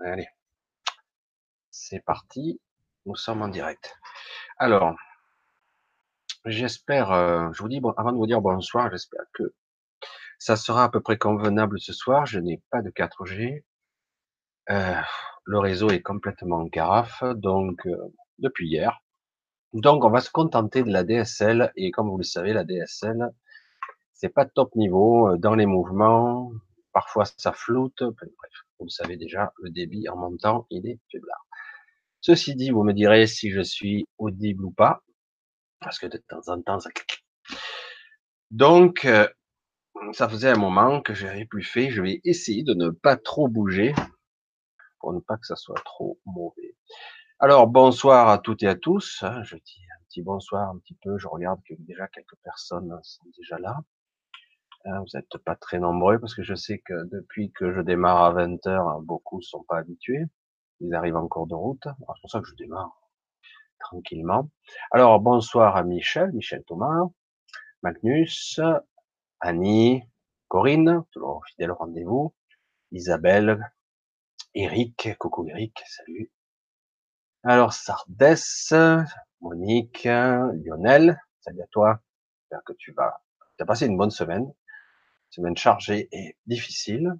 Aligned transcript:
Allez, 0.00 0.28
c'est 1.70 2.04
parti. 2.04 2.60
Nous 3.06 3.16
sommes 3.16 3.42
en 3.42 3.48
direct. 3.48 3.96
Alors, 4.58 4.94
j'espère, 6.44 7.10
euh, 7.10 7.48
je 7.52 7.62
vous 7.62 7.68
dis, 7.68 7.80
bon, 7.80 7.90
avant 7.96 8.12
de 8.12 8.16
vous 8.16 8.26
dire 8.26 8.40
bonsoir, 8.40 8.90
j'espère 8.90 9.24
que 9.32 9.54
ça 10.38 10.56
sera 10.56 10.84
à 10.84 10.88
peu 10.88 11.00
près 11.00 11.18
convenable 11.18 11.80
ce 11.80 11.92
soir. 11.92 12.26
Je 12.26 12.38
n'ai 12.38 12.62
pas 12.70 12.80
de 12.82 12.90
4G. 12.90 13.64
Euh, 14.70 14.94
le 15.44 15.58
réseau 15.58 15.90
est 15.90 16.02
complètement 16.02 16.58
en 16.58 16.68
carafe, 16.68 17.24
donc 17.34 17.86
euh, 17.86 17.96
depuis 18.38 18.68
hier. 18.68 19.02
Donc, 19.72 20.04
on 20.04 20.10
va 20.10 20.20
se 20.20 20.30
contenter 20.30 20.84
de 20.84 20.92
la 20.92 21.02
DSL. 21.02 21.72
Et 21.76 21.90
comme 21.90 22.08
vous 22.08 22.18
le 22.18 22.22
savez, 22.24 22.52
la 22.52 22.64
DSL, 22.64 23.30
c'est 24.12 24.28
pas 24.28 24.46
top 24.46 24.74
niveau 24.76 25.36
dans 25.36 25.54
les 25.56 25.66
mouvements. 25.66 26.52
Parfois, 26.92 27.24
ça 27.24 27.52
floute. 27.52 28.02
Bref, 28.02 28.67
vous 28.78 28.86
le 28.86 28.90
savez 28.90 29.16
déjà, 29.16 29.52
le 29.58 29.70
débit 29.70 30.08
en 30.08 30.16
montant, 30.16 30.66
il 30.70 30.86
est 30.86 31.00
faiblard. 31.10 31.46
Ceci 32.20 32.54
dit, 32.54 32.70
vous 32.70 32.82
me 32.82 32.92
direz 32.92 33.26
si 33.26 33.50
je 33.50 33.60
suis 33.60 34.06
audible 34.18 34.64
ou 34.64 34.70
pas, 34.70 35.02
parce 35.80 35.98
que 35.98 36.06
de 36.06 36.18
temps 36.28 36.48
en 36.48 36.60
temps, 36.62 36.80
ça 36.80 36.90
clique. 36.90 37.24
Donc, 38.50 39.04
euh, 39.04 39.28
ça 40.12 40.28
faisait 40.28 40.50
un 40.50 40.58
moment 40.58 41.00
que 41.00 41.14
j'avais 41.14 41.44
plus 41.44 41.62
fait. 41.62 41.90
Je 41.90 42.02
vais 42.02 42.20
essayer 42.24 42.62
de 42.62 42.74
ne 42.74 42.90
pas 42.90 43.16
trop 43.16 43.48
bouger 43.48 43.94
pour 45.00 45.12
ne 45.12 45.20
pas 45.20 45.36
que 45.36 45.46
ça 45.46 45.56
soit 45.56 45.80
trop 45.84 46.18
mauvais. 46.24 46.76
Alors, 47.38 47.68
bonsoir 47.68 48.28
à 48.28 48.38
toutes 48.38 48.62
et 48.62 48.68
à 48.68 48.74
tous. 48.74 49.24
Je 49.44 49.56
dis 49.56 49.80
un 49.96 50.04
petit 50.08 50.22
bonsoir 50.22 50.70
un 50.70 50.78
petit 50.78 50.96
peu. 51.02 51.18
Je 51.18 51.28
regarde 51.28 51.60
que 51.68 51.74
déjà 51.78 52.08
quelques 52.08 52.36
personnes 52.42 52.98
sont 53.02 53.26
déjà 53.36 53.58
là. 53.58 53.76
Hein, 54.90 55.00
vous 55.00 55.18
n'êtes 55.18 55.36
pas 55.44 55.54
très 55.54 55.78
nombreux 55.78 56.18
parce 56.18 56.34
que 56.34 56.42
je 56.42 56.54
sais 56.54 56.78
que 56.78 56.94
depuis 57.12 57.52
que 57.52 57.74
je 57.74 57.80
démarre 57.80 58.22
à 58.24 58.32
20 58.32 58.66
heures, 58.68 59.00
beaucoup 59.02 59.42
sont 59.42 59.62
pas 59.64 59.76
habitués. 59.78 60.24
Ils 60.80 60.94
arrivent 60.94 61.16
en 61.16 61.28
cours 61.28 61.46
de 61.46 61.54
route. 61.54 61.82
C'est 61.84 62.20
pour 62.22 62.30
ça 62.30 62.40
que 62.40 62.46
je 62.46 62.54
démarre 62.54 62.98
tranquillement. 63.80 64.50
Alors, 64.90 65.20
bonsoir 65.20 65.76
à 65.76 65.82
Michel, 65.82 66.32
Michel 66.32 66.64
Thomas, 66.64 67.04
Magnus, 67.82 68.60
Annie, 69.40 70.02
Corinne, 70.48 71.04
toujours 71.12 71.44
fidèle 71.46 71.72
au 71.72 71.74
rendez-vous, 71.74 72.34
Isabelle, 72.90 73.70
Eric, 74.54 75.16
coucou 75.18 75.46
Eric, 75.48 75.82
salut. 75.86 76.32
Alors, 77.42 77.74
Sardès, 77.74 78.72
Monique, 79.42 80.04
Lionel, 80.04 81.20
salut 81.40 81.60
à 81.60 81.66
toi. 81.66 82.00
J'espère 82.40 82.64
que 82.64 82.72
tu 82.72 82.92
vas, 82.92 83.20
tu 83.58 83.62
as 83.62 83.66
passé 83.66 83.84
une 83.84 83.98
bonne 83.98 84.10
semaine. 84.10 84.50
Semaine 85.30 85.56
chargée 85.56 86.08
et 86.12 86.36
difficile. 86.46 87.14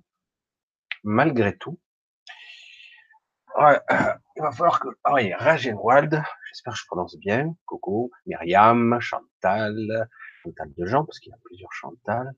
Malgré 1.04 1.56
tout. 1.56 1.78
Il 3.58 4.42
va 4.42 4.52
falloir 4.52 4.78
que, 4.78 4.88
ah 5.02 5.14
oui, 5.14 5.32
Ragenwald, 5.34 6.22
j'espère 6.48 6.74
que 6.74 6.78
je 6.78 6.86
prononce 6.86 7.16
bien. 7.18 7.56
Coucou. 7.66 8.10
Myriam, 8.26 9.00
Chantal, 9.00 10.08
Chantal 10.42 10.72
de 10.76 10.86
Jean, 10.86 11.04
parce 11.04 11.18
qu'il 11.18 11.30
y 11.30 11.34
a 11.34 11.38
plusieurs 11.44 11.72
Chantal. 11.72 12.34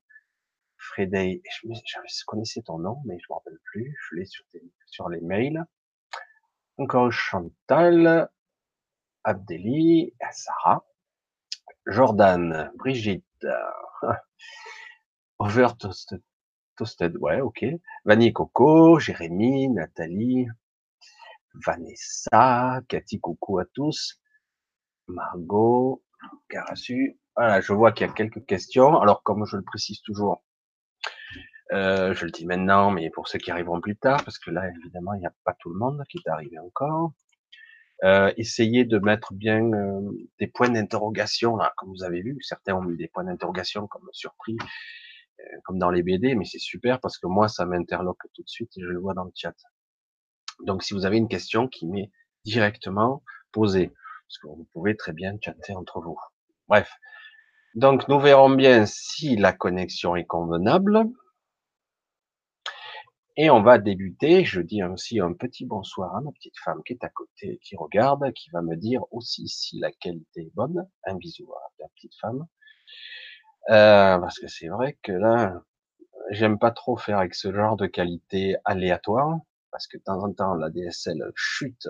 Frédéric, 0.78 1.44
je, 1.62 1.68
je 1.68 2.24
connaissais 2.26 2.62
ton 2.62 2.78
nom, 2.78 3.02
mais 3.04 3.18
je 3.18 3.26
me 3.28 3.34
rappelle 3.34 3.58
plus. 3.64 3.94
Je 4.08 4.16
l'ai 4.16 4.24
sur, 4.86 5.08
les 5.10 5.20
mails. 5.20 5.62
Encore 6.78 7.12
Chantal, 7.12 8.30
Abdélie, 9.24 10.14
Sarah, 10.32 10.86
Jordan, 11.86 12.72
Brigitte, 12.76 13.46
Over 15.40 15.68
Toasted, 16.76 17.16
ouais, 17.16 17.40
ok. 17.40 17.64
Vanille 18.04 18.34
Coco, 18.34 18.98
Jérémy, 18.98 19.70
Nathalie, 19.70 20.46
Vanessa, 21.54 22.82
Cathy, 22.88 23.20
coucou 23.20 23.58
à 23.58 23.64
tous. 23.64 24.20
Margot, 25.08 26.04
Carasu. 26.50 27.18
Voilà, 27.34 27.62
je 27.62 27.72
vois 27.72 27.92
qu'il 27.92 28.06
y 28.06 28.10
a 28.10 28.12
quelques 28.12 28.44
questions. 28.44 29.00
Alors, 29.00 29.22
comme 29.22 29.46
je 29.46 29.56
le 29.56 29.62
précise 29.62 30.02
toujours, 30.02 30.44
euh, 31.72 32.12
je 32.12 32.26
le 32.26 32.30
dis 32.30 32.44
maintenant, 32.44 32.90
mais 32.90 33.08
pour 33.08 33.26
ceux 33.26 33.38
qui 33.38 33.50
arriveront 33.50 33.80
plus 33.80 33.96
tard, 33.96 34.22
parce 34.22 34.38
que 34.38 34.50
là, 34.50 34.68
évidemment, 34.82 35.14
il 35.14 35.20
n'y 35.20 35.26
a 35.26 35.32
pas 35.44 35.54
tout 35.58 35.70
le 35.70 35.78
monde 35.78 36.04
qui 36.10 36.18
est 36.18 36.28
arrivé 36.28 36.58
encore. 36.58 37.14
Euh, 38.04 38.30
essayez 38.36 38.84
de 38.84 38.98
mettre 38.98 39.32
bien 39.32 39.72
euh, 39.72 40.02
des 40.38 40.48
points 40.48 40.68
d'interrogation, 40.68 41.56
là, 41.56 41.72
comme 41.78 41.88
vous 41.88 42.04
avez 42.04 42.20
vu. 42.20 42.36
Certains 42.42 42.74
ont 42.74 42.82
mis 42.82 42.98
des 42.98 43.08
points 43.08 43.24
d'interrogation 43.24 43.86
comme 43.86 44.06
surpris, 44.12 44.58
comme 45.64 45.78
dans 45.78 45.90
les 45.90 46.02
BD, 46.02 46.34
mais 46.34 46.44
c'est 46.44 46.58
super 46.58 47.00
parce 47.00 47.18
que 47.18 47.26
moi, 47.26 47.48
ça 47.48 47.66
m'interloque 47.66 48.22
tout 48.34 48.42
de 48.42 48.48
suite 48.48 48.76
et 48.76 48.82
je 48.82 48.86
le 48.86 48.98
vois 48.98 49.14
dans 49.14 49.24
le 49.24 49.32
chat. 49.34 49.54
Donc, 50.64 50.82
si 50.82 50.94
vous 50.94 51.06
avez 51.06 51.16
une 51.16 51.28
question 51.28 51.68
qui 51.68 51.86
m'est 51.86 52.10
directement 52.44 53.22
posée, 53.52 53.88
parce 53.88 54.38
que 54.38 54.46
vous 54.46 54.68
pouvez 54.72 54.96
très 54.96 55.12
bien 55.12 55.36
chatter 55.42 55.74
entre 55.74 56.00
vous. 56.00 56.18
Bref. 56.68 56.92
Donc, 57.74 58.08
nous 58.08 58.20
verrons 58.20 58.50
bien 58.50 58.86
si 58.86 59.36
la 59.36 59.52
connexion 59.52 60.16
est 60.16 60.26
convenable. 60.26 61.04
Et 63.36 63.48
on 63.48 63.62
va 63.62 63.78
débuter. 63.78 64.44
Je 64.44 64.60
dis 64.60 64.82
aussi 64.82 65.20
un 65.20 65.32
petit 65.32 65.64
bonsoir 65.64 66.14
à 66.14 66.20
ma 66.20 66.30
petite 66.32 66.58
femme 66.58 66.82
qui 66.84 66.92
est 66.92 67.04
à 67.04 67.08
côté, 67.08 67.58
qui 67.62 67.76
regarde, 67.76 68.32
qui 68.34 68.50
va 68.50 68.60
me 68.60 68.76
dire 68.76 69.02
aussi 69.12 69.48
si 69.48 69.78
la 69.78 69.90
qualité 69.92 70.42
est 70.42 70.54
bonne. 70.54 70.88
Un 71.04 71.14
bisou 71.14 71.50
à 71.54 71.62
la 71.78 71.88
petite 71.94 72.14
femme. 72.20 72.46
Euh, 73.70 74.18
parce 74.18 74.38
que 74.38 74.48
c'est 74.48 74.68
vrai 74.68 74.98
que 75.02 75.12
là, 75.12 75.62
j'aime 76.30 76.58
pas 76.58 76.72
trop 76.72 76.96
faire 76.96 77.18
avec 77.18 77.34
ce 77.34 77.52
genre 77.52 77.76
de 77.76 77.86
qualité 77.86 78.56
aléatoire, 78.64 79.38
parce 79.70 79.86
que 79.86 79.96
de 79.96 80.02
temps 80.02 80.22
en 80.24 80.32
temps, 80.32 80.54
la 80.54 80.70
DSL 80.70 81.22
chute, 81.36 81.88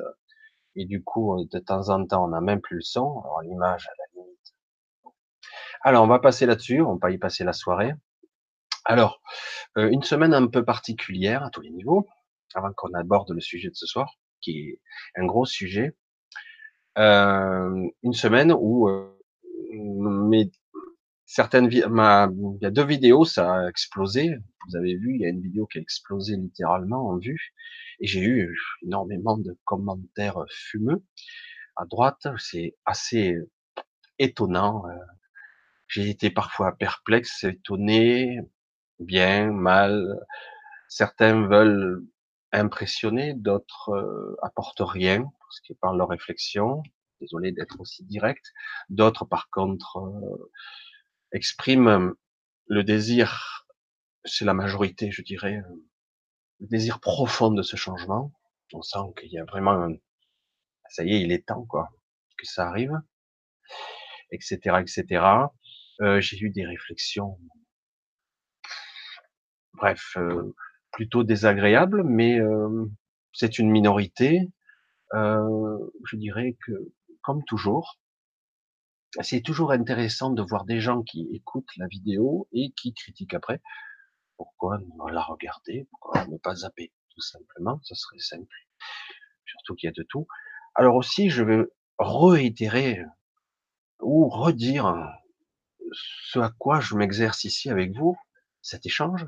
et 0.76 0.84
du 0.84 1.02
coup, 1.02 1.44
de 1.50 1.58
temps 1.58 1.88
en 1.88 2.06
temps, 2.06 2.24
on 2.24 2.28
n'a 2.28 2.41
même 2.41 2.60
plus 2.60 2.76
le 2.76 2.82
son, 2.82 3.20
alors 3.20 3.42
l'image 3.42 3.86
à 3.88 3.92
la 3.98 4.22
limite. 4.22 4.54
Alors, 5.82 6.04
on 6.04 6.06
va 6.06 6.18
passer 6.18 6.46
là-dessus, 6.46 6.82
on 6.82 6.96
va 6.96 7.10
y 7.10 7.18
passer 7.18 7.44
la 7.44 7.52
soirée. 7.54 7.94
Alors, 8.84 9.20
euh, 9.78 9.88
une 9.91 10.02
semaine 10.02 10.34
un 10.34 10.47
peu 10.47 10.64
particulière 10.64 11.42
à 11.44 11.50
tous 11.50 11.60
les 11.62 11.70
niveaux, 11.70 12.06
avant 12.54 12.72
qu'on 12.72 12.92
aborde 12.94 13.30
le 13.30 13.41
sujet 13.41 13.68
de 13.70 13.74
ce 13.74 13.86
soir, 13.86 14.16
qui 14.41 14.70
est 14.70 14.80
un 15.16 15.26
gros 15.26 15.47
sujet. 15.47 15.97
Euh, 16.98 17.88
une 18.02 18.12
semaine 18.12 18.52
où 18.52 18.88
euh, 18.88 19.16
mes 19.72 20.50
certaines 21.30 21.70
ma, 21.88 22.28
il 22.32 22.58
y 22.60 22.66
a 22.66 22.72
deux 22.72 22.84
vidéos, 22.84 23.24
ça 23.24 23.54
a 23.54 23.68
explosé. 23.68 24.36
Vous 24.66 24.76
avez 24.76 24.96
vu, 24.96 25.14
il 25.14 25.20
y 25.20 25.24
a 25.24 25.28
une 25.28 25.41
vidéo 25.41 25.66
qui 25.66 25.78
a 25.78 25.80
explosé 25.80 26.36
littéralement 26.36 27.08
en 27.08 27.18
vue, 27.18 27.54
et 28.00 28.06
j'ai 28.08 28.20
eu 28.20 28.58
énormément 28.82 29.38
de 29.38 29.56
commentaires 29.64 30.44
fumeux 30.50 31.04
à 31.76 31.84
droite. 31.86 32.26
C'est 32.38 32.76
assez 32.84 33.36
étonnant. 34.18 34.84
J'ai 35.86 36.10
été 36.10 36.30
parfois 36.30 36.76
perplexe, 36.76 37.44
étonné, 37.44 38.41
bien, 38.98 39.52
mal. 39.52 40.18
Certains 40.88 41.47
veulent 41.47 42.04
impressionner, 42.52 43.34
d'autres 43.34 43.91
euh, 43.91 44.36
apportent 44.42 44.82
rien 44.82 45.22
parce 45.38 45.60
qu'ils 45.60 45.76
parlent 45.76 45.98
leur 45.98 46.08
réflexion. 46.08 46.82
Désolé 47.20 47.52
d'être 47.52 47.80
aussi 47.80 48.04
direct. 48.04 48.52
D'autres, 48.88 49.24
par 49.24 49.48
contre, 49.50 49.98
euh, 49.98 50.50
expriment 51.32 52.14
le 52.66 52.84
désir, 52.84 53.66
c'est 54.24 54.44
la 54.44 54.54
majorité, 54.54 55.10
je 55.10 55.22
dirais, 55.22 55.62
le 56.60 56.66
désir 56.66 57.00
profond 57.00 57.50
de 57.50 57.62
ce 57.62 57.76
changement. 57.76 58.32
On 58.72 58.82
sent 58.82 58.98
qu'il 59.18 59.30
y 59.30 59.38
a 59.38 59.44
vraiment 59.44 59.72
un, 59.72 59.94
ça 60.88 61.04
y 61.04 61.14
est, 61.14 61.22
il 61.22 61.32
est 61.32 61.46
temps, 61.46 61.64
quoi, 61.64 61.91
que 62.38 62.46
ça 62.46 62.68
arrive, 62.68 63.00
etc., 64.30 64.59
etc. 64.80 65.24
Euh, 66.00 66.21
j'ai 66.21 66.38
eu 66.38 66.50
des 66.50 66.66
réflexions, 66.66 67.38
bref, 69.74 70.15
euh, 70.16 70.54
plutôt 70.92 71.24
désagréables, 71.24 72.04
mais 72.04 72.38
euh, 72.38 72.86
c'est 73.32 73.59
une 73.59 73.71
minorité. 73.71 74.48
Euh, 75.15 75.78
je 76.04 76.16
dirais 76.16 76.56
que, 76.66 76.72
comme 77.22 77.44
toujours, 77.44 77.98
c'est 79.21 79.42
toujours 79.42 79.72
intéressant 79.72 80.30
de 80.30 80.42
voir 80.42 80.65
des 80.65 80.80
gens 80.80 81.03
qui 81.03 81.28
écoutent 81.33 81.77
la 81.77 81.86
vidéo 81.86 82.48
et 82.53 82.72
qui 82.72 82.95
critiquent 82.95 83.34
après. 83.34 83.60
Pourquoi 84.36 84.78
ne 84.78 85.12
la 85.12 85.22
regarder? 85.22 85.86
Pourquoi 85.91 86.27
ne 86.27 86.39
pas 86.39 86.54
zapper 86.54 86.92
Tout 87.10 87.21
simplement, 87.21 87.80
ce 87.83 87.95
serait 87.95 88.18
simple. 88.18 88.57
Surtout 89.45 89.74
qu'il 89.74 89.89
y 89.89 89.91
a 89.91 89.92
de 89.92 90.07
tout. 90.09 90.27
Alors 90.74 90.95
aussi, 90.95 91.28
je 91.28 91.42
vais 91.42 91.65
réitérer 91.98 93.04
ou 94.01 94.28
redire 94.28 94.95
ce 95.92 96.39
à 96.39 96.51
quoi 96.59 96.80
je 96.80 96.95
m'exerce 96.95 97.45
ici 97.45 97.68
avec 97.68 97.92
vous, 97.92 98.16
cet 98.63 98.86
échange, 98.86 99.27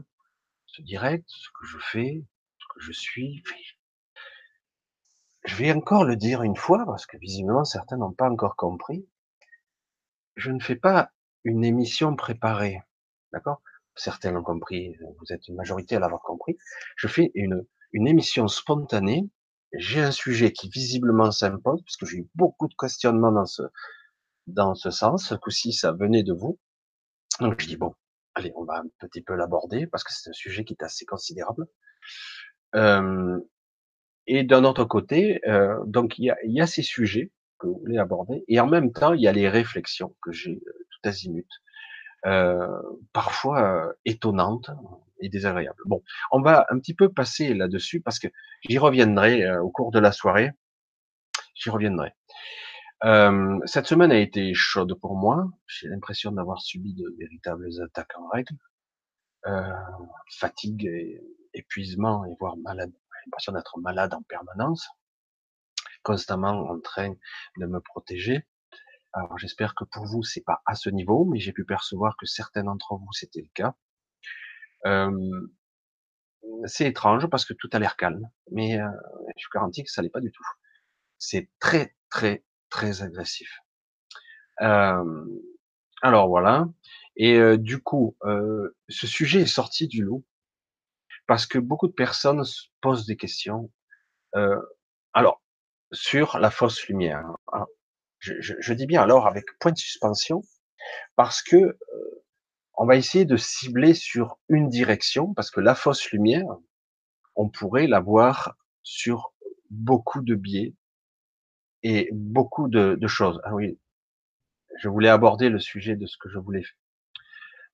ce 0.67 0.81
direct, 0.83 1.25
ce 1.27 1.49
que 1.51 1.67
je 1.67 1.79
fais, 1.79 2.25
ce 2.59 2.65
que 2.73 2.81
je 2.81 2.93
suis. 2.93 3.43
Je 5.45 5.57
vais 5.57 5.73
encore 5.73 6.05
le 6.05 6.17
dire 6.17 6.43
une 6.43 6.57
fois, 6.57 6.87
parce 6.87 7.05
que 7.05 7.17
visiblement 7.19 7.65
certains 7.65 7.97
n'ont 7.97 8.13
pas 8.13 8.31
encore 8.31 8.55
compris 8.55 9.07
je 10.37 10.51
ne 10.51 10.61
fais 10.61 10.77
pas 10.77 11.11
une 11.45 11.65
émission 11.65 12.17
préparée, 12.17 12.81
d'accord? 13.33 13.63
Certains 13.95 14.33
l'ont 14.33 14.43
compris, 14.43 14.97
vous 15.19 15.33
êtes 15.33 15.49
une 15.49 15.57
majorité 15.57 15.97
à 15.97 16.01
l'avoir 16.01 16.23
compris. 16.23 16.57
Je 16.97 17.09
fais 17.09 17.31
une 17.35 17.67
une 17.93 18.09
émission 18.09 18.49
spontanée. 18.49 19.29
J'ai 19.75 20.01
un 20.01 20.11
sujet 20.11 20.53
qui 20.53 20.69
visiblement 20.69 21.31
s'impose, 21.31 21.83
parce 21.83 21.97
que 21.97 22.07
j'ai 22.07 22.19
eu 22.19 22.29
beaucoup 22.35 22.69
de 22.69 22.75
questionnements 22.79 23.33
dans 23.33 23.47
ce, 23.47 23.63
dans 24.47 24.75
ce 24.75 24.91
sens. 24.91 25.29
Ce 25.29 25.35
coup-ci, 25.35 25.73
ça 25.73 25.93
venait 25.93 26.23
de 26.23 26.33
vous. 26.33 26.59
Donc, 27.41 27.61
je 27.61 27.67
dis, 27.67 27.77
bon, 27.77 27.95
allez, 28.35 28.53
on 28.57 28.65
va 28.65 28.81
un 28.81 28.89
petit 28.99 29.23
peu 29.23 29.35
l'aborder, 29.35 29.87
parce 29.87 30.05
que 30.05 30.13
c'est 30.13 30.31
un 30.31 30.35
sujet 30.35 30.65
qui 30.65 30.75
est 30.75 30.83
assez 30.83 31.07
considérable. 31.07 31.67
Euh, 32.75 33.39
et 34.27 34.45
d'un 34.45 34.65
autre 34.65 34.85
côté, 34.85 35.41
euh, 35.49 35.79
donc 35.87 36.19
il 36.19 36.27
y 36.27 36.31
a, 36.31 36.37
y 36.45 36.61
a, 36.61 36.67
ces 36.67 36.83
sujets 36.83 37.33
que 37.63 37.69
vous 37.69 37.79
voulez 37.79 37.99
aborder, 37.99 38.45
et 38.49 38.61
en 38.61 38.67
même 38.67 38.93
temps, 38.93 39.13
il 39.13 39.23
y 39.23 39.29
a 39.29 39.33
les 39.33 39.49
réflexions 39.49 40.15
que 40.23 40.33
j'ai 40.33 40.61
euh, 40.67 40.87
tout 40.91 41.09
azimut, 41.09 41.49
euh, 42.27 42.67
parfois 43.13 43.63
euh, 43.63 43.93
étonnantes 44.05 44.71
et 45.21 45.29
désagréables. 45.29 45.83
Bon, 45.87 46.03
on 46.33 46.43
va 46.43 46.67
un 46.71 46.79
petit 46.79 46.95
peu 46.95 47.09
passer 47.13 47.55
là-dessus 47.55 48.01
parce 48.01 48.19
que 48.19 48.29
j'y 48.69 48.79
reviendrai 48.79 49.57
au 49.59 49.71
cours 49.71 49.93
de 49.93 50.01
la 50.01 50.11
soirée. 50.11 50.51
J'y 51.55 51.71
reviendrai. 51.71 52.13
cette 53.67 53.87
semaine 53.87 54.11
a 54.11 54.19
été 54.19 54.53
chaude 54.55 54.95
pour 55.01 55.17
moi. 55.17 55.47
J'ai 55.67 55.89
l'impression 55.89 56.33
d'avoir 56.33 56.61
subi 56.61 56.95
de 56.95 57.05
véritables 57.19 57.69
attaques 57.85 58.17
en 58.19 58.27
règle, 58.29 58.55
fatigue, 60.41 60.87
et 60.87 61.23
épuisement 61.55 62.25
et 62.25 62.35
voire 62.41 62.57
malade 62.57 62.93
l'impression 63.27 63.53
d'être 63.53 63.79
malade 63.79 64.15
en 64.15 64.23
permanence, 64.23 64.89
constamment 66.03 66.69
en 66.71 66.81
train 66.81 67.15
de 67.59 67.67
me 67.67 67.81
protéger. 67.81 68.47
Alors 69.15 69.37
j'espère 69.39 69.75
que 69.75 69.85
pour 69.85 70.07
vous 70.07 70.23
c'est 70.23 70.41
pas 70.45 70.63
à 70.67 70.75
ce 70.75 70.89
niveau, 70.89 71.25
mais 71.27 71.39
j'ai 71.39 71.53
pu 71.53 71.65
percevoir 71.65 72.17
que 72.17 72.27
certains 72.27 72.65
d'entre 72.65 72.97
vous 72.97 73.13
c'était 73.13 73.43
le 73.43 73.51
cas. 73.55 73.75
Euh, 74.87 75.49
c'est 76.65 76.87
étrange 76.87 77.29
parce 77.29 77.45
que 77.45 77.55
tout 77.55 77.69
a 77.73 77.79
l'air 77.79 77.97
calme, 77.97 78.29
mais 78.51 78.81
euh, 78.81 78.89
je 79.37 79.47
vous 79.47 79.51
garantis 79.53 79.85
que 79.85 79.91
ça 79.91 80.03
l'est 80.03 80.09
pas 80.11 80.21
du 80.21 80.33
tout. 80.33 80.45
C'est 81.19 81.51
très 81.61 81.95
très 82.11 82.45
très 82.71 83.03
agressif. 83.03 83.61
Euh, 84.63 85.25
alors 86.01 86.29
voilà. 86.29 86.69
Et 87.17 87.59
du 87.59 87.79
coup, 87.83 88.17
ce 88.89 89.07
sujet 89.07 89.43
est 89.43 89.47
sorti 89.47 89.87
du 89.87 90.03
lot 90.03 90.25
parce 91.27 91.45
que 91.45 91.59
beaucoup 91.59 91.87
de 91.87 91.93
personnes 91.93 92.43
se 92.43 92.69
posent 92.81 93.05
des 93.05 93.17
questions. 93.17 93.71
Alors, 95.13 95.42
sur 95.93 96.39
la 96.39 96.51
fausse 96.51 96.87
lumière. 96.89 97.25
Hein, 97.53 97.67
je, 98.19 98.35
je, 98.41 98.55
je, 98.59 98.73
dis 98.75 98.87
bien 98.87 99.03
alors 99.03 99.27
avec 99.27 99.45
point 99.61 99.73
de 99.73 99.79
suspension, 99.79 100.43
parce 101.17 101.43
que 101.43 101.57
euh, 101.57 101.77
on 102.75 102.87
va 102.87 102.97
essayer 102.97 103.25
de 103.25 103.37
cibler 103.37 103.95
sur 103.95 104.39
une 104.49 104.69
direction, 104.69 105.35
parce 105.35 105.51
que 105.51 105.61
la 105.61 105.75
fausse 105.75 106.11
lumière, 106.11 106.47
on 107.37 107.49
pourrait 107.49 107.87
la 107.87 108.01
voir 108.01 108.57
sur 108.83 109.33
beaucoup 109.71 110.23
de 110.23 110.35
biais 110.35 110.75
et 111.83 112.09
beaucoup 112.13 112.69
de, 112.69 112.97
de 113.01 113.07
choses. 113.09 113.41
Ah 113.45 113.55
oui, 113.55 113.79
je 114.79 114.89
voulais 114.89 115.09
aborder 115.09 115.49
le 115.49 115.59
sujet 115.61 115.97
de 115.97 116.07
ce 116.07 116.17
que 116.19 116.29
je 116.29 116.39
voulais. 116.39 116.65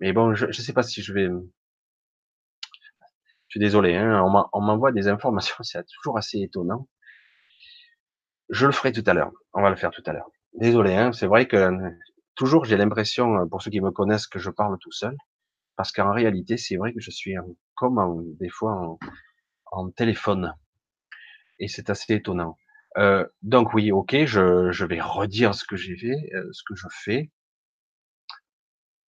Mais 0.01 0.13
bon, 0.13 0.35
je 0.35 0.47
ne 0.47 0.53
sais 0.53 0.73
pas 0.73 0.83
si 0.83 1.03
je 1.03 1.13
vais 1.13 1.29
je 3.49 3.53
suis 3.53 3.61
désolé, 3.61 3.97
hein, 3.97 4.23
on 4.53 4.61
m'envoie 4.61 4.93
des 4.93 5.09
informations, 5.09 5.57
c'est 5.63 5.85
toujours 5.87 6.19
assez 6.19 6.39
étonnant. 6.39 6.87
Je 8.51 8.67
le 8.67 8.73
ferai 8.73 8.93
tout 8.93 9.05
à 9.07 9.15
l'heure. 9.15 9.33
On 9.53 9.63
va 9.63 9.71
le 9.71 9.77
faire 9.77 9.91
tout 9.91 10.03
à 10.07 10.13
l'heure. 10.13 10.31
Désolé, 10.55 10.95
hein, 10.95 11.13
c'est 11.13 11.27
vrai 11.27 11.47
que 11.47 11.71
toujours 12.35 12.65
j'ai 12.65 12.77
l'impression, 12.77 13.47
pour 13.49 13.63
ceux 13.63 13.71
qui 13.71 13.81
me 13.81 13.91
connaissent, 13.91 14.27
que 14.27 14.39
je 14.39 14.51
parle 14.51 14.79
tout 14.81 14.93
seul, 14.93 15.17
parce 15.77 15.93
qu'en 15.93 16.13
réalité, 16.13 16.57
c'est 16.57 16.77
vrai 16.77 16.93
que 16.93 17.01
je 17.01 17.11
suis 17.11 17.35
comme 17.75 18.25
des 18.41 18.49
fois 18.49 18.99
en, 19.71 19.91
téléphone, 19.91 20.55
et 21.59 21.69
c'est 21.69 21.91
assez 21.91 22.15
étonnant. 22.15 22.57
Euh, 22.97 23.27
donc 23.43 23.75
oui, 23.75 23.93
ok, 23.93 24.25
je, 24.25 24.71
je, 24.73 24.85
vais 24.87 25.01
redire 25.01 25.55
ce 25.55 25.65
que 25.65 25.77
j'ai 25.77 25.97
fait, 25.97 26.31
euh, 26.35 26.49
ce 26.53 26.63
que 26.67 26.75
je 26.75 26.87
fais. 26.91 27.31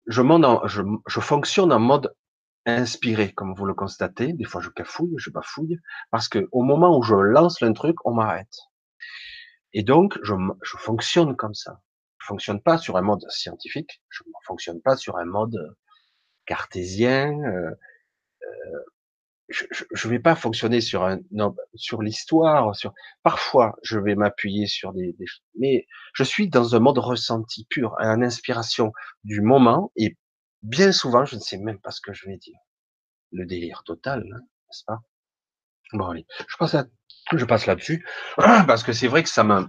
Je, 0.06 0.22
je, 0.66 0.82
je 1.08 1.20
fonctionne 1.20 1.72
en 1.72 1.80
mode 1.80 2.14
inspiré, 2.66 3.32
comme 3.32 3.54
vous 3.54 3.64
le 3.64 3.74
constatez. 3.74 4.32
Des 4.32 4.44
fois, 4.44 4.60
je 4.60 4.70
cafouille, 4.70 5.14
je 5.18 5.30
bafouille, 5.30 5.78
parce 6.10 6.28
que 6.28 6.48
au 6.52 6.62
moment 6.62 6.96
où 6.96 7.02
je 7.02 7.14
lance 7.14 7.62
un 7.62 7.72
truc, 7.72 7.96
on 8.04 8.14
m'arrête. 8.14 8.54
Et 9.72 9.82
donc, 9.82 10.18
je, 10.22 10.34
je, 10.62 10.76
fonctionne 10.76 11.36
comme 11.36 11.54
ça. 11.54 11.80
Je 12.18 12.26
fonctionne 12.26 12.60
pas 12.60 12.78
sur 12.78 12.96
un 12.96 13.02
mode 13.02 13.24
scientifique, 13.30 14.02
je 14.08 14.24
ne 14.26 14.32
fonctionne 14.44 14.80
pas 14.80 14.96
sur 14.96 15.16
un 15.16 15.24
mode 15.24 15.56
cartésien. 16.46 17.32
Euh, 17.44 17.70
euh, 18.42 18.78
je, 19.48 19.64
je, 19.92 20.08
vais 20.08 20.18
pas 20.20 20.36
fonctionner 20.36 20.80
sur 20.80 21.04
un, 21.04 21.18
non, 21.32 21.56
sur 21.74 22.02
l'histoire. 22.02 22.74
Sur 22.76 22.92
parfois, 23.22 23.76
je 23.82 23.98
vais 23.98 24.14
m'appuyer 24.14 24.66
sur 24.66 24.92
des, 24.92 25.12
des, 25.14 25.26
mais 25.56 25.86
je 26.14 26.24
suis 26.24 26.48
dans 26.48 26.74
un 26.76 26.80
mode 26.80 26.98
ressenti 26.98 27.66
pur, 27.68 27.94
une 27.98 28.24
inspiration 28.24 28.92
du 29.24 29.40
moment 29.40 29.92
et 29.96 30.16
bien 30.62 30.92
souvent, 30.92 31.24
je 31.24 31.36
ne 31.36 31.40
sais 31.40 31.58
même 31.58 31.80
pas 31.80 31.90
ce 31.90 32.00
que 32.00 32.12
je 32.12 32.26
vais 32.26 32.36
dire. 32.36 32.58
Le 33.32 33.46
délire 33.46 33.82
total, 33.84 34.20
hein, 34.20 34.40
n'est-ce 34.40 34.84
pas? 34.84 35.00
Bon, 35.92 36.08
allez, 36.08 36.26
je 36.48 36.56
passe, 37.44 37.66
là-dessus, 37.66 38.06
parce 38.36 38.82
que 38.82 38.92
c'est 38.92 39.08
vrai 39.08 39.22
que 39.22 39.28
ça 39.28 39.44
me, 39.44 39.68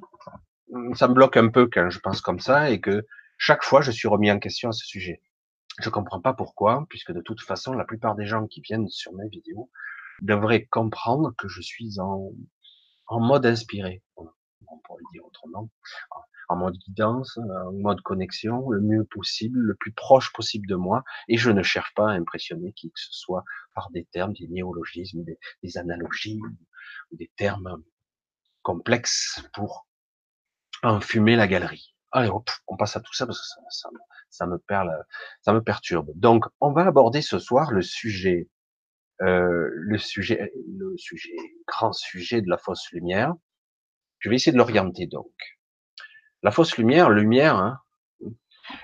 ça 0.95 1.07
me 1.07 1.13
bloque 1.13 1.37
un 1.37 1.49
peu 1.49 1.67
quand 1.67 1.89
je 1.89 1.99
pense 1.99 2.21
comme 2.21 2.39
ça, 2.39 2.69
et 2.69 2.79
que 2.79 3.05
chaque 3.37 3.63
fois, 3.63 3.81
je 3.81 3.91
suis 3.91 4.07
remis 4.07 4.31
en 4.31 4.39
question 4.39 4.69
à 4.69 4.71
ce 4.71 4.85
sujet. 4.85 5.21
Je 5.79 5.89
comprends 5.89 6.21
pas 6.21 6.33
pourquoi, 6.33 6.85
puisque 6.89 7.11
de 7.11 7.21
toute 7.21 7.41
façon, 7.41 7.73
la 7.73 7.85
plupart 7.85 8.15
des 8.15 8.25
gens 8.25 8.45
qui 8.45 8.61
viennent 8.61 8.87
sur 8.87 9.13
mes 9.13 9.27
vidéos 9.29 9.71
devraient 10.21 10.65
comprendre 10.65 11.33
que 11.37 11.47
je 11.47 11.61
suis 11.61 11.99
en, 11.99 12.31
en 13.07 13.19
mode 13.19 13.45
inspiré. 13.45 14.03
On 14.15 14.77
pourrait 14.83 15.03
dire 15.11 15.25
autrement 15.25 15.69
en 16.51 16.57
mode 16.57 16.77
guidance, 16.77 17.37
en 17.37 17.71
mode 17.71 18.01
connexion, 18.01 18.69
le 18.69 18.81
mieux 18.81 19.05
possible, 19.05 19.57
le 19.57 19.73
plus 19.75 19.93
proche 19.93 20.33
possible 20.33 20.67
de 20.67 20.75
moi, 20.75 21.03
et 21.29 21.37
je 21.37 21.49
ne 21.49 21.63
cherche 21.63 21.93
pas 21.95 22.09
à 22.09 22.13
impressionner 22.13 22.73
qui 22.73 22.89
que 22.89 22.99
ce 22.99 23.13
soit 23.13 23.43
par 23.73 23.89
des 23.91 24.05
termes, 24.11 24.33
des 24.33 24.47
néologismes, 24.49 25.23
des, 25.23 25.77
analogies, 25.77 26.41
des 27.13 27.31
termes 27.37 27.81
complexes 28.63 29.41
pour 29.53 29.87
enfumer 30.83 31.37
la 31.37 31.47
galerie. 31.47 31.95
Allez 32.11 32.27
hop, 32.27 32.49
on 32.67 32.75
passe 32.75 32.97
à 32.97 32.99
tout 32.99 33.13
ça 33.13 33.25
parce 33.25 33.39
que 33.39 33.47
ça, 33.47 33.61
ça, 34.29 34.45
me, 34.45 34.57
ça 35.39 35.53
me 35.53 35.61
perturbe. 35.61 36.11
Donc, 36.15 36.45
on 36.59 36.73
va 36.73 36.85
aborder 36.85 37.21
ce 37.21 37.39
soir 37.39 37.71
le 37.71 37.81
sujet, 37.81 38.49
euh, 39.21 39.69
le 39.71 39.97
sujet, 39.97 40.51
le 40.67 40.97
sujet, 40.97 41.31
grand 41.65 41.93
sujet 41.93 42.41
de 42.41 42.49
la 42.49 42.57
fausse 42.57 42.91
lumière. 42.91 43.33
Je 44.19 44.29
vais 44.29 44.35
essayer 44.35 44.51
de 44.51 44.57
l'orienter 44.57 45.07
donc. 45.07 45.31
La 46.43 46.51
fausse 46.51 46.75
lumière, 46.77 47.09
lumière, 47.09 47.55
hein, 47.55 47.79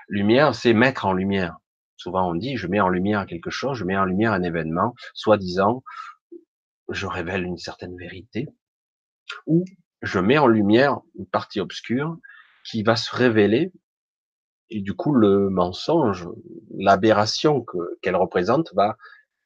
lumière, 0.08 0.54
c'est 0.54 0.74
mettre 0.74 1.06
en 1.06 1.14
lumière. 1.14 1.58
Souvent 1.96 2.30
on 2.30 2.36
dit, 2.36 2.56
je 2.58 2.68
mets 2.68 2.80
en 2.80 2.90
lumière 2.90 3.26
quelque 3.26 3.50
chose, 3.50 3.78
je 3.80 3.84
mets 3.84 3.98
en 3.98 4.06
lumière 4.06 4.32
un 4.34 4.44
événement, 4.44 4.94
soi-disant, 5.16 5.84
je 6.90 7.08
révèle 7.08 7.44
une 7.44 7.58
certaine 7.58 7.98
vérité, 7.98 8.48
ou 9.48 9.66
je 10.04 10.20
mets 10.20 10.38
en 10.38 10.46
lumière 10.46 11.00
une 11.18 11.26
partie 11.26 11.60
obscure 11.60 12.18
qui 12.64 12.84
va 12.84 12.96
se 12.96 13.16
révéler, 13.16 13.72
et 14.70 14.82
du 14.82 14.94
coup 14.94 15.14
le 15.14 15.50
mensonge, 15.50 16.28
l'aberration 16.78 17.66
qu'elle 18.04 18.16
représente 18.16 18.72
va 18.76 18.98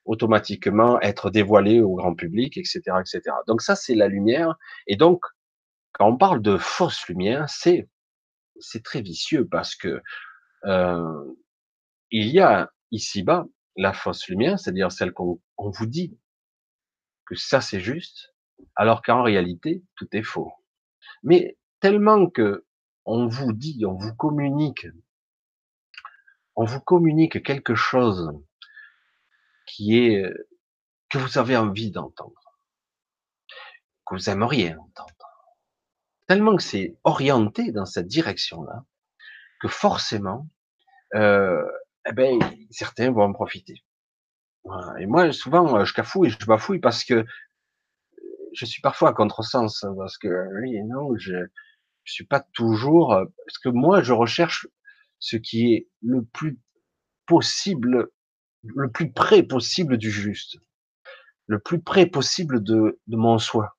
automatiquement 0.03 0.99
être 0.99 1.29
dévoilée 1.29 1.79
au 1.79 1.95
grand 1.95 2.15
public, 2.15 2.57
etc., 2.57 2.81
etc. 2.99 3.21
Donc 3.47 3.61
ça 3.61 3.77
c'est 3.77 3.95
la 3.95 4.09
lumière, 4.09 4.55
et 4.87 4.97
donc 4.97 5.23
quand 5.93 6.07
on 6.09 6.17
parle 6.17 6.41
de 6.41 6.57
fausse 6.57 7.07
lumière, 7.07 7.49
c'est 7.49 7.87
c'est 8.61 8.83
très 8.83 9.01
vicieux 9.01 9.47
parce 9.47 9.75
que 9.75 10.01
euh, 10.65 11.35
il 12.11 12.27
y 12.27 12.39
a 12.39 12.71
ici-bas 12.91 13.45
la 13.75 13.93
fausse 13.93 14.27
lumière, 14.27 14.59
c'est-à-dire 14.59 14.91
celle 14.91 15.13
qu'on 15.13 15.39
vous 15.57 15.85
dit 15.85 16.17
que 17.25 17.35
ça 17.35 17.61
c'est 17.61 17.79
juste, 17.79 18.33
alors 18.75 19.01
qu'en 19.01 19.23
réalité 19.23 19.83
tout 19.95 20.07
est 20.13 20.23
faux. 20.23 20.51
Mais 21.23 21.57
tellement 21.79 22.29
que 22.29 22.65
on 23.05 23.27
vous 23.27 23.53
dit, 23.53 23.83
on 23.85 23.95
vous 23.95 24.13
communique, 24.15 24.87
on 26.55 26.65
vous 26.65 26.81
communique 26.81 27.43
quelque 27.43 27.75
chose 27.75 28.31
qui 29.65 29.97
est 29.97 30.23
que 31.09 31.17
vous 31.17 31.37
avez 31.37 31.57
envie 31.57 31.91
d'entendre, 31.91 32.59
que 34.05 34.15
vous 34.15 34.29
aimeriez 34.29 34.75
entendre 34.75 35.20
tellement 36.31 36.55
que 36.55 36.63
c'est 36.63 36.95
orienté 37.03 37.73
dans 37.73 37.85
cette 37.85 38.07
direction-là, 38.07 38.85
que 39.59 39.67
forcément, 39.67 40.47
euh, 41.13 41.61
eh 42.07 42.13
ben, 42.13 42.39
certains 42.69 43.11
vont 43.11 43.23
en 43.23 43.33
profiter. 43.33 43.83
Et 44.97 45.07
moi, 45.07 45.33
souvent, 45.33 45.83
je 45.83 45.93
cafouille, 45.93 46.29
je 46.29 46.45
bafouille 46.45 46.79
parce 46.79 47.03
que 47.03 47.25
je 48.53 48.63
suis 48.63 48.81
parfois 48.81 49.09
à 49.09 49.13
contresens, 49.13 49.85
parce 49.97 50.17
que 50.17 50.29
oui, 50.61 50.81
non, 50.83 51.17
je, 51.17 51.33
je 52.05 52.13
suis 52.13 52.25
pas 52.25 52.39
toujours, 52.53 53.09
parce 53.09 53.57
que 53.61 53.67
moi, 53.67 54.01
je 54.01 54.13
recherche 54.13 54.67
ce 55.19 55.35
qui 55.35 55.73
est 55.73 55.89
le 56.01 56.23
plus 56.23 56.61
possible, 57.25 58.09
le 58.63 58.89
plus 58.89 59.11
près 59.11 59.43
possible 59.43 59.97
du 59.97 60.09
juste. 60.09 60.59
le 61.47 61.59
plus 61.59 61.81
près 61.81 62.05
possible 62.05 62.63
de, 62.63 63.01
de 63.07 63.17
mon 63.17 63.37
soi. 63.37 63.77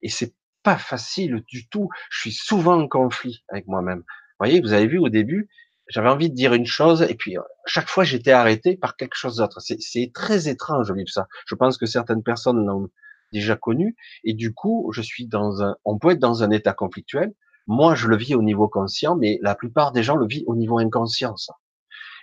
Et 0.00 0.08
c'est 0.08 0.34
pas 0.62 0.76
facile 0.78 1.42
du 1.48 1.68
tout. 1.68 1.88
Je 2.10 2.20
suis 2.20 2.32
souvent 2.32 2.80
en 2.80 2.88
conflit 2.88 3.44
avec 3.48 3.66
moi-même. 3.66 3.98
Vous 4.00 4.46
voyez, 4.46 4.60
vous 4.60 4.72
avez 4.72 4.86
vu 4.86 4.98
au 4.98 5.08
début, 5.08 5.48
j'avais 5.88 6.08
envie 6.08 6.30
de 6.30 6.34
dire 6.34 6.54
une 6.54 6.66
chose 6.66 7.02
et 7.02 7.14
puis 7.14 7.36
chaque 7.66 7.88
fois 7.88 8.04
j'étais 8.04 8.30
arrêté 8.30 8.76
par 8.76 8.96
quelque 8.96 9.16
chose 9.16 9.36
d'autre. 9.36 9.60
C'est 9.60 10.12
très 10.14 10.48
étrange 10.48 10.92
vivre 10.92 11.10
ça. 11.10 11.26
Je 11.46 11.54
pense 11.54 11.76
que 11.76 11.86
certaines 11.86 12.22
personnes 12.22 12.64
l'ont 12.64 12.88
déjà 13.32 13.56
connu 13.56 13.96
et 14.24 14.34
du 14.34 14.54
coup 14.54 14.90
je 14.94 15.02
suis 15.02 15.26
dans 15.26 15.62
un, 15.62 15.76
on 15.84 15.98
peut 15.98 16.10
être 16.10 16.18
dans 16.20 16.42
un 16.42 16.50
état 16.50 16.72
conflictuel. 16.72 17.32
Moi 17.66 17.94
je 17.94 18.08
le 18.08 18.16
vis 18.16 18.34
au 18.34 18.42
niveau 18.42 18.68
conscient, 18.68 19.16
mais 19.16 19.38
la 19.42 19.54
plupart 19.54 19.92
des 19.92 20.02
gens 20.02 20.16
le 20.16 20.26
vivent 20.26 20.44
au 20.46 20.56
niveau 20.56 20.78
inconscient. 20.78 21.36
Ça. 21.36 21.54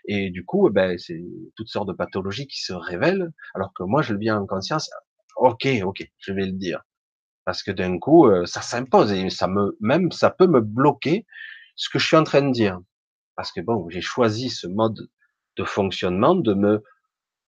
Et 0.07 0.29
du 0.29 0.45
coup, 0.45 0.69
ben, 0.69 0.97
c'est 0.97 1.21
toutes 1.55 1.67
sortes 1.67 1.89
de 1.89 1.93
pathologies 1.93 2.47
qui 2.47 2.61
se 2.61 2.73
révèlent, 2.73 3.31
alors 3.53 3.73
que 3.73 3.83
moi 3.83 4.01
je 4.01 4.13
le 4.13 4.19
vis 4.19 4.31
en 4.31 4.45
conscience. 4.45 4.89
Ok, 5.35 5.67
ok, 5.83 6.09
je 6.19 6.33
vais 6.33 6.45
le 6.45 6.53
dire 6.53 6.83
parce 7.47 7.63
que 7.63 7.71
d'un 7.71 7.97
coup 7.97 8.27
euh, 8.27 8.45
ça 8.45 8.61
s'impose 8.61 9.13
et 9.13 9.29
ça 9.29 9.47
me 9.47 9.77
même 9.79 10.11
ça 10.11 10.29
peut 10.29 10.47
me 10.47 10.59
bloquer 10.59 11.25
ce 11.77 11.87
que 11.89 11.97
je 11.97 12.05
suis 12.05 12.17
en 12.17 12.25
train 12.25 12.41
de 12.41 12.51
dire 12.51 12.77
parce 13.37 13.53
que 13.53 13.61
bon 13.61 13.87
j'ai 13.89 14.01
choisi 14.01 14.49
ce 14.49 14.67
mode 14.67 15.07
de 15.55 15.63
fonctionnement 15.63 16.35
de 16.35 16.53
me 16.53 16.83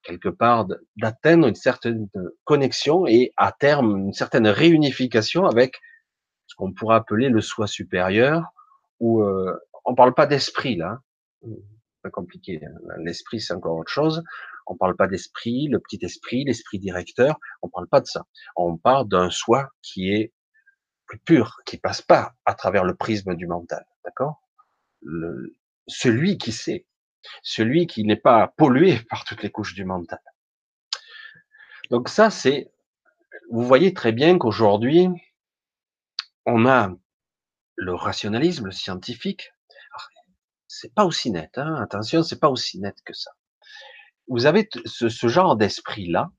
quelque 0.05 0.29
part 0.29 0.69
d'atteindre 0.95 1.49
une 1.49 1.57
certaine 1.57 2.09
connexion 2.45 3.09
et 3.09 3.33
à 3.37 3.51
terme 3.51 4.07
une 4.07 4.13
certaine 4.13 4.47
réunification 4.47 5.47
avec 5.47 5.81
ce 6.47 6.55
qu'on 6.55 6.73
pourrait 6.73 6.95
appeler 6.95 7.29
le 7.29 7.41
soi 7.41 7.67
supérieur 7.67 8.45
ou 9.01 9.25
euh, 9.25 9.53
on 9.85 9.97
parle 9.97 10.15
pas 10.15 10.27
d'esprit 10.27 10.77
là 10.77 11.01
hein. 11.45 11.51
pas 12.05 12.11
compliqué 12.11 12.61
hein. 12.65 12.95
l'esprit 12.99 13.41
c'est 13.41 13.53
encore 13.53 13.77
autre 13.77 13.91
chose 13.91 14.23
on 14.69 14.77
parle 14.77 14.97
pas 14.97 15.09
d'esprit, 15.09 15.69
le 15.69 15.81
petit 15.81 15.99
esprit, 16.05 16.45
l'esprit 16.45 16.79
directeur. 16.79 17.39
On 17.63 17.69
parle 17.69 17.89
pas 17.89 18.01
de 18.01 18.07
ça. 18.07 18.27
On 18.57 18.77
parle 18.77 19.09
d'un 19.09 19.31
soi 19.31 19.71
qui 19.83 20.13
est 20.13 20.33
plus 21.07 21.19
pur, 21.19 21.57
qui 21.65 21.79
passe 21.79 22.03
pas 22.03 22.35
à 22.45 22.55
travers 22.55 22.85
le 22.85 22.95
prisme 22.95 23.35
du 23.35 23.47
mental. 23.47 23.85
D'accord? 24.05 24.43
Celui 25.87 26.39
qui 26.39 26.53
sait, 26.53 26.87
celui 27.43 27.87
qui 27.87 28.05
n'est 28.05 28.17
pas 28.17 28.53
pollué 28.57 28.99
par 29.11 29.25
toutes 29.25 29.43
les 29.43 29.51
couches 29.51 29.75
du 29.75 29.85
mental. 29.85 30.21
Donc 31.91 32.11
ça, 32.11 32.31
c'est, 32.31 32.71
vous 33.51 33.63
voyez 33.63 33.95
très 33.95 34.13
bien 34.13 34.39
qu'aujourd'hui, 34.39 35.09
on 36.45 36.67
a 36.67 36.91
le 37.77 37.95
rationalisme, 37.95 38.67
le 38.67 38.73
scientifique. 38.73 39.53
C'est 40.67 40.93
pas 40.95 41.07
aussi 41.07 41.31
net, 41.31 41.57
hein 41.57 41.77
attention, 41.77 42.23
c'est 42.23 42.39
pas 42.39 42.51
aussi 42.51 42.79
net 42.79 42.97
que 43.03 43.15
ça 43.15 43.31
vous 44.29 44.47
avez 44.47 44.69
ce, 44.85 45.09
ce 45.09 45.29
genre 45.29 45.57
d'esprit-là 45.57 46.31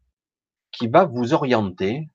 qui 0.71 0.87
va 0.87 1.05
vous 1.05 1.33
orienter 1.33 2.07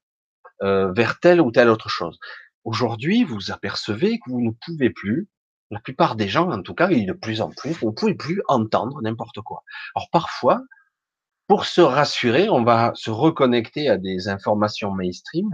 euh, 0.62 0.92
vers 0.92 1.18
telle 1.18 1.40
ou 1.40 1.50
telle 1.50 1.68
autre 1.68 1.88
chose. 1.88 2.18
Aujourd'hui, 2.64 3.24
vous 3.24 3.50
apercevez 3.50 4.18
que 4.18 4.30
vous 4.30 4.40
ne 4.40 4.52
pouvez 4.64 4.90
plus, 4.90 5.28
la 5.70 5.80
plupart 5.80 6.16
des 6.16 6.28
gens, 6.28 6.50
en 6.50 6.62
tout 6.62 6.74
cas, 6.74 6.88
et 6.90 7.04
de 7.04 7.12
plus 7.12 7.40
en 7.40 7.50
plus, 7.50 7.72
vous 7.72 7.88
ne 7.88 7.94
pouvez 7.94 8.14
plus 8.14 8.40
entendre 8.48 9.02
n'importe 9.02 9.40
quoi. 9.40 9.64
Alors 9.94 10.08
parfois, 10.10 10.62
pour 11.46 11.66
se 11.66 11.80
rassurer, 11.80 12.48
on 12.48 12.64
va 12.64 12.92
se 12.94 13.10
reconnecter 13.10 13.88
à 13.88 13.98
des 13.98 14.28
informations 14.28 14.92
mainstream 14.92 15.50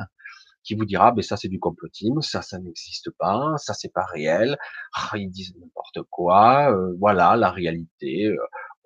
qui 0.62 0.74
vous 0.74 0.84
dira, 0.84 1.10
ben 1.12 1.22
ça 1.22 1.36
c'est 1.36 1.48
du 1.48 1.58
complotisme, 1.58 2.20
ça 2.20 2.42
ça 2.42 2.58
n'existe 2.58 3.10
pas, 3.18 3.54
ça 3.56 3.72
c'est 3.74 3.92
pas 3.92 4.04
réel, 4.04 4.58
ah, 4.94 5.16
ils 5.16 5.30
disent 5.30 5.54
n'importe 5.58 6.02
quoi, 6.10 6.70
euh, 6.70 6.94
voilà 7.00 7.34
la 7.36 7.50
réalité. 7.50 8.26
Euh, 8.26 8.36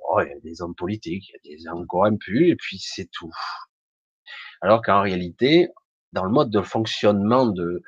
oh, 0.05 0.21
il 0.21 0.29
y 0.29 0.33
a 0.33 0.41
des 0.41 0.63
hommes 0.63 0.75
politiques, 0.75 1.29
il 1.29 1.33
y 1.33 1.55
a 1.55 1.57
des 1.57 1.69
hommes 1.69 1.87
corrompus, 1.87 2.51
et 2.51 2.57
puis 2.57 2.79
c'est 2.79 3.09
tout. 3.13 3.33
Alors 4.61 4.83
qu'en 4.83 5.03
réalité, 5.03 5.69
dans 6.13 6.25
le 6.25 6.31
mode 6.31 6.51
de 6.51 6.63
fonctionnement 6.63 7.47
de, 7.47 7.83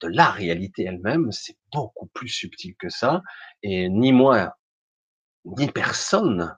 de 0.00 0.08
la 0.08 0.30
réalité 0.30 0.84
elle-même, 0.84 1.32
c'est 1.32 1.56
beaucoup 1.72 2.06
plus 2.06 2.28
subtil 2.28 2.74
que 2.78 2.88
ça, 2.88 3.22
et 3.62 3.88
ni 3.88 4.12
moi, 4.12 4.56
ni 5.44 5.66
personne, 5.70 6.56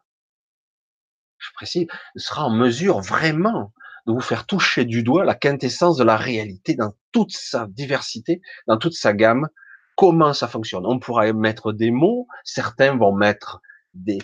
je 1.38 1.50
précise, 1.54 1.86
ne 2.14 2.20
sera 2.20 2.44
en 2.46 2.50
mesure 2.50 3.00
vraiment 3.00 3.72
de 4.06 4.12
vous 4.12 4.20
faire 4.20 4.46
toucher 4.46 4.84
du 4.84 5.02
doigt 5.02 5.24
la 5.24 5.34
quintessence 5.34 5.96
de 5.96 6.04
la 6.04 6.16
réalité 6.16 6.74
dans 6.74 6.94
toute 7.12 7.32
sa 7.32 7.66
diversité, 7.66 8.40
dans 8.68 8.78
toute 8.78 8.94
sa 8.94 9.12
gamme, 9.12 9.48
comment 9.96 10.32
ça 10.32 10.46
fonctionne? 10.46 10.86
On 10.86 10.98
pourra 11.00 11.32
mettre 11.32 11.72
des 11.72 11.90
mots, 11.90 12.28
certains 12.44 12.96
vont 12.96 13.12
mettre 13.12 13.60
des, 13.94 14.18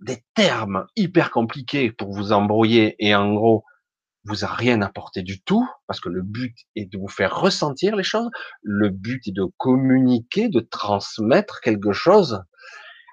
des 0.00 0.24
termes 0.34 0.86
hyper 0.96 1.30
compliqués 1.30 1.92
pour 1.92 2.12
vous 2.12 2.32
embrouiller 2.32 2.96
et 2.98 3.14
en 3.14 3.34
gros, 3.34 3.64
vous 4.24 4.44
a 4.44 4.48
rien 4.48 4.82
apporté 4.82 5.22
du 5.22 5.42
tout, 5.42 5.66
parce 5.86 6.00
que 6.00 6.08
le 6.08 6.22
but 6.22 6.54
est 6.76 6.86
de 6.86 6.98
vous 6.98 7.08
faire 7.08 7.40
ressentir 7.40 7.96
les 7.96 8.02
choses, 8.02 8.30
le 8.62 8.90
but 8.90 9.26
est 9.26 9.32
de 9.32 9.46
communiquer, 9.56 10.48
de 10.48 10.60
transmettre 10.60 11.60
quelque 11.60 11.92
chose, 11.92 12.42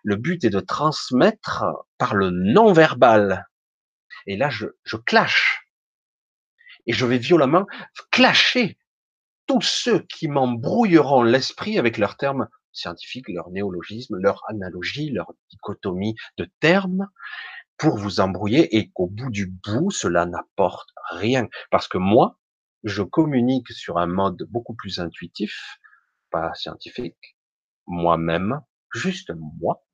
le 0.03 0.15
but 0.15 0.43
est 0.43 0.49
de 0.49 0.59
transmettre 0.59 1.65
par 1.97 2.13
le 2.13 2.29
non-verbal. 2.29 3.47
Et 4.25 4.37
là, 4.37 4.49
je, 4.49 4.67
je 4.83 4.97
clash. 4.97 5.63
Et 6.85 6.93
je 6.93 7.05
vais 7.05 7.17
violemment 7.17 7.65
clasher 8.11 8.77
tous 9.45 9.61
ceux 9.61 9.99
qui 9.99 10.27
m'embrouilleront 10.27 11.23
l'esprit 11.23 11.79
avec 11.79 11.97
leurs 11.97 12.17
termes 12.17 12.47
scientifiques, 12.71 13.29
leur 13.29 13.49
néologisme, 13.51 14.17
leur 14.17 14.43
analogie, 14.49 15.09
leur 15.11 15.33
dichotomie 15.49 16.15
de 16.37 16.49
termes 16.59 17.07
pour 17.77 17.97
vous 17.97 18.19
embrouiller 18.19 18.75
et 18.77 18.89
qu'au 18.89 19.07
bout 19.07 19.29
du 19.29 19.47
bout, 19.47 19.91
cela 19.91 20.25
n'apporte 20.25 20.89
rien. 21.11 21.47
Parce 21.71 21.87
que 21.87 21.97
moi, 21.97 22.39
je 22.83 23.03
communique 23.03 23.71
sur 23.71 23.97
un 23.97 24.07
mode 24.07 24.43
beaucoup 24.49 24.73
plus 24.73 24.99
intuitif, 24.99 25.79
pas 26.31 26.53
scientifique, 26.55 27.37
moi-même, 27.85 28.61
juste 28.93 29.31
moi, 29.35 29.85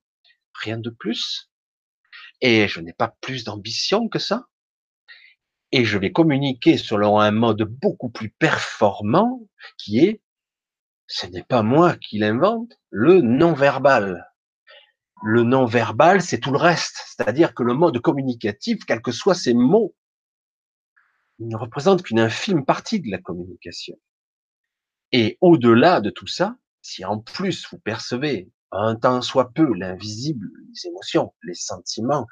rien 0.53 0.77
de 0.77 0.89
plus. 0.89 1.51
Et 2.41 2.67
je 2.67 2.79
n'ai 2.81 2.93
pas 2.93 3.15
plus 3.21 3.43
d'ambition 3.43 4.09
que 4.09 4.19
ça. 4.19 4.47
Et 5.71 5.85
je 5.85 5.97
vais 5.97 6.11
communiquer 6.11 6.77
selon 6.77 7.19
un 7.19 7.31
mode 7.31 7.63
beaucoup 7.63 8.09
plus 8.09 8.29
performant 8.29 9.41
qui 9.77 9.99
est 9.99 10.21
ce 11.07 11.27
n'est 11.27 11.43
pas 11.43 11.63
moi 11.63 11.95
qui 11.95 12.17
l'invente, 12.17 12.79
le 12.89 13.21
non-verbal. 13.21 14.25
Le 15.23 15.43
non-verbal, 15.43 16.21
c'est 16.21 16.39
tout 16.39 16.51
le 16.51 16.57
reste. 16.57 17.03
C'est-à-dire 17.07 17.53
que 17.53 17.63
le 17.63 17.73
mode 17.73 17.99
communicatif, 17.99 18.83
quels 18.85 19.01
que 19.01 19.11
soient 19.11 19.35
ces 19.35 19.53
mots, 19.53 19.95
ne 21.39 21.55
représente 21.55 22.03
qu'une 22.03 22.19
infime 22.19 22.65
partie 22.65 22.99
de 22.99 23.09
la 23.09 23.17
communication. 23.17 23.95
Et 25.11 25.37
au-delà 25.41 26.01
de 26.01 26.09
tout 26.09 26.27
ça, 26.27 26.57
si 26.81 27.05
en 27.05 27.19
plus 27.19 27.67
vous 27.69 27.79
percevez 27.79 28.51
un 28.71 28.95
temps 28.95 29.21
soit 29.21 29.51
peu 29.53 29.71
l'invisible, 29.75 30.47
les 30.69 30.89
émotions, 30.89 31.33
les 31.43 31.53
sentiments, 31.53 32.27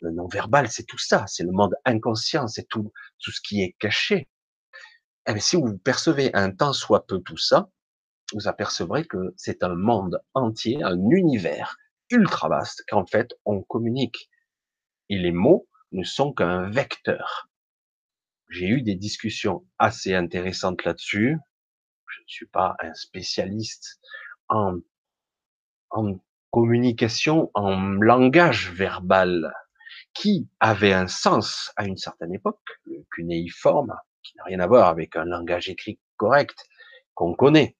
le 0.00 0.12
non-verbal, 0.12 0.68
c'est 0.70 0.84
tout 0.84 0.98
ça, 0.98 1.24
c'est 1.26 1.42
le 1.42 1.52
monde 1.52 1.74
inconscient, 1.84 2.46
c'est 2.46 2.68
tout, 2.68 2.92
tout 3.18 3.32
ce 3.32 3.40
qui 3.40 3.62
est 3.62 3.74
caché. 3.78 4.28
Et 5.26 5.32
eh 5.34 5.40
si 5.40 5.56
vous 5.56 5.76
percevez 5.76 6.34
un 6.34 6.52
temps 6.52 6.72
soit 6.72 7.06
peu 7.06 7.20
tout 7.20 7.36
ça, 7.36 7.68
vous 8.34 8.48
apercevrez 8.48 9.04
que 9.04 9.34
c'est 9.36 9.62
un 9.62 9.74
monde 9.74 10.22
entier, 10.34 10.82
un 10.82 10.98
univers 11.10 11.76
ultra 12.10 12.48
vaste 12.48 12.84
qu'en 12.88 13.06
fait 13.06 13.34
on 13.44 13.62
communique. 13.62 14.30
Et 15.08 15.18
les 15.18 15.32
mots 15.32 15.68
ne 15.92 16.04
sont 16.04 16.32
qu'un 16.32 16.68
vecteur. 16.68 17.48
J'ai 18.50 18.66
eu 18.66 18.82
des 18.82 18.94
discussions 18.94 19.66
assez 19.78 20.14
intéressantes 20.14 20.84
là-dessus. 20.84 21.38
Je 22.06 22.20
ne 22.20 22.28
suis 22.28 22.46
pas 22.46 22.76
un 22.80 22.94
spécialiste 22.94 24.00
en, 24.48 24.78
communication, 26.50 27.50
en 27.54 27.76
langage 28.00 28.70
verbal, 28.72 29.52
qui 30.14 30.48
avait 30.60 30.92
un 30.92 31.06
sens 31.06 31.72
à 31.76 31.84
une 31.84 31.96
certaine 31.96 32.32
époque, 32.32 32.60
le 32.84 33.04
cunéiforme, 33.14 33.94
qui 34.22 34.36
n'a 34.36 34.44
rien 34.44 34.60
à 34.60 34.66
voir 34.66 34.88
avec 34.88 35.16
un 35.16 35.24
langage 35.24 35.68
écrit 35.68 35.98
correct 36.16 36.56
qu'on 37.14 37.34
connaît 37.34 37.76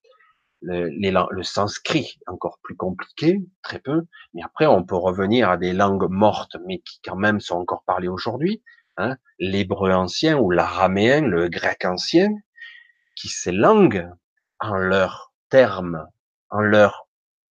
le, 0.61 0.89
le 0.89 1.43
sanskrit, 1.43 2.19
encore 2.27 2.59
plus 2.63 2.75
compliqué, 2.75 3.39
très 3.63 3.79
peu, 3.79 4.03
mais 4.33 4.41
après 4.43 4.65
on 4.65 4.83
peut 4.83 4.95
revenir 4.95 5.49
à 5.49 5.57
des 5.57 5.73
langues 5.73 6.09
mortes, 6.09 6.57
mais 6.65 6.79
qui 6.79 6.99
quand 7.03 7.15
même 7.15 7.39
sont 7.39 7.55
encore 7.57 7.83
parlées 7.85 8.07
aujourd'hui, 8.07 8.61
hein, 8.97 9.15
l'hébreu 9.39 9.91
ancien 9.91 10.37
ou 10.37 10.51
l'araméen, 10.51 11.21
le 11.25 11.47
grec 11.49 11.85
ancien, 11.85 12.29
qui 13.15 13.29
ces 13.29 13.51
langues, 13.51 14.07
en 14.59 14.75
leurs 14.75 15.33
termes, 15.49 16.05
en 16.49 16.61
leur 16.61 17.07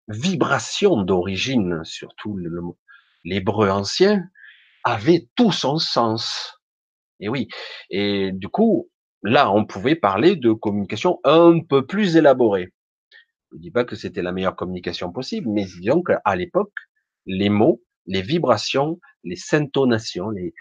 vibration 0.08 1.02
d'origine, 1.02 1.80
surtout 1.84 2.38
l'hébreu 3.24 3.70
ancien, 3.70 4.24
avait 4.84 5.28
tout 5.36 5.52
son 5.52 5.78
sens. 5.78 6.60
Et 7.20 7.28
oui, 7.28 7.48
et 7.90 8.30
du 8.32 8.48
coup, 8.48 8.90
là, 9.22 9.50
on 9.50 9.64
pouvait 9.66 9.96
parler 9.96 10.36
de 10.36 10.52
communication 10.52 11.20
un 11.24 11.60
peu 11.60 11.86
plus 11.86 12.16
élaborée. 12.16 12.72
Je 13.50 13.56
ne 13.56 13.62
dis 13.62 13.70
pas 13.70 13.84
que 13.84 13.96
c'était 13.96 14.22
la 14.22 14.32
meilleure 14.32 14.56
communication 14.56 15.12
possible, 15.12 15.48
mais 15.48 15.64
disons 15.64 16.02
qu'à 16.02 16.36
l'époque, 16.36 16.72
les 17.26 17.48
mots, 17.48 17.82
les 18.06 18.22
vibrations, 18.22 19.00
les 19.24 19.38
intonations, 19.52 20.30
les, 20.30 20.54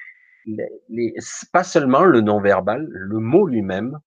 les, 0.90 1.14
pas 1.52 1.64
seulement 1.64 2.04
le 2.04 2.22
non-verbal, 2.22 2.88
le 2.90 3.20
mot 3.20 3.48
lui-même, 3.48 4.00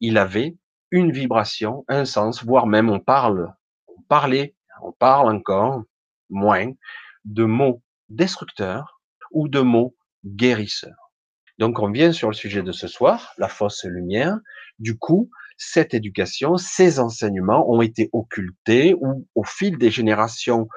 il 0.00 0.18
avait 0.18 0.56
une 0.90 1.12
vibration, 1.12 1.84
un 1.88 2.04
sens, 2.04 2.44
voire 2.44 2.66
même 2.66 2.90
on 2.90 3.00
parle, 3.00 3.54
on 3.86 4.02
parlait, 4.02 4.54
on 4.82 4.92
parle 4.92 5.34
encore 5.34 5.84
moins 6.30 6.72
de 7.24 7.44
mots 7.44 7.82
destructeurs 8.08 9.00
ou 9.30 9.48
de 9.48 9.60
mots 9.60 9.94
guérisseurs. 10.24 11.12
Donc 11.58 11.78
on 11.78 11.90
vient 11.90 12.12
sur 12.12 12.28
le 12.28 12.34
sujet 12.34 12.62
de 12.62 12.72
ce 12.72 12.88
soir, 12.88 13.34
la 13.38 13.48
fausse 13.48 13.84
lumière. 13.84 14.38
Du 14.78 14.96
coup, 14.96 15.30
cette 15.62 15.92
éducation, 15.92 16.56
ces 16.56 16.98
enseignements 17.00 17.70
ont 17.70 17.82
été 17.82 18.08
occultés 18.14 18.94
ou 18.98 19.28
au 19.34 19.44
fil 19.44 19.76
des 19.76 19.90
générations, 19.90 20.68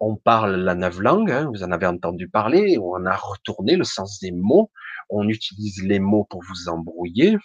on 0.00 0.16
parle 0.16 0.56
la 0.56 0.74
langue, 0.74 1.30
hein, 1.30 1.48
vous 1.54 1.62
en 1.62 1.70
avez 1.70 1.86
entendu 1.86 2.28
parler, 2.28 2.76
on 2.82 3.06
a 3.06 3.14
retourné 3.14 3.76
le 3.76 3.84
sens 3.84 4.18
des 4.18 4.32
mots, 4.32 4.72
on 5.08 5.28
utilise 5.28 5.84
les 5.84 6.00
mots 6.00 6.26
pour 6.28 6.42
vous 6.42 6.68
embrouiller, 6.68 7.36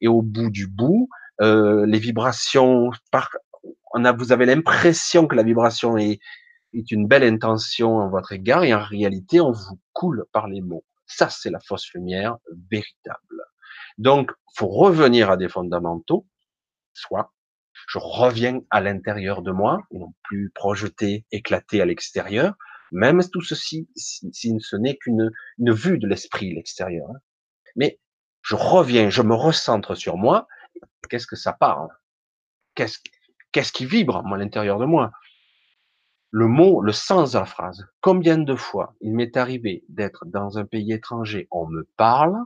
et 0.00 0.06
au 0.06 0.22
bout 0.22 0.50
du 0.50 0.68
bout, 0.68 1.08
euh, 1.40 1.84
les 1.84 1.98
vibrations, 1.98 2.90
par, 3.10 3.30
on 3.92 4.04
a, 4.04 4.12
vous 4.12 4.30
avez 4.30 4.46
l'impression 4.46 5.26
que 5.26 5.34
la 5.34 5.42
vibration 5.42 5.98
est, 5.98 6.20
est 6.74 6.92
une 6.92 7.08
belle 7.08 7.24
intention 7.24 7.96
en 7.96 8.08
votre 8.08 8.30
égard, 8.30 8.62
et 8.62 8.72
en 8.72 8.84
réalité, 8.84 9.40
on 9.40 9.50
vous 9.50 9.80
coule 9.92 10.26
par 10.32 10.46
les 10.46 10.60
mots. 10.60 10.84
Ça, 11.06 11.28
c'est 11.28 11.50
la 11.50 11.58
fausse 11.58 11.92
lumière 11.92 12.36
véritable. 12.70 13.49
Donc, 14.00 14.32
faut 14.56 14.68
revenir 14.68 15.30
à 15.30 15.36
des 15.36 15.50
fondamentaux, 15.50 16.26
soit 16.94 17.34
je 17.86 17.98
reviens 17.98 18.62
à 18.70 18.80
l'intérieur 18.80 19.42
de 19.42 19.50
moi, 19.50 19.82
non 19.90 20.14
plus 20.22 20.50
projeté, 20.54 21.26
éclaté 21.32 21.82
à 21.82 21.84
l'extérieur, 21.84 22.54
même 22.92 23.22
tout 23.30 23.42
ceci, 23.42 23.90
si, 23.94 24.58
ce 24.58 24.76
n'est 24.76 24.96
qu'une 24.96 25.30
une 25.58 25.72
vue 25.72 25.98
de 25.98 26.06
l'esprit, 26.06 26.54
l'extérieur. 26.54 27.10
Hein. 27.10 27.18
Mais 27.76 28.00
je 28.40 28.54
reviens, 28.54 29.10
je 29.10 29.20
me 29.20 29.34
recentre 29.34 29.94
sur 29.94 30.16
moi, 30.16 30.48
qu'est-ce 31.10 31.26
que 31.26 31.36
ça 31.36 31.52
parle 31.52 31.88
Qu'est-ce 32.74 33.00
qu'est-ce 33.52 33.70
qui 33.70 33.84
vibre 33.84 34.16
à 34.16 34.36
l'intérieur 34.38 34.78
de 34.78 34.86
moi? 34.86 35.12
Le 36.30 36.46
mot, 36.46 36.80
le 36.80 36.92
sens 36.92 37.32
de 37.32 37.38
la 37.38 37.44
phrase. 37.44 37.86
Combien 38.00 38.38
de 38.38 38.54
fois 38.54 38.94
il 39.02 39.12
m'est 39.12 39.36
arrivé 39.36 39.84
d'être 39.90 40.24
dans 40.24 40.56
un 40.56 40.64
pays 40.64 40.90
étranger, 40.92 41.48
on 41.50 41.66
me 41.66 41.86
parle, 41.98 42.38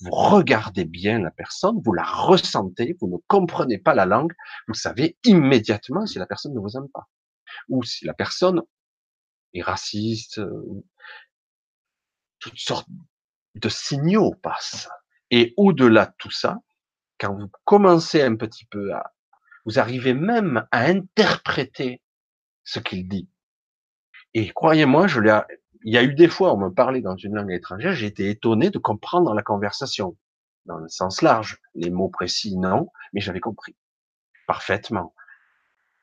vous 0.00 0.10
regardez 0.10 0.84
bien 0.84 1.18
la 1.20 1.30
personne, 1.30 1.80
vous 1.84 1.92
la 1.92 2.04
ressentez, 2.04 2.96
vous 3.00 3.08
ne 3.08 3.16
comprenez 3.28 3.78
pas 3.78 3.94
la 3.94 4.06
langue, 4.06 4.32
vous 4.68 4.74
savez 4.74 5.16
immédiatement 5.24 6.06
si 6.06 6.18
la 6.18 6.26
personne 6.26 6.54
ne 6.54 6.60
vous 6.60 6.76
aime 6.76 6.88
pas, 6.92 7.08
ou 7.68 7.82
si 7.82 8.04
la 8.04 8.14
personne 8.14 8.62
est 9.54 9.62
raciste, 9.62 10.38
euh, 10.38 10.84
toutes 12.38 12.58
sortes 12.58 12.88
de 13.54 13.68
signaux 13.68 14.34
passent. 14.42 14.88
Et 15.30 15.54
au-delà 15.56 16.06
de 16.06 16.14
tout 16.18 16.30
ça, 16.30 16.58
quand 17.18 17.34
vous 17.34 17.50
commencez 17.64 18.22
un 18.22 18.36
petit 18.36 18.66
peu 18.66 18.92
à, 18.92 19.12
vous 19.64 19.78
arrivez 19.78 20.14
même 20.14 20.66
à 20.72 20.84
interpréter 20.84 22.02
ce 22.64 22.80
qu'il 22.80 23.08
dit. 23.08 23.28
Et 24.34 24.50
croyez-moi, 24.50 25.06
je 25.06 25.20
l'ai, 25.20 25.40
il 25.84 25.92
y 25.92 25.98
a 25.98 26.02
eu 26.02 26.14
des 26.14 26.28
fois, 26.28 26.52
on 26.54 26.58
me 26.58 26.70
parlait 26.70 27.00
dans 27.00 27.16
une 27.16 27.34
langue 27.34 27.52
étrangère, 27.52 27.94
j'ai 27.94 28.06
été 28.06 28.30
étonné 28.30 28.70
de 28.70 28.78
comprendre 28.78 29.34
la 29.34 29.42
conversation. 29.42 30.16
Dans 30.64 30.78
le 30.78 30.88
sens 30.88 31.22
large. 31.22 31.60
Les 31.74 31.90
mots 31.90 32.08
précis, 32.08 32.56
non, 32.56 32.88
mais 33.12 33.20
j'avais 33.20 33.40
compris. 33.40 33.76
Parfaitement. 34.46 35.14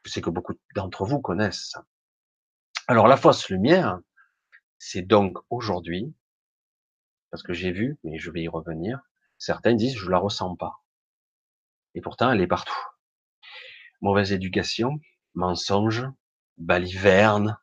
Je 0.03 0.11
sais 0.11 0.21
que 0.21 0.29
beaucoup 0.29 0.53
d'entre 0.75 1.05
vous 1.05 1.21
connaissent 1.21 1.69
ça. 1.69 1.85
Alors, 2.87 3.07
la 3.07 3.17
fausse 3.17 3.49
lumière, 3.49 3.99
c'est 4.77 5.01
donc 5.01 5.37
aujourd'hui, 5.49 6.13
parce 7.31 7.43
que 7.43 7.53
j'ai 7.53 7.71
vu, 7.71 7.97
mais 8.03 8.17
je 8.17 8.31
vais 8.31 8.41
y 8.41 8.47
revenir, 8.47 8.99
certains 9.37 9.75
disent, 9.75 9.97
je 9.97 10.09
la 10.09 10.17
ressens 10.17 10.55
pas. 10.55 10.83
Et 11.95 12.01
pourtant, 12.01 12.31
elle 12.31 12.41
est 12.41 12.47
partout. 12.47 12.73
Mauvaise 14.01 14.31
éducation, 14.31 14.99
mensonge, 15.35 16.05
baliverne, 16.57 17.57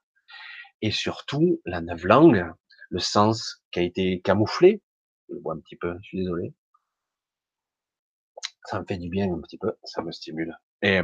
et 0.82 0.90
surtout 0.90 1.60
la 1.64 1.80
langue, 1.80 2.44
le 2.90 2.98
sens 2.98 3.62
qui 3.70 3.80
a 3.80 3.82
été 3.82 4.20
camouflé. 4.20 4.82
Je 5.28 5.34
le 5.34 5.40
vois 5.40 5.54
un 5.54 5.60
petit 5.60 5.76
peu, 5.76 5.96
je 6.02 6.08
suis 6.08 6.18
désolé. 6.18 6.54
Ça 8.64 8.80
me 8.80 8.86
fait 8.86 8.98
du 8.98 9.08
bien 9.08 9.32
un 9.32 9.40
petit 9.40 9.58
peu, 9.58 9.72
ça 9.84 10.02
me 10.02 10.12
stimule. 10.12 10.56
Et 10.82 11.00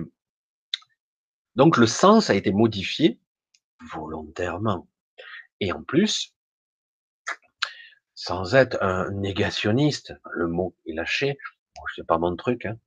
donc 1.55 1.77
le 1.77 1.87
sens 1.87 2.31
a 2.31 2.35
été 2.35 2.53
modifié 2.53 3.21
volontairement. 3.93 4.89
Et 5.61 5.73
en 5.73 5.83
plus, 5.83 6.35
sans 8.15 8.55
être 8.55 8.83
un 8.83 9.11
négationniste, 9.11 10.15
le 10.33 10.49
mot 10.49 10.77
est 10.87 10.95
lâché, 10.95 11.39
bon, 11.77 11.83
sais 11.95 12.05
pas 12.05 12.19
mon 12.19 12.37
truc, 12.37 12.67
hein, 12.67 12.79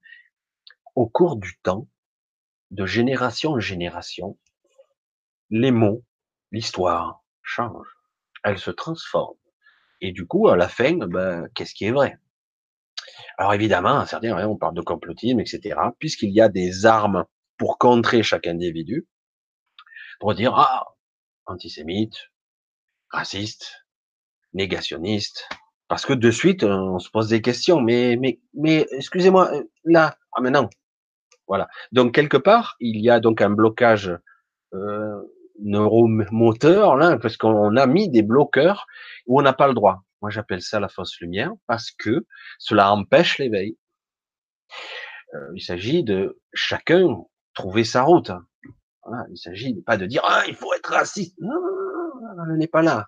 au 0.95 1.07
cours 1.07 1.37
du 1.37 1.57
temps, 1.63 1.87
de 2.71 2.85
génération 2.85 3.51
en 3.51 3.59
génération, 3.59 4.37
les 5.49 5.71
mots 5.71 6.03
l'histoire 6.51 7.23
change, 7.41 7.87
elle 8.43 8.57
se 8.57 8.71
transforme. 8.71 9.37
Et 10.01 10.11
du 10.11 10.25
coup, 10.27 10.47
à 10.47 10.57
la 10.57 10.67
fin, 10.67 10.97
ben, 10.97 11.47
qu'est-ce 11.55 11.73
qui 11.73 11.85
est 11.85 11.91
vrai? 11.91 12.19
Alors 13.37 13.53
évidemment, 13.53 14.05
certains, 14.05 14.47
on 14.47 14.57
parle 14.57 14.75
de 14.75 14.81
complotisme, 14.81 15.39
etc., 15.39 15.75
puisqu'il 15.99 16.31
y 16.31 16.41
a 16.41 16.49
des 16.49 16.85
armes 16.85 17.25
pour 17.57 17.77
contrer 17.77 18.23
chaque 18.23 18.47
individu, 18.47 19.07
pour 20.19 20.33
dire, 20.33 20.53
ah, 20.55 20.85
antisémite, 21.45 22.15
raciste, 23.09 23.85
négationniste, 24.53 25.47
parce 25.87 26.05
que 26.05 26.13
de 26.13 26.31
suite, 26.31 26.63
on 26.63 26.99
se 26.99 27.09
pose 27.09 27.29
des 27.29 27.41
questions, 27.41 27.79
mais, 27.79 28.17
mais, 28.17 28.39
mais, 28.53 28.87
excusez-moi, 28.91 29.51
là, 29.83 30.17
ah, 30.33 30.41
mais 30.41 30.51
non. 30.51 30.69
Voilà. 31.47 31.67
Donc, 31.91 32.13
quelque 32.15 32.37
part, 32.37 32.75
il 32.79 32.99
y 33.01 33.09
a 33.09 33.19
donc 33.19 33.41
un 33.41 33.51
blocage 33.51 34.11
euh, 34.73 35.21
neuromoteur, 35.61 36.95
là, 36.95 37.17
parce 37.17 37.37
qu'on 37.37 37.75
a 37.75 37.87
mis 37.87 38.09
des 38.09 38.21
bloqueurs 38.21 38.87
où 39.25 39.39
on 39.39 39.43
n'a 39.43 39.53
pas 39.53 39.67
le 39.67 39.73
droit. 39.73 40.03
Moi, 40.21 40.29
j'appelle 40.31 40.61
ça 40.61 40.79
la 40.79 40.89
fausse 40.89 41.19
lumière 41.19 41.51
parce 41.67 41.91
que 41.91 42.25
cela 42.57 42.91
empêche 42.91 43.37
l'éveil. 43.37 43.77
Euh, 45.33 45.51
il 45.55 45.61
s'agit 45.61 46.03
de 46.03 46.39
chacun 46.53 47.23
trouver 47.53 47.83
sa 47.83 48.03
route. 48.03 48.31
Voilà, 49.03 49.25
il 49.29 49.37
s'agit 49.37 49.81
pas 49.83 49.97
de 49.97 50.05
dire 50.05 50.21
ah 50.25 50.43
il 50.47 50.55
faut 50.55 50.73
être 50.73 50.89
raciste. 50.91 51.35
Non, 51.39 51.55
on 52.37 52.57
n'est 52.57 52.67
pas 52.67 52.81
là. 52.81 53.07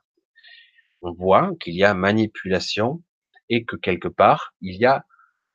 On 1.02 1.14
voit 1.14 1.52
qu'il 1.60 1.76
y 1.76 1.84
a 1.84 1.94
manipulation 1.94 3.02
et 3.50 3.66
que 3.66 3.76
quelque 3.76 4.08
part 4.08 4.54
il 4.62 4.80
y 4.80 4.86
a 4.86 5.06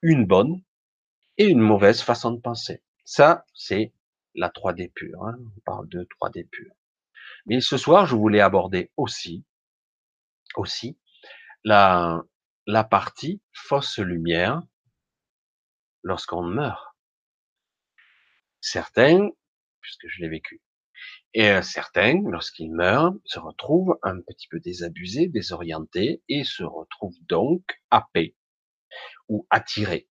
une 0.03 0.27
bonne 0.27 0.63
et 1.39 1.47
une 1.47 1.61
mauvaise 1.61 2.03
façon 2.03 2.33
de 2.33 2.41
penser. 2.41 2.83
Ça, 3.05 3.45
c'est 3.55 3.93
la 4.35 4.49
3D 4.49 4.91
pure. 4.93 5.25
Hein. 5.25 5.39
On 5.57 5.61
parle 5.65 5.89
de 5.89 6.07
3D 6.21 6.49
pure. 6.49 6.73
Mais 7.47 7.61
ce 7.61 7.77
soir, 7.77 8.07
je 8.07 8.17
voulais 8.17 8.41
aborder 8.41 8.91
aussi, 8.97 9.45
aussi 10.57 10.99
la, 11.65 12.23
la 12.67 12.85
partie 12.85 13.41
fausse 13.53 13.99
lumière 13.99 14.63
lorsqu'on 16.03 16.43
meurt. 16.43 16.95
Certains, 18.61 19.29
puisque 19.81 20.07
je 20.09 20.23
l'ai 20.23 20.29
vécu, 20.29 20.63
et 21.35 21.49
euh, 21.51 21.63
certains, 21.63 22.21
lorsqu'ils 22.27 22.73
meurent, 22.73 23.15
se 23.25 23.39
retrouvent 23.39 23.99
un 24.03 24.21
petit 24.21 24.49
peu 24.49 24.61
désabusés, 24.61 25.29
désorientés, 25.29 26.23
et 26.29 26.45
se 26.45 26.63
retrouvent 26.63 27.19
donc 27.29 27.63
happés 27.91 28.37
ou 29.29 29.47
attirés 29.51 30.09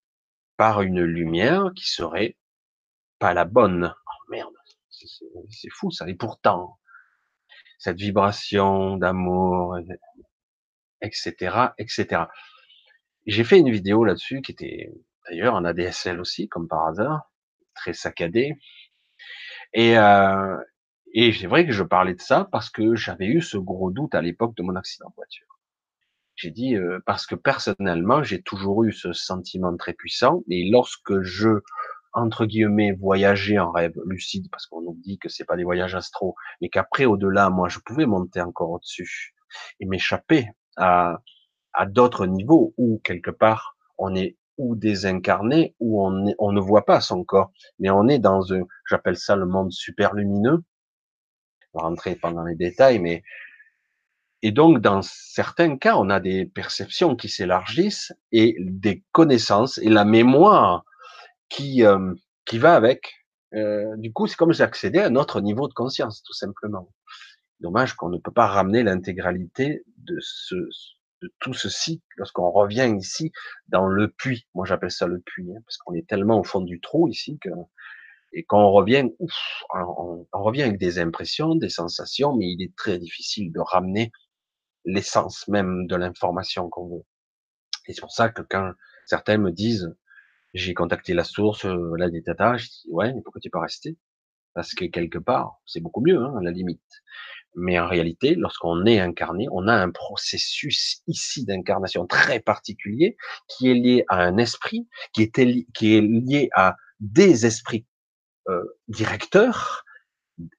par 0.57 0.81
une 0.81 1.01
lumière 1.01 1.71
qui 1.75 1.87
serait 1.87 2.37
pas 3.19 3.33
la 3.33 3.45
bonne. 3.45 3.93
Oh 4.05 4.31
merde, 4.31 4.53
c'est 4.89 5.69
fou 5.69 5.91
ça. 5.91 6.09
Et 6.09 6.15
pourtant, 6.15 6.79
cette 7.81 7.97
vibration 7.97 8.95
d'amour, 8.95 9.75
etc., 11.01 11.71
etc. 11.79 12.25
J'ai 13.25 13.43
fait 13.43 13.57
une 13.57 13.71
vidéo 13.71 14.05
là-dessus 14.05 14.43
qui 14.43 14.51
était 14.51 14.93
d'ailleurs 15.25 15.55
en 15.55 15.65
ADSL 15.65 16.21
aussi, 16.21 16.47
comme 16.47 16.67
par 16.67 16.85
hasard, 16.85 17.31
très 17.73 17.93
saccadé. 17.93 18.53
Et, 19.73 19.97
euh, 19.97 20.57
et 21.15 21.33
c'est 21.33 21.47
vrai 21.47 21.65
que 21.65 21.71
je 21.71 21.81
parlais 21.81 22.13
de 22.13 22.21
ça 22.21 22.47
parce 22.51 22.69
que 22.69 22.93
j'avais 22.93 23.25
eu 23.25 23.41
ce 23.41 23.57
gros 23.57 23.89
doute 23.89 24.13
à 24.13 24.21
l'époque 24.21 24.55
de 24.55 24.61
mon 24.61 24.75
accident 24.75 25.09
de 25.09 25.15
voiture. 25.15 25.47
J'ai 26.35 26.51
dit 26.51 26.75
euh, 26.75 26.99
parce 27.07 27.25
que 27.25 27.33
personnellement, 27.33 28.21
j'ai 28.21 28.43
toujours 28.43 28.83
eu 28.83 28.93
ce 28.93 29.11
sentiment 29.11 29.75
très 29.75 29.93
puissant. 29.93 30.43
Et 30.51 30.69
lorsque 30.69 31.19
je 31.21 31.61
entre 32.13 32.45
guillemets 32.45 32.93
voyager 32.93 33.59
en 33.59 33.71
rêve 33.71 33.93
lucide 34.05 34.47
parce 34.51 34.65
qu'on 34.67 34.81
nous 34.81 34.97
dit 35.03 35.17
que 35.19 35.29
c'est 35.29 35.45
pas 35.45 35.55
des 35.57 35.63
voyages 35.63 35.95
astro 35.95 36.35
mais 36.61 36.69
qu'après 36.69 37.05
au-delà 37.05 37.49
moi 37.49 37.69
je 37.69 37.79
pouvais 37.79 38.05
monter 38.05 38.41
encore 38.41 38.71
au-dessus 38.71 39.33
et 39.79 39.85
m'échapper 39.85 40.47
à 40.77 41.21
à 41.73 41.85
d'autres 41.85 42.25
niveaux 42.25 42.73
où 42.77 42.99
quelque 43.03 43.31
part 43.31 43.77
on 43.97 44.15
est 44.15 44.37
ou 44.57 44.75
désincarné 44.75 45.75
ou 45.79 46.05
on 46.05 46.33
on 46.39 46.51
ne 46.51 46.59
voit 46.61 46.85
pas 46.85 47.01
son 47.01 47.23
corps 47.23 47.51
mais 47.79 47.89
on 47.89 48.07
est 48.07 48.19
dans 48.19 48.53
un 48.53 48.63
j'appelle 48.89 49.17
ça 49.17 49.35
le 49.35 49.45
monde 49.45 49.71
super 49.71 50.13
lumineux 50.13 50.63
on 51.73 51.79
va 51.79 51.87
rentrer 51.87 52.15
pendant 52.15 52.43
les 52.43 52.55
détails 52.55 52.99
mais 52.99 53.23
Et 54.43 54.51
donc, 54.51 54.79
dans 54.81 55.01
certains 55.03 55.77
cas, 55.77 55.95
on 55.97 56.09
a 56.09 56.19
des 56.19 56.45
perceptions 56.45 57.15
qui 57.15 57.29
s'élargissent 57.29 58.13
et 58.31 58.55
des 58.59 59.03
connaissances 59.11 59.77
et 59.79 59.89
la 59.89 60.05
mémoire 60.05 60.83
qui 61.51 61.85
euh, 61.85 62.15
qui 62.45 62.57
va 62.57 62.75
avec. 62.75 63.13
Euh, 63.53 63.95
du 63.97 64.11
coup, 64.13 64.27
c'est 64.27 64.37
comme 64.37 64.53
accédé 64.59 64.99
à 64.99 65.07
un 65.07 65.15
autre 65.15 65.41
niveau 65.41 65.67
de 65.67 65.73
conscience, 65.73 66.23
tout 66.23 66.33
simplement. 66.33 66.91
Dommage 67.59 67.93
qu'on 67.93 68.09
ne 68.09 68.17
peut 68.17 68.31
pas 68.31 68.47
ramener 68.47 68.81
l'intégralité 68.81 69.83
de 69.97 70.17
ce 70.21 70.55
de 71.21 71.31
tout 71.39 71.53
ceci 71.53 72.01
lorsqu'on 72.17 72.49
revient 72.49 72.95
ici 72.97 73.31
dans 73.67 73.85
le 73.85 74.07
puits. 74.09 74.47
Moi, 74.55 74.65
j'appelle 74.65 74.89
ça 74.89 75.05
le 75.05 75.19
puits, 75.19 75.51
hein, 75.55 75.61
parce 75.67 75.77
qu'on 75.77 75.93
est 75.93 76.07
tellement 76.07 76.39
au 76.39 76.43
fond 76.43 76.61
du 76.61 76.81
trou 76.81 77.07
ici 77.09 77.37
que 77.39 77.49
et 78.33 78.45
quand 78.45 78.59
on 78.65 78.71
revient, 78.71 79.09
ouf, 79.19 79.63
on, 79.73 80.25
on, 80.31 80.43
revient 80.43 80.63
avec 80.63 80.79
des 80.79 80.99
impressions, 80.99 81.55
des 81.55 81.69
sensations, 81.69 82.35
mais 82.35 82.49
il 82.49 82.63
est 82.63 82.73
très 82.77 82.97
difficile 82.97 83.51
de 83.51 83.59
ramener 83.59 84.11
l'essence 84.85 85.47
même 85.49 85.85
de 85.87 85.95
l'information 85.97 86.69
qu'on 86.69 86.87
veut. 86.87 87.03
Et 87.87 87.93
c'est 87.93 88.01
pour 88.01 88.13
ça 88.13 88.29
que 88.29 88.41
quand 88.41 88.71
certains 89.05 89.37
me 89.37 89.51
disent, 89.51 89.93
j'ai 90.53 90.73
contacté 90.73 91.13
la 91.13 91.23
source, 91.23 91.65
euh, 91.65 91.95
la 91.97 92.09
data, 92.09 92.57
je 92.57 92.65
dis, 92.65 92.87
ouais, 92.89 93.13
mais 93.13 93.21
pourquoi 93.21 93.41
tu 93.41 93.49
pas 93.49 93.61
resté? 93.61 93.97
Parce 94.53 94.73
que 94.73 94.85
quelque 94.85 95.17
part, 95.17 95.61
c'est 95.65 95.79
beaucoup 95.79 96.01
mieux, 96.01 96.17
hein, 96.17 96.35
à 96.37 96.43
la 96.43 96.51
limite. 96.51 96.81
Mais 97.55 97.79
en 97.79 97.87
réalité, 97.87 98.35
lorsqu'on 98.35 98.85
est 98.85 98.99
incarné, 98.99 99.47
on 99.51 99.67
a 99.67 99.73
un 99.73 99.91
processus 99.91 101.01
ici 101.07 101.45
d'incarnation 101.45 102.05
très 102.07 102.39
particulier 102.39 103.17
qui 103.47 103.69
est 103.69 103.73
lié 103.73 104.05
à 104.07 104.23
un 104.23 104.37
esprit, 104.37 104.87
qui 105.13 105.23
est, 105.23 105.71
qui 105.73 105.95
est 105.95 106.01
lié 106.01 106.49
à 106.55 106.75
des 106.99 107.45
esprits 107.45 107.85
euh, 108.49 108.63
directeurs, 108.87 109.83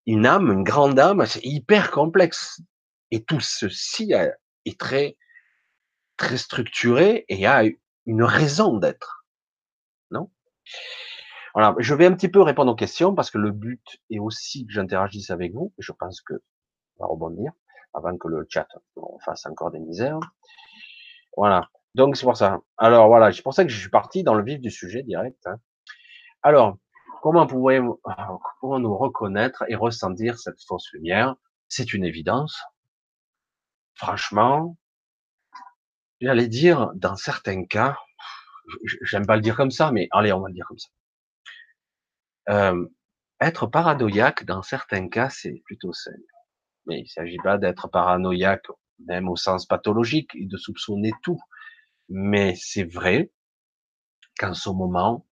une 0.06 0.26
âme, 0.26 0.52
une 0.52 0.64
grande 0.64 0.98
âme, 0.98 1.24
c'est 1.26 1.44
hyper 1.44 1.90
complexe. 1.90 2.60
Et 3.10 3.24
tout 3.24 3.40
ceci 3.40 4.12
est 4.64 4.78
très, 4.78 5.16
très 6.16 6.36
structuré 6.36 7.24
et 7.28 7.46
a 7.46 7.64
une 8.06 8.22
raison 8.22 8.78
d'être. 8.78 9.21
Voilà, 11.54 11.74
je 11.78 11.94
vais 11.94 12.06
un 12.06 12.14
petit 12.14 12.28
peu 12.28 12.40
répondre 12.40 12.72
aux 12.72 12.76
questions 12.76 13.14
parce 13.14 13.30
que 13.30 13.38
le 13.38 13.50
but 13.50 14.00
est 14.10 14.18
aussi 14.18 14.66
que 14.66 14.72
j'interagisse 14.72 15.30
avec 15.30 15.52
vous. 15.52 15.72
Je 15.78 15.92
pense 15.92 16.20
que 16.20 16.34
on 16.96 17.04
va 17.04 17.06
rebondir 17.06 17.52
avant 17.94 18.16
que 18.16 18.28
le 18.28 18.46
chat 18.48 18.66
fasse 19.24 19.44
encore 19.46 19.70
des 19.70 19.80
misères. 19.80 20.18
Voilà. 21.36 21.68
Donc 21.94 22.16
c'est 22.16 22.24
pour 22.24 22.36
ça. 22.36 22.60
Alors 22.78 23.08
voilà, 23.08 23.32
c'est 23.32 23.42
pour 23.42 23.54
ça 23.54 23.64
que 23.64 23.70
je 23.70 23.78
suis 23.78 23.90
parti 23.90 24.22
dans 24.22 24.34
le 24.34 24.44
vif 24.44 24.60
du 24.60 24.70
sujet 24.70 25.02
direct. 25.02 25.46
Hein. 25.46 25.56
Alors, 26.42 26.78
comment 27.22 27.46
pouvons-nous 27.46 28.96
reconnaître 28.96 29.64
et 29.68 29.74
ressentir 29.74 30.38
cette 30.38 30.62
fausse 30.66 30.90
lumière? 30.92 31.36
C'est 31.68 31.92
une 31.92 32.04
évidence 32.04 32.62
franchement, 33.94 34.76
j'allais 36.20 36.48
dire, 36.48 36.90
dans 36.94 37.16
certains 37.16 37.64
cas, 37.64 37.96
j'aime 39.02 39.26
pas 39.26 39.36
le 39.36 39.42
dire 39.42 39.56
comme 39.56 39.70
ça, 39.70 39.92
mais 39.92 40.08
allez, 40.12 40.32
on 40.32 40.40
va 40.40 40.48
le 40.48 40.54
dire 40.54 40.66
comme 40.66 40.78
ça. 40.78 40.88
Euh, 42.48 42.86
être 43.40 43.66
paranoïaque, 43.66 44.44
dans 44.44 44.62
certains 44.62 45.08
cas, 45.08 45.28
c'est 45.30 45.62
plutôt 45.64 45.92
sain. 45.92 46.12
Mais 46.86 47.00
il 47.00 47.08
s'agit 47.08 47.38
pas 47.38 47.58
d'être 47.58 47.88
paranoïaque, 47.88 48.66
même 49.06 49.28
au 49.28 49.36
sens 49.36 49.66
pathologique, 49.66 50.30
et 50.34 50.46
de 50.46 50.56
soupçonner 50.56 51.12
tout. 51.22 51.40
Mais 52.08 52.54
c'est 52.56 52.84
vrai 52.84 53.32
qu'en 54.38 54.54
ce 54.54 54.70
moment, 54.70 55.26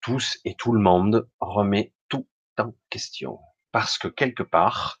tous 0.00 0.38
et 0.44 0.54
tout 0.54 0.72
le 0.72 0.80
monde 0.80 1.28
remet 1.40 1.92
tout 2.08 2.28
en 2.58 2.72
question. 2.88 3.38
Parce 3.72 3.98
que 3.98 4.08
quelque 4.08 4.42
part, 4.42 4.99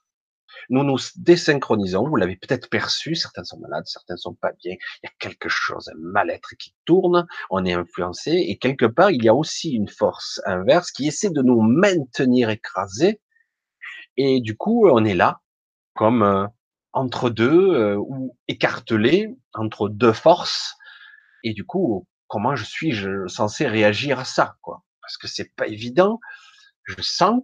nous 0.68 0.84
nous 0.84 0.98
désynchronisons, 1.16 2.08
vous 2.08 2.16
l'avez 2.16 2.36
peut-être 2.36 2.68
perçu, 2.68 3.14
certains 3.14 3.44
sont 3.44 3.58
malades, 3.58 3.86
certains 3.86 4.16
sont 4.16 4.34
pas 4.34 4.52
bien, 4.52 4.72
il 4.72 5.06
y 5.06 5.08
a 5.08 5.12
quelque 5.18 5.48
chose, 5.48 5.88
un 5.88 5.98
mal-être 5.98 6.54
qui 6.58 6.74
tourne, 6.84 7.26
on 7.50 7.64
est 7.64 7.72
influencé, 7.72 8.32
et 8.32 8.58
quelque 8.58 8.86
part, 8.86 9.10
il 9.10 9.24
y 9.24 9.28
a 9.28 9.34
aussi 9.34 9.70
une 9.70 9.88
force 9.88 10.40
inverse 10.46 10.90
qui 10.90 11.06
essaie 11.08 11.30
de 11.30 11.42
nous 11.42 11.60
maintenir 11.60 12.50
écrasés, 12.50 13.20
et 14.16 14.40
du 14.40 14.56
coup, 14.56 14.88
on 14.88 15.04
est 15.04 15.14
là, 15.14 15.40
comme 15.94 16.22
euh, 16.22 16.46
entre 16.92 17.30
deux, 17.30 17.74
euh, 17.74 17.96
ou 17.96 18.36
écartelé 18.48 19.34
entre 19.54 19.88
deux 19.88 20.12
forces, 20.12 20.74
et 21.42 21.54
du 21.54 21.64
coup, 21.64 22.06
comment 22.28 22.54
je 22.54 22.64
suis 22.64 22.92
je, 22.92 23.26
censé 23.26 23.66
réagir 23.66 24.18
à 24.18 24.24
ça, 24.24 24.56
quoi? 24.62 24.84
Parce 25.02 25.16
que 25.16 25.26
c'est 25.26 25.54
pas 25.56 25.66
évident, 25.66 26.20
je 26.84 27.02
sens 27.02 27.42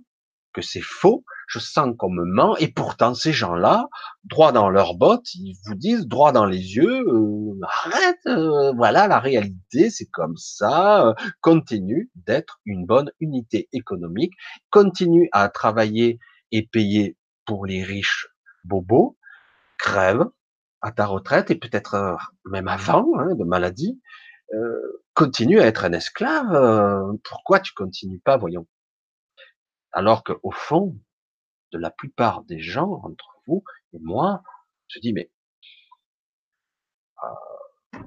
que 0.52 0.62
c'est 0.62 0.82
faux, 0.82 1.24
je 1.46 1.58
sens 1.58 1.94
qu'on 1.96 2.10
me 2.10 2.24
ment, 2.24 2.56
et 2.56 2.68
pourtant 2.68 3.14
ces 3.14 3.32
gens-là, 3.32 3.88
droit 4.24 4.52
dans 4.52 4.68
leurs 4.68 4.94
bottes, 4.94 5.34
ils 5.34 5.56
vous 5.64 5.74
disent 5.74 6.06
droit 6.06 6.32
dans 6.32 6.44
les 6.44 6.76
yeux, 6.76 7.06
euh, 7.06 7.60
arrête, 7.62 8.18
euh, 8.26 8.72
voilà 8.72 9.06
la 9.06 9.20
réalité, 9.20 9.90
c'est 9.90 10.06
comme 10.06 10.36
ça, 10.36 11.08
euh, 11.08 11.14
continue 11.40 12.10
d'être 12.14 12.60
une 12.64 12.84
bonne 12.84 13.10
unité 13.20 13.68
économique, 13.72 14.32
continue 14.70 15.28
à 15.32 15.48
travailler 15.48 16.18
et 16.50 16.66
payer 16.66 17.16
pour 17.46 17.66
les 17.66 17.82
riches 17.82 18.28
bobos, 18.64 19.16
crève 19.78 20.24
à 20.82 20.90
ta 20.92 21.06
retraite 21.06 21.50
et 21.50 21.56
peut-être 21.56 22.16
même 22.44 22.68
avant 22.68 23.06
hein, 23.18 23.34
de 23.34 23.44
maladie, 23.44 24.00
continue 25.14 25.60
à 25.60 25.66
être 25.66 25.84
un 25.84 25.92
esclave. 25.92 27.18
pourquoi 27.24 27.58
tu 27.58 27.72
continues 27.74 28.20
pas, 28.20 28.36
voyons? 28.36 28.66
Alors 29.92 30.22
qu'au 30.22 30.52
fond, 30.52 30.96
de 31.72 31.78
la 31.78 31.90
plupart 31.90 32.42
des 32.44 32.60
gens, 32.60 33.00
entre 33.04 33.40
vous 33.46 33.64
et 33.92 33.98
moi, 34.00 34.42
je 34.88 34.98
dis, 35.00 35.12
mais 35.12 35.30
euh, 37.24 37.28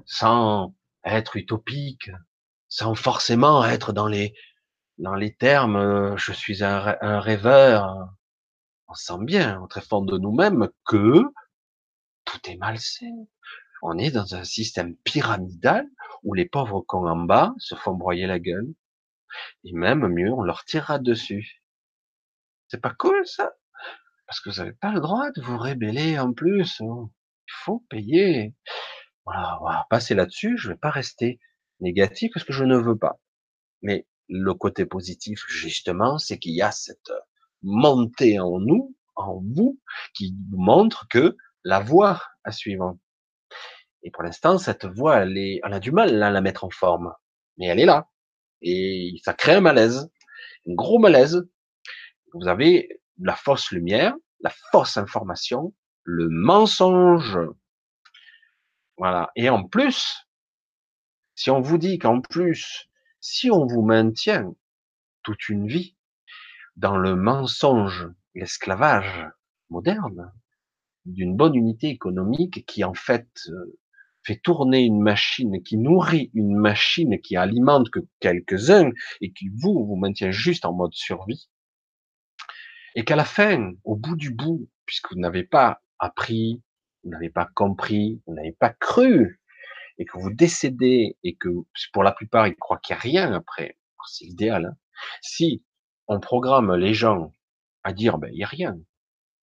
sans 0.06 0.74
être 1.04 1.36
utopique, 1.36 2.10
sans 2.68 2.94
forcément 2.94 3.64
être 3.64 3.92
dans 3.92 4.06
les 4.06 4.34
dans 4.98 5.14
les 5.14 5.34
termes, 5.34 5.76
euh, 5.76 6.16
je 6.18 6.32
suis 6.32 6.62
un, 6.62 7.20
rêveur, 7.20 8.10
on 8.86 8.94
sent 8.94 9.18
bien 9.20 9.60
au 9.62 9.66
très 9.66 9.80
fond 9.80 10.02
de 10.02 10.18
nous-mêmes 10.18 10.68
que 10.84 11.22
tout 12.24 12.40
est 12.50 12.56
malsain. 12.56 13.26
On 13.82 13.96
est 13.98 14.10
dans 14.10 14.34
un 14.34 14.44
système 14.44 14.94
pyramidal 14.96 15.86
où 16.22 16.34
les 16.34 16.46
pauvres 16.46 16.82
cons 16.82 17.08
en 17.08 17.16
bas 17.16 17.54
se 17.58 17.74
font 17.74 17.94
broyer 17.94 18.26
la 18.26 18.38
gueule. 18.38 18.68
Et 19.64 19.72
même 19.72 20.06
mieux, 20.08 20.32
on 20.32 20.42
leur 20.42 20.64
tirera 20.64 20.98
dessus. 20.98 21.59
C'est 22.70 22.80
pas 22.80 22.94
cool 22.96 23.26
ça? 23.26 23.52
Parce 24.26 24.40
que 24.40 24.50
vous 24.50 24.56
n'avez 24.56 24.72
pas 24.72 24.92
le 24.92 25.00
droit 25.00 25.30
de 25.32 25.42
vous 25.42 25.58
rébeller 25.58 26.18
en 26.20 26.32
plus. 26.32 26.80
Hein. 26.80 27.10
Il 27.48 27.52
faut 27.64 27.84
payer. 27.90 28.54
Voilà, 29.24 29.58
on 29.60 29.64
va 29.64 29.86
passer 29.90 30.14
là-dessus. 30.14 30.56
Je 30.56 30.68
vais 30.68 30.76
pas 30.76 30.90
rester 30.90 31.40
négatif 31.80 32.30
parce 32.32 32.46
que 32.46 32.52
je 32.52 32.64
ne 32.64 32.76
veux 32.76 32.96
pas. 32.96 33.18
Mais 33.82 34.06
le 34.28 34.54
côté 34.54 34.86
positif, 34.86 35.44
justement, 35.48 36.18
c'est 36.18 36.38
qu'il 36.38 36.54
y 36.54 36.62
a 36.62 36.70
cette 36.70 37.12
montée 37.62 38.38
en 38.38 38.60
nous, 38.60 38.94
en 39.16 39.42
vous, 39.44 39.80
qui 40.14 40.36
montre 40.50 41.08
que 41.08 41.36
la 41.64 41.80
voie 41.80 42.22
à 42.44 42.52
suivre. 42.52 42.96
Et 44.04 44.12
pour 44.12 44.22
l'instant, 44.22 44.58
cette 44.58 44.86
voie, 44.86 45.22
elle, 45.22 45.36
est, 45.36 45.60
elle 45.64 45.72
a 45.72 45.80
du 45.80 45.90
mal 45.90 46.22
à 46.22 46.30
la 46.30 46.40
mettre 46.40 46.62
en 46.62 46.70
forme. 46.70 47.12
Mais 47.58 47.66
elle 47.66 47.80
est 47.80 47.86
là. 47.86 48.08
Et 48.62 49.16
ça 49.24 49.34
crée 49.34 49.54
un 49.54 49.60
malaise. 49.60 50.08
Un 50.68 50.74
gros 50.74 51.00
malaise 51.00 51.48
vous 52.34 52.48
avez 52.48 53.00
la 53.18 53.34
fausse 53.34 53.70
lumière, 53.70 54.14
la 54.40 54.50
fausse 54.70 54.96
information, 54.96 55.74
le 56.04 56.28
mensonge. 56.28 57.38
Voilà. 58.96 59.30
Et 59.36 59.48
en 59.48 59.64
plus, 59.64 60.26
si 61.34 61.50
on 61.50 61.60
vous 61.60 61.78
dit 61.78 61.98
qu'en 61.98 62.20
plus, 62.20 62.88
si 63.20 63.50
on 63.50 63.66
vous 63.66 63.82
maintient 63.82 64.54
toute 65.22 65.48
une 65.48 65.66
vie 65.66 65.96
dans 66.76 66.96
le 66.96 67.16
mensonge, 67.16 68.08
l'esclavage 68.34 69.28
moderne, 69.68 70.32
d'une 71.04 71.36
bonne 71.36 71.54
unité 71.54 71.88
économique 71.88 72.64
qui 72.66 72.84
en 72.84 72.94
fait 72.94 73.28
euh, 73.48 73.78
fait 74.22 74.36
tourner 74.36 74.80
une 74.80 75.00
machine, 75.00 75.62
qui 75.62 75.78
nourrit 75.78 76.30
une 76.34 76.56
machine 76.56 77.20
qui 77.20 77.36
alimente 77.36 77.90
que 77.90 78.00
quelques-uns 78.20 78.90
et 79.20 79.32
qui 79.32 79.48
vous, 79.48 79.84
vous 79.86 79.96
maintient 79.96 80.30
juste 80.30 80.64
en 80.64 80.72
mode 80.72 80.92
survie, 80.92 81.48
et 82.94 83.04
qu'à 83.04 83.16
la 83.16 83.24
fin, 83.24 83.72
au 83.84 83.96
bout 83.96 84.16
du 84.16 84.30
bout, 84.30 84.68
puisque 84.86 85.12
vous 85.12 85.18
n'avez 85.18 85.44
pas 85.44 85.82
appris, 85.98 86.62
vous 87.04 87.10
n'avez 87.10 87.30
pas 87.30 87.48
compris, 87.54 88.22
vous 88.26 88.34
n'avez 88.34 88.52
pas 88.52 88.70
cru, 88.70 89.40
et 89.98 90.04
que 90.04 90.18
vous 90.18 90.30
décédez, 90.30 91.16
et 91.22 91.36
que 91.36 91.48
pour 91.92 92.02
la 92.02 92.12
plupart, 92.12 92.46
ils 92.46 92.56
croient 92.56 92.78
qu'il 92.78 92.94
n'y 92.94 92.98
a 92.98 93.02
rien 93.02 93.32
après, 93.34 93.78
c'est 94.06 94.24
l'idéal. 94.24 94.66
Hein. 94.66 94.76
si 95.22 95.64
on 96.08 96.20
programme 96.20 96.74
les 96.74 96.94
gens 96.94 97.32
à 97.84 97.92
dire, 97.92 98.18
ben, 98.18 98.28
il 98.32 98.36
n'y 98.36 98.44
a 98.44 98.48
rien, 98.48 98.78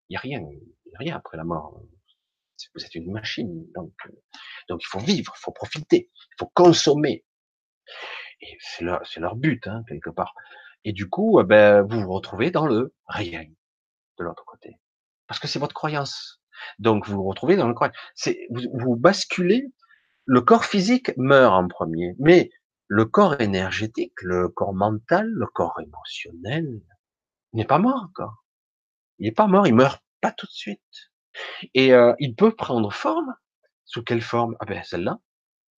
il 0.10 0.14
n'y 0.14 0.18
a 0.18 0.20
rien, 0.20 0.40
il 0.42 0.90
n'y 0.90 0.96
a 0.96 1.00
rien 1.00 1.16
après 1.16 1.38
la 1.38 1.44
mort. 1.44 1.82
Vous 2.76 2.84
êtes 2.84 2.96
une 2.96 3.12
machine, 3.12 3.66
donc, 3.76 3.94
euh, 4.08 4.12
donc 4.68 4.82
il 4.84 4.88
faut 4.88 5.00
vivre, 5.00 5.34
il 5.36 5.40
faut 5.40 5.52
profiter, 5.52 6.10
il 6.16 6.36
faut 6.40 6.52
consommer. 6.54 7.24
Et 8.42 8.58
c'est 8.60 8.84
leur, 8.84 9.02
leur 9.18 9.36
but, 9.36 9.66
hein, 9.68 9.84
quelque 9.88 10.10
part. 10.10 10.34
Et 10.84 10.94
du 10.94 11.10
coup, 11.10 11.40
euh, 11.40 11.44
ben, 11.44 11.82
vous 11.82 12.02
vous 12.02 12.14
retrouvez 12.14 12.52
dans 12.52 12.68
le 12.68 12.94
rien 13.08 13.44
de 14.18 14.24
l'autre 14.24 14.46
côté. 14.46 14.80
Parce 15.28 15.40
que 15.40 15.48
c'est 15.48 15.60
votre 15.60 15.76
croyance. 15.76 16.42
Donc 16.80 17.08
vous 17.08 17.18
vous 17.18 17.28
retrouvez 17.28 17.56
dans 17.56 17.68
le. 17.68 17.76
C'est 18.16 18.48
vous, 18.50 18.64
vous 18.74 18.96
basculez. 18.96 19.66
Le 20.26 20.42
corps 20.42 20.66
physique 20.66 21.16
meurt 21.18 21.54
en 21.54 21.68
premier, 21.68 22.16
mais 22.20 22.50
le 22.88 23.06
corps 23.06 23.40
énergétique, 23.40 24.14
le 24.22 24.50
corps 24.50 24.74
mental, 24.74 25.30
le 25.30 25.46
corps 25.46 25.80
émotionnel 25.80 26.82
n'est 27.54 27.66
pas 27.66 27.80
mort 27.80 28.04
encore. 28.04 28.46
Il 29.20 29.26
n'est 29.26 29.34
pas 29.34 29.48
mort, 29.48 29.68
il 29.68 29.76
meurt 29.76 30.02
pas 30.22 30.32
tout 30.32 30.46
de 30.46 30.52
suite. 30.52 31.12
Et 31.74 31.94
euh, 31.94 32.14
il 32.20 32.36
peut 32.36 32.56
prendre 32.56 32.92
forme. 32.92 33.34
Sous 33.86 34.04
quelle 34.04 34.22
forme? 34.22 34.56
Ah 34.60 34.66
ben 34.66 34.84
celle-là, 34.84 35.18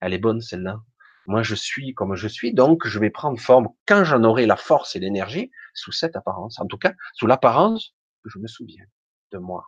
elle 0.01 0.13
est 0.13 0.19
bonne 0.19 0.41
celle-là. 0.41 0.81
Moi 1.29 1.43
je 1.43 1.53
suis 1.53 1.93
comme 1.93 2.15
je 2.15 2.27
suis, 2.27 2.55
donc 2.55 2.87
je 2.87 2.97
vais 2.97 3.11
prendre 3.11 3.39
forme 3.39 3.67
quand 3.85 4.03
j'en 4.03 4.23
aurai 4.23 4.47
la 4.47 4.55
force 4.55 4.95
et 4.95 4.99
l'énergie 4.99 5.51
sous 5.75 5.91
cette 5.91 6.15
apparence. 6.15 6.59
En 6.59 6.65
tout 6.65 6.79
cas, 6.79 6.93
sous 7.13 7.27
l'apparence 7.27 7.93
que 8.23 8.31
je 8.31 8.39
me 8.39 8.47
souviens 8.47 8.85
de 9.31 9.37
moi. 9.37 9.67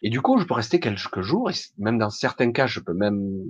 Et 0.00 0.08
du 0.08 0.22
coup, 0.22 0.38
je 0.38 0.46
peux 0.46 0.54
rester 0.54 0.80
quelques 0.80 1.20
jours, 1.20 1.50
et 1.50 1.54
même 1.76 1.98
dans 1.98 2.08
certains 2.08 2.50
cas, 2.50 2.66
je 2.66 2.80
peux 2.80 2.94
même 2.94 3.44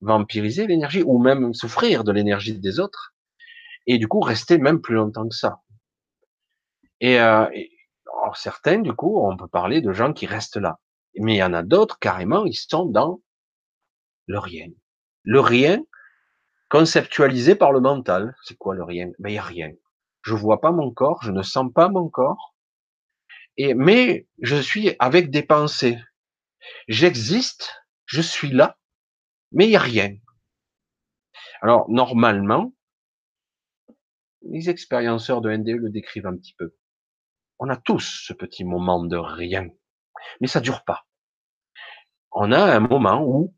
vampiriser 0.00 0.66
l'énergie, 0.66 1.02
ou 1.02 1.18
même 1.18 1.52
souffrir 1.52 2.02
de 2.02 2.12
l'énergie 2.12 2.58
des 2.58 2.80
autres, 2.80 3.14
et 3.86 3.98
du 3.98 4.08
coup 4.08 4.20
rester 4.20 4.56
même 4.56 4.80
plus 4.80 4.94
longtemps 4.94 5.28
que 5.28 5.36
ça. 5.36 5.60
Et, 7.02 7.20
euh, 7.20 7.44
certains, 8.32 8.78
du 8.78 8.94
coup, 8.94 9.20
on 9.20 9.36
peut 9.36 9.48
parler 9.48 9.82
de 9.82 9.92
gens 9.92 10.14
qui 10.14 10.24
restent 10.24 10.56
là. 10.56 10.80
Mais 11.18 11.34
il 11.34 11.38
y 11.38 11.42
en 11.42 11.52
a 11.52 11.62
d'autres, 11.62 11.98
carrément, 11.98 12.46
ils 12.46 12.54
sont 12.54 12.86
dans 12.86 13.20
le 14.28 14.38
rien. 14.38 14.68
Le 15.24 15.40
rien 15.40 15.84
conceptualisé 16.70 17.54
par 17.54 17.72
le 17.72 17.80
mental. 17.80 18.34
C'est 18.44 18.56
quoi 18.56 18.74
le 18.74 18.84
rien? 18.84 19.10
Ben, 19.18 19.28
il 19.28 19.32
n'y 19.32 19.38
a 19.38 19.42
rien. 19.42 19.70
Je 20.22 20.34
vois 20.34 20.60
pas 20.60 20.72
mon 20.72 20.90
corps, 20.90 21.22
je 21.22 21.32
ne 21.32 21.42
sens 21.42 21.70
pas 21.72 21.88
mon 21.88 22.08
corps. 22.08 22.54
Et, 23.56 23.74
mais 23.74 24.26
je 24.40 24.56
suis 24.56 24.94
avec 24.98 25.30
des 25.30 25.42
pensées. 25.42 25.98
J'existe, 26.88 27.74
je 28.06 28.22
suis 28.22 28.50
là, 28.50 28.78
mais 29.52 29.66
il 29.66 29.70
n'y 29.70 29.76
a 29.76 29.80
rien. 29.80 30.14
Alors, 31.60 31.90
normalement, 31.90 32.72
les 34.42 34.70
expérienceurs 34.70 35.40
de 35.40 35.54
NDE 35.54 35.76
le 35.76 35.90
décrivent 35.90 36.26
un 36.26 36.36
petit 36.36 36.54
peu. 36.56 36.74
On 37.58 37.68
a 37.68 37.76
tous 37.76 38.24
ce 38.26 38.32
petit 38.32 38.64
moment 38.64 39.04
de 39.04 39.16
rien, 39.16 39.68
mais 40.40 40.46
ça 40.46 40.60
dure 40.60 40.84
pas. 40.84 41.06
On 42.32 42.52
a 42.52 42.76
un 42.76 42.80
moment 42.80 43.22
où 43.22 43.54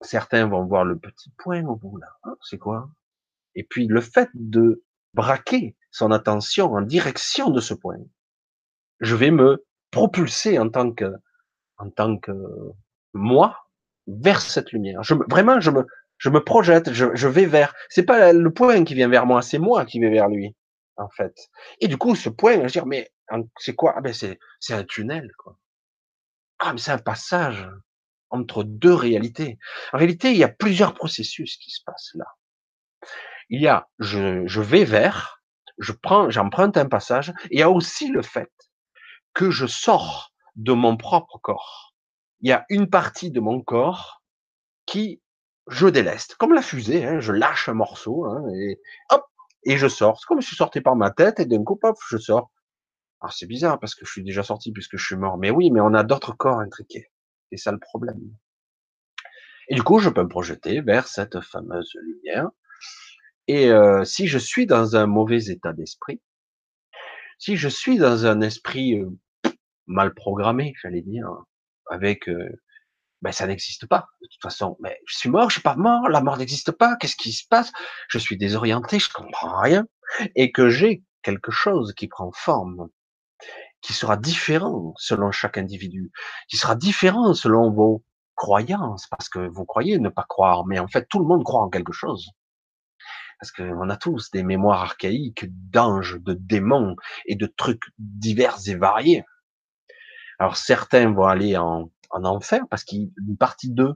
certains 0.00 0.46
vont 0.46 0.64
voir 0.64 0.84
le 0.84 0.98
petit 0.98 1.30
point 1.38 1.64
au 1.64 1.76
bout 1.76 1.98
là. 1.98 2.08
Hein, 2.24 2.36
c'est 2.42 2.58
quoi? 2.58 2.90
Et 3.54 3.64
puis 3.64 3.86
le 3.86 4.00
fait 4.00 4.30
de 4.34 4.84
braquer 5.14 5.76
son 5.90 6.10
attention 6.12 6.72
en 6.74 6.82
direction 6.82 7.50
de 7.50 7.60
ce 7.60 7.74
point, 7.74 7.98
je 9.00 9.16
vais 9.16 9.30
me 9.30 9.64
propulser 9.90 10.58
en 10.58 10.68
tant 10.68 10.92
que 10.92 11.12
en 11.78 11.90
tant 11.90 12.18
que 12.18 12.32
moi 13.14 13.56
vers 14.06 14.40
cette 14.40 14.72
lumière. 14.72 15.02
Je, 15.02 15.14
vraiment, 15.28 15.60
je 15.60 15.70
me 15.70 15.86
je 16.18 16.30
me 16.30 16.42
projette, 16.42 16.92
je, 16.92 17.06
je 17.14 17.28
vais 17.28 17.46
vers. 17.46 17.74
C'est 17.90 18.02
pas 18.04 18.32
le 18.32 18.52
point 18.52 18.84
qui 18.84 18.94
vient 18.94 19.08
vers 19.08 19.26
moi, 19.26 19.42
c'est 19.42 19.58
moi 19.58 19.84
qui 19.84 20.00
vais 20.00 20.10
vers 20.10 20.28
lui 20.28 20.54
en 20.96 21.08
fait. 21.08 21.48
Et 21.80 21.88
du 21.88 21.96
coup, 21.96 22.14
ce 22.14 22.28
point, 22.28 22.56
je 22.56 22.62
veux 22.62 22.66
dire, 22.68 22.86
mais 22.86 23.10
c'est 23.58 23.74
quoi? 23.74 23.94
Ah 23.96 24.00
ben 24.00 24.12
c'est 24.12 24.38
c'est 24.60 24.74
un 24.74 24.84
tunnel, 24.84 25.30
quoi. 25.38 25.56
Ah 26.58 26.72
mais 26.72 26.78
c'est 26.80 26.90
un 26.92 26.98
passage 26.98 27.68
entre 28.30 28.64
deux 28.64 28.94
réalités. 28.94 29.58
En 29.92 29.98
réalité, 29.98 30.30
il 30.30 30.36
y 30.36 30.44
a 30.44 30.48
plusieurs 30.48 30.94
processus 30.94 31.56
qui 31.56 31.70
se 31.70 31.82
passent 31.84 32.12
là. 32.14 32.26
Il 33.50 33.60
y 33.60 33.68
a, 33.68 33.88
je, 33.98 34.46
je 34.46 34.60
vais 34.60 34.84
vers, 34.84 35.42
je 35.78 35.92
prends, 35.92 36.28
j'emprunte 36.30 36.76
un 36.76 36.86
passage. 36.86 37.30
Et 37.50 37.56
il 37.56 37.58
y 37.60 37.62
a 37.62 37.70
aussi 37.70 38.08
le 38.08 38.22
fait 38.22 38.50
que 39.34 39.50
je 39.50 39.66
sors 39.66 40.32
de 40.56 40.72
mon 40.72 40.96
propre 40.96 41.38
corps. 41.38 41.94
Il 42.40 42.48
y 42.48 42.52
a 42.52 42.64
une 42.68 42.90
partie 42.90 43.30
de 43.30 43.40
mon 43.40 43.62
corps 43.62 44.22
qui 44.86 45.20
je 45.68 45.86
déleste, 45.86 46.34
comme 46.36 46.54
la 46.54 46.62
fusée. 46.62 47.04
Hein, 47.04 47.20
je 47.20 47.32
lâche 47.32 47.68
un 47.68 47.74
morceau 47.74 48.24
hein, 48.26 48.42
et 48.54 48.80
hop, 49.10 49.24
et 49.64 49.76
je 49.76 49.88
sors. 49.88 50.18
C'est 50.18 50.26
comme 50.26 50.40
si 50.40 50.50
je 50.50 50.56
sortais 50.56 50.80
par 50.80 50.96
ma 50.96 51.10
tête 51.10 51.40
et 51.40 51.46
d'un 51.46 51.62
coup, 51.62 51.76
paf, 51.76 51.96
je 52.10 52.16
sors. 52.16 52.50
Alors 53.20 53.32
c'est 53.32 53.46
bizarre 53.46 53.80
parce 53.80 53.94
que 53.94 54.04
je 54.06 54.10
suis 54.10 54.22
déjà 54.22 54.42
sorti 54.42 54.72
puisque 54.72 54.96
je 54.96 55.04
suis 55.04 55.16
mort. 55.16 55.38
Mais 55.38 55.50
oui, 55.50 55.70
mais 55.70 55.80
on 55.80 55.94
a 55.94 56.04
d'autres 56.04 56.36
corps 56.36 56.60
intriqués. 56.60 57.10
C'est 57.50 57.58
ça 57.58 57.72
le 57.72 57.78
problème. 57.78 58.20
Et 59.68 59.74
du 59.74 59.82
coup, 59.82 59.98
je 59.98 60.08
peux 60.08 60.22
me 60.22 60.28
projeter 60.28 60.80
vers 60.80 61.08
cette 61.08 61.40
fameuse 61.40 61.90
lumière. 62.02 62.48
Et 63.46 63.70
euh, 63.70 64.04
si 64.04 64.26
je 64.26 64.38
suis 64.38 64.66
dans 64.66 64.96
un 64.96 65.06
mauvais 65.06 65.46
état 65.46 65.72
d'esprit, 65.72 66.20
si 67.38 67.56
je 67.56 67.68
suis 67.68 67.98
dans 67.98 68.26
un 68.26 68.40
esprit 68.40 69.02
mal 69.86 70.14
programmé, 70.14 70.74
j'allais 70.82 71.02
dire, 71.02 71.30
avec 71.90 72.28
euh, 72.28 72.48
ben 73.22 73.32
ça 73.32 73.46
n'existe 73.46 73.86
pas 73.86 74.06
de 74.20 74.28
toute 74.30 74.42
façon. 74.42 74.76
Mais 74.80 75.00
je 75.06 75.16
suis 75.16 75.30
mort, 75.30 75.50
je 75.50 75.54
suis 75.54 75.62
pas 75.62 75.76
mort, 75.76 76.08
la 76.08 76.20
mort 76.20 76.36
n'existe 76.36 76.72
pas. 76.72 76.96
Qu'est-ce 76.96 77.16
qui 77.16 77.32
se 77.32 77.46
passe? 77.48 77.72
Je 78.08 78.18
suis 78.18 78.36
désorienté, 78.36 78.98
je 78.98 79.10
comprends 79.12 79.60
rien, 79.60 79.86
et 80.36 80.52
que 80.52 80.68
j'ai 80.68 81.02
quelque 81.22 81.50
chose 81.50 81.94
qui 81.94 82.06
prend 82.08 82.30
forme, 82.32 82.88
qui 83.80 83.92
sera 83.92 84.16
différent 84.16 84.94
selon 84.96 85.30
chaque 85.30 85.58
individu, 85.58 86.10
qui 86.48 86.56
sera 86.56 86.74
différent 86.74 87.34
selon 87.34 87.70
vos 87.70 88.04
croyances, 88.34 89.06
parce 89.08 89.28
que 89.28 89.48
vous 89.48 89.64
croyez 89.64 89.98
ne 89.98 90.08
pas 90.08 90.26
croire, 90.28 90.66
mais 90.66 90.78
en 90.78 90.88
fait 90.88 91.06
tout 91.08 91.18
le 91.18 91.26
monde 91.26 91.44
croit 91.44 91.62
en 91.62 91.70
quelque 91.70 91.92
chose. 91.92 92.30
Parce 93.40 93.52
qu'on 93.52 93.88
a 93.88 93.96
tous 93.96 94.30
des 94.32 94.42
mémoires 94.42 94.82
archaïques 94.82 95.46
d'anges, 95.70 96.20
de 96.20 96.34
démons 96.34 96.96
et 97.26 97.36
de 97.36 97.46
trucs 97.46 97.84
divers 97.98 98.58
et 98.66 98.74
variés. 98.74 99.24
Alors 100.40 100.56
certains 100.56 101.12
vont 101.12 101.26
aller 101.26 101.56
en 101.56 101.90
en 102.10 102.24
enfer 102.24 102.62
parce 102.70 102.84
qu'une 102.84 103.36
partie 103.38 103.70
d'eux 103.70 103.94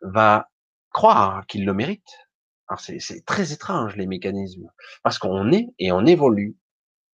va 0.00 0.48
croire 0.90 1.46
qu'il 1.46 1.64
le 1.64 1.74
mérite. 1.74 2.08
Alors 2.68 2.80
c'est 2.80 3.24
très 3.24 3.52
étrange 3.52 3.96
les 3.96 4.06
mécanismes 4.06 4.70
parce 5.02 5.18
qu'on 5.18 5.52
est 5.52 5.68
et 5.78 5.92
on 5.92 6.04
évolue 6.04 6.56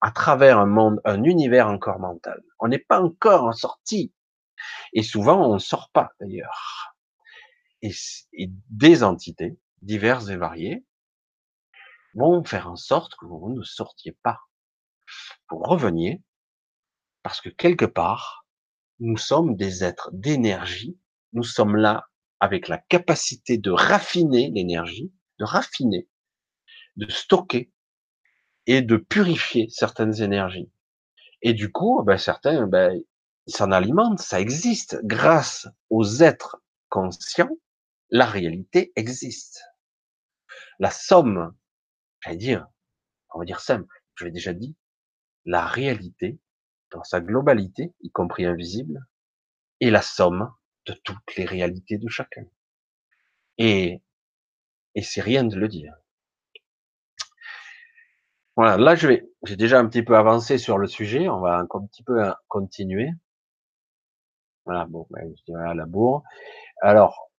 à 0.02 0.10
travers 0.10 0.58
un 0.58 0.66
monde, 0.66 1.00
un 1.04 1.22
univers 1.22 1.68
encore 1.68 2.00
mental. 2.00 2.42
On 2.58 2.68
n'est 2.68 2.78
pas 2.78 3.00
encore 3.00 3.54
sorti 3.54 4.12
et 4.92 5.02
souvent 5.02 5.48
on 5.48 5.54
ne 5.54 5.58
sort 5.58 5.90
pas 5.92 6.10
d'ailleurs. 6.20 6.94
Et, 7.82 7.92
et, 8.32 8.50
des 8.68 9.02
entités 9.04 9.58
diverses 9.80 10.28
et 10.28 10.36
variées 10.36 10.84
vont 12.14 12.44
faire 12.44 12.68
en 12.68 12.76
sorte 12.76 13.14
que 13.16 13.26
vous 13.26 13.50
ne 13.50 13.62
sortiez 13.62 14.16
pas. 14.22 14.40
Vous 15.50 15.58
reveniez 15.58 16.22
parce 17.22 17.40
que 17.40 17.48
quelque 17.48 17.84
part 17.84 18.44
nous 18.98 19.16
sommes 19.16 19.56
des 19.56 19.84
êtres 19.84 20.10
d'énergie. 20.12 20.98
Nous 21.32 21.44
sommes 21.44 21.76
là 21.76 22.08
avec 22.40 22.68
la 22.68 22.78
capacité 22.78 23.56
de 23.56 23.70
raffiner 23.70 24.50
l'énergie, 24.50 25.12
de 25.38 25.44
raffiner, 25.44 26.08
de 26.96 27.08
stocker 27.10 27.72
et 28.66 28.82
de 28.82 28.96
purifier 28.96 29.68
certaines 29.70 30.22
énergies. 30.22 30.70
Et 31.42 31.54
du 31.54 31.72
coup, 31.72 32.02
ben 32.04 32.18
certains, 32.18 32.66
ben, 32.66 33.00
ils 33.46 33.54
s'en 33.54 33.72
alimentent, 33.72 34.20
ça 34.20 34.40
existe. 34.40 35.00
Grâce 35.04 35.68
aux 35.90 36.22
êtres 36.22 36.62
conscients, 36.88 37.56
la 38.10 38.26
réalité 38.26 38.92
existe. 38.94 39.62
La 40.78 40.90
somme, 40.90 41.54
j'allais 42.20 42.36
dire, 42.36 42.66
on 43.34 43.38
va 43.38 43.44
dire 43.44 43.60
simple, 43.60 44.02
je 44.14 44.24
l'ai 44.24 44.30
déjà 44.30 44.52
dit, 44.52 44.76
la 45.44 45.66
réalité 45.66 46.38
dans 46.92 47.02
sa 47.02 47.20
globalité, 47.20 47.94
y 48.00 48.10
compris 48.10 48.44
invisible, 48.44 49.00
est 49.80 49.90
la 49.90 50.02
somme 50.02 50.52
de 50.86 50.92
toutes 51.04 51.36
les 51.36 51.44
réalités 51.44 51.98
de 51.98 52.08
chacun. 52.08 52.44
Et, 53.58 54.02
et 54.94 55.02
c'est 55.02 55.22
rien 55.22 55.44
de 55.44 55.56
le 55.56 55.68
dire. 55.68 55.94
Voilà, 58.56 58.76
là 58.76 58.94
je 58.94 59.08
vais, 59.08 59.30
j'ai 59.44 59.56
déjà 59.56 59.78
un 59.78 59.86
petit 59.86 60.02
peu 60.02 60.16
avancé 60.16 60.58
sur 60.58 60.78
le 60.78 60.86
sujet, 60.86 61.28
on 61.28 61.40
va 61.40 61.58
un 61.58 61.66
petit 61.86 62.02
peu 62.02 62.22
hein, 62.22 62.36
continuer. 62.48 63.10
Voilà, 64.64 64.86
bon, 64.86 65.06
ben, 65.10 65.32
je 65.36 65.42
dirais 65.44 65.68
à 65.68 65.74
la 65.74 65.86
bourre. 65.86 66.22
Alors, 66.82 67.30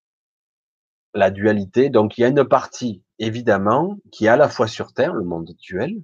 la 1.13 1.31
dualité, 1.31 1.89
donc 1.89 2.17
il 2.17 2.21
y 2.21 2.23
a 2.25 2.27
une 2.29 2.43
partie, 2.43 3.03
évidemment, 3.19 3.97
qui 4.11 4.25
est 4.25 4.29
à 4.29 4.37
la 4.37 4.49
fois 4.49 4.67
sur 4.67 4.93
Terre, 4.93 5.13
le 5.13 5.23
monde 5.23 5.53
duel, 5.59 6.03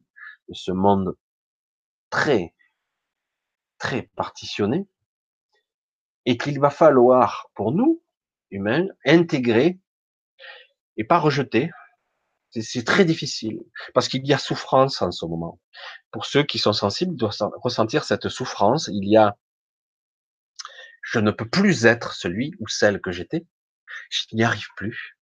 ce 0.51 0.71
monde 0.71 1.15
très 2.09 2.53
très 3.79 4.03
partitionné, 4.15 4.87
et 6.25 6.37
qu'il 6.37 6.59
va 6.59 6.69
falloir, 6.69 7.49
pour 7.55 7.71
nous, 7.71 8.03
humains, 8.51 8.85
intégrer 9.05 9.79
et 10.97 11.03
pas 11.03 11.17
rejeter. 11.17 11.71
C'est 12.51 12.85
très 12.85 13.05
difficile, 13.05 13.59
parce 13.93 14.07
qu'il 14.07 14.25
y 14.25 14.33
a 14.33 14.39
souffrance 14.39 15.01
en 15.01 15.11
ce 15.11 15.25
moment. 15.25 15.59
Pour 16.11 16.25
ceux 16.25 16.43
qui 16.43 16.57
sont 16.57 16.73
sensibles, 16.73 17.15
doivent 17.15 17.37
ressentir 17.61 18.03
cette 18.03 18.27
souffrance. 18.29 18.89
Il 18.91 19.07
y 19.07 19.17
a, 19.17 19.37
je 21.03 21.19
ne 21.19 21.31
peux 21.31 21.47
plus 21.47 21.85
être 21.85 22.13
celui 22.13 22.53
ou 22.59 22.67
celle 22.67 23.01
que 23.01 23.11
j'étais. 23.11 23.45
Je 24.09 24.23
n'y 24.33 24.43
arrive 24.43 24.67
plus. 24.75 25.17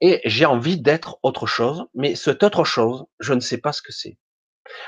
Et 0.00 0.20
j'ai 0.24 0.46
envie 0.46 0.80
d'être 0.80 1.18
autre 1.22 1.46
chose, 1.46 1.84
mais 1.94 2.14
cette 2.14 2.42
autre 2.42 2.64
chose, 2.64 3.04
je 3.20 3.34
ne 3.34 3.40
sais 3.40 3.58
pas 3.58 3.72
ce 3.72 3.82
que 3.82 3.92
c'est. 3.92 4.18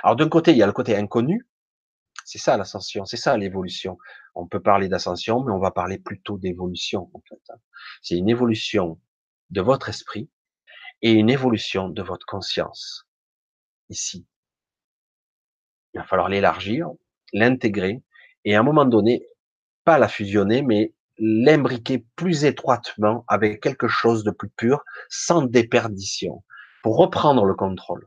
Alors 0.02 0.16
d'un 0.16 0.28
côté, 0.28 0.52
il 0.52 0.56
y 0.56 0.62
a 0.62 0.66
le 0.66 0.72
côté 0.72 0.96
inconnu, 0.96 1.46
C'est 2.24 2.38
ça 2.38 2.56
l'ascension, 2.56 3.04
c'est 3.04 3.16
ça 3.18 3.36
l'évolution. 3.36 3.98
On 4.34 4.46
peut 4.48 4.60
parler 4.60 4.88
d'ascension, 4.88 5.44
mais 5.44 5.52
on 5.52 5.60
va 5.60 5.70
parler 5.70 5.98
plutôt 5.98 6.38
d'évolution 6.38 7.10
en 7.14 7.22
fait. 7.28 7.40
Hein. 7.50 7.58
C'est 8.02 8.16
une 8.16 8.28
évolution 8.30 9.00
de 9.50 9.60
votre 9.60 9.88
esprit 9.90 10.30
et 11.02 11.12
une 11.12 11.30
évolution 11.30 11.88
de 11.88 12.02
votre 12.02 12.26
conscience 12.26 13.06
ici. 13.88 14.26
Il 15.92 15.98
va 15.98 16.04
falloir 16.04 16.28
l'élargir, 16.28 16.88
l'intégrer 17.32 18.02
et 18.44 18.54
à 18.54 18.60
un 18.60 18.62
moment 18.62 18.84
donné, 18.84 19.26
pas 19.84 19.98
la 19.98 20.08
fusionner, 20.08 20.62
mais 20.62 20.94
l'imbriquer 21.18 22.06
plus 22.16 22.44
étroitement 22.44 23.24
avec 23.28 23.62
quelque 23.62 23.88
chose 23.88 24.24
de 24.24 24.30
plus 24.30 24.48
pur, 24.48 24.82
sans 25.08 25.42
déperdition, 25.42 26.42
pour 26.82 26.96
reprendre 26.96 27.44
le 27.44 27.54
contrôle. 27.54 28.06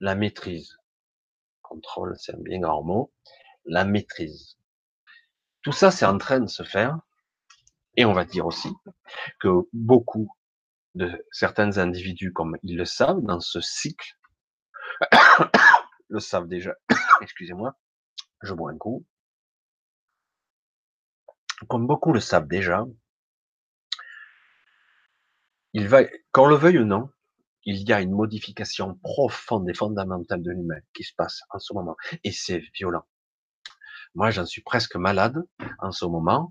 La 0.00 0.14
maîtrise. 0.14 0.76
Contrôle, 1.62 2.14
c'est 2.18 2.34
un 2.34 2.40
bien 2.40 2.60
grand 2.60 2.82
mot. 2.82 3.12
La 3.64 3.84
maîtrise. 3.84 4.58
Tout 5.62 5.72
ça, 5.72 5.90
c'est 5.90 6.06
en 6.06 6.18
train 6.18 6.40
de 6.40 6.48
se 6.48 6.62
faire. 6.62 6.98
Et 7.96 8.04
on 8.04 8.12
va 8.12 8.24
dire 8.24 8.46
aussi 8.46 8.70
que 9.40 9.48
beaucoup 9.72 10.30
de 10.94 11.24
certains 11.30 11.78
individus, 11.78 12.32
comme 12.32 12.56
ils 12.62 12.76
le 12.76 12.84
savent, 12.84 13.22
dans 13.22 13.40
ce 13.40 13.60
cycle, 13.60 14.18
le 16.08 16.20
savent 16.20 16.48
déjà. 16.48 16.74
Excusez-moi, 17.22 17.78
je 18.42 18.54
bois 18.54 18.70
un 18.70 18.78
coup. 18.78 19.06
Comme 21.68 21.86
beaucoup 21.86 22.12
le 22.12 22.20
savent 22.20 22.48
déjà, 22.48 22.84
il 25.72 25.88
va, 25.88 26.02
qu'on 26.32 26.46
le 26.46 26.56
veuille 26.56 26.78
ou 26.78 26.84
non, 26.84 27.10
il 27.64 27.86
y 27.88 27.92
a 27.92 28.00
une 28.00 28.12
modification 28.12 28.98
profonde 29.02 29.68
et 29.68 29.74
fondamentale 29.74 30.42
de 30.42 30.50
l'humain 30.50 30.80
qui 30.94 31.04
se 31.04 31.14
passe 31.14 31.42
en 31.50 31.58
ce 31.58 31.74
moment. 31.74 31.96
Et 32.24 32.32
c'est 32.32 32.62
violent. 32.74 33.06
Moi, 34.14 34.30
j'en 34.30 34.46
suis 34.46 34.62
presque 34.62 34.96
malade 34.96 35.36
en 35.78 35.92
ce 35.92 36.04
moment. 36.06 36.50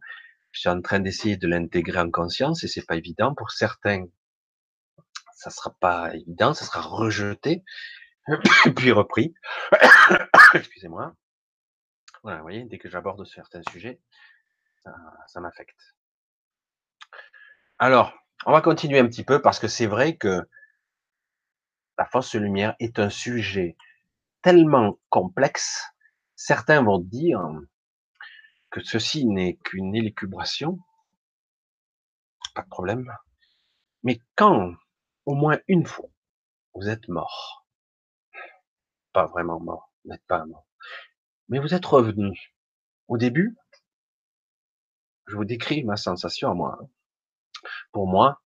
Je 0.52 0.62
suis 0.62 0.70
en 0.70 0.82
train 0.82 1.00
d'essayer 1.00 1.36
de 1.38 1.48
l'intégrer 1.48 2.00
en 2.00 2.10
conscience 2.10 2.64
et 2.64 2.68
c'est 2.68 2.86
pas 2.86 2.96
évident. 2.96 3.36
Pour 3.36 3.52
certains, 3.52 4.06
ça 5.40 5.52
sera 5.52 5.74
pas 5.80 6.14
évident, 6.14 6.54
ça 6.54 6.66
sera 6.66 6.82
rejeté, 6.82 7.64
puis 8.76 8.92
repris. 8.92 9.34
Excusez-moi. 10.54 11.16
Voilà, 12.24 12.40
vous 12.40 12.44
voyez, 12.44 12.66
dès 12.66 12.78
que 12.78 12.90
j'aborde 12.90 13.26
certains 13.26 13.62
sujets, 13.72 14.02
ça, 15.28 15.40
m'affecte. 15.40 15.96
Alors, 17.78 18.14
on 18.46 18.52
va 18.52 18.60
continuer 18.60 19.00
un 19.00 19.08
petit 19.08 19.24
peu 19.24 19.42
parce 19.42 19.60
que 19.60 19.70
c'est 19.70 19.86
vrai 19.86 20.18
que 20.18 20.46
la 21.98 22.06
fausse 22.06 22.36
lumière 22.36 22.76
est 22.80 23.00
un 23.00 23.10
sujet 23.10 23.78
tellement 24.42 25.00
complexe, 25.08 25.86
certains 26.36 26.84
vont 26.84 27.00
dire 27.00 27.42
que 28.72 28.82
ceci 28.84 29.26
n'est 29.26 29.56
qu'une 29.56 29.96
élucubration, 29.96 30.80
pas 32.56 32.64
de 32.64 32.70
problème, 32.70 33.10
mais 34.04 34.20
quand 34.36 34.74
au 35.30 35.36
moins 35.36 35.60
une 35.68 35.86
fois 35.86 36.10
vous 36.74 36.90
êtes 36.90 37.08
mort, 37.08 37.68
pas 39.14 39.28
vraiment 39.28 39.60
mort, 39.60 39.94
vous 40.04 40.10
n'êtes 40.10 40.26
pas 40.26 40.44
mort, 40.44 40.66
mais 41.50 41.60
vous 41.60 41.76
êtes 41.76 41.86
revenu. 41.86 42.56
Au 43.08 43.18
début, 43.20 43.56
je 45.28 45.36
vous 45.36 45.46
décris 45.46 45.84
ma 45.84 45.98
sensation 45.98 46.50
à 46.50 46.56
moi. 46.56 46.80
Hein. 46.82 46.90
Pour 47.92 48.08
moi, 48.08 48.42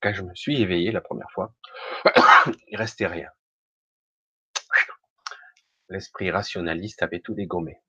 quand 0.00 0.12
je 0.14 0.22
me 0.22 0.32
suis 0.36 0.62
éveillé 0.62 0.92
la 0.92 1.00
première 1.00 1.32
fois, 1.32 1.52
il 2.68 2.76
restait 2.76 3.08
rien. 3.08 3.30
L'esprit 5.88 6.30
rationaliste 6.30 7.02
avait 7.02 7.20
tout 7.20 7.34
dégommé. 7.34 7.82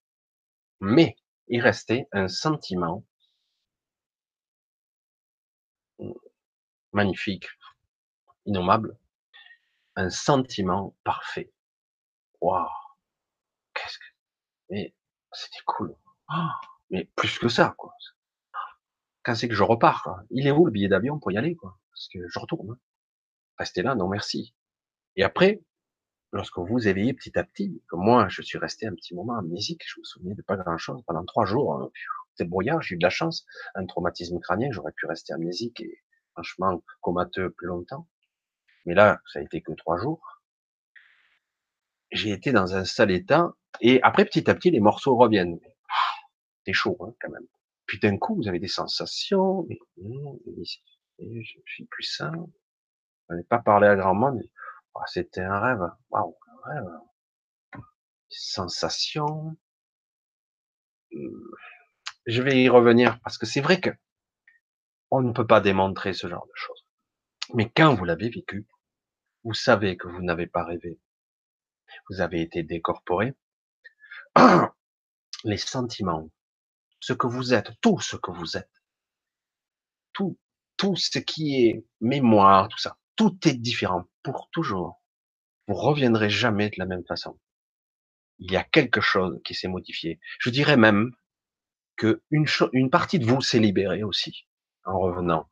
Mais 0.80 1.16
il 1.48 1.62
restait 1.62 2.08
un 2.12 2.28
sentiment 2.28 3.06
magnifique, 6.92 7.48
innommable, 8.50 8.98
un 9.96 10.10
sentiment 10.10 10.96
parfait. 11.04 11.54
Waouh, 12.42 12.68
qu'est-ce 13.74 13.98
que, 13.98 14.06
mais 14.70 14.94
c'était 15.32 15.64
cool. 15.66 15.96
Ah, 16.28 16.60
mais 16.90 17.10
plus 17.16 17.40
que 17.40 17.50
ça, 17.50 17.76
quoi. 17.78 17.94
Quand 19.24 19.36
c'est 19.36 19.48
que 19.48 19.56
je 19.56 19.64
repars, 19.64 20.22
il 20.32 20.48
est 20.48 20.52
où 20.52 20.66
le 20.66 20.72
billet 20.72 20.88
d'avion 20.88 21.20
pour 21.20 21.32
y 21.32 21.38
aller, 21.38 21.56
quoi? 21.56 21.78
Parce 21.92 22.08
que 22.08 22.20
je 22.28 22.40
retourne. 22.40 22.72
Hein. 22.72 22.80
Restez 23.58 23.82
là, 23.82 23.94
non 23.96 24.08
merci. 24.08 24.56
Et 25.16 25.24
après, 25.24 25.62
lorsque 26.32 26.58
vous 26.58 26.88
éveillez 26.88 27.14
petit 27.14 27.38
à 27.38 27.44
petit, 27.44 27.84
comme 27.88 28.04
moi, 28.04 28.28
je 28.30 28.42
suis 28.42 28.58
resté 28.58 28.88
un 28.88 28.96
petit 28.96 29.14
moment 29.14 29.38
amnésique, 29.38 29.84
je 29.86 30.00
me 30.00 30.06
souvenais 30.06 30.36
de 30.36 30.42
pas 30.42 30.56
grand 30.56 30.78
chose 30.78 31.04
pendant 31.06 31.26
trois 31.26 31.46
jours. 31.46 31.92
C'était 32.32 32.48
brouillard, 32.48 32.82
j'ai 32.82 32.96
eu 32.96 32.98
de 32.98 33.04
la 33.04 33.10
chance. 33.10 33.46
Un 33.76 33.86
traumatisme 33.86 34.40
crânien, 34.40 34.70
j'aurais 34.72 34.94
pu 34.94 35.06
rester 35.08 35.34
amnésique 35.34 35.82
et 35.82 36.02
franchement 36.34 36.82
comateux 37.02 37.52
plus 37.52 37.68
longtemps. 37.68 38.08
Mais 38.90 38.96
là, 38.96 39.22
ça 39.32 39.38
a 39.38 39.44
été 39.44 39.62
que 39.62 39.72
trois 39.74 40.00
jours. 40.00 40.42
J'ai 42.12 42.32
été 42.32 42.52
dans 42.52 42.76
un 42.76 42.86
sale 42.86 43.12
état 43.12 43.54
et 43.82 44.02
après, 44.02 44.26
petit 44.26 44.50
à 44.50 44.56
petit, 44.56 44.72
les 44.72 44.80
morceaux 44.80 45.16
reviennent. 45.16 45.60
Ah, 45.90 46.16
c'est 46.66 46.74
chaud, 46.74 46.98
hein, 47.02 47.14
quand 47.22 47.30
même. 47.30 47.46
Puis 47.86 48.00
d'un 48.00 48.18
coup, 48.18 48.36
vous 48.36 48.48
avez 48.48 48.58
des 48.58 48.68
sensations, 48.68 49.68
je 50.00 51.62
suis 51.68 51.86
plus 51.86 52.04
sain, 52.04 52.32
je 53.30 53.36
n'ai 53.36 53.44
pas 53.44 53.60
parlé 53.60 53.88
à 53.88 53.96
grand 53.96 54.16
monde. 54.16 54.42
Oh, 54.96 55.02
c'était 55.06 55.42
un 55.42 55.60
rêve. 55.60 55.88
Waouh, 56.10 56.36
un 56.48 56.74
rêve. 56.74 57.84
Sensation. 58.30 59.56
Je 62.26 62.42
vais 62.42 62.64
y 62.64 62.70
revenir 62.70 63.20
parce 63.22 63.38
que 63.38 63.46
c'est 63.46 63.62
vrai 63.62 63.80
que 63.80 63.92
on 65.12 65.22
ne 65.22 65.32
peut 65.32 65.46
pas 65.46 65.62
démontrer 65.62 66.14
ce 66.14 66.28
genre 66.28 66.48
de 66.48 66.56
choses. 66.56 66.88
Mais 67.56 67.70
quand 67.70 67.96
vous 67.96 68.06
l'avez 68.06 68.30
vécu, 68.30 68.68
vous 69.50 69.56
savez 69.56 69.98
que 69.98 70.08
vous 70.08 70.22
n'avez 70.22 70.46
pas 70.46 70.64
rêvé. 70.64 71.00
Vous 72.08 72.22
avez 72.22 72.40
été 72.40 72.62
décorporé. 72.62 73.34
Les 75.44 75.58
sentiments, 75.58 76.30
ce 77.00 77.14
que 77.14 77.26
vous 77.26 77.56
êtes, 77.56 77.72
tout 77.82 78.00
ce 78.00 78.16
que 78.16 78.30
vous 78.30 78.58
êtes, 78.58 78.70
tout, 80.14 80.38
tout 80.78 80.96
ce 80.96 81.18
qui 81.18 81.66
est 81.66 81.84
mémoire, 82.00 82.68
tout 82.68 82.78
ça, 82.78 83.00
tout 83.16 83.40
est 83.48 83.56
différent 83.56 84.04
pour 84.22 84.52
toujours. 84.52 85.02
Vous 85.68 85.74
reviendrez 85.74 86.30
jamais 86.30 86.70
de 86.70 86.76
la 86.78 86.86
même 86.86 87.06
façon. 87.08 87.40
Il 88.38 88.52
y 88.52 88.56
a 88.56 88.64
quelque 88.64 89.02
chose 89.02 89.42
qui 89.44 89.56
s'est 89.56 89.68
modifié. 89.68 90.20
Je 90.38 90.52
dirais 90.52 90.78
même 90.78 91.10
que 91.96 92.22
une, 92.30 92.46
une 92.74 92.92
partie 92.92 93.18
de 93.18 93.26
vous 93.26 93.42
s'est 93.42 93.58
libérée 93.58 94.04
aussi 94.04 94.46
en 94.86 95.00
revenant. 95.00 95.50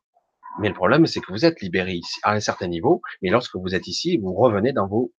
Mais 0.60 0.68
le 0.68 0.74
problème, 0.74 1.06
c'est 1.06 1.20
que 1.20 1.32
vous 1.32 1.44
êtes 1.44 1.60
libéré 1.60 1.94
ici, 1.94 2.18
à 2.22 2.32
un 2.32 2.40
certain 2.40 2.66
niveau, 2.66 3.00
mais 3.22 3.30
lorsque 3.30 3.56
vous 3.56 3.74
êtes 3.74 3.86
ici, 3.86 4.18
vous 4.18 4.34
revenez 4.34 4.72
dans 4.72 4.88
vos, 4.88 5.12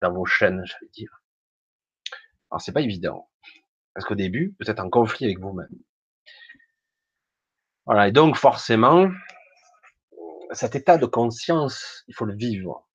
dans 0.00 0.12
vos 0.12 0.24
chaînes, 0.24 0.62
j'allais 0.64 0.90
dire. 0.92 1.22
Alors 2.50 2.60
c'est 2.60 2.72
pas 2.72 2.82
évident. 2.82 3.28
Parce 3.94 4.06
qu'au 4.06 4.14
début, 4.14 4.54
vous 4.60 4.70
êtes 4.70 4.80
en 4.80 4.90
conflit 4.90 5.24
avec 5.24 5.40
vous-même. 5.40 5.68
Voilà. 7.86 8.08
Et 8.08 8.12
donc, 8.12 8.36
forcément, 8.36 9.10
cet 10.52 10.74
état 10.74 10.98
de 10.98 11.06
conscience, 11.06 12.04
il 12.08 12.14
faut 12.14 12.24
le 12.24 12.34
vivre. 12.34 12.88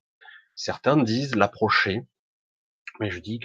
Certains 0.55 0.97
disent 0.97 1.35
l'approcher, 1.35 2.07
mais 2.99 3.09
je 3.09 3.19
dis 3.19 3.39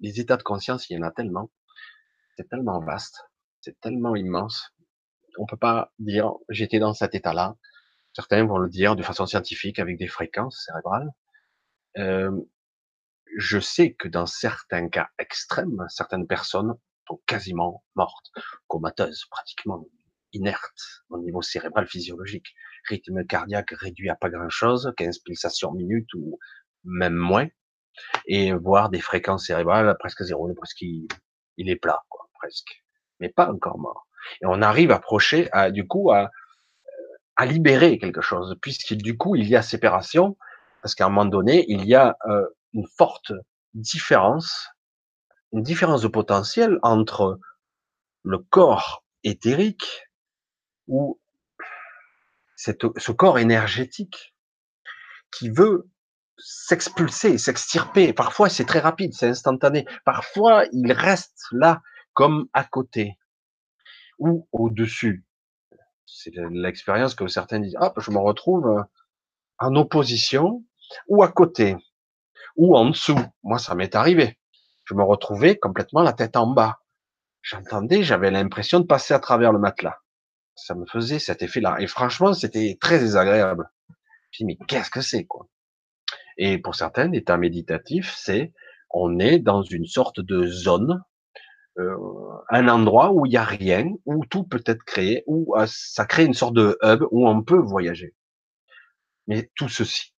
les 0.00 0.18
états 0.18 0.36
de 0.36 0.42
conscience, 0.42 0.88
il 0.88 0.94
y 0.94 0.98
en 0.98 1.02
a 1.06 1.10
tellement, 1.10 1.50
c'est 2.36 2.48
tellement 2.48 2.80
vaste, 2.80 3.20
c'est 3.60 3.78
tellement 3.80 4.16
immense, 4.16 4.72
on 5.38 5.46
peut 5.46 5.56
pas 5.56 5.92
dire 5.98 6.32
j'étais 6.48 6.78
dans 6.78 6.94
cet 6.94 7.14
état-là. 7.14 7.56
Certains 8.14 8.44
vont 8.44 8.58
le 8.58 8.68
dire 8.68 8.96
de 8.96 9.02
façon 9.02 9.26
scientifique 9.26 9.78
avec 9.78 9.96
des 9.98 10.08
fréquences 10.08 10.64
cérébrales. 10.66 11.10
Euh, 11.98 12.32
je 13.36 13.58
sais 13.60 13.94
que 13.94 14.08
dans 14.08 14.26
certains 14.26 14.88
cas 14.88 15.08
extrêmes, 15.18 15.84
certaines 15.88 16.26
personnes 16.26 16.74
sont 17.06 17.20
quasiment 17.26 17.84
mortes, 17.94 18.30
comateuses, 18.66 19.26
pratiquement 19.30 19.86
inertes 20.32 21.04
au 21.08 21.18
niveau 21.18 21.42
cérébral 21.42 21.86
physiologique 21.86 22.54
rythme 22.88 23.24
cardiaque 23.24 23.70
réduit 23.70 24.10
à 24.10 24.16
pas 24.16 24.30
grand 24.30 24.48
chose, 24.48 24.92
15 24.96 25.18
pulsations 25.20 25.72
minutes 25.72 26.12
ou 26.14 26.38
même 26.84 27.14
moins, 27.14 27.48
et 28.26 28.52
voir 28.52 28.90
des 28.90 29.00
fréquences 29.00 29.46
cérébrales 29.46 29.94
presque 29.98 30.22
zéro, 30.22 30.52
presque 30.54 30.82
il, 30.82 31.08
est 31.58 31.76
plat, 31.76 32.02
presque, 32.34 32.84
mais 33.18 33.28
pas 33.28 33.50
encore 33.50 33.78
mort. 33.78 34.06
Et 34.42 34.46
on 34.46 34.62
arrive 34.62 34.90
à 34.90 34.96
approcher, 34.96 35.48
à, 35.52 35.70
du 35.70 35.86
coup, 35.86 36.10
à, 36.10 36.30
à 37.36 37.46
libérer 37.46 37.98
quelque 37.98 38.20
chose, 38.20 38.56
puisque 38.60 38.94
du 38.94 39.16
coup, 39.16 39.36
il 39.36 39.48
y 39.48 39.56
a 39.56 39.62
séparation, 39.62 40.36
parce 40.82 40.94
qu'à 40.94 41.06
un 41.06 41.08
moment 41.08 41.24
donné, 41.24 41.64
il 41.68 41.84
y 41.86 41.94
a 41.94 42.16
euh, 42.28 42.46
une 42.72 42.86
forte 42.98 43.32
différence, 43.74 44.68
une 45.52 45.62
différence 45.62 46.02
de 46.02 46.08
potentiel 46.08 46.78
entre 46.82 47.38
le 48.22 48.38
corps 48.38 49.04
éthérique, 49.24 50.06
où 50.86 51.18
ce 52.56 53.12
corps 53.12 53.38
énergétique 53.38 54.34
qui 55.32 55.48
veut 55.48 55.88
s'expulser, 56.36 57.38
s'extirper. 57.38 58.12
Parfois, 58.12 58.48
c'est 58.48 58.64
très 58.64 58.80
rapide, 58.80 59.14
c'est 59.14 59.28
instantané. 59.28 59.86
Parfois, 60.04 60.64
il 60.72 60.92
reste 60.92 61.46
là, 61.52 61.80
comme 62.12 62.48
à 62.52 62.64
côté 62.64 63.16
ou 64.20 64.46
au-dessus. 64.52 65.24
C'est 66.06 66.32
l'expérience 66.50 67.16
que 67.16 67.26
certains 67.26 67.58
disent, 67.58 67.76
hop, 67.80 67.98
je 67.98 68.10
me 68.12 68.18
retrouve 68.18 68.68
euh, 68.68 68.82
en 69.58 69.74
opposition 69.74 70.64
ou 71.08 71.22
à 71.22 71.28
côté 71.28 71.76
ou 72.56 72.76
en 72.76 72.90
dessous. 72.90 73.18
Moi, 73.42 73.58
ça 73.58 73.74
m'est 73.74 73.94
arrivé. 73.94 74.38
Je 74.84 74.94
me 74.94 75.02
retrouvais 75.02 75.56
complètement 75.58 76.02
la 76.02 76.12
tête 76.12 76.36
en 76.36 76.46
bas. 76.46 76.80
J'entendais, 77.42 78.02
j'avais 78.02 78.30
l'impression 78.30 78.80
de 78.80 78.86
passer 78.86 79.14
à 79.14 79.18
travers 79.18 79.52
le 79.52 79.58
matelas. 79.58 79.98
Ça 80.54 80.74
me 80.74 80.84
faisait 80.86 81.18
cet 81.18 81.42
effet-là. 81.42 81.76
Et 81.80 81.86
franchement, 81.86 82.34
c'était 82.34 82.76
très 82.80 82.98
désagréable. 82.98 83.70
Je 84.32 84.44
me 84.44 84.48
mais 84.48 84.58
qu'est-ce 84.68 84.90
que 84.90 85.00
c'est, 85.00 85.24
quoi? 85.24 85.46
Et 86.36 86.58
pour 86.58 86.74
certains, 86.74 87.08
l'état 87.08 87.36
méditatif, 87.36 88.14
c'est, 88.16 88.52
on 88.90 89.18
est 89.18 89.38
dans 89.38 89.62
une 89.62 89.86
sorte 89.86 90.20
de 90.20 90.46
zone, 90.46 91.02
euh, 91.78 91.96
un 92.50 92.68
endroit 92.68 93.12
où 93.12 93.26
il 93.26 93.30
n'y 93.30 93.36
a 93.36 93.44
rien, 93.44 93.90
où 94.04 94.24
tout 94.26 94.44
peut 94.44 94.62
être 94.66 94.82
créé, 94.84 95.22
où 95.26 95.56
euh, 95.56 95.66
ça 95.68 96.04
crée 96.04 96.24
une 96.24 96.34
sorte 96.34 96.54
de 96.54 96.76
hub 96.82 97.02
où 97.10 97.28
on 97.28 97.42
peut 97.42 97.58
voyager. 97.58 98.14
Mais 99.26 99.50
tout 99.54 99.68
ceci 99.68 100.14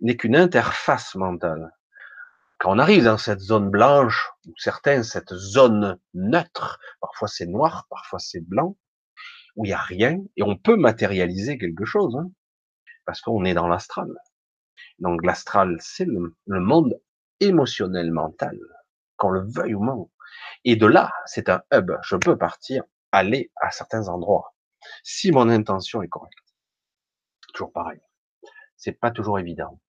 n'est 0.00 0.16
qu'une 0.16 0.36
interface 0.36 1.14
mentale. 1.14 1.72
Quand 2.58 2.74
on 2.74 2.78
arrive 2.78 3.04
dans 3.04 3.18
cette 3.18 3.40
zone 3.40 3.70
blanche, 3.70 4.30
ou 4.46 4.52
certains, 4.56 5.02
cette 5.02 5.34
zone 5.34 5.98
neutre, 6.14 6.80
parfois 7.00 7.28
c'est 7.28 7.46
noir, 7.46 7.86
parfois 7.90 8.18
c'est 8.18 8.40
blanc, 8.40 8.76
où 9.56 9.64
il 9.64 9.68
n'y 9.68 9.74
a 9.74 9.78
rien, 9.78 10.18
et 10.36 10.42
on 10.42 10.56
peut 10.56 10.76
matérialiser 10.76 11.58
quelque 11.58 11.84
chose, 11.84 12.16
hein, 12.16 12.30
parce 13.04 13.20
qu'on 13.20 13.44
est 13.44 13.54
dans 13.54 13.68
l'astral. 13.68 14.08
Donc 14.98 15.24
l'astral, 15.24 15.76
c'est 15.80 16.06
le, 16.06 16.34
monde 16.46 16.98
émotionnel 17.40 18.10
mental, 18.10 18.58
qu'on 19.16 19.30
le 19.30 19.46
veuille 19.46 19.74
ou 19.74 19.84
non. 19.84 20.10
Et 20.68 20.74
de 20.74 20.86
là, 20.86 21.12
c'est 21.26 21.48
un 21.48 21.62
hub. 21.72 21.92
Je 22.02 22.16
peux 22.16 22.36
partir, 22.36 22.82
aller 23.12 23.52
à 23.54 23.70
certains 23.70 24.08
endroits, 24.08 24.52
si 25.04 25.30
mon 25.30 25.48
intention 25.48 26.02
est 26.02 26.08
correcte. 26.08 26.36
Toujours 27.54 27.72
pareil. 27.72 28.00
C'est 28.76 28.98
pas 28.98 29.12
toujours 29.12 29.38
évident. 29.38 29.80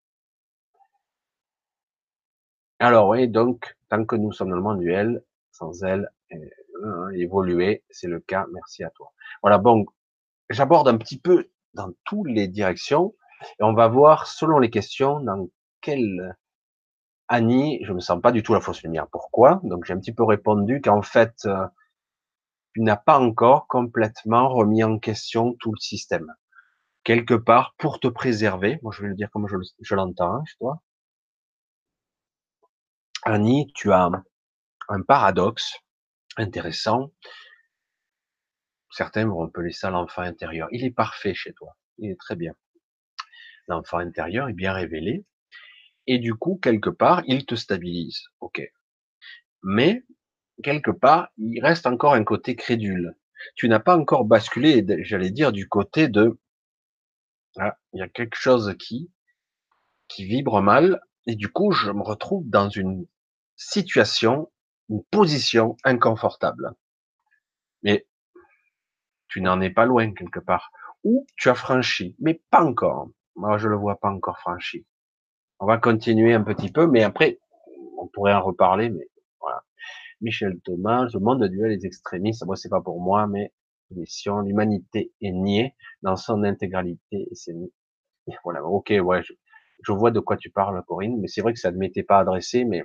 Alors 2.77 3.09
oui, 3.09 3.27
donc, 3.27 3.75
tant 3.89 4.05
que 4.05 4.15
nous 4.15 4.31
sommes 4.31 4.51
dans 4.51 4.55
le 4.55 4.61
monde 4.61 4.79
duel, 4.79 5.23
sans 5.51 5.83
elle, 5.83 6.11
euh, 6.31 7.09
évoluer, 7.15 7.83
c'est 7.89 8.07
le 8.07 8.19
cas, 8.19 8.45
merci 8.53 8.83
à 8.83 8.91
toi. 8.91 9.11
Voilà, 9.41 9.57
bon, 9.57 9.83
j'aborde 10.51 10.87
un 10.89 10.97
petit 10.97 11.19
peu 11.19 11.49
dans 11.73 11.91
toutes 12.05 12.29
les 12.29 12.47
directions, 12.47 13.15
et 13.59 13.63
on 13.63 13.73
va 13.73 13.87
voir, 13.87 14.27
selon 14.27 14.59
les 14.59 14.69
questions, 14.69 15.21
dans 15.21 15.49
quelle 15.81 16.37
Annie, 17.29 17.83
je 17.83 17.93
me 17.93 17.99
sens 17.99 18.21
pas 18.21 18.31
du 18.31 18.43
tout 18.43 18.53
la 18.53 18.61
fausse 18.61 18.83
lumière. 18.83 19.07
Pourquoi? 19.11 19.59
Donc 19.63 19.85
j'ai 19.85 19.93
un 19.93 19.99
petit 19.99 20.13
peu 20.13 20.23
répondu 20.23 20.81
qu'en 20.81 21.01
fait, 21.01 21.35
euh, 21.45 21.67
tu 22.73 22.81
n'as 22.81 22.95
pas 22.95 23.19
encore 23.19 23.67
complètement 23.67 24.49
remis 24.49 24.83
en 24.83 24.99
question 24.99 25.53
tout 25.59 25.71
le 25.71 25.79
système. 25.79 26.33
Quelque 27.03 27.33
part, 27.33 27.75
pour 27.77 27.99
te 27.99 28.07
préserver, 28.07 28.79
moi 28.81 28.93
je 28.95 29.01
vais 29.01 29.09
le 29.09 29.15
dire 29.15 29.29
comme 29.31 29.47
je, 29.47 29.95
l'entends 29.95 30.35
hein, 30.35 30.43
chez 30.45 30.57
toi, 30.57 30.81
Annie, 33.23 33.71
tu 33.75 33.91
as 33.91 34.09
un 34.89 35.01
paradoxe 35.01 35.79
intéressant. 36.37 37.11
Certains 38.91 39.25
vont 39.25 39.43
appeler 39.43 39.71
ça 39.71 39.89
l'enfant 39.89 40.21
intérieur. 40.21 40.69
Il 40.71 40.85
est 40.85 40.91
parfait 40.91 41.33
chez 41.33 41.53
toi. 41.53 41.75
Il 41.97 42.09
est 42.11 42.19
très 42.19 42.35
bien. 42.35 42.53
L'enfant 43.67 43.97
intérieur 43.97 44.47
est 44.47 44.53
bien 44.53 44.71
révélé. 44.71 45.25
Et 46.07 46.19
du 46.19 46.33
coup, 46.35 46.59
quelque 46.61 46.89
part, 46.89 47.23
il 47.27 47.45
te 47.45 47.55
stabilise. 47.55 48.23
OK. 48.39 48.61
Mais, 49.63 50.03
quelque 50.63 50.91
part, 50.91 51.29
il 51.37 51.61
reste 51.61 51.85
encore 51.85 52.13
un 52.13 52.23
côté 52.23 52.55
crédule. 52.55 53.15
Tu 53.55 53.69
n'as 53.69 53.79
pas 53.79 53.97
encore 53.97 54.25
basculé, 54.25 54.85
j'allais 55.03 55.29
dire, 55.31 55.51
du 55.51 55.67
côté 55.67 56.07
de, 56.07 56.39
ah, 57.57 57.77
il 57.93 57.99
y 57.99 58.01
a 58.01 58.07
quelque 58.07 58.37
chose 58.37 58.75
qui, 58.79 59.11
qui 60.07 60.25
vibre 60.25 60.61
mal, 60.61 61.01
et 61.27 61.35
du 61.35 61.49
coup, 61.49 61.71
je 61.71 61.91
me 61.91 62.01
retrouve 62.01 62.49
dans 62.49 62.69
une 62.69 63.05
situation, 63.57 64.49
une 64.89 65.03
position 65.11 65.75
inconfortable. 65.83 66.73
Mais 67.83 68.07
tu 69.27 69.41
n'en 69.41 69.59
es 69.61 69.69
pas 69.69 69.85
loin 69.85 70.13
quelque 70.13 70.39
part. 70.39 70.71
Ou 71.03 71.27
tu 71.35 71.49
as 71.49 71.55
franchi, 71.55 72.15
mais 72.19 72.41
pas 72.49 72.63
encore. 72.63 73.09
Moi, 73.35 73.57
je 73.57 73.67
le 73.67 73.75
vois 73.75 73.99
pas 73.99 74.09
encore 74.09 74.39
franchi. 74.39 74.85
On 75.59 75.65
va 75.65 75.77
continuer 75.77 76.33
un 76.33 76.43
petit 76.43 76.71
peu, 76.71 76.87
mais 76.87 77.03
après, 77.03 77.39
on 77.97 78.07
pourrait 78.07 78.33
en 78.33 78.43
reparler, 78.43 78.89
mais 78.89 79.07
voilà. 79.41 79.63
Michel 80.21 80.59
Thomas, 80.63 81.07
le 81.13 81.19
monde 81.19 81.43
duel 81.45 81.71
les 81.71 81.85
extrémistes, 81.85 82.45
moi 82.45 82.55
c'est 82.55 82.69
pas 82.69 82.81
pour 82.81 83.01
moi, 83.01 83.27
mais 83.27 83.51
mission, 83.91 84.41
l'humanité 84.41 85.11
est 85.21 85.31
niée 85.31 85.73
dans 86.03 86.15
son 86.15 86.43
intégralité, 86.43 87.27
et 87.31 87.35
c'est 87.35 87.55
voilà, 88.43 88.63
ok, 88.63 88.93
ouais, 89.01 89.23
je, 89.23 89.33
je, 89.83 89.91
vois 89.91 90.11
de 90.11 90.19
quoi 90.19 90.37
tu 90.37 90.49
parles, 90.49 90.83
Corinne, 90.85 91.19
mais 91.19 91.27
c'est 91.27 91.41
vrai 91.41 91.53
que 91.53 91.59
ça 91.59 91.71
ne 91.71 91.77
m'était 91.77 92.03
pas 92.03 92.19
adressé, 92.19 92.63
mais 92.65 92.83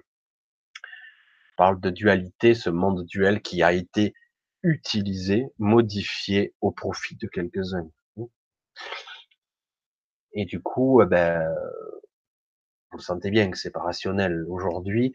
parle 1.56 1.80
de 1.80 1.90
dualité, 1.90 2.54
ce 2.54 2.70
monde 2.70 3.04
duel 3.04 3.42
qui 3.42 3.62
a 3.62 3.72
été 3.72 4.14
utilisé, 4.62 5.46
modifié 5.58 6.54
au 6.60 6.70
profit 6.70 7.16
de 7.16 7.26
quelques-uns. 7.28 7.90
Et 10.34 10.44
du 10.46 10.62
coup, 10.62 11.02
eh 11.02 11.06
ben, 11.06 11.46
vous 12.92 13.00
sentez 13.00 13.30
bien 13.30 13.50
que 13.50 13.58
c'est 13.58 13.70
pas 13.70 13.82
rationnel. 13.82 14.44
Aujourd'hui, 14.48 15.12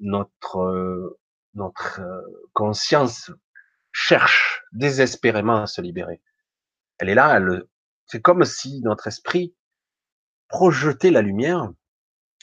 notre 0.00 1.18
notre 1.54 2.00
conscience 2.52 3.30
cherche 3.92 4.64
désespérément 4.72 5.62
à 5.62 5.66
se 5.66 5.80
libérer. 5.80 6.20
Elle 6.98 7.08
est 7.08 7.14
là, 7.14 7.36
elle, 7.36 7.64
c'est 8.06 8.20
comme 8.20 8.44
si 8.44 8.80
notre 8.82 9.06
esprit 9.06 9.54
projetait 10.48 11.12
la 11.12 11.22
lumière, 11.22 11.70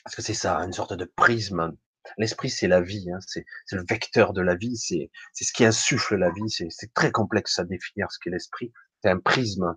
parce 0.04 0.16
que 0.16 0.22
c'est 0.22 0.34
ça, 0.34 0.58
une 0.60 0.74
sorte 0.74 0.94
de 0.94 1.06
prisme 1.06 1.76
L'esprit, 2.18 2.50
c'est 2.50 2.68
la 2.68 2.82
vie, 2.82 3.10
hein, 3.12 3.20
c'est 3.22 3.46
le 3.72 3.86
vecteur 3.88 4.34
de 4.34 4.42
la 4.42 4.56
vie, 4.56 4.76
c'est 4.76 5.10
ce 5.34 5.54
qui 5.54 5.66
insuffle 5.66 6.16
la 6.16 6.32
vie. 6.32 6.50
C'est 6.50 6.94
très 6.94 7.12
complexe 7.12 7.60
à 7.60 7.64
définir 7.64 8.12
ce 8.12 8.20
qu'est 8.20 8.30
l'esprit. 8.30 8.74
C'est 9.02 9.10
un 9.10 9.20
prisme 9.20 9.76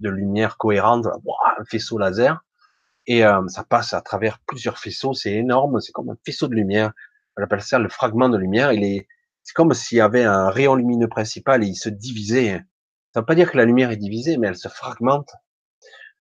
de 0.00 0.10
lumière 0.10 0.56
cohérente, 0.58 1.06
un 1.06 1.64
faisceau 1.64 1.98
laser, 1.98 2.44
et 3.06 3.24
euh, 3.24 3.46
ça 3.48 3.64
passe 3.64 3.94
à 3.94 4.00
travers 4.00 4.38
plusieurs 4.40 4.78
faisceaux. 4.78 5.14
C'est 5.14 5.32
énorme, 5.32 5.80
c'est 5.80 5.92
comme 5.92 6.10
un 6.10 6.16
faisceau 6.24 6.48
de 6.48 6.54
lumière. 6.54 6.92
On 7.36 7.42
appelle 7.42 7.62
ça 7.62 7.78
le 7.78 7.88
fragment 7.88 8.28
de 8.28 8.38
lumière. 8.38 8.72
Il 8.72 8.84
est, 8.84 9.08
c'est 9.42 9.54
comme 9.54 9.72
s'il 9.74 9.98
y 9.98 10.00
avait 10.00 10.24
un 10.24 10.50
rayon 10.50 10.74
lumineux 10.74 11.08
principal 11.08 11.62
et 11.62 11.66
il 11.66 11.76
se 11.76 11.88
divisait. 11.88 12.60
Ça 13.14 13.20
veut 13.20 13.26
pas 13.26 13.34
dire 13.34 13.50
que 13.50 13.56
la 13.56 13.64
lumière 13.64 13.90
est 13.90 13.96
divisée, 13.96 14.36
mais 14.36 14.48
elle 14.48 14.56
se 14.56 14.68
fragmente. 14.68 15.30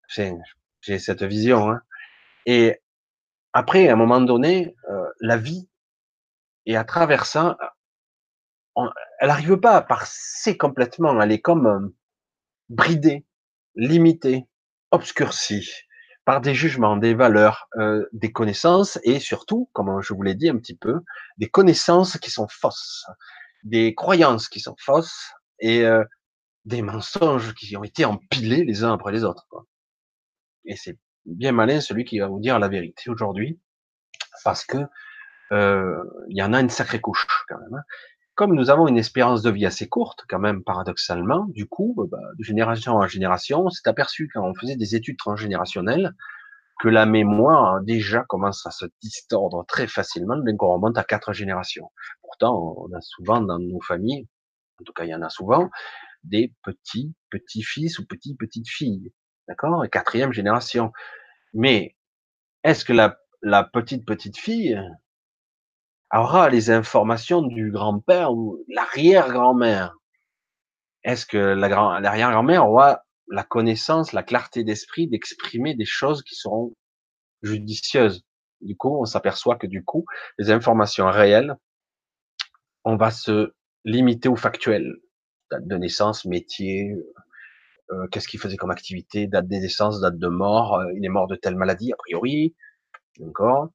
J'ai 0.08 1.00
cette 1.00 1.24
vision. 1.24 1.72
Hein. 1.72 1.82
Et 2.46 2.82
après, 3.54 3.88
à 3.90 3.94
un 3.94 3.96
moment 3.96 4.22
donné, 4.22 4.76
euh, 4.90 5.08
la 5.20 5.38
vie, 5.38 5.68
et 6.68 6.76
à 6.78 6.84
travers 6.84 7.26
ça, 7.26 7.58
elle 9.20 9.28
n'arrive 9.28 9.58
pas 9.58 9.76
à 9.78 9.82
passer 9.82 10.58
complètement, 10.58 11.20
elle 11.22 11.32
est 11.32 11.42
comme 11.42 11.66
euh, 11.66 11.96
bridée, 12.70 13.26
limitée, 13.76 14.48
obscurcie 14.92 15.86
par 16.26 16.42
des 16.42 16.56
jugements, 16.56 16.98
des 16.98 17.14
valeurs, 17.14 17.68
euh, 17.78 18.06
des 18.12 18.32
connaissances 18.32 19.00
et 19.04 19.20
surtout, 19.20 19.70
comme 19.74 20.02
je 20.02 20.14
vous 20.14 20.24
l'ai 20.24 20.36
dit 20.36 20.50
un 20.50 20.58
petit 20.58 20.76
peu, 20.76 21.02
des 21.38 21.50
connaissances 21.50 22.18
qui 22.18 22.32
sont 22.32 22.48
fausses, 22.50 23.06
des 23.64 23.96
croyances 23.96 24.50
qui 24.50 24.60
sont 24.60 24.76
fausses 24.80 25.32
et 25.60 25.86
des 26.66 26.82
mensonges 26.82 27.54
qui 27.54 27.78
ont 27.78 27.84
été 27.84 28.06
empilés 28.06 28.66
les 28.66 28.84
uns 28.84 28.94
après 28.94 29.12
les 29.12 29.24
autres. 29.24 29.46
Quoi. 29.50 29.66
Et 30.66 30.76
c'est 30.76 30.98
bien 31.26 31.52
malin 31.52 31.80
celui 31.80 32.06
qui 32.06 32.20
va 32.20 32.28
vous 32.28 32.40
dire 32.40 32.60
la 32.60 32.68
vérité 32.68 33.10
aujourd'hui, 33.10 33.60
parce 34.44 34.66
que 34.66 34.78
euh, 35.52 36.04
il 36.30 36.38
y 36.38 36.44
en 36.44 36.54
a 36.54 36.60
une 36.60 36.70
sacrée 36.70 37.00
couche 37.00 37.28
quand 37.48 37.60
même. 37.60 37.76
Hein. 37.76 37.84
Comme 38.36 38.54
nous 38.54 38.70
avons 38.70 38.88
une 38.88 38.98
espérance 38.98 39.42
de 39.42 39.50
vie 39.50 39.66
assez 39.66 39.88
courte, 39.88 40.26
quand 40.28 40.40
même 40.40 40.64
paradoxalement, 40.64 41.46
du 41.50 41.68
coup, 41.68 41.96
euh, 42.00 42.08
bah, 42.08 42.20
de 42.38 42.44
génération 42.44 42.96
en 42.96 43.08
génération, 43.08 43.66
on 43.66 43.70
s'est 43.70 43.88
aperçu 43.88 44.30
quand 44.34 44.46
on 44.46 44.54
faisait 44.54 44.76
des 44.76 44.96
études 44.96 45.18
transgénérationnelles 45.18 46.14
que 46.82 46.90
la 46.90 47.06
mémoire 47.06 47.82
déjà 47.82 48.24
commence 48.28 48.66
à 48.68 48.72
se 48.72 48.86
distordre 49.02 49.66
très 49.68 49.88
facilement 49.88 50.36
dès 50.38 50.56
qu'on 50.56 50.74
remonte 50.74 50.98
à 50.98 51.06
quatre 51.06 51.32
générations. 51.32 51.90
Pourtant, 52.22 52.76
on 52.78 52.94
a 52.94 53.00
souvent 53.00 53.40
dans 53.40 53.60
nos 53.60 53.80
familles, 53.82 54.28
en 54.82 54.84
tout 54.84 54.92
cas 54.92 55.06
il 55.06 55.12
y 55.12 55.16
en 55.16 55.22
a 55.22 55.30
souvent, 55.30 55.70
des 56.26 56.54
petits 56.64 57.14
petits-fils 57.30 58.00
ou 58.00 58.06
petits 58.06 58.36
petites 58.36 58.68
filles 58.68 59.14
D'accord? 59.48 59.86
Quatrième 59.92 60.34
génération. 60.34 60.92
Mais 61.54 61.96
est-ce 62.64 62.84
que 62.84 62.94
la, 62.94 63.18
la 63.42 63.64
petite 63.64 64.06
petite 64.06 64.38
fille 64.38 64.80
aura 66.22 66.50
les 66.50 66.72
informations 66.72 67.42
du 67.42 67.72
grand-père 67.72 68.34
ou 68.34 68.64
l'arrière-grand-mère? 68.68 69.96
Est-ce 71.04 71.26
que 71.26 71.38
la 71.38 71.70
grand, 71.70 72.00
l'arrière-grand-mère 72.00 72.68
aura 72.68 73.06
la 73.28 73.44
connaissance, 73.44 74.14
la 74.14 74.24
clarté 74.24 74.64
d'esprit 74.64 75.08
d'exprimer 75.08 75.76
des 75.76 75.86
choses 75.86 76.24
qui 76.24 76.36
seront 76.36 76.74
judicieuse. 77.42 78.24
Du 78.62 78.76
coup, 78.76 79.00
on 79.00 79.06
s'aperçoit 79.06 79.58
que 79.58 79.68
du 79.68 79.84
coup, 79.84 80.06
les 80.38 80.52
informations 80.52 81.10
réelles, 81.10 81.56
on 82.84 82.96
va 82.96 83.12
se 83.12 83.54
limiter 83.84 84.30
au 84.30 84.36
factuel. 84.36 84.96
Date 85.52 85.68
de 85.68 85.78
naissance, 85.78 86.26
métier, 86.26 86.96
euh, 87.92 88.08
qu'est-ce 88.08 88.28
qu'il 88.28 88.40
faisait 88.40 88.58
comme 88.58 88.72
activité, 88.72 89.28
date 89.28 89.48
de 89.48 89.56
naissance, 89.56 90.02
date 90.02 90.18
de 90.18 90.28
mort, 90.28 90.80
euh, 90.80 90.92
il 90.96 91.06
est 91.06 91.10
mort 91.10 91.28
de 91.28 91.36
telle 91.36 91.56
maladie, 91.56 91.94
a 91.94 91.96
priori, 91.98 92.56
encore, 93.24 93.70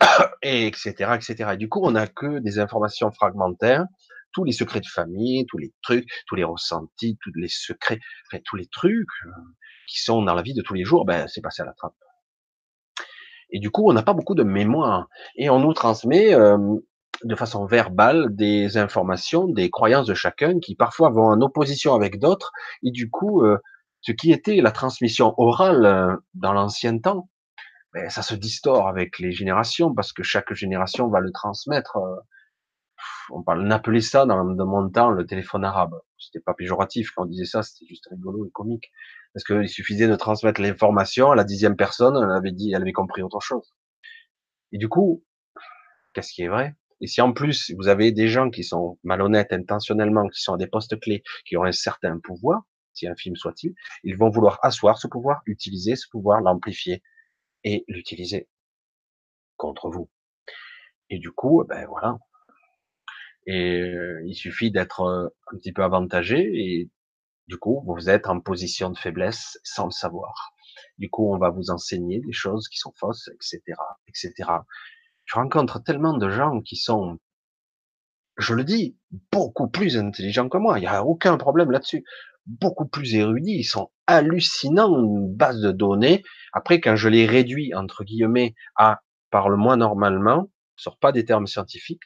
et 0.42 0.66
etc., 0.66 0.92
etc. 1.14 1.50
Et 1.54 1.56
du 1.56 1.68
coup, 1.68 1.80
on 1.82 1.92
n'a 1.92 2.06
que 2.06 2.38
des 2.38 2.58
informations 2.58 3.10
fragmentaires, 3.12 3.86
tous 4.32 4.44
les 4.44 4.52
secrets 4.52 4.80
de 4.80 4.86
famille, 4.86 5.46
tous 5.46 5.58
les 5.58 5.72
trucs, 5.82 6.08
tous 6.26 6.34
les 6.34 6.44
ressentis, 6.44 7.18
tous 7.22 7.32
les 7.34 7.48
secrets, 7.48 8.00
enfin, 8.26 8.42
tous 8.44 8.56
les 8.56 8.66
trucs 8.66 9.08
euh, 9.26 9.30
qui 9.88 10.00
sont 10.02 10.22
dans 10.22 10.34
la 10.34 10.42
vie 10.42 10.54
de 10.54 10.62
tous 10.62 10.74
les 10.74 10.84
jours, 10.84 11.04
ben, 11.04 11.28
c'est 11.28 11.42
passé 11.42 11.62
à 11.62 11.66
la 11.66 11.74
trappe. 11.74 11.94
Et 13.50 13.58
du 13.58 13.70
coup, 13.70 13.88
on 13.88 13.92
n'a 13.92 14.02
pas 14.02 14.14
beaucoup 14.14 14.34
de 14.34 14.42
mémoire. 14.42 15.08
Et 15.36 15.50
on 15.50 15.60
nous 15.60 15.74
transmet 15.74 16.34
euh, 16.34 16.56
de 17.24 17.34
façon 17.36 17.66
verbale 17.66 18.34
des 18.34 18.78
informations, 18.78 19.46
des 19.46 19.70
croyances 19.70 20.06
de 20.06 20.14
chacun 20.14 20.58
qui 20.58 20.74
parfois 20.74 21.10
vont 21.10 21.26
en 21.26 21.40
opposition 21.42 21.94
avec 21.94 22.18
d'autres. 22.18 22.52
Et 22.82 22.90
du 22.90 23.10
coup, 23.10 23.44
euh, 23.44 23.58
ce 24.00 24.12
qui 24.12 24.32
était 24.32 24.60
la 24.60 24.72
transmission 24.72 25.34
orale 25.36 25.84
euh, 25.84 26.16
dans 26.34 26.52
l'ancien 26.52 26.98
temps, 26.98 27.28
ben, 27.94 28.08
ça 28.08 28.22
se 28.22 28.34
distord 28.34 28.88
avec 28.88 29.18
les 29.18 29.32
générations 29.32 29.94
parce 29.94 30.12
que 30.12 30.22
chaque 30.22 30.52
génération 30.54 31.08
va 31.08 31.20
le 31.20 31.30
transmettre. 31.30 31.98
on 33.30 33.42
parle, 33.42 33.66
on 33.66 33.70
appelait 33.70 34.00
ça 34.00 34.26
dans, 34.26 34.44
dans 34.44 34.66
mon 34.66 34.88
temps 34.90 35.10
le 35.10 35.26
téléphone 35.26 35.64
arabe. 35.64 35.94
C'était 36.18 36.40
pas 36.40 36.54
péjoratif 36.54 37.10
quand 37.10 37.24
on 37.24 37.26
disait 37.26 37.44
ça, 37.44 37.62
c'était 37.62 37.86
juste 37.86 38.06
rigolo 38.10 38.46
et 38.46 38.50
comique. 38.50 38.90
Parce 39.34 39.44
qu'il 39.44 39.68
suffisait 39.68 40.08
de 40.08 40.16
transmettre 40.16 40.60
l'information 40.60 41.30
à 41.30 41.36
la 41.36 41.44
dixième 41.44 41.76
personne, 41.76 42.16
elle 42.16 42.36
avait 42.36 42.52
dit, 42.52 42.72
elle 42.72 42.82
avait 42.82 42.92
compris 42.92 43.22
autre 43.22 43.40
chose. 43.40 43.74
Et 44.72 44.78
du 44.78 44.88
coup, 44.88 45.24
qu'est-ce 46.14 46.32
qui 46.32 46.42
est 46.42 46.48
vrai? 46.48 46.74
Et 47.00 47.06
si 47.06 47.20
en 47.20 47.32
plus 47.32 47.72
vous 47.76 47.88
avez 47.88 48.12
des 48.12 48.28
gens 48.28 48.48
qui 48.48 48.62
sont 48.62 48.98
malhonnêtes 49.02 49.52
intentionnellement, 49.52 50.28
qui 50.28 50.40
sont 50.40 50.54
à 50.54 50.56
des 50.56 50.66
postes 50.68 50.98
clés, 51.00 51.22
qui 51.44 51.56
ont 51.56 51.64
un 51.64 51.72
certain 51.72 52.18
pouvoir, 52.20 52.62
si 52.94 53.06
infime 53.08 53.36
soit-il, 53.36 53.74
ils 54.04 54.16
vont 54.16 54.30
vouloir 54.30 54.58
asseoir 54.62 54.98
ce 54.98 55.08
pouvoir, 55.08 55.42
utiliser 55.46 55.96
ce 55.96 56.06
pouvoir, 56.10 56.40
l'amplifier 56.42 57.02
et 57.64 57.84
l'utiliser 57.88 58.48
contre 59.56 59.90
vous. 59.90 60.10
Et 61.10 61.18
du 61.18 61.30
coup, 61.30 61.64
ben 61.68 61.86
voilà. 61.86 62.18
Et 63.46 63.80
euh, 63.80 64.22
il 64.26 64.34
suffit 64.34 64.70
d'être 64.70 65.00
euh, 65.02 65.28
un 65.52 65.58
petit 65.58 65.72
peu 65.72 65.82
avantagé 65.82 66.38
et 66.38 66.90
du 67.48 67.58
coup, 67.58 67.82
vous 67.86 68.08
êtes 68.08 68.28
en 68.28 68.40
position 68.40 68.90
de 68.90 68.98
faiblesse 68.98 69.58
sans 69.64 69.86
le 69.86 69.90
savoir. 69.90 70.54
Du 70.98 71.10
coup, 71.10 71.32
on 71.32 71.38
va 71.38 71.50
vous 71.50 71.70
enseigner 71.70 72.20
des 72.20 72.32
choses 72.32 72.68
qui 72.68 72.78
sont 72.78 72.92
fausses, 72.96 73.28
etc., 73.34 73.60
etc. 74.08 74.32
Je 75.24 75.34
rencontre 75.34 75.82
tellement 75.82 76.16
de 76.16 76.30
gens 76.30 76.60
qui 76.60 76.76
sont, 76.76 77.18
je 78.38 78.54
le 78.54 78.64
dis, 78.64 78.96
beaucoup 79.32 79.68
plus 79.68 79.96
intelligents 79.96 80.48
que 80.48 80.58
moi. 80.58 80.78
Il 80.78 80.82
n'y 80.82 80.86
a 80.86 81.04
aucun 81.04 81.36
problème 81.36 81.70
là-dessus. 81.70 82.04
Beaucoup 82.46 82.86
plus 82.86 83.14
érudits. 83.14 83.58
Ils 83.58 83.64
sont 83.64 83.90
hallucinants, 84.06 84.98
une 84.98 85.32
base 85.32 85.60
de 85.60 85.70
données. 85.70 86.22
Après, 86.52 86.80
quand 86.80 86.96
je 86.96 87.08
les 87.08 87.26
réduis, 87.26 87.74
entre 87.74 88.04
guillemets, 88.04 88.54
à 88.76 89.00
parle-moi 89.30 89.76
normalement, 89.76 90.50
je 90.76 90.84
sors 90.84 90.98
pas 90.98 91.12
des 91.12 91.24
termes 91.24 91.46
scientifiques, 91.46 92.02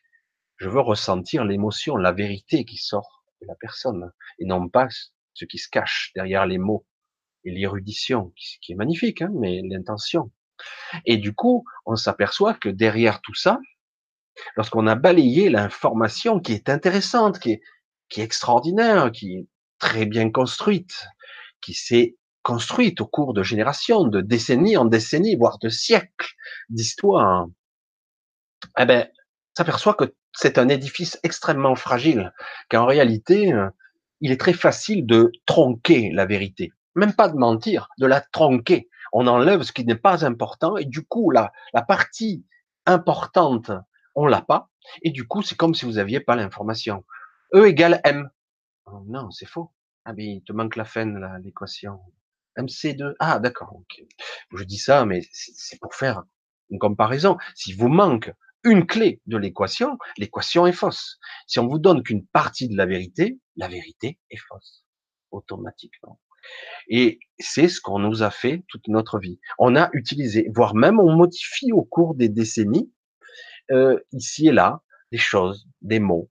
je 0.59 0.69
veux 0.69 0.81
ressentir 0.81 1.45
l'émotion, 1.45 1.97
la 1.97 2.13
vérité 2.13 2.65
qui 2.65 2.77
sort 2.77 3.25
de 3.43 3.47
la 3.47 3.55
personne, 3.55 4.13
et 4.39 4.45
non 4.45 4.69
pas 4.69 4.89
ce 5.35 5.45
qui 5.45 5.59
se 5.59 5.69
cache 5.69 6.13
derrière 6.15 6.47
les 6.47 6.59
mots 6.59 6.87
et 7.45 7.51
l'érudition, 7.51 8.33
qui 8.61 8.73
est 8.73 8.77
magnifique, 8.77 9.23
hein, 9.23 9.31
mais 9.35 9.61
l'intention. 9.63 10.31
Et 11.05 11.17
du 11.17 11.35
coup, 11.35 11.65
on 11.85 11.97
s'aperçoit 11.97 12.55
que 12.55 12.69
derrière 12.69 13.21
tout 13.21 13.35
ça, 13.35 13.59
lorsqu'on 14.57 14.87
a 14.87 14.95
balayé 14.95 15.51
l'information 15.51 16.41
qui 16.41 16.53
est 16.53 16.69
intéressante, 16.69 17.39
qui 17.39 17.53
est, 17.53 17.61
qui 18.09 18.21
est 18.21 18.25
extraordinaire, 18.25 19.13
qui 19.13 19.49
très 19.79 20.07
bien 20.07 20.31
construite, 20.31 21.07
qui 21.61 21.75
s'est 21.75 22.17
construite 22.43 23.01
au 23.01 23.07
cours 23.07 23.35
de 23.35 23.43
générations, 23.43 24.05
de 24.05 24.21
décennies 24.21 24.77
en 24.77 24.85
décennies, 24.85 25.37
voire 25.37 25.59
de 25.59 25.69
siècles 25.69 26.35
d'histoire, 26.69 27.47
eh 28.79 28.85
ben, 28.85 29.09
s'aperçoit 29.57 29.95
que 29.95 30.15
c'est 30.33 30.59
un 30.59 30.69
édifice 30.69 31.19
extrêmement 31.23 31.75
fragile, 31.75 32.33
qu'en 32.71 32.87
réalité, 32.87 33.53
il 34.21 34.31
est 34.31 34.41
très 34.41 34.53
facile 34.53 35.07
de 35.07 35.33
tronquer 35.47 36.11
la 36.13 36.27
vérité. 36.27 36.73
Même 36.95 37.15
pas 37.15 37.29
de 37.29 37.37
mentir, 37.37 37.89
de 37.99 38.07
la 38.07 38.21
tronquer. 38.21 38.89
On 39.13 39.27
enlève 39.27 39.63
ce 39.63 39.73
qui 39.73 39.85
n'est 39.85 39.95
pas 39.95 40.25
important 40.25 40.77
et 40.77 40.85
du 40.85 41.05
coup, 41.05 41.31
la, 41.31 41.53
partie 41.87 42.45
importante, 42.87 43.71
on 44.15 44.27
l'a 44.27 44.43
pas. 44.43 44.71
Et 45.03 45.11
du 45.11 45.27
coup, 45.27 45.43
c'est 45.43 45.57
comme 45.57 45.75
si 45.75 45.85
vous 45.85 45.99
aviez 45.99 46.21
pas 46.21 46.37
l'information. 46.37 47.05
E 47.55 47.67
égale 47.67 48.01
M. 48.05 48.29
Oh 48.87 49.03
non, 49.07 49.31
c'est 49.31 49.47
faux. 49.47 49.73
Ah 50.05 50.13
mais 50.13 50.37
il 50.37 50.43
te 50.43 50.53
manque 50.53 50.77
la 50.77 50.85
fin, 50.85 51.05
l'équation. 51.41 52.01
MC2. 52.57 53.15
Ah 53.19 53.39
d'accord. 53.39 53.83
Je 54.55 54.65
dis 54.65 54.79
ça, 54.79 55.05
mais 55.05 55.21
c'est 55.33 55.79
pour 55.81 55.95
faire 55.95 56.23
une 56.71 56.79
comparaison. 56.79 57.37
Si 57.55 57.73
vous 57.73 57.89
manque 57.89 58.33
une 58.65 58.87
clé 58.87 59.21
de 59.27 59.37
l'équation, 59.37 59.99
l'équation 60.19 60.67
est 60.67 60.73
fausse. 60.73 61.19
Si 61.47 61.59
on 61.59 61.69
vous 61.69 61.79
donne 61.79 62.03
qu'une 62.03 62.27
partie 62.27 62.69
de 62.69 62.77
la 62.77 62.87
vérité, 62.87 63.39
la 63.57 63.69
vérité 63.69 64.19
est 64.31 64.39
fausse, 64.39 64.85
automatiquement. 65.31 66.21
Et 66.89 67.19
c'est 67.39 67.69
ce 67.69 67.81
qu'on 67.81 67.99
nous 67.99 68.23
a 68.23 68.31
fait 68.31 68.65
toute 68.69 68.89
notre 68.89 69.19
vie. 69.19 69.41
On 69.59 69.77
a 69.77 69.91
utilisé, 69.93 70.49
voire 70.55 70.75
même 70.75 71.01
on 71.01 71.15
modifie 71.15 71.73
au 71.73 71.83
cours 71.83 72.15
des 72.15 72.29
décennies, 72.29 72.93
euh, 73.73 73.99
ici 74.13 74.49
et 74.49 74.53
là, 74.53 74.83
des 75.13 75.19
choses, 75.19 75.67
des 75.83 75.99
mots. 76.01 76.31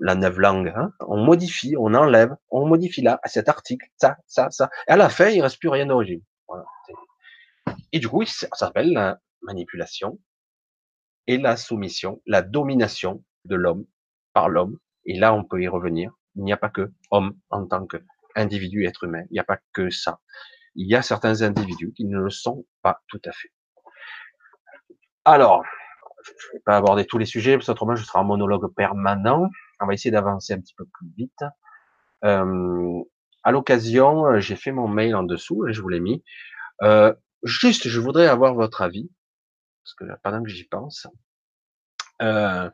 La 0.00 0.14
neuve 0.14 0.40
langue, 0.40 0.72
hein, 0.74 0.92
on 1.00 1.22
modifie, 1.22 1.74
on 1.78 1.94
enlève, 1.94 2.34
on 2.50 2.66
modifie 2.66 3.02
là, 3.02 3.20
cet 3.24 3.48
article, 3.48 3.86
ça, 3.96 4.16
ça, 4.26 4.50
ça. 4.50 4.70
Et 4.88 4.92
à 4.92 4.96
la 4.96 5.08
fin, 5.08 5.28
il 5.28 5.42
reste 5.42 5.58
plus 5.58 5.68
rien 5.68 5.86
d'origine. 5.86 6.22
Voilà. 6.48 6.64
Et 7.92 7.98
du 7.98 8.08
coup, 8.08 8.24
ça 8.24 8.48
s'appelle 8.52 8.92
la 8.92 9.20
manipulation 9.42 10.18
et 11.26 11.38
la 11.38 11.56
soumission, 11.56 12.22
la 12.26 12.42
domination 12.42 13.24
de 13.44 13.56
l'homme 13.56 13.86
par 14.32 14.48
l'homme. 14.48 14.78
Et 15.04 15.18
là, 15.18 15.34
on 15.34 15.44
peut 15.44 15.62
y 15.62 15.68
revenir. 15.68 16.12
Il 16.36 16.44
n'y 16.44 16.52
a 16.52 16.56
pas 16.56 16.68
que 16.68 16.92
homme 17.10 17.38
en 17.50 17.66
tant 17.66 17.86
qu'individu, 17.86 18.84
être 18.84 19.04
humain. 19.04 19.22
Il 19.30 19.34
n'y 19.34 19.40
a 19.40 19.44
pas 19.44 19.58
que 19.72 19.90
ça. 19.90 20.20
Il 20.74 20.88
y 20.88 20.94
a 20.94 21.02
certains 21.02 21.42
individus 21.42 21.92
qui 21.94 22.04
ne 22.04 22.18
le 22.18 22.30
sont 22.30 22.66
pas 22.82 23.00
tout 23.08 23.20
à 23.24 23.32
fait. 23.32 23.50
Alors, 25.24 25.64
je 26.22 26.30
ne 26.30 26.58
vais 26.58 26.62
pas 26.64 26.76
aborder 26.76 27.06
tous 27.06 27.18
les 27.18 27.24
sujets, 27.24 27.56
parce 27.56 27.66
qu'autrement, 27.66 27.96
je 27.96 28.04
serai 28.04 28.18
en 28.18 28.24
monologue 28.24 28.72
permanent. 28.74 29.48
On 29.80 29.86
va 29.86 29.94
essayer 29.94 30.10
d'avancer 30.10 30.52
un 30.54 30.60
petit 30.60 30.74
peu 30.74 30.84
plus 30.84 31.08
vite. 31.16 31.44
Euh, 32.24 33.02
à 33.42 33.52
l'occasion, 33.52 34.40
j'ai 34.40 34.56
fait 34.56 34.72
mon 34.72 34.88
mail 34.88 35.14
en 35.14 35.22
dessous, 35.22 35.66
et 35.68 35.72
je 35.72 35.80
vous 35.80 35.88
l'ai 35.88 36.00
mis. 36.00 36.24
Euh, 36.82 37.14
juste, 37.42 37.88
je 37.88 38.00
voudrais 38.00 38.26
avoir 38.26 38.54
votre 38.54 38.82
avis 38.82 39.10
parce 39.86 39.94
que 39.94 40.04
pendant 40.22 40.42
que 40.42 40.48
j'y 40.48 40.64
pense, 40.64 41.06
euh, 42.20 42.68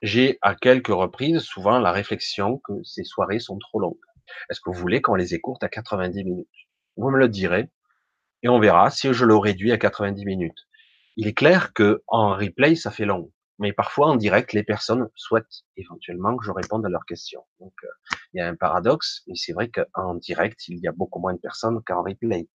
j'ai 0.00 0.38
à 0.40 0.54
quelques 0.54 0.88
reprises 0.88 1.42
souvent 1.42 1.78
la 1.78 1.92
réflexion 1.92 2.58
que 2.64 2.82
ces 2.82 3.04
soirées 3.04 3.40
sont 3.40 3.58
trop 3.58 3.78
longues. 3.78 3.98
Est-ce 4.48 4.60
que 4.60 4.70
vous 4.70 4.80
voulez 4.80 5.02
qu'on 5.02 5.16
les 5.16 5.34
écourte 5.34 5.62
à 5.62 5.68
90 5.68 6.24
minutes? 6.24 6.48
Vous 6.96 7.10
me 7.10 7.18
le 7.18 7.28
direz 7.28 7.68
et 8.42 8.48
on 8.48 8.58
verra 8.58 8.90
si 8.90 9.12
je 9.12 9.26
le 9.26 9.36
réduis 9.36 9.72
à 9.72 9.76
90 9.76 10.24
minutes. 10.24 10.66
Il 11.16 11.26
est 11.26 11.34
clair 11.34 11.74
que 11.74 12.02
en 12.06 12.34
replay 12.34 12.74
ça 12.74 12.90
fait 12.90 13.04
long, 13.04 13.30
mais 13.58 13.72
parfois 13.72 14.08
en 14.08 14.16
direct 14.16 14.52
les 14.52 14.64
personnes 14.64 15.08
souhaitent 15.14 15.64
éventuellement 15.76 16.36
que 16.36 16.44
je 16.44 16.50
réponde 16.50 16.84
à 16.86 16.88
leurs 16.88 17.04
questions. 17.06 17.44
Donc 17.60 17.72
euh, 17.84 17.88
il 18.32 18.38
y 18.38 18.40
a 18.40 18.48
un 18.48 18.56
paradoxe, 18.56 19.22
mais 19.26 19.34
c'est 19.36 19.52
vrai 19.52 19.70
qu'en 19.70 20.14
direct 20.14 20.68
il 20.68 20.78
y 20.80 20.88
a 20.88 20.92
beaucoup 20.92 21.20
moins 21.20 21.34
de 21.34 21.38
personnes 21.38 21.82
qu'en 21.84 22.02
replay. 22.02 22.48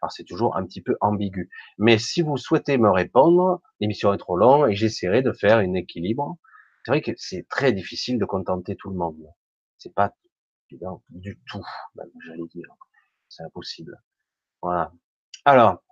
Alors 0.00 0.12
c'est 0.12 0.24
toujours 0.24 0.56
un 0.56 0.64
petit 0.64 0.82
peu 0.82 0.96
ambigu. 1.00 1.50
Mais 1.78 1.98
si 1.98 2.22
vous 2.22 2.36
souhaitez 2.36 2.78
me 2.78 2.90
répondre, 2.90 3.60
l'émission 3.80 4.12
est 4.12 4.18
trop 4.18 4.36
longue 4.36 4.70
et 4.70 4.74
j'essaierai 4.74 5.22
de 5.22 5.32
faire 5.32 5.58
un 5.58 5.74
équilibre. 5.74 6.38
C'est 6.84 6.90
vrai 6.90 7.02
que 7.02 7.12
c'est 7.16 7.46
très 7.48 7.72
difficile 7.72 8.18
de 8.18 8.24
contenter 8.24 8.74
tout 8.76 8.90
le 8.90 8.96
monde. 8.96 9.22
C'est 9.78 9.94
pas 9.94 10.12
évident 10.70 11.02
du 11.10 11.40
tout, 11.46 11.64
j'allais 12.26 12.46
dire. 12.52 12.68
C'est 13.28 13.44
impossible. 13.44 13.96
Voilà. 14.60 14.92
Alors, 15.44 15.82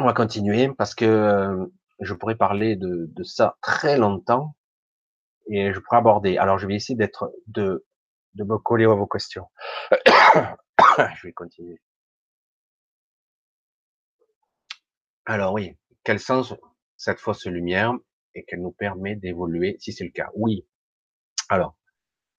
on 0.00 0.04
va 0.04 0.12
continuer 0.12 0.70
parce 0.74 0.94
que 0.94 1.04
euh, 1.04 1.66
je 2.00 2.14
pourrais 2.14 2.36
parler 2.36 2.76
de, 2.76 3.06
de 3.10 3.22
ça 3.22 3.56
très 3.62 3.98
longtemps 3.98 4.56
et 5.48 5.72
je 5.72 5.80
pourrais 5.80 5.98
aborder. 5.98 6.36
Alors, 6.38 6.58
je 6.58 6.66
vais 6.66 6.74
essayer 6.74 6.96
d'être 6.96 7.32
de 7.46 7.84
de 8.36 8.44
me 8.44 8.58
coller 8.58 8.84
à 8.84 8.88
vos 8.88 9.06
questions. 9.06 9.48
je 9.90 11.26
vais 11.26 11.32
continuer. 11.32 11.80
Alors 15.24 15.54
oui, 15.54 15.76
quel 16.04 16.20
sens 16.20 16.54
cette 16.96 17.18
fausse 17.18 17.46
lumière 17.46 17.94
et 18.34 18.44
qu'elle 18.44 18.62
nous 18.62 18.72
permet 18.72 19.16
d'évoluer 19.16 19.76
si 19.80 19.92
c'est 19.92 20.04
le 20.04 20.10
cas? 20.10 20.30
Oui. 20.34 20.66
Alors, 21.48 21.76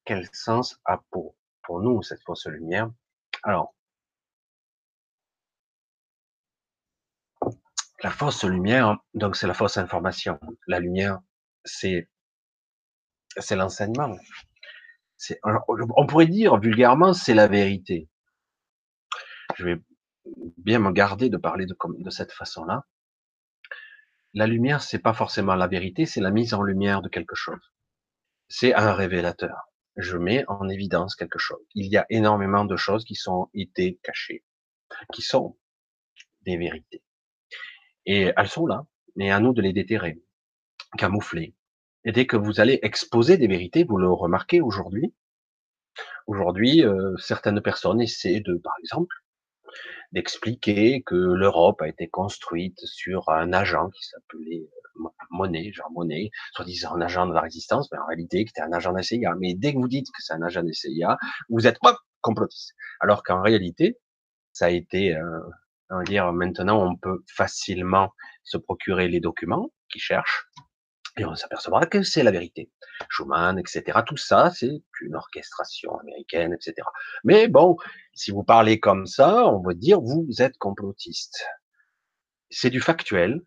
quel 0.06 0.28
sens 0.34 0.80
a 0.86 1.04
pour, 1.10 1.36
pour 1.64 1.82
nous 1.82 2.02
cette 2.04 2.22
fausse 2.24 2.46
lumière? 2.46 2.90
Alors, 3.44 3.76
La 8.04 8.12
fausse 8.12 8.44
lumière, 8.44 8.98
donc 9.14 9.36
c'est 9.36 9.48
la 9.48 9.54
fausse 9.54 9.78
information. 9.78 10.40
La 10.68 10.80
lumière, 10.80 11.20
c'est 11.66 12.10
c'est 13.40 13.56
l'enseignement. 13.56 14.16
On 15.68 16.06
pourrait 16.06 16.28
dire 16.28 16.58
vulgairement, 16.58 17.14
c'est 17.14 17.34
la 17.34 17.48
vérité. 17.48 18.08
Je 19.56 19.66
vais 19.66 19.82
bien 20.58 20.80
me 20.80 20.92
garder 20.92 21.30
de 21.30 21.38
parler 21.38 21.66
de, 21.66 22.10
cette 22.10 22.32
façon-là. 22.32 22.84
La 24.34 24.46
lumière, 24.46 24.82
c'est 24.84 25.00
pas 25.00 25.14
forcément 25.14 25.56
la 25.56 25.68
vérité, 25.68 26.06
c'est 26.06 26.22
la 26.22 26.32
mise 26.32 26.54
en 26.54 26.62
lumière 26.62 27.02
de 27.02 27.10
quelque 27.10 27.36
chose. 27.36 27.74
C'est 28.50 28.74
un 28.74 28.94
révélateur. 28.94 29.72
Je 29.96 30.18
mets 30.18 30.46
en 30.48 30.70
évidence 30.70 31.16
quelque 31.16 31.40
chose. 31.40 31.66
Il 31.74 31.88
y 31.88 31.98
a 31.98 32.06
énormément 32.10 32.66
de 32.66 32.76
choses 32.76 33.04
qui 33.04 33.16
sont 33.16 33.50
été 33.54 34.00
cachées, 34.04 34.44
qui 35.12 35.24
sont 35.24 35.58
des 36.42 36.58
vérités. 36.58 37.02
Et 38.08 38.32
elles 38.36 38.48
sont 38.48 38.66
là, 38.66 38.86
mais 39.16 39.30
à 39.30 39.40
nous 39.40 39.54
de 39.54 39.62
les 39.62 39.74
déterrer, 39.74 40.20
camoufler. 40.98 41.54
Et 42.06 42.12
dès 42.12 42.26
que 42.26 42.38
vous 42.38 42.60
allez 42.60 42.80
exposer 42.82 43.38
des 43.38 43.48
vérités, 43.48 43.84
vous 43.84 43.98
le 43.98 44.10
remarquez 44.10 44.62
aujourd'hui, 44.62 45.14
aujourd'hui, 46.26 46.86
euh, 46.86 47.16
certaines 47.18 47.62
personnes 47.62 48.02
essaient 48.02 48.40
de, 48.40 48.56
par 48.64 48.74
exemple, 48.80 49.14
d'expliquer 50.14 51.04
que 51.04 51.16
l'Europe 51.16 51.82
a 51.82 51.88
été 51.88 52.08
construite 52.08 52.80
sur 52.86 53.30
un 53.30 53.52
agent 53.52 53.90
qui 53.90 54.04
s'appelait 54.06 54.70
euh, 55.00 55.10
Monet, 55.32 55.72
genre 55.74 55.92
Monet, 55.92 56.32
soi-disant 56.54 56.96
un 56.96 57.02
agent 57.02 57.28
de 57.28 57.34
la 57.34 57.42
résistance, 57.42 57.92
mais 57.92 58.00
en 58.00 58.06
réalité, 58.06 58.46
qui 58.46 58.52
était 58.52 58.62
un 58.62 58.72
agent 58.72 58.94
de 58.94 59.02
CIA. 59.02 59.36
Mais 59.40 59.54
dès 59.54 59.74
que 59.74 59.80
vous 59.80 59.90
dites 59.90 60.08
que 60.08 60.22
c'est 60.22 60.34
un 60.34 60.42
agent 60.42 60.64
de 60.64 60.72
CIA, 60.72 61.18
vous 61.50 61.68
êtes 61.68 61.78
complotiste. 62.22 62.74
Alors 63.02 63.24
qu'en 63.24 63.42
réalité, 63.42 64.00
ça 64.54 64.68
a 64.68 64.70
été, 64.70 65.16
euh, 65.16 65.40
on 65.90 65.98
va 65.98 66.04
dire, 66.04 66.32
maintenant, 66.34 66.86
on 66.86 66.96
peut 66.96 67.24
facilement 67.28 68.14
se 68.44 68.58
procurer 68.58 69.08
les 69.08 69.20
documents 69.20 69.72
qui 69.90 70.00
cherchent, 70.00 70.48
et 71.18 71.26
on 71.26 71.36
s'apercevra 71.36 71.86
que 71.88 72.04
c'est 72.04 72.24
la 72.24 72.32
vérité. 72.32 72.70
Schumann, 73.10 73.58
etc. 73.58 74.00
Tout 74.06 74.18
ça, 74.18 74.52
c'est 74.52 74.82
une 75.02 75.16
orchestration 75.16 75.98
américaine, 76.00 76.54
etc. 76.54 76.88
Mais 77.24 77.48
bon, 77.48 77.76
si 78.14 78.32
vous 78.32 78.44
parlez 78.44 78.80
comme 78.80 79.08
ça, 79.08 79.48
on 79.48 79.62
va 79.62 79.74
dire 79.74 80.00
vous 80.00 80.28
êtes 80.40 80.58
complotiste. 80.58 81.46
C'est 82.50 82.70
du 82.70 82.82
factuel. 82.82 83.42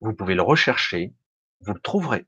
Vous 0.00 0.14
pouvez 0.14 0.34
le 0.34 0.42
rechercher, 0.42 1.14
vous 1.60 1.74
le 1.74 1.80
trouverez. 1.80 2.26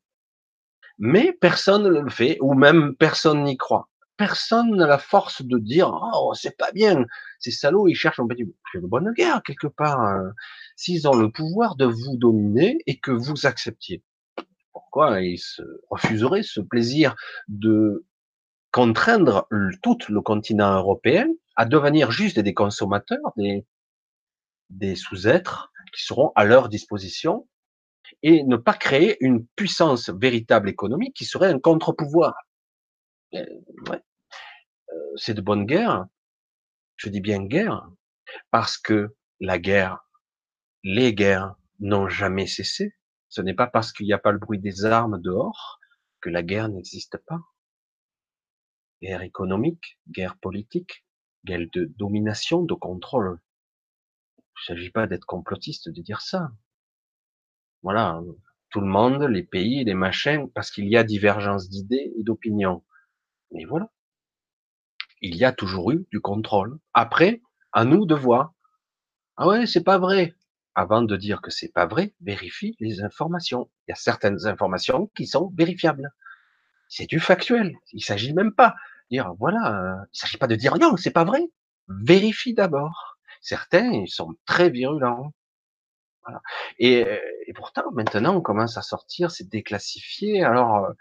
Mais 0.99 1.33
personne 1.33 1.85
ne 1.85 2.01
le 2.01 2.11
fait, 2.11 2.39
ou 2.41 2.55
même 2.55 2.97
personne 2.97 3.45
n'y 3.45 3.57
croit. 3.57 3.89
Personne 4.17 4.77
n'a 4.77 4.87
la 4.87 4.99
force 4.99 5.43
de 5.43 5.59
dire 5.59 5.91
oh 5.93 6.33
c'est 6.35 6.57
pas 6.57 6.73
bien, 6.73 7.05
ces 7.47 7.53
salauds 7.53 7.87
ils 7.87 7.95
cherchent 7.95 8.21
petit 8.29 8.45
peu 8.45 8.81
de 8.81 8.87
bonne 8.87 9.13
guerre 9.13 9.43
quelque 9.45 9.69
part. 9.69 10.01
Hein. 10.01 10.33
S'ils 10.77 11.09
ont 11.09 11.15
le 11.15 11.31
pouvoir 11.31 11.77
de 11.77 11.85
vous 11.85 12.17
dominer 12.17 12.79
et 12.87 12.99
que 12.99 13.13
vous 13.13 13.47
acceptiez 13.47 14.03
pourquoi 14.73 15.21
ils 15.21 15.39
se 15.39 15.63
refuseraient 15.91 16.43
ce 16.43 16.61
plaisir 16.61 17.15
de 17.49 18.05
contraindre 18.73 19.49
tout 19.83 19.99
le 20.09 20.21
continent 20.21 20.75
européen 20.75 21.29
à 21.55 21.65
devenir 21.65 22.11
juste 22.11 22.39
des 22.39 22.53
consommateurs, 22.53 23.33
des, 23.37 24.97
sous-êtres 24.97 25.73
qui 25.95 26.05
seront 26.05 26.33
à 26.35 26.45
leur 26.45 26.69
disposition 26.69 27.49
et 28.23 28.43
ne 28.43 28.57
pas 28.57 28.75
créer 28.75 29.17
une 29.21 29.47
puissance 29.57 30.11
véritable 30.11 30.69
économique 30.69 31.15
qui 31.15 31.25
serait 31.25 31.51
un 31.51 31.59
contre-pouvoir. 31.59 32.35
Euh. 33.35 33.45
Euh, 33.91 35.13
c'est 35.17 35.35
de 35.35 35.41
bonne 35.41 35.65
guerre. 35.65 36.07
Je 36.97 37.09
dis 37.09 37.21
bien 37.21 37.45
guerre 37.45 37.89
parce 38.51 38.79
que 38.79 39.15
la 39.41 39.59
guerre, 39.59 40.09
les 40.83 41.15
guerres 41.15 41.55
n'ont 41.81 42.09
jamais 42.09 42.47
cessé. 42.47 42.95
Ce 43.29 43.41
n'est 43.41 43.55
pas 43.55 43.67
parce 43.67 43.93
qu'il 43.93 44.07
n'y 44.07 44.13
a 44.13 44.19
pas 44.19 44.33
le 44.33 44.39
bruit 44.39 44.59
des 44.59 44.85
armes 44.85 45.21
dehors 45.21 45.79
que 46.21 46.31
la 46.31 46.43
guerre 46.43 46.69
n'existe 46.69 47.19
pas. 47.27 47.41
Guerre 49.03 49.23
économique, 49.23 49.99
guerre 50.09 50.39
politique, 50.39 51.05
guerre 51.45 51.67
de 51.73 51.85
domination, 51.97 52.63
de 52.63 52.75
contrôle. 52.75 53.41
Il 54.39 54.73
ne 54.73 54.75
s'agit 54.75 54.91
pas 54.91 55.07
d'être 55.07 55.27
complotiste 55.27 55.91
de 55.91 56.01
dire 56.01 56.23
ça. 56.23 56.51
Voilà, 57.83 58.21
tout 58.71 58.81
le 58.81 58.87
monde, 58.87 59.23
les 59.23 59.43
pays, 59.43 59.85
les 59.85 59.95
machins, 59.95 60.51
parce 60.51 60.71
qu'il 60.71 60.89
y 60.89 60.97
a 60.97 61.05
divergence 61.05 61.69
d'idées 61.69 62.13
et 62.19 62.23
d'opinions. 62.23 62.85
Mais 63.53 63.65
voilà. 63.65 63.91
Il 65.21 65.37
y 65.37 65.45
a 65.45 65.53
toujours 65.53 65.91
eu 65.93 66.07
du 66.11 66.21
contrôle. 66.21 66.79
Après, 66.95 67.41
à 67.73 67.85
nous 67.85 68.07
de 68.07 68.15
voir. 68.15 68.53
Ah 69.37 69.49
ouais, 69.49 69.67
c'est 69.67 69.85
pas 69.85 69.99
vrai 69.99 70.35
avant 70.77 71.01
de 71.01 71.17
dire 71.17 71.41
que 71.41 71.51
c'est 71.51 71.73
pas 71.73 71.87
vrai, 71.87 72.15
vérifie 72.21 72.77
les 72.81 73.03
informations. 73.03 73.71
Il 73.89 73.91
y 73.91 73.93
a 73.93 73.97
certaines 73.97 74.47
informations 74.47 75.11
qui 75.17 75.27
sont 75.27 75.51
vérifiables. 75.57 76.13
C'est 76.89 77.07
du 77.07 77.19
factuel. 77.19 77.75
Il 77.93 78.05
s'agit 78.05 78.35
même 78.35 78.53
pas 78.53 78.77
de 79.11 79.17
dire 79.17 79.33
voilà, 79.39 79.75
euh, 79.75 80.05
il 80.13 80.19
s'agit 80.19 80.37
pas 80.37 80.47
de 80.47 80.55
dire 80.55 80.77
non, 80.77 80.97
c'est 80.99 81.11
pas 81.11 81.25
vrai. 81.25 81.41
Vérifie 81.89 82.53
d'abord. 82.53 83.17
Certains 83.41 83.91
ils 83.91 84.09
sont 84.11 84.35
très 84.45 84.69
virulents. 84.69 85.33
Et, 86.79 87.07
pourtant 87.55 87.91
maintenant 87.93 88.37
on 88.37 88.43
commence 88.43 88.77
à 88.77 88.83
sortir, 88.83 89.31
c'est 89.31 89.49
déclassifié. 89.49 90.45
Alors 90.45 90.85
euh, 90.85 90.93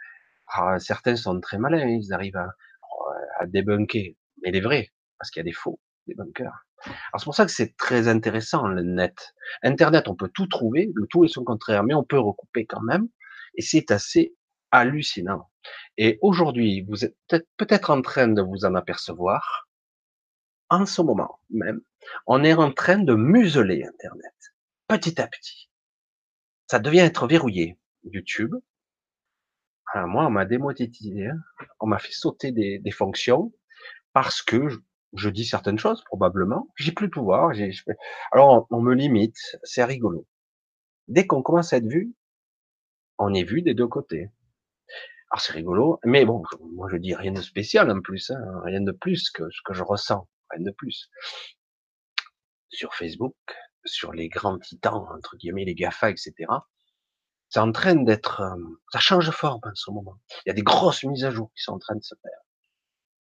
ah, 0.48 0.80
certains 0.80 1.18
sont 1.18 1.42
très 1.42 1.58
malins, 1.58 1.88
ils 1.88 2.14
arrivent 2.14 2.38
à, 2.38 2.54
à 3.40 3.46
débunker, 3.46 4.16
mais 4.42 4.52
les 4.52 4.62
vrais, 4.62 4.92
parce 5.18 5.32
qu'il 5.32 5.40
y 5.40 5.46
a 5.46 5.50
des 5.50 5.54
faux, 5.54 5.80
des 6.08 6.16
bunkers. 6.16 6.66
Alors 6.86 7.20
c'est 7.20 7.26
pour 7.26 7.36
ça 7.36 7.46
que 7.46 7.52
c'est 7.52 7.76
très 7.78 8.08
intéressant 8.08 8.68
le 8.68 8.84
net. 8.84 9.34
Internet, 9.64 10.08
on 10.08 10.16
peut 10.16 10.30
tout 10.34 10.48
trouver, 10.48 10.92
le 10.94 11.08
tout 11.08 11.26
et 11.26 11.28
son 11.28 11.44
contraire, 11.44 11.84
mais 11.84 11.94
on 11.94 12.04
peut 12.04 12.20
recouper 12.20 12.66
quand 12.66 12.82
même, 12.82 13.08
et 13.56 13.62
c'est 13.62 13.92
assez 13.92 14.36
hallucinant. 14.72 15.50
Et 15.98 16.20
aujourd'hui, 16.22 16.86
vous 16.88 17.06
êtes 17.06 17.16
peut-être 17.58 17.90
en 17.90 18.02
train 18.02 18.28
de 18.28 18.42
vous 18.42 18.66
en 18.66 18.76
apercevoir. 18.76 19.68
En 20.70 20.86
ce 20.86 21.02
moment 21.02 21.40
même, 21.50 21.82
on 22.28 22.44
est 22.44 22.54
en 22.54 22.72
train 22.72 22.98
de 22.98 23.16
museler 23.16 23.84
Internet, 23.84 24.34
petit 24.88 25.22
à 25.22 25.28
petit. 25.28 25.70
Ça 26.68 26.80
devient 26.80 27.00
être 27.00 27.28
verrouillé. 27.28 27.78
YouTube. 28.12 28.56
Moi, 29.96 30.26
on 30.26 30.30
m'a 30.30 30.46
démonétisé, 30.46 31.28
hein. 31.28 31.38
on 31.80 31.88
m'a 31.88 32.00
fait 32.00 32.12
sauter 32.12 32.52
des, 32.52 32.80
des 32.80 32.92
fonctions 32.92 33.54
parce 34.12 34.42
que 34.42 34.68
je 35.16 35.30
dis 35.30 35.46
certaines 35.46 35.80
choses, 35.80 36.04
probablement. 36.04 36.70
J'ai 36.76 36.92
plus 36.92 37.08
de 37.08 37.12
pouvoir. 37.12 37.52
Alors, 38.32 38.68
on, 38.70 38.82
me 38.82 38.94
limite. 38.94 39.38
C'est 39.64 39.84
rigolo. 39.84 40.28
Dès 41.08 41.26
qu'on 41.28 41.42
commence 41.42 41.74
à 41.74 41.78
être 41.78 41.88
vu, 41.88 42.14
on 43.18 43.34
est 43.34 43.44
vu 43.44 43.62
des 43.62 43.74
deux 43.74 43.88
côtés. 43.88 44.30
Alors, 45.32 45.42
c'est 45.42 45.54
rigolo. 45.54 46.00
Mais 46.04 46.26
bon, 46.26 46.44
moi, 46.74 46.88
je 46.92 46.98
dis 46.98 47.16
rien 47.16 47.32
de 47.32 47.42
spécial 47.42 47.90
en 47.90 48.02
plus. 48.02 48.32
Hein, 48.32 48.62
rien 48.64 48.82
de 48.82 48.92
plus 48.92 49.30
que 49.32 49.50
ce 49.50 49.62
que 49.64 49.74
je 49.74 49.84
ressens. 49.84 50.28
Rien 50.52 50.66
de 50.66 50.72
plus. 50.72 51.10
Sur 52.70 52.94
Facebook, 52.94 53.36
sur 53.86 54.12
les 54.12 54.28
grands 54.28 54.60
titans, 54.60 55.08
entre 55.16 55.38
guillemets, 55.38 55.66
les 55.66 55.76
GAFA, 55.76 56.10
etc. 56.10 56.34
C'est 57.50 57.60
en 57.60 57.72
train 57.72 57.96
d'être, 57.96 58.42
euh, 58.42 58.80
ça 58.92 59.00
change 59.00 59.28
de 59.28 59.32
forme 59.32 59.62
en 59.64 59.76
ce 59.76 59.92
moment. 59.92 60.18
Il 60.46 60.50
y 60.50 60.52
a 60.52 60.54
des 60.54 60.64
grosses 60.64 61.04
mises 61.04 61.26
à 61.26 61.32
jour 61.32 61.52
qui 61.56 61.64
sont 61.64 61.74
en 61.74 61.80
train 61.80 61.96
de 61.96 62.04
se 62.04 62.16
faire. 62.22 62.40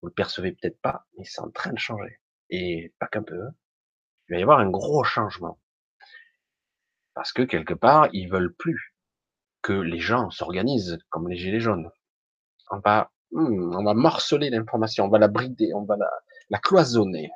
Vous 0.02 0.08
le 0.08 0.14
percevez 0.14 0.52
peut-être 0.52 0.80
pas, 0.80 1.06
mais 1.16 1.24
c'est 1.24 1.40
en 1.40 1.50
train 1.50 1.72
de 1.72 1.78
changer. 1.78 2.20
Et 2.50 2.94
pas 2.98 3.06
qu'un 3.06 3.22
peu. 3.22 3.40
Hein. 3.40 3.54
Il 4.28 4.34
va 4.34 4.38
y 4.38 4.42
avoir 4.42 4.58
un 4.58 4.70
gros 4.70 5.04
changement. 5.04 5.58
Parce 7.14 7.32
que 7.32 7.42
quelque 7.42 7.74
part, 7.74 8.08
ils 8.12 8.28
veulent 8.28 8.54
plus 8.54 8.94
que 9.62 9.72
les 9.72 10.00
gens 10.00 10.30
s'organisent 10.30 10.98
comme 11.10 11.28
les 11.28 11.36
gilets 11.36 11.60
jaunes. 11.60 11.90
On 12.70 12.78
va, 12.78 13.12
hmm, 13.30 13.74
on 13.76 13.84
va 13.84 13.94
morceler 13.94 14.50
l'information, 14.50 15.04
on 15.04 15.08
va 15.08 15.18
la 15.18 15.28
brider, 15.28 15.72
on 15.74 15.84
va 15.84 15.96
la, 15.96 16.10
la 16.50 16.58
cloisonner. 16.58 17.30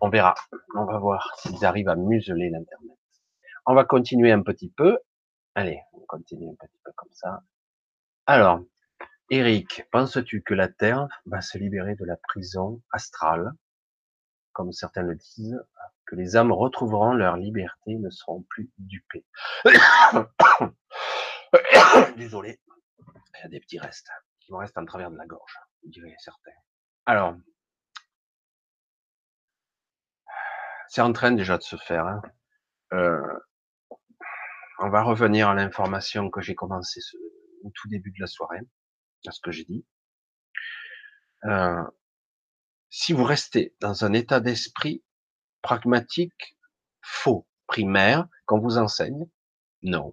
On 0.00 0.08
verra. 0.08 0.34
On 0.74 0.84
va 0.84 0.98
voir 0.98 1.34
s'ils 1.38 1.64
arrivent 1.64 1.88
à 1.88 1.96
museler 1.96 2.50
l'internet. 2.50 2.93
On 3.66 3.74
va 3.74 3.84
continuer 3.84 4.30
un 4.30 4.42
petit 4.42 4.70
peu. 4.70 4.98
Allez, 5.54 5.80
on 5.92 6.00
continue 6.00 6.50
un 6.50 6.54
petit 6.54 6.78
peu 6.84 6.92
comme 6.96 7.12
ça. 7.12 7.42
Alors, 8.26 8.60
Eric, 9.30 9.84
penses-tu 9.90 10.42
que 10.42 10.52
la 10.52 10.68
Terre 10.68 11.08
va 11.24 11.40
se 11.40 11.56
libérer 11.56 11.94
de 11.94 12.04
la 12.04 12.16
prison 12.16 12.82
astrale, 12.92 13.52
comme 14.52 14.72
certains 14.72 15.02
le 15.02 15.14
disent, 15.14 15.64
que 16.06 16.14
les 16.14 16.36
âmes 16.36 16.52
retrouveront 16.52 17.14
leur 17.14 17.38
liberté 17.38 17.92
et 17.92 17.98
ne 17.98 18.10
seront 18.10 18.42
plus 18.50 18.70
dupées 18.76 19.24
Désolé, 22.16 22.60
il 22.98 23.40
y 23.42 23.44
a 23.44 23.48
des 23.48 23.60
petits 23.60 23.78
restes 23.78 24.10
qui 24.40 24.52
me 24.52 24.58
restent 24.58 24.76
en 24.76 24.84
travers 24.84 25.10
de 25.10 25.16
la 25.16 25.26
gorge, 25.26 25.58
dirait 25.84 26.14
certains. 26.18 26.50
Alors, 27.06 27.34
c'est 30.88 31.00
en 31.00 31.12
train 31.12 31.32
déjà 31.32 31.56
de 31.56 31.62
se 31.62 31.76
faire. 31.76 32.06
Hein. 32.06 32.22
Euh, 32.92 33.38
on 34.78 34.90
va 34.90 35.02
revenir 35.02 35.48
à 35.48 35.54
l'information 35.54 36.30
que 36.30 36.40
j'ai 36.40 36.54
commencé 36.54 37.00
au 37.62 37.70
tout 37.70 37.88
début 37.88 38.10
de 38.10 38.20
la 38.20 38.26
soirée 38.26 38.60
à 39.26 39.30
ce 39.30 39.40
que 39.40 39.50
j'ai 39.50 39.64
dit. 39.64 39.84
Euh, 41.44 41.82
si 42.90 43.12
vous 43.12 43.24
restez 43.24 43.74
dans 43.80 44.04
un 44.04 44.12
état 44.12 44.40
d'esprit 44.40 45.02
pragmatique, 45.62 46.56
faux, 47.00 47.46
primaire 47.66 48.28
qu'on 48.46 48.60
vous 48.60 48.78
enseigne 48.78 49.26
Non. 49.82 50.12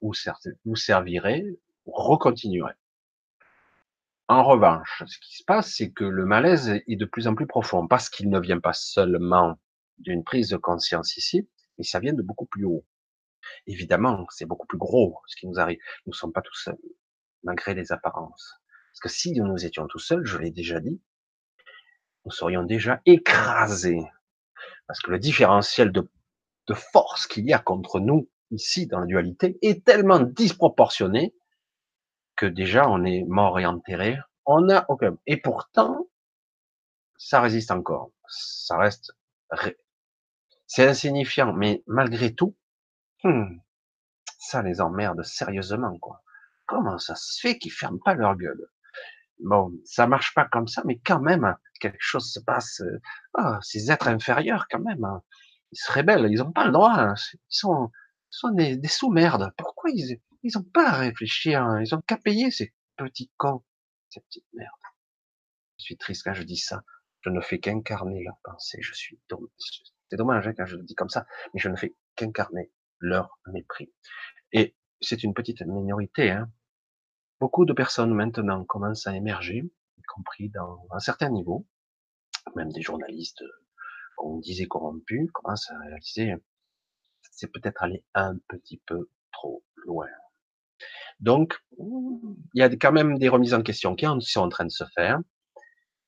Vous, 0.00 0.12
vous 0.64 0.76
servirez, 0.76 1.44
vous 1.86 1.92
recontinuerez. 1.92 2.74
En 4.28 4.42
revanche, 4.42 5.04
ce 5.06 5.18
qui 5.20 5.36
se 5.36 5.44
passe, 5.44 5.72
c'est 5.74 5.92
que 5.92 6.04
le 6.04 6.26
malaise 6.26 6.68
est 6.68 6.96
de 6.96 7.04
plus 7.04 7.28
en 7.28 7.34
plus 7.34 7.46
profond, 7.46 7.86
parce 7.86 8.10
qu'il 8.10 8.28
ne 8.28 8.40
vient 8.40 8.58
pas 8.58 8.72
seulement 8.72 9.58
d'une 9.98 10.24
prise 10.24 10.48
de 10.48 10.56
conscience 10.56 11.16
ici, 11.16 11.48
mais 11.78 11.84
ça 11.84 12.00
vient 12.00 12.12
de 12.12 12.22
beaucoup 12.22 12.46
plus 12.46 12.64
haut. 12.64 12.84
Évidemment, 13.66 14.26
c'est 14.30 14.46
beaucoup 14.46 14.66
plus 14.66 14.78
gros 14.78 15.20
ce 15.26 15.36
qui 15.36 15.46
nous 15.46 15.58
arrive. 15.58 15.78
Nous 16.06 16.12
ne 16.12 16.16
sommes 16.16 16.32
pas 16.32 16.42
tout 16.42 16.54
seuls, 16.54 16.78
malgré 17.42 17.74
les 17.74 17.92
apparences. 17.92 18.54
Parce 18.92 19.00
que 19.00 19.08
si 19.08 19.32
nous 19.32 19.64
étions 19.64 19.86
tout 19.86 19.98
seuls, 19.98 20.24
je 20.24 20.38
l'ai 20.38 20.50
déjà 20.50 20.80
dit, 20.80 21.00
nous 22.24 22.32
serions 22.32 22.62
déjà 22.62 23.00
écrasés. 23.06 24.02
Parce 24.86 25.00
que 25.00 25.10
le 25.10 25.18
différentiel 25.18 25.92
de, 25.92 26.08
force 26.74 27.26
qu'il 27.26 27.44
y 27.44 27.52
a 27.52 27.58
contre 27.58 28.00
nous, 28.00 28.28
ici, 28.50 28.86
dans 28.86 29.00
la 29.00 29.06
dualité, 29.06 29.58
est 29.62 29.84
tellement 29.84 30.20
disproportionné 30.20 31.34
que 32.34 32.46
déjà 32.46 32.88
on 32.88 33.04
est 33.04 33.24
mort 33.24 33.60
et 33.60 33.66
enterré. 33.66 34.18
On 34.44 34.68
a 34.70 34.84
aucun. 34.88 35.16
Et 35.26 35.36
pourtant, 35.36 36.08
ça 37.16 37.40
résiste 37.40 37.70
encore. 37.70 38.10
Ça 38.28 38.76
reste. 38.76 39.12
C'est 40.66 40.86
insignifiant, 40.86 41.52
mais 41.52 41.82
malgré 41.86 42.34
tout, 42.34 42.56
hmm, 43.26 43.60
ça 44.38 44.62
les 44.62 44.80
emmerde 44.80 45.22
sérieusement, 45.22 45.98
quoi. 45.98 46.22
Comment 46.66 46.98
ça 46.98 47.14
se 47.14 47.40
fait 47.40 47.58
qu'ils 47.58 47.72
ferment 47.72 47.98
pas 48.04 48.14
leur 48.14 48.36
gueule? 48.36 48.68
Bon, 49.40 49.72
ça 49.84 50.06
marche 50.06 50.34
pas 50.34 50.46
comme 50.46 50.66
ça, 50.66 50.82
mais 50.84 50.98
quand 51.04 51.20
même, 51.20 51.56
quelque 51.80 51.96
chose 52.00 52.32
se 52.32 52.40
passe. 52.40 52.80
Euh, 52.80 53.00
ah, 53.34 53.58
ces 53.62 53.90
êtres 53.90 54.08
inférieurs, 54.08 54.66
quand 54.70 54.80
même, 54.80 55.04
hein. 55.04 55.22
ils 55.72 55.78
se 55.78 55.92
rebellent, 55.92 56.28
ils 56.30 56.42
ont 56.42 56.52
pas 56.52 56.66
le 56.66 56.72
droit. 56.72 56.94
Hein. 56.94 57.14
Ils 57.34 57.38
sont, 57.50 57.90
des, 58.52 58.76
des 58.76 58.88
sous-merdes. 58.88 59.52
Pourquoi 59.56 59.90
ils, 59.90 60.20
ils 60.42 60.58
ont 60.58 60.64
pas 60.64 60.88
à 60.88 60.98
réfléchir, 60.98 61.62
hein? 61.62 61.82
ils 61.82 61.94
ont 61.94 62.00
qu'à 62.00 62.16
payer 62.16 62.50
ces 62.50 62.72
petits 62.96 63.30
cons, 63.36 63.62
ces 64.10 64.20
petites 64.20 64.46
merdes. 64.54 64.72
Je 65.78 65.84
suis 65.84 65.96
triste 65.96 66.22
quand 66.24 66.34
je 66.34 66.42
dis 66.42 66.56
ça. 66.56 66.82
Je 67.20 67.30
ne 67.30 67.40
fais 67.40 67.58
qu'incarner 67.58 68.22
leur 68.24 68.38
pensée. 68.42 68.78
Je 68.80 68.94
suis 68.94 69.20
dommage. 69.28 69.82
C'est 70.08 70.16
dommage 70.16 70.48
quand 70.56 70.66
je 70.66 70.76
le 70.76 70.84
dis 70.84 70.94
comme 70.94 71.08
ça, 71.08 71.26
mais 71.52 71.60
je 71.60 71.68
ne 71.68 71.76
fais 71.76 71.94
qu'incarner 72.14 72.70
leur 72.98 73.38
mépris. 73.52 73.92
Et 74.52 74.76
c'est 75.00 75.22
une 75.22 75.34
petite 75.34 75.62
minorité, 75.62 76.30
hein, 76.30 76.50
Beaucoup 77.38 77.66
de 77.66 77.74
personnes 77.74 78.14
maintenant 78.14 78.64
commencent 78.64 79.06
à 79.06 79.14
émerger, 79.14 79.62
y 79.98 80.02
compris 80.04 80.48
dans 80.48 80.86
un 80.90 81.00
certain 81.00 81.28
niveau, 81.28 81.66
même 82.54 82.72
des 82.72 82.80
journalistes 82.80 83.44
qu'on 84.16 84.38
disait 84.38 84.64
corrompus 84.64 85.30
commencent 85.32 85.70
à 85.70 85.78
réaliser 85.80 86.34
c'est 87.36 87.52
peut-être 87.52 87.82
aller 87.82 88.02
un 88.14 88.38
petit 88.48 88.82
peu 88.86 89.10
trop 89.32 89.62
loin. 89.76 90.08
Donc, 91.20 91.58
il 91.78 92.36
y 92.54 92.62
a 92.62 92.68
quand 92.70 92.92
même 92.92 93.18
des 93.18 93.28
remises 93.28 93.54
en 93.54 93.62
question 93.62 93.94
qui 93.94 94.06
sont 94.20 94.40
en 94.40 94.48
train 94.48 94.64
de 94.64 94.70
se 94.70 94.84
faire, 94.94 95.20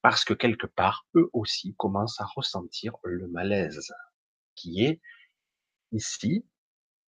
parce 0.00 0.24
que 0.24 0.34
quelque 0.34 0.66
part, 0.66 1.06
eux 1.14 1.28
aussi 1.32 1.74
commencent 1.76 2.20
à 2.20 2.26
ressentir 2.34 2.94
le 3.04 3.28
malaise 3.28 3.92
qui 4.54 4.84
est 4.84 5.00
ici, 5.92 6.46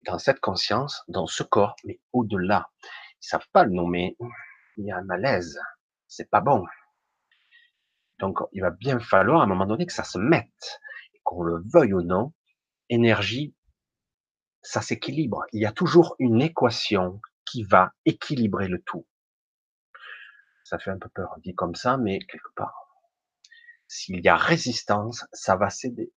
dans 0.06 0.18
cette 0.18 0.40
conscience, 0.40 1.02
dans 1.08 1.26
ce 1.26 1.42
corps, 1.42 1.76
mais 1.84 2.00
au-delà. 2.12 2.70
Ils 3.22 3.26
savent 3.26 3.48
pas 3.52 3.64
le 3.64 3.70
nommer. 3.70 4.16
Il 4.76 4.86
y 4.86 4.90
a 4.90 4.96
un 4.96 5.04
malaise. 5.04 5.60
C'est 6.08 6.30
pas 6.30 6.40
bon. 6.40 6.64
Donc, 8.18 8.38
il 8.52 8.60
va 8.62 8.70
bien 8.70 9.00
falloir 9.00 9.40
à 9.40 9.44
un 9.44 9.46
moment 9.46 9.66
donné 9.66 9.86
que 9.86 9.92
ça 9.92 10.04
se 10.04 10.18
mette, 10.18 10.80
qu'on 11.22 11.42
le 11.42 11.62
veuille 11.72 11.94
ou 11.94 12.02
non. 12.02 12.34
Énergie, 12.88 13.54
ça 14.62 14.82
s'équilibre. 14.82 15.44
Il 15.52 15.60
y 15.60 15.66
a 15.66 15.72
toujours 15.72 16.16
une 16.18 16.42
équation 16.42 17.20
qui 17.44 17.62
va 17.64 17.92
équilibrer 18.04 18.68
le 18.68 18.82
tout. 18.82 19.06
Ça 20.64 20.78
fait 20.78 20.90
un 20.90 20.98
peu 20.98 21.08
peur 21.08 21.34
dit 21.42 21.54
comme 21.54 21.74
ça, 21.74 21.96
mais 21.96 22.18
quelque 22.20 22.52
part, 22.54 22.90
s'il 23.88 24.20
y 24.20 24.28
a 24.28 24.36
résistance, 24.36 25.26
ça 25.32 25.56
va 25.56 25.68
céder. 25.70 26.12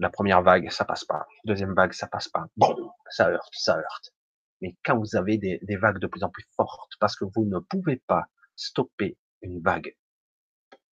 La 0.00 0.08
première 0.08 0.40
vague, 0.40 0.70
ça 0.70 0.86
passe 0.86 1.04
pas. 1.04 1.26
Deuxième 1.44 1.74
vague, 1.74 1.92
ça 1.92 2.06
passe 2.06 2.26
pas. 2.26 2.46
Bon, 2.56 2.74
ça 3.10 3.28
heurte, 3.28 3.52
ça 3.52 3.76
heurte. 3.76 4.14
Mais 4.62 4.74
quand 4.82 4.98
vous 4.98 5.14
avez 5.14 5.36
des, 5.36 5.76
vagues 5.76 5.98
de 5.98 6.06
plus 6.06 6.24
en 6.24 6.30
plus 6.30 6.46
fortes, 6.56 6.92
parce 6.98 7.14
que 7.16 7.26
vous 7.26 7.44
ne 7.44 7.58
pouvez 7.58 7.96
pas 8.06 8.24
stopper 8.56 9.18
une 9.42 9.60
vague, 9.60 9.94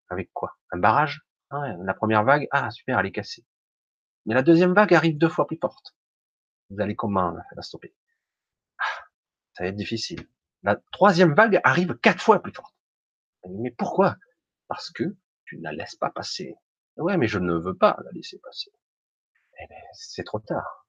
avec 0.10 0.30
quoi? 0.34 0.58
Un 0.72 0.80
barrage? 0.80 1.22
Ah 1.50 1.74
La 1.86 1.94
première 1.94 2.26
vague, 2.26 2.50
ah 2.52 2.70
super, 2.70 3.00
elle 3.00 3.06
est 3.06 3.14
cassée. 3.14 3.46
Mais 4.26 4.36
la 4.36 4.44
deuxième 4.44 4.74
vague 4.74 4.94
arrive 4.94 5.18
deux 5.18 5.30
fois 5.30 5.48
plus 5.48 5.58
forte. 5.58 5.96
Vous 6.70 6.82
allez 6.82 6.96
comment 6.98 7.34
la 7.56 7.62
stopper? 7.62 7.96
Ah, 8.78 9.06
Ça 9.54 9.64
va 9.64 9.70
être 9.70 9.78
difficile. 9.78 10.28
La 10.64 10.76
troisième 10.92 11.34
vague 11.34 11.62
arrive 11.64 11.98
quatre 12.00 12.22
fois 12.22 12.42
plus 12.42 12.52
forte. 12.52 12.76
Mais 13.50 13.72
pourquoi? 13.72 14.18
Parce 14.68 14.92
que 14.92 15.16
tu 15.46 15.60
ne 15.60 15.64
la 15.64 15.72
laisses 15.72 15.96
pas 15.96 16.10
passer. 16.10 16.56
Ouais, 16.98 17.16
mais 17.16 17.28
je 17.30 17.40
ne 17.40 17.54
veux 17.54 17.78
pas 17.78 17.98
la 18.04 18.12
laisser 18.12 18.38
passer. 18.40 18.70
Eh 19.60 19.68
ben, 19.68 19.82
c'est 19.94 20.24
trop 20.24 20.40
tard. 20.40 20.88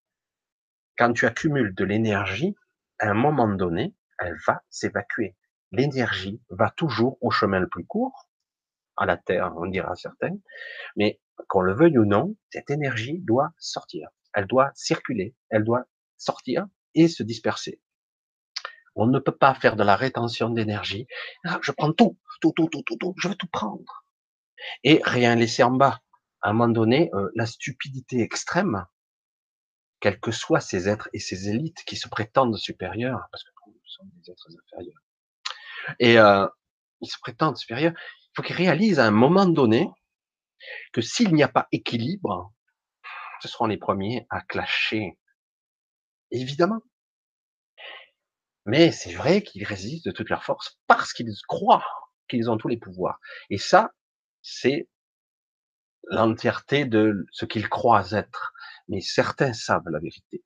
Quand 0.96 1.12
tu 1.12 1.26
accumules 1.26 1.74
de 1.74 1.84
l'énergie, 1.84 2.56
à 2.98 3.10
un 3.10 3.14
moment 3.14 3.48
donné, 3.48 3.94
elle 4.18 4.36
va 4.46 4.62
s'évacuer. 4.68 5.36
L'énergie 5.72 6.42
va 6.50 6.70
toujours 6.70 7.18
au 7.20 7.30
chemin 7.30 7.60
le 7.60 7.68
plus 7.68 7.86
court, 7.86 8.28
à 8.96 9.06
la 9.06 9.16
Terre, 9.16 9.52
on 9.56 9.66
dira 9.66 9.94
certains, 9.94 10.36
mais 10.96 11.20
qu'on 11.48 11.60
le 11.60 11.72
veuille 11.72 11.98
ou 11.98 12.04
non, 12.04 12.34
cette 12.50 12.70
énergie 12.70 13.20
doit 13.20 13.50
sortir. 13.58 14.08
Elle 14.34 14.46
doit 14.46 14.70
circuler, 14.74 15.34
elle 15.50 15.64
doit 15.64 15.84
sortir 16.16 16.66
et 16.94 17.08
se 17.08 17.22
disperser. 17.22 17.80
On 18.96 19.06
ne 19.06 19.20
peut 19.20 19.36
pas 19.36 19.54
faire 19.54 19.76
de 19.76 19.84
la 19.84 19.94
rétention 19.94 20.50
d'énergie. 20.50 21.06
Ah, 21.44 21.60
je 21.62 21.70
prends 21.70 21.92
tout, 21.92 22.18
tout, 22.40 22.52
tout, 22.56 22.68
tout, 22.68 22.82
tout, 22.82 22.96
tout, 22.96 23.14
je 23.16 23.28
veux 23.28 23.36
tout 23.36 23.46
prendre. 23.46 24.04
Et 24.82 25.00
rien 25.04 25.36
laisser 25.36 25.62
en 25.62 25.70
bas. 25.70 26.00
À 26.42 26.50
un 26.50 26.52
moment 26.52 26.72
donné, 26.72 27.10
euh, 27.14 27.30
la 27.34 27.46
stupidité 27.46 28.20
extrême 28.20 28.86
quels 30.00 30.20
que 30.20 30.30
soient 30.30 30.60
ces 30.60 30.88
êtres 30.88 31.08
et 31.12 31.18
ces 31.18 31.48
élites 31.48 31.82
qui 31.84 31.96
se 31.96 32.08
prétendent 32.08 32.56
supérieurs, 32.56 33.26
parce 33.32 33.44
que 33.44 33.50
nous 33.66 33.74
sommes 33.84 34.10
des 34.14 34.30
êtres 34.30 34.48
inférieurs, 34.48 35.02
et 35.98 36.18
euh, 36.18 36.46
ils 37.00 37.08
se 37.08 37.18
prétendent 37.20 37.56
supérieurs, 37.56 37.94
il 37.96 38.30
faut 38.36 38.42
qu'ils 38.42 38.56
réalisent 38.56 39.00
à 39.00 39.06
un 39.06 39.10
moment 39.10 39.46
donné 39.46 39.88
que 40.92 41.00
s'il 41.00 41.34
n'y 41.34 41.42
a 41.42 41.48
pas 41.48 41.66
équilibre, 41.72 42.52
ce 43.40 43.48
seront 43.48 43.66
les 43.66 43.76
premiers 43.76 44.26
à 44.30 44.40
clasher. 44.40 45.18
Évidemment. 46.30 46.80
Mais 48.66 48.92
c'est 48.92 49.14
vrai 49.14 49.42
qu'ils 49.42 49.64
résistent 49.64 50.06
de 50.06 50.10
toute 50.10 50.28
leur 50.28 50.44
force 50.44 50.78
parce 50.86 51.12
qu'ils 51.12 51.32
croient 51.48 51.86
qu'ils 52.28 52.50
ont 52.50 52.58
tous 52.58 52.68
les 52.68 52.76
pouvoirs. 52.76 53.18
Et 53.48 53.58
ça, 53.58 53.92
c'est 54.42 54.88
l'entièreté 56.10 56.84
de 56.84 57.26
ce 57.32 57.44
qu'ils 57.44 57.68
croient 57.68 58.10
être 58.12 58.52
mais 58.88 59.00
certains 59.00 59.52
savent 59.52 59.88
la 59.90 60.00
vérité. 60.00 60.42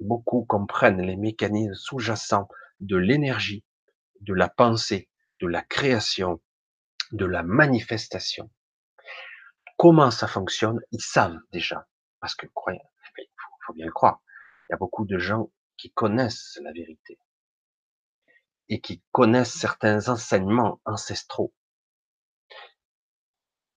Beaucoup 0.00 0.44
comprennent 0.44 1.00
les 1.00 1.16
mécanismes 1.16 1.74
sous-jacents 1.74 2.48
de 2.80 2.96
l'énergie, 2.96 3.64
de 4.20 4.34
la 4.34 4.48
pensée, 4.48 5.08
de 5.40 5.46
la 5.46 5.62
création, 5.62 6.42
de 7.12 7.24
la 7.24 7.42
manifestation. 7.42 8.50
Comment 9.78 10.10
ça 10.10 10.26
fonctionne, 10.26 10.80
ils 10.90 11.00
savent 11.00 11.38
déjà. 11.52 11.86
Parce 12.20 12.34
que, 12.34 12.46
il 12.46 13.28
faut 13.66 13.74
bien 13.74 13.86
le 13.86 13.92
croire, 13.92 14.20
il 14.68 14.72
y 14.72 14.74
a 14.74 14.78
beaucoup 14.78 15.04
de 15.04 15.18
gens 15.18 15.50
qui 15.76 15.92
connaissent 15.92 16.58
la 16.62 16.72
vérité 16.72 17.18
et 18.68 18.80
qui 18.80 19.02
connaissent 19.12 19.54
certains 19.54 20.08
enseignements 20.08 20.80
ancestraux 20.84 21.52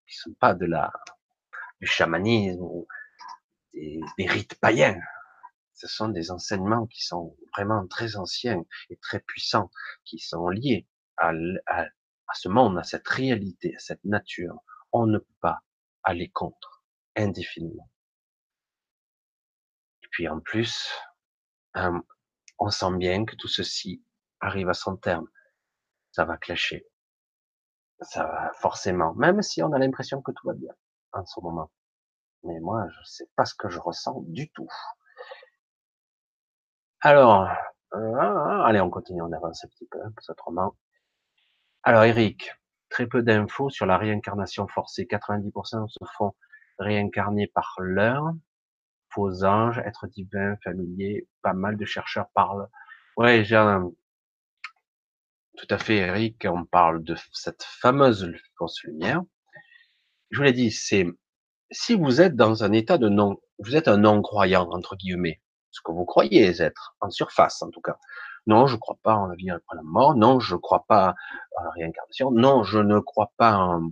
qui 0.08 0.16
sont 0.16 0.34
pas 0.40 0.54
de 0.54 0.66
la 0.66 0.92
du 1.82 1.88
chamanisme 1.88 2.62
ou 2.62 2.88
des, 3.74 4.28
rites 4.28 4.60
païens. 4.60 5.00
Ce 5.74 5.88
sont 5.88 6.10
des 6.10 6.32
enseignements 6.32 6.88
qui 6.88 7.04
sont 7.04 7.38
vraiment 7.56 7.86
très 7.88 8.16
anciens 8.16 8.64
et 8.90 8.98
très 8.98 9.20
puissants, 9.20 9.70
qui 10.06 10.18
sont 10.18 10.50
liés 10.50 10.88
à, 11.18 11.32
ce 12.34 12.50
monde, 12.50 12.80
à 12.80 12.84
cette 12.84 13.08
réalité, 13.08 13.76
à 13.76 13.80
cette 13.80 14.04
nature. 14.04 14.58
On 14.92 15.06
ne 15.06 15.20
peut 15.20 15.36
pas 15.42 15.60
aller 16.04 16.30
contre 16.30 16.84
indéfiniment. 17.16 17.90
Et 20.04 20.08
puis 20.12 20.28
en 20.28 20.40
plus, 20.40 20.92
euh, 21.76 22.00
on 22.58 22.70
sent 22.70 22.96
bien 22.98 23.26
que 23.26 23.36
tout 23.36 23.48
ceci 23.48 24.04
arrive 24.40 24.70
à 24.70 24.74
son 24.74 24.98
terme. 24.98 25.28
Ça 26.12 26.26
va 26.26 26.38
clasher. 26.38 26.88
Ça 28.02 28.24
va 28.24 28.52
forcément, 28.60 29.14
même 29.16 29.42
si 29.42 29.62
on 29.62 29.72
a 29.74 29.80
l'impression 29.80 30.22
que 30.22 30.32
tout 30.32 30.48
va 30.48 30.54
bien 30.54 30.74
en 31.14 31.26
ce 31.26 31.40
moment. 31.42 31.72
Mais 32.44 32.60
moi, 32.60 32.88
je 32.90 33.00
sais 33.04 33.30
pas 33.36 33.46
ce 33.46 33.56
que 33.56 33.70
je 33.70 33.80
ressens 33.80 34.22
du 34.28 34.50
tout. 34.50 34.70
Alors, 37.02 37.50
euh, 37.94 38.64
allez, 38.64 38.82
on 38.82 38.90
continue, 38.90 39.22
on 39.22 39.32
avance 39.32 39.64
un 39.64 39.68
petit 39.68 39.88
peu, 39.90 40.00
autrement. 40.30 40.76
Alors, 41.84 42.04
Eric, 42.04 42.52
très 42.90 43.08
peu 43.08 43.22
d'infos 43.22 43.70
sur 43.70 43.86
la 43.86 43.98
réincarnation 43.98 44.68
forcée. 44.68 45.06
90% 45.06 45.88
se 45.88 45.98
font 46.18 46.34
réincarner 46.80 47.48
par 47.48 47.76
l'heure. 47.80 48.34
faux 49.10 49.44
anges, 49.44 49.80
êtres 49.80 50.08
divins, 50.08 50.56
familiers, 50.64 51.28
pas 51.42 51.54
mal 51.54 51.78
de 51.78 51.86
chercheurs 51.86 52.30
parlent. 52.34 52.68
Ouais, 53.16 53.44
j'ai 53.44 53.56
un... 53.56 53.92
tout 55.58 55.68
à 55.70 55.78
fait, 55.78 55.98
Eric, 55.98 56.46
on 56.50 56.66
parle 56.66 57.04
de 57.04 57.16
cette 57.32 57.64
fameuse 57.64 58.32
fausse 58.58 58.84
lumière. 58.84 59.24
Je 60.30 60.38
vous 60.38 60.44
l'ai 60.44 60.54
dit, 60.54 60.72
c'est 60.72 61.06
si 61.72 61.96
vous 61.96 62.22
êtes 62.22 62.36
dans 62.36 62.64
un 62.64 62.72
état 62.72 62.98
de 62.98 63.10
non, 63.10 63.38
vous 63.60 63.76
êtes 63.76 63.88
un 63.88 63.98
non-croyant, 63.98 64.70
entre 64.72 64.96
guillemets, 64.96 65.42
ce 65.72 65.82
que 65.84 65.92
vous 65.92 66.06
croyez 66.06 66.62
être, 66.62 66.96
en 67.02 67.10
surface 67.10 67.62
en 67.62 67.70
tout 67.70 67.82
cas. 67.82 67.98
Non, 68.46 68.66
je 68.68 68.76
ne 68.76 68.80
crois 68.80 68.98
pas 69.04 69.16
en 69.16 69.28
la 69.28 69.36
vie 69.36 69.50
après 69.50 69.76
la 69.76 69.84
mort. 69.84 70.16
Non, 70.16 70.40
je 70.40 70.56
ne 70.56 70.60
crois 70.60 70.86
pas 70.88 71.16
à 71.58 71.64
la 71.64 71.70
réincarnation. 71.72 72.32
Non, 72.32 72.64
je 72.64 72.80
ne 72.80 73.00
crois 73.00 73.32
pas 73.38 73.58
en, 73.58 73.90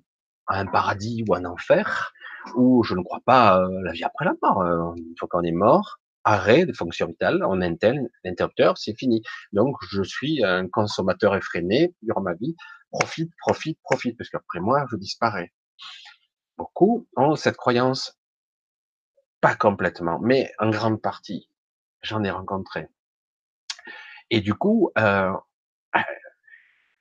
à 0.48 0.60
un 0.60 0.66
paradis 0.66 1.26
ou 1.28 1.36
un 1.36 1.44
enfer. 1.44 2.14
Ou 2.56 2.84
je 2.84 2.96
ne 2.96 3.04
crois 3.04 3.20
pas 3.26 3.56
à 3.56 3.68
la 3.84 3.92
vie 3.92 4.06
après 4.06 4.24
la 4.24 4.34
mort. 4.42 4.62
Euh, 4.62 4.94
une 4.96 5.14
fois 5.20 5.28
qu'on 5.30 5.44
est 5.44 5.52
mort, 5.52 6.00
arrêt 6.24 6.66
de 6.66 6.72
fonction 6.72 7.08
vitale, 7.08 7.44
on 7.46 7.60
éteint 7.60 7.96
l'interrupteur, 8.24 8.78
c'est 8.78 8.98
fini. 8.98 9.24
Donc, 9.52 9.76
je 9.90 10.04
suis 10.04 10.44
un 10.46 10.70
consommateur 10.70 11.36
effréné 11.36 11.94
durant 12.02 12.22
ma 12.22 12.34
vie. 12.34 12.56
Profite, 12.92 13.32
profite, 13.40 13.80
profite, 13.84 14.18
parce 14.18 14.30
qu'après 14.30 14.62
moi, 14.62 14.86
je 14.90 14.96
disparais. 14.96 15.52
Beaucoup 16.58 17.08
ont 17.16 17.36
cette 17.36 17.58
croyance, 17.58 18.20
pas 19.42 19.56
complètement, 19.56 20.20
mais 20.20 20.52
en 20.60 20.70
grande 20.70 21.02
partie. 21.02 21.50
J'en 22.02 22.24
ai 22.24 22.32
rencontré. 22.32 22.88
Et 24.30 24.42
du 24.42 24.54
coup, 24.54 24.92
euh, 24.98 25.34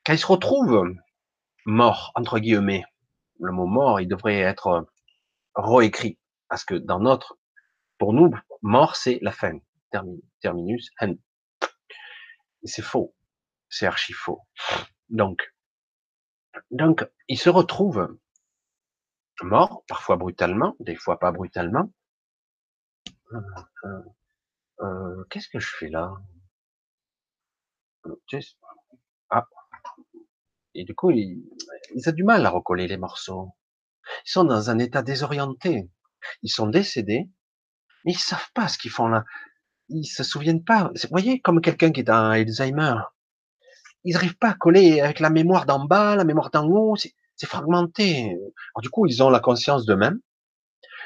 quand 0.04 0.12
ils 0.12 0.18
se 0.18 0.26
retrouvent 0.26 0.94
morts, 1.66 2.12
entre 2.14 2.38
guillemets, 2.38 2.84
le 3.40 3.52
mot 3.52 3.66
mort, 3.66 4.00
il 4.00 4.08
devrait 4.08 4.40
être 4.40 4.86
réécrit. 5.54 6.18
Parce 6.48 6.64
que 6.64 6.74
dans 6.74 7.00
notre, 7.00 7.38
pour 7.98 8.12
nous, 8.12 8.30
mort, 8.62 8.96
c'est 8.96 9.18
la 9.22 9.32
fin. 9.32 9.58
terminus, 10.40 10.90
end. 11.00 11.14
C'est 12.64 12.82
faux. 12.82 13.14
C'est 13.68 13.86
archi 13.86 14.12
faux. 14.12 14.40
Donc, 15.08 15.54
donc, 16.70 17.06
ils 17.28 17.38
se 17.38 17.50
retrouvent 17.50 18.16
morts, 19.42 19.84
parfois 19.88 20.16
brutalement, 20.16 20.76
des 20.80 20.96
fois 20.96 21.18
pas 21.18 21.32
brutalement. 21.32 21.90
Euh, 23.32 23.40
euh, 23.84 24.02
euh, 24.80 25.24
qu'est-ce 25.30 25.48
que 25.48 25.58
je 25.58 25.68
fais 25.76 25.88
là? 25.88 26.14
Ah. 29.30 29.46
Et 30.74 30.84
du 30.84 30.94
coup, 30.94 31.10
ils, 31.10 31.42
ont 32.06 32.12
du 32.12 32.24
mal 32.24 32.44
à 32.44 32.50
recoller 32.50 32.86
les 32.86 32.96
morceaux. 32.96 33.54
Ils 34.26 34.30
sont 34.30 34.44
dans 34.44 34.70
un 34.70 34.78
état 34.78 35.02
désorienté. 35.02 35.88
Ils 36.42 36.50
sont 36.50 36.66
décédés, 36.66 37.28
mais 38.04 38.12
ils 38.12 38.18
savent 38.18 38.50
pas 38.54 38.68
ce 38.68 38.78
qu'ils 38.78 38.90
font 38.90 39.08
là. 39.08 39.24
Ils 39.88 40.06
se 40.06 40.22
souviennent 40.22 40.64
pas. 40.64 40.90
Vous 40.94 41.08
voyez, 41.10 41.40
comme 41.40 41.60
quelqu'un 41.60 41.92
qui 41.92 42.00
est 42.00 42.04
dans 42.04 42.30
Alzheimer. 42.30 42.96
Ils 44.04 44.14
n'arrivent 44.14 44.36
pas 44.36 44.50
à 44.50 44.54
coller 44.54 45.00
avec 45.00 45.20
la 45.20 45.30
mémoire 45.30 45.64
d'en 45.64 45.84
bas, 45.84 46.16
la 46.16 46.24
mémoire 46.24 46.50
d'en 46.50 46.66
haut. 46.66 46.94
Fragmenté. 47.42 48.30
Alors, 48.30 48.82
du 48.82 48.90
coup, 48.90 49.06
ils 49.06 49.22
ont 49.22 49.30
la 49.30 49.40
conscience 49.40 49.86
d'eux-mêmes, 49.86 50.20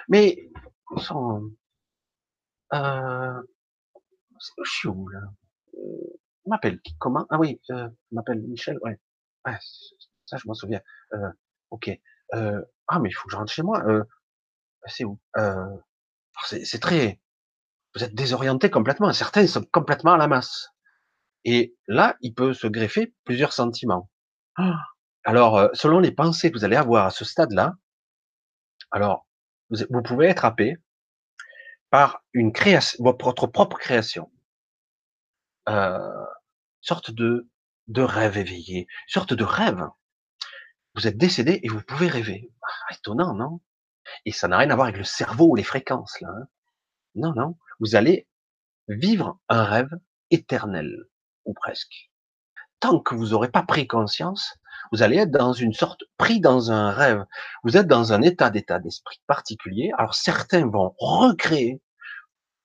mais 0.08 0.50
ils 0.96 1.02
sont. 1.02 1.50
Euh, 2.74 3.42
je 4.64 4.70
suis 4.70 4.88
où 4.88 5.08
là 5.08 5.20
m'appelle 6.48 6.80
comment? 6.98 7.26
Ah 7.30 7.38
oui, 7.38 7.60
euh, 7.70 7.88
m'appelle 8.10 8.40
Michel. 8.42 8.78
Ouais. 8.82 8.98
ouais, 9.46 9.56
ça 10.26 10.36
je 10.36 10.46
m'en 10.46 10.54
souviens. 10.54 10.80
Euh, 11.12 11.30
ok. 11.70 11.90
Euh, 12.34 12.60
ah 12.88 12.98
mais 12.98 13.10
il 13.10 13.12
faut 13.12 13.26
que 13.26 13.32
je 13.32 13.36
rentre 13.36 13.52
chez 13.52 13.62
moi. 13.62 13.82
Euh, 13.86 14.04
c'est 14.86 15.04
où? 15.04 15.18
Euh, 15.36 15.76
C'est 16.44 16.80
très. 16.80 17.20
Vous 17.94 18.04
êtes 18.04 18.14
désorienté 18.14 18.70
complètement. 18.70 19.12
Certains 19.12 19.46
sont 19.46 19.64
complètement 19.72 20.12
à 20.14 20.18
la 20.18 20.28
masse. 20.28 20.70
Et 21.44 21.76
là, 21.86 22.16
il 22.20 22.34
peut 22.34 22.52
se 22.52 22.66
greffer 22.66 23.14
plusieurs 23.24 23.52
sentiments. 23.52 24.10
Ah 24.56 24.78
alors, 25.28 25.58
euh, 25.58 25.68
selon 25.74 25.98
les 25.98 26.10
pensées 26.10 26.50
que 26.50 26.56
vous 26.56 26.64
allez 26.64 26.74
avoir 26.74 27.04
à 27.04 27.10
ce 27.10 27.22
stade-là, 27.22 27.74
alors 28.90 29.26
vous, 29.68 30.02
pouvez 30.02 30.26
être 30.26 30.46
happé 30.46 30.78
par 31.90 32.24
une 32.32 32.50
création, 32.50 33.04
votre 33.04 33.46
propre 33.46 33.76
création, 33.76 34.32
euh, 35.68 36.24
sorte 36.80 37.10
de 37.10 37.46
de 37.88 38.00
rêve 38.00 38.38
éveillé, 38.38 38.86
sorte 39.06 39.34
de 39.34 39.44
rêve. 39.44 39.86
Vous 40.94 41.06
êtes 41.06 41.18
décédé 41.18 41.60
et 41.62 41.68
vous 41.68 41.82
pouvez 41.82 42.08
rêver. 42.08 42.50
Ah, 42.62 42.94
étonnant, 42.94 43.34
non? 43.34 43.60
Et 44.24 44.32
ça 44.32 44.48
n'a 44.48 44.56
rien 44.56 44.70
à 44.70 44.76
voir 44.76 44.86
avec 44.86 44.96
le 44.96 45.04
cerveau 45.04 45.50
ou 45.50 45.56
les 45.56 45.62
fréquences 45.62 46.18
là. 46.22 46.28
Hein. 46.30 46.48
non, 47.16 47.34
non. 47.34 47.58
Vous 47.80 47.96
allez 47.96 48.26
vivre 48.88 49.38
un 49.50 49.64
rêve 49.64 49.90
éternel 50.30 50.90
ou 51.44 51.52
presque. 51.52 52.10
Tant 52.80 52.98
que 52.98 53.14
vous 53.14 53.28
n'aurez 53.28 53.50
pas 53.50 53.62
pris 53.62 53.86
conscience 53.86 54.54
vous 54.93 55.03
allez 55.03 55.16
être 55.16 55.30
dans 55.30 55.53
une 55.53 55.72
sorte, 55.72 56.05
pris 56.16 56.41
dans 56.41 56.70
un 56.72 56.91
rêve. 56.91 57.24
Vous 57.64 57.76
êtes 57.76 57.86
dans 57.86 58.12
un 58.12 58.22
état 58.22 58.51
d'état 58.51 58.78
d'esprit 58.78 59.20
particulier. 59.26 59.91
Alors 59.99 60.14
certains 60.14 60.66
vont 60.66 60.95
recréer 60.99 61.80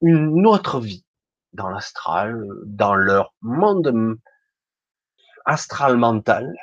une 0.02 0.46
autre 0.46 0.80
vie 0.80 1.06
dans 1.54 1.70
l'astral, 1.70 2.46
dans 2.66 2.96
leur 2.96 3.34
monde 3.42 4.18
astral 5.46 5.98
mental, 5.98 6.54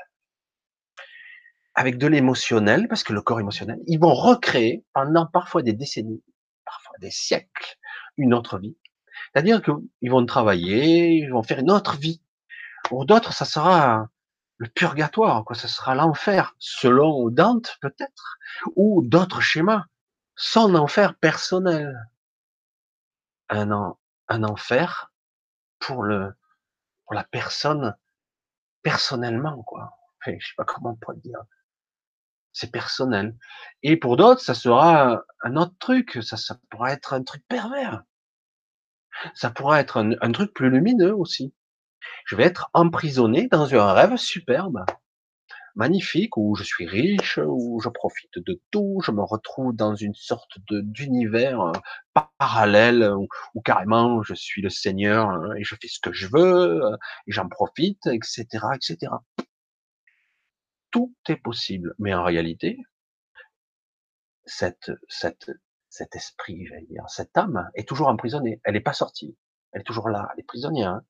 avec 1.74 1.98
de 1.98 2.06
l'émotionnel, 2.06 2.88
parce 2.88 3.04
que 3.04 3.12
le 3.12 3.22
corps 3.22 3.40
émotionnel, 3.40 3.78
ils 3.86 3.98
vont 3.98 4.14
recréer 4.14 4.84
pendant 4.92 5.26
parfois 5.26 5.62
des 5.62 5.72
décennies, 5.72 6.22
parfois 6.64 6.96
des 7.00 7.10
siècles, 7.10 7.76
une 8.16 8.34
autre 8.34 8.58
vie. 8.58 8.76
C'est-à-dire 9.32 9.62
qu'ils 9.62 10.10
vont 10.10 10.24
travailler, 10.26 11.08
ils 11.18 11.30
vont 11.30 11.42
faire 11.42 11.60
une 11.60 11.70
autre 11.70 11.96
vie. 11.96 12.20
Pour 12.84 13.06
d'autres, 13.06 13.32
ça 13.32 13.44
sera 13.44 14.08
le 14.60 14.68
purgatoire, 14.68 15.42
quoi, 15.46 15.56
ce 15.56 15.66
sera 15.66 15.94
l'enfer, 15.94 16.54
selon 16.58 17.30
Dante 17.30 17.78
peut-être, 17.80 18.38
ou 18.76 19.00
d'autres 19.02 19.40
schémas, 19.40 19.86
son 20.36 20.74
enfer 20.74 21.14
personnel. 21.16 21.98
Un, 23.48 23.96
un 24.28 24.44
enfer 24.44 25.12
pour 25.78 26.02
le, 26.02 26.34
pour 27.06 27.14
la 27.14 27.24
personne 27.24 27.96
personnellement, 28.82 29.62
quoi. 29.62 29.96
Je 30.26 30.32
sais 30.32 30.54
pas 30.58 30.66
comment 30.66 30.90
on 30.90 30.96
pourrait 30.96 31.16
dire. 31.16 31.40
C'est 32.52 32.70
personnel. 32.70 33.34
Et 33.82 33.96
pour 33.96 34.18
d'autres, 34.18 34.42
ça 34.42 34.54
sera 34.54 35.24
un 35.42 35.56
autre 35.56 35.74
truc. 35.78 36.18
Ça, 36.22 36.36
ça 36.36 36.58
pourra 36.68 36.92
être 36.92 37.14
un 37.14 37.22
truc 37.22 37.42
pervers. 37.48 38.02
Ça 39.34 39.50
pourra 39.50 39.80
être 39.80 39.96
un 39.96 40.32
truc 40.32 40.52
plus 40.52 40.68
lumineux 40.68 41.14
aussi 41.14 41.54
je 42.26 42.36
vais 42.36 42.44
être 42.44 42.70
emprisonné 42.74 43.48
dans 43.48 43.74
un 43.74 43.92
rêve 43.92 44.16
superbe, 44.16 44.84
magnifique, 45.74 46.36
où 46.36 46.54
je 46.54 46.64
suis 46.64 46.86
riche, 46.86 47.38
où 47.44 47.80
je 47.80 47.88
profite 47.88 48.38
de 48.38 48.60
tout, 48.70 49.00
je 49.04 49.12
me 49.12 49.22
retrouve 49.22 49.74
dans 49.74 49.94
une 49.94 50.14
sorte 50.14 50.58
d'univers 50.68 51.60
euh, 51.60 51.72
parallèle, 52.38 53.12
où, 53.54 53.60
carrément 53.62 54.22
je 54.22 54.34
suis 54.34 54.62
le 54.62 54.70
Seigneur 54.70 55.28
hein, 55.28 55.54
et 55.56 55.64
je 55.64 55.74
fais 55.80 55.88
ce 55.88 56.00
que 56.00 56.12
je 56.12 56.26
veux, 56.26 56.84
euh, 56.84 56.96
et 57.26 57.32
j'en 57.32 57.48
profite, 57.48 58.06
etc., 58.06 58.46
etc. 58.74 59.12
Tout 60.90 61.14
est 61.28 61.36
possible, 61.36 61.94
mais 61.98 62.14
en 62.14 62.24
réalité, 62.24 62.78
cet 64.44 64.90
esprit, 66.14 66.66
j'allais 66.66 66.86
dire, 66.86 67.04
cette 67.08 67.36
âme 67.38 67.70
est 67.74 67.88
toujours 67.88 68.08
emprisonnée. 68.08 68.60
Elle 68.64 68.74
n'est 68.74 68.80
pas 68.80 68.92
sortie. 68.92 69.36
Elle 69.72 69.82
est 69.82 69.84
toujours 69.84 70.08
là. 70.08 70.28
Elle 70.32 70.40
est 70.40 70.46
prisonnière. 70.46 70.90
Hein. 70.90 71.04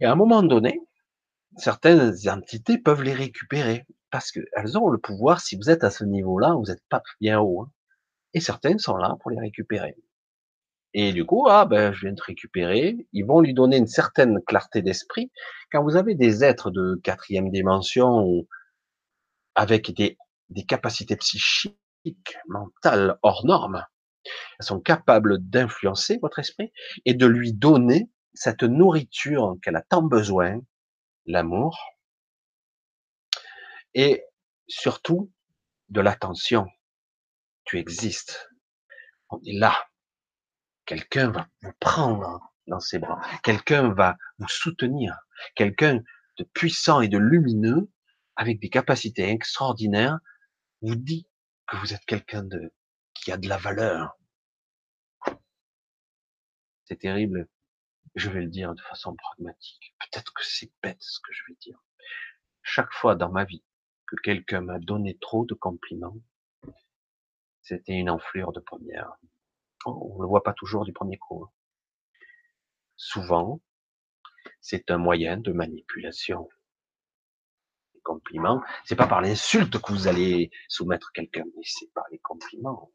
Et 0.00 0.04
à 0.04 0.12
un 0.12 0.16
moment 0.16 0.42
donné, 0.42 0.80
certaines 1.56 2.14
entités 2.28 2.78
peuvent 2.78 3.02
les 3.02 3.14
récupérer 3.14 3.86
parce 4.10 4.30
qu'elles 4.30 4.78
ont 4.78 4.88
le 4.88 4.98
pouvoir. 4.98 5.40
Si 5.40 5.56
vous 5.56 5.70
êtes 5.70 5.84
à 5.84 5.90
ce 5.90 6.04
niveau-là, 6.04 6.54
vous 6.54 6.66
n'êtes 6.66 6.82
pas 6.88 7.02
bien 7.20 7.40
haut. 7.40 7.62
Hein. 7.62 7.70
Et 8.34 8.40
certaines 8.40 8.78
sont 8.78 8.96
là 8.96 9.16
pour 9.20 9.30
les 9.30 9.40
récupérer. 9.40 9.96
Et 10.94 11.12
du 11.12 11.24
coup, 11.24 11.46
ah 11.48 11.66
ben, 11.66 11.92
je 11.92 12.06
viens 12.06 12.12
de 12.12 12.22
récupérer. 12.22 13.06
Ils 13.12 13.24
vont 13.24 13.40
lui 13.40 13.54
donner 13.54 13.76
une 13.76 13.86
certaine 13.86 14.40
clarté 14.46 14.82
d'esprit. 14.82 15.30
Quand 15.70 15.82
vous 15.82 15.96
avez 15.96 16.14
des 16.14 16.44
êtres 16.44 16.70
de 16.70 16.98
quatrième 17.02 17.50
dimension 17.50 18.46
avec 19.54 19.94
des, 19.94 20.16
des 20.48 20.64
capacités 20.64 21.16
psychiques, 21.16 21.76
mentales 22.48 23.18
hors 23.22 23.44
normes, 23.44 23.84
elles 24.58 24.66
sont 24.66 24.80
capables 24.80 25.38
d'influencer 25.38 26.18
votre 26.22 26.38
esprit 26.38 26.72
et 27.04 27.14
de 27.14 27.26
lui 27.26 27.52
donner 27.52 28.08
cette 28.36 28.62
nourriture 28.62 29.56
qu'elle 29.62 29.76
a 29.76 29.82
tant 29.82 30.02
besoin, 30.02 30.60
l'amour, 31.24 31.78
et 33.94 34.24
surtout 34.68 35.32
de 35.88 36.00
l'attention. 36.00 36.66
Tu 37.64 37.78
existes. 37.78 38.48
On 39.30 39.40
est 39.44 39.58
là. 39.58 39.74
Quelqu'un 40.84 41.30
va 41.30 41.48
vous 41.62 41.72
prendre 41.80 42.40
dans 42.66 42.80
ses 42.80 42.98
bras. 42.98 43.20
Quelqu'un 43.42 43.92
va 43.92 44.16
vous 44.38 44.48
soutenir. 44.48 45.16
Quelqu'un 45.54 46.02
de 46.38 46.44
puissant 46.44 47.00
et 47.00 47.08
de 47.08 47.18
lumineux, 47.18 47.90
avec 48.36 48.60
des 48.60 48.68
capacités 48.68 49.28
extraordinaires, 49.28 50.18
vous 50.82 50.94
dit 50.94 51.26
que 51.66 51.76
vous 51.76 51.94
êtes 51.94 52.04
quelqu'un 52.04 52.42
de, 52.42 52.72
qui 53.14 53.32
a 53.32 53.36
de 53.36 53.48
la 53.48 53.56
valeur. 53.56 54.16
C'est 56.84 56.98
terrible. 56.98 57.48
Je 58.16 58.30
vais 58.30 58.40
le 58.40 58.48
dire 58.48 58.74
de 58.74 58.80
façon 58.80 59.14
pragmatique. 59.14 59.94
Peut-être 60.00 60.32
que 60.32 60.42
c'est 60.42 60.72
bête 60.82 61.00
ce 61.00 61.20
que 61.20 61.32
je 61.32 61.42
vais 61.48 61.56
dire. 61.60 61.78
Chaque 62.62 62.92
fois 62.92 63.14
dans 63.14 63.30
ma 63.30 63.44
vie 63.44 63.62
que 64.06 64.16
quelqu'un 64.16 64.62
m'a 64.62 64.78
donné 64.78 65.18
trop 65.18 65.44
de 65.44 65.52
compliments, 65.52 66.16
c'était 67.60 67.92
une 67.92 68.08
enflure 68.08 68.52
de 68.52 68.60
première. 68.60 69.12
On 69.84 70.16
ne 70.16 70.22
le 70.22 70.28
voit 70.28 70.42
pas 70.42 70.54
toujours 70.54 70.86
du 70.86 70.94
premier 70.94 71.18
coup. 71.18 71.44
Hein. 71.44 71.50
Souvent, 72.96 73.60
c'est 74.62 74.90
un 74.90 74.98
moyen 74.98 75.36
de 75.36 75.52
manipulation. 75.52 76.48
Les 77.94 78.00
compliments, 78.00 78.62
c'est 78.86 78.96
pas 78.96 79.06
par 79.06 79.20
l'insulte 79.20 79.78
que 79.78 79.92
vous 79.92 80.08
allez 80.08 80.50
soumettre 80.68 81.12
quelqu'un, 81.12 81.44
mais 81.54 81.62
c'est 81.64 81.92
par 81.92 82.04
les 82.10 82.18
compliments. 82.20 82.90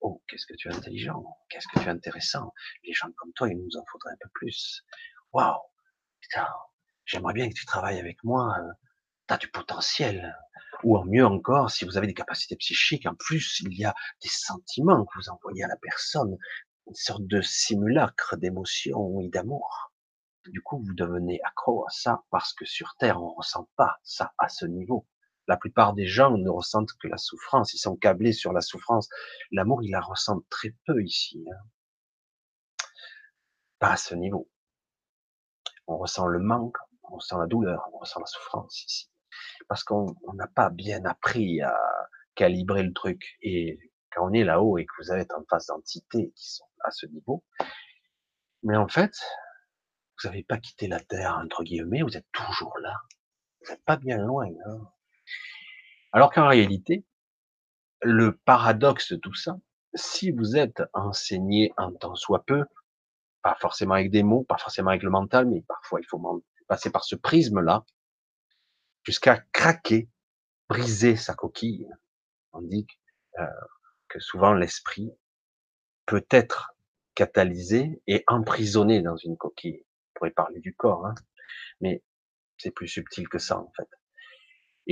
Oh, 0.00 0.22
qu'est-ce 0.28 0.46
que 0.46 0.54
tu 0.54 0.68
es 0.68 0.74
intelligent, 0.74 1.22
qu'est-ce 1.48 1.66
que 1.68 1.78
tu 1.78 1.86
es 1.86 1.90
intéressant. 1.90 2.52
Les 2.84 2.92
gens 2.92 3.10
comme 3.16 3.32
toi, 3.34 3.48
il 3.48 3.56
nous 3.56 3.76
en 3.76 3.84
faudrait 3.90 4.12
un 4.12 4.18
peu 4.20 4.30
plus. 4.34 4.82
Waouh, 5.32 5.60
putain, 6.20 6.48
j'aimerais 7.04 7.34
bien 7.34 7.48
que 7.48 7.54
tu 7.54 7.66
travailles 7.66 7.98
avec 7.98 8.22
moi. 8.24 8.56
Tu 9.28 9.34
as 9.34 9.38
du 9.38 9.50
potentiel. 9.50 10.34
Ou 10.82 10.96
en 10.96 11.04
mieux 11.04 11.26
encore, 11.26 11.70
si 11.70 11.84
vous 11.84 11.98
avez 11.98 12.06
des 12.06 12.14
capacités 12.14 12.56
psychiques, 12.56 13.06
en 13.06 13.14
plus, 13.14 13.60
il 13.60 13.78
y 13.78 13.84
a 13.84 13.94
des 14.22 14.28
sentiments 14.28 15.04
que 15.04 15.18
vous 15.18 15.28
envoyez 15.28 15.62
à 15.64 15.68
la 15.68 15.76
personne, 15.76 16.36
une 16.86 16.94
sorte 16.94 17.26
de 17.26 17.42
simulacre 17.42 18.36
d'émotion 18.36 19.20
et 19.20 19.28
d'amour. 19.28 19.92
Du 20.46 20.62
coup, 20.62 20.82
vous 20.82 20.94
devenez 20.94 21.40
accro 21.44 21.86
à 21.86 21.90
ça 21.90 22.24
parce 22.30 22.54
que 22.54 22.64
sur 22.64 22.96
Terre, 22.98 23.22
on 23.22 23.34
ressent 23.34 23.68
pas 23.76 23.98
ça 24.02 24.32
à 24.38 24.48
ce 24.48 24.64
niveau. 24.64 25.06
La 25.50 25.56
plupart 25.56 25.94
des 25.94 26.06
gens 26.06 26.30
ne 26.38 26.48
ressentent 26.48 26.92
que 27.02 27.08
la 27.08 27.16
souffrance. 27.16 27.74
Ils 27.74 27.78
sont 27.78 27.96
câblés 27.96 28.32
sur 28.32 28.52
la 28.52 28.60
souffrance. 28.60 29.08
L'amour, 29.50 29.82
ils 29.82 29.90
la 29.90 30.00
ressentent 30.00 30.48
très 30.48 30.76
peu 30.86 31.02
ici. 31.02 31.44
Hein. 31.50 32.86
Pas 33.80 33.94
à 33.94 33.96
ce 33.96 34.14
niveau. 34.14 34.48
On 35.88 35.98
ressent 35.98 36.28
le 36.28 36.38
manque, 36.38 36.76
on 37.02 37.16
ressent 37.16 37.36
la 37.36 37.48
douleur, 37.48 37.90
on 37.92 37.98
ressent 37.98 38.20
la 38.20 38.26
souffrance 38.26 38.84
ici. 38.84 39.10
Parce 39.68 39.82
qu'on 39.82 40.14
n'a 40.34 40.46
pas 40.46 40.70
bien 40.70 41.04
appris 41.04 41.60
à 41.62 41.76
calibrer 42.36 42.84
le 42.84 42.92
truc. 42.92 43.36
Et 43.42 43.76
quand 44.12 44.30
on 44.30 44.32
est 44.32 44.44
là-haut 44.44 44.78
et 44.78 44.86
que 44.86 44.92
vous 45.00 45.10
êtes 45.10 45.32
en 45.32 45.42
face 45.50 45.66
d'entités 45.66 46.30
qui 46.36 46.48
sont 46.48 46.68
à 46.84 46.92
ce 46.92 47.06
niveau, 47.06 47.44
mais 48.62 48.76
en 48.76 48.86
fait, 48.86 49.18
vous 50.22 50.28
n'avez 50.28 50.44
pas 50.44 50.58
quitté 50.58 50.86
la 50.86 51.00
Terre, 51.00 51.40
entre 51.42 51.64
guillemets, 51.64 52.02
vous 52.02 52.16
êtes 52.16 52.30
toujours 52.30 52.78
là. 52.78 52.94
Vous 53.60 53.72
n'êtes 53.72 53.84
pas 53.84 53.96
bien 53.96 54.18
loin. 54.18 54.46
Hein. 54.66 54.92
Alors 56.12 56.32
qu'en 56.32 56.48
réalité, 56.48 57.04
le 58.02 58.36
paradoxe 58.36 59.12
de 59.12 59.16
tout 59.16 59.34
ça, 59.34 59.58
si 59.94 60.30
vous 60.30 60.56
êtes 60.56 60.82
enseigné 60.92 61.72
un 61.76 61.92
temps 61.92 62.14
soit 62.14 62.44
peu, 62.44 62.64
pas 63.42 63.56
forcément 63.60 63.94
avec 63.94 64.10
des 64.10 64.22
mots, 64.22 64.44
pas 64.44 64.58
forcément 64.58 64.90
avec 64.90 65.02
le 65.02 65.10
mental, 65.10 65.46
mais 65.46 65.62
parfois 65.62 66.00
il 66.00 66.06
faut 66.06 66.42
passer 66.68 66.90
par 66.90 67.04
ce 67.04 67.16
prisme-là, 67.16 67.84
jusqu'à 69.04 69.38
craquer, 69.52 70.08
briser 70.68 71.16
sa 71.16 71.34
coquille. 71.34 71.88
On 72.52 72.62
dit 72.62 72.86
euh, 73.38 73.46
que 74.08 74.20
souvent 74.20 74.52
l'esprit 74.52 75.12
peut 76.06 76.26
être 76.30 76.74
catalysé 77.14 78.02
et 78.06 78.24
emprisonné 78.26 79.02
dans 79.02 79.16
une 79.16 79.36
coquille. 79.36 79.84
On 79.84 80.12
pourrait 80.14 80.30
parler 80.30 80.60
du 80.60 80.74
corps, 80.74 81.06
hein, 81.06 81.14
mais 81.80 82.02
c'est 82.56 82.70
plus 82.70 82.88
subtil 82.88 83.28
que 83.28 83.38
ça 83.38 83.58
en 83.58 83.72
fait. 83.76 83.88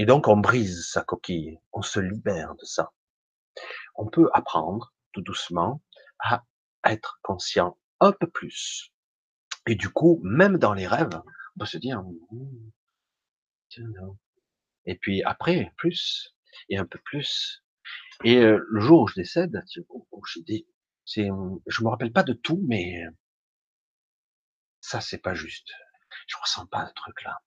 Et 0.00 0.06
donc 0.06 0.28
on 0.28 0.36
brise 0.36 0.88
sa 0.88 1.02
coquille, 1.02 1.58
on 1.72 1.82
se 1.82 1.98
libère 1.98 2.54
de 2.54 2.64
ça. 2.64 2.92
On 3.96 4.08
peut 4.08 4.30
apprendre 4.32 4.94
tout 5.12 5.22
doucement 5.22 5.82
à 6.20 6.44
être 6.84 7.18
conscient 7.24 7.76
un 7.98 8.12
peu 8.12 8.30
plus. 8.30 8.92
Et 9.66 9.74
du 9.74 9.88
coup, 9.90 10.20
même 10.22 10.56
dans 10.56 10.72
les 10.72 10.86
rêves, 10.86 11.20
on 11.56 11.58
peut 11.58 11.66
se 11.66 11.78
dire, 11.78 12.00
mmh, 12.30 12.70
et 14.84 14.96
puis 14.98 15.24
après, 15.24 15.74
plus, 15.76 16.32
et 16.68 16.78
un 16.78 16.86
peu 16.86 17.00
plus. 17.04 17.64
Et 18.22 18.36
euh, 18.36 18.64
le 18.68 18.80
jour 18.80 19.02
où 19.02 19.08
je 19.08 19.16
décède, 19.16 19.64
oh, 19.88 20.06
c'est, 21.04 21.28
je 21.66 21.82
me 21.82 21.88
rappelle 21.88 22.12
pas 22.12 22.22
de 22.22 22.34
tout, 22.34 22.62
mais 22.68 23.02
ça 24.80 25.00
c'est 25.00 25.18
pas 25.18 25.34
juste. 25.34 25.72
Je 26.28 26.36
ressens 26.40 26.66
pas 26.66 26.84
le 26.84 26.92
truc 26.94 27.22
là. 27.24 27.40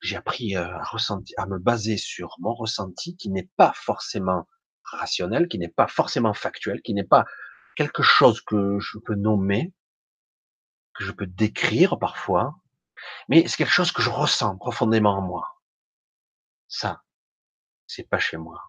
J'ai 0.00 0.16
appris 0.16 0.56
euh, 0.56 0.76
à 0.76 0.82
ressentir, 0.82 1.34
à 1.38 1.46
me 1.46 1.58
baser 1.58 1.96
sur 1.96 2.36
mon 2.40 2.54
ressenti 2.54 3.16
qui 3.16 3.30
n'est 3.30 3.48
pas 3.56 3.72
forcément 3.76 4.48
rationnel, 4.84 5.48
qui 5.48 5.58
n'est 5.58 5.68
pas 5.68 5.86
forcément 5.86 6.34
factuel, 6.34 6.82
qui 6.82 6.94
n'est 6.94 7.04
pas 7.04 7.24
quelque 7.76 8.02
chose 8.02 8.40
que 8.42 8.78
je 8.80 8.98
peux 8.98 9.14
nommer, 9.14 9.72
que 10.94 11.04
je 11.04 11.12
peux 11.12 11.26
décrire 11.26 11.98
parfois, 11.98 12.56
mais 13.28 13.46
c'est 13.46 13.56
quelque 13.56 13.72
chose 13.72 13.92
que 13.92 14.02
je 14.02 14.10
ressens 14.10 14.56
profondément 14.56 15.16
en 15.18 15.22
moi. 15.22 15.60
Ça, 16.68 17.02
c'est 17.86 18.08
pas 18.08 18.18
chez 18.18 18.36
moi. 18.36 18.62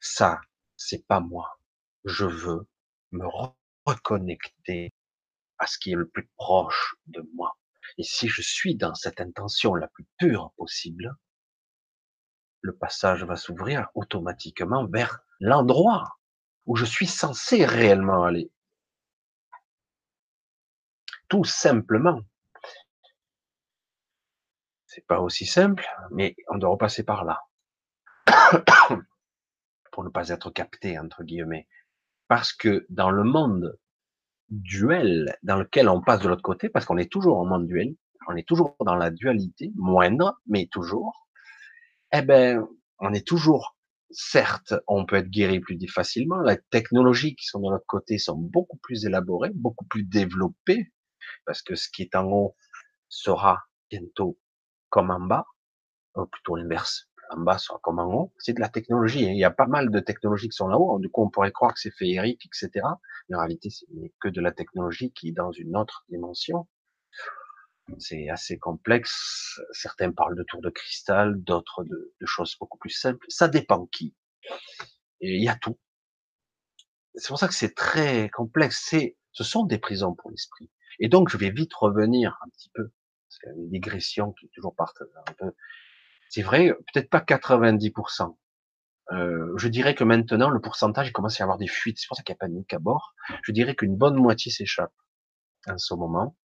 Ça, 0.00 0.40
c'est 0.76 1.06
pas 1.06 1.20
moi. 1.20 1.58
Je 2.04 2.24
veux 2.24 2.68
me 3.12 3.26
reconnecter 3.86 4.92
à 5.58 5.66
ce 5.66 5.78
qui 5.78 5.92
est 5.92 5.96
le 5.96 6.08
plus 6.08 6.28
proche 6.36 6.96
de 7.06 7.28
moi. 7.34 7.57
Et 7.98 8.04
si 8.04 8.28
je 8.28 8.42
suis 8.42 8.76
dans 8.76 8.94
cette 8.94 9.20
intention 9.20 9.74
la 9.74 9.88
plus 9.88 10.06
pure 10.18 10.52
possible, 10.56 11.16
le 12.60 12.76
passage 12.76 13.24
va 13.24 13.36
s'ouvrir 13.36 13.88
automatiquement 13.94 14.86
vers 14.86 15.18
l'endroit 15.40 16.18
où 16.66 16.76
je 16.76 16.84
suis 16.84 17.08
censé 17.08 17.64
réellement 17.64 18.22
aller. 18.24 18.52
Tout 21.28 21.44
simplement. 21.44 22.20
C'est 24.86 25.06
pas 25.06 25.20
aussi 25.20 25.46
simple, 25.46 25.86
mais 26.10 26.36
on 26.48 26.58
doit 26.58 26.70
repasser 26.70 27.02
par 27.02 27.24
là. 27.24 27.42
Pour 29.92 30.04
ne 30.04 30.08
pas 30.08 30.28
être 30.28 30.50
capté, 30.50 30.98
entre 30.98 31.24
guillemets. 31.24 31.68
Parce 32.28 32.52
que 32.52 32.86
dans 32.88 33.10
le 33.10 33.24
monde 33.24 33.78
duel 34.50 35.36
dans 35.42 35.56
lequel 35.56 35.88
on 35.88 36.00
passe 36.00 36.20
de 36.20 36.28
l'autre 36.28 36.42
côté, 36.42 36.68
parce 36.68 36.84
qu'on 36.84 36.98
est 36.98 37.10
toujours 37.10 37.38
en 37.38 37.46
monde 37.46 37.66
duel, 37.66 37.94
on 38.28 38.36
est 38.36 38.46
toujours 38.46 38.76
dans 38.84 38.94
la 38.94 39.10
dualité, 39.10 39.72
moindre, 39.76 40.40
mais 40.46 40.66
toujours, 40.66 41.28
eh 42.12 42.22
ben, 42.22 42.66
on 42.98 43.12
est 43.12 43.26
toujours, 43.26 43.76
certes, 44.10 44.74
on 44.86 45.06
peut 45.06 45.16
être 45.16 45.30
guéri 45.30 45.60
plus 45.60 45.78
facilement, 45.88 46.40
les 46.40 46.58
technologies 46.70 47.36
qui 47.36 47.46
sont 47.46 47.60
de 47.60 47.70
l'autre 47.70 47.86
côté 47.86 48.18
sont 48.18 48.36
beaucoup 48.36 48.78
plus 48.78 49.04
élaborées, 49.04 49.50
beaucoup 49.54 49.84
plus 49.86 50.04
développées, 50.04 50.92
parce 51.44 51.62
que 51.62 51.74
ce 51.74 51.88
qui 51.88 52.02
est 52.02 52.14
en 52.14 52.26
haut 52.26 52.56
sera 53.08 53.62
bientôt 53.90 54.38
comme 54.90 55.10
en 55.10 55.20
bas, 55.20 55.46
ou 56.14 56.26
plutôt 56.26 56.56
l'inverse, 56.56 57.07
en 57.30 57.40
bas 57.40 57.58
sera 57.58 57.78
comme 57.82 57.98
en 57.98 58.12
haut, 58.12 58.32
c'est 58.38 58.52
de 58.52 58.60
la 58.60 58.68
technologie. 58.68 59.26
Hein. 59.26 59.32
Il 59.32 59.38
y 59.38 59.44
a 59.44 59.50
pas 59.50 59.66
mal 59.66 59.90
de 59.90 60.00
technologies 60.00 60.48
qui 60.48 60.56
sont 60.56 60.68
là-haut. 60.68 60.98
Du 60.98 61.08
coup, 61.08 61.22
on 61.22 61.30
pourrait 61.30 61.52
croire 61.52 61.74
que 61.74 61.80
c'est 61.80 61.90
féerique, 61.90 62.46
etc. 62.46 62.86
Mais 63.28 63.36
en 63.36 63.40
réalité, 63.40 63.70
ce 63.70 63.84
n'est 63.92 64.12
que 64.20 64.28
de 64.28 64.40
la 64.40 64.52
technologie 64.52 65.12
qui 65.12 65.28
est 65.28 65.32
dans 65.32 65.52
une 65.52 65.76
autre 65.76 66.04
dimension. 66.08 66.68
C'est 67.98 68.28
assez 68.28 68.58
complexe. 68.58 69.60
Certains 69.72 70.12
parlent 70.12 70.36
de 70.36 70.42
tour 70.42 70.60
de 70.60 70.70
cristal, 70.70 71.42
d'autres 71.42 71.84
de, 71.84 72.12
choses 72.24 72.56
beaucoup 72.60 72.78
plus 72.78 72.90
simples. 72.90 73.24
Ça 73.28 73.48
dépend 73.48 73.86
qui. 73.86 74.14
Et 75.20 75.36
il 75.36 75.42
y 75.42 75.48
a 75.48 75.56
tout. 75.56 75.78
C'est 77.14 77.28
pour 77.28 77.38
ça 77.38 77.48
que 77.48 77.54
c'est 77.54 77.74
très 77.74 78.28
complexe. 78.30 78.86
C'est, 78.88 79.16
ce 79.32 79.42
sont 79.44 79.64
des 79.64 79.78
prisons 79.78 80.14
pour 80.14 80.30
l'esprit. 80.30 80.70
Et 81.00 81.08
donc, 81.08 81.30
je 81.30 81.36
vais 81.36 81.50
vite 81.50 81.72
revenir 81.74 82.38
un 82.44 82.48
petit 82.50 82.70
peu. 82.74 82.90
C'est 83.28 83.50
une 83.50 83.70
digression 83.70 84.32
qui 84.32 84.48
toujours 84.50 84.74
partent 84.74 85.02
un 85.26 85.32
peu 85.32 85.52
c'est 86.30 86.42
vrai, 86.42 86.72
peut-être 86.92 87.10
pas 87.10 87.20
90%. 87.20 88.36
Euh, 89.12 89.54
je 89.56 89.68
dirais 89.68 89.94
que 89.94 90.04
maintenant, 90.04 90.50
le 90.50 90.60
pourcentage, 90.60 91.08
il 91.08 91.12
commence 91.12 91.40
à 91.40 91.42
y 91.42 91.44
avoir 91.44 91.58
des 91.58 91.66
fuites. 91.66 91.98
C'est 91.98 92.08
pour 92.08 92.16
ça 92.16 92.22
qu'il 92.22 92.32
n'y 92.34 92.36
a 92.36 92.40
pas 92.40 92.48
de 92.48 92.54
nique 92.54 92.74
à 92.74 92.78
bord. 92.78 93.14
Je 93.42 93.52
dirais 93.52 93.74
qu'une 93.74 93.96
bonne 93.96 94.16
moitié 94.16 94.52
s'échappe 94.52 94.92
en 95.66 95.78
ce 95.78 95.94
moment. 95.94 96.36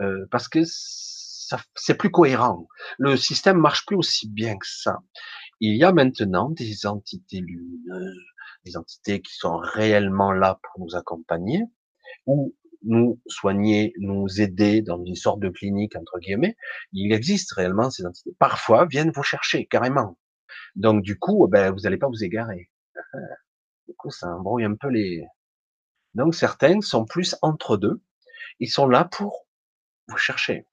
Euh, 0.00 0.26
parce 0.30 0.48
que 0.48 0.60
c'est 0.64 1.94
plus 1.94 2.10
cohérent. 2.10 2.66
Le 2.98 3.16
système 3.16 3.58
marche 3.58 3.86
plus 3.86 3.96
aussi 3.96 4.28
bien 4.28 4.58
que 4.58 4.66
ça. 4.66 4.98
Il 5.60 5.76
y 5.76 5.84
a 5.84 5.92
maintenant 5.92 6.50
des 6.50 6.86
entités 6.86 7.40
lumineuses, 7.40 8.26
des 8.64 8.76
entités 8.76 9.22
qui 9.22 9.34
sont 9.34 9.56
réellement 9.56 10.32
là 10.32 10.58
pour 10.62 10.84
nous 10.84 10.96
accompagner, 10.96 11.62
ou 12.26 12.54
nous 12.86 13.20
soigner, 13.26 13.92
nous 13.98 14.40
aider 14.40 14.80
dans 14.80 15.04
une 15.04 15.14
sorte 15.14 15.40
de 15.40 15.48
clinique, 15.48 15.96
entre 15.96 16.18
guillemets, 16.18 16.56
il 16.92 17.12
existe 17.12 17.52
réellement 17.52 17.90
ces 17.90 18.06
entités. 18.06 18.34
Parfois, 18.38 18.86
viennent 18.86 19.12
vous 19.14 19.22
chercher, 19.22 19.66
carrément. 19.66 20.18
Donc, 20.74 21.02
du 21.02 21.18
coup, 21.18 21.46
ben, 21.48 21.72
vous 21.72 21.80
n'allez 21.80 21.98
pas 21.98 22.08
vous 22.08 22.24
égarer. 22.24 22.70
Du 23.88 23.94
coup, 23.94 24.10
ça 24.10 24.26
embrouille 24.26 24.64
un 24.64 24.74
peu 24.74 24.88
les... 24.88 25.24
Donc, 26.14 26.34
certains 26.34 26.80
sont 26.80 27.04
plus 27.04 27.36
entre 27.40 27.76
deux. 27.76 28.02
Ils 28.58 28.68
sont 28.68 28.88
là 28.88 29.04
pour 29.04 29.46
vous 30.08 30.16
chercher. 30.16 30.66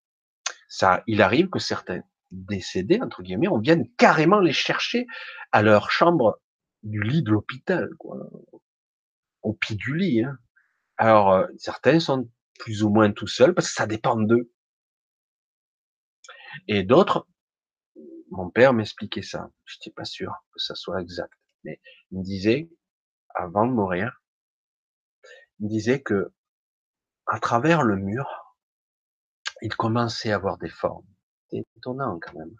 Ça, 0.68 1.03
il 1.05 1.22
arrive 1.22 1.47
que 1.49 1.59
certains 1.59 2.01
décédés, 2.32 2.99
entre 3.01 3.22
guillemets, 3.22 3.49
on 3.49 3.59
vienne 3.59 3.88
carrément 3.97 4.39
les 4.39 4.51
chercher 4.51 5.05
à 5.51 5.61
leur 5.61 5.91
chambre 5.91 6.41
du 6.82 7.03
lit 7.03 7.22
de 7.22 7.30
l'hôpital, 7.30 7.88
quoi. 7.99 8.18
Au 9.43 9.53
pied 9.53 9.76
du 9.76 9.95
lit, 9.95 10.24
hein. 10.24 10.39
Alors, 10.98 11.34
euh, 11.34 11.48
certains 11.58 12.00
sont 12.00 12.30
plus 12.60 12.84
ou 12.84 12.89
moins 12.89 13.12
tout 13.12 13.28
seuls, 13.28 13.54
parce 13.54 13.68
que 13.70 13.74
ça 13.74 13.88
dépend 13.88 14.16
d'eux. 14.16 14.52
Et 16.68 16.84
d'autres, 16.84 17.28
mon 18.30 18.50
père 18.50 18.74
m'expliquait 18.74 19.22
ça. 19.22 19.50
Je 19.66 19.78
n'étais 19.78 19.91
pas 19.91 20.06
sûr 20.06 20.32
que 20.52 20.60
ça 20.60 20.76
soit 20.76 21.02
exact, 21.02 21.34
mais 21.64 21.80
il 22.12 22.20
me 22.20 22.24
disait, 22.24 22.70
avant 23.36 23.66
de 23.66 23.72
mourir, 23.72 24.22
il 25.60 25.66
me 25.66 25.70
disait 25.70 26.02
que 26.02 26.32
à 27.28 27.39
travers 27.39 27.84
le 27.84 27.96
mur, 27.96 28.28
il 29.62 29.76
commençait 29.76 30.32
à 30.32 30.36
avoir 30.36 30.58
des 30.58 30.70
formes. 30.70 31.08
C'était 31.50 31.66
étonnant 31.78 32.20
quand 32.20 32.34
même. 32.34 32.54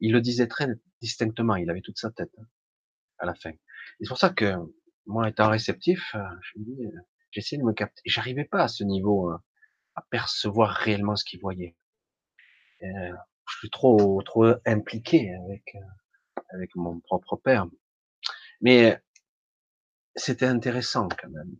Il 0.00 0.12
le 0.12 0.20
disait 0.20 0.48
très 0.48 0.68
distinctement, 1.00 1.56
il 1.56 1.70
avait 1.70 1.82
toute 1.82 1.98
sa 1.98 2.10
tête 2.10 2.32
hein, 2.38 2.46
à 3.18 3.26
la 3.26 3.34
fin. 3.34 3.52
c'est 4.00 4.08
pour 4.08 4.18
ça 4.18 4.30
que 4.30 4.54
moi, 5.06 5.28
étant 5.28 5.50
réceptif, 5.50 6.14
euh, 6.14 6.18
euh, 6.58 6.90
j'essayais 7.36 7.60
de 7.60 7.66
me 7.66 7.74
capter. 7.74 8.00
J'arrivais 8.06 8.44
pas 8.44 8.62
à 8.62 8.68
ce 8.68 8.82
niveau 8.82 9.30
euh, 9.30 9.36
à 9.94 10.02
percevoir 10.10 10.70
réellement 10.70 11.16
ce 11.16 11.24
qu'il 11.24 11.40
voyait. 11.40 11.76
je 12.80 13.56
suis 13.58 13.70
trop 13.70 14.22
trop 14.22 14.54
impliqué 14.66 15.34
avec 15.44 15.76
avec 16.50 16.74
mon 16.76 17.00
propre 17.00 17.36
père. 17.36 17.66
Mais 18.60 19.00
c'était 20.14 20.46
intéressant 20.46 21.08
quand 21.08 21.28
même. 21.28 21.54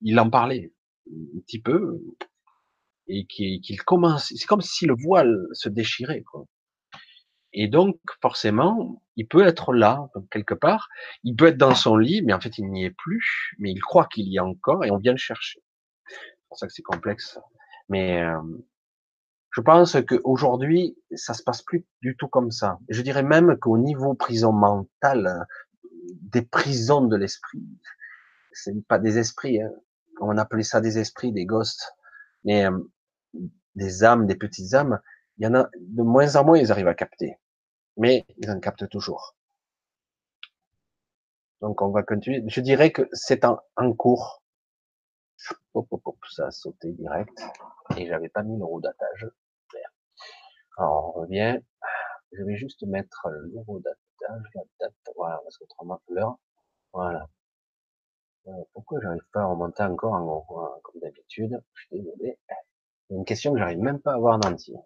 Il 0.00 0.18
en 0.20 0.28
parlait 0.28 0.72
un 1.10 1.40
petit 1.40 1.60
peu 1.60 2.02
et 3.06 3.26
qu'il 3.26 3.82
commence. 3.82 4.32
C'est 4.34 4.46
comme 4.46 4.60
si 4.60 4.86
le 4.86 4.94
voile 4.94 5.46
se 5.52 5.68
déchirait. 5.68 6.22
Quoi. 6.22 6.46
Et 7.56 7.68
donc, 7.68 7.98
forcément, 8.20 9.00
il 9.14 9.28
peut 9.28 9.46
être 9.46 9.72
là, 9.72 10.10
quelque 10.32 10.54
part. 10.54 10.88
Il 11.22 11.36
peut 11.36 11.46
être 11.46 11.56
dans 11.56 11.76
son 11.76 11.96
lit, 11.96 12.20
mais 12.22 12.32
en 12.32 12.40
fait, 12.40 12.58
il 12.58 12.68
n'y 12.68 12.84
est 12.84 12.90
plus. 12.90 13.54
Mais 13.60 13.70
il 13.70 13.80
croit 13.80 14.06
qu'il 14.06 14.26
y 14.26 14.36
est 14.36 14.40
encore 14.40 14.84
et 14.84 14.90
on 14.90 14.98
vient 14.98 15.12
le 15.12 15.18
chercher. 15.18 15.62
C'est 16.08 16.48
pour 16.48 16.58
ça 16.58 16.66
que 16.66 16.72
c'est 16.72 16.82
complexe. 16.82 17.38
Mais 17.88 18.20
euh, 18.22 18.40
je 19.52 19.60
pense 19.60 19.96
qu'aujourd'hui, 20.08 20.98
ça 21.14 21.32
se 21.32 21.44
passe 21.44 21.62
plus 21.62 21.86
du 22.02 22.16
tout 22.16 22.26
comme 22.26 22.50
ça. 22.50 22.78
Je 22.88 23.02
dirais 23.02 23.22
même 23.22 23.56
qu'au 23.56 23.78
niveau 23.78 24.14
prison 24.14 24.52
mentale, 24.52 25.46
des 26.22 26.42
prisons 26.42 27.06
de 27.06 27.16
l'esprit, 27.16 27.62
c'est 28.52 28.74
pas 28.88 28.98
des 28.98 29.18
esprits. 29.18 29.62
Hein. 29.62 29.70
On 30.20 30.38
appelait 30.38 30.64
ça 30.64 30.80
des 30.80 30.98
esprits, 30.98 31.32
des 31.32 31.46
ghosts, 31.46 31.94
mais 32.42 32.66
euh, 32.66 32.78
des 33.76 34.02
âmes, 34.02 34.26
des 34.26 34.34
petites 34.34 34.74
âmes. 34.74 34.98
Il 35.38 35.44
y 35.44 35.46
en 35.46 35.54
a 35.54 35.68
de 35.78 36.02
moins 36.02 36.34
en 36.34 36.44
moins, 36.44 36.58
ils 36.58 36.72
arrivent 36.72 36.88
à 36.88 36.94
capter 36.94 37.36
mais 37.96 38.24
ils 38.38 38.50
en 38.50 38.60
captent 38.60 38.88
toujours. 38.88 39.36
Donc 41.60 41.80
on 41.82 41.90
va 41.90 42.02
continuer. 42.02 42.42
Je 42.46 42.60
dirais 42.60 42.92
que 42.92 43.08
c'est 43.12 43.44
en, 43.44 43.58
cours. 43.94 44.42
Hop, 45.74 45.86
hop, 45.90 46.02
hop, 46.04 46.18
ça 46.30 46.46
a 46.46 46.50
sauté 46.50 46.92
direct. 46.92 47.42
Et 47.96 48.06
j'avais 48.06 48.28
pas 48.28 48.42
mis 48.42 48.58
le 48.58 48.64
rodatage. 48.64 49.28
Alors 50.76 51.16
on 51.16 51.20
revient. 51.20 51.58
Je 52.32 52.42
vais 52.42 52.56
juste 52.56 52.82
mettre 52.82 53.28
le 53.30 53.60
rodatage, 53.60 54.42
la 54.54 54.62
date, 54.80 54.94
voilà, 55.16 55.40
parce 55.44 55.56
qu'autrement 55.58 56.00
l'heure. 56.08 56.36
Voilà. 56.92 57.28
Euh, 58.48 58.52
pourquoi 58.72 59.00
j'arrive 59.00 59.24
pas 59.32 59.42
à 59.42 59.46
remonter 59.46 59.84
encore 59.84 60.12
en 60.12 60.20
haut, 60.20 60.80
comme 60.82 61.00
d'habitude? 61.00 61.62
Je 61.74 61.80
suis 61.86 62.02
désolé. 62.02 62.38
une 63.10 63.24
question 63.24 63.52
que 63.52 63.58
j'arrive 63.58 63.78
même 63.78 64.00
pas 64.00 64.14
à 64.14 64.18
voir 64.18 64.36
en 64.36 64.50
entier. 64.50 64.76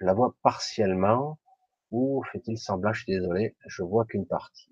Je 0.00 0.06
la 0.06 0.12
vois 0.12 0.34
partiellement. 0.42 1.38
Ou 1.96 2.24
fait-il 2.32 2.58
semblant, 2.58 2.92
je 2.92 3.04
suis 3.04 3.12
désolé, 3.12 3.54
je 3.68 3.84
vois 3.84 4.04
qu'une 4.04 4.26
partie. 4.26 4.68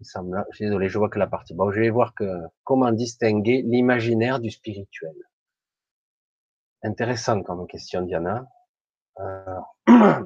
Je 0.00 0.04
suis 0.52 0.66
désolé, 0.66 0.90
je 0.90 0.98
vois 0.98 1.08
que 1.08 1.18
la 1.18 1.26
partie. 1.26 1.54
Bon, 1.54 1.70
je 1.72 1.80
vais 1.80 1.88
voir 1.88 2.12
que, 2.12 2.42
comment 2.62 2.92
distinguer 2.92 3.62
l'imaginaire 3.62 4.38
du 4.38 4.50
spirituel. 4.50 5.14
Intéressant 6.82 7.42
comme 7.42 7.66
question, 7.66 8.02
Diana. 8.02 8.46
Euh, 9.18 9.60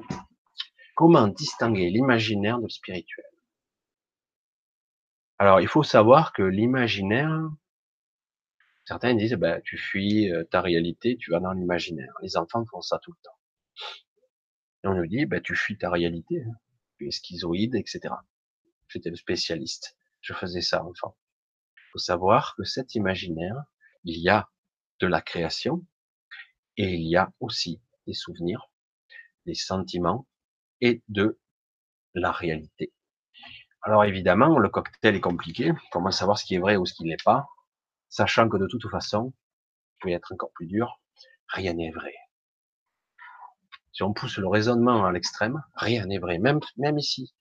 comment 0.95 1.29
distinguer 1.29 1.89
l'imaginaire 1.89 2.59
du 2.59 2.69
spirituel? 2.69 3.31
Alors, 5.39 5.61
il 5.61 5.67
faut 5.69 5.83
savoir 5.83 6.33
que 6.33 6.43
l'imaginaire, 6.43 7.39
certains 8.83 9.15
disent, 9.15 9.35
ben, 9.35 9.61
tu 9.63 9.77
fuis 9.77 10.29
euh, 10.29 10.43
ta 10.43 10.59
réalité, 10.59 11.15
tu 11.15 11.31
vas 11.31 11.39
dans 11.39 11.53
l'imaginaire. 11.53 12.13
Les 12.21 12.35
enfants 12.35 12.65
font 12.65 12.81
ça 12.81 12.99
tout 12.99 13.11
le 13.13 13.17
temps. 13.23 13.37
Et 14.83 14.87
on 14.87 14.95
nous 14.95 15.07
dit, 15.07 15.25
bah, 15.25 15.39
tu 15.41 15.55
fuis 15.55 15.77
ta 15.77 15.89
réalité, 15.89 16.43
hein. 16.43 16.53
tu 16.97 17.07
es 17.07 17.11
schizoïde, 17.11 17.75
etc. 17.75 18.13
J'étais 18.87 19.09
le 19.09 19.15
spécialiste. 19.15 19.97
Je 20.21 20.33
faisais 20.33 20.61
ça 20.61 20.83
enfant. 20.83 21.17
Il 21.77 21.91
faut 21.93 21.99
savoir 21.99 22.55
que 22.55 22.63
cet 22.63 22.95
imaginaire, 22.95 23.63
il 24.03 24.19
y 24.19 24.29
a 24.29 24.49
de 24.99 25.07
la 25.07 25.21
création 25.21 25.85
et 26.77 26.93
il 26.93 27.07
y 27.07 27.17
a 27.17 27.31
aussi 27.39 27.81
des 28.07 28.13
souvenirs, 28.13 28.71
des 29.45 29.55
sentiments 29.55 30.27
et 30.79 31.03
de 31.09 31.39
la 32.13 32.31
réalité. 32.31 32.93
Alors 33.83 34.03
évidemment, 34.03 34.59
le 34.59 34.69
cocktail 34.69 35.15
est 35.15 35.21
compliqué. 35.21 35.71
Comment 35.91 36.11
savoir 36.11 36.37
ce 36.37 36.45
qui 36.45 36.55
est 36.55 36.59
vrai 36.59 36.75
ou 36.75 36.85
ce 36.85 36.93
qui 36.93 37.03
n'est 37.03 37.17
pas, 37.23 37.47
sachant 38.09 38.47
que 38.47 38.57
de 38.57 38.67
toute 38.67 38.87
façon, 38.89 39.33
je 39.99 40.07
vais 40.07 40.13
être 40.13 40.31
encore 40.33 40.51
plus 40.53 40.67
dur, 40.67 41.01
rien 41.47 41.73
n'est 41.73 41.91
vrai 41.91 42.13
si 43.91 44.03
on 44.03 44.13
pousse 44.13 44.37
le 44.37 44.47
raisonnement 44.47 45.05
à 45.05 45.11
l'extrême, 45.11 45.61
rien 45.75 46.05
n'est 46.05 46.19
vrai, 46.19 46.37
même, 46.39 46.59
ici. 46.97 47.33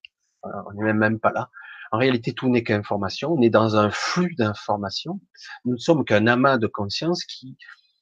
On 0.42 0.72
n'est 0.72 0.92
même, 0.92 1.20
pas 1.20 1.32
là. 1.32 1.50
En 1.92 1.98
réalité, 1.98 2.32
tout 2.32 2.48
n'est 2.48 2.62
qu'information. 2.62 3.32
On 3.32 3.42
est 3.42 3.50
dans 3.50 3.76
un 3.76 3.90
flux 3.90 4.34
d'informations. 4.36 5.20
Nous 5.64 5.72
ne 5.72 5.78
sommes 5.78 6.04
qu'un 6.04 6.26
amas 6.26 6.58
de 6.58 6.66
conscience 6.66 7.24
qui 7.24 7.56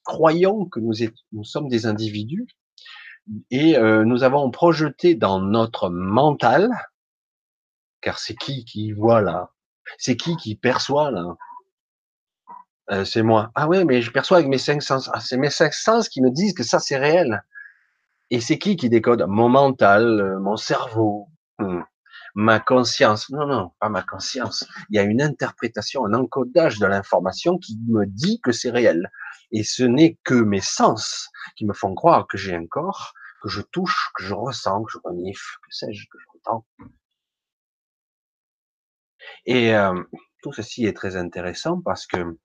croyons 0.05 0.64
que 0.66 0.80
nous, 0.80 0.94
nous 1.32 1.44
sommes 1.44 1.68
des 1.68 1.84
individus 1.86 2.46
et 3.51 3.76
euh, 3.76 4.05
nous 4.05 4.22
avons 4.22 4.51
projeté 4.51 5.14
dans 5.14 5.38
notre 5.40 5.90
mental, 5.90 6.70
car 8.01 8.18
c'est 8.18 8.34
qui 8.34 8.64
qui 8.64 8.92
voit 8.92 9.20
là? 9.20 9.51
C'est 9.99 10.16
qui 10.16 10.36
qui 10.36 10.55
perçoit 10.55 11.11
là? 11.11 11.36
Euh, 12.90 13.05
C'est 13.05 13.22
moi. 13.22 13.51
Ah 13.55 13.68
ouais, 13.68 13.84
mais 13.84 14.01
je 14.01 14.11
perçois 14.11 14.38
avec 14.38 14.49
mes 14.49 14.59
cinq 14.59 14.82
sens. 14.82 15.11
Ah, 15.12 15.20
c'est 15.20 15.36
mes 15.36 15.51
cinq 15.51 15.74
sens 15.74 16.09
qui 16.09 16.22
me 16.22 16.31
disent 16.31 16.55
que 16.55 16.62
ça 16.62 16.78
c'est 16.78 16.97
réel. 16.97 17.43
Et 18.30 18.40
c'est 18.40 18.59
qui 18.59 18.76
qui 18.76 18.88
décode? 18.88 19.24
Mon 19.26 19.48
mental, 19.48 20.20
euh, 20.20 20.38
mon 20.40 20.56
cerveau, 20.56 21.28
hmm, 21.59 21.80
ma 22.34 22.60
conscience. 22.60 23.30
Non, 23.30 23.46
non, 23.46 23.72
pas 23.80 23.88
ma 23.88 24.02
conscience. 24.02 24.66
Il 24.90 24.96
y 24.96 24.98
a 24.98 25.02
une 25.02 25.22
interprétation, 25.22 26.05
un 26.06 26.14
encodage 26.14 26.78
de 26.78 26.86
l'information 26.86 27.59
qui 27.59 27.78
me 27.88 28.06
dit 28.06 28.40
que 28.42 28.52
c'est 28.52 28.70
réel. 28.70 29.10
Et 29.50 29.64
ce 29.64 29.82
n'est 29.82 30.18
que 30.24 30.34
mes 30.34 30.60
sens 30.60 31.28
qui 31.56 31.64
me 31.64 31.72
font 31.72 31.94
croire 31.94 32.26
que 32.26 32.36
j'ai 32.36 32.55
un 32.55 32.66
corps, 32.66 33.14
que 33.42 33.48
je 33.48 33.62
touche, 33.62 34.10
que 34.14 34.24
je 34.24 34.34
ressens, 34.34 34.82
que 34.84 34.92
je 34.92 34.98
renifle, 35.05 35.56
que 35.62 35.74
sais-je, 35.74 36.05
que 36.10 36.18
j'entends. 36.26 36.66
Et 39.46 39.74
euh, 39.74 40.02
tout 40.42 40.52
ceci 40.52 40.86
est 40.86 40.96
très 40.96 41.16
intéressant 41.16 41.80
parce 41.80 42.06
que 42.06 42.38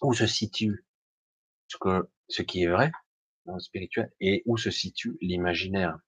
où 0.00 0.14
se 0.14 0.26
situe 0.26 0.86
ce 1.68 1.76
que 1.78 2.08
ce 2.28 2.42
qui 2.42 2.62
est 2.64 2.68
vrai? 2.68 2.92
Spirituel 3.58 4.12
et 4.20 4.42
où 4.46 4.56
se 4.56 4.70
situe 4.70 5.16
l'imaginaire. 5.20 5.98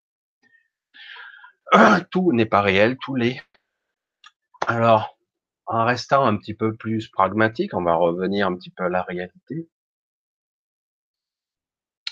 Tout 2.11 2.33
n'est 2.33 2.47
pas 2.47 2.63
réel, 2.63 2.99
tout 2.99 3.15
l'est. 3.15 3.41
Alors, 4.67 5.17
en 5.67 5.85
restant 5.85 6.27
un 6.27 6.37
petit 6.37 6.55
peu 6.55 6.77
plus 6.77 7.09
pragmatique, 7.09 7.75
on 7.75 7.83
va 7.83 7.95
revenir 7.95 8.47
un 8.47 8.57
petit 8.57 8.71
peu 8.71 8.85
à 8.85 8.89
la 8.89 9.03
réalité. 9.03 9.69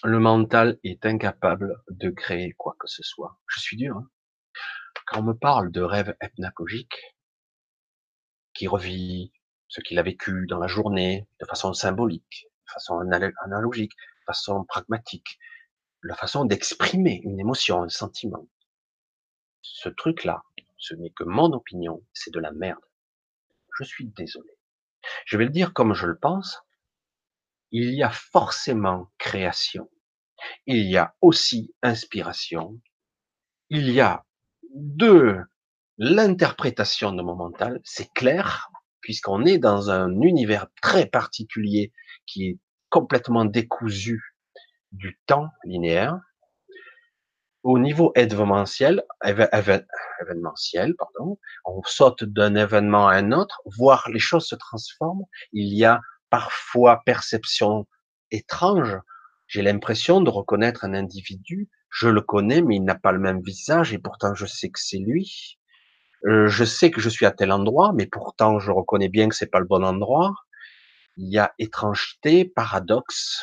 Le 0.05 0.21
mental 0.21 0.79
est 0.85 1.05
incapable 1.05 1.83
de 1.91 2.11
créer 2.11 2.53
quoi 2.53 2.77
que 2.79 2.87
ce 2.87 3.03
soit. 3.03 3.39
Je 3.49 3.61
suis 3.61 3.77
dur. 3.77 3.97
Hein. 3.97 4.09
Quand 5.07 5.21
on 5.21 5.25
me 5.25 5.33
parle 5.33 5.73
de 5.73 5.81
rêve 5.81 6.15
hypnagogique, 6.23 6.95
qui 8.55 8.69
revit 8.69 9.33
ce 9.69 9.81
qu'il 9.81 9.99
a 9.99 10.03
vécu 10.03 10.47
dans 10.47 10.59
la 10.59 10.67
journée 10.67 11.29
de 11.41 11.47
façon 11.47 11.73
symbolique, 11.73 12.47
de 12.67 12.73
façon 12.73 13.01
analogique, 13.45 13.93
façon 14.29 14.65
pragmatique, 14.65 15.39
la 16.03 16.15
façon 16.15 16.45
d'exprimer 16.45 17.21
une 17.25 17.41
émotion, 17.41 17.83
un 17.83 17.89
sentiment. 17.89 18.47
Ce 19.63 19.89
truc-là, 19.89 20.43
ce 20.77 20.95
n'est 20.95 21.11
que 21.11 21.25
mon 21.25 21.53
opinion, 21.53 22.05
c'est 22.13 22.33
de 22.33 22.39
la 22.39 22.53
merde. 22.53 22.85
Je 23.79 23.85
suis 23.85 24.07
désolé. 24.07 24.53
Je 25.25 25.39
vais 25.39 25.45
le 25.45 25.51
dire 25.51 25.73
comme 25.73 25.95
je 25.95 26.07
le 26.07 26.19
pense. 26.19 26.61
Il 27.71 27.95
y 27.95 28.03
a 28.03 28.11
forcément 28.11 29.11
création. 29.17 29.91
Il 30.67 30.85
y 30.85 30.99
a 30.99 31.15
aussi 31.23 31.75
inspiration. 31.83 32.81
Il 33.71 33.91
y 33.91 34.01
a 34.01 34.27
de 34.75 35.39
l'interprétation 35.97 37.13
de 37.13 37.23
mon 37.23 37.35
mental. 37.35 37.81
C'est 37.83 38.13
clair, 38.13 38.71
puisqu'on 39.01 39.47
est 39.47 39.59
dans 39.59 39.91
un 39.91 40.21
univers 40.21 40.67
très 40.83 41.07
particulier 41.07 41.93
qui 42.27 42.49
est 42.49 42.59
complètement 42.91 43.45
décousu 43.45 44.35
du 44.93 45.19
temps 45.27 45.49
linéaire. 45.65 46.19
Au 47.63 47.79
niveau 47.79 48.13
événementiel, 48.15 49.03
événementiel, 49.25 50.95
pardon, 50.97 51.39
on 51.65 51.83
saute 51.85 52.25
d'un 52.25 52.55
événement 52.55 53.09
à 53.09 53.17
un 53.17 53.33
autre, 53.33 53.61
voire 53.67 54.09
les 54.11 54.21
choses 54.21 54.47
se 54.47 54.55
transforment. 54.55 55.25
Il 55.53 55.75
y 55.75 55.85
a 55.85 56.01
parfois 56.31 57.03
perception 57.05 57.87
étrange. 58.31 58.97
J'ai 59.49 59.63
l'impression 59.63 60.21
de 60.21 60.31
reconnaître 60.31 60.85
un 60.85 60.95
individu, 60.95 61.69
je 61.91 62.09
le 62.09 62.21
connais, 62.21 62.63
mais 62.63 62.77
il 62.77 62.85
n'a 62.85 62.95
pas 62.95 63.13
le 63.13 63.19
même 63.19 63.41
visage, 63.41 63.93
et 63.93 63.99
pourtant 63.99 64.35
je 64.35 64.47
sais 64.47 64.69
que 64.69 64.81
c'est 64.81 64.99
lui. 64.99 65.59
Euh, 66.27 66.49
je 66.49 66.65
sais 66.65 66.91
que 66.91 67.01
je 67.01 67.09
suis 67.09 67.27
à 67.27 67.31
tel 67.31 67.53
endroit, 67.53 67.93
mais 67.95 68.07
pourtant 68.07 68.59
je 68.59 68.71
reconnais 68.71 69.09
bien 69.09 69.29
que 69.29 69.35
c'est 69.35 69.51
pas 69.51 69.61
le 69.61 69.67
bon 69.67 69.85
endroit. 69.85 70.35
Il 71.21 71.31
y 71.33 71.39
a 71.39 71.53
étrangeté, 71.59 72.45
paradoxe. 72.45 73.43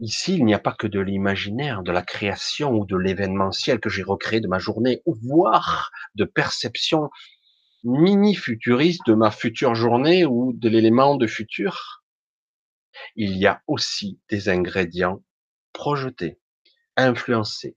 Ici, 0.00 0.34
il 0.34 0.46
n'y 0.46 0.54
a 0.54 0.58
pas 0.58 0.72
que 0.72 0.86
de 0.86 0.98
l'imaginaire, 0.98 1.82
de 1.82 1.92
la 1.92 2.00
création 2.00 2.72
ou 2.72 2.86
de 2.86 2.96
l'événementiel 2.96 3.80
que 3.80 3.90
j'ai 3.90 4.02
recréé 4.02 4.40
de 4.40 4.48
ma 4.48 4.58
journée, 4.58 5.02
ou 5.04 5.14
voire 5.14 5.90
de 6.14 6.24
perception 6.24 7.10
mini-futuriste 7.84 9.02
de 9.06 9.12
ma 9.12 9.30
future 9.30 9.74
journée 9.74 10.24
ou 10.24 10.54
de 10.54 10.70
l'élément 10.70 11.16
de 11.16 11.26
futur. 11.26 12.02
Il 13.14 13.36
y 13.36 13.46
a 13.46 13.62
aussi 13.66 14.18
des 14.30 14.48
ingrédients 14.48 15.22
projetés, 15.74 16.40
influencés, 16.96 17.76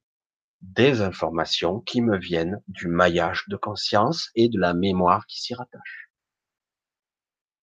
des 0.61 1.01
informations 1.01 1.81
qui 1.81 2.01
me 2.01 2.17
viennent 2.17 2.61
du 2.69 2.87
maillage 2.87 3.43
de 3.49 3.57
conscience 3.57 4.29
et 4.33 4.47
de 4.47 4.59
la 4.59 4.73
mémoire 4.73 5.25
qui 5.27 5.41
s'y 5.41 5.53
rattache. 5.53 6.04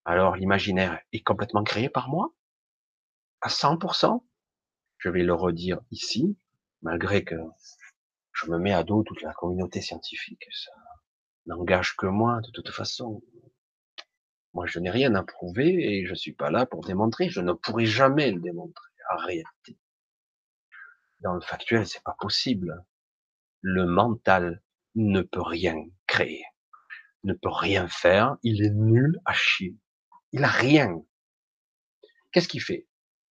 Alors 0.04 0.36
l'imaginaire 0.36 1.00
est 1.12 1.22
complètement 1.22 1.64
créé 1.64 1.88
par 1.88 2.08
moi? 2.08 2.32
À 3.40 3.48
100%. 3.48 4.24
Je 4.98 5.08
vais 5.08 5.22
le 5.22 5.34
redire 5.34 5.80
ici, 5.90 6.38
malgré 6.82 7.24
que 7.24 7.34
je 8.32 8.50
me 8.50 8.58
mets 8.58 8.72
à 8.72 8.84
dos 8.84 9.02
toute 9.02 9.22
la 9.22 9.32
communauté 9.32 9.80
scientifique. 9.80 10.46
Ça 10.52 10.72
n'engage 11.46 11.96
que 11.96 12.06
moi 12.06 12.40
de 12.40 12.50
toute 12.52 12.70
façon. 12.70 13.22
Moi, 14.54 14.66
je 14.66 14.78
n'ai 14.78 14.90
rien 14.90 15.14
à 15.14 15.22
prouver 15.22 15.70
et 15.72 16.06
je 16.06 16.14
suis 16.14 16.34
pas 16.34 16.50
là 16.50 16.66
pour 16.66 16.84
démontrer. 16.84 17.30
Je 17.30 17.40
ne 17.40 17.52
pourrai 17.52 17.86
jamais 17.86 18.30
le 18.30 18.40
démontrer 18.40 18.90
en 19.12 19.16
réalité. 19.16 19.78
Dans 21.20 21.34
le 21.34 21.40
factuel, 21.40 21.86
c'est 21.86 22.02
pas 22.02 22.16
possible 22.18 22.84
le 23.62 23.86
mental 23.86 24.60
ne 24.96 25.22
peut 25.22 25.40
rien 25.40 25.76
créer, 26.06 26.44
ne 27.22 27.32
peut 27.32 27.48
rien 27.48 27.88
faire, 27.88 28.36
il 28.42 28.62
est 28.62 28.74
nul 28.74 29.18
à 29.24 29.32
chier. 29.32 29.76
Il 30.32 30.44
a 30.44 30.48
rien. 30.48 31.00
Qu'est-ce 32.32 32.48
qu'il 32.48 32.62
fait, 32.62 32.86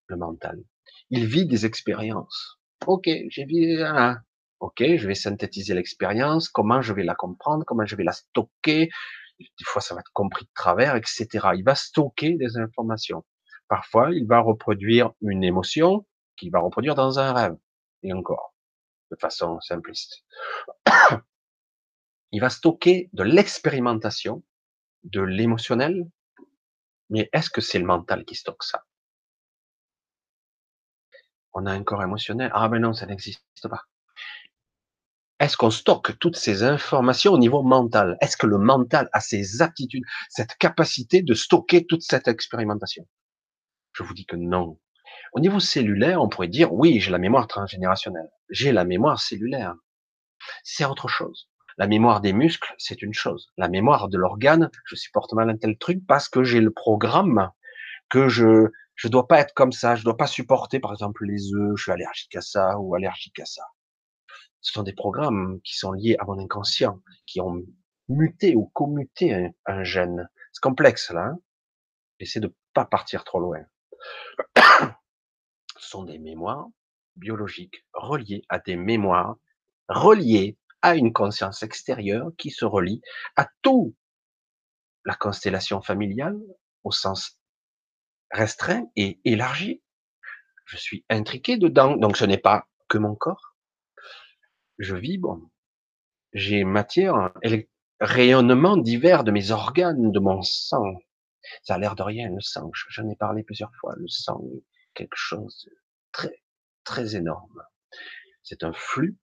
le 0.08 0.18
mental? 0.18 0.64
Il 1.10 1.26
vit 1.26 1.46
des 1.46 1.66
expériences. 1.66 2.60
Ok, 2.88 3.10
j'ai 3.30 3.46
vu, 3.46 3.84
ok, 4.60 4.84
je 4.98 5.08
vais 5.08 5.16
synthétiser 5.16 5.74
l'expérience, 5.74 6.50
comment 6.50 6.82
je 6.82 6.94
vais 6.94 7.04
la 7.04 7.16
comprendre, 7.16 7.64
comment 7.66 7.86
je 7.86 7.96
vais 7.96 8.04
la 8.04 8.12
stocker? 8.12 8.90
Des 9.40 9.66
fois, 9.66 9.82
ça 9.82 9.96
va 9.96 10.02
être 10.02 10.12
compris 10.14 10.46
de 10.46 10.52
travers, 10.54 10.96
etc. 10.96 11.28
Il 11.56 11.64
va 11.64 11.76
stocker 11.76 12.36
des 12.38 12.58
informations. 12.58 13.26
Parfois, 13.68 14.12
il 14.12 14.28
va 14.28 14.40
reproduire 14.40 15.12
une 15.22 15.44
émotion 15.44 16.06
qu'il 16.38 16.52
va 16.52 16.60
reproduire 16.60 16.96
dans 16.96 17.20
un 17.20 17.34
rêve. 17.34 17.56
Et 18.04 18.14
encore 18.14 18.52
de 19.12 19.18
façon 19.18 19.60
simpliste. 19.60 20.24
Il 22.32 22.40
va 22.40 22.50
stocker 22.50 23.10
de 23.14 23.24
l'expérimentation, 23.24 24.44
de 25.04 25.22
l'émotionnel, 25.22 26.10
mais 27.12 27.30
est-ce 27.34 27.50
que 27.52 27.62
c'est 27.62 27.78
le 27.78 27.86
mental 27.86 28.26
qui 28.26 28.36
stocke 28.36 28.64
ça? 28.64 28.84
On 31.54 31.66
a 31.66 31.72
un 31.72 31.84
corps 31.84 32.02
émotionnel. 32.02 32.50
Ah 32.54 32.70
ben 32.70 32.80
non, 32.80 32.94
ça 32.94 33.06
n'existe 33.06 33.44
pas. 33.70 33.84
Est-ce 35.40 35.58
qu'on 35.58 35.72
stocke 35.72 36.18
toutes 36.20 36.38
ces 36.38 36.64
informations 36.64 37.34
au 37.34 37.38
niveau 37.38 37.64
mental? 37.64 38.18
Est-ce 38.22 38.38
que 38.38 38.48
le 38.48 38.58
mental 38.58 39.10
a 39.12 39.20
ces 39.20 39.62
aptitudes, 39.62 40.04
cette 40.30 40.56
capacité 40.56 41.22
de 41.22 41.34
stocker 41.34 41.86
toute 41.86 42.04
cette 42.04 42.28
expérimentation? 42.28 43.08
Je 43.94 44.04
vous 44.04 44.14
dis 44.14 44.26
que 44.26 44.36
non. 44.38 44.80
Au 45.34 45.40
niveau 45.40 45.60
cellulaire, 45.60 46.22
on 46.22 46.30
pourrait 46.30 46.48
dire, 46.48 46.74
oui, 46.74 47.00
j'ai 47.00 47.12
la 47.12 47.18
mémoire 47.18 47.48
transgénérationnelle. 47.48 48.30
J'ai 48.50 48.72
la 48.72 48.86
mémoire 48.86 49.20
cellulaire. 49.20 49.76
C'est 50.64 50.86
autre 50.86 51.08
chose. 51.08 51.51
La 51.78 51.88
mémoire 51.88 52.22
des 52.22 52.34
muscles, 52.34 52.74
c'est 52.78 53.02
une 53.02 53.14
chose. 53.14 53.52
La 53.58 53.70
mémoire 53.70 54.10
de 54.10 54.18
l'organe, 54.18 54.70
je 54.86 54.96
supporte 54.96 55.34
mal 55.34 55.50
un 55.50 55.58
tel 55.58 55.78
truc 55.78 56.06
parce 56.08 56.30
que 56.30 56.44
j'ai 56.44 56.60
le 56.60 56.72
programme 56.72 57.50
que 58.10 58.28
je 58.28 58.68
je 58.96 59.08
dois 59.08 59.28
pas 59.28 59.40
être 59.40 59.54
comme 59.56 59.72
ça, 59.72 59.96
je 59.96 60.04
dois 60.04 60.18
pas 60.18 60.28
supporter 60.28 60.80
par 60.80 60.92
exemple 60.92 61.26
les 61.26 61.54
œufs, 61.56 61.74
je 61.76 61.84
suis 61.84 61.92
allergique 61.92 62.36
à 62.36 62.42
ça 62.42 62.78
ou 62.78 62.94
allergique 62.94 63.40
à 63.40 63.46
ça. 63.46 63.64
Ce 64.60 64.74
sont 64.74 64.84
des 64.84 64.94
programmes 64.94 65.60
qui 65.64 65.76
sont 65.76 65.92
liés 65.92 66.18
à 66.20 66.26
mon 66.26 66.38
inconscient, 66.38 67.00
qui 67.26 67.42
ont 67.42 67.64
muté 68.10 68.56
ou 68.56 68.66
commuté 68.74 69.34
un, 69.34 69.50
un 69.66 69.84
gène. 69.84 70.30
C'est 70.52 70.62
complexe 70.62 71.10
là. 71.10 71.28
Hein 71.28 71.40
Essayez 72.20 72.42
de 72.42 72.54
pas 72.74 72.86
partir 72.86 73.24
trop 73.24 73.40
loin 73.40 73.62
sont 75.78 76.04
des 76.04 76.20
mémoires 76.20 76.68
biologiques 77.16 77.86
reliées 77.94 78.44
à 78.50 78.60
des 78.60 78.76
mémoires 78.78 79.36
reliées 79.90 80.58
à 80.82 80.96
une 80.96 81.14
conscience 81.14 81.64
extérieure 81.64 82.32
qui 82.38 82.52
se 82.52 82.66
relie 82.66 83.02
à 83.36 83.48
tout 83.62 83.96
la 85.06 85.16
constellation 85.16 85.82
familiale 85.82 86.40
au 86.84 86.92
sens 86.92 87.40
restreint 88.32 88.90
et 88.96 89.20
élargi. 89.26 89.82
Je 90.66 90.78
suis 90.78 91.06
intriqué 91.10 91.58
dedans, 91.58 91.98
donc 91.98 92.18
ce 92.18 92.26
n'est 92.26 92.38
pas 92.38 92.68
que 92.88 92.98
mon 92.98 93.16
corps. 93.16 93.56
Je 94.80 94.96
vibre, 94.96 95.40
j'ai 96.34 96.64
matière, 96.64 97.32
rayonnement 98.00 98.78
divers 98.78 99.24
de 99.24 99.32
mes 99.32 99.52
organes, 99.52 100.12
de 100.12 100.20
mon 100.20 100.42
sang. 100.42 101.00
Ça 101.64 101.76
a 101.76 101.78
l'air 101.78 101.96
de 101.96 102.04
rien, 102.04 102.30
le 102.30 102.40
sang. 102.40 102.72
J'en 102.90 103.10
ai 103.10 103.16
parlé 103.16 103.44
plusieurs 103.44 103.74
fois. 103.80 103.94
Le 103.98 104.08
sang 104.08 104.42
est 104.56 104.64
quelque 104.94 105.16
chose 105.16 105.70
très, 106.12 106.42
très 106.84 107.16
énorme. 107.16 107.64
C'est 108.44 108.64
un 108.64 108.74
flux. 108.74 109.18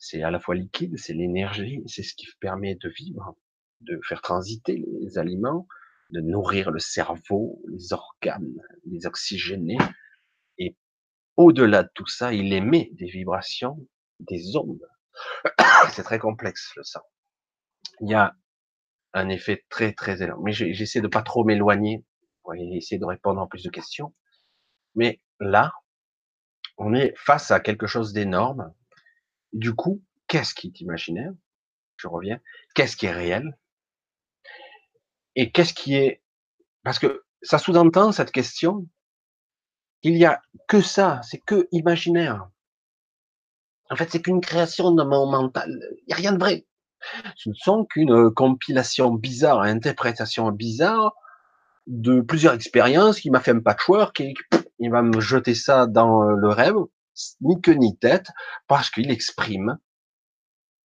C'est 0.00 0.22
à 0.24 0.32
la 0.32 0.40
fois 0.40 0.56
liquide, 0.56 0.98
c'est 0.98 1.12
l'énergie, 1.12 1.82
c'est 1.86 2.02
ce 2.02 2.14
qui 2.14 2.26
permet 2.40 2.74
de 2.74 2.88
vivre, 2.88 3.36
de 3.82 4.00
faire 4.02 4.22
transiter 4.22 4.84
les 5.00 5.18
aliments, 5.18 5.68
de 6.10 6.20
nourrir 6.20 6.72
le 6.72 6.80
cerveau, 6.80 7.62
les 7.68 7.92
organes, 7.92 8.60
les 8.86 9.06
oxygéner. 9.06 9.78
Et 10.58 10.74
au-delà 11.36 11.84
de 11.84 11.90
tout 11.94 12.08
ça, 12.08 12.32
il 12.32 12.52
émet 12.52 12.90
des 12.94 13.06
vibrations, 13.06 13.86
des 14.18 14.56
ondes. 14.56 14.88
c'est 15.92 16.02
très 16.02 16.18
complexe, 16.18 16.72
le 16.76 16.82
sang. 16.82 17.02
Il 18.00 18.08
y 18.08 18.14
a 18.14 18.34
un 19.12 19.28
effet 19.28 19.64
très, 19.68 19.92
très 19.92 20.22
énorme. 20.22 20.42
Mais 20.42 20.52
j'essaie 20.52 21.00
de 21.00 21.06
pas 21.06 21.22
trop 21.22 21.44
m'éloigner 21.44 22.02
essayer 22.58 22.98
de 22.98 23.04
répondre 23.04 23.40
en 23.40 23.46
plus 23.46 23.62
de 23.62 23.70
questions. 23.70 24.14
Mais 24.94 25.20
là, 25.38 25.72
on 26.76 26.94
est 26.94 27.14
face 27.16 27.50
à 27.50 27.60
quelque 27.60 27.86
chose 27.86 28.12
d'énorme. 28.12 28.72
Du 29.52 29.74
coup, 29.74 30.02
qu'est-ce 30.26 30.54
qui 30.54 30.68
est 30.68 30.80
imaginaire? 30.80 31.32
Je 31.96 32.08
reviens. 32.08 32.40
Qu'est-ce 32.74 32.96
qui 32.96 33.06
est 33.06 33.12
réel? 33.12 33.58
Et 35.36 35.50
qu'est-ce 35.52 35.74
qui 35.74 35.96
est... 35.96 36.22
Parce 36.82 36.98
que 36.98 37.24
ça 37.42 37.58
sous-entend 37.58 38.12
cette 38.12 38.32
question 38.32 38.86
qu'il 40.02 40.16
y 40.16 40.24
a 40.24 40.40
que 40.68 40.80
ça, 40.80 41.20
c'est 41.22 41.38
que 41.38 41.68
imaginaire. 41.72 42.48
En 43.90 43.96
fait, 43.96 44.10
c'est 44.10 44.22
qu'une 44.22 44.40
création 44.40 44.92
de 44.92 45.02
mon 45.02 45.30
mental. 45.30 45.70
Il 45.98 46.04
n'y 46.06 46.12
a 46.14 46.16
rien 46.16 46.32
de 46.32 46.38
vrai. 46.38 46.66
Ce 47.36 47.48
ne 47.48 47.54
sont 47.54 47.84
qu'une 47.84 48.30
compilation 48.32 49.12
bizarre, 49.12 49.62
interprétation 49.62 50.50
bizarre 50.52 51.14
de 51.86 52.20
plusieurs 52.20 52.54
expériences 52.54 53.20
qui 53.20 53.30
m'a 53.30 53.40
fait 53.40 53.52
un 53.52 53.60
patchwork 53.60 54.20
et 54.20 54.34
il 54.78 54.90
va 54.90 55.02
me 55.02 55.20
jeter 55.20 55.54
ça 55.54 55.86
dans 55.86 56.22
euh, 56.22 56.34
le 56.36 56.48
rêve, 56.48 56.76
ni 57.40 57.60
queue 57.60 57.74
ni 57.74 57.98
tête, 57.98 58.28
parce 58.66 58.90
qu'il 58.90 59.10
exprime, 59.10 59.78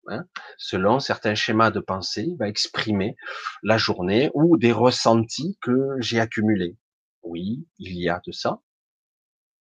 hein, 0.08 0.26
selon 0.58 1.00
certains 1.00 1.36
schémas 1.36 1.72
de 1.72 1.80
pensée, 1.80 2.24
il 2.28 2.38
va 2.38 2.48
exprimer 2.48 3.16
la 3.64 3.78
journée 3.78 4.32
ou 4.34 4.58
des 4.58 4.72
ressentis 4.72 5.58
que 5.62 5.96
j'ai 6.00 6.20
accumulés. 6.20 6.78
Oui, 7.24 7.68
il 7.80 7.98
y 7.98 8.10
a 8.10 8.22
de 8.26 8.32
ça, 8.32 8.62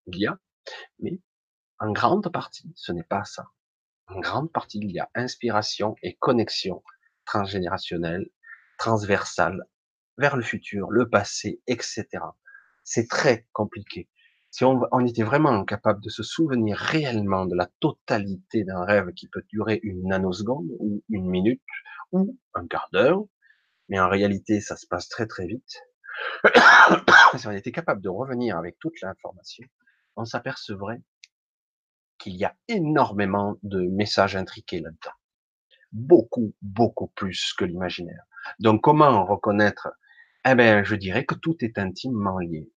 il 0.06 0.18
y 0.18 0.26
a, 0.26 0.38
mais 0.98 1.20
en 1.78 1.92
grande 1.92 2.30
partie, 2.30 2.72
ce 2.76 2.92
n'est 2.92 3.04
pas 3.04 3.24
ça. 3.24 3.46
En 4.06 4.20
grande 4.20 4.52
partie, 4.52 4.78
il 4.82 4.90
y 4.90 4.98
a 4.98 5.10
inspiration 5.14 5.96
et 6.02 6.16
connexion 6.16 6.82
transgénérationnelle, 7.24 8.28
transversale, 8.78 9.64
vers 10.18 10.36
le 10.36 10.42
futur, 10.42 10.90
le 10.90 11.08
passé, 11.08 11.62
etc. 11.66 12.06
C'est 12.84 13.08
très 13.08 13.48
compliqué 13.52 14.08
si 14.55 14.64
on, 14.64 15.01
était 15.01 15.24
vraiment 15.24 15.64
capable 15.64 16.01
de 16.01 16.09
se 16.09 16.22
souvenir 16.22 16.76
réellement 16.76 17.44
de 17.44 17.56
la 17.56 17.68
totalité 17.81 18.62
d'un 18.62 18.85
rêve 18.85 19.12
qui 19.12 19.26
peut 19.26 19.43
durer 19.48 19.81
une 19.82 20.06
nanoseconde 20.06 20.68
ou 20.78 21.02
une 21.09 21.28
minute 21.28 21.60
ou 22.12 22.39
un 22.55 22.64
quart 22.68 22.89
d'heure, 22.93 23.24
mais 23.89 23.98
en 23.98 24.09
réalité 24.09 24.60
ça 24.60 24.76
se 24.76 24.86
passe 24.86 25.09
très 25.09 25.26
très 25.26 25.48
vite, 25.48 25.82
si 27.36 27.48
on 27.48 27.51
était 27.51 27.72
capable 27.72 28.01
de 28.01 28.09
revenir 28.09 28.56
avec 28.56 28.78
toute 28.78 28.94
l'information, 29.02 29.66
on 30.14 30.24
s'apercevrait 30.24 31.02
qu'il 32.18 32.36
y 32.36 32.44
a 32.44 32.55
énormément 32.68 33.59
de 33.64 33.81
messages 33.81 34.36
intriqués 34.36 34.78
là-dedans. 34.78 35.16
Beaucoup, 35.90 36.55
beaucoup 36.62 37.09
plus 37.09 37.55
que 37.55 37.64
l'imaginaire. 37.64 38.22
Donc 38.60 38.85
comment 38.85 39.26
reconnaître? 39.26 39.89
Eh 40.47 40.55
ben, 40.55 40.85
je 40.85 40.94
dirais 40.94 41.24
que 41.24 41.35
tout 41.35 41.56
est 41.59 41.76
intimement 41.76 42.39
lié. 42.39 42.70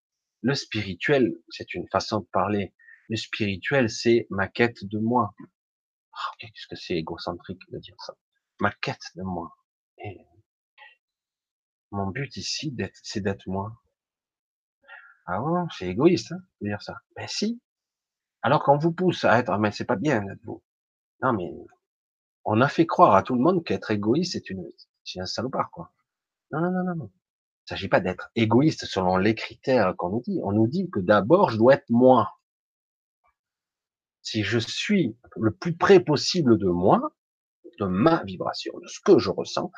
Le 0.47 0.55
spirituel, 0.55 1.35
c'est 1.49 1.73
une 1.73 1.89
façon 1.89 2.21
de 2.21 2.25
parler. 2.31 2.73
Le 3.09 3.17
spirituel, 3.17 3.89
c'est 3.89 4.27
ma 4.29 4.47
quête 4.47 4.85
de 4.85 4.97
moi. 4.97 5.35
Oh, 5.41 6.31
Qu'est-ce 6.39 6.67
que 6.67 6.77
c'est 6.77 6.95
égocentrique 6.95 7.59
de 7.69 7.77
dire 7.79 7.97
ça? 7.99 8.15
Ma 8.61 8.71
quête 8.71 9.11
de 9.17 9.23
moi. 9.23 9.53
Mon 11.91 12.07
but 12.07 12.37
ici, 12.37 12.73
c'est 13.03 13.19
d'être 13.19 13.45
moi. 13.47 13.73
Ah 15.25 15.41
ouais, 15.41 15.63
c'est 15.77 15.87
égoïste 15.89 16.31
hein, 16.31 16.39
de 16.61 16.69
dire 16.69 16.81
ça. 16.81 16.95
Ben 17.17 17.27
si. 17.27 17.61
Alors 18.41 18.63
qu'on 18.63 18.77
vous 18.77 18.93
pousse 18.93 19.25
à 19.25 19.39
être, 19.39 19.49
ah, 19.49 19.57
mais 19.57 19.73
c'est 19.73 19.83
pas 19.83 19.97
bien 19.97 20.23
d'être 20.23 20.45
vous. 20.45 20.63
Non 21.21 21.33
mais 21.33 21.51
on 22.45 22.61
a 22.61 22.69
fait 22.69 22.85
croire 22.85 23.15
à 23.15 23.23
tout 23.23 23.35
le 23.35 23.41
monde 23.41 23.65
qu'être 23.65 23.91
égoïste 23.91 24.31
c'est 24.31 24.49
une, 24.49 24.65
c'est 25.03 25.19
un 25.19 25.25
salopard 25.25 25.71
quoi. 25.71 25.91
Non 26.51 26.61
non 26.61 26.71
non 26.71 26.83
non 26.85 26.95
non. 26.95 27.11
Il 27.67 27.73
s'agit 27.73 27.89
pas 27.89 27.99
d'être 27.99 28.31
égoïste 28.37 28.85
selon 28.85 29.17
les 29.17 29.35
critères 29.35 29.93
qu'on 29.97 30.09
nous 30.09 30.21
dit. 30.21 30.39
On 30.41 30.53
nous 30.53 30.67
dit 30.67 30.89
que 30.89 31.01
d'abord 31.01 31.49
je 31.49 31.57
dois 31.57 31.73
être 31.73 31.89
moi. 31.89 32.39
Si 34.21 34.41
je 34.41 34.57
suis 34.57 35.17
le 35.35 35.51
plus 35.51 35.75
près 35.75 35.99
possible 35.99 36.57
de 36.57 36.67
moi, 36.67 37.11
de 37.77 37.85
ma 37.85 38.23
vibration, 38.23 38.73
de 38.79 38.87
ce 38.87 39.01
que 39.01 39.19
je 39.19 39.29
ressens, 39.29 39.69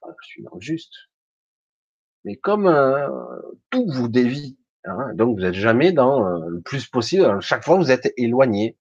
ben, 0.00 0.14
je 0.22 0.26
suis 0.28 0.42
dans 0.44 0.54
le 0.54 0.60
juste. 0.60 0.94
Mais 2.22 2.36
comme 2.36 2.68
euh, 2.68 3.08
tout 3.68 3.84
vous 3.88 4.06
dévie, 4.06 4.56
hein, 4.84 5.12
donc 5.14 5.36
vous 5.36 5.44
êtes 5.44 5.54
jamais 5.54 5.90
dans 5.90 6.24
euh, 6.24 6.46
le 6.46 6.60
plus 6.60 6.86
possible. 6.86 7.40
Chaque 7.40 7.64
fois 7.64 7.76
vous 7.76 7.90
êtes 7.90 8.12
éloigné, 8.16 8.78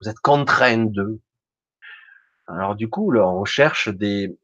vous 0.00 0.08
êtes 0.08 0.18
contraint 0.18 0.86
de. 0.86 1.20
Alors 2.48 2.74
du 2.74 2.90
coup, 2.90 3.12
là, 3.12 3.28
on 3.28 3.44
cherche 3.44 3.88
des 3.88 4.36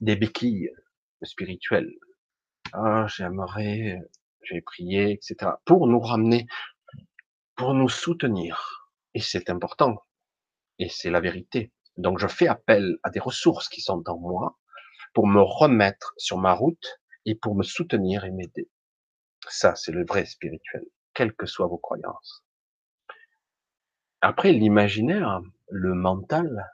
des 0.00 0.16
béquilles 0.16 0.72
spirituelles. 1.22 1.94
Ah, 2.72 3.06
j'aimerais, 3.08 3.98
j'ai 4.42 4.60
prié, 4.60 5.12
etc. 5.12 5.52
Pour 5.64 5.86
nous 5.86 6.00
ramener, 6.00 6.46
pour 7.56 7.74
nous 7.74 7.88
soutenir. 7.88 8.90
Et 9.14 9.20
c'est 9.20 9.50
important. 9.50 10.04
Et 10.78 10.88
c'est 10.88 11.10
la 11.10 11.20
vérité. 11.20 11.72
Donc 11.96 12.18
je 12.18 12.26
fais 12.26 12.48
appel 12.48 12.98
à 13.02 13.10
des 13.10 13.20
ressources 13.20 13.68
qui 13.68 13.80
sont 13.80 14.02
en 14.08 14.18
moi 14.18 14.58
pour 15.14 15.26
me 15.26 15.40
remettre 15.40 16.14
sur 16.16 16.38
ma 16.38 16.52
route 16.52 17.00
et 17.26 17.34
pour 17.34 17.54
me 17.56 17.62
soutenir 17.62 18.24
et 18.24 18.30
m'aider. 18.30 18.70
Ça, 19.48 19.74
c'est 19.74 19.92
le 19.92 20.04
vrai 20.06 20.24
spirituel, 20.24 20.84
quelles 21.14 21.34
que 21.34 21.46
soient 21.46 21.66
vos 21.66 21.78
croyances. 21.78 22.44
Après, 24.20 24.52
l'imaginaire, 24.52 25.40
le 25.70 25.94
mental, 25.94 26.70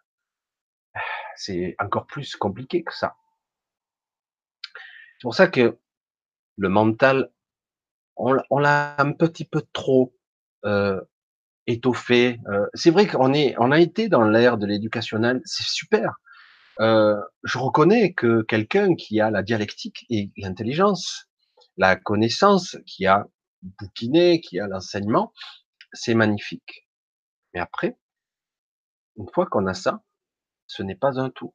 c'est 1.36 1.76
encore 1.78 2.06
plus 2.06 2.36
compliqué 2.36 2.84
que 2.84 2.92
ça. 2.92 3.16
C'est 5.18 5.22
pour 5.22 5.34
ça 5.34 5.48
que 5.48 5.78
le 6.56 6.68
mental, 6.68 7.30
on, 8.16 8.58
l'a 8.58 8.96
un 8.98 9.12
petit 9.12 9.44
peu 9.44 9.62
trop 9.72 10.14
euh, 10.64 11.00
étoffé. 11.66 12.40
Euh, 12.48 12.66
c'est 12.74 12.90
vrai 12.90 13.06
qu'on 13.06 13.32
est, 13.34 13.54
on 13.58 13.72
a 13.72 13.80
été 13.80 14.08
dans 14.08 14.22
l'ère 14.22 14.58
de 14.58 14.66
l'éducationnel, 14.66 15.40
c'est 15.44 15.66
super. 15.66 16.16
Euh, 16.80 17.16
je 17.42 17.58
reconnais 17.58 18.12
que 18.12 18.42
quelqu'un 18.42 18.94
qui 18.94 19.20
a 19.20 19.30
la 19.30 19.42
dialectique 19.42 20.06
et 20.10 20.30
l'intelligence, 20.36 21.28
la 21.76 21.96
connaissance, 21.96 22.76
qui 22.86 23.06
a 23.06 23.26
bouquiné, 23.62 24.40
qui 24.40 24.60
a 24.60 24.66
l'enseignement, 24.66 25.32
c'est 25.92 26.14
magnifique. 26.14 26.86
Mais 27.54 27.60
après, 27.60 27.96
une 29.16 29.28
fois 29.32 29.46
qu'on 29.46 29.66
a 29.66 29.74
ça, 29.74 30.02
ce 30.66 30.82
n'est 30.82 30.96
pas 30.96 31.18
un 31.18 31.30
tout. 31.30 31.54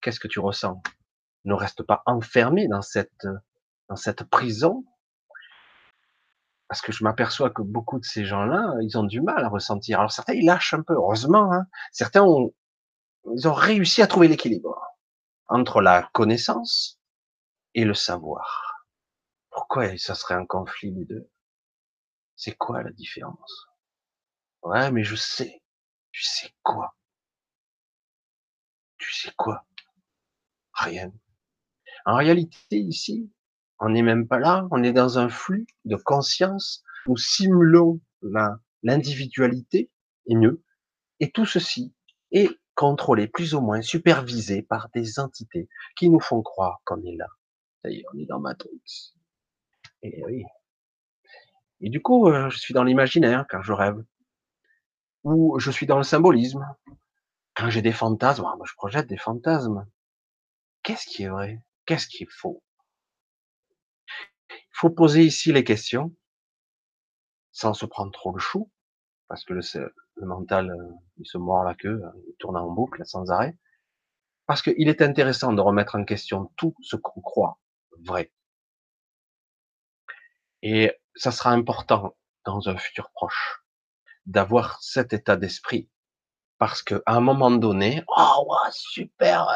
Qu'est-ce 0.00 0.20
que 0.20 0.28
tu 0.28 0.40
ressens? 0.40 0.82
Ne 1.44 1.54
reste 1.54 1.84
pas 1.84 2.02
enfermé 2.06 2.66
dans 2.66 2.82
cette 2.82 3.26
dans 3.88 3.96
cette 3.96 4.24
prison, 4.24 4.84
parce 6.68 6.80
que 6.80 6.92
je 6.92 7.04
m'aperçois 7.04 7.50
que 7.50 7.62
beaucoup 7.62 7.98
de 8.00 8.04
ces 8.04 8.24
gens-là, 8.24 8.74
ils 8.82 8.98
ont 8.98 9.04
du 9.04 9.20
mal 9.20 9.44
à 9.44 9.48
ressentir. 9.48 10.00
Alors 10.00 10.12
certains, 10.12 10.34
ils 10.34 10.44
lâchent 10.44 10.74
un 10.74 10.82
peu, 10.82 10.94
heureusement. 10.94 11.52
Hein. 11.52 11.66
Certains 11.92 12.24
ont, 12.24 12.52
ils 13.34 13.46
ont 13.46 13.54
réussi 13.54 14.02
à 14.02 14.06
trouver 14.06 14.28
l'équilibre 14.28 14.80
entre 15.48 15.80
la 15.80 16.08
connaissance 16.12 17.00
et 17.74 17.84
le 17.84 17.94
savoir. 17.94 18.86
Pourquoi 19.50 19.96
ça 19.96 20.14
serait 20.14 20.34
un 20.34 20.46
conflit 20.46 20.92
les 20.92 21.04
deux? 21.04 21.30
C'est 22.34 22.56
quoi 22.56 22.82
la 22.82 22.90
différence? 22.90 23.68
Ouais, 24.62 24.90
mais 24.90 25.04
je 25.04 25.14
sais. 25.14 25.62
Tu 26.10 26.24
sais 26.24 26.52
quoi? 26.62 26.96
Tu 28.98 29.14
sais 29.14 29.32
quoi? 29.36 29.64
Rien. 30.72 31.12
En 32.04 32.16
réalité, 32.16 32.78
ici, 32.78 33.32
on 33.78 33.90
n'est 33.90 34.02
même 34.02 34.26
pas 34.26 34.38
là, 34.38 34.66
on 34.70 34.82
est 34.82 34.92
dans 34.92 35.18
un 35.18 35.28
flux 35.28 35.66
de 35.84 35.96
conscience, 35.96 36.82
nous 37.06 37.16
simulons 37.16 38.00
l'individualité, 38.82 39.90
et 40.26 40.34
mieux, 40.34 40.62
et 41.20 41.30
tout 41.30 41.46
ceci 41.46 41.94
est 42.32 42.50
contrôlé, 42.74 43.26
plus 43.26 43.54
ou 43.54 43.60
moins 43.60 43.82
supervisé 43.82 44.62
par 44.62 44.88
des 44.94 45.18
entités 45.18 45.68
qui 45.96 46.10
nous 46.10 46.20
font 46.20 46.42
croire 46.42 46.80
qu'on 46.84 47.02
est 47.04 47.16
là. 47.16 47.26
Est, 47.84 48.04
on 48.12 48.18
est 48.18 48.26
dans 48.26 48.40
Matrix. 48.40 49.14
Et 50.02 50.22
oui. 50.24 50.44
Et 51.80 51.90
du 51.90 52.02
coup, 52.02 52.28
euh, 52.28 52.50
je 52.50 52.58
suis 52.58 52.74
dans 52.74 52.84
l'imaginaire 52.84 53.46
quand 53.48 53.62
je 53.62 53.72
rêve. 53.72 54.02
Ou 55.24 55.58
je 55.58 55.70
suis 55.70 55.86
dans 55.86 55.96
le 55.96 56.04
symbolisme. 56.04 56.66
Quand 57.54 57.70
j'ai 57.70 57.82
des 57.82 57.92
fantasmes, 57.92 58.44
ah, 58.44 58.56
je 58.64 58.74
projette 58.74 59.06
des 59.06 59.16
fantasmes. 59.16 59.86
Qu'est-ce 60.82 61.06
qui 61.06 61.24
est 61.24 61.28
vrai? 61.28 61.62
Qu'est-ce 61.86 62.06
qui 62.06 62.24
est 62.24 62.30
faux? 62.30 62.62
Il 64.50 64.74
faut 64.74 64.90
poser 64.90 65.24
ici 65.24 65.52
les 65.52 65.64
questions, 65.64 66.14
sans 67.52 67.74
se 67.74 67.86
prendre 67.86 68.12
trop 68.12 68.32
le 68.32 68.38
chou, 68.38 68.70
parce 69.28 69.44
que 69.44 69.54
le, 69.54 69.62
mental, 70.26 70.70
euh, 70.70 70.92
il 71.18 71.26
se 71.26 71.38
mord 71.38 71.64
la 71.64 71.74
queue, 71.74 72.02
hein, 72.04 72.12
il 72.28 72.34
tourne 72.38 72.56
en 72.56 72.70
boucle 72.70 73.04
sans 73.04 73.30
arrêt. 73.30 73.56
Parce 74.46 74.62
qu'il 74.62 74.88
est 74.88 75.02
intéressant 75.02 75.52
de 75.52 75.60
remettre 75.60 75.96
en 75.96 76.04
question 76.04 76.52
tout 76.56 76.74
ce 76.80 76.96
qu'on 76.96 77.20
croit 77.20 77.58
vrai. 78.04 78.32
Et 80.62 80.92
ça 81.14 81.32
sera 81.32 81.50
important 81.50 82.16
dans 82.44 82.68
un 82.68 82.76
futur 82.76 83.10
proche 83.10 83.64
d'avoir 84.26 84.82
cet 84.82 85.12
état 85.12 85.36
d'esprit. 85.36 85.90
Parce 86.58 86.82
que 86.82 87.02
à 87.06 87.16
un 87.16 87.20
moment 87.20 87.50
donné, 87.50 88.04
oh 88.16 88.46
ouais, 88.48 88.70
super, 88.70 89.48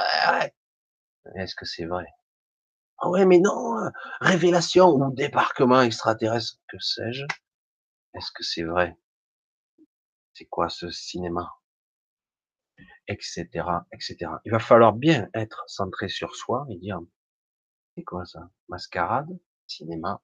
est-ce 1.36 1.54
que 1.54 1.64
c'est 1.64 1.86
vrai? 1.86 2.06
Ah 3.01 3.09
ouais, 3.09 3.24
mais 3.27 3.39
non, 3.39 3.78
euh, 3.78 3.90
révélation 4.20 4.89
ou 4.90 5.12
débarquement 5.12 5.81
extraterrestre, 5.82 6.59
que 6.68 6.78
sais-je? 6.78 7.24
Est-ce 8.14 8.31
que 8.32 8.43
c'est 8.43 8.64
vrai? 8.64 8.98
C'est 10.35 10.47
quoi 10.47 10.68
ce 10.68 10.90
cinéma? 10.90 11.51
Etc. 13.09 13.48
Etc. 13.93 14.16
Il 14.44 14.52
va 14.52 14.59
falloir 14.59 14.93
bien 14.93 15.28
être 15.35 15.64
centré 15.66 16.09
sur 16.09 16.36
soi 16.36 16.66
et 16.70 16.77
dire 16.77 17.01
c'est 17.97 18.05
quoi 18.05 18.24
ça? 18.24 18.51
Mascarade? 18.68 19.39
Cinéma? 19.66 20.22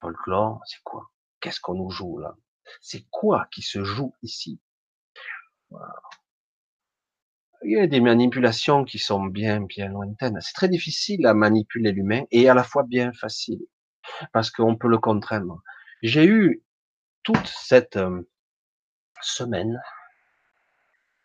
Folklore? 0.00 0.60
C'est 0.66 0.82
quoi? 0.82 1.10
Qu'est-ce 1.40 1.60
qu'on 1.60 1.74
nous 1.74 1.90
joue 1.90 2.18
là? 2.18 2.36
C'est 2.80 3.06
quoi 3.10 3.46
qui 3.50 3.62
se 3.62 3.84
joue 3.84 4.14
ici? 4.22 4.60
Il 7.64 7.72
y 7.72 7.80
a 7.80 7.86
des 7.86 8.00
manipulations 8.00 8.84
qui 8.84 8.98
sont 8.98 9.24
bien, 9.24 9.60
bien 9.60 9.88
lointaines. 9.88 10.38
C'est 10.40 10.54
très 10.54 10.68
difficile 10.68 11.26
à 11.26 11.34
manipuler 11.34 11.92
l'humain 11.92 12.24
et 12.30 12.48
à 12.48 12.54
la 12.54 12.64
fois 12.64 12.82
bien 12.82 13.12
facile 13.12 13.60
parce 14.32 14.50
qu'on 14.50 14.76
peut 14.76 14.88
le 14.88 14.98
contraindre. 14.98 15.62
J'ai 16.02 16.26
eu 16.26 16.62
toute 17.22 17.46
cette 17.46 17.96
euh, 17.96 18.28
semaine 19.20 19.80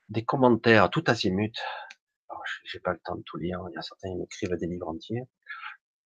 des 0.10 0.24
commentaires 0.24 0.90
tout 0.90 1.04
azimut. 1.08 1.58
J'ai 2.64 2.80
pas 2.80 2.94
le 2.94 3.00
temps 3.00 3.16
de 3.16 3.24
tout 3.24 3.38
lire. 3.38 3.60
Il 3.70 3.74
y 3.74 3.78
a 3.78 3.82
certains 3.82 4.10
qui 4.10 4.16
m'écrivent 4.16 4.58
des 4.58 4.68
livres 4.68 4.88
entiers. 4.88 5.24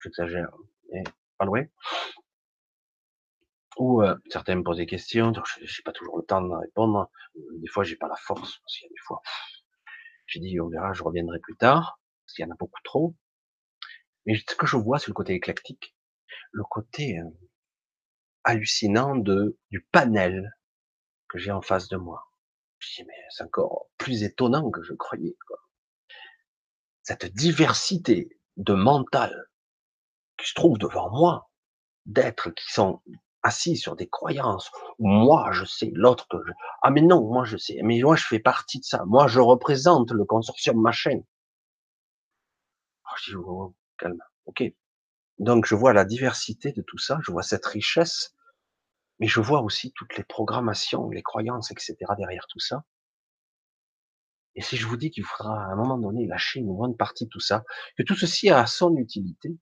J'exagère, 0.02 0.52
mais 0.91 1.03
pas 1.38 1.45
loin. 1.45 1.66
Ou 3.78 4.02
euh, 4.02 4.16
certains 4.30 4.56
me 4.56 4.64
posent 4.64 4.78
des 4.78 4.86
questions. 4.86 5.34
J'ai 5.62 5.84
pas 5.84 5.91
toujours 5.91 6.18
le 6.18 6.24
temps 6.24 6.41
de 6.41 6.53
répondre. 6.53 7.10
Des 7.36 7.68
fois, 7.68 7.84
j'ai 7.84 7.95
pas 7.95 8.08
la 8.08 8.16
force 8.16 8.58
parce 8.58 8.78
qu'il 8.78 8.88
y 8.88 8.90
a 8.90 8.94
des 8.94 9.02
fois 9.06 9.22
j'ai 10.32 10.40
dit, 10.40 10.60
on 10.62 10.70
verra, 10.70 10.94
je 10.94 11.03
reviendrai 11.03 11.40
plus 11.40 11.58
tard, 11.58 11.99
parce 12.26 12.36
qu'il 12.36 12.45
y 12.45 12.48
en 12.48 12.52
a 12.52 12.58
beaucoup 12.58 12.80
trop. 12.86 13.16
Mais 14.26 14.36
ce 14.38 14.56
que 14.56 14.66
je 14.66 14.78
vois, 14.78 14.98
c'est 14.98 15.10
le 15.10 15.14
côté 15.14 15.34
éclectique, 15.34 15.94
le 16.52 16.64
côté 16.64 17.20
euh, 17.20 17.30
hallucinant 18.45 19.18
de, 19.18 19.60
du 19.72 19.82
panel 19.91 20.53
que 21.28 21.38
j'ai 21.38 21.52
en 21.52 21.62
face 21.62 21.90
de 21.90 21.98
moi. 21.98 22.32
Je 22.80 22.95
dis, 22.95 23.03
mais 23.06 23.14
c'est 23.30 23.44
encore 23.44 23.90
plus 23.98 24.24
étonnant 24.24 24.72
que 24.72 24.82
je 24.84 24.94
croyais. 24.94 25.36
Cette 27.03 27.26
diversité 27.26 28.40
de 28.56 28.74
mental 28.74 29.49
qui 30.38 30.48
se 30.48 30.53
trouve 30.53 30.78
devant 30.78 31.10
moi, 31.12 31.52
d'êtres 32.06 32.52
qui 32.52 32.72
sont 32.72 33.02
assis 33.44 33.78
sur 33.78 33.96
des 33.96 34.08
croyances. 34.08 34.72
Moi, 35.00 35.52
je 35.52 35.66
sais, 35.66 35.92
l'autre 35.94 36.28
que 36.30 36.38
je... 36.46 36.52
Ah, 36.82 36.92
mais 36.92 37.02
non, 37.02 37.28
moi, 37.28 37.44
je 37.46 37.58
sais. 37.58 37.80
Mais 37.84 38.02
moi, 38.02 38.16
je 38.16 38.26
fais 38.26 38.40
partie 38.40 38.80
de 38.80 38.86
ça. 38.86 39.04
Moi, 39.06 39.28
je 39.28 39.40
représente 39.40 40.12
le 40.12 40.26
consortium 40.26 40.80
machin. 40.80 41.22
Oh, 43.06 43.16
je 43.18 43.32
dis, 43.32 43.36
oh, 43.38 43.76
calme. 43.98 44.22
Ok. 44.46 44.64
Donc 45.42 45.66
je 45.66 45.74
vois 45.74 45.92
la 45.92 46.06
diversité 46.06 46.72
de 46.72 46.84
tout 46.84 47.00
ça, 47.00 47.20
je 47.24 47.32
vois 47.32 47.42
cette 47.42 47.66
richesse, 47.66 48.36
mais 49.20 49.26
je 49.28 49.40
vois 49.42 49.62
aussi 49.62 49.92
toutes 49.94 50.16
les 50.16 50.24
programmations, 50.24 51.10
les 51.10 51.24
croyances, 51.24 51.72
etc. 51.72 51.96
derrière 52.16 52.46
tout 52.48 52.60
ça. 52.60 52.84
Et 54.54 54.62
si 54.62 54.78
je 54.78 54.86
vous 54.86 54.98
dis 54.98 55.10
qu'il 55.10 55.24
faudra 55.24 55.66
à 55.66 55.72
un 55.72 55.76
moment 55.76 55.98
donné 55.98 56.28
lâcher 56.28 56.60
une 56.60 56.76
bonne 56.76 56.96
partie 56.96 57.26
de 57.26 57.30
tout 57.30 57.40
ça, 57.40 57.64
que 57.98 58.04
tout 58.04 58.16
ceci 58.16 58.52
a 58.52 58.68
son 58.68 58.96
utilité, 58.98 59.58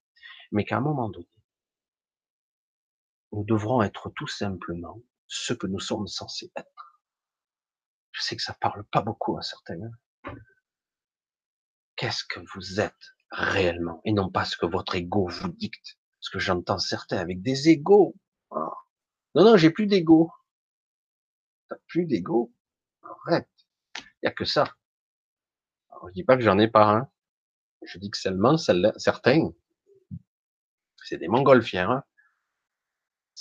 mais 0.51 0.65
qu'à 0.65 0.77
un 0.77 0.81
moment 0.81 1.09
donné, 1.09 1.29
nous 3.31 3.43
devrons 3.43 3.81
être 3.81 4.09
tout 4.15 4.27
simplement 4.27 5.01
ce 5.27 5.53
que 5.53 5.67
nous 5.67 5.79
sommes 5.79 6.07
censés 6.07 6.51
être. 6.55 7.01
Je 8.11 8.21
sais 8.21 8.35
que 8.35 8.41
ça 8.41 8.57
parle 8.59 8.83
pas 8.85 9.01
beaucoup 9.01 9.37
à 9.37 9.41
certains. 9.41 9.79
Hein. 9.81 10.33
Qu'est-ce 11.95 12.23
que 12.23 12.39
vous 12.53 12.79
êtes 12.79 13.13
réellement? 13.31 14.01
Et 14.05 14.11
non 14.11 14.29
pas 14.29 14.45
ce 14.45 14.57
que 14.57 14.65
votre 14.65 14.95
ego 14.95 15.27
vous 15.27 15.49
dicte. 15.49 15.97
Parce 16.19 16.29
que 16.29 16.39
j'entends 16.39 16.79
certains 16.79 17.17
avec 17.17 17.41
des 17.41 17.69
égos. 17.69 18.15
Ah. 18.51 18.71
Non, 19.35 19.43
non, 19.43 19.57
j'ai 19.57 19.69
plus 19.69 19.85
d'ego. 19.85 20.31
T'as 21.69 21.77
plus 21.87 22.05
d'ego? 22.05 22.51
Arrête. 23.03 23.49
Il 23.97 24.25
y 24.25 24.27
a 24.27 24.31
que 24.31 24.45
ça. 24.45 24.75
Alors, 25.89 26.09
je 26.09 26.13
dis 26.13 26.23
pas 26.23 26.35
que 26.35 26.43
j'en 26.43 26.57
ai 26.57 26.67
pas 26.67 26.89
un. 26.89 27.09
Je 27.83 27.99
dis 27.99 28.09
que 28.09 28.17
seulement 28.17 28.57
certains, 28.57 29.51
c'est 31.03 31.17
des 31.17 31.27
montgolfières. 31.27 31.91
Hein. 31.91 32.03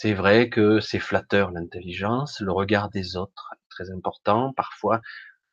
C'est 0.01 0.15
vrai 0.15 0.49
que 0.49 0.79
c'est 0.79 1.01
flatteur 1.01 1.51
l'intelligence, 1.51 2.39
le 2.39 2.53
regard 2.53 2.89
des 2.89 3.17
autres 3.17 3.53
est 3.57 3.69
très 3.69 3.91
important. 3.91 4.53
Parfois, 4.53 5.01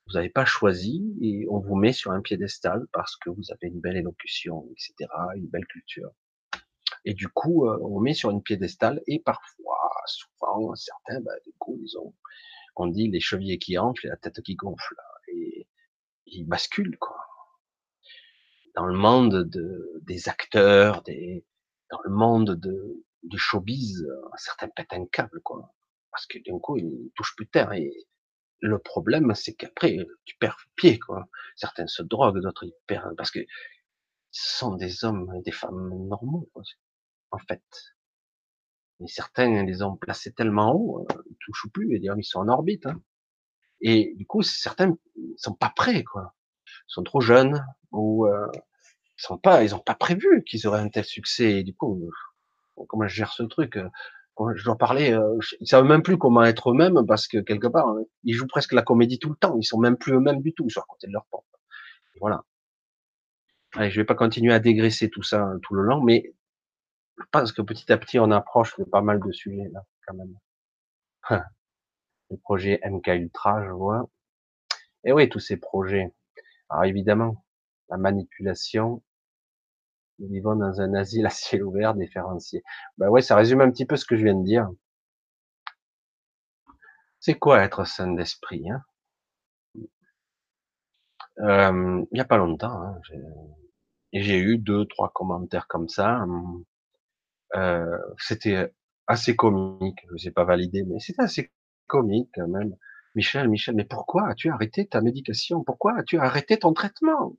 vous 0.05 0.13
n'avez 0.13 0.29
pas 0.29 0.45
choisi 0.45 1.17
et 1.19 1.47
on 1.49 1.57
vous 1.57 1.73
met 1.73 1.93
sur 1.93 2.11
un 2.11 2.21
piédestal 2.21 2.85
parce 2.93 3.15
que 3.15 3.31
vous 3.31 3.41
avez 3.49 3.69
une 3.73 3.79
belle 3.79 3.97
élocution, 3.97 4.67
etc., 4.69 5.09
une 5.35 5.47
belle 5.47 5.65
culture. 5.65 6.11
Et 7.05 7.15
du 7.15 7.27
coup, 7.27 7.65
euh, 7.65 7.79
on 7.81 7.99
met 7.99 8.13
sur 8.13 8.29
une 8.29 8.43
piédestal 8.43 9.01
et 9.07 9.19
parfois, 9.19 9.89
souvent, 10.05 10.75
certains, 10.75 11.21
bah, 11.21 11.39
du 11.43 11.51
coup, 11.57 11.79
ils 11.81 11.97
ont, 11.97 12.13
on 12.75 12.85
dit 12.85 13.09
les 13.09 13.19
chevilles 13.19 13.57
qui 13.57 13.79
enflent 13.79 14.05
et 14.05 14.09
la 14.09 14.17
tête 14.17 14.43
qui 14.43 14.53
gonfle 14.53 14.95
et 15.27 15.67
ils 16.27 16.45
basculent 16.45 16.99
quoi. 16.99 17.17
Dans 18.75 18.85
le 18.85 18.95
monde 18.95 19.43
de, 19.43 20.03
des 20.03 20.29
acteurs, 20.29 21.01
des, 21.01 21.43
dans 21.89 22.01
le 22.03 22.11
monde 22.11 22.51
de, 22.51 23.03
du 23.25 23.37
showbiz, 23.37 24.07
certains 24.37 24.69
pètent 24.69 24.93
un 24.93 25.05
câble 25.05 25.41
quoi, 25.41 25.73
parce 26.11 26.25
que 26.27 26.37
d'un 26.39 26.59
coup 26.59 26.77
ils 26.77 27.11
touchent 27.15 27.35
plus 27.35 27.47
terre 27.47 27.73
et 27.73 28.07
le 28.59 28.79
problème, 28.79 29.33
c'est 29.35 29.53
qu'après, 29.53 29.97
tu 30.25 30.35
perds 30.37 30.57
pied, 30.75 30.99
quoi. 30.99 31.27
Certains 31.55 31.87
se 31.87 32.03
droguent, 32.03 32.41
d'autres 32.41 32.65
ils 32.65 32.73
perdent, 32.87 33.15
parce 33.15 33.31
que 33.31 33.39
ce 34.31 34.57
sont 34.57 34.75
des 34.75 35.05
hommes 35.05 35.31
et 35.37 35.41
des 35.41 35.51
femmes 35.51 36.07
normaux, 36.07 36.49
en 37.31 37.37
fait. 37.37 37.63
Mais 38.99 39.07
certains 39.07 39.63
les 39.63 39.81
ont 39.81 39.97
placés 39.97 40.33
tellement 40.33 40.73
haut, 40.73 41.05
euh, 41.11 41.23
ils 41.29 41.37
touchent 41.39 41.67
plus, 41.73 41.95
et 41.95 42.01
ils 42.01 42.23
sont 42.23 42.39
en 42.39 42.47
orbite. 42.47 42.85
Hein. 42.85 43.01
Et 43.81 44.13
du 44.15 44.25
coup, 44.25 44.41
certains 44.41 44.97
sont 45.37 45.53
pas 45.53 45.71
prêts, 45.75 46.03
quoi. 46.03 46.33
Ils 46.65 46.93
sont 46.93 47.03
trop 47.03 47.21
jeunes, 47.21 47.65
ou 47.91 48.25
euh, 48.25 48.47
ils 49.17 49.21
sont 49.21 49.37
pas, 49.37 49.63
ils 49.63 49.75
ont 49.75 49.79
pas 49.79 49.95
prévu 49.95 50.43
qu'ils 50.45 50.65
auraient 50.67 50.81
un 50.81 50.89
tel 50.89 51.05
succès. 51.05 51.59
Et 51.59 51.63
du 51.63 51.75
coup, 51.75 52.09
comment 52.87 53.07
je 53.07 53.15
gère 53.15 53.31
ce 53.33 53.43
truc 53.43 53.77
je 54.55 54.63
dois 54.63 54.77
parler, 54.77 55.17
ils 55.59 55.67
savent 55.67 55.85
même 55.85 56.03
plus 56.03 56.17
comment 56.17 56.43
être 56.43 56.71
eux-mêmes 56.71 57.05
parce 57.07 57.27
que 57.27 57.37
quelque 57.37 57.67
part, 57.67 57.87
hein, 57.87 58.03
ils 58.23 58.33
jouent 58.33 58.47
presque 58.47 58.73
la 58.73 58.81
comédie 58.81 59.19
tout 59.19 59.29
le 59.29 59.35
temps. 59.35 59.57
Ils 59.57 59.63
sont 59.63 59.79
même 59.79 59.97
plus 59.97 60.13
eux-mêmes 60.13 60.41
du 60.41 60.53
tout, 60.53 60.69
sur 60.69 60.81
à 60.81 60.85
côté 60.87 61.07
de 61.07 61.13
leur 61.13 61.25
porte. 61.27 61.45
Voilà. 62.19 62.43
Allez, 63.75 63.91
je 63.91 63.99
vais 63.99 64.05
pas 64.05 64.15
continuer 64.15 64.53
à 64.53 64.59
dégraisser 64.59 65.09
tout 65.09 65.23
ça 65.23 65.41
hein, 65.41 65.59
tout 65.61 65.73
le 65.73 65.83
long, 65.83 66.01
mais 66.01 66.33
je 67.17 67.23
pense 67.31 67.51
que 67.51 67.61
petit 67.61 67.91
à 67.91 67.97
petit, 67.97 68.19
on 68.19 68.31
approche 68.31 68.77
de 68.77 68.83
pas 68.83 69.01
mal 69.01 69.19
de 69.21 69.31
sujets 69.31 69.69
là, 69.71 69.81
quand 70.05 70.15
même. 70.15 70.35
Le 72.31 72.37
projet 72.37 72.79
MK 72.83 73.07
Ultra, 73.07 73.63
je 73.65 73.71
vois. 73.71 74.09
Et 75.03 75.13
oui, 75.13 75.29
tous 75.29 75.39
ces 75.39 75.57
projets. 75.57 76.11
Alors 76.69 76.85
évidemment, 76.85 77.45
la 77.89 77.97
manipulation, 77.97 79.03
nous 80.19 80.27
vivons 80.29 80.55
dans 80.55 80.81
un 80.81 80.93
asile 80.93 81.25
à 81.25 81.29
ciel 81.29 81.63
ouvert 81.63 81.93
différencié. 81.93 82.63
Ben 82.97 83.09
ouais, 83.09 83.21
ça 83.21 83.35
résume 83.35 83.61
un 83.61 83.71
petit 83.71 83.85
peu 83.85 83.95
ce 83.97 84.05
que 84.05 84.15
je 84.15 84.23
viens 84.23 84.35
de 84.35 84.43
dire. 84.45 84.69
C'est 87.19 87.37
quoi 87.37 87.61
être 87.61 87.83
saint 87.85 88.13
d'esprit 88.13 88.69
hein? 88.69 88.81
Euh, 91.39 92.05
Il 92.11 92.15
n'y 92.15 92.19
a 92.21 92.25
pas 92.25 92.37
longtemps, 92.37 92.81
hein, 92.81 92.99
j'ai 94.13 94.39
eu 94.39 94.57
deux, 94.57 94.85
trois 94.85 95.11
commentaires 95.13 95.67
comme 95.67 95.89
ça. 95.89 96.25
Euh, 97.55 97.97
c'était 98.17 98.73
assez 99.07 99.35
comique. 99.35 99.99
Je 100.07 100.13
ne 100.13 100.17
sais 100.17 100.31
pas 100.31 100.45
valider, 100.45 100.83
mais 100.83 100.99
c'était 100.99 101.23
assez 101.23 101.51
comique 101.87 102.29
quand 102.33 102.47
même. 102.47 102.75
Michel, 103.15 103.47
Michel, 103.49 103.75
mais 103.75 103.85
pourquoi 103.85 104.27
as-tu 104.29 104.49
arrêté 104.49 104.87
ta 104.87 105.01
médication? 105.01 105.63
Pourquoi 105.63 105.97
as-tu 105.97 106.17
arrêté 106.19 106.57
ton 106.59 106.73
traitement? 106.73 107.37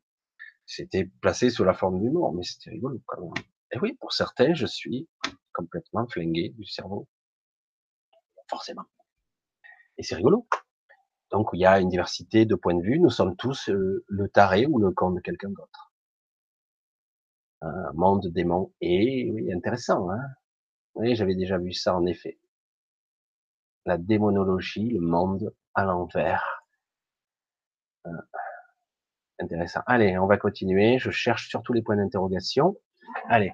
C'était 0.67 1.11
placé 1.21 1.51
sous 1.51 1.65
la 1.65 1.75
forme 1.75 2.01
d'humour, 2.01 2.35
mais 2.35 2.43
c'était 2.43 2.71
rigolo 2.71 3.01
quand 3.07 3.23
même. 3.23 3.45
Et 3.73 3.79
oui, 3.79 3.95
pour 4.01 4.13
certains, 4.13 4.55
je 4.55 4.67
suis 4.67 5.09
complètement 5.53 6.07
flingué 6.07 6.51
du 6.51 6.65
cerveau. 6.65 7.09
Forcément. 8.49 8.85
Et 9.99 10.03
c'est 10.03 10.17
rigolo. 10.17 10.47
Donc, 11.31 11.49
il 11.53 11.61
y 11.61 11.67
a 11.67 11.81
une 11.81 11.89
diversité 11.89 12.45
de 12.45 12.55
points 12.55 12.75
de 12.75 12.83
vue. 12.83 13.01
Nous 13.01 13.11
sommes 13.11 13.37
tous 13.37 13.69
euh, 13.71 14.05
le 14.07 14.29
taré 14.29 14.67
ou 14.67 14.79
le 14.79 14.93
con 14.93 15.11
de 15.11 15.21
quelqu'un 15.21 15.51
d'autre. 15.51 15.93
Un 17.63 17.93
monde 17.95 18.27
démon. 18.29 18.73
Et 18.81 19.31
oui, 19.33 19.53
intéressant. 19.53 20.11
Hein 20.11 20.21
oui, 20.95 21.17
j'avais 21.17 21.35
déjà 21.35 21.59
vu 21.59 21.73
ça 21.73 21.97
en 21.97 22.07
effet. 22.07 22.39
La 23.85 23.99
démonologie, 23.99 24.91
le 24.91 25.01
monde 25.01 25.55
à 25.75 25.85
l'envers. 25.85 26.65
Euh, 28.07 28.11
Intéressant. 29.39 29.81
Allez, 29.87 30.19
on 30.19 30.27
va 30.27 30.39
continuer. 30.39 30.99
Je 30.99 31.11
cherche 31.11 31.49
surtout 31.49 31.73
les 31.73 31.83
points 31.83 31.97
d'interrogation. 31.97 32.77
Allez. 33.29 33.53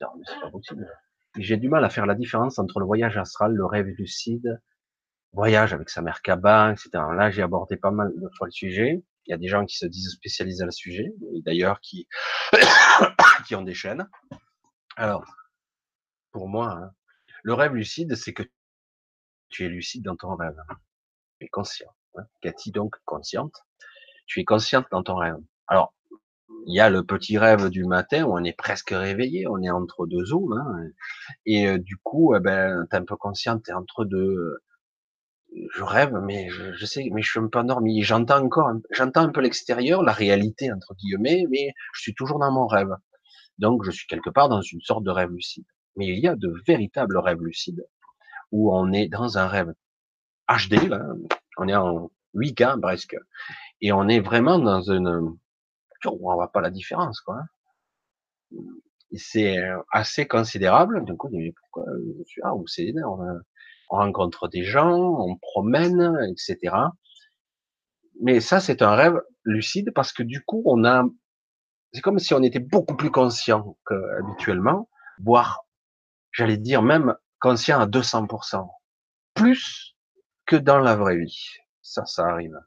Non, 0.00 0.08
mais 0.16 0.24
c'est 0.26 0.40
pas 0.40 0.50
possible. 0.50 0.88
J'ai 1.36 1.56
du 1.56 1.68
mal 1.68 1.84
à 1.84 1.90
faire 1.90 2.06
la 2.06 2.14
différence 2.14 2.58
entre 2.58 2.80
le 2.80 2.86
voyage 2.86 3.18
astral, 3.18 3.52
le 3.52 3.66
rêve 3.66 3.86
lucide, 3.86 4.60
voyage 5.32 5.72
avec 5.72 5.90
sa 5.90 6.00
mère 6.00 6.22
Kaba, 6.22 6.72
etc. 6.72 6.90
Là, 7.14 7.30
j'ai 7.30 7.42
abordé 7.42 7.76
pas 7.76 7.90
mal 7.90 8.12
de 8.14 8.28
fois 8.36 8.46
le 8.46 8.52
sujet. 8.52 9.04
Il 9.26 9.32
y 9.32 9.34
a 9.34 9.38
des 9.38 9.48
gens 9.48 9.64
qui 9.66 9.76
se 9.76 9.86
disent 9.86 10.12
spécialisés 10.12 10.62
à 10.62 10.66
le 10.66 10.70
sujet, 10.70 11.12
et 11.34 11.42
d'ailleurs 11.42 11.80
qui, 11.80 12.06
qui 13.46 13.54
ont 13.56 13.62
des 13.62 13.74
chaînes. 13.74 14.08
Alors, 14.96 15.24
pour 16.30 16.48
moi, 16.48 16.72
hein, 16.72 16.90
le 17.42 17.52
rêve 17.52 17.74
lucide, 17.74 18.14
c'est 18.14 18.32
que 18.32 18.44
tu 19.48 19.66
es 19.66 19.68
lucide 19.68 20.04
dans 20.04 20.16
ton 20.16 20.36
rêve. 20.36 20.56
Tu 21.38 21.46
es 21.46 21.48
conscient. 21.48 21.92
Hein. 22.16 22.24
Cathy, 22.40 22.70
donc, 22.70 22.94
consciente 23.04 23.65
tu 24.26 24.40
es 24.40 24.44
consciente 24.44 24.86
dans 24.90 25.02
ton 25.02 25.16
rêve. 25.16 25.36
Alors, 25.68 25.94
il 26.66 26.74
y 26.74 26.80
a 26.80 26.90
le 26.90 27.04
petit 27.04 27.38
rêve 27.38 27.70
du 27.70 27.84
matin 27.84 28.24
où 28.24 28.32
on 28.32 28.44
est 28.44 28.56
presque 28.56 28.90
réveillé, 28.90 29.46
on 29.46 29.62
est 29.62 29.70
entre 29.70 30.06
deux 30.06 30.24
zooms, 30.26 30.52
hein, 30.52 30.88
et 31.46 31.68
euh, 31.68 31.78
du 31.78 31.96
coup, 31.96 32.34
eh 32.34 32.40
ben, 32.40 32.86
t'es 32.90 32.96
un 32.96 33.04
peu 33.04 33.16
consciente, 33.16 33.64
t'es 33.64 33.72
entre 33.72 34.04
deux. 34.04 34.58
Je 35.74 35.82
rêve, 35.82 36.12
mais 36.22 36.50
je, 36.50 36.84
sais, 36.84 37.08
mais 37.12 37.22
je 37.22 37.30
suis 37.30 37.40
un 37.40 37.48
peu 37.48 37.60
endormi. 37.60 38.02
J'entends 38.02 38.44
encore, 38.44 38.70
j'entends 38.90 39.22
un 39.22 39.30
peu 39.30 39.40
l'extérieur, 39.40 40.02
la 40.02 40.12
réalité 40.12 40.70
entre 40.72 40.94
guillemets, 40.96 41.44
mais 41.50 41.72
je 41.94 42.02
suis 42.02 42.14
toujours 42.14 42.38
dans 42.38 42.52
mon 42.52 42.66
rêve. 42.66 42.90
Donc, 43.58 43.84
je 43.84 43.90
suis 43.90 44.06
quelque 44.06 44.30
part 44.30 44.48
dans 44.48 44.60
une 44.60 44.80
sorte 44.82 45.04
de 45.04 45.10
rêve 45.10 45.30
lucide. 45.30 45.64
Mais 45.96 46.08
il 46.08 46.18
y 46.18 46.28
a 46.28 46.36
de 46.36 46.52
véritables 46.66 47.16
rêves 47.18 47.40
lucides 47.40 47.86
où 48.52 48.74
on 48.74 48.92
est 48.92 49.08
dans 49.08 49.38
un 49.38 49.46
rêve 49.46 49.72
HD, 50.48 50.88
là, 50.88 51.02
on 51.58 51.68
est 51.68 51.74
en 51.74 52.10
8K 52.34 52.80
presque, 52.80 53.16
et 53.80 53.92
on 53.92 54.08
est 54.08 54.20
vraiment 54.20 54.58
dans 54.58 54.82
une, 54.82 55.36
on 56.04 56.16
voit 56.16 56.52
pas 56.52 56.60
la 56.60 56.70
différence, 56.70 57.20
quoi. 57.20 57.42
C'est 59.12 59.58
assez 59.92 60.26
considérable. 60.26 61.04
Du 61.04 61.16
coup, 61.16 61.30
pourquoi 61.30 61.84
je 62.18 62.24
suis 62.24 62.40
là 62.42 62.52
c'est 62.66 62.86
énorme. 62.86 63.42
On 63.90 63.96
rencontre 63.96 64.48
des 64.48 64.64
gens, 64.64 64.96
on 64.96 65.36
promène, 65.36 66.18
etc. 66.30 66.74
Mais 68.20 68.40
ça, 68.40 68.60
c'est 68.60 68.82
un 68.82 68.94
rêve 68.94 69.20
lucide 69.44 69.92
parce 69.94 70.12
que 70.12 70.22
du 70.22 70.42
coup, 70.44 70.62
on 70.66 70.84
a, 70.84 71.04
c'est 71.92 72.00
comme 72.00 72.18
si 72.18 72.34
on 72.34 72.42
était 72.42 72.58
beaucoup 72.58 72.96
plus 72.96 73.10
conscient 73.10 73.76
qu'habituellement, 73.86 74.88
voire, 75.22 75.66
j'allais 76.32 76.56
dire 76.56 76.82
même 76.82 77.14
conscient 77.40 77.78
à 77.78 77.86
200%, 77.86 78.68
plus 79.34 79.94
que 80.46 80.56
dans 80.56 80.78
la 80.78 80.96
vraie 80.96 81.18
vie. 81.18 81.46
Ça, 81.82 82.04
ça 82.06 82.26
arrive 82.26 82.58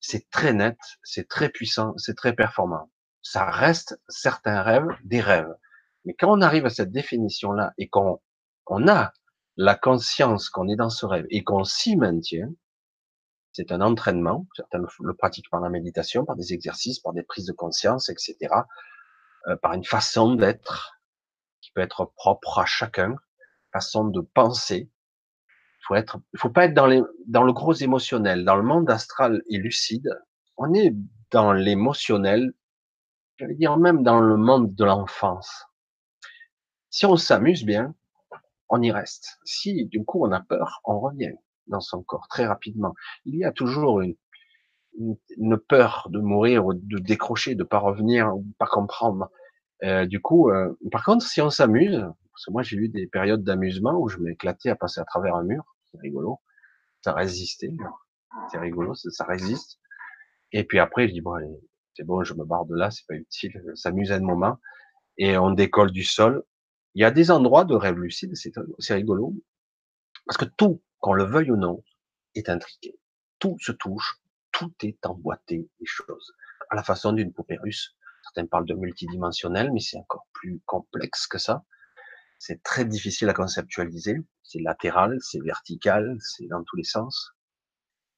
c'est 0.00 0.30
très 0.30 0.52
net, 0.52 0.78
c'est 1.02 1.28
très 1.28 1.48
puissant, 1.48 1.94
c'est 1.96 2.16
très 2.16 2.34
performant. 2.34 2.90
Ça 3.22 3.50
reste 3.50 4.00
certains 4.08 4.62
rêves 4.62 4.88
des 5.04 5.20
rêves. 5.20 5.54
Mais 6.04 6.14
quand 6.14 6.30
on 6.30 6.40
arrive 6.40 6.66
à 6.66 6.70
cette 6.70 6.92
définition-là 6.92 7.74
et 7.78 7.88
qu'on 7.88 8.20
on 8.66 8.88
a 8.88 9.12
la 9.56 9.74
conscience 9.74 10.50
qu'on 10.50 10.68
est 10.68 10.76
dans 10.76 10.90
ce 10.90 11.04
rêve 11.04 11.26
et 11.30 11.42
qu'on 11.42 11.64
s'y 11.64 11.96
maintient, 11.96 12.50
c'est 13.52 13.72
un 13.72 13.80
entraînement. 13.80 14.46
Certains 14.54 14.80
le 15.00 15.14
pratiquent 15.14 15.50
par 15.50 15.60
la 15.60 15.68
méditation, 15.68 16.24
par 16.24 16.36
des 16.36 16.52
exercices, 16.52 17.00
par 17.00 17.12
des 17.12 17.24
prises 17.24 17.46
de 17.46 17.52
conscience, 17.52 18.08
etc., 18.08 18.36
euh, 19.48 19.56
par 19.56 19.72
une 19.72 19.84
façon 19.84 20.34
d'être 20.34 21.00
qui 21.60 21.72
peut 21.72 21.80
être 21.80 22.04
propre 22.16 22.60
à 22.60 22.66
chacun, 22.66 23.16
façon 23.72 24.04
de 24.04 24.20
penser. 24.20 24.90
Faut 25.88 25.94
être, 25.94 26.20
faut 26.36 26.50
pas 26.50 26.66
être 26.66 26.74
dans 26.74 26.86
les, 26.86 27.02
dans 27.26 27.44
le 27.44 27.52
gros 27.54 27.72
émotionnel. 27.72 28.44
Dans 28.44 28.56
le 28.56 28.62
monde 28.62 28.90
astral 28.90 29.42
et 29.48 29.56
lucide, 29.56 30.10
on 30.58 30.74
est 30.74 30.94
dans 31.30 31.54
l'émotionnel, 31.54 32.52
j'allais 33.38 33.54
dire 33.54 33.78
même 33.78 34.02
dans 34.02 34.20
le 34.20 34.36
monde 34.36 34.74
de 34.74 34.84
l'enfance. 34.84 35.64
Si 36.90 37.06
on 37.06 37.16
s'amuse 37.16 37.64
bien, 37.64 37.94
on 38.68 38.82
y 38.82 38.92
reste. 38.92 39.38
Si 39.44 39.86
du 39.86 40.04
coup 40.04 40.26
on 40.26 40.30
a 40.30 40.40
peur, 40.40 40.82
on 40.84 41.00
revient 41.00 41.32
dans 41.68 41.80
son 41.80 42.02
corps 42.02 42.28
très 42.28 42.44
rapidement. 42.44 42.94
Il 43.24 43.36
y 43.36 43.44
a 43.44 43.52
toujours 43.52 44.02
une, 44.02 44.14
une, 45.38 45.56
peur 45.56 46.08
de 46.10 46.20
mourir 46.20 46.66
ou 46.66 46.74
de 46.74 46.98
décrocher, 46.98 47.54
de 47.54 47.64
pas 47.64 47.78
revenir 47.78 48.36
ou 48.36 48.44
pas 48.58 48.66
comprendre. 48.66 49.30
Euh, 49.84 50.04
du 50.04 50.20
coup, 50.20 50.50
euh, 50.50 50.78
par 50.92 51.02
contre, 51.02 51.24
si 51.24 51.40
on 51.40 51.48
s'amuse, 51.48 51.98
parce 52.30 52.44
que 52.44 52.52
moi 52.52 52.62
j'ai 52.62 52.76
eu 52.76 52.90
des 52.90 53.06
périodes 53.06 53.42
d'amusement 53.42 53.98
où 53.98 54.08
je 54.08 54.18
m'éclatais 54.18 54.68
à 54.68 54.76
passer 54.76 55.00
à 55.00 55.06
travers 55.06 55.34
un 55.34 55.44
mur, 55.44 55.64
c'est 55.90 56.00
rigolo, 56.00 56.40
ça 57.02 57.12
résistait, 57.12 57.72
c'est 58.50 58.58
rigolo, 58.58 58.94
ça, 58.94 59.24
résiste. 59.24 59.78
Et 60.52 60.64
puis 60.64 60.78
après, 60.78 61.08
je 61.08 61.12
dis 61.12 61.20
bon, 61.20 61.34
c'est 61.94 62.04
bon, 62.04 62.22
je 62.24 62.34
me 62.34 62.44
barre 62.44 62.66
de 62.66 62.76
là, 62.76 62.90
c'est 62.90 63.06
pas 63.06 63.14
utile, 63.14 63.62
s'amuser 63.74 64.14
un 64.14 64.20
moment, 64.20 64.58
et 65.16 65.36
on 65.36 65.50
décolle 65.50 65.90
du 65.90 66.04
sol. 66.04 66.44
Il 66.94 67.02
y 67.02 67.04
a 67.04 67.10
des 67.10 67.30
endroits 67.30 67.64
de 67.64 67.74
rêve 67.74 67.98
lucide, 67.98 68.32
c'est 68.34 68.94
rigolo, 68.94 69.34
parce 70.26 70.38
que 70.38 70.44
tout, 70.44 70.82
qu'on 71.00 71.12
le 71.12 71.24
veuille 71.24 71.50
ou 71.50 71.56
non, 71.56 71.82
est 72.34 72.48
intriqué. 72.48 72.98
Tout 73.38 73.56
se 73.60 73.72
touche, 73.72 74.20
tout 74.52 74.72
est 74.82 75.04
emboîté, 75.06 75.68
les 75.80 75.86
choses, 75.86 76.32
à 76.70 76.76
la 76.76 76.82
façon 76.82 77.12
d'une 77.12 77.32
poupée 77.32 77.58
russe. 77.58 77.94
Certains 78.24 78.46
parlent 78.46 78.66
de 78.66 78.74
multidimensionnel, 78.74 79.72
mais 79.72 79.80
c'est 79.80 79.96
encore 79.96 80.26
plus 80.32 80.60
complexe 80.66 81.26
que 81.26 81.38
ça. 81.38 81.64
C'est 82.38 82.62
très 82.62 82.84
difficile 82.84 83.28
à 83.28 83.34
conceptualiser. 83.34 84.16
C'est 84.42 84.60
latéral, 84.60 85.18
c'est 85.20 85.42
vertical, 85.42 86.16
c'est 86.20 86.46
dans 86.46 86.62
tous 86.64 86.76
les 86.76 86.84
sens. 86.84 87.32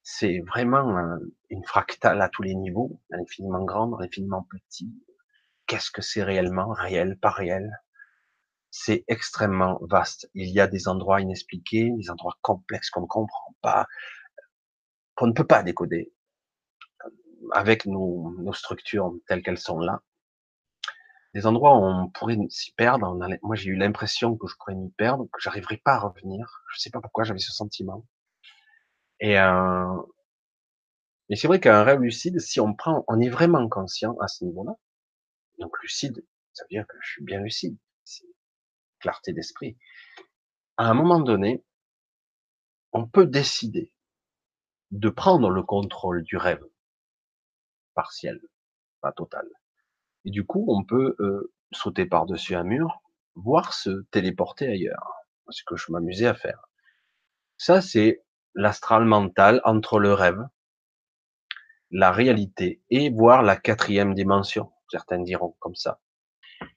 C'est 0.02 0.40
vraiment 0.47 1.18
une 1.51 1.64
fractale 1.64 2.20
à 2.22 2.28
tous 2.28 2.42
les 2.42 2.55
niveaux, 2.55 3.01
infiniment 3.12 3.64
grande, 3.64 3.97
infiniment 4.01 4.47
petit. 4.51 4.92
Qu'est-ce 5.66 5.90
que 5.90 6.02
c'est 6.02 6.22
réellement, 6.22 6.68
réel, 6.70 7.18
pas 7.18 7.30
réel? 7.30 7.70
C'est 8.70 9.05
extrêmement 9.09 9.78
vaste. 9.82 10.30
Il 10.34 10.48
y 10.48 10.60
a 10.60 10.66
des 10.68 10.88
endroits 10.88 11.20
inexpliqués, 11.20 11.90
des 11.97 12.10
endroits 12.10 12.36
complexes 12.42 12.90
qu'on 12.90 13.02
ne 13.02 13.06
comprend 13.06 13.56
pas, 13.62 13.86
qu'on 15.14 15.26
ne 15.26 15.32
peut 15.32 15.47
pas 15.47 15.62
décoder 15.62 16.12
avec 17.52 17.86
nos, 17.86 18.34
nos 18.38 18.52
structures 18.52 19.12
telles 19.26 19.42
qu'elles 19.42 19.59
sont 19.59 19.80
là. 19.80 20.02
Des 21.35 21.47
endroits 21.47 21.77
où 21.77 21.85
on 21.85 22.09
pourrait 22.09 22.39
s'y 22.48 22.73
perdre. 22.73 23.16
moi, 23.43 23.55
j'ai 23.57 23.70
eu 23.70 23.77
l'impression 23.77 24.36
que 24.36 24.48
je 24.48 24.55
pourrais 24.57 24.74
m'y 24.74 24.90
perdre, 24.90 25.27
que 25.32 25.40
j'arriverais 25.40 25.77
pas 25.77 25.94
à 25.94 25.98
revenir. 26.01 26.62
Je 26.73 26.81
sais 26.81 26.90
pas 26.90 27.01
pourquoi 27.01 27.24
j'avais 27.24 27.39
ce 27.39 27.52
sentiment. 27.52 28.05
Et, 29.20 29.39
euh, 29.39 29.97
mais 31.28 31.36
c'est 31.36 31.47
vrai 31.47 31.61
qu'un 31.61 31.85
rêve 31.85 32.01
lucide, 32.01 32.40
si 32.40 32.59
on 32.59 32.74
prend, 32.74 33.05
on 33.07 33.20
est 33.20 33.28
vraiment 33.28 33.69
conscient 33.69 34.16
à 34.20 34.27
ce 34.27 34.44
niveau-là. 34.44 34.74
Donc 35.61 35.81
lucide, 35.82 36.27
ça 36.52 36.65
veut 36.65 36.69
dire 36.70 36.86
que 36.89 36.97
je 37.01 37.11
suis 37.12 37.24
bien 37.24 37.40
lucide. 37.40 37.78
C'est 38.02 38.27
clarté 38.98 39.32
d'esprit. 39.32 39.78
À 40.77 40.86
un 40.86 40.94
moment 40.94 41.20
donné, 41.20 41.65
on 42.93 43.07
peut 43.07 43.27
décider 43.27 43.93
de 44.90 45.09
prendre 45.09 45.51
le 45.51 45.62
contrôle 45.62 46.23
du 46.24 46.36
rêve 46.36 46.65
partiel, 47.94 48.40
pas 49.01 49.12
total. 49.12 49.47
Et 50.24 50.30
du 50.30 50.44
coup, 50.44 50.64
on 50.68 50.84
peut 50.84 51.16
euh, 51.20 51.52
sauter 51.72 52.06
par-dessus 52.06 52.55
un 52.55 52.64
mur, 52.64 53.02
voire 53.34 53.72
se 53.72 54.02
téléporter 54.10 54.68
ailleurs. 54.68 55.12
Ce 55.48 55.64
que 55.64 55.76
je 55.76 55.90
m'amusais 55.90 56.26
à 56.26 56.34
faire. 56.34 56.68
Ça, 57.56 57.80
c'est 57.80 58.24
l'astral 58.55 59.05
mental 59.05 59.60
entre 59.64 59.98
le 59.98 60.14
rêve, 60.14 60.47
la 61.90 62.12
réalité 62.12 62.82
et 62.88 63.10
voir 63.10 63.42
la 63.42 63.56
quatrième 63.56 64.14
dimension. 64.14 64.70
Certains 64.88 65.20
diront 65.20 65.56
comme 65.59 65.74
ça. 65.74 66.01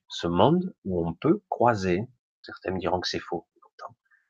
Ce 0.08 0.26
monde 0.26 0.74
où 0.86 1.08
on 1.08 1.14
peut 1.14 1.44
croiser, 1.50 2.08
certains 2.42 2.76
diront 2.76 3.00
que 3.00 3.08
c'est 3.08 3.20
faux, 3.20 3.48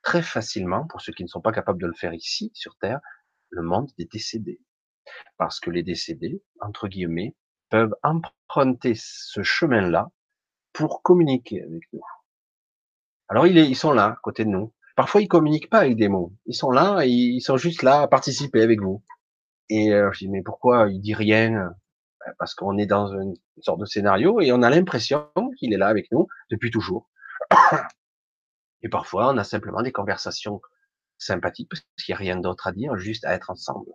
très 0.04 0.22
facilement, 0.22 0.86
pour 0.88 1.02
ceux 1.02 1.14
qui 1.14 1.24
ne 1.24 1.30
sont 1.30 1.42
pas 1.42 1.54
capables 1.54 1.82
de 1.82 1.88
le 1.88 1.94
faire 1.94 2.14
ici, 2.14 2.52
sur 2.54 2.78
Terre, 2.78 3.00
le 3.50 3.64
monde 3.64 3.90
des 3.98 4.06
décédés. 4.06 4.62
Parce 5.38 5.60
que 5.60 5.72
les 5.72 5.82
décédés, 5.82 6.44
entre 6.60 6.88
guillemets, 6.88 7.36
peuvent 7.74 7.96
emprunter 8.04 8.94
ce 8.96 9.42
chemin-là 9.42 10.12
pour 10.74 11.02
communiquer 11.02 11.64
avec 11.64 11.82
nous. 11.92 12.04
Alors 13.30 13.48
ils 13.48 13.76
sont 13.76 13.94
là, 13.94 14.06
à 14.06 14.18
côté 14.22 14.46
de 14.46 14.50
nous. 14.50 14.72
Parfois, 14.96 15.22
ils 15.24 15.28
communiquent 15.28 15.72
pas 15.72 15.80
avec 15.80 15.96
des 15.96 16.08
mots. 16.08 16.36
Ils 16.46 16.54
sont 16.54 16.70
là, 16.70 17.02
et 17.04 17.10
ils 17.10 17.42
sont 17.42 17.58
juste 17.58 17.82
là 17.82 18.02
à 18.04 18.08
participer 18.08 18.62
avec 18.62 18.80
vous. 18.80 19.04
Et 19.70 19.92
euh, 19.92 20.12
je 20.14 20.20
dis, 20.20 20.30
mais 20.30 20.44
pourquoi 20.44 20.88
il 20.88 21.02
dit 21.02 21.16
rien? 21.16 21.74
Ben, 22.20 22.34
Parce 22.38 22.54
qu'on 22.54 22.78
est 22.78 22.86
dans 22.86 23.08
une 23.08 23.34
sorte 23.62 23.80
de 23.80 23.86
scénario 23.86 24.40
et 24.40 24.52
on 24.52 24.62
a 24.62 24.70
l'impression 24.70 25.28
qu'il 25.58 25.74
est 25.74 25.78
là 25.78 25.88
avec 25.88 26.12
nous 26.12 26.28
depuis 26.52 26.70
toujours. 26.70 27.10
Et 28.84 28.90
parfois, 28.90 29.34
on 29.34 29.38
a 29.40 29.44
simplement 29.44 29.82
des 29.82 29.92
conversations 29.92 30.62
sympathiques 31.18 31.70
parce 31.72 31.82
qu'il 32.06 32.14
n'y 32.14 32.18
a 32.18 32.20
rien 32.20 32.36
d'autre 32.36 32.68
à 32.68 32.72
dire, 32.72 32.96
juste 32.98 33.26
à 33.26 33.34
être 33.34 33.50
ensemble. 33.50 33.90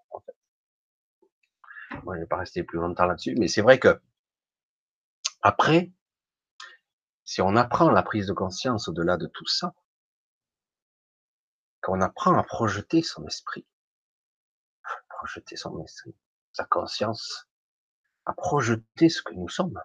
Moi, 2.04 2.16
je 2.16 2.20
vais 2.20 2.26
pas 2.26 2.36
rester 2.36 2.62
plus 2.62 2.78
longtemps 2.78 3.06
là-dessus, 3.06 3.34
mais 3.38 3.48
c'est 3.48 3.62
vrai 3.62 3.78
que 3.78 4.00
après, 5.42 5.92
si 7.24 7.40
on 7.42 7.56
apprend 7.56 7.90
la 7.90 8.02
prise 8.02 8.26
de 8.26 8.32
conscience 8.32 8.88
au-delà 8.88 9.16
de 9.16 9.26
tout 9.26 9.46
ça, 9.46 9.74
qu'on 11.82 12.00
apprend 12.00 12.36
à 12.36 12.42
projeter 12.42 13.02
son 13.02 13.26
esprit, 13.26 13.66
projeter 15.08 15.56
son 15.56 15.82
esprit, 15.82 16.14
sa 16.52 16.64
conscience, 16.64 17.48
à 18.24 18.32
projeter 18.32 19.08
ce 19.08 19.22
que 19.22 19.34
nous 19.34 19.48
sommes, 19.48 19.80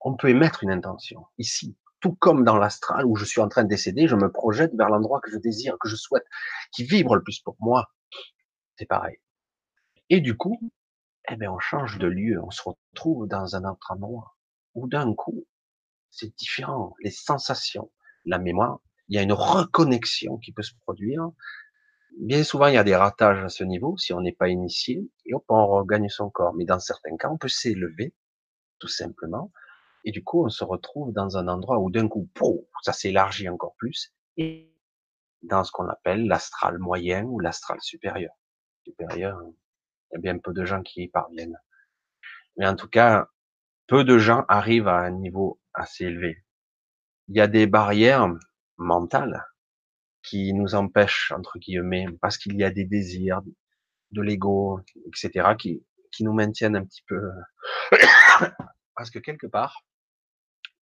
on 0.00 0.16
peut 0.16 0.28
émettre 0.28 0.62
une 0.62 0.70
intention 0.70 1.26
ici, 1.38 1.76
tout 2.00 2.14
comme 2.14 2.44
dans 2.44 2.56
l'astral 2.56 3.04
où 3.04 3.16
je 3.16 3.24
suis 3.24 3.40
en 3.40 3.48
train 3.48 3.64
de 3.64 3.68
décéder, 3.68 4.08
je 4.08 4.16
me 4.16 4.30
projette 4.30 4.74
vers 4.74 4.88
l'endroit 4.88 5.20
que 5.20 5.30
je 5.30 5.36
désire, 5.36 5.76
que 5.78 5.88
je 5.88 5.96
souhaite, 5.96 6.24
qui 6.72 6.84
vibre 6.84 7.14
le 7.14 7.22
plus 7.22 7.40
pour 7.40 7.56
moi. 7.60 7.92
C'est 8.76 8.86
pareil. 8.86 9.18
Et 10.10 10.20
du 10.20 10.36
coup, 10.36 10.72
eh 11.30 11.36
bien, 11.36 11.52
on 11.52 11.58
change 11.58 11.98
de 11.98 12.08
lieu, 12.08 12.42
on 12.42 12.50
se 12.50 12.62
retrouve 12.62 13.28
dans 13.28 13.56
un 13.56 13.64
autre 13.64 13.92
endroit. 13.92 14.36
Ou 14.74 14.88
d'un 14.88 15.14
coup, 15.14 15.46
c'est 16.10 16.36
différent. 16.36 16.94
Les 17.00 17.10
sensations, 17.10 17.90
la 18.24 18.38
mémoire, 18.38 18.80
il 19.08 19.16
y 19.16 19.18
a 19.18 19.22
une 19.22 19.32
reconnexion 19.32 20.38
qui 20.38 20.52
peut 20.52 20.62
se 20.62 20.74
produire. 20.80 21.30
Bien 22.18 22.42
souvent, 22.42 22.66
il 22.66 22.74
y 22.74 22.78
a 22.78 22.84
des 22.84 22.96
ratages 22.96 23.44
à 23.44 23.48
ce 23.48 23.62
niveau, 23.62 23.96
si 23.96 24.12
on 24.12 24.20
n'est 24.20 24.32
pas 24.32 24.48
initié, 24.48 25.08
et 25.26 25.34
hop, 25.34 25.44
on 25.48 25.66
regagne 25.66 26.08
son 26.08 26.28
corps. 26.28 26.54
Mais 26.54 26.64
dans 26.64 26.80
certains 26.80 27.16
cas, 27.16 27.30
on 27.30 27.38
peut 27.38 27.48
s'élever, 27.48 28.12
tout 28.80 28.88
simplement, 28.88 29.52
et 30.04 30.10
du 30.10 30.24
coup, 30.24 30.44
on 30.44 30.48
se 30.48 30.64
retrouve 30.64 31.12
dans 31.12 31.36
un 31.36 31.46
endroit 31.46 31.78
où 31.78 31.90
d'un 31.90 32.08
coup, 32.08 32.28
ça 32.82 32.92
s'élargit 32.92 33.48
encore 33.48 33.74
plus, 33.76 34.12
et 34.36 34.74
dans 35.42 35.62
ce 35.62 35.70
qu'on 35.72 35.88
appelle 35.88 36.26
l'astral 36.26 36.78
moyen 36.78 37.24
ou 37.24 37.38
l'astral 37.38 37.80
supérieur. 37.80 38.32
Supérieur, 38.84 39.40
il 40.10 40.16
y 40.16 40.18
a 40.18 40.20
bien 40.20 40.38
peu 40.38 40.52
de 40.52 40.64
gens 40.64 40.82
qui 40.82 41.02
y 41.02 41.08
parviennent. 41.08 41.58
Mais 42.56 42.66
en 42.66 42.76
tout 42.76 42.88
cas, 42.88 43.28
peu 43.86 44.04
de 44.04 44.18
gens 44.18 44.44
arrivent 44.48 44.88
à 44.88 44.98
un 44.98 45.10
niveau 45.10 45.60
assez 45.74 46.04
élevé. 46.04 46.44
Il 47.28 47.36
y 47.36 47.40
a 47.40 47.46
des 47.46 47.66
barrières 47.66 48.28
mentales 48.76 49.44
qui 50.22 50.52
nous 50.52 50.74
empêchent, 50.74 51.32
entre 51.32 51.58
guillemets, 51.58 52.06
parce 52.20 52.38
qu'il 52.38 52.56
y 52.56 52.64
a 52.64 52.70
des 52.70 52.84
désirs, 52.84 53.42
de 54.10 54.22
l'ego, 54.22 54.80
etc., 55.06 55.54
qui, 55.58 55.84
qui 56.12 56.24
nous 56.24 56.32
maintiennent 56.32 56.76
un 56.76 56.84
petit 56.84 57.02
peu. 57.06 57.30
parce 58.94 59.10
que 59.10 59.18
quelque 59.18 59.46
part, 59.46 59.84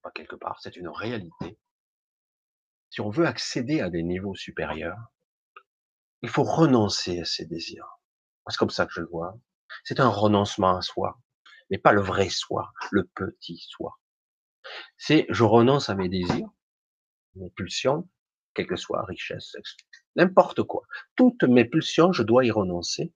pas 0.02 0.12
quelque 0.12 0.36
part, 0.36 0.60
c'est 0.62 0.76
une 0.76 0.88
réalité. 0.88 1.60
Si 2.90 3.02
on 3.02 3.10
veut 3.10 3.26
accéder 3.26 3.82
à 3.82 3.90
des 3.90 4.04
niveaux 4.04 4.36
supérieurs, 4.36 5.12
il 6.22 6.30
faut 6.30 6.44
renoncer 6.44 7.20
à 7.20 7.26
ces 7.26 7.46
désirs. 7.46 7.97
C'est 8.50 8.58
comme 8.58 8.70
ça 8.70 8.86
que 8.86 8.94
je 8.94 9.02
le 9.02 9.08
vois. 9.08 9.38
C'est 9.84 10.00
un 10.00 10.10
renoncement 10.10 10.78
à 10.78 10.82
soi, 10.82 11.20
mais 11.70 11.78
pas 11.78 11.92
le 11.92 12.02
vrai 12.02 12.30
soi, 12.30 12.72
le 12.92 13.06
petit 13.16 13.58
soi. 13.58 14.00
C'est 14.98 15.26
je 15.30 15.44
renonce 15.44 15.90
à 15.90 15.96
mes 15.96 16.10
désirs, 16.10 16.50
mes 17.36 17.50
pulsions, 17.52 18.10
quelle 18.54 18.68
que 18.68 18.76
soit 18.76 19.04
richesse, 19.06 19.56
n'importe 20.16 20.64
quoi. 20.64 20.84
Toutes 21.16 21.44
mes 21.44 21.66
pulsions, 21.66 22.12
je 22.12 22.24
dois 22.24 22.46
y 22.46 22.52
renoncer. 22.52 23.14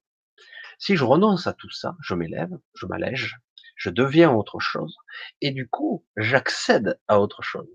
Si 0.78 0.96
je 0.96 1.04
renonce 1.04 1.48
à 1.48 1.54
tout 1.54 1.70
ça, 1.70 1.96
je 2.02 2.16
m'élève, 2.16 2.52
je 2.76 2.86
m'allège, 2.86 3.38
je 3.76 3.90
deviens 3.90 4.32
autre 4.32 4.60
chose, 4.60 4.98
et 5.42 5.52
du 5.52 5.68
coup, 5.68 6.06
j'accède 6.18 7.00
à 7.08 7.20
autre 7.20 7.42
chose. 7.42 7.70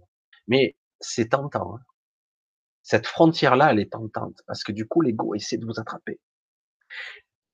Mais 0.46 0.76
c'est 1.00 1.30
tentant. 1.30 1.76
Hein. 1.76 1.80
Cette 2.82 3.06
frontière-là, 3.06 3.72
elle 3.72 3.80
est 3.80 3.92
tentante, 3.92 4.42
parce 4.46 4.62
que 4.62 4.72
du 4.72 4.86
coup, 4.86 5.00
l'ego 5.02 5.34
essaie 5.34 5.58
de 5.58 5.66
vous 5.66 5.80
attraper 5.80 6.20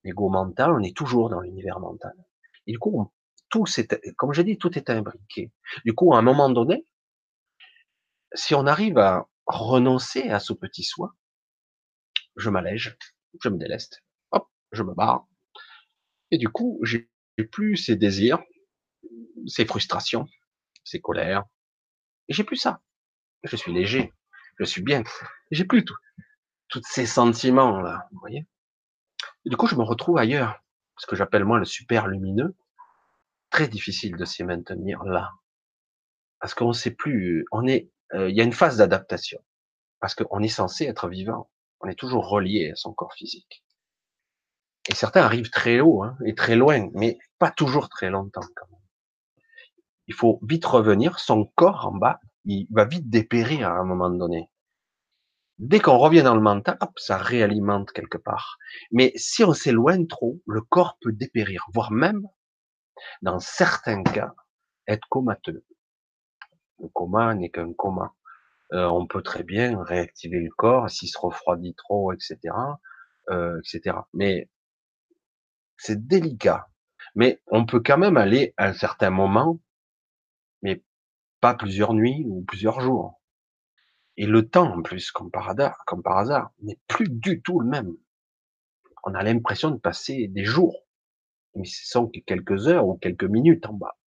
l'ego 0.04 0.28
mental, 0.28 0.72
on 0.72 0.82
est 0.82 0.96
toujours 0.96 1.30
dans 1.30 1.40
l'univers 1.40 1.80
mental. 1.80 2.14
Et 2.66 2.72
du 2.72 2.78
coup, 2.78 3.12
tout 3.48 3.66
c'est, 3.66 4.00
comme 4.16 4.32
j'ai 4.32 4.44
dit, 4.44 4.58
tout 4.58 4.76
est 4.76 4.90
imbriqué. 4.90 5.52
Du 5.84 5.92
coup, 5.94 6.14
à 6.14 6.18
un 6.18 6.22
moment 6.22 6.50
donné, 6.50 6.86
si 8.34 8.54
on 8.54 8.66
arrive 8.66 8.98
à 8.98 9.28
renoncer 9.46 10.30
à 10.30 10.40
ce 10.40 10.52
petit 10.52 10.84
soi, 10.84 11.14
je 12.36 12.50
m'allège, 12.50 12.96
je 13.42 13.48
me 13.48 13.58
déleste, 13.58 14.02
hop, 14.30 14.48
je 14.72 14.82
me 14.82 14.94
barre, 14.94 15.26
et 16.30 16.38
du 16.38 16.48
coup, 16.48 16.80
j'ai 16.82 17.08
plus 17.50 17.76
ces 17.76 17.96
désirs, 17.96 18.42
ces 19.46 19.66
frustrations, 19.66 20.26
ces 20.84 21.00
colères, 21.00 21.44
et 22.28 22.32
j'ai 22.32 22.44
plus 22.44 22.56
ça. 22.56 22.80
Je 23.44 23.56
suis 23.56 23.72
léger, 23.72 24.12
je 24.58 24.64
suis 24.64 24.82
bien, 24.82 25.02
j'ai 25.50 25.64
plus 25.64 25.84
tout, 25.84 25.96
tous 26.68 26.82
ces 26.84 27.06
sentiments 27.06 27.80
là, 27.80 28.08
vous 28.12 28.20
voyez. 28.20 28.46
Du 29.44 29.56
coup, 29.56 29.66
je 29.66 29.74
me 29.74 29.82
retrouve 29.82 30.18
ailleurs, 30.18 30.62
ce 30.98 31.06
que 31.06 31.16
j'appelle 31.16 31.44
moi 31.44 31.58
le 31.58 31.64
super 31.64 32.06
lumineux, 32.06 32.54
très 33.50 33.66
difficile 33.66 34.16
de 34.16 34.24
s'y 34.24 34.44
maintenir 34.44 35.02
là, 35.04 35.32
parce 36.38 36.54
qu'on 36.54 36.68
ne 36.68 36.72
sait 36.72 36.92
plus, 36.92 37.44
on 37.50 37.66
est, 37.66 37.90
euh, 38.14 38.30
il 38.30 38.36
y 38.36 38.40
a 38.40 38.44
une 38.44 38.52
phase 38.52 38.76
d'adaptation, 38.76 39.40
parce 40.00 40.14
qu'on 40.14 40.42
est 40.42 40.48
censé 40.48 40.84
être 40.84 41.08
vivant, 41.08 41.50
on 41.80 41.88
est 41.88 41.98
toujours 41.98 42.28
relié 42.28 42.70
à 42.70 42.76
son 42.76 42.92
corps 42.92 43.14
physique. 43.14 43.64
Et 44.88 44.94
certains 44.94 45.22
arrivent 45.22 45.50
très 45.50 45.80
haut 45.80 46.02
hein, 46.02 46.16
et 46.24 46.34
très 46.34 46.54
loin, 46.54 46.88
mais 46.94 47.18
pas 47.38 47.50
toujours 47.50 47.88
très 47.88 48.10
longtemps 48.10 48.46
quand 48.54 48.66
même. 48.70 48.80
Il 50.06 50.14
faut 50.14 50.38
vite 50.42 50.66
revenir, 50.66 51.18
son 51.18 51.46
corps 51.56 51.86
en 51.86 51.92
bas, 51.92 52.20
il 52.44 52.66
va 52.70 52.84
vite 52.84 53.08
dépérir 53.10 53.68
à 53.68 53.78
un 53.78 53.84
moment 53.84 54.10
donné. 54.10 54.48
Dès 55.58 55.80
qu'on 55.80 55.98
revient 55.98 56.22
dans 56.22 56.34
le 56.34 56.40
mental, 56.40 56.78
ça 56.96 57.16
réalimente 57.18 57.92
quelque 57.92 58.18
part. 58.18 58.58
Mais 58.90 59.12
si 59.16 59.44
on 59.44 59.52
s'éloigne 59.52 60.06
trop, 60.06 60.40
le 60.46 60.60
corps 60.60 60.98
peut 61.00 61.12
dépérir, 61.12 61.66
voire 61.72 61.92
même, 61.92 62.26
dans 63.22 63.38
certains 63.38 64.02
cas, 64.02 64.34
être 64.88 65.06
comateux. 65.08 65.64
Le 66.80 66.88
coma 66.88 67.34
n'est 67.34 67.50
qu'un 67.50 67.72
coma. 67.72 68.14
Euh, 68.72 68.86
on 68.86 69.06
peut 69.06 69.22
très 69.22 69.42
bien 69.42 69.82
réactiver 69.82 70.40
le 70.40 70.50
corps 70.50 70.88
s'il 70.90 71.08
se 71.08 71.18
refroidit 71.18 71.74
trop, 71.74 72.12
etc., 72.12 72.38
euh, 73.30 73.60
etc. 73.60 73.98
Mais 74.14 74.48
c'est 75.76 76.06
délicat. 76.06 76.68
Mais 77.14 77.40
on 77.48 77.66
peut 77.66 77.82
quand 77.84 77.98
même 77.98 78.16
aller 78.16 78.54
à 78.56 78.68
un 78.68 78.72
certain 78.72 79.10
moment, 79.10 79.60
mais 80.62 80.82
pas 81.40 81.54
plusieurs 81.54 81.92
nuits 81.92 82.24
ou 82.26 82.42
plusieurs 82.42 82.80
jours. 82.80 83.21
Et 84.16 84.26
le 84.26 84.48
temps, 84.48 84.76
en 84.76 84.82
plus, 84.82 85.10
comme 85.10 85.30
par 85.30 85.48
hasard, 85.48 86.52
n'est 86.60 86.80
plus 86.86 87.08
du 87.08 87.42
tout 87.42 87.60
le 87.60 87.68
même. 87.68 87.96
On 89.04 89.14
a 89.14 89.22
l'impression 89.22 89.70
de 89.70 89.78
passer 89.78 90.28
des 90.28 90.44
jours, 90.44 90.86
mais 91.54 91.64
ce 91.64 91.86
sont 91.88 92.08
que 92.08 92.20
quelques 92.20 92.68
heures 92.68 92.86
ou 92.86 92.96
quelques 92.96 93.24
minutes 93.24 93.66
en 93.66 93.74
bas. 93.74 93.98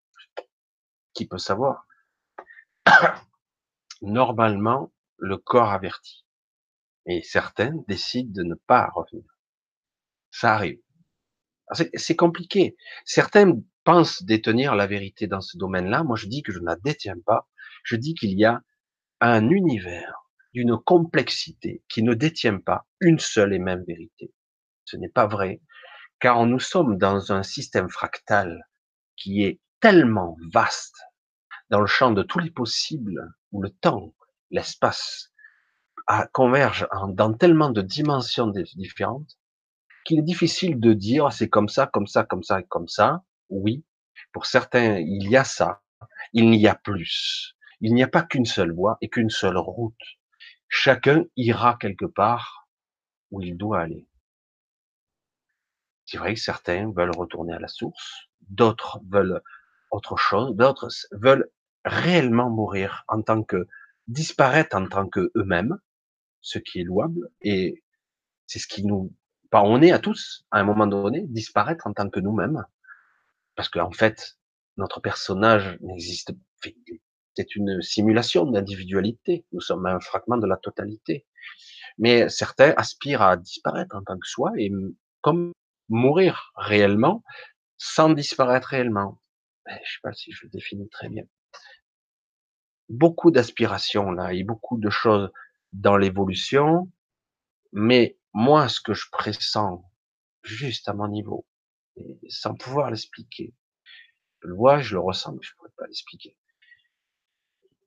Qui 1.15 1.27
peut 1.27 1.39
savoir? 1.39 1.87
Normalement, 4.03 4.93
le 5.17 5.39
corps 5.39 5.71
avertit. 5.71 6.25
Et 7.07 7.23
certains 7.23 7.75
décident 7.89 8.33
de 8.33 8.43
ne 8.43 8.55
pas 8.55 8.91
revenir. 8.95 9.25
Ça 10.31 10.55
arrive. 10.55 10.81
C'est 11.95 12.17
compliqué. 12.17 12.77
Certains 13.05 13.61
pensent 13.85 14.23
détenir 14.23 14.75
la 14.75 14.87
vérité 14.87 15.27
dans 15.27 15.41
ce 15.41 15.57
domaine-là. 15.57 16.03
Moi, 16.03 16.17
je 16.17 16.27
dis 16.27 16.43
que 16.43 16.53
je 16.53 16.61
ne 16.61 16.67
la 16.67 16.77
détiens 16.77 17.19
pas. 17.25 17.49
Je 17.85 17.97
dis 17.97 18.15
qu'il 18.15 18.39
y 18.39 18.45
a 18.45 18.63
un 19.21 19.49
univers 19.51 20.29
d'une 20.53 20.77
complexité 20.79 21.83
qui 21.89 22.03
ne 22.03 22.15
détient 22.15 22.59
pas 22.59 22.87
une 23.01 23.19
seule 23.19 23.53
et 23.53 23.59
même 23.59 23.85
vérité. 23.87 24.33
Ce 24.85 24.97
n'est 24.97 25.09
pas 25.09 25.27
vrai, 25.27 25.61
car 26.21 26.47
nous 26.47 26.61
sommes 26.61 26.99
dans 26.99 27.33
un 27.33 27.43
système 27.43 27.89
fractal 27.89 28.65
qui 29.17 29.45
est 29.45 29.61
tellement 29.81 30.37
vaste, 30.53 30.97
dans 31.71 31.81
le 31.81 31.87
champ 31.87 32.13
de 32.13 32.23
tous 32.23 32.39
les 32.39 32.51
possibles, 32.51 33.33
où 33.53 33.63
le 33.63 33.71
temps, 33.71 34.15
l'espace 34.51 35.33
convergent 36.33 36.87
dans 37.09 37.33
tellement 37.33 37.71
de 37.71 37.83
dimensions 37.83 38.53
différentes, 38.77 39.39
qu'il 40.05 40.19
est 40.19 40.23
difficile 40.23 40.79
de 40.79 40.93
dire 40.93 41.33
c'est 41.33 41.49
comme 41.49 41.69
ça, 41.69 41.87
comme 41.87 42.07
ça, 42.07 42.25
comme 42.25 42.43
ça 42.43 42.61
et 42.61 42.67
comme 42.69 42.89
ça. 42.89 43.23
Oui, 43.49 43.85
pour 44.33 44.47
certains, 44.47 44.99
il 44.99 45.31
y 45.31 45.37
a 45.37 45.45
ça. 45.45 45.81
Il 46.33 46.51
n'y 46.51 46.67
a 46.67 46.75
plus. 46.75 47.57
Il 47.85 47.93
n'y 47.93 48.03
a 48.03 48.09
pas 48.09 48.23
qu'une 48.23 48.47
seule 48.47 48.73
voie 48.73 48.97
et 49.03 49.11
qu'une 49.11 49.29
seule 49.29 49.59
route. 49.59 49.95
Chacun 50.69 51.27
ira 51.37 51.77
quelque 51.79 52.07
part 52.07 52.67
où 53.31 53.43
il 53.43 53.59
doit 53.59 53.81
aller. 53.81 54.09
C'est 56.07 56.17
vrai 56.17 56.33
que 56.33 56.41
certains 56.41 56.91
veulent 56.97 57.15
retourner 57.15 57.53
à 57.53 57.59
la 57.59 57.69
source, 57.69 58.31
d'autres 58.49 59.01
veulent 59.11 59.43
autre 59.91 60.17
chose, 60.17 60.57
d'autres 60.57 60.89
veulent 61.13 61.51
réellement 61.85 62.49
mourir 62.49 63.05
en 63.07 63.21
tant 63.21 63.43
que 63.43 63.69
disparaître 64.09 64.75
en 64.77 64.89
tant 64.89 65.07
que 65.07 65.31
eux-mêmes, 65.37 65.79
ce 66.41 66.59
qui 66.59 66.81
est 66.81 66.85
louable, 66.85 67.29
et 67.43 67.85
c'est 68.47 68.61
ce 68.61 68.67
qui 68.67 68.87
nous 68.87 69.13
on 69.53 69.83
est 69.83 69.93
à 69.93 69.99
tous, 69.99 70.47
à 70.51 70.59
un 70.59 70.65
moment 70.65 70.87
donné, 70.87 71.27
disparaître 71.29 71.87
en 71.87 71.93
tant 71.93 72.09
que 72.09 72.19
nous-mêmes. 72.19 72.65
Parce 73.55 73.69
qu'en 73.69 73.93
fait, 73.93 74.39
notre 74.79 75.01
personnage 75.01 75.79
n'existe. 75.81 76.33
C'est 77.37 77.57
une 77.57 77.83
simulation 77.83 78.47
d'individualité. 78.47 79.45
Nous 79.53 79.61
sommes 79.61 79.87
un 79.87 80.01
fragment 80.01 80.37
de 80.37 80.47
la 80.47 80.57
totalité. 80.57 81.27
Mais 81.99 82.29
certains 82.29 82.73
aspirent 82.77 83.23
à 83.23 83.37
disparaître 83.37 83.95
en 83.97 84.03
tant 84.03 84.19
que 84.19 84.27
soi 84.27 84.53
et 84.57 84.71
comme 85.21 85.53
mourir 85.89 86.53
réellement 86.57 87.23
sans 87.77 88.11
disparaître 88.11 88.69
réellement. 88.69 89.21
Ben, 89.67 89.79
je 89.85 89.93
sais 89.93 90.01
pas 90.03 90.13
si 90.13 90.33
je 90.33 90.45
le 90.45 90.51
définis 90.51 90.89
très 90.89 91.09
bien. 91.09 91.25
Beaucoup 92.89 93.31
d'aspirations 93.31 94.11
là 94.11 94.33
et 94.33 94.45
beaucoup 94.45 94.79
de 94.79 94.91
choses 94.91 95.31
dans 95.73 95.97
l'évolution, 95.97 96.91
mais 97.73 98.17
moi, 98.33 98.69
ce 98.69 98.81
que 98.81 98.95
je 98.95 99.07
pressens, 99.11 99.85
juste 100.43 100.89
à 100.89 100.95
mon 100.95 101.09
niveau, 101.09 101.47
sans 102.29 102.55
pouvoir 102.55 102.91
l'expliquer, 102.91 103.55
je 104.43 104.49
le 104.49 104.55
vois, 104.55 104.81
je 104.81 104.95
le 104.95 105.01
ressens, 105.01 105.33
mais 105.33 105.39
je 105.43 105.53
ne 105.53 105.57
pourrais 105.57 105.73
pas 105.77 105.87
l'expliquer. 105.87 106.37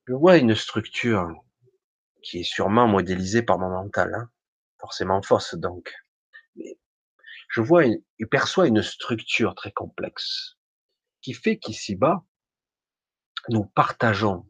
Je 0.08 0.14
vois 0.14 0.38
une 0.38 0.56
structure 0.56 1.34
qui 2.24 2.40
est 2.40 2.44
sûrement 2.44 2.88
modélisée 2.88 3.44
par 3.44 3.60
mon 3.60 3.70
mental, 3.70 4.14
hein, 4.16 4.30
forcément 4.80 5.22
fausse 5.22 5.56
donc. 5.56 5.94
Je 7.50 7.62
vois, 7.62 7.86
et 7.86 8.26
perçois 8.30 8.68
une 8.68 8.82
structure 8.82 9.54
très 9.56 9.72
complexe 9.72 10.58
qui 11.22 11.34
fait 11.34 11.58
qu'ici-bas, 11.58 12.24
nous 13.50 13.66
partageons. 13.66 14.48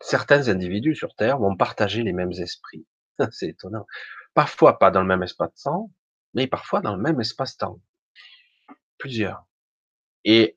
Certains 0.00 0.48
individus 0.48 0.94
sur 0.94 1.14
Terre 1.16 1.38
vont 1.38 1.56
partager 1.56 2.02
les 2.02 2.12
mêmes 2.12 2.32
esprits. 2.32 2.86
C'est 3.32 3.48
étonnant. 3.48 3.86
Parfois 4.34 4.78
pas 4.78 4.90
dans 4.92 5.00
le 5.00 5.06
même 5.06 5.22
espace-temps, 5.22 5.90
mais 6.34 6.46
parfois 6.46 6.80
dans 6.80 6.94
le 6.94 7.02
même 7.02 7.20
espace-temps. 7.20 7.80
Plusieurs. 8.98 9.44
Et, 10.24 10.56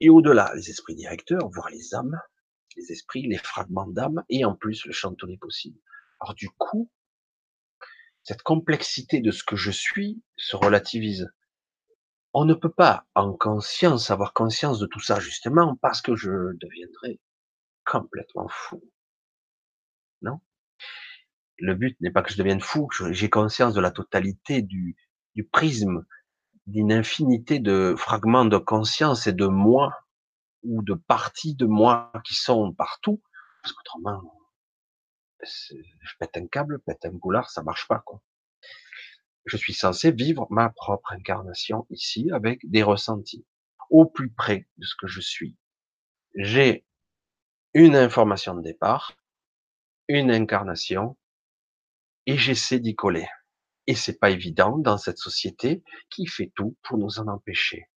et 0.00 0.08
au-delà, 0.08 0.52
les 0.54 0.70
esprits 0.70 0.94
directeurs, 0.94 1.48
voire 1.50 1.70
les 1.70 1.94
âmes, 1.94 2.18
les 2.76 2.92
esprits, 2.92 3.26
les 3.26 3.38
fragments 3.38 3.88
d'âme, 3.88 4.24
et 4.28 4.44
en 4.44 4.54
plus 4.54 4.86
le 4.86 4.92
les 5.26 5.38
possibles. 5.38 5.78
Alors 6.20 6.34
du 6.34 6.48
coup, 6.50 6.90
cette 8.22 8.42
complexité 8.42 9.20
de 9.20 9.30
ce 9.30 9.44
que 9.44 9.56
je 9.56 9.70
suis 9.70 10.22
se 10.36 10.56
relativise. 10.56 11.30
On 12.32 12.44
ne 12.44 12.54
peut 12.54 12.72
pas 12.72 13.06
en 13.14 13.32
conscience 13.32 14.10
avoir 14.10 14.32
conscience 14.32 14.78
de 14.78 14.86
tout 14.86 15.00
ça 15.00 15.18
justement 15.18 15.76
parce 15.76 16.00
que 16.00 16.14
je 16.14 16.30
deviendrai 16.30 17.20
complètement 17.84 18.46
fou. 18.48 18.82
Non? 20.22 20.40
Le 21.58 21.74
but 21.74 22.00
n'est 22.00 22.12
pas 22.12 22.22
que 22.22 22.32
je 22.32 22.38
devienne 22.38 22.60
fou, 22.60 22.88
j'ai 23.10 23.30
conscience 23.30 23.74
de 23.74 23.80
la 23.80 23.90
totalité 23.90 24.62
du, 24.62 24.96
du 25.34 25.44
prisme, 25.44 26.06
d'une 26.70 26.92
infinité 26.92 27.58
de 27.58 27.94
fragments 27.98 28.44
de 28.44 28.58
conscience 28.58 29.26
et 29.26 29.32
de 29.32 29.46
moi, 29.46 29.92
ou 30.62 30.82
de 30.82 30.94
parties 30.94 31.54
de 31.54 31.66
moi 31.66 32.12
qui 32.24 32.34
sont 32.34 32.72
partout, 32.72 33.22
parce 33.62 33.72
qu'autrement, 33.72 34.22
je 35.42 36.14
pète 36.18 36.36
un 36.36 36.46
câble, 36.46 36.80
pète 36.80 37.04
un 37.04 37.12
boulard, 37.12 37.50
ça 37.50 37.62
marche 37.62 37.88
pas, 37.88 38.00
quoi. 38.00 38.22
Je 39.46 39.56
suis 39.56 39.74
censé 39.74 40.12
vivre 40.12 40.46
ma 40.50 40.68
propre 40.68 41.12
incarnation 41.12 41.86
ici 41.90 42.30
avec 42.32 42.60
des 42.68 42.82
ressentis 42.82 43.46
au 43.88 44.04
plus 44.04 44.30
près 44.30 44.68
de 44.76 44.84
ce 44.84 44.94
que 45.00 45.06
je 45.06 45.20
suis. 45.20 45.56
J'ai 46.36 46.84
une 47.74 47.96
information 47.96 48.54
de 48.54 48.62
départ, 48.62 49.16
une 50.08 50.30
incarnation, 50.30 51.16
et 52.26 52.36
j'essaie 52.36 52.78
d'y 52.78 52.94
coller. 52.94 53.26
Et 53.90 53.96
c'est 53.96 54.20
pas 54.20 54.30
évident 54.30 54.78
dans 54.78 54.98
cette 54.98 55.18
société 55.18 55.82
qui 56.10 56.28
fait 56.28 56.52
tout 56.54 56.76
pour 56.84 56.96
nous 56.96 57.18
en 57.18 57.26
empêcher. 57.26 57.88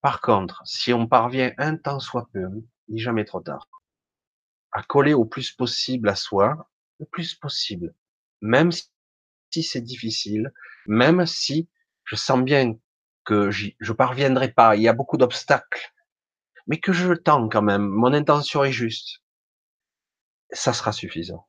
Par 0.00 0.20
contre, 0.20 0.60
si 0.64 0.92
on 0.92 1.06
parvient 1.06 1.52
un 1.56 1.76
temps 1.76 2.00
soit 2.00 2.28
peu, 2.32 2.48
ni 2.88 2.98
jamais 2.98 3.24
trop 3.24 3.40
tard, 3.40 3.68
à 4.72 4.82
coller 4.82 5.14
au 5.14 5.24
plus 5.24 5.52
possible 5.52 6.08
à 6.08 6.16
soi, 6.16 6.68
le 6.98 7.06
plus 7.06 7.36
possible, 7.36 7.94
même 8.40 8.72
si 8.72 9.62
c'est 9.62 9.82
difficile, 9.82 10.52
même 10.88 11.24
si 11.24 11.68
je 12.02 12.16
sens 12.16 12.42
bien 12.42 12.74
que 13.24 13.52
je 13.52 13.92
parviendrai 13.92 14.50
pas, 14.50 14.74
il 14.74 14.82
y 14.82 14.88
a 14.88 14.94
beaucoup 14.94 15.16
d'obstacles, 15.16 15.94
mais 16.66 16.80
que 16.80 16.92
je 16.92 17.12
tends 17.12 17.48
quand 17.48 17.62
même, 17.62 17.86
mon 17.86 18.12
intention 18.12 18.64
est 18.64 18.72
juste, 18.72 19.22
ça 20.50 20.72
sera 20.72 20.90
suffisant. 20.90 21.46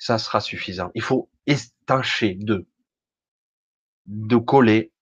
Ça 0.00 0.16
sera 0.16 0.40
suffisant. 0.40 0.90
Il 0.94 1.02
faut 1.02 1.30
étancher 1.46 2.34
de, 2.34 2.66
de 4.06 4.36
coller, 4.36 4.94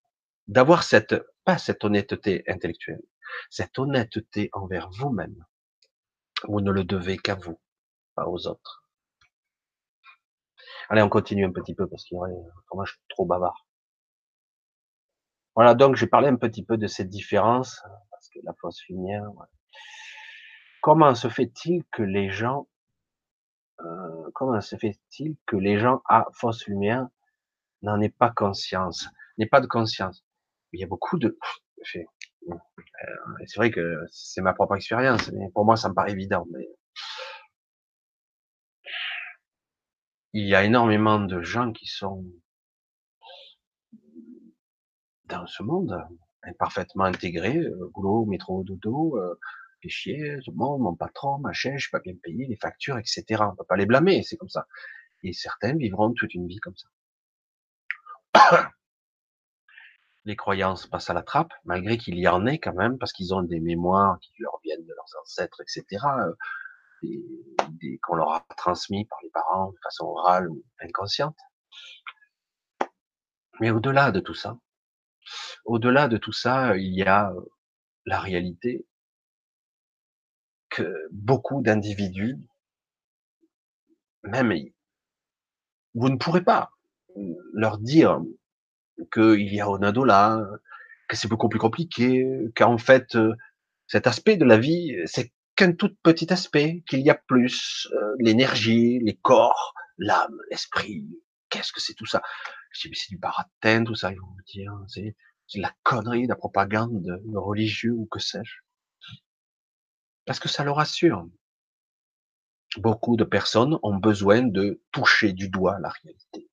d'avoir 0.49 0.83
cette, 0.83 1.15
pas 1.45 1.57
cette 1.57 1.85
honnêteté 1.85 2.43
intellectuelle, 2.49 3.03
cette 3.49 3.79
honnêteté 3.79 4.51
envers 4.53 4.91
vous-même. 4.91 5.47
Vous 6.49 6.61
ne 6.61 6.73
le 6.73 6.83
devez 6.83 7.17
qu'à 7.17 7.37
vous, 7.37 7.61
pas 8.17 8.27
aux 8.27 8.49
autres. 8.49 8.85
Allez, 10.89 11.03
on 11.03 11.09
continue 11.09 11.47
un 11.47 11.53
petit 11.53 11.77
peu 11.77 11.89
parce 11.89 12.05
qu'il 12.05 12.17
y 12.17 12.19
aurait, 12.19 12.33
moi 12.73 12.85
je 12.85 12.93
suis 12.93 13.01
trop 13.09 13.25
bavard. 13.25 13.67
Voilà, 15.55 15.75
donc 15.75 15.95
j'ai 15.95 16.09
parlé 16.09 16.27
un 16.27 16.37
petit 16.37 16.65
peu 16.65 16.77
de 16.77 16.89
cette 16.89 17.09
différence, 17.09 17.83
parce 18.11 18.29
que 18.31 18.41
la 18.43 18.53
fausse 18.61 18.83
lumière, 18.89 19.25
comment 20.81 21.15
se 21.15 21.29
fait-il 21.29 21.85
que 21.93 22.03
les 22.03 22.31
gens, 22.31 22.69
euh, 23.81 24.31
comment 24.35 24.61
se 24.61 24.77
fait-il 24.77 25.37
que 25.47 25.57
les 25.57 25.79
gens 25.79 26.03
à 26.09 26.27
fausse 26.33 26.67
lumière 26.67 27.07
n'en 27.83 28.01
aient 28.01 28.09
pas 28.09 28.31
conscience, 28.31 29.09
n'aient 29.37 29.47
pas 29.47 29.61
de 29.61 29.67
conscience? 29.67 30.25
Il 30.73 30.81
y 30.81 30.85
a 30.85 30.87
beaucoup 30.87 31.19
de, 31.19 31.39
euh, 31.97 32.05
c'est 33.47 33.57
vrai 33.57 33.71
que 33.71 34.05
c'est 34.11 34.41
ma 34.41 34.53
propre 34.53 34.77
expérience, 34.77 35.31
mais 35.33 35.49
pour 35.51 35.65
moi 35.65 35.77
ça 35.77 35.89
me 35.89 35.95
paraît 35.95 36.13
évident. 36.13 36.47
Il 40.33 40.47
y 40.47 40.55
a 40.55 40.65
énormément 40.65 41.21
de 41.21 41.41
gens 41.43 41.73
qui 41.73 41.87
sont 41.87 42.25
dans 45.27 45.47
ce 45.47 45.63
monde 45.63 45.97
parfaitement 46.59 47.05
intégrés, 47.05 47.59
euh, 47.59 47.91
boulot, 47.95 48.25
métro, 48.25 48.63
dodo, 48.65 49.21
euh, 49.85 49.89
chier, 49.89 50.39
tout 50.45 50.53
mon 50.53 50.95
patron, 50.95 51.39
ma 51.39 51.53
chaîne, 51.53 51.79
je 51.79 51.83
suis 51.83 51.91
pas 51.91 52.01
bien 52.01 52.15
payé, 52.23 52.47
les 52.47 52.57
factures, 52.57 52.99
etc. 52.99 53.25
On 53.41 53.57
peut 53.57 53.65
pas 53.65 53.77
les 53.77 53.87
blâmer, 53.87 54.23
c'est 54.23 54.37
comme 54.37 54.49
ça. 54.49 54.67
Et 55.23 55.33
certains 55.33 55.77
vivront 55.77 56.13
toute 56.13 56.35
une 56.35 56.47
vie 56.47 56.59
comme 56.59 56.77
ça. 56.77 56.89
les 60.25 60.37
croyances 60.37 60.87
passent 60.87 61.11
à 61.11 61.15
la 61.15 61.23
trappe, 61.23 61.53
malgré 61.65 61.97
qu'il 61.99 62.19
y 62.19 62.29
en 62.29 62.47
ait 62.47 62.59
quand 62.59 62.75
même, 62.75 62.99
parce 62.99 63.13
qu'ils 63.13 63.35
ont 63.35 63.43
des 63.43 63.61
mémoires 63.61 64.19
qui 64.21 64.33
leur 64.39 64.61
viennent 64.63 64.85
de 64.85 64.95
leurs 64.95 65.23
ancêtres, 65.23 65.61
etc., 65.63 66.05
euh, 66.07 66.35
qu'on 68.03 68.17
leur 68.17 68.33
a 68.33 68.47
transmis 68.57 69.05
par 69.07 69.19
les 69.23 69.31
parents 69.31 69.71
de 69.71 69.79
façon 69.83 70.05
orale 70.07 70.51
ou 70.51 70.65
inconsciente. 70.81 71.37
Mais 73.61 73.71
au-delà 73.71 74.11
de 74.11 74.21
tout 74.21 74.35
ça, 74.35 74.59
au-delà 75.65 76.09
de 76.09 76.17
tout 76.17 76.33
ça, 76.33 76.77
il 76.77 76.95
y 76.95 77.03
a 77.03 77.31
euh, 77.31 77.41
la 78.05 78.21
réalité 78.21 78.87
beaucoup 81.11 81.63
d'individus, 81.63 82.37
même, 84.25 84.53
vous 85.95 86.09
ne 86.09 86.17
pourrez 86.17 86.43
pas 86.43 86.71
leur 87.53 87.79
dire 87.79 88.21
qu'il 89.13 89.55
y 89.55 89.61
a 89.61 89.69
Onadola, 89.69 90.47
que 91.09 91.17
c'est 91.17 91.29
beaucoup 91.29 91.49
plus 91.49 91.59
compliqué, 91.59 92.27
qu'en 92.55 92.79
fait, 92.79 93.17
euh, 93.17 93.35
cet 93.87 94.07
aspect 94.07 94.37
de 94.37 94.45
la 94.45 94.59
vie, 94.59 94.97
c'est 95.07 95.33
qu'un 95.57 95.73
tout 95.73 95.91
petit 96.03 96.33
aspect, 96.33 96.85
qu'il 96.89 97.01
y 97.01 97.11
a 97.11 97.15
plus, 97.15 97.89
euh, 97.93 98.15
l'énergie, 98.21 98.99
les 99.01 99.17
corps, 99.17 99.75
l'âme, 99.97 100.37
l'esprit. 100.51 101.09
Qu'est-ce 101.49 101.73
que 101.73 101.81
c'est 101.81 101.95
tout 101.95 102.07
ça? 102.07 102.23
Je 102.73 102.83
dis, 102.83 102.89
mais 102.91 102.97
c'est 102.97 103.09
du 103.09 103.19
baratin, 103.19 103.85
tout 103.85 103.95
ça, 103.95 104.13
ils 104.13 104.21
vont 104.21 104.31
me 104.37 104.43
dire, 104.53 104.73
c'est 104.87 105.15
la 105.55 105.73
connerie, 105.83 106.25
de 106.25 106.29
la 106.29 106.37
propagande 106.37 107.03
de 107.03 107.37
religieux 107.37 107.93
ou 107.93 108.07
que 108.07 108.21
sais-je. 108.21 108.59
Parce 110.29 110.41
que 110.41 110.49
ça 110.51 110.63
leur 110.63 110.79
assure. 110.79 111.27
Beaucoup 112.77 113.17
de 113.17 113.25
personnes 113.25 113.79
ont 113.83 113.97
besoin 113.97 114.43
de 114.43 114.83
toucher 114.93 115.33
du 115.33 115.49
doigt 115.49 115.79
la 115.81 115.89
réalité. 115.89 116.51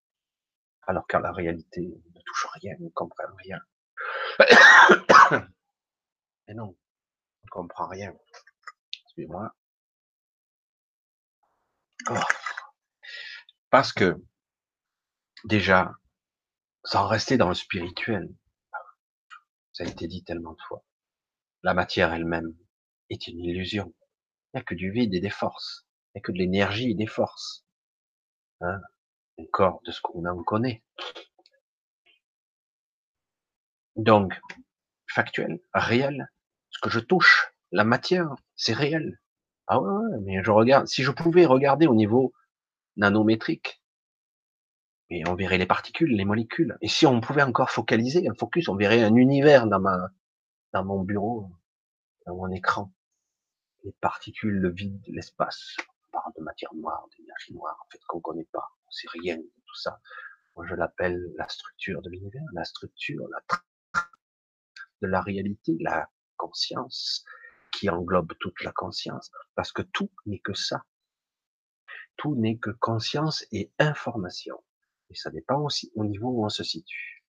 Alors 0.88 1.06
qu'à 1.08 1.20
la 1.20 1.34
réalité, 1.34 1.94
touche 2.26 2.48
rien, 2.54 2.74
ne 2.80 2.88
comprend 2.88 3.26
rien. 3.38 3.60
Mais 6.48 6.54
non, 6.54 6.68
on 6.68 7.44
ne 7.44 7.50
comprend 7.50 7.90
rien. 7.90 8.16
Suivez-moi. 9.08 9.54
Oh. 12.12 12.14
Parce 13.70 13.92
que, 13.92 14.24
déjà, 15.44 15.92
sans 16.86 17.08
rester 17.08 17.36
dans 17.36 17.50
le 17.50 17.56
spirituel, 17.56 18.34
ça 19.74 19.84
a 19.84 19.88
été 19.88 20.08
dit 20.08 20.24
tellement 20.24 20.54
de 20.54 20.62
fois, 20.66 20.82
la 21.62 21.74
matière 21.74 22.14
elle-même 22.14 22.56
est 23.10 23.28
une 23.28 23.40
illusion. 23.40 23.94
Il 24.54 24.58
n'y 24.58 24.62
a 24.62 24.64
que 24.64 24.76
du 24.76 24.92
vide 24.92 25.14
et 25.14 25.20
des 25.20 25.30
forces. 25.30 25.86
Il 26.14 26.18
n'y 26.18 26.20
a 26.20 26.24
que 26.24 26.32
de 26.32 26.38
l'énergie 26.38 26.92
et 26.92 26.96
des 26.96 27.08
forces. 27.08 27.66
Hein 28.62 28.80
Encore 29.38 29.82
de 29.86 29.92
ce 29.92 30.02
qu'on 30.02 30.26
en 30.26 30.44
connaît. 30.44 30.84
Donc, 33.96 34.40
factuel, 35.08 35.60
réel, 35.74 36.30
ce 36.70 36.80
que 36.80 36.90
je 36.90 37.00
touche, 37.00 37.54
la 37.72 37.84
matière, 37.84 38.36
c'est 38.56 38.74
réel. 38.74 39.20
Ah 39.68 39.80
ouais, 39.80 39.90
ouais, 39.90 40.20
mais 40.22 40.44
je 40.44 40.52
regarde, 40.52 40.88
si 40.88 41.04
je 41.04 41.12
pouvais 41.12 41.46
regarder 41.46 41.88
au 41.88 41.96
niveau 41.96 42.34
nanométrique, 42.98 43.82
mais 45.10 45.28
on 45.28 45.36
verrait 45.36 45.58
les 45.58 45.66
particules, 45.66 46.16
les 46.16 46.26
molécules. 46.26 46.78
Et 46.82 46.88
si 46.88 47.06
on 47.06 47.22
pouvait 47.22 47.44
encore 47.44 47.70
focaliser, 47.70 48.28
un 48.28 48.34
focus, 48.34 48.70
on 48.70 48.76
verrait 48.76 49.04
un 49.04 49.16
univers 49.16 49.68
dans 49.68 49.80
ma, 49.80 50.10
dans 50.74 50.84
mon 50.84 51.02
bureau, 51.04 51.50
dans 52.26 52.36
mon 52.36 52.52
écran. 52.52 52.92
Les 53.86 53.94
particules, 54.02 54.60
le 54.60 54.72
vide, 54.72 55.02
l'espace. 55.08 55.78
On 55.80 56.12
parle 56.12 56.34
de 56.38 56.42
matière 56.42 56.74
noire, 56.74 57.08
d'énergie 57.18 57.54
noire, 57.54 57.78
en 57.86 57.90
fait, 57.90 58.00
qu'on 58.08 58.20
connaît 58.20 58.50
pas. 58.52 58.68
On 58.88 58.92
sait 58.92 59.08
rien 59.14 59.38
de 59.38 59.44
tout 59.44 59.76
ça. 59.76 60.02
Moi, 60.56 60.66
je 60.68 60.76
l'appelle 60.76 61.34
la 61.38 61.48
structure 61.48 62.02
de 62.02 62.10
l'univers, 62.10 62.44
la 62.54 62.66
structure, 62.66 63.26
la 63.30 63.42
de 65.02 65.08
la 65.08 65.22
réalité, 65.22 65.78
la 65.80 66.10
conscience, 66.38 67.24
qui 67.72 67.90
englobe 67.90 68.34
toute 68.40 68.64
la 68.64 68.72
conscience, 68.72 69.32
parce 69.56 69.72
que 69.72 69.82
tout 69.82 70.12
n'est 70.26 70.40
que 70.40 70.54
ça. 70.54 70.86
Tout 72.18 72.36
n'est 72.36 72.58
que 72.58 72.72
conscience 72.72 73.46
et 73.52 73.72
information. 73.78 74.64
Et 75.10 75.16
ça 75.16 75.30
dépend 75.30 75.60
aussi 75.62 75.92
au 75.96 76.06
niveau 76.06 76.30
où 76.30 76.46
on 76.46 76.50
se 76.50 76.64
situe. 76.64 77.24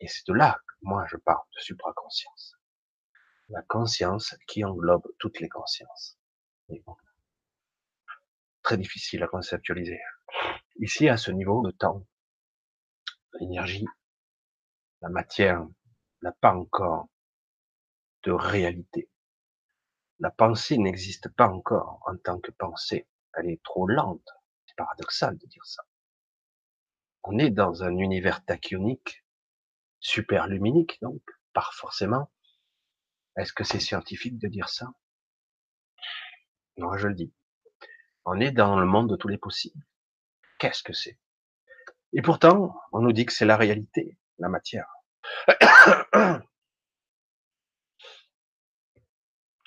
Et 0.00 0.08
c'est 0.08 0.26
de 0.26 0.32
là 0.32 0.58
que 0.66 0.74
moi 0.82 1.04
je 1.10 1.16
parle 1.18 1.44
de 1.54 1.60
supraconscience. 1.60 2.56
La 3.50 3.62
conscience 3.62 4.36
qui 4.46 4.64
englobe 4.64 5.06
toutes 5.18 5.40
les 5.40 5.48
consciences. 5.48 6.18
Très 8.62 8.76
difficile 8.76 9.22
à 9.24 9.26
conceptualiser. 9.26 10.00
Ici, 10.76 11.08
à 11.08 11.16
ce 11.16 11.32
niveau, 11.32 11.62
de 11.62 11.72
temps, 11.72 12.06
l'énergie, 13.40 13.86
la 15.00 15.08
matière, 15.08 15.66
n'a 16.22 16.32
pas 16.32 16.54
encore 16.54 17.08
de 18.22 18.32
réalité. 18.32 19.10
La 20.20 20.30
pensée 20.30 20.78
n'existe 20.78 21.28
pas 21.30 21.48
encore 21.48 22.02
en 22.06 22.16
tant 22.18 22.38
que 22.38 22.52
pensée. 22.52 23.08
Elle 23.34 23.50
est 23.50 23.62
trop 23.64 23.88
lente. 23.88 24.28
C'est 24.66 24.76
paradoxal 24.76 25.36
de 25.38 25.46
dire 25.46 25.64
ça. 25.64 25.82
On 27.24 27.38
est 27.38 27.50
dans 27.50 27.82
un 27.82 27.96
univers 27.96 28.44
tachyonique, 28.44 29.24
super 29.98 30.46
luminique, 30.46 30.98
donc, 31.02 31.22
par 31.52 31.74
forcément. 31.74 32.30
Est-ce 33.40 33.54
que 33.54 33.64
c'est 33.64 33.80
scientifique 33.80 34.38
de 34.38 34.48
dire 34.48 34.68
ça? 34.68 34.92
Non, 36.76 36.94
je 36.98 37.08
le 37.08 37.14
dis. 37.14 37.32
On 38.26 38.38
est 38.38 38.52
dans 38.52 38.78
le 38.78 38.84
monde 38.84 39.08
de 39.08 39.16
tous 39.16 39.28
les 39.28 39.38
possibles. 39.38 39.82
Qu'est-ce 40.58 40.82
que 40.82 40.92
c'est? 40.92 41.18
Et 42.12 42.20
pourtant, 42.20 42.78
on 42.92 43.00
nous 43.00 43.12
dit 43.12 43.24
que 43.24 43.32
c'est 43.32 43.46
la 43.46 43.56
réalité, 43.56 44.18
la 44.38 44.50
matière. 44.50 44.92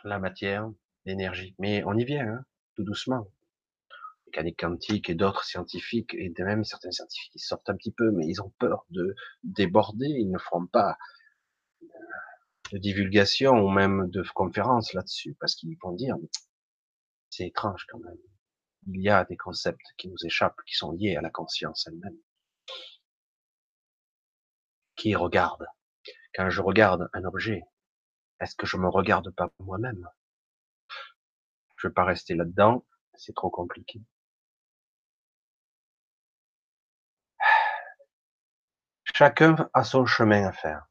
la 0.03 0.19
matière, 0.19 0.69
l'énergie. 1.05 1.55
Mais 1.57 1.83
on 1.85 1.97
y 1.97 2.05
vient, 2.05 2.27
hein, 2.27 2.45
tout 2.75 2.83
doucement. 2.83 3.27
Mécanique 4.27 4.59
quantique 4.59 5.09
et 5.09 5.15
d'autres 5.15 5.45
scientifiques, 5.45 6.13
et 6.13 6.31
même 6.37 6.63
certains 6.63 6.91
scientifiques, 6.91 7.33
ils 7.33 7.39
sortent 7.39 7.71
un 7.71 7.75
petit 7.75 7.91
peu, 7.91 8.11
mais 8.11 8.27
ils 8.27 8.39
ont 8.39 8.53
peur 8.59 8.85
de 8.91 9.15
déborder, 9.43 10.09
ils 10.09 10.29
ne 10.29 10.37
feront 10.37 10.67
pas 10.67 10.95
de 12.73 12.77
divulgation 12.77 13.53
ou 13.53 13.69
même 13.69 14.09
de 14.09 14.23
conférences 14.35 14.93
là-dessus, 14.93 15.37
parce 15.39 15.55
qu'ils 15.55 15.77
vont 15.81 15.93
dire, 15.93 16.17
c'est 17.29 17.47
étrange 17.47 17.85
quand 17.89 17.99
même. 17.99 18.17
Il 18.87 19.01
y 19.01 19.09
a 19.09 19.23
des 19.23 19.37
concepts 19.37 19.93
qui 19.97 20.09
nous 20.09 20.25
échappent, 20.25 20.61
qui 20.67 20.75
sont 20.75 20.91
liés 20.91 21.15
à 21.15 21.21
la 21.21 21.29
conscience 21.29 21.87
elle-même 21.87 22.17
qui 24.95 25.15
regarde. 25.15 25.65
Quand 26.33 26.49
je 26.49 26.61
regarde 26.61 27.09
un 27.13 27.25
objet, 27.25 27.63
est-ce 28.39 28.55
que 28.55 28.65
je 28.65 28.77
me 28.77 28.87
regarde 28.87 29.29
pas 29.31 29.49
moi-même? 29.59 30.07
Je 31.77 31.87
vais 31.87 31.93
pas 31.93 32.05
rester 32.05 32.35
là-dedans, 32.35 32.85
c'est 33.15 33.35
trop 33.35 33.49
compliqué. 33.49 34.01
Chacun 39.13 39.69
a 39.73 39.83
son 39.83 40.05
chemin 40.05 40.47
à 40.47 40.53
faire. 40.53 40.87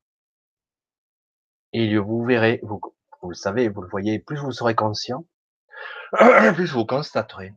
Et 1.72 1.96
vous 1.98 2.24
verrez, 2.24 2.60
vous 2.62 2.80
le 3.28 3.34
savez, 3.34 3.68
vous 3.68 3.82
le 3.82 3.88
voyez, 3.88 4.18
plus 4.18 4.36
vous 4.36 4.52
serez 4.52 4.74
conscient, 4.74 5.24
plus 6.54 6.72
vous 6.72 6.84
constaterez 6.84 7.54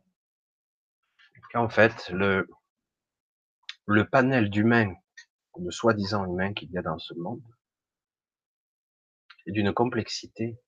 qu'en 1.52 1.68
fait, 1.68 2.08
le, 2.10 2.48
le 3.86 4.08
panel 4.08 4.50
d'humains, 4.50 4.94
de 5.56 5.70
soi-disant 5.70 6.24
humains 6.26 6.52
qu'il 6.54 6.70
y 6.70 6.78
a 6.78 6.82
dans 6.82 6.98
ce 6.98 7.14
monde, 7.14 7.42
est 9.46 9.52
d'une 9.52 9.72
complexité. 9.72 10.58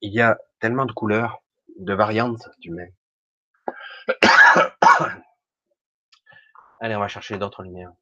Il 0.00 0.12
y 0.12 0.20
a 0.20 0.38
tellement 0.60 0.86
de 0.86 0.92
couleurs, 0.92 1.42
de 1.78 1.94
variantes 1.94 2.48
d'humains. 2.58 2.90
Allez, 6.80 6.96
on 6.96 7.00
va 7.00 7.08
chercher 7.08 7.38
d'autres 7.38 7.62
lumières. 7.62 7.92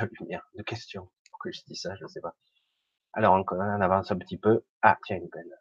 De 0.00 0.10
lumières, 0.20 0.48
de 0.54 0.62
questions. 0.62 1.10
Je 1.52 1.60
dis 1.66 1.76
ça, 1.76 1.94
je 1.96 2.04
ne 2.04 2.08
sais 2.08 2.20
pas. 2.20 2.34
Alors, 3.12 3.34
on, 3.34 3.60
avance 3.80 4.10
un 4.10 4.18
petit 4.18 4.38
peu. 4.38 4.64
Ah, 4.82 4.98
tiens, 5.04 5.16
une 5.16 5.28
belle. 5.28 5.56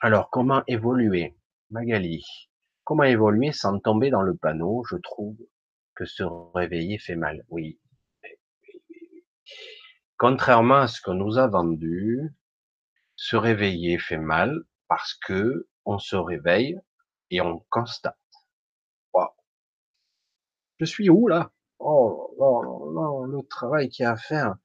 Alors, 0.00 0.30
comment 0.30 0.62
évoluer? 0.66 1.36
Magali, 1.70 2.24
comment 2.84 3.02
évoluer 3.02 3.52
sans 3.52 3.78
tomber 3.80 4.10
dans 4.10 4.22
le 4.22 4.36
panneau? 4.36 4.84
Je 4.88 4.96
trouve 4.96 5.36
que 5.94 6.04
se 6.04 6.22
réveiller 6.54 6.98
fait 6.98 7.16
mal. 7.16 7.44
Oui. 7.48 7.80
Contrairement 10.16 10.76
à 10.76 10.88
ce 10.88 11.00
que 11.00 11.10
nous 11.10 11.38
a 11.38 11.46
vendu, 11.46 12.34
se 13.16 13.36
réveiller 13.36 13.98
fait 13.98 14.18
mal 14.18 14.54
parce 14.88 15.14
que 15.14 15.68
on 15.84 15.98
se 15.98 16.16
réveille 16.16 16.78
et 17.30 17.40
on 17.40 17.64
constate. 17.70 18.16
Je 20.78 20.84
suis 20.84 21.08
où 21.08 21.26
là? 21.26 21.50
Oh, 21.78 22.34
oh, 22.38 22.92
oh, 22.96 23.26
le 23.26 23.42
travail 23.48 23.88
qu'il 23.88 24.04
y 24.04 24.06
a 24.06 24.12
à 24.12 24.16
faire. 24.16 24.56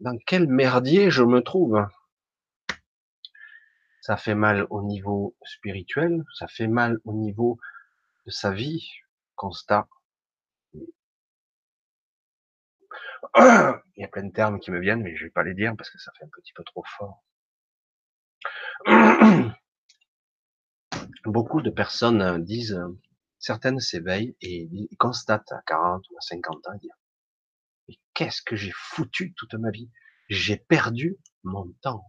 Dans 0.00 0.16
quel 0.26 0.46
merdier 0.48 1.10
je 1.10 1.22
me 1.22 1.42
trouve? 1.42 1.86
Ça 4.00 4.16
fait 4.16 4.34
mal 4.34 4.66
au 4.70 4.82
niveau 4.82 5.36
spirituel, 5.44 6.24
ça 6.34 6.48
fait 6.48 6.68
mal 6.68 6.98
au 7.04 7.12
niveau 7.12 7.58
de 8.26 8.30
sa 8.30 8.50
vie, 8.50 8.90
constat. 9.36 9.86
Il 13.36 13.82
y 13.98 14.04
a 14.04 14.08
plein 14.08 14.24
de 14.24 14.32
termes 14.32 14.58
qui 14.58 14.70
me 14.70 14.80
viennent, 14.80 15.02
mais 15.02 15.14
je 15.16 15.24
vais 15.24 15.30
pas 15.30 15.42
les 15.44 15.54
dire 15.54 15.74
parce 15.76 15.90
que 15.90 15.98
ça 15.98 16.10
fait 16.18 16.24
un 16.24 16.28
petit 16.28 16.52
peu 16.54 16.64
trop 16.64 16.82
fort. 16.96 17.22
Beaucoup 21.26 21.60
de 21.60 21.70
personnes 21.70 22.42
disent 22.42 22.80
Certaines 23.40 23.80
s'éveillent 23.80 24.36
et 24.42 24.68
constatent 24.98 25.50
à 25.50 25.62
40 25.66 26.08
ou 26.10 26.16
à 26.18 26.20
50 26.20 26.68
ans, 26.68 26.74
dire, 26.76 26.94
mais 27.88 27.98
qu'est-ce 28.12 28.42
que 28.42 28.54
j'ai 28.54 28.70
foutu 28.74 29.32
toute 29.32 29.54
ma 29.54 29.70
vie? 29.70 29.90
J'ai 30.28 30.58
perdu 30.58 31.16
mon 31.42 31.72
temps. 31.80 32.04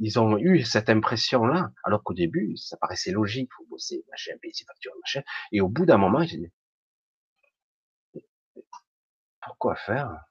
Ils 0.00 0.18
ont 0.18 0.38
eu 0.38 0.64
cette 0.64 0.88
impression-là, 0.88 1.72
alors 1.84 2.02
qu'au 2.02 2.14
début, 2.14 2.56
ça 2.56 2.78
paraissait 2.78 3.12
logique, 3.12 3.50
faut 3.52 3.66
bosser, 3.66 4.04
machin, 4.10 4.32
payer 4.40 4.54
ses 4.54 4.64
factures, 4.64 4.94
machin. 5.00 5.22
Et 5.52 5.60
au 5.60 5.68
bout 5.68 5.84
d'un 5.84 5.98
moment, 5.98 6.22
ils 6.22 6.28
disent, 6.28 6.50
pourquoi 9.42 9.76
faire? 9.76 10.24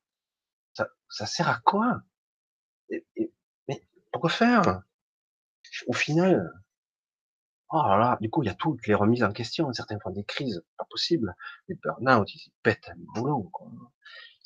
Ça, 0.73 0.89
ça 1.09 1.27
sert 1.27 1.47
à 1.47 1.59
quoi? 1.63 2.01
mais 2.89 3.85
pourquoi 4.11 4.31
faire? 4.31 4.81
Au 5.87 5.93
final, 5.93 6.51
Oh 7.71 7.83
là 7.87 7.97
là, 7.97 8.17
du 8.19 8.29
coup, 8.31 8.41
il 8.41 8.47
y 8.47 8.49
a 8.49 8.55
toutes 8.55 8.87
les 8.87 8.95
remises 8.95 9.23
en 9.23 9.31
question. 9.31 9.71
Certains 9.73 9.99
font 9.99 10.09
des 10.09 10.23
crises, 10.23 10.63
pas 10.77 10.85
possible. 10.89 11.35
Burn-out, 11.69 12.33
ils 12.33 12.51
pètent 12.63 12.89
un 12.89 12.95
boulot, 12.97 13.49
quoi. 13.53 13.71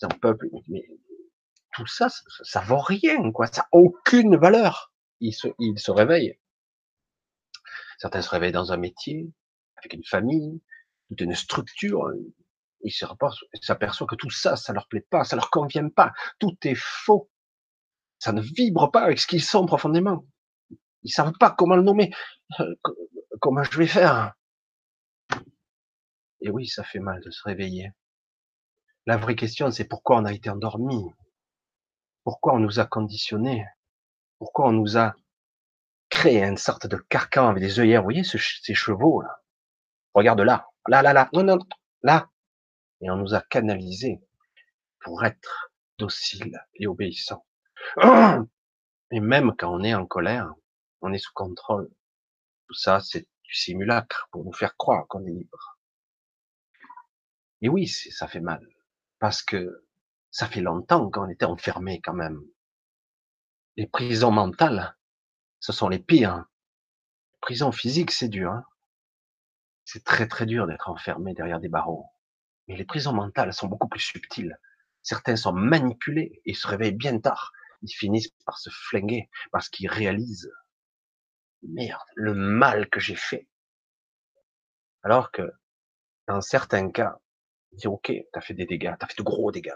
Ils 0.02 0.06
en 0.06 0.10
peuvent 0.10 0.38
Mais 0.68 0.86
tout 1.74 1.88
ça, 1.88 2.10
ça, 2.44 2.62
vaut 2.62 2.80
rien, 2.80 3.32
quoi. 3.32 3.48
Ça 3.48 3.62
n'a 3.62 3.68
aucune 3.72 4.36
valeur. 4.36 4.94
Ils 5.22 5.32
se, 5.32 5.48
ils 5.58 5.80
se 5.80 5.92
réveillent. 5.92 6.38
Certains 7.98 8.22
se 8.22 8.30
réveillent 8.30 8.52
dans 8.52 8.74
un 8.74 8.78
métier, 8.78 9.32
avec 9.78 9.94
une 9.94 10.04
famille, 10.04 10.62
toute 11.08 11.22
une 11.22 11.36
structure. 11.36 12.12
Ils 12.82 12.92
s'aperçoivent 12.92 14.10
que 14.10 14.16
tout 14.16 14.32
ça, 14.32 14.58
ça 14.58 14.74
leur 14.74 14.90
plaît 14.90 15.06
pas, 15.10 15.24
ça 15.24 15.38
leur 15.38 15.50
convient 15.50 15.88
pas. 15.88 16.12
Tout 16.40 16.58
est 16.64 16.76
faux. 16.76 17.30
Ça 18.20 18.34
ne 18.34 18.42
vibre 18.42 18.92
pas 18.92 19.04
avec 19.04 19.20
ce 19.20 19.28
qu'ils 19.28 19.44
sont 19.44 19.66
profondément. 19.66 20.26
Ils 21.04 21.12
savent 21.12 21.34
pas 21.40 21.52
comment 21.52 21.76
le 21.76 21.84
nommer. 21.84 22.12
Euh, 22.60 22.76
comment 23.40 23.64
je 23.64 23.78
vais 23.78 23.88
faire 23.88 24.34
Et 26.42 26.50
oui, 26.50 26.68
ça 26.68 26.84
fait 26.84 27.00
mal 27.00 27.22
de 27.22 27.32
se 27.32 27.42
réveiller. 27.44 27.92
La 29.06 29.18
vraie 29.18 29.36
question, 29.36 29.70
c'est 29.72 29.86
pourquoi 29.86 30.18
on 30.18 30.26
a 30.26 30.34
été 30.34 30.50
endormi? 30.50 31.12
Pourquoi 32.24 32.54
on 32.54 32.60
nous 32.60 32.80
a 32.80 32.86
conditionnés? 32.86 33.66
Pourquoi 34.40 34.68
on 34.68 34.72
nous 34.72 34.98
a 34.98 35.14
créé 36.10 36.44
une 36.44 36.58
sorte 36.58 36.88
de 36.88 36.98
carcan 36.98 37.50
avec 37.50 37.62
des 37.62 37.80
œillères? 37.80 38.02
Vous 38.02 38.06
voyez 38.06 38.24
ces 38.24 38.74
chevaux 38.74 39.22
là? 39.22 39.44
Regarde 40.14 40.42
là, 40.42 40.68
là, 40.88 41.02
là, 41.02 41.14
là, 41.14 41.30
non, 41.34 41.44
non, 41.44 41.58
là. 42.04 42.30
Et 43.02 43.10
on 43.10 43.18
nous 43.18 43.34
a 43.34 43.42
canalisés 43.42 44.22
pour 45.02 45.26
être 45.26 45.72
dociles 45.98 46.60
et 46.76 46.88
obéissants. 46.88 47.46
Et 49.12 49.20
même 49.20 49.54
quand 49.58 49.72
on 49.72 49.84
est 49.84 49.94
en 49.94 50.06
colère, 50.06 50.54
on 51.04 51.14
est 51.14 51.20
sous 51.20 51.34
contrôle. 51.34 51.90
Tout 52.68 52.74
ça, 52.74 53.00
c'est 53.02 53.28
du 53.44 53.54
simulacre 53.54 54.28
pour 54.32 54.44
nous 54.44 54.54
faire 54.54 54.76
croire 54.78 55.06
qu'on 55.08 55.26
est 55.26 55.32
libre. 55.32 55.78
Et 57.62 57.70
oui, 57.70 57.88
ça 57.88 58.28
fait 58.28 58.40
mal. 58.40 58.66
Parce 59.20 59.44
que 59.44 59.86
ça 60.32 60.48
fait 60.48 60.62
longtemps 60.62 61.10
qu'on 61.12 61.30
était 61.30 61.46
enfermé 61.46 62.02
quand 62.02 62.14
même. 62.14 62.42
Les 63.76 63.88
prisons 63.88 64.32
mentales, 64.32 64.98
ce 65.60 65.74
sont 65.74 65.90
les 65.90 66.00
pires. 66.00 66.38
Les 67.34 67.40
prisons 67.42 67.72
physiques, 67.72 68.12
c'est 68.12 68.30
dur. 68.30 68.52
Hein. 68.52 68.66
c'est 69.86 70.04
très 70.04 70.28
très 70.28 70.46
dur 70.46 70.68
d'être 70.68 70.90
enfermé 70.90 71.34
derrière 71.34 71.60
des 71.60 71.70
barreaux. 71.70 72.06
Mais 72.68 72.78
les 72.78 72.86
prisons 72.86 73.14
mentales 73.14 73.54
sont 73.54 73.68
beaucoup 73.68 73.90
plus 73.90 74.00
subtiles. 74.00 74.58
Certains 75.02 75.36
sont 75.36 75.52
manipulés 75.52 76.42
et 76.46 76.54
se 76.54 76.66
réveillent 76.66 76.94
bien 76.96 77.20
tard. 77.20 77.52
Ils 77.82 77.92
finissent 77.92 78.32
par 78.46 78.58
se 78.58 78.70
flinguer 78.70 79.30
parce 79.52 79.68
qu'ils 79.68 79.90
réalisent 79.90 80.50
merde, 81.68 82.08
le 82.16 82.34
mal 82.34 82.90
que 82.90 83.00
j'ai 83.00 83.16
fait. 83.16 83.48
Alors 85.04 85.32
que, 85.32 85.52
dans 86.28 86.42
certains 86.42 86.92
cas, 86.92 87.20
dis 87.74 87.88
ok, 87.88 88.12
t'as 88.32 88.42
fait 88.42 88.54
des 88.54 88.66
dégâts, 88.66 88.94
t'as 89.00 89.08
fait 89.08 89.18
de 89.18 89.24
gros 89.24 89.52
dégâts. 89.52 89.72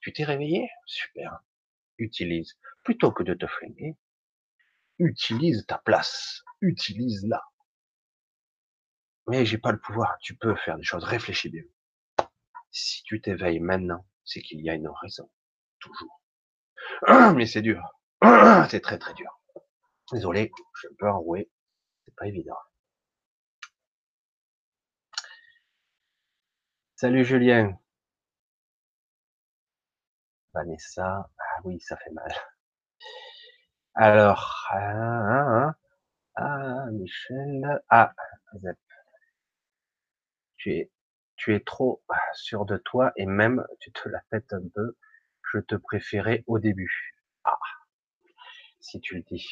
Tu 0.00 0.12
t'es 0.12 0.24
réveillé? 0.24 0.68
Super. 0.86 1.40
Utilise. 1.98 2.58
Plutôt 2.82 3.12
que 3.12 3.22
de 3.22 3.34
te 3.34 3.46
freiner, 3.46 3.96
utilise 4.98 5.66
ta 5.66 5.78
place. 5.78 6.42
Utilise-la. 6.60 7.42
Mais 9.28 9.44
j'ai 9.44 9.58
pas 9.58 9.72
le 9.72 9.80
pouvoir. 9.80 10.16
Tu 10.20 10.36
peux 10.36 10.54
faire 10.56 10.76
des 10.76 10.84
choses. 10.84 11.04
Réfléchis 11.04 11.50
bien. 11.50 11.64
Si 12.70 13.02
tu 13.02 13.20
t'éveilles 13.20 13.60
maintenant, 13.60 14.06
c'est 14.24 14.40
qu'il 14.40 14.60
y 14.60 14.70
a 14.70 14.74
une 14.74 14.88
raison. 15.02 15.30
Toujours. 15.80 16.20
Mais 17.34 17.46
c'est 17.46 17.62
dur. 17.62 17.82
C'est 18.70 18.80
très 18.80 18.98
très 18.98 19.12
dur. 19.12 19.30
Désolé, 20.12 20.52
je 20.82 20.88
peux 20.98 21.08
enrouer, 21.10 21.50
c'est 22.04 22.14
pas 22.14 22.26
évident. 22.26 22.58
Salut 26.94 27.24
Julien. 27.24 27.78
Vanessa, 30.54 31.28
ah 31.38 31.60
oui, 31.64 31.80
ça 31.80 31.96
fait 31.96 32.10
mal. 32.10 32.32
Alors, 33.94 34.66
ah, 34.70 34.78
ah, 34.78 35.74
ah, 36.36 36.84
ah 36.86 36.90
Michel, 36.92 37.82
ah, 37.88 38.14
Zep. 38.62 38.78
Tu 40.56 40.72
es, 40.72 40.90
tu 41.36 41.54
es 41.54 41.60
trop 41.60 42.02
sûr 42.34 42.64
de 42.66 42.76
toi 42.76 43.12
et 43.16 43.26
même 43.26 43.66
tu 43.80 43.90
te 43.92 44.08
la 44.08 44.20
pètes 44.30 44.52
un 44.52 44.68
peu. 44.74 44.96
Je 45.52 45.58
te 45.58 45.74
préférais 45.74 46.44
au 46.46 46.58
début. 46.58 47.14
Ah, 47.44 47.58
si 48.80 49.00
tu 49.00 49.16
le 49.16 49.22
dis. 49.22 49.46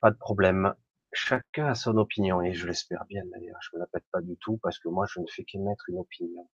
Pas 0.00 0.10
de 0.10 0.16
problème. 0.16 0.74
Chacun 1.12 1.66
a 1.66 1.74
son 1.74 1.96
opinion 1.96 2.42
et 2.42 2.52
je 2.52 2.66
l'espère 2.66 3.04
bien 3.06 3.22
d'ailleurs. 3.26 3.58
Je 3.62 3.76
me 3.76 3.80
la 3.80 3.86
pas 4.12 4.20
du 4.20 4.36
tout 4.36 4.58
parce 4.58 4.78
que 4.78 4.88
moi 4.88 5.06
je 5.08 5.20
ne 5.20 5.26
fais 5.26 5.44
qu'émettre 5.44 5.88
une 5.88 5.98
opinion 5.98 6.48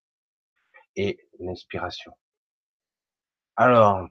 et 0.96 1.18
une 1.40 1.48
inspiration. 1.48 2.12
Alors, 3.56 4.08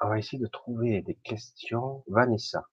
on 0.00 0.08
va 0.08 0.18
essayer 0.18 0.38
de 0.38 0.46
trouver 0.46 1.02
des 1.02 1.16
questions. 1.16 2.04
Vanessa, 2.06 2.68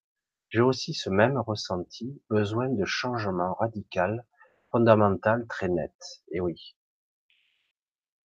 j'ai 0.49 0.61
aussi 0.61 0.93
ce 0.93 1.09
même 1.09 1.37
ressenti, 1.37 2.21
besoin 2.29 2.69
de 2.69 2.85
changement 2.85 3.53
radical, 3.55 4.25
fondamental, 4.71 5.47
très 5.47 5.69
net. 5.69 5.93
Et 6.31 6.41
oui. 6.41 6.75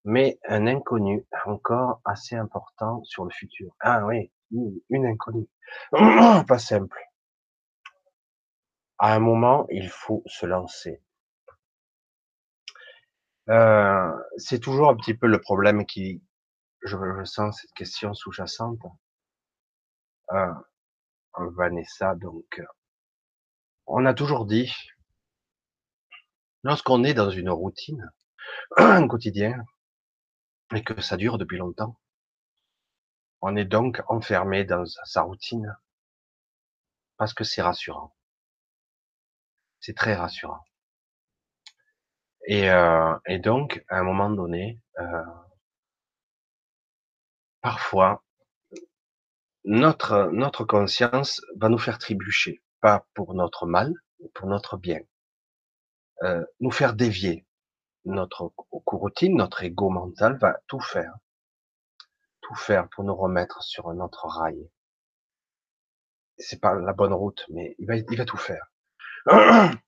Mais 0.04 0.38
un 0.48 0.66
inconnu 0.66 1.26
encore 1.46 2.00
assez 2.04 2.36
important 2.36 3.02
sur 3.04 3.24
le 3.24 3.30
futur. 3.30 3.74
Ah 3.80 4.06
oui, 4.06 4.30
une 4.50 5.06
inconnue. 5.06 5.48
Pas 6.46 6.58
simple. 6.58 6.98
À 8.98 9.14
un 9.14 9.18
moment, 9.18 9.66
il 9.70 9.88
faut 9.88 10.22
se 10.26 10.46
lancer. 10.46 11.02
Euh, 13.48 14.12
c'est 14.38 14.58
toujours 14.58 14.88
un 14.88 14.96
petit 14.96 15.14
peu 15.14 15.26
le 15.26 15.40
problème 15.40 15.86
qui, 15.86 16.22
je, 16.82 16.96
sens 17.24 17.60
cette 17.60 17.72
question 17.72 18.14
sous-jacente. 18.14 18.80
Euh, 20.32 20.52
Vanessa, 21.38 22.14
donc, 22.14 22.60
on 23.86 24.06
a 24.06 24.14
toujours 24.14 24.46
dit, 24.46 24.72
lorsqu'on 26.64 27.04
est 27.04 27.14
dans 27.14 27.30
une 27.30 27.50
routine, 27.50 28.10
un 28.76 29.06
quotidien, 29.06 29.64
et 30.74 30.82
que 30.82 31.00
ça 31.00 31.16
dure 31.16 31.38
depuis 31.38 31.58
longtemps, 31.58 31.96
on 33.40 33.56
est 33.56 33.64
donc 33.64 34.02
enfermé 34.08 34.64
dans 34.64 34.84
sa 35.04 35.22
routine 35.22 35.76
parce 37.16 37.34
que 37.34 37.44
c'est 37.44 37.62
rassurant. 37.62 38.14
C'est 39.80 39.96
très 39.96 40.14
rassurant. 40.14 40.64
Et, 42.46 42.70
euh, 42.70 43.16
donc, 43.42 43.84
à 43.88 43.98
un 43.98 44.04
moment 44.04 44.30
donné, 44.30 44.80
euh, 44.98 45.24
parfois, 47.60 48.22
notre, 49.64 50.30
notre 50.32 50.64
conscience 50.64 51.40
va 51.56 51.68
nous 51.68 51.78
faire 51.78 51.98
trébucher, 51.98 52.62
pas 52.80 53.04
pour 53.14 53.34
notre 53.34 53.66
mal, 53.66 53.92
mais 54.20 54.28
pour 54.28 54.46
notre 54.46 54.76
bien. 54.76 55.00
Euh, 56.22 56.44
nous 56.60 56.70
faire 56.70 56.94
dévier. 56.94 57.46
Notre 58.04 58.52
routine, 58.86 59.36
notre 59.36 59.64
ego 59.64 59.90
mental 59.90 60.38
va 60.38 60.60
tout 60.68 60.80
faire, 60.80 61.12
tout 62.46 62.54
faire 62.54 62.88
pour 62.90 63.04
nous 63.04 63.14
remettre 63.14 63.62
sur 63.62 63.88
un 63.88 63.98
autre 63.98 64.26
rail. 64.26 64.70
C'est 66.38 66.60
pas 66.60 66.74
la 66.74 66.92
bonne 66.92 67.12
route, 67.12 67.44
mais 67.50 67.74
il 67.78 67.86
va, 67.86 67.96
il 67.96 68.16
va 68.16 68.24
tout 68.24 68.36
faire. 68.36 68.70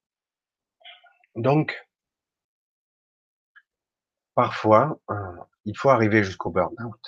Donc, 1.37 1.87
parfois, 4.35 4.99
euh, 5.11 5.37
il 5.67 5.77
faut 5.77 5.91
arriver 5.91 6.25
jusqu'au 6.25 6.51
burn-out. 6.51 7.01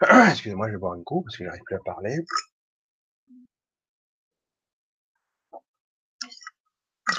Excusez-moi, 0.30 0.68
je 0.68 0.72
vais 0.72 0.78
boire 0.78 0.94
un 0.94 1.02
coup 1.02 1.22
parce 1.22 1.36
que 1.36 1.44
j'arrive 1.44 1.62
plus 1.64 1.76
à 1.76 1.80
parler. 1.84 2.24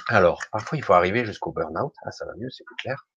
Alors, 0.07 0.41
parfois, 0.51 0.77
il 0.77 0.83
faut 0.83 0.93
arriver 0.93 1.25
jusqu'au 1.25 1.51
burn-out. 1.51 1.93
Ah, 2.03 2.11
ça 2.11 2.25
va 2.25 2.33
mieux, 2.37 2.49
c'est 2.49 2.63
plus 2.63 2.75
clair. 2.77 3.07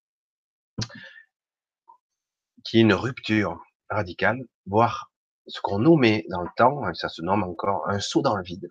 Qui 2.64 2.78
est 2.78 2.82
une 2.82 2.94
rupture 2.94 3.64
radicale, 3.90 4.44
voire 4.66 5.12
ce 5.46 5.60
qu'on 5.60 5.78
nommait 5.78 6.24
dans 6.30 6.42
le 6.42 6.50
temps, 6.56 6.88
et 6.88 6.94
ça 6.94 7.08
se 7.08 7.22
nomme 7.22 7.42
encore 7.42 7.88
un 7.88 8.00
saut 8.00 8.22
dans 8.22 8.36
le 8.36 8.42
vide. 8.42 8.70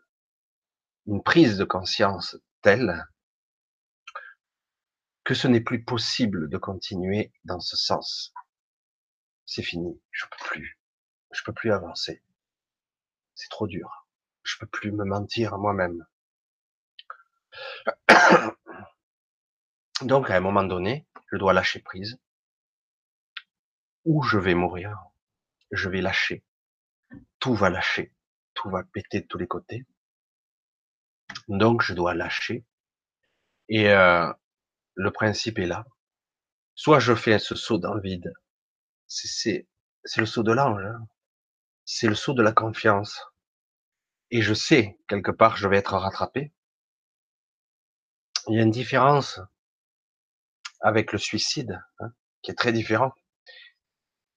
Une 1.05 1.21
prise 1.21 1.57
de 1.57 1.65
conscience 1.65 2.37
telle 2.61 3.05
que 5.23 5.33
ce 5.33 5.47
n'est 5.47 5.61
plus 5.61 5.83
possible 5.83 6.49
de 6.49 6.57
continuer 6.57 7.31
dans 7.45 7.59
ce 7.59 7.77
sens. 7.77 8.33
C'est 9.45 9.63
fini, 9.63 10.01
je 10.11 10.25
peux 10.25 10.45
plus. 10.45 10.79
Je 11.31 11.43
peux 11.43 11.53
plus 11.53 11.71
avancer. 11.71 12.21
C'est 13.35 13.49
trop 13.49 13.67
dur. 13.67 14.07
Je 14.43 14.57
peux 14.59 14.67
plus 14.67 14.91
me 14.91 15.05
mentir 15.05 15.53
à 15.53 15.57
moi-même. 15.57 16.05
Donc, 20.01 20.29
à 20.29 20.35
un 20.35 20.39
moment 20.39 20.63
donné, 20.63 21.07
je 21.31 21.37
dois 21.37 21.53
lâcher 21.53 21.79
prise. 21.79 22.19
Ou 24.05 24.23
je 24.23 24.37
vais 24.37 24.53
mourir. 24.53 24.97
Je 25.71 25.89
vais 25.89 26.01
lâcher. 26.01 26.43
Tout 27.39 27.55
va 27.55 27.69
lâcher. 27.69 28.13
Tout 28.53 28.69
va 28.69 28.83
péter 28.83 29.21
de 29.21 29.27
tous 29.27 29.37
les 29.37 29.47
côtés. 29.47 29.85
Donc, 31.47 31.81
je 31.81 31.93
dois 31.93 32.13
lâcher. 32.13 32.65
Et 33.69 33.89
euh, 33.89 34.31
le 34.95 35.11
principe 35.11 35.59
est 35.59 35.65
là. 35.65 35.85
Soit 36.75 36.99
je 36.99 37.15
fais 37.15 37.39
ce 37.39 37.55
saut 37.55 37.77
dans 37.77 37.93
le 37.93 38.01
vide. 38.01 38.33
C'est 39.07 39.67
le 40.17 40.25
saut 40.25 40.43
de 40.43 40.51
l'ange. 40.51 40.83
Hein. 40.83 41.07
C'est 41.85 42.07
le 42.07 42.15
saut 42.15 42.33
de 42.33 42.41
la 42.41 42.51
confiance. 42.51 43.21
Et 44.31 44.41
je 44.41 44.53
sais, 44.53 44.99
quelque 45.07 45.31
part, 45.31 45.57
je 45.57 45.67
vais 45.67 45.77
être 45.77 45.93
rattrapé. 45.93 46.53
Il 48.47 48.55
y 48.55 48.59
a 48.59 48.63
une 48.63 48.71
différence 48.71 49.39
avec 50.81 51.13
le 51.13 51.17
suicide, 51.17 51.81
hein, 51.99 52.11
qui 52.41 52.51
est 52.51 52.55
très 52.55 52.73
différent. 52.73 53.13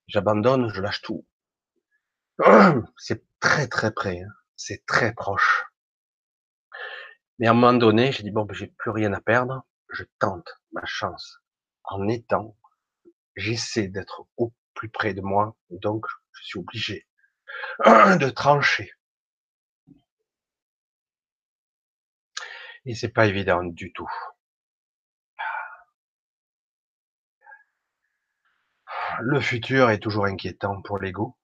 J'abandonne, 0.07 0.71
je 0.73 0.81
lâche 0.81 1.01
tout. 1.01 1.25
C'est 2.97 3.23
très 3.39 3.67
très 3.67 3.91
près, 3.91 4.21
hein. 4.21 4.31
c'est 4.55 4.85
très 4.85 5.13
proche. 5.13 5.65
Mais 7.39 7.47
à 7.47 7.51
un 7.51 7.53
moment 7.53 7.73
donné, 7.73 8.11
j'ai 8.11 8.23
dit 8.23 8.31
bon, 8.31 8.45
ben, 8.45 8.53
j'ai 8.55 8.67
plus 8.67 8.91
rien 8.91 9.13
à 9.13 9.21
perdre 9.21 9.63
je 9.89 10.03
tente 10.19 10.49
ma 10.71 10.85
chance 10.85 11.39
en 11.83 12.07
étant, 12.07 12.57
j'essaie 13.35 13.87
d'être 13.87 14.27
au 14.37 14.53
plus 14.73 14.89
près 14.89 15.13
de 15.13 15.21
moi, 15.21 15.55
donc 15.69 16.05
je 16.33 16.43
suis 16.43 16.59
obligé 16.59 17.07
de 17.85 18.29
trancher. 18.29 18.91
Et 22.85 22.95
c'est 22.95 23.09
pas 23.09 23.27
évident 23.27 23.63
du 23.63 23.91
tout. 23.93 24.09
Le 29.19 29.39
futur 29.39 29.89
est 29.89 29.99
toujours 29.99 30.25
inquiétant 30.25 30.81
pour 30.83 30.99
l'ego. 30.99 31.35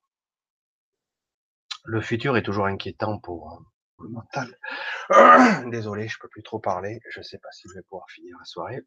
Le 1.85 2.01
futur 2.01 2.37
est 2.37 2.43
toujours 2.43 2.67
inquiétant 2.67 3.17
pour 3.19 3.63
le 3.99 4.09
mental. 4.09 4.59
Désolé, 5.71 6.07
je 6.07 6.19
peux 6.19 6.27
plus 6.27 6.43
trop 6.43 6.59
parler. 6.59 6.99
Je 7.09 7.21
sais 7.21 7.39
pas 7.39 7.51
si 7.51 7.67
je 7.67 7.73
vais 7.73 7.81
pouvoir 7.83 8.07
finir 8.09 8.37
la 8.37 8.45
soirée. 8.45 8.83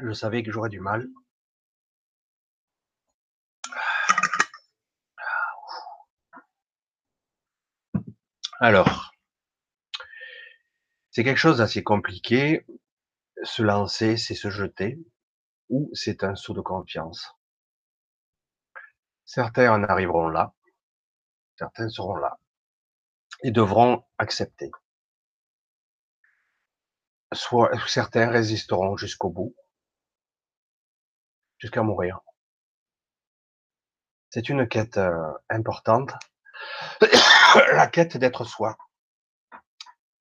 Je 0.00 0.12
savais 0.12 0.42
que 0.42 0.52
j'aurais 0.52 0.68
du 0.68 0.80
mal. 0.80 1.08
Alors, 8.60 9.14
c'est 11.10 11.24
quelque 11.24 11.38
chose 11.38 11.58
d'assez 11.58 11.82
compliqué. 11.82 12.66
Se 13.44 13.62
lancer, 13.62 14.16
c'est 14.16 14.34
se 14.34 14.50
jeter, 14.50 14.98
ou 15.70 15.90
c'est 15.94 16.24
un 16.24 16.34
saut 16.34 16.54
de 16.54 16.60
confiance. 16.60 17.37
Certains 19.28 19.70
en 19.70 19.84
arriveront 19.84 20.30
là, 20.30 20.54
certains 21.58 21.90
seront 21.90 22.16
là 22.16 22.38
et 23.42 23.50
devront 23.50 24.02
accepter. 24.16 24.70
Soit 27.34 27.70
certains 27.86 28.30
résisteront 28.30 28.96
jusqu'au 28.96 29.28
bout, 29.28 29.54
jusqu'à 31.58 31.82
mourir. 31.82 32.20
C'est 34.30 34.48
une 34.48 34.66
quête 34.66 34.96
euh, 34.96 35.34
importante, 35.50 36.12
la 37.72 37.86
quête 37.86 38.16
d'être 38.16 38.44
soi, 38.44 38.78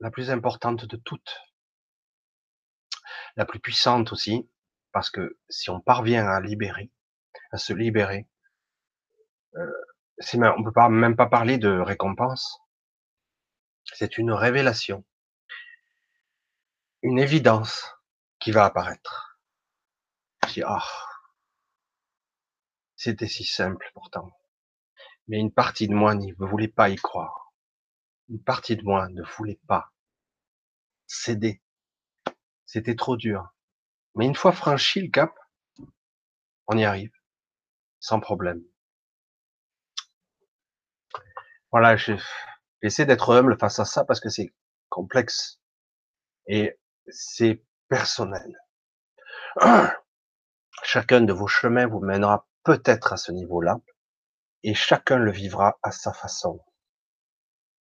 la 0.01 0.11
plus 0.11 0.31
importante 0.31 0.83
de 0.83 0.97
toutes, 0.97 1.39
la 3.37 3.45
plus 3.45 3.61
puissante 3.61 4.11
aussi, 4.11 4.49
parce 4.91 5.09
que 5.09 5.39
si 5.47 5.69
on 5.69 5.79
parvient 5.79 6.27
à 6.27 6.41
libérer, 6.41 6.91
à 7.53 7.57
se 7.57 7.71
libérer, 7.71 8.27
euh, 9.55 10.51
on 10.57 10.63
peut 10.63 10.71
pas 10.73 10.89
même 10.89 11.15
pas 11.15 11.27
parler 11.27 11.57
de 11.57 11.69
récompense, 11.69 12.59
c'est 13.93 14.17
une 14.17 14.31
révélation, 14.31 15.05
une 17.01 17.19
évidence 17.19 17.95
qui 18.39 18.51
va 18.51 18.65
apparaître. 18.65 19.39
Je 20.47 20.61
ah, 20.65 20.83
c'était 22.95 23.27
si 23.27 23.45
simple 23.45 23.89
pourtant. 23.93 24.31
Mais 25.27 25.39
une 25.39 25.53
partie 25.53 25.87
de 25.87 25.93
moi 25.93 26.15
ne 26.15 26.33
voulait 26.39 26.67
pas 26.67 26.89
y 26.89 26.95
croire. 26.95 27.53
Une 28.29 28.41
partie 28.41 28.75
de 28.75 28.83
moi 28.83 29.07
ne 29.09 29.23
voulait 29.23 29.59
pas 29.67 29.91
céder. 31.05 31.61
C'était 32.65 32.95
trop 32.95 33.15
dur. 33.15 33.53
Mais 34.15 34.25
une 34.25 34.35
fois 34.35 34.51
franchi 34.51 35.01
le 35.01 35.09
cap, 35.09 35.37
on 36.67 36.77
y 36.77 36.85
arrive, 36.85 37.13
sans 37.99 38.19
problème. 38.19 38.63
Voilà, 41.71 41.95
je, 41.97 42.13
J'essaie 42.81 43.05
d'être 43.05 43.33
humble 43.35 43.57
face 43.57 43.79
à 43.79 43.85
ça 43.85 44.05
parce 44.05 44.19
que 44.19 44.29
c'est 44.29 44.53
complexe 44.89 45.59
et 46.45 46.79
c'est 47.07 47.63
personnel. 47.89 48.55
Chacun 50.83 51.21
de 51.21 51.33
vos 51.33 51.47
chemins 51.47 51.87
vous 51.87 51.99
mènera 51.99 52.47
peut-être 52.63 53.13
à 53.13 53.17
ce 53.17 53.31
niveau-là 53.31 53.79
et 54.63 54.75
chacun 54.75 55.17
le 55.17 55.31
vivra 55.31 55.79
à 55.81 55.91
sa 55.91 56.13
façon. 56.13 56.59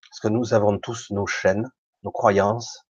Parce 0.08 0.20
que 0.20 0.28
nous 0.28 0.54
avons 0.54 0.78
tous 0.78 1.10
nos 1.10 1.26
chaînes, 1.26 1.70
nos 2.02 2.10
croyances 2.10 2.86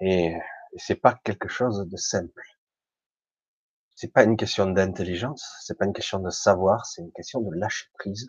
et, 0.00 0.34
c'est 0.76 0.96
pas 0.96 1.20
quelque 1.24 1.48
chose 1.48 1.88
de 1.88 1.96
simple. 1.96 2.42
C'est 3.94 4.12
pas 4.12 4.22
une 4.24 4.36
question 4.36 4.66
d'intelligence, 4.66 5.44
c'est 5.62 5.76
pas 5.76 5.84
une 5.84 5.92
question 5.92 6.20
de 6.20 6.30
savoir, 6.30 6.86
c'est 6.86 7.02
une 7.02 7.12
question 7.12 7.40
de 7.40 7.54
lâcher 7.54 7.86
prise. 7.94 8.28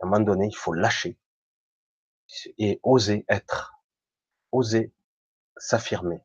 À 0.00 0.06
un 0.06 0.10
moment 0.10 0.20
donné, 0.24 0.46
il 0.48 0.56
faut 0.56 0.72
lâcher 0.72 1.18
et 2.58 2.80
oser 2.82 3.24
être, 3.28 3.74
oser 4.52 4.92
s'affirmer. 5.56 6.22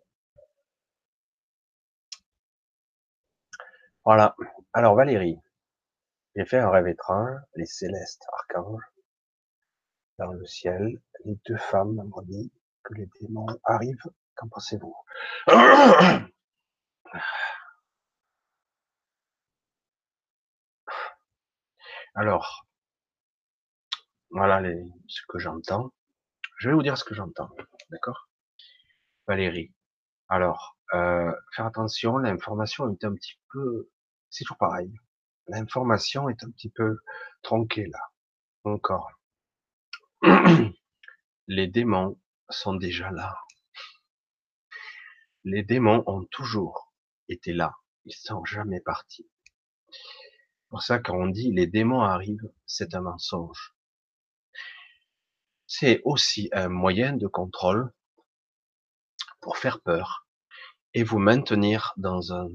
Voilà. 4.03 4.35
Alors 4.73 4.95
Valérie, 4.95 5.39
J'ai 6.35 6.45
fait 6.45 6.59
un 6.59 6.69
rêve 6.69 6.87
étrange, 6.87 7.39
les 7.55 7.65
célestes 7.65 8.23
archanges, 8.33 8.83
dans 10.17 10.31
le 10.33 10.45
ciel, 10.45 11.01
les 11.25 11.37
deux 11.47 11.57
femmes 11.57 11.95
m'ont 11.95 12.21
dit 12.21 12.51
que 12.83 12.93
les 12.93 13.09
démons 13.19 13.47
arrivent. 13.65 13.97
Qu'en 14.35 14.47
pensez-vous? 14.49 14.95
Alors, 22.15 22.67
voilà 24.31 24.61
ce 25.07 25.21
que 25.27 25.39
j'entends. 25.39 25.93
Je 26.57 26.69
vais 26.69 26.75
vous 26.75 26.83
dire 26.83 26.97
ce 26.97 27.03
que 27.03 27.13
j'entends, 27.13 27.49
d'accord? 27.89 28.29
Valérie. 29.27 29.73
Alors, 30.29 30.77
euh, 30.93 31.31
faire 31.55 31.65
attention, 31.65 32.17
l'information 32.17 32.89
est 32.89 33.03
un 33.03 33.13
petit 33.13 33.39
peu, 33.51 33.89
c'est 34.29 34.43
toujours 34.45 34.57
pareil. 34.57 34.93
L'information 35.47 36.29
est 36.29 36.43
un 36.43 36.51
petit 36.51 36.69
peu 36.69 36.99
tronquée 37.41 37.87
là, 37.87 37.99
encore. 38.63 39.11
Les 41.47 41.67
démons 41.67 42.19
sont 42.49 42.75
déjà 42.75 43.11
là. 43.11 43.37
Les 45.43 45.63
démons 45.63 46.03
ont 46.05 46.23
toujours 46.25 46.93
été 47.27 47.51
là. 47.51 47.73
Ils 48.05 48.13
sont 48.13 48.45
jamais 48.45 48.79
partis. 48.79 49.29
Pour 50.69 50.83
ça, 50.83 50.99
quand 50.99 51.17
on 51.17 51.27
dit 51.27 51.51
les 51.51 51.67
démons 51.67 52.01
arrivent, 52.01 52.51
c'est 52.65 52.95
un 52.95 53.01
mensonge. 53.01 53.73
C'est 55.73 56.01
aussi 56.03 56.49
un 56.51 56.67
moyen 56.67 57.15
de 57.15 57.27
contrôle 57.27 57.93
pour 59.39 59.57
faire 59.57 59.79
peur 59.79 60.27
et 60.93 61.01
vous 61.01 61.17
maintenir 61.17 61.93
dans 61.95 62.33
un, 62.33 62.49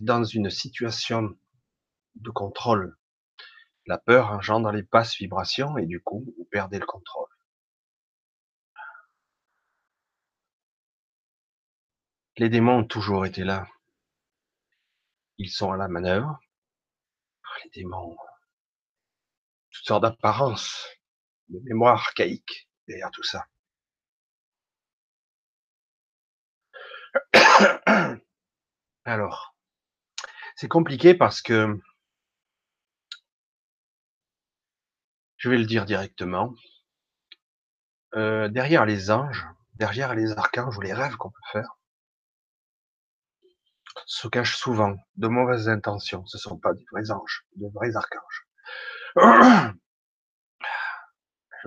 dans 0.00 0.24
une 0.24 0.48
situation 0.48 1.38
de 2.14 2.30
contrôle. 2.30 2.96
La 3.84 3.98
peur 3.98 4.30
engendre 4.30 4.72
les 4.72 4.84
basses 4.84 5.18
vibrations 5.18 5.76
et 5.76 5.84
du 5.84 6.02
coup, 6.02 6.24
vous 6.38 6.46
perdez 6.50 6.78
le 6.78 6.86
contrôle. 6.86 7.28
Les 12.38 12.48
démons 12.48 12.78
ont 12.78 12.86
toujours 12.86 13.26
été 13.26 13.44
là. 13.44 13.68
Ils 15.36 15.50
sont 15.50 15.72
à 15.72 15.76
la 15.76 15.88
manœuvre. 15.88 16.40
Les 17.64 17.82
démons, 17.82 18.16
toutes 19.72 19.84
sortes 19.84 20.02
d'apparences, 20.04 20.97
de 21.48 21.60
mémoire 21.60 21.94
archaïque 21.94 22.68
derrière 22.86 23.10
tout 23.10 23.22
ça. 23.22 23.46
Alors, 29.04 29.54
c'est 30.56 30.68
compliqué 30.68 31.14
parce 31.14 31.40
que 31.42 31.78
je 35.36 35.48
vais 35.48 35.58
le 35.58 35.64
dire 35.66 35.84
directement. 35.84 36.54
Euh, 38.14 38.48
derrière 38.48 38.86
les 38.86 39.10
anges, 39.10 39.46
derrière 39.74 40.14
les 40.14 40.32
archanges 40.32 40.76
ou 40.76 40.80
les 40.80 40.92
rêves 40.92 41.16
qu'on 41.16 41.30
peut 41.30 41.38
faire, 41.52 41.78
se 44.06 44.28
cachent 44.28 44.56
souvent 44.56 44.96
de 45.16 45.28
mauvaises 45.28 45.68
intentions. 45.68 46.24
Ce 46.26 46.36
ne 46.36 46.40
sont 46.40 46.58
pas 46.58 46.72
des 46.72 46.84
vrais 46.90 47.10
anges, 47.10 47.46
de 47.56 47.68
vrais 47.68 47.94
archanges. 47.96 48.46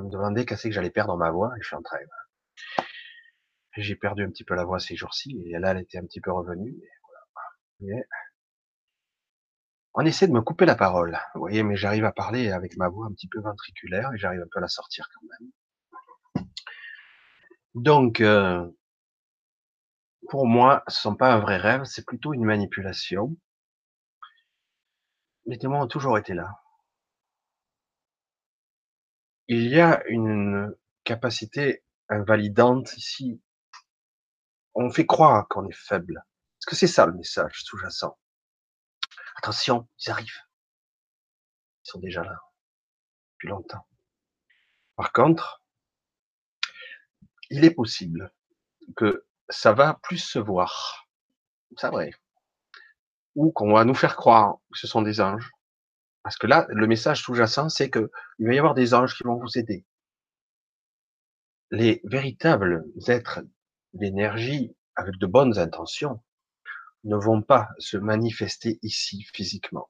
Me 0.01 0.09
demandais 0.09 0.45
qu'est-ce 0.45 0.67
que 0.67 0.73
j'allais 0.73 0.89
perdre 0.89 1.15
ma 1.17 1.31
voix 1.31 1.51
et 1.57 1.61
je 1.61 1.67
suis 1.67 1.75
en 1.75 1.81
train. 1.81 1.97
J'ai 3.77 3.95
perdu 3.95 4.23
un 4.23 4.29
petit 4.29 4.43
peu 4.43 4.55
la 4.55 4.65
voix 4.65 4.79
ces 4.79 4.95
jours-ci 4.95 5.43
et 5.47 5.57
là 5.59 5.71
elle 5.71 5.79
était 5.79 5.97
un 5.97 6.05
petit 6.05 6.21
peu 6.21 6.31
revenue. 6.31 6.75
On 9.93 10.05
essaie 10.05 10.27
de 10.27 10.33
me 10.33 10.41
couper 10.41 10.65
la 10.65 10.75
parole, 10.75 11.19
vous 11.33 11.41
voyez, 11.41 11.63
mais 11.63 11.75
j'arrive 11.75 12.05
à 12.05 12.11
parler 12.11 12.51
avec 12.51 12.77
ma 12.77 12.89
voix 12.89 13.07
un 13.07 13.13
petit 13.13 13.27
peu 13.27 13.39
ventriculaire 13.41 14.11
et 14.13 14.17
j'arrive 14.17 14.41
un 14.41 14.47
peu 14.51 14.59
à 14.59 14.61
la 14.61 14.67
sortir 14.67 15.07
quand 15.13 15.27
même. 15.27 16.45
Donc, 17.75 18.21
euh, 18.21 18.69
pour 20.29 20.47
moi, 20.47 20.83
ce 20.87 21.01
sont 21.01 21.15
pas 21.15 21.33
un 21.33 21.39
vrai 21.39 21.57
rêve, 21.57 21.83
c'est 21.83 22.05
plutôt 22.05 22.33
une 22.33 22.45
manipulation. 22.45 23.35
Les 25.45 25.57
témoins 25.57 25.83
ont 25.83 25.87
toujours 25.87 26.17
été 26.17 26.33
là. 26.33 26.60
Il 29.53 29.67
y 29.67 29.81
a 29.81 30.01
une 30.07 30.73
capacité 31.03 31.83
invalidante 32.07 32.95
ici. 32.95 33.41
On 34.75 34.89
fait 34.89 35.05
croire 35.05 35.45
qu'on 35.49 35.67
est 35.67 35.75
faible. 35.75 36.23
Est-ce 36.57 36.67
que 36.67 36.75
c'est 36.77 36.87
ça 36.87 37.05
le 37.05 37.11
message 37.11 37.61
sous-jacent? 37.61 38.17
Attention, 39.35 39.89
ils 39.99 40.09
arrivent. 40.09 40.41
Ils 41.83 41.89
sont 41.89 41.99
déjà 41.99 42.23
là 42.23 42.39
depuis 43.33 43.49
longtemps. 43.49 43.85
Par 44.95 45.11
contre, 45.11 45.61
il 47.49 47.65
est 47.65 47.75
possible 47.75 48.33
que 48.95 49.27
ça 49.49 49.73
va 49.73 49.95
plus 49.95 50.19
se 50.19 50.39
voir. 50.39 51.09
C'est 51.75 51.89
vrai. 51.89 52.11
Ou 53.35 53.51
qu'on 53.51 53.73
va 53.73 53.83
nous 53.83 53.95
faire 53.95 54.15
croire 54.15 54.59
que 54.71 54.79
ce 54.79 54.87
sont 54.87 55.01
des 55.01 55.19
anges. 55.19 55.51
Parce 56.23 56.37
que 56.37 56.47
là, 56.47 56.67
le 56.69 56.87
message 56.87 57.23
sous-jacent, 57.23 57.69
c'est 57.69 57.89
que 57.89 58.11
il 58.39 58.47
va 58.47 58.53
y 58.53 58.59
avoir 58.59 58.73
des 58.73 58.93
anges 58.93 59.15
qui 59.15 59.23
vont 59.23 59.39
vous 59.39 59.57
aider. 59.57 59.85
Les 61.71 62.01
véritables 62.03 62.85
êtres 63.07 63.41
d'énergie 63.93 64.75
avec 64.95 65.17
de 65.17 65.25
bonnes 65.25 65.57
intentions 65.57 66.21
ne 67.03 67.15
vont 67.15 67.41
pas 67.41 67.69
se 67.79 67.97
manifester 67.97 68.77
ici 68.83 69.23
physiquement. 69.33 69.89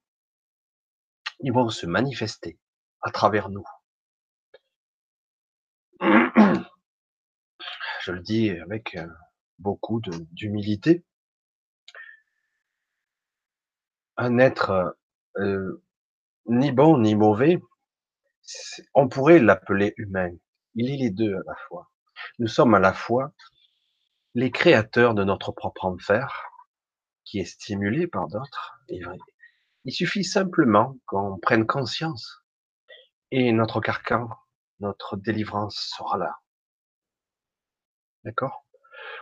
Ils 1.41 1.51
vont 1.51 1.69
se 1.69 1.85
manifester 1.85 2.59
à 3.01 3.11
travers 3.11 3.49
nous. 3.49 3.65
Je 8.01 8.11
le 8.11 8.21
dis 8.21 8.49
avec 8.51 8.95
euh, 8.95 9.07
beaucoup 9.59 10.01
d'humilité. 10.31 11.03
Un 14.17 14.37
être 14.37 14.97
euh, 15.37 15.83
ni 16.47 16.71
bon 16.71 16.97
ni 16.97 17.15
mauvais, 17.15 17.61
on 18.93 19.07
pourrait 19.07 19.39
l'appeler 19.39 19.93
humain. 19.97 20.31
Il 20.75 20.91
est 20.91 20.97
les 20.97 21.09
deux 21.09 21.35
à 21.35 21.41
la 21.45 21.55
fois. 21.67 21.89
Nous 22.39 22.47
sommes 22.47 22.73
à 22.73 22.79
la 22.79 22.93
fois 22.93 23.33
les 24.33 24.51
créateurs 24.51 25.13
de 25.13 25.23
notre 25.23 25.51
propre 25.51 25.85
enfer, 25.85 26.43
qui 27.25 27.39
est 27.39 27.45
stimulé 27.45 28.07
par 28.07 28.27
d'autres. 28.27 28.79
Il 28.89 29.91
suffit 29.91 30.23
simplement 30.23 30.97
qu'on 31.05 31.37
prenne 31.39 31.65
conscience 31.65 32.43
et 33.31 33.51
notre 33.51 33.81
carcan, 33.81 34.29
notre 34.79 35.17
délivrance 35.17 35.93
sera 35.97 36.17
là. 36.17 36.35
D'accord? 38.23 38.65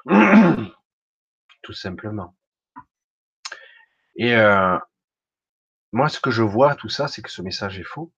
Tout 1.64 1.74
simplement. 1.74 2.36
Et 4.16 4.36
euh, 4.36 4.78
moi, 5.92 6.10
ce 6.10 6.20
que 6.20 6.32
je 6.32 6.44
vois, 6.44 6.76
tout 6.76 6.90
ça, 6.90 7.08
c'est 7.08 7.22
que 7.22 7.32
ce 7.32 7.42
message 7.42 7.80
est 7.80 7.84
faux 7.84 8.14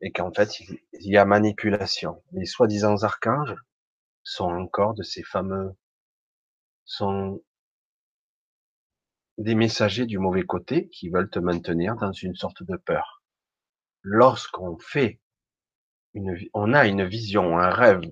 et 0.00 0.12
qu'en 0.12 0.32
fait, 0.32 0.60
il, 0.60 0.78
y 0.92 1.16
a 1.16 1.24
manipulation. 1.24 2.22
Les 2.32 2.44
soi-disant 2.44 3.02
archanges 3.02 3.56
sont 4.22 4.50
encore 4.50 4.94
de 4.94 5.02
ces 5.02 5.22
fameux, 5.22 5.74
sont 6.84 7.42
des 9.38 9.54
messagers 9.54 10.06
du 10.06 10.18
mauvais 10.18 10.42
côté 10.42 10.88
qui 10.90 11.08
veulent 11.08 11.30
te 11.30 11.38
maintenir 11.38 11.96
dans 11.96 12.12
une 12.12 12.34
sorte 12.34 12.62
de 12.62 12.76
peur. 12.76 13.22
Lorsqu'on 14.02 14.78
fait 14.78 15.20
une, 16.14 16.36
on 16.54 16.74
a 16.74 16.86
une 16.86 17.04
vision, 17.04 17.58
un 17.58 17.70
rêve 17.70 18.02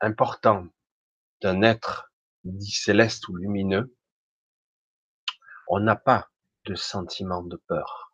important 0.00 0.66
d'un 1.40 1.62
être 1.62 2.12
dit 2.44 2.70
céleste 2.70 3.28
ou 3.28 3.36
lumineux, 3.36 3.96
on 5.68 5.80
n'a 5.80 5.96
pas 5.96 6.30
de 6.64 6.74
sentiment 6.74 7.42
de 7.42 7.56
peur. 7.56 8.07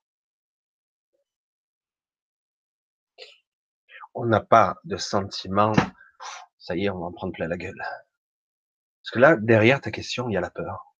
On 4.15 4.27
n'a 4.27 4.41
pas 4.41 4.77
de 4.85 4.97
sentiment, 4.97 5.73
ça 6.59 6.77
y 6.77 6.87
est, 6.87 6.91
on 6.91 7.01
va 7.01 7.07
en 7.07 7.13
prendre 7.13 7.33
plein 7.33 7.49
la 7.49 7.57
gueule. 7.57 7.83
Parce 9.03 9.11
que 9.13 9.19
là, 9.19 9.37
derrière 9.37 9.81
ta 9.81 9.91
question, 9.91 10.29
il 10.29 10.35
y 10.35 10.37
a 10.37 10.41
la 10.41 10.51
peur. 10.51 10.95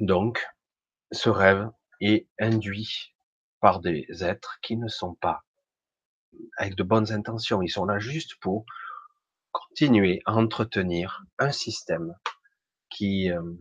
Donc, 0.00 0.46
ce 1.10 1.28
rêve 1.28 1.70
est 2.00 2.28
induit 2.38 3.14
par 3.60 3.80
des 3.80 4.06
êtres 4.22 4.58
qui 4.62 4.76
ne 4.76 4.88
sont 4.88 5.14
pas 5.14 5.44
avec 6.56 6.76
de 6.76 6.82
bonnes 6.82 7.12
intentions. 7.12 7.62
Ils 7.62 7.70
sont 7.70 7.84
là 7.84 7.98
juste 7.98 8.36
pour 8.40 8.64
continuer 9.50 10.22
à 10.26 10.34
entretenir 10.34 11.24
un 11.38 11.50
système 11.50 12.14
qui, 12.90 13.30
euh, 13.30 13.54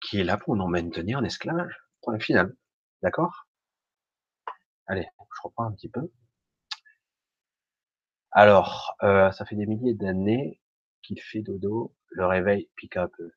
qui 0.00 0.20
est 0.20 0.24
là 0.24 0.36
pour 0.36 0.56
nous 0.56 0.66
maintenir 0.66 1.18
en 1.18 1.24
esclavage. 1.24 1.76
Point 2.02 2.18
final. 2.18 2.56
D'accord? 3.02 3.46
Allez, 4.86 5.06
je 5.18 5.40
reprends 5.42 5.64
un 5.64 5.72
petit 5.72 5.88
peu. 5.88 6.10
Alors, 8.32 8.96
euh, 9.02 9.30
ça 9.32 9.44
fait 9.44 9.56
des 9.56 9.66
milliers 9.66 9.94
d'années 9.94 10.60
qu'il 11.02 11.20
fait 11.20 11.42
dodo, 11.42 11.94
le 12.10 12.26
réveil 12.26 12.70
pique 12.76 12.96
un 12.96 13.08
peu. 13.08 13.30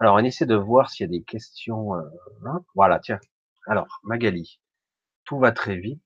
Alors, 0.00 0.16
on 0.16 0.18
essaie 0.18 0.46
de 0.46 0.54
voir 0.54 0.90
s'il 0.90 1.04
y 1.04 1.08
a 1.08 1.18
des 1.18 1.24
questions. 1.24 1.94
Euh, 1.94 2.02
hein. 2.46 2.64
voilà, 2.74 3.00
tiens. 3.00 3.20
Alors, 3.66 4.00
Magali, 4.04 4.60
tout 5.24 5.38
va 5.38 5.52
très 5.52 5.76
vite 5.76 6.02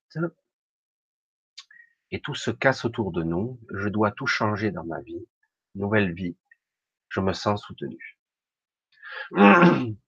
et 2.11 2.21
tout 2.21 2.35
se 2.35 2.51
casse 2.51 2.85
autour 2.85 3.13
de 3.13 3.23
nous. 3.23 3.59
Je 3.75 3.89
dois 3.89 4.11
tout 4.13 4.27
changer 4.27 4.71
dans 4.71 4.85
ma 4.85 5.01
vie. 5.01 5.27
Nouvelle 5.75 6.13
vie. 6.13 6.37
Je 7.09 7.21
me 7.21 7.33
sens 7.33 7.63
soutenu. 7.63 8.19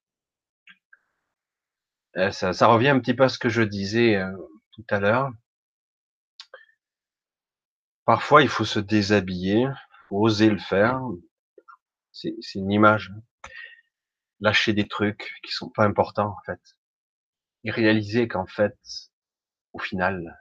Euh, 2.17 2.31
ça, 2.31 2.53
ça, 2.53 2.67
revient 2.69 2.89
un 2.89 3.01
petit 3.01 3.15
peu 3.15 3.25
à 3.25 3.29
ce 3.29 3.39
que 3.39 3.49
je 3.49 3.63
disais 3.63 4.17
euh, 4.17 4.37
tout 4.73 4.85
à 4.91 5.01
l'heure. 5.01 5.31
Parfois, 8.05 8.43
il 8.43 8.49
faut 8.49 8.65
se 8.65 8.79
déshabiller, 8.79 9.67
faut 10.09 10.21
oser 10.21 10.51
le 10.51 10.59
faire. 10.59 11.01
C'est 12.13 12.37
une 12.55 12.71
image. 12.71 13.13
Lâcher 14.41 14.73
des 14.73 14.87
trucs 14.87 15.33
qui 15.43 15.53
sont 15.53 15.71
pas 15.71 15.85
importants, 15.85 16.29
en 16.29 16.43
fait. 16.47 16.61
Et 17.65 17.71
réaliser 17.71 18.29
qu'en 18.29 18.47
fait, 18.47 18.79
au 19.73 19.79
final, 19.79 20.39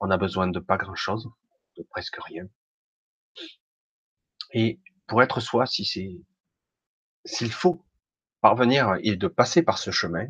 on 0.00 0.10
a 0.10 0.18
besoin 0.18 0.48
de 0.48 0.58
pas 0.58 0.76
grand 0.76 0.94
chose, 0.94 1.30
de 1.76 1.82
presque 1.84 2.18
rien. 2.22 2.44
Et 4.52 4.80
pour 5.06 5.22
être 5.22 5.40
soi, 5.40 5.66
si 5.66 5.84
c'est, 5.84 6.20
s'il 7.24 7.52
faut 7.52 7.84
parvenir 8.40 8.96
et 9.02 9.16
de 9.16 9.28
passer 9.28 9.62
par 9.62 9.78
ce 9.78 9.90
chemin, 9.90 10.26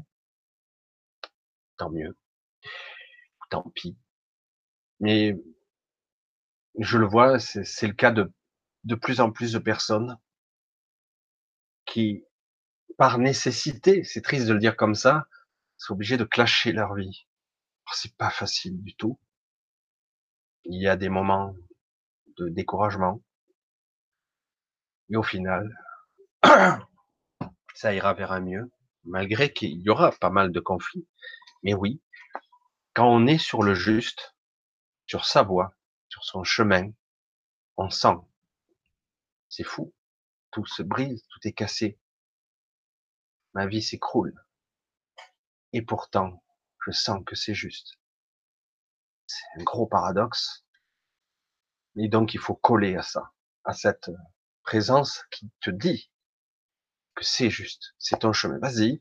tant 1.79 1.91
mieux. 1.91 2.17
Tant 3.51 3.71
pis. 3.75 3.97
Mais 5.01 5.35
je 6.79 6.99
le 6.99 7.07
vois, 7.07 7.39
c'est 7.39 7.87
le 7.87 7.93
cas 7.95 8.11
de, 8.11 8.33
de 8.85 8.95
plus 8.95 9.21
en 9.21 9.31
plus 9.31 9.53
de 9.53 9.59
personnes 9.59 10.19
qui, 11.87 12.25
par 12.99 13.19
nécessité, 13.19 14.05
c'est 14.05 14.23
triste 14.23 14.47
de 14.47 14.53
le 14.53 14.59
dire 14.59 14.77
comme 14.77 14.95
ça, 14.95 15.27
sont 15.77 15.95
obligés 15.95 16.17
de 16.17 16.25
clasher 16.25 16.73
leur 16.73 16.95
vie. 16.95 17.27
C'est 17.93 18.17
pas 18.17 18.31
facile 18.31 18.83
du 18.83 18.95
tout. 18.95 19.19
Il 20.65 20.81
y 20.81 20.89
a 20.89 20.97
des 20.97 21.09
moments 21.09 21.55
de 22.37 22.49
découragement. 22.49 23.23
Et 25.11 25.17
au 25.17 25.23
final, 25.23 25.69
ça 27.75 27.95
ira 27.95 28.13
vers 28.15 28.33
un 28.33 28.41
mieux, 28.41 28.71
malgré 29.05 29.53
qu'il 29.53 29.81
y 29.81 29.89
aura 29.89 30.13
pas 30.13 30.31
mal 30.31 30.53
de 30.53 30.61
conflits. 30.61 31.07
Mais 31.63 31.75
oui, 31.75 32.01
quand 32.95 33.09
on 33.09 33.27
est 33.27 33.39
sur 33.39 33.63
le 33.63 33.75
juste, 33.75 34.35
sur 35.07 35.25
sa 35.25 35.43
voie, 35.43 35.75
sur 36.09 36.25
son 36.25 36.45
chemin, 36.45 36.91
on 37.77 37.91
sent. 37.91 38.17
C'est 39.49 39.65
fou. 39.65 39.95
Tout 40.51 40.67
se 40.67 40.83
brise, 40.83 41.27
tout 41.29 41.47
est 41.47 41.53
cassé. 41.53 42.01
Ma 43.55 43.67
vie 43.67 43.83
s'écroule. 43.83 44.35
Et 45.73 45.83
pourtant, 45.83 46.43
je 46.87 46.91
sens 46.91 47.23
que 47.27 47.37
c'est 47.37 47.55
juste. 47.55 47.99
C'est 49.27 49.61
un 49.61 49.63
gros 49.63 49.87
paradoxe. 49.87 50.65
Et 51.97 52.09
donc, 52.09 52.35
il 52.35 52.41
faut 52.41 52.55
coller 52.55 52.97
à 52.97 53.03
ça, 53.03 53.33
à 53.65 53.75
cette 53.75 54.11
présence 54.63 55.25
qui 55.31 55.51
te 55.61 55.71
dit 55.71 56.11
que 57.15 57.25
c'est 57.25 57.51
juste, 57.51 57.95
c'est 57.99 58.21
ton 58.21 58.33
chemin. 58.33 58.59
Vas-y. 58.59 59.01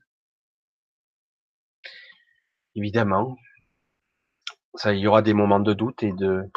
Évidemment, 2.77 3.35
ça, 4.75 4.93
il 4.93 4.99
y 4.99 5.07
aura 5.07 5.23
des 5.23 5.33
moments 5.33 5.59
de 5.59 5.73
doute 5.73 6.03
et 6.03 6.11
de, 6.13 6.47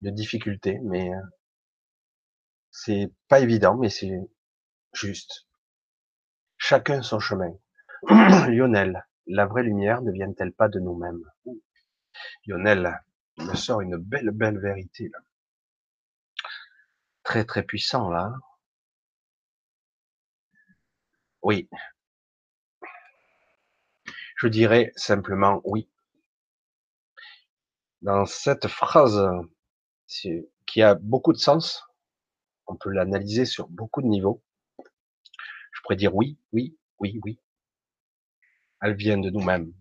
difficulté, 0.00 0.78
mais 0.84 1.12
euh, 1.12 1.20
c'est 2.70 3.12
pas 3.26 3.40
évident, 3.40 3.76
mais 3.76 3.90
c'est 3.90 4.20
juste. 4.92 5.48
Chacun 6.58 7.02
son 7.02 7.18
chemin. 7.18 7.52
Lionel, 8.48 9.04
la 9.26 9.46
vraie 9.46 9.64
lumière 9.64 10.00
ne 10.02 10.12
vient-elle 10.12 10.52
pas 10.52 10.68
de 10.68 10.78
nous-mêmes? 10.78 11.24
Lionel 12.46 13.00
me 13.38 13.56
sort 13.56 13.80
une 13.80 13.96
belle, 13.96 14.30
belle 14.30 14.60
vérité 14.60 15.08
là. 15.12 15.18
Très, 17.24 17.44
très 17.44 17.64
puissant 17.64 18.10
là. 18.10 18.32
Oui. 21.42 21.68
Je 24.42 24.48
dirais 24.48 24.92
simplement 24.96 25.60
oui. 25.62 25.88
Dans 28.00 28.26
cette 28.26 28.66
phrase 28.66 29.24
qui 30.08 30.82
a 30.82 30.96
beaucoup 30.96 31.32
de 31.32 31.38
sens, 31.38 31.84
on 32.66 32.74
peut 32.74 32.90
l'analyser 32.90 33.44
sur 33.44 33.68
beaucoup 33.68 34.02
de 34.02 34.08
niveaux. 34.08 34.42
Je 35.70 35.80
pourrais 35.82 35.94
dire 35.94 36.12
oui, 36.16 36.40
oui, 36.50 36.76
oui, 36.98 37.20
oui. 37.22 37.38
Elle 38.80 38.96
vient 38.96 39.16
de 39.16 39.30
nous-mêmes. 39.30 39.72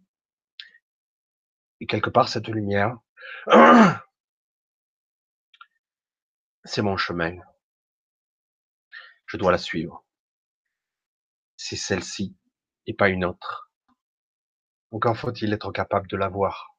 Et 1.80 1.88
quelque 1.88 2.12
part, 2.12 2.30
cette 2.30 2.48
lumière, 2.48 3.00
c'est 6.66 6.84
mon 6.84 6.98
chemin. 6.98 7.36
Je 9.26 9.38
dois 9.38 9.52
la 9.52 9.58
suivre. 9.58 10.06
C'est 11.58 11.78
celle-ci 11.78 12.38
et 12.86 12.94
pas 12.94 13.10
une 13.10 13.26
autre. 13.26 13.71
Encore 14.92 15.18
faut-il 15.18 15.54
être 15.54 15.72
capable 15.72 16.08
de 16.08 16.18
la 16.18 16.28
voir. 16.28 16.76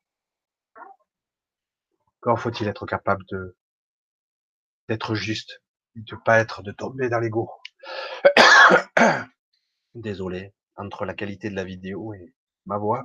Encore 2.20 2.40
faut-il 2.40 2.68
être 2.68 2.86
capable 2.86 3.24
de 3.30 3.56
d'être 4.88 5.14
juste, 5.14 5.62
de 5.94 6.16
pas 6.16 6.38
être, 6.38 6.62
de 6.62 6.72
tomber 6.72 7.08
dans 7.08 7.20
l'ego? 7.20 7.50
Désolé, 9.94 10.54
entre 10.76 11.04
la 11.06 11.14
qualité 11.14 11.50
de 11.50 11.56
la 11.56 11.64
vidéo 11.64 12.12
et 12.14 12.34
ma 12.66 12.78
voix. 12.78 13.04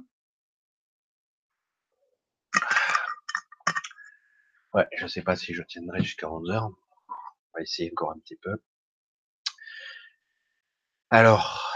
Ouais, 4.73 4.87
je 4.97 5.07
sais 5.07 5.21
pas 5.23 5.35
si 5.35 5.53
je 5.53 5.63
tiendrai 5.63 6.01
jusqu'à 6.03 6.29
11 6.29 6.51
heures. 6.51 6.69
On 7.09 7.57
va 7.57 7.61
essayer 7.61 7.91
encore 7.91 8.11
un 8.11 8.19
petit 8.19 8.37
peu. 8.37 8.61
Alors, 11.09 11.73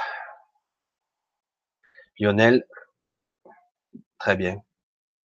Lionel, 2.19 2.65
très 4.21 4.35
bien, 4.35 4.63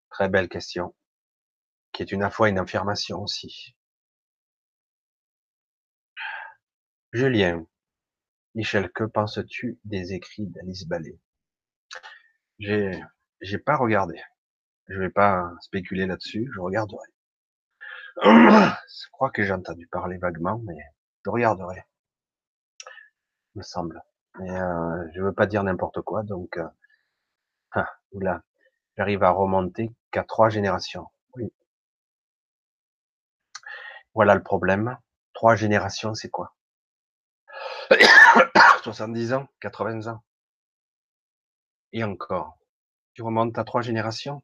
très 0.08 0.30
belle 0.30 0.48
question, 0.48 0.94
qui 1.92 2.02
est 2.02 2.12
une 2.12 2.30
fois 2.30 2.48
une 2.48 2.58
affirmation 2.58 3.20
aussi. 3.20 3.76
Julien, 7.12 7.66
Michel, 8.54 8.90
que 8.90 9.04
penses-tu 9.04 9.78
des 9.84 10.14
écrits 10.14 10.46
d'Alice 10.46 10.86
Ballet? 10.88 11.20
J'ai, 12.58 12.98
j'ai 13.42 13.58
pas 13.58 13.76
regardé. 13.76 14.18
Je 14.88 14.98
vais 14.98 15.10
pas 15.10 15.52
spéculer 15.60 16.06
là-dessus. 16.06 16.50
Je 16.54 16.60
regarderai. 16.60 17.06
Je 18.22 19.08
crois 19.12 19.30
que 19.30 19.42
j'ai 19.42 19.52
entendu 19.52 19.86
parler 19.88 20.16
vaguement, 20.16 20.58
mais 20.64 20.78
je 21.22 21.30
regarderai. 21.30 21.84
Me 23.56 23.62
semble. 23.62 24.02
Et 24.40 24.50
euh, 24.50 25.06
je 25.14 25.20
veux 25.20 25.34
pas 25.34 25.46
dire 25.46 25.62
n'importe 25.64 26.00
quoi, 26.00 26.22
donc 26.22 26.56
euh, 26.56 26.66
ah, 27.72 27.90
oula, 28.12 28.42
j'arrive 28.96 29.22
à 29.22 29.30
remonter 29.30 29.90
qu'à 30.10 30.24
trois 30.24 30.48
générations. 30.48 31.06
Oui. 31.34 31.52
Voilà 34.14 34.34
le 34.34 34.42
problème. 34.42 34.98
Trois 35.34 35.54
générations, 35.56 36.14
c'est 36.14 36.30
quoi? 36.30 36.54
70 38.82 39.32
ans, 39.34 39.48
80 39.60 40.06
ans. 40.12 40.22
Et 41.92 42.04
encore. 42.04 42.58
Tu 43.14 43.22
remontes 43.22 43.58
à 43.58 43.64
trois 43.64 43.82
générations? 43.82 44.42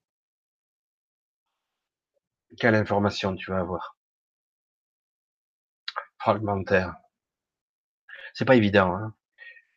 Quelle 2.59 2.75
information 2.75 3.35
tu 3.37 3.51
vas 3.51 3.61
avoir? 3.61 3.97
Fragmentaire. 6.19 6.95
C'est 8.35 8.45
pas 8.45 8.57
évident 8.57 8.95
hein, 8.95 9.15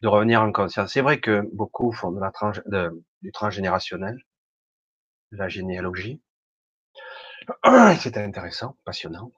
de 0.01 0.07
revenir 0.07 0.41
en 0.41 0.51
conscience. 0.51 0.93
C'est 0.93 1.01
vrai 1.01 1.19
que 1.19 1.41
beaucoup 1.53 1.91
font 1.91 2.11
de 2.11 2.19
la 2.19 2.31
tranche, 2.31 2.61
de, 2.65 3.03
du 3.21 3.31
transgénérationnel, 3.31 4.17
la 5.31 5.49
généalogie. 5.49 6.21
C'est 7.99 8.17
intéressant, 8.17 8.77
passionnant. 8.85 9.31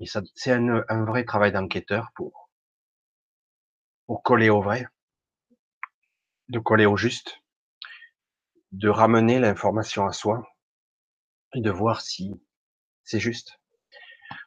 Et 0.00 0.06
c'est 0.06 0.52
un, 0.52 1.04
vrai 1.04 1.24
travail 1.24 1.52
d'enquêteur 1.52 2.10
pour 2.14 2.48
pour 4.06 4.22
coller 4.22 4.48
au 4.48 4.62
vrai, 4.62 4.88
de 6.48 6.58
coller 6.58 6.86
au 6.86 6.96
juste, 6.96 7.38
de 8.72 8.88
ramener 8.88 9.38
l'information 9.38 10.06
à 10.06 10.12
soi 10.12 10.50
et 11.54 11.60
de 11.60 11.70
voir 11.70 12.00
si 12.00 12.32
c'est 13.04 13.20
juste. 13.20 13.60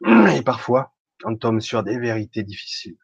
Et 0.05 0.41
parfois, 0.43 0.93
on 1.23 1.37
tombe 1.37 1.61
sur 1.61 1.83
des 1.83 1.97
vérités 1.97 2.43
difficiles. 2.43 2.97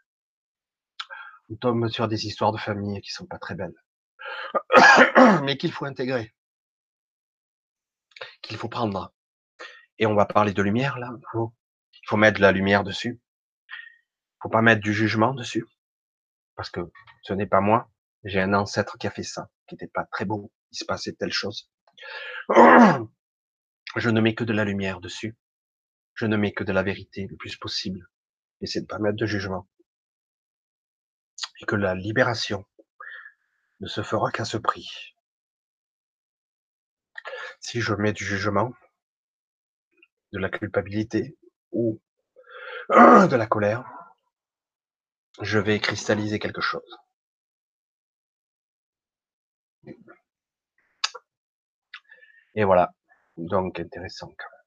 On 1.49 1.55
tombe 1.55 1.87
sur 1.87 2.07
des 2.07 2.25
histoires 2.25 2.51
de 2.51 2.57
famille 2.57 2.99
qui 3.01 3.11
sont 3.11 3.25
pas 3.25 3.39
très 3.39 3.55
belles, 3.55 3.81
mais 5.43 5.55
qu'il 5.55 5.71
faut 5.71 5.85
intégrer, 5.85 6.33
qu'il 8.41 8.57
faut 8.57 8.69
prendre. 8.69 9.13
Et 9.97 10.05
on 10.05 10.15
va 10.15 10.25
parler 10.25 10.53
de 10.53 10.61
lumière 10.61 10.97
là. 10.97 11.11
Il 11.13 12.07
faut, 12.07 12.17
mettre 12.17 12.37
de 12.37 12.41
la 12.41 12.51
lumière 12.51 12.83
dessus. 12.83 13.19
Il 13.69 14.37
faut 14.43 14.49
pas 14.49 14.61
mettre 14.61 14.81
du 14.81 14.93
jugement 14.93 15.33
dessus 15.33 15.65
parce 16.55 16.69
que 16.69 16.91
ce 17.23 17.33
n'est 17.33 17.47
pas 17.47 17.61
moi. 17.61 17.89
J'ai 18.25 18.41
un 18.41 18.53
ancêtre 18.53 18.97
qui 18.97 19.07
a 19.07 19.11
fait 19.11 19.23
ça, 19.23 19.49
qui 19.67 19.75
n'était 19.75 19.87
pas 19.87 20.03
très 20.05 20.25
beau. 20.25 20.51
Il 20.71 20.77
se 20.77 20.83
passait 20.83 21.13
telle 21.13 21.31
chose. 21.31 21.71
Je 23.95 24.09
ne 24.09 24.19
mets 24.19 24.35
que 24.35 24.43
de 24.43 24.53
la 24.53 24.65
lumière 24.65 24.99
dessus. 24.99 25.37
Je 26.15 26.25
ne 26.25 26.35
mets 26.35 26.51
que 26.51 26.65
de 26.65 26.73
la 26.73 26.83
vérité 26.83 27.27
le 27.29 27.37
plus 27.37 27.55
possible. 27.55 28.09
J'essaie 28.59 28.81
de 28.81 28.87
pas 28.87 28.99
mettre 28.99 29.15
de 29.15 29.25
jugement. 29.25 29.69
Et 31.61 31.65
que 31.65 31.77
la 31.77 31.95
libération 31.95 32.65
ne 33.79 33.87
se 33.87 34.03
fera 34.03 34.29
qu'à 34.31 34.43
ce 34.43 34.57
prix. 34.57 35.15
Si 37.59 37.81
je 37.81 37.93
mets 37.93 38.13
du 38.13 38.23
jugement, 38.23 38.73
de 40.31 40.39
la 40.39 40.49
culpabilité 40.49 41.37
ou 41.71 41.99
de 42.89 43.35
la 43.35 43.47
colère, 43.47 43.83
je 45.41 45.59
vais 45.59 45.79
cristalliser 45.79 46.39
quelque 46.39 46.61
chose. 46.61 46.97
Et 52.55 52.63
voilà. 52.63 52.91
Donc 53.37 53.79
intéressant 53.79 54.27
quand 54.27 54.49
même. 54.51 54.65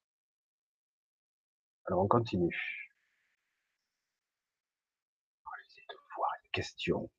Alors 1.86 2.00
on 2.04 2.08
continue. 2.08 2.56
Essayer 5.66 5.86
de 5.88 5.96
voir 6.16 6.30
une 6.44 6.50
question. 6.52 7.10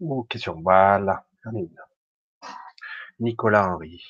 Ou 0.00 0.24
question. 0.24 0.60
Voilà. 0.62 1.26
Nicolas 3.20 3.68
Henry. 3.68 4.02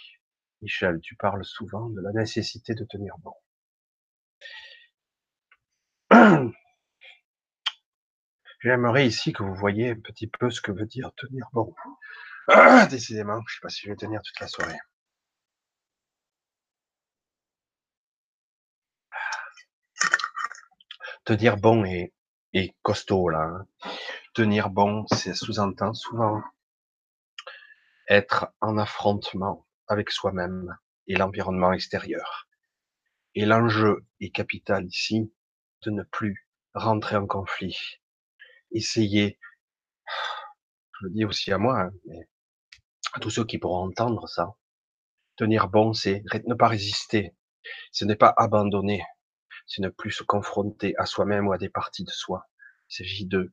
Michel, 0.62 1.00
tu 1.00 1.16
parles 1.16 1.44
souvent 1.44 1.88
de 1.90 2.00
la 2.00 2.12
nécessité 2.12 2.74
de 2.74 2.84
tenir 2.84 3.16
bon. 3.18 3.34
J'aimerais 8.62 9.06
ici 9.06 9.32
que 9.32 9.42
vous 9.42 9.54
voyez 9.54 9.90
un 9.90 10.00
petit 10.00 10.26
peu 10.26 10.50
ce 10.50 10.60
que 10.60 10.72
veut 10.72 10.86
dire 10.86 11.12
tenir 11.16 11.46
bon. 11.52 11.74
Décidément, 12.90 13.40
je 13.46 13.54
sais 13.54 13.60
pas 13.62 13.68
si 13.70 13.82
je 13.86 13.90
vais 13.90 13.96
tenir 13.96 14.20
toute 14.22 14.38
la 14.40 14.48
soirée. 14.48 14.78
Tenir 21.24 21.56
bon 21.56 21.84
et, 21.84 22.12
costaud 22.82 23.28
là. 23.30 23.40
Hein. 23.40 23.66
Tenir 24.32 24.70
bon, 24.70 25.06
c'est 25.08 25.34
sous-entend 25.34 25.92
souvent 25.92 26.40
être 28.08 28.52
en 28.60 28.78
affrontement 28.78 29.66
avec 29.88 30.12
soi-même 30.12 30.78
et 31.08 31.16
l'environnement 31.16 31.72
extérieur. 31.72 32.48
Et 33.34 33.44
l'enjeu 33.44 34.06
est 34.20 34.30
capital 34.30 34.86
ici 34.86 35.34
de 35.82 35.90
ne 35.90 36.04
plus 36.04 36.48
rentrer 36.74 37.16
en 37.16 37.26
conflit. 37.26 37.76
Essayer, 38.70 39.40
je 41.00 41.06
le 41.06 41.10
dis 41.10 41.24
aussi 41.24 41.50
à 41.50 41.58
moi, 41.58 41.80
hein, 41.80 41.90
à 43.12 43.18
tous 43.18 43.30
ceux 43.30 43.44
qui 43.44 43.58
pourront 43.58 43.88
entendre 43.88 44.28
ça, 44.28 44.54
tenir 45.34 45.68
bon, 45.68 45.92
c'est 45.92 46.22
ne 46.46 46.54
pas 46.54 46.68
résister, 46.68 47.34
ce 47.90 48.04
n'est 48.04 48.14
pas 48.14 48.32
abandonner, 48.36 49.02
c'est 49.66 49.82
ne 49.82 49.88
plus 49.88 50.12
se 50.12 50.22
confronter 50.22 50.94
à 50.98 51.06
soi-même 51.06 51.48
ou 51.48 51.52
à 51.52 51.58
des 51.58 51.68
parties 51.68 52.04
de 52.04 52.10
soi. 52.10 52.46
Il 52.90 52.94
s'agit 52.94 53.26
de 53.26 53.52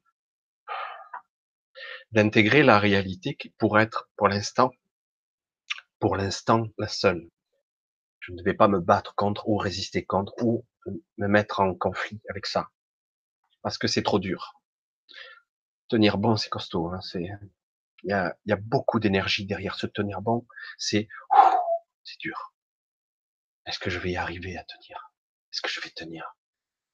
d'intégrer 2.12 2.64
la 2.64 2.80
réalité 2.80 3.36
qui 3.36 3.50
pourrait 3.52 3.84
être 3.84 4.10
pour 4.18 4.28
l'instant, 4.28 4.72
pour 6.00 6.16
l'instant 6.16 6.66
la 6.80 6.88
seule. 6.88 7.30
Je 8.20 8.34
ne 8.34 8.44
vais 8.44 8.54
pas 8.56 8.68
me 8.70 8.80
battre 8.82 9.16
contre 9.16 9.50
ou 9.50 9.58
résister 9.58 10.06
contre 10.06 10.34
ou 10.44 10.66
me 11.18 11.28
mettre 11.28 11.62
en 11.62 11.76
conflit 11.76 12.22
avec 12.30 12.46
ça 12.48 12.70
parce 13.64 13.78
que 13.78 13.88
c'est 13.88 14.04
trop 14.04 14.20
dur. 14.20 14.56
Tenir 15.90 16.18
bon, 16.18 16.38
c'est 16.38 16.48
costaud. 16.50 16.88
Hein, 16.94 17.02
c'est 17.02 17.30
il 18.04 18.10
y 18.10 18.14
a, 18.14 18.36
y 18.46 18.54
a 18.54 18.58
beaucoup 18.58 19.00
d'énergie 19.00 19.46
derrière 19.46 19.76
se 19.76 19.88
tenir 19.88 20.22
bon. 20.22 20.48
C'est 20.78 21.08
c'est 22.04 22.20
dur. 22.20 22.54
Est-ce 23.68 23.78
que 23.78 23.92
je 23.92 24.00
vais 24.00 24.10
y 24.14 24.18
arriver 24.18 24.58
à 24.58 24.64
tenir? 24.64 25.12
Est-ce 25.54 25.62
que 25.62 25.70
je 25.70 25.80
vais 25.80 25.92
tenir? 25.92 26.36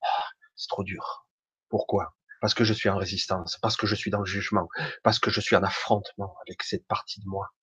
Ah, 0.03 0.25
C'est 0.55 0.69
trop 0.69 0.83
dur. 0.83 1.27
Pourquoi? 1.69 2.15
Parce 2.43 2.53
que 2.55 2.65
je 2.65 2.73
suis 2.73 2.89
en 2.89 2.97
résistance, 2.97 3.57
parce 3.61 3.77
que 3.77 3.87
je 3.87 3.95
suis 3.95 4.11
dans 4.11 4.19
le 4.19 4.25
jugement, 4.25 4.67
parce 5.01 5.17
que 5.17 5.31
je 5.31 5.39
suis 5.39 5.55
en 5.55 5.63
affrontement 5.63 6.35
avec 6.45 6.61
cette 6.63 6.85
partie 6.85 7.21
de 7.21 7.25
moi. 7.25 7.53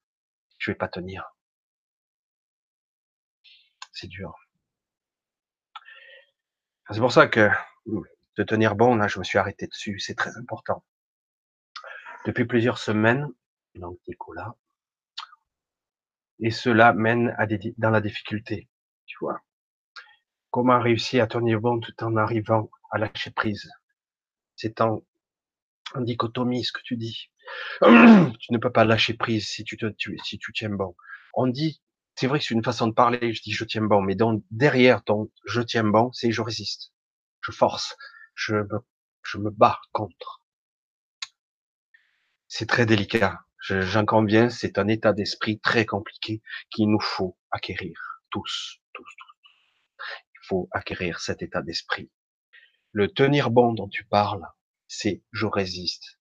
Je 0.56 0.70
vais 0.70 0.74
pas 0.74 0.88
tenir. 0.88 1.36
C'est 3.92 4.06
dur. 4.06 4.34
C'est 6.90 6.98
pour 6.98 7.12
ça 7.12 7.26
que 7.26 7.50
de 8.38 8.42
tenir 8.42 8.74
bon, 8.74 8.94
là, 8.94 9.06
je 9.06 9.18
me 9.18 9.24
suis 9.24 9.36
arrêté 9.36 9.66
dessus. 9.66 9.98
C'est 9.98 10.14
très 10.14 10.34
important. 10.38 10.82
Depuis 12.24 12.46
plusieurs 12.46 12.78
semaines, 12.78 13.28
donc 13.74 13.98
Nicolas, 14.08 14.54
et 16.38 16.50
cela 16.50 16.94
mène 16.94 17.34
à 17.36 17.44
des, 17.44 17.74
dans 17.76 17.90
la 17.90 18.00
difficulté, 18.00 18.70
tu 19.04 19.18
vois. 19.20 19.42
Comment 20.48 20.80
réussir 20.80 21.22
à 21.22 21.26
tenir 21.26 21.60
bon 21.60 21.80
tout 21.80 22.02
en 22.02 22.16
arrivant 22.16 22.70
à 22.90 22.96
lâcher 22.96 23.30
prise? 23.30 23.70
C'est 24.60 24.82
en, 24.82 25.02
en 25.94 26.02
dichotomie 26.02 26.64
ce 26.64 26.72
que 26.72 26.82
tu 26.84 26.98
dis. 26.98 27.30
tu 27.80 28.52
ne 28.52 28.58
peux 28.58 28.70
pas 28.70 28.84
lâcher 28.84 29.14
prise 29.14 29.48
si 29.48 29.64
tu 29.64 29.78
te, 29.78 29.86
tu, 29.86 30.18
si 30.22 30.38
tu 30.38 30.52
tiens 30.52 30.68
bon. 30.68 30.94
On 31.32 31.46
dit, 31.46 31.80
c'est 32.14 32.26
vrai 32.26 32.38
que 32.38 32.44
c'est 32.44 32.52
une 32.52 32.62
façon 32.62 32.88
de 32.88 32.92
parler, 32.92 33.32
je 33.32 33.40
dis 33.40 33.52
je 33.52 33.64
tiens 33.64 33.80
bon, 33.80 34.02
mais 34.02 34.16
donc 34.16 34.44
derrière 34.50 35.02
ton 35.02 35.30
je 35.46 35.62
tiens 35.62 35.84
bon, 35.84 36.12
c'est 36.12 36.30
je 36.30 36.42
résiste, 36.42 36.92
je 37.40 37.52
force, 37.52 37.96
je 38.34 38.56
me, 38.56 38.80
je 39.22 39.38
me 39.38 39.48
bats 39.50 39.80
contre. 39.92 40.42
C'est 42.48 42.68
très 42.68 42.84
délicat. 42.84 43.40
J'en 43.60 44.04
conviens, 44.04 44.50
c'est 44.50 44.76
un 44.76 44.88
état 44.88 45.14
d'esprit 45.14 45.58
très 45.60 45.86
compliqué 45.86 46.42
qu'il 46.70 46.90
nous 46.90 47.00
faut 47.00 47.38
acquérir, 47.50 47.98
tous, 48.30 48.76
tous, 48.92 49.04
tous. 49.04 49.36
Il 50.34 50.40
faut 50.48 50.68
acquérir 50.72 51.18
cet 51.20 51.40
état 51.40 51.62
d'esprit. 51.62 52.10
Le 52.92 53.08
tenir 53.08 53.50
bon 53.50 53.72
dont 53.72 53.88
tu 53.88 54.04
parles, 54.04 54.46
c'est 54.88 55.22
je 55.32 55.46
résiste, 55.46 56.18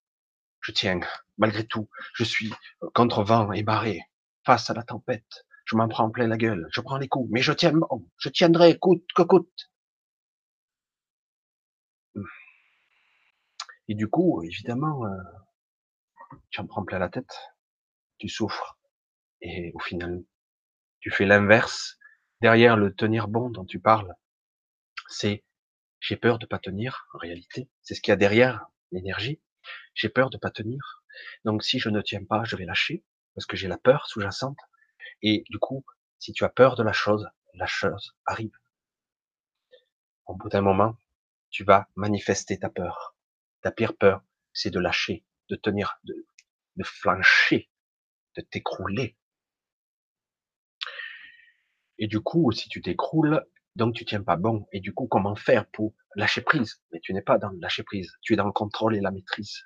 je 0.60 0.72
tiens, 0.72 1.00
malgré 1.38 1.66
tout, 1.66 1.88
je 2.14 2.24
suis 2.24 2.52
contre 2.94 3.24
vent 3.24 3.52
et 3.52 3.62
marée, 3.62 4.02
face 4.44 4.70
à 4.70 4.74
la 4.74 4.84
tempête, 4.84 5.46
je 5.64 5.76
m'en 5.76 5.88
prends 5.88 6.10
plein 6.10 6.28
la 6.28 6.36
gueule, 6.36 6.68
je 6.72 6.80
prends 6.80 6.98
les 6.98 7.08
coups, 7.08 7.28
mais 7.32 7.40
je 7.42 7.52
tiens 7.52 7.72
bon, 7.72 8.06
je 8.18 8.28
tiendrai 8.28 8.78
coûte 8.78 9.04
que 9.14 9.22
coûte. 9.22 9.70
Et 13.88 13.94
du 13.94 14.08
coup, 14.08 14.42
évidemment, 14.44 15.04
euh, 15.04 16.36
tu 16.50 16.60
en 16.60 16.66
prends 16.66 16.84
plein 16.84 17.00
la 17.00 17.08
tête, 17.08 17.34
tu 18.18 18.28
souffres, 18.28 18.78
et 19.40 19.72
au 19.74 19.80
final, 19.80 20.22
tu 21.00 21.10
fais 21.10 21.26
l'inverse. 21.26 21.96
Derrière 22.40 22.76
le 22.76 22.94
tenir 22.94 23.28
bon 23.28 23.50
dont 23.50 23.64
tu 23.66 23.80
parles, 23.80 24.14
c'est 25.08 25.44
j'ai 26.00 26.16
peur 26.16 26.38
de 26.38 26.46
pas 26.46 26.58
tenir. 26.58 27.06
En 27.14 27.18
réalité, 27.18 27.68
c'est 27.82 27.94
ce 27.94 28.00
qu'il 28.00 28.10
y 28.10 28.12
a 28.12 28.16
derrière 28.16 28.66
l'énergie. 28.90 29.40
J'ai 29.94 30.08
peur 30.08 30.30
de 30.30 30.38
pas 30.38 30.50
tenir. 30.50 31.04
Donc, 31.44 31.62
si 31.62 31.78
je 31.78 31.90
ne 31.90 32.00
tiens 32.00 32.24
pas, 32.24 32.44
je 32.44 32.56
vais 32.56 32.64
lâcher 32.64 33.04
parce 33.34 33.46
que 33.46 33.56
j'ai 33.56 33.68
la 33.68 33.78
peur 33.78 34.06
sous-jacente. 34.06 34.58
Et 35.22 35.44
du 35.50 35.58
coup, 35.58 35.84
si 36.18 36.32
tu 36.32 36.44
as 36.44 36.48
peur 36.48 36.76
de 36.76 36.82
la 36.82 36.92
chose, 36.92 37.28
la 37.54 37.66
chose 37.66 38.16
arrive. 38.26 38.56
Au 40.26 40.34
bout 40.34 40.48
d'un 40.48 40.62
moment, 40.62 40.96
tu 41.50 41.64
vas 41.64 41.88
manifester 41.96 42.58
ta 42.58 42.70
peur. 42.70 43.16
Ta 43.62 43.70
pire 43.70 43.96
peur, 43.96 44.22
c'est 44.52 44.70
de 44.70 44.80
lâcher, 44.80 45.24
de 45.48 45.56
tenir, 45.56 45.98
de, 46.04 46.26
de 46.76 46.84
flancher, 46.84 47.70
de 48.36 48.40
t'écrouler. 48.42 49.16
Et 51.98 52.06
du 52.06 52.20
coup, 52.20 52.50
si 52.52 52.68
tu 52.68 52.80
t'écroules, 52.80 53.46
donc 53.76 53.94
tu 53.94 54.04
tiens 54.04 54.22
pas 54.22 54.36
bon. 54.36 54.66
Et 54.72 54.80
du 54.80 54.92
coup, 54.92 55.06
comment 55.06 55.34
faire 55.36 55.66
pour 55.66 55.94
lâcher 56.16 56.42
prise? 56.42 56.82
Mais 56.92 57.00
tu 57.00 57.12
n'es 57.12 57.22
pas 57.22 57.38
dans 57.38 57.50
le 57.50 57.58
lâcher 57.58 57.82
prise, 57.82 58.12
tu 58.22 58.34
es 58.34 58.36
dans 58.36 58.46
le 58.46 58.52
contrôle 58.52 58.96
et 58.96 59.00
la 59.00 59.10
maîtrise. 59.10 59.64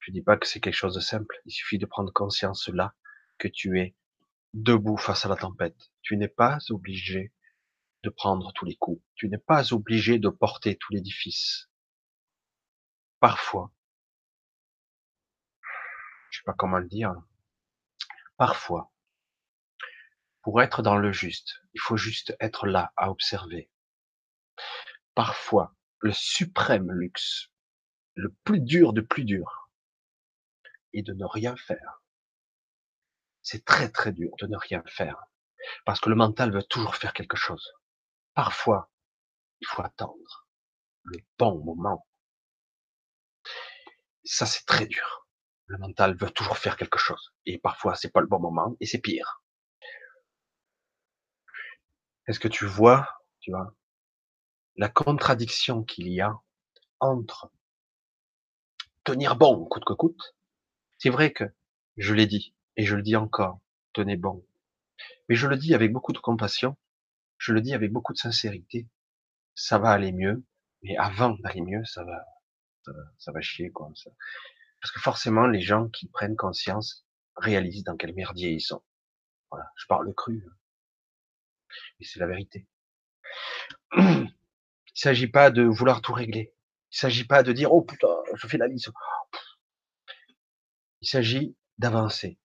Je 0.00 0.12
dis 0.12 0.22
pas 0.22 0.36
que 0.36 0.46
c'est 0.46 0.60
quelque 0.60 0.74
chose 0.74 0.94
de 0.94 1.00
simple. 1.00 1.36
Il 1.44 1.52
suffit 1.52 1.78
de 1.78 1.86
prendre 1.86 2.12
conscience 2.12 2.68
là 2.68 2.94
que 3.38 3.48
tu 3.48 3.78
es 3.78 3.94
debout 4.54 4.96
face 4.96 5.26
à 5.26 5.28
la 5.28 5.36
tempête. 5.36 5.92
Tu 6.02 6.16
n'es 6.16 6.28
pas 6.28 6.58
obligé 6.70 7.32
de 8.02 8.10
prendre 8.10 8.52
tous 8.54 8.64
les 8.64 8.76
coups. 8.76 9.02
Tu 9.14 9.28
n'es 9.28 9.38
pas 9.38 9.72
obligé 9.72 10.18
de 10.18 10.28
porter 10.28 10.76
tout 10.76 10.92
l'édifice. 10.92 11.68
Parfois, 13.20 13.70
je 16.30 16.38
sais 16.38 16.44
pas 16.44 16.54
comment 16.54 16.78
le 16.78 16.88
dire, 16.88 17.14
parfois, 18.38 18.90
pour 20.42 20.62
être 20.62 20.82
dans 20.82 20.96
le 20.96 21.12
juste, 21.12 21.60
il 21.74 21.80
faut 21.80 21.96
juste 21.96 22.34
être 22.40 22.66
là 22.66 22.92
à 22.96 23.10
observer. 23.10 23.70
Parfois, 25.14 25.74
le 25.98 26.12
suprême 26.12 26.90
luxe, 26.90 27.50
le 28.14 28.32
plus 28.44 28.60
dur 28.60 28.92
de 28.92 29.00
plus 29.00 29.24
dur, 29.24 29.70
est 30.92 31.02
de 31.02 31.12
ne 31.12 31.24
rien 31.24 31.56
faire. 31.56 32.02
C'est 33.42 33.64
très 33.64 33.90
très 33.90 34.12
dur 34.12 34.30
de 34.40 34.46
ne 34.46 34.56
rien 34.56 34.82
faire. 34.86 35.16
Parce 35.84 36.00
que 36.00 36.08
le 36.08 36.16
mental 36.16 36.52
veut 36.52 36.62
toujours 36.62 36.96
faire 36.96 37.12
quelque 37.12 37.36
chose. 37.36 37.72
parfois, 38.34 38.90
il 39.60 39.66
faut 39.66 39.82
attendre 39.82 40.46
le 41.02 41.18
bon 41.38 41.62
moment. 41.62 42.06
Ça, 44.24 44.46
c'est 44.46 44.64
très 44.64 44.86
dur. 44.86 45.26
Le 45.66 45.78
mental 45.78 46.16
veut 46.16 46.30
toujours 46.30 46.58
faire 46.58 46.76
quelque 46.76 46.98
chose. 46.98 47.32
Et 47.46 47.58
parfois, 47.58 47.94
c'est 47.94 48.10
pas 48.10 48.20
le 48.20 48.26
bon 48.26 48.40
moment 48.40 48.76
et 48.80 48.86
c'est 48.86 49.00
pire. 49.00 49.42
Est-ce 52.30 52.38
que 52.38 52.46
tu 52.46 52.64
vois, 52.64 53.08
tu 53.40 53.50
vois, 53.50 53.74
la 54.76 54.88
contradiction 54.88 55.82
qu'il 55.82 56.06
y 56.06 56.20
a 56.20 56.32
entre 57.00 57.50
tenir 59.02 59.34
bon 59.34 59.64
coûte 59.64 59.84
que 59.84 59.94
coûte? 59.94 60.36
C'est 60.96 61.10
vrai 61.10 61.32
que 61.32 61.42
je 61.96 62.14
l'ai 62.14 62.28
dit 62.28 62.54
et 62.76 62.84
je 62.84 62.94
le 62.94 63.02
dis 63.02 63.16
encore, 63.16 63.58
tenez 63.94 64.16
bon. 64.16 64.46
Mais 65.28 65.34
je 65.34 65.48
le 65.48 65.56
dis 65.56 65.74
avec 65.74 65.92
beaucoup 65.92 66.12
de 66.12 66.20
compassion, 66.20 66.76
je 67.36 67.52
le 67.52 67.60
dis 67.60 67.74
avec 67.74 67.90
beaucoup 67.90 68.12
de 68.12 68.18
sincérité. 68.18 68.86
Ça 69.56 69.80
va 69.80 69.90
aller 69.90 70.12
mieux, 70.12 70.44
mais 70.84 70.96
avant 70.98 71.30
d'aller 71.30 71.62
mieux, 71.62 71.84
ça 71.84 72.04
va, 72.04 72.24
ça 73.18 73.32
va, 73.32 73.40
chier 73.40 73.72
quoi. 73.72 73.90
Parce 74.80 74.92
que 74.92 75.00
forcément, 75.00 75.48
les 75.48 75.62
gens 75.62 75.88
qui 75.88 76.06
prennent 76.06 76.36
conscience 76.36 77.04
réalisent 77.34 77.82
dans 77.82 77.96
quel 77.96 78.14
merdier 78.14 78.52
ils 78.52 78.60
sont. 78.60 78.84
Voilà, 79.50 79.68
je 79.74 79.86
parle 79.88 80.14
cru, 80.14 80.46
mais 81.98 82.06
c'est 82.06 82.20
la 82.20 82.26
vérité. 82.26 82.66
Il 83.96 84.32
s'agit 84.94 85.28
pas 85.28 85.50
de 85.50 85.62
vouloir 85.62 86.02
tout 86.02 86.12
régler. 86.12 86.52
Il 86.92 86.98
s'agit 86.98 87.24
pas 87.24 87.42
de 87.42 87.52
dire 87.52 87.72
oh 87.72 87.82
putain, 87.82 88.14
je 88.34 88.46
fais 88.46 88.58
la 88.58 88.66
liste. 88.66 88.90
Il 91.00 91.08
s'agit 91.08 91.56
d'avancer 91.78 92.38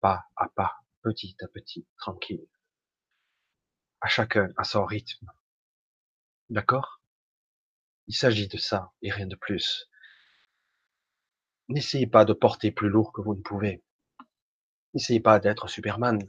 pas 0.00 0.26
à 0.36 0.48
pas, 0.48 0.74
petit 1.02 1.36
à 1.40 1.48
petit, 1.48 1.86
tranquille. 1.96 2.46
À 4.00 4.08
chacun 4.08 4.48
à 4.56 4.64
son 4.64 4.84
rythme. 4.84 5.30
D'accord? 6.50 7.00
Il 8.08 8.14
s'agit 8.14 8.48
de 8.48 8.58
ça 8.58 8.92
et 9.00 9.10
rien 9.10 9.26
de 9.26 9.36
plus. 9.36 9.88
N'essayez 11.68 12.08
pas 12.08 12.24
de 12.24 12.32
porter 12.32 12.72
plus 12.72 12.88
lourd 12.88 13.12
que 13.12 13.22
vous 13.22 13.34
ne 13.34 13.40
pouvez. 13.40 13.82
N'essayez 14.92 15.20
pas 15.20 15.38
d'être 15.38 15.68
Superman. 15.68 16.20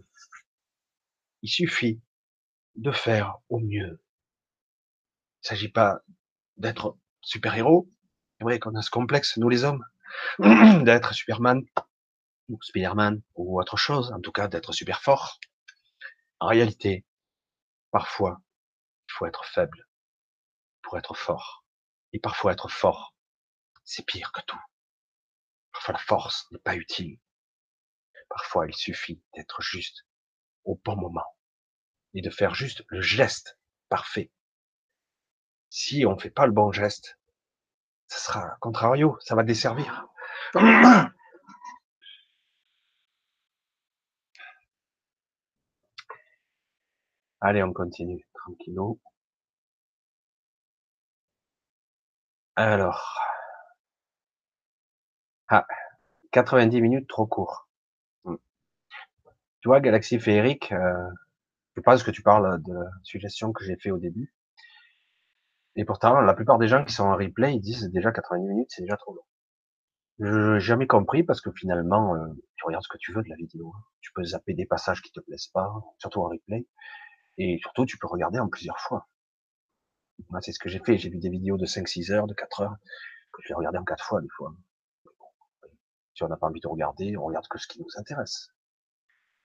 Il 1.42 1.50
suffit 1.50 2.00
de 2.76 2.92
faire 2.92 3.38
au 3.50 3.60
mieux. 3.60 4.02
Il 5.44 5.48
s'agit 5.48 5.70
pas 5.70 6.02
d'être 6.58 6.98
super-héros. 7.22 7.90
C'est 8.38 8.44
vrai 8.44 8.60
qu'on 8.60 8.76
a 8.76 8.82
ce 8.82 8.90
complexe, 8.90 9.38
nous 9.38 9.50
les 9.50 9.64
hommes, 9.64 9.86
d'être 10.40 11.14
Superman 11.14 11.62
ou 12.50 12.62
Spider-Man 12.62 13.22
ou 13.36 13.60
autre 13.60 13.78
chose, 13.78 14.12
en 14.12 14.20
tout 14.20 14.32
cas 14.32 14.48
d'être 14.48 14.74
super 14.74 15.02
fort. 15.02 15.40
En 16.40 16.48
réalité, 16.48 17.06
parfois, 17.92 18.42
il 19.08 19.14
faut 19.14 19.26
être 19.26 19.46
faible 19.46 19.88
pour 20.82 20.98
être 20.98 21.16
fort. 21.16 21.66
Et 22.12 22.20
parfois 22.20 22.54
être 22.54 22.70
fort, 22.70 23.16
c'est 23.84 24.06
pire 24.06 24.32
que 24.32 24.42
tout. 24.42 24.60
Parfois 25.72 25.94
la 25.94 26.00
force 26.00 26.48
n'est 26.52 26.60
pas 26.60 26.76
utile. 26.76 27.20
Parfois 28.30 28.68
il 28.68 28.76
suffit 28.76 29.22
d'être 29.36 29.62
juste 29.62 30.06
au 30.66 30.80
bon 30.84 30.96
moment 30.96 31.26
et 32.14 32.22
de 32.22 32.30
faire 32.30 32.56
juste 32.56 32.84
le 32.90 33.02
geste 33.02 33.58
parfait 33.90 34.32
si 35.74 36.06
on 36.06 36.18
fait 36.18 36.30
pas 36.30 36.46
le 36.46 36.52
bon 36.52 36.72
geste, 36.72 37.18
ça 38.08 38.20
sera 38.20 38.58
contrario, 38.62 39.18
ça 39.22 39.36
va 39.36 39.44
desservir. 39.44 40.06
Allez, 47.42 47.62
on 47.64 47.74
continue, 47.74 48.26
tranquillou. 48.34 49.00
Alors. 52.56 53.16
Ah, 55.48 55.66
90 56.32 56.82
minutes 56.82 57.08
trop 57.08 57.26
court. 57.28 57.68
Hmm. 58.26 58.36
Tu 59.62 59.68
vois, 59.68 59.80
Galaxie 59.80 60.20
Féerique, 60.20 60.72
euh, 60.74 61.10
je 61.76 61.82
pense 61.82 62.04
que 62.04 62.12
tu 62.12 62.22
parles 62.22 62.62
de 62.64 62.74
la 62.74 62.86
suggestion 63.04 63.52
que 63.52 63.64
j'ai 63.64 63.76
fait 63.78 63.92
au 63.92 63.98
début. 63.98 64.34
Et 65.76 65.86
pourtant, 65.86 66.22
la 66.22 66.34
plupart 66.34 66.60
des 66.60 66.68
gens 66.68 66.86
qui 66.86 66.94
sont 66.94 67.04
en 67.04 67.16
replay, 67.16 67.56
ils 67.56 67.62
disent 67.62 67.90
déjà 67.92 68.12
90 68.12 68.48
minutes, 68.48 68.68
c'est 68.70 68.84
déjà 68.84 68.98
trop 68.98 69.14
long. 69.16 69.24
Je 70.20 70.54
n'ai 70.54 70.60
jamais 70.60 70.86
compris 70.86 71.24
parce 71.24 71.42
que 71.42 71.52
finalement, 71.52 72.16
euh, 72.16 72.28
tu 72.56 72.66
regardes 72.66 72.84
ce 72.84 72.90
que 72.90 73.00
tu 73.00 73.12
veux 73.14 73.24
de 73.24 73.30
la 73.30 73.36
vidéo. 73.36 73.74
Hein. 73.76 73.84
Tu 74.02 74.12
peux 74.14 74.24
zapper 74.24 74.54
des 74.54 74.68
passages 74.68 75.02
qui 75.02 75.12
te 75.12 75.20
plaisent 75.20 75.48
pas, 75.48 75.74
surtout 75.98 76.20
en 76.22 76.30
replay. 76.30 76.68
Et 77.40 77.58
surtout, 77.62 77.86
tu 77.86 77.98
peux 77.98 78.08
regarder 78.08 78.38
en 78.38 78.48
plusieurs 78.48 78.80
fois. 78.80 79.08
Moi, 80.30 80.40
c'est 80.42 80.52
ce 80.52 80.60
que 80.60 80.70
j'ai 80.70 80.80
fait. 80.80 81.00
J'ai 81.00 81.10
vu 81.10 81.18
des 81.18 81.30
vidéos 81.30 81.58
de 81.58 81.66
5-6 81.66 82.12
heures, 82.12 82.28
de 82.28 82.36
4 82.36 82.62
heures, 82.62 82.76
que 83.32 83.42
je 83.42 83.50
vais 83.50 83.56
regarder 83.56 83.80
en 83.80 83.84
4 83.84 84.04
fois 84.04 84.22
des 84.22 84.30
fois. 84.30 84.54
Si 86.14 86.24
on 86.24 86.28
n'a 86.28 86.38
pas 86.38 86.46
envie 86.46 86.60
de 86.60 86.68
regarder, 86.68 87.18
on 87.18 87.26
regarde 87.26 87.48
que 87.48 87.58
ce 87.58 87.68
qui 87.68 87.82
nous 87.82 87.90
intéresse. 87.98 88.50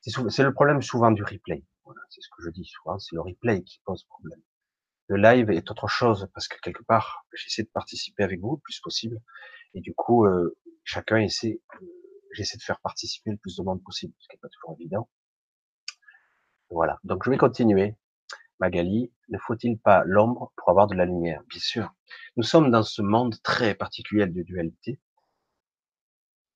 C'est 0.02 0.42
le 0.42 0.52
problème 0.52 0.82
souvent 0.82 1.10
du 1.10 1.22
replay. 1.22 1.64
Voilà, 1.88 2.02
c'est 2.10 2.20
ce 2.20 2.28
que 2.28 2.42
je 2.44 2.50
dis 2.50 2.64
souvent, 2.64 2.98
c'est 2.98 3.14
le 3.16 3.22
replay 3.22 3.62
qui 3.62 3.80
pose 3.84 4.04
problème 4.04 4.42
le 5.08 5.16
live 5.16 5.50
est 5.50 5.70
autre 5.70 5.88
chose 5.88 6.28
parce 6.34 6.48
que 6.48 6.58
quelque 6.60 6.82
part, 6.82 7.26
j'essaie 7.34 7.62
de 7.62 7.68
participer 7.68 8.22
avec 8.22 8.40
vous 8.40 8.56
le 8.56 8.60
plus 8.60 8.78
possible. 8.80 9.20
Et 9.74 9.80
du 9.80 9.94
coup, 9.94 10.26
euh, 10.26 10.56
chacun 10.84 11.16
essaie, 11.16 11.60
euh, 11.80 11.86
j'essaie 12.32 12.58
de 12.58 12.62
faire 12.62 12.80
participer 12.80 13.30
le 13.30 13.38
plus 13.38 13.56
de 13.56 13.62
monde 13.62 13.82
possible, 13.82 14.12
ce 14.18 14.28
qui 14.28 14.36
n'est 14.36 14.40
pas 14.40 14.48
toujours 14.48 14.76
évident. 14.78 15.08
Voilà. 16.70 16.98
Donc, 17.04 17.24
je 17.24 17.30
vais 17.30 17.38
continuer. 17.38 17.96
Magali, 18.60 19.12
ne 19.30 19.38
faut-il 19.38 19.78
pas 19.78 20.02
l'ombre 20.04 20.52
pour 20.56 20.68
avoir 20.68 20.88
de 20.88 20.94
la 20.94 21.06
lumière? 21.06 21.42
Bien 21.48 21.60
sûr. 21.60 21.94
Nous 22.36 22.42
sommes 22.42 22.70
dans 22.70 22.82
ce 22.82 23.00
monde 23.00 23.40
très 23.42 23.74
particulier 23.74 24.26
de 24.26 24.42
dualité. 24.42 25.00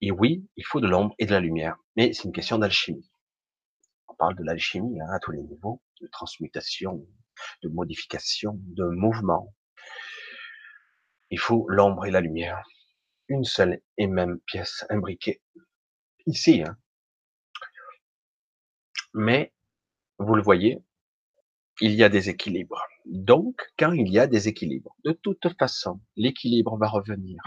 Et 0.02 0.10
oui, 0.10 0.46
il 0.56 0.66
faut 0.66 0.80
de 0.80 0.88
l'ombre 0.88 1.14
et 1.18 1.26
de 1.26 1.30
la 1.30 1.40
lumière. 1.40 1.76
Mais 1.96 2.12
c'est 2.12 2.24
une 2.24 2.32
question 2.32 2.58
d'alchimie. 2.58 3.11
Parle 4.22 4.36
de 4.36 4.44
l'alchimie 4.44 5.00
hein, 5.00 5.08
à 5.12 5.18
tous 5.18 5.32
les 5.32 5.42
niveaux, 5.42 5.82
de 6.00 6.06
transmutation, 6.06 7.04
de 7.64 7.68
modification, 7.68 8.52
de 8.56 8.84
mouvement. 8.84 9.52
Il 11.30 11.40
faut 11.40 11.66
l'ombre 11.68 12.06
et 12.06 12.12
la 12.12 12.20
lumière. 12.20 12.62
Une 13.26 13.42
seule 13.42 13.82
et 13.98 14.06
même 14.06 14.38
pièce 14.46 14.86
imbriquée. 14.90 15.42
Ici. 16.26 16.62
Hein. 16.62 16.76
Mais, 19.12 19.52
vous 20.20 20.36
le 20.36 20.42
voyez, 20.42 20.84
il 21.80 21.90
y 21.90 22.04
a 22.04 22.08
des 22.08 22.28
équilibres. 22.28 22.86
Donc, 23.06 23.72
quand 23.76 23.90
il 23.90 24.08
y 24.08 24.20
a 24.20 24.28
des 24.28 24.46
équilibres, 24.46 24.94
de 25.04 25.10
toute 25.10 25.48
façon, 25.58 26.00
l'équilibre 26.14 26.76
va 26.76 26.86
revenir. 26.86 27.42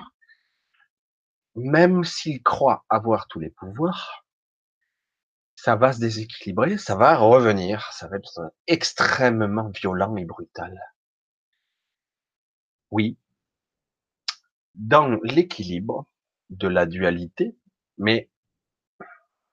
Même 1.56 2.04
s'il 2.04 2.44
croit 2.44 2.84
avoir 2.90 3.30
tous 3.30 3.40
les 3.40 3.50
pouvoirs, 3.50 4.25
ça 5.56 5.76
va 5.76 5.94
se 5.94 6.00
déséquilibrer, 6.00 6.78
ça 6.78 6.96
va 6.96 7.18
revenir, 7.18 7.92
ça 7.94 8.08
va 8.08 8.18
être 8.18 8.54
extrêmement 8.68 9.70
violent 9.70 10.16
et 10.18 10.26
brutal. 10.26 10.80
Oui, 12.92 13.18
dans 14.76 15.20
l'équilibre 15.24 16.06
de 16.50 16.68
la 16.68 16.86
dualité, 16.86 17.58
mais 17.98 18.30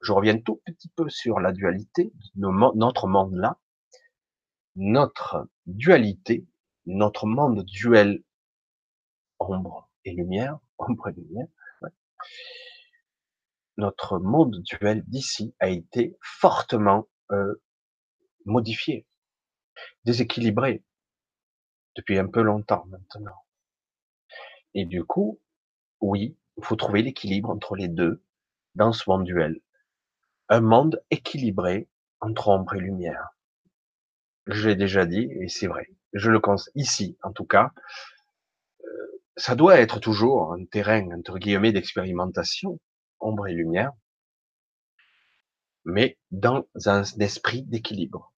je 0.01 0.13
reviens 0.13 0.39
tout 0.39 0.61
petit 0.67 0.89
peu 0.89 1.09
sur 1.09 1.41
la 1.41 1.53
dualité 1.53 2.13
notre 2.35 3.07
monde-là, 3.07 3.59
notre 4.75 5.49
dualité, 5.67 6.47
notre 6.87 7.27
monde 7.27 7.65
duel 7.65 8.23
ombre 9.39 9.91
et 10.05 10.13
lumière, 10.13 10.59
ombre 10.79 11.09
et 11.09 11.13
lumière, 11.13 11.47
notre 13.77 14.19
monde 14.19 14.63
duel 14.63 15.03
d'ici 15.07 15.55
a 15.61 15.69
été 15.69 16.17
fortement 16.21 17.09
euh, 17.31 17.63
modifié, 18.45 19.07
déséquilibré 20.05 20.85
depuis 21.97 22.19
un 22.19 22.27
peu 22.27 22.43
longtemps 22.43 22.85
maintenant. 22.87 23.45
Et 24.75 24.85
du 24.85 25.05
coup, 25.05 25.41
oui, 26.01 26.37
il 26.57 26.65
faut 26.65 26.77
trouver 26.77 27.03
l'équilibre 27.03 27.51
entre 27.51 27.77
les 27.77 27.89
deux 27.89 28.23
dans 28.75 28.93
ce 28.93 29.09
monde 29.09 29.25
duel. 29.25 29.61
Un 30.49 30.61
monde 30.61 31.03
équilibré 31.11 31.89
entre 32.21 32.49
ombre 32.49 32.75
et 32.75 32.81
lumière. 32.81 33.31
Je 34.47 34.69
l'ai 34.69 34.77
déjà 34.77 35.07
dit 35.07 35.29
et 35.41 35.49
c'est 35.49 35.67
vrai. 35.67 35.89
Je 36.13 36.31
le 36.31 36.41
constate 36.41 36.75
ici, 36.75 37.17
en 37.23 37.33
tout 37.33 37.45
cas. 37.45 37.73
Euh, 38.85 39.21
ça 39.37 39.55
doit 39.55 39.79
être 39.79 40.01
toujours 40.01 40.53
un 40.53 40.65
terrain 40.65 41.11
entre 41.13 41.39
guillemets 41.39 41.73
d'expérimentation 41.73 42.81
ombre 43.23 43.47
et 43.47 43.53
lumière, 43.53 43.93
mais 45.85 46.19
dans 46.31 46.67
un 46.87 47.03
esprit 47.21 47.63
d'équilibre, 47.65 48.33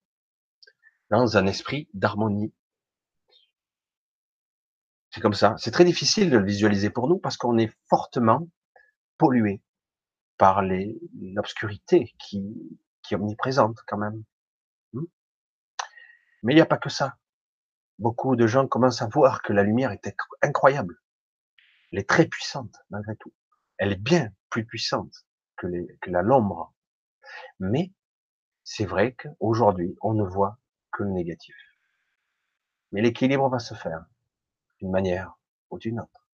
dans 1.09 1.37
un 1.37 1.45
esprit 1.45 1.89
d'harmonie. 1.93 2.53
C'est 5.11 5.21
comme 5.21 5.33
ça. 5.33 5.55
C'est 5.57 5.71
très 5.71 5.85
difficile 5.85 6.29
de 6.29 6.37
le 6.37 6.45
visualiser 6.45 6.89
pour 6.89 7.07
nous 7.07 7.19
parce 7.19 7.37
qu'on 7.37 7.57
est 7.57 7.71
fortement 7.87 8.47
pollué 9.17 9.61
par 10.37 10.63
l'obscurité 10.63 12.13
qui, 12.17 12.79
qui 13.03 13.13
est 13.13 13.17
omniprésente 13.17 13.77
quand 13.85 13.97
même. 13.97 14.23
Hmm? 14.93 15.05
Mais 16.41 16.53
il 16.53 16.55
n'y 16.55 16.61
a 16.61 16.65
pas 16.65 16.77
que 16.77 16.89
ça. 16.89 17.17
beaucoup 17.99 18.35
de 18.35 18.47
gens 18.47 18.67
commencent 18.67 19.03
à 19.03 19.07
voir 19.07 19.43
que 19.43 19.53
la 19.53 19.63
lumière 19.63 19.91
est 19.91 20.15
incroyable. 20.41 20.99
Elle 21.91 21.99
est 21.99 22.09
très 22.09 22.25
puissante, 22.25 22.75
malgré 22.89 23.15
tout. 23.17 23.31
Elle 23.77 23.91
est 23.91 24.01
bien 24.01 24.31
plus 24.53 24.65
puissante 24.65 25.25
que, 25.57 25.67
que 25.99 26.11
la 26.11 26.21
l'ombre. 26.21 26.73
Mais 27.59 27.91
c'est 28.63 28.85
vrai 28.85 29.13
qu'aujourd'hui, 29.13 29.97
on 30.01 30.13
ne 30.13 30.23
voit 30.23 30.59
que 30.91 31.01
le 31.03 31.09
négatif. 31.09 31.55
Mais 32.91 33.01
l'équilibre 33.01 33.49
va 33.49 33.57
se 33.57 33.73
faire 33.73 34.05
d'une 34.79 34.91
manière 34.91 35.33
ou 35.71 35.79
d'une 35.79 35.99
autre. 35.99 36.27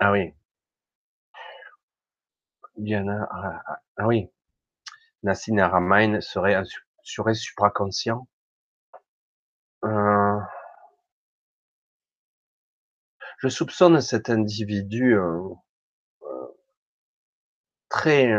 Ah 0.00 0.10
oui. 0.10 0.32
Bien, 2.76 3.06
ah, 3.08 3.62
ah, 3.66 3.80
ah 3.96 4.06
oui. 4.08 4.28
Nassim 5.22 5.60
Ramain 5.60 6.20
serait, 6.20 6.60
serait 7.04 7.34
supraconscient. 7.34 8.26
Euh, 9.84 10.40
je 13.40 13.48
soupçonne 13.48 14.00
cet 14.02 14.28
individu 14.28 15.14
euh, 15.14 15.40
euh, 16.22 16.46
très 17.88 18.30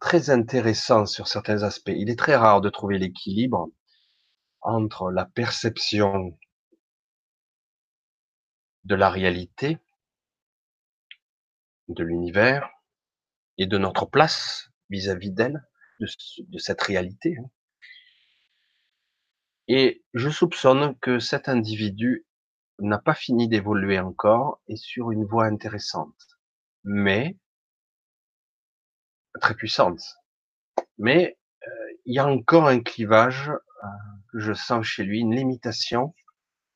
très 0.00 0.30
intéressant 0.30 1.06
sur 1.06 1.28
certains 1.28 1.62
aspects. 1.62 1.92
Il 1.94 2.10
est 2.10 2.18
très 2.18 2.36
rare 2.36 2.60
de 2.60 2.68
trouver 2.68 2.98
l'équilibre 2.98 3.68
entre 4.60 5.10
la 5.10 5.24
perception 5.24 6.36
de 8.84 8.94
la 8.94 9.08
réalité, 9.08 9.78
de 11.88 12.02
l'univers 12.02 12.68
et 13.58 13.66
de 13.66 13.78
notre 13.78 14.06
place 14.06 14.70
vis-à-vis 14.90 15.30
d'elle, 15.30 15.64
de, 16.00 16.06
de, 16.48 16.58
cette 16.58 16.82
réalité. 16.82 17.36
Hein. 17.38 17.48
Et 19.68 20.04
je 20.14 20.30
soupçonne 20.30 20.98
que 20.98 21.20
cet 21.20 21.48
individu 21.48 22.25
n'a 22.78 22.98
pas 22.98 23.14
fini 23.14 23.48
d'évoluer 23.48 23.98
encore 23.98 24.60
et 24.68 24.76
sur 24.76 25.10
une 25.10 25.24
voie 25.24 25.46
intéressante. 25.46 26.38
Mais 26.84 27.36
très 29.40 29.54
puissante. 29.54 30.00
Mais 30.98 31.38
euh, 31.66 31.70
il 32.04 32.14
y 32.14 32.18
a 32.18 32.26
encore 32.26 32.68
un 32.68 32.80
clivage 32.80 33.50
euh, 33.50 33.88
je 34.36 34.52
sens 34.52 34.84
chez 34.84 35.02
lui, 35.02 35.20
une 35.20 35.34
limitation 35.34 36.14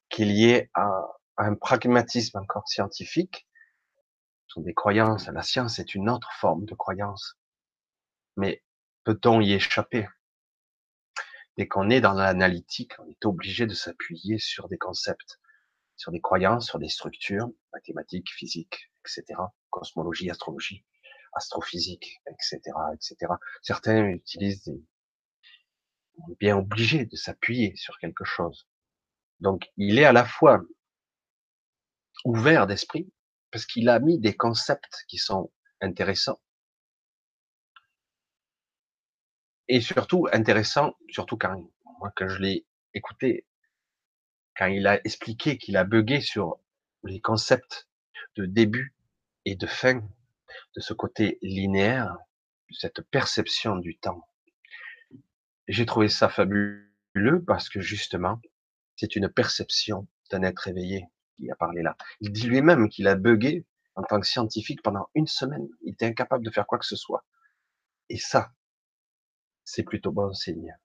qui 0.09 0.22
est 0.22 0.27
liée 0.27 0.70
à, 0.74 1.06
un 1.36 1.55
pragmatisme 1.55 2.39
encore 2.39 2.68
scientifique. 2.68 3.47
Ce 4.47 4.55
sont 4.55 4.60
des 4.60 4.74
croyances. 4.74 5.28
La 5.28 5.43
science 5.43 5.78
est 5.78 5.94
une 5.94 6.10
autre 6.10 6.31
forme 6.39 6.66
de 6.66 6.74
croyance. 6.74 7.39
Mais 8.36 8.62
peut-on 9.05 9.40
y 9.40 9.52
échapper? 9.52 10.06
Dès 11.56 11.66
qu'on 11.66 11.89
est 11.89 12.01
dans 12.01 12.12
l'analytique, 12.12 12.93
on 12.98 13.09
est 13.09 13.24
obligé 13.24 13.66
de 13.66 13.74
s'appuyer 13.74 14.39
sur 14.39 14.68
des 14.68 14.78
concepts, 14.78 15.40
sur 16.01 16.12
des 16.12 16.20
croyances, 16.22 16.66
sur 16.66 16.78
des 16.78 16.89
structures, 16.89 17.51
mathématiques, 17.74 18.31
physiques, 18.32 18.90
etc., 19.05 19.39
cosmologie, 19.68 20.31
astrologie 20.31 20.82
astrophysique, 21.35 22.22
etc., 22.27 22.59
etc. 22.94 23.32
Certains 23.60 24.06
utilisent 24.06 24.64
des, 24.64 24.82
bien 26.39 26.56
obligé 26.56 27.05
de 27.05 27.16
s'appuyer 27.16 27.77
sur 27.77 27.98
quelque 27.98 28.24
chose. 28.24 28.66
Donc, 29.40 29.68
il 29.77 29.98
est 29.98 30.06
à 30.06 30.12
la 30.12 30.24
fois 30.24 30.62
ouvert 32.24 32.66
d'esprit, 32.66 33.12
parce 33.51 33.66
qu'il 33.66 33.90
a 33.90 34.01
mis 34.01 34.18
des 34.18 34.35
concepts 34.35 35.05
qui 35.06 35.18
sont 35.18 35.52
intéressants. 35.82 36.40
Et 39.68 39.82
surtout, 39.82 40.28
intéressant, 40.32 40.94
surtout 41.10 41.36
quand, 41.36 41.62
moi, 41.98 42.10
quand 42.16 42.27
je 42.27 42.39
l'ai 42.39 42.66
écouté, 42.94 43.47
quand 44.61 44.66
il 44.66 44.87
a 44.87 45.01
expliqué 45.07 45.57
qu'il 45.57 45.78
a 45.78 45.85
bugué 45.85 46.20
sur 46.20 46.61
les 47.05 47.19
concepts 47.19 47.89
de 48.37 48.45
début 48.45 48.95
et 49.47 49.57
de 49.57 49.66
fin 49.66 50.07
de 50.77 50.81
ce 50.81 50.93
côté 50.93 51.39
linéaire, 51.41 52.19
cette 52.70 53.01
perception 53.01 53.77
du 53.77 53.97
temps. 53.97 54.23
J'ai 55.66 55.87
trouvé 55.87 56.11
ça 56.11 56.28
fabuleux 56.28 57.43
parce 57.47 57.70
que 57.70 57.81
justement, 57.81 58.39
c'est 58.97 59.16
une 59.16 59.31
perception 59.31 60.07
d'un 60.31 60.43
être 60.43 60.69
éveillé 60.69 61.07
qui 61.39 61.51
a 61.51 61.57
parlé 61.57 61.81
là. 61.81 61.97
Il 62.20 62.31
dit 62.31 62.47
lui-même 62.47 62.91
qu'il 62.91 63.09
a 63.09 63.15
bugué 63.15 63.65
en 63.95 64.03
tant 64.03 64.20
que 64.20 64.27
scientifique 64.27 64.82
pendant 64.82 65.09
une 65.15 65.27
semaine. 65.27 65.66
Il 65.85 65.95
était 65.95 66.05
incapable 66.05 66.45
de 66.45 66.51
faire 66.51 66.66
quoi 66.66 66.78
que 66.78 66.85
ce 66.85 66.97
soit. 66.97 67.24
Et 68.11 68.19
ça, 68.19 68.53
c'est 69.65 69.85
plutôt 69.85 70.12
bon 70.12 70.35
signe. 70.35 70.77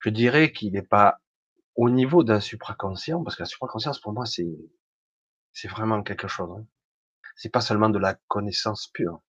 Je 0.00 0.08
dirais 0.08 0.50
qu'il 0.50 0.72
n'est 0.72 0.80
pas 0.80 1.20
au 1.76 1.90
niveau 1.90 2.24
d'un 2.24 2.40
supraconscient, 2.40 3.22
parce 3.22 3.36
que 3.36 3.42
la 3.42 3.46
supraconscience, 3.46 4.00
pour 4.00 4.12
moi, 4.12 4.26
c'est, 4.26 4.48
c'est 5.52 5.68
vraiment 5.68 6.02
quelque 6.02 6.28
chose. 6.28 6.50
Hein 6.58 6.66
c'est 7.36 7.50
pas 7.50 7.60
seulement 7.60 7.90
de 7.90 7.98
la 7.98 8.14
connaissance 8.28 8.88
pure, 8.88 9.22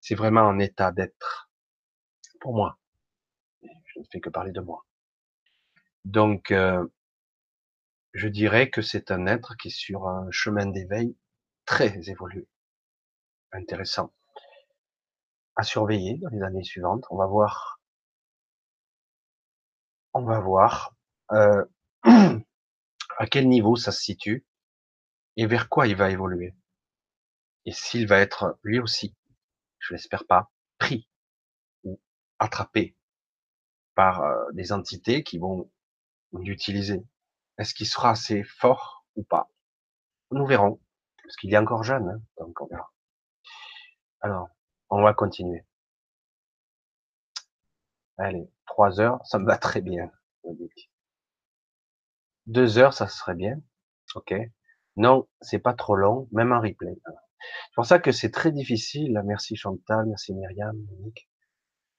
c'est 0.00 0.14
vraiment 0.14 0.42
un 0.42 0.58
état 0.58 0.92
d'être. 0.92 1.50
Pour 2.40 2.54
moi, 2.54 2.78
je 3.62 3.98
ne 3.98 4.04
fais 4.10 4.20
que 4.20 4.28
parler 4.28 4.52
de 4.52 4.60
moi. 4.60 4.84
Donc, 6.04 6.50
euh, 6.50 6.86
je 8.12 8.28
dirais 8.28 8.68
que 8.68 8.82
c'est 8.82 9.10
un 9.10 9.26
être 9.26 9.56
qui 9.56 9.68
est 9.68 9.70
sur 9.70 10.06
un 10.08 10.30
chemin 10.30 10.66
d'éveil 10.66 11.16
très 11.64 12.08
évolué, 12.10 12.46
intéressant, 13.52 14.12
à 15.56 15.62
surveiller 15.62 16.18
dans 16.18 16.28
les 16.28 16.42
années 16.42 16.64
suivantes. 16.64 17.04
On 17.10 17.16
va 17.16 17.26
voir, 17.26 17.80
on 20.12 20.24
va 20.24 20.40
voir 20.40 20.94
euh, 21.32 21.64
à 23.18 23.26
quel 23.30 23.48
niveau 23.48 23.76
ça 23.76 23.92
se 23.92 24.02
situe 24.02 24.46
et 25.36 25.46
vers 25.46 25.68
quoi 25.68 25.86
il 25.86 25.96
va 25.96 26.10
évoluer? 26.10 26.54
Et 27.64 27.72
s'il 27.72 28.06
va 28.06 28.18
être 28.18 28.58
lui 28.62 28.78
aussi, 28.80 29.14
je 29.78 29.94
l'espère 29.94 30.26
pas, 30.26 30.50
pris 30.78 31.08
ou 31.84 32.00
attrapé 32.38 32.96
par 33.94 34.22
euh, 34.22 34.50
des 34.52 34.72
entités 34.72 35.22
qui 35.22 35.38
vont 35.38 35.70
l'utiliser. 36.32 37.04
Est-ce 37.58 37.74
qu'il 37.74 37.86
sera 37.86 38.10
assez 38.10 38.42
fort 38.42 39.06
ou 39.16 39.22
pas? 39.22 39.50
Nous 40.30 40.46
verrons, 40.46 40.80
parce 41.22 41.36
qu'il 41.36 41.52
est 41.52 41.58
encore 41.58 41.84
jeune, 41.84 42.08
hein, 42.08 42.22
donc 42.38 42.60
on 42.60 42.66
verra. 42.66 42.90
Alors, 44.20 44.48
on 44.88 45.02
va 45.02 45.14
continuer. 45.14 45.64
Allez, 48.18 48.48
trois 48.66 49.00
heures, 49.00 49.24
ça 49.26 49.38
me 49.38 49.46
va 49.46 49.58
très 49.58 49.80
bien. 49.80 50.10
Deux 52.46 52.78
heures, 52.78 52.94
ça 52.94 53.08
serait 53.08 53.34
bien. 53.34 53.60
Ok. 54.14 54.34
Non, 54.96 55.26
c'est 55.40 55.58
pas 55.58 55.74
trop 55.74 55.96
long, 55.96 56.28
même 56.32 56.52
en 56.52 56.60
replay. 56.60 56.94
C'est 57.04 57.74
pour 57.74 57.86
ça 57.86 57.98
que 57.98 58.12
c'est 58.12 58.30
très 58.30 58.52
difficile, 58.52 59.20
merci 59.24 59.56
Chantal, 59.56 60.06
merci 60.06 60.34
Myriam, 60.34 60.76
Monique. 60.76 61.28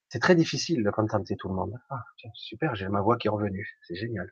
C'est 0.10 0.20
très 0.20 0.36
difficile 0.36 0.84
de 0.84 0.92
contenter 0.92 1.36
tout 1.38 1.50
le 1.50 1.56
monde. 1.56 1.74
Ah, 1.90 2.04
tiens, 2.18 2.30
super, 2.36 2.76
j'ai 2.76 2.88
ma 2.88 3.02
voix 3.02 3.18
qui 3.18 3.28
est 3.28 3.32
revenue, 3.32 3.68
c'est 3.82 3.96
génial. 3.96 4.32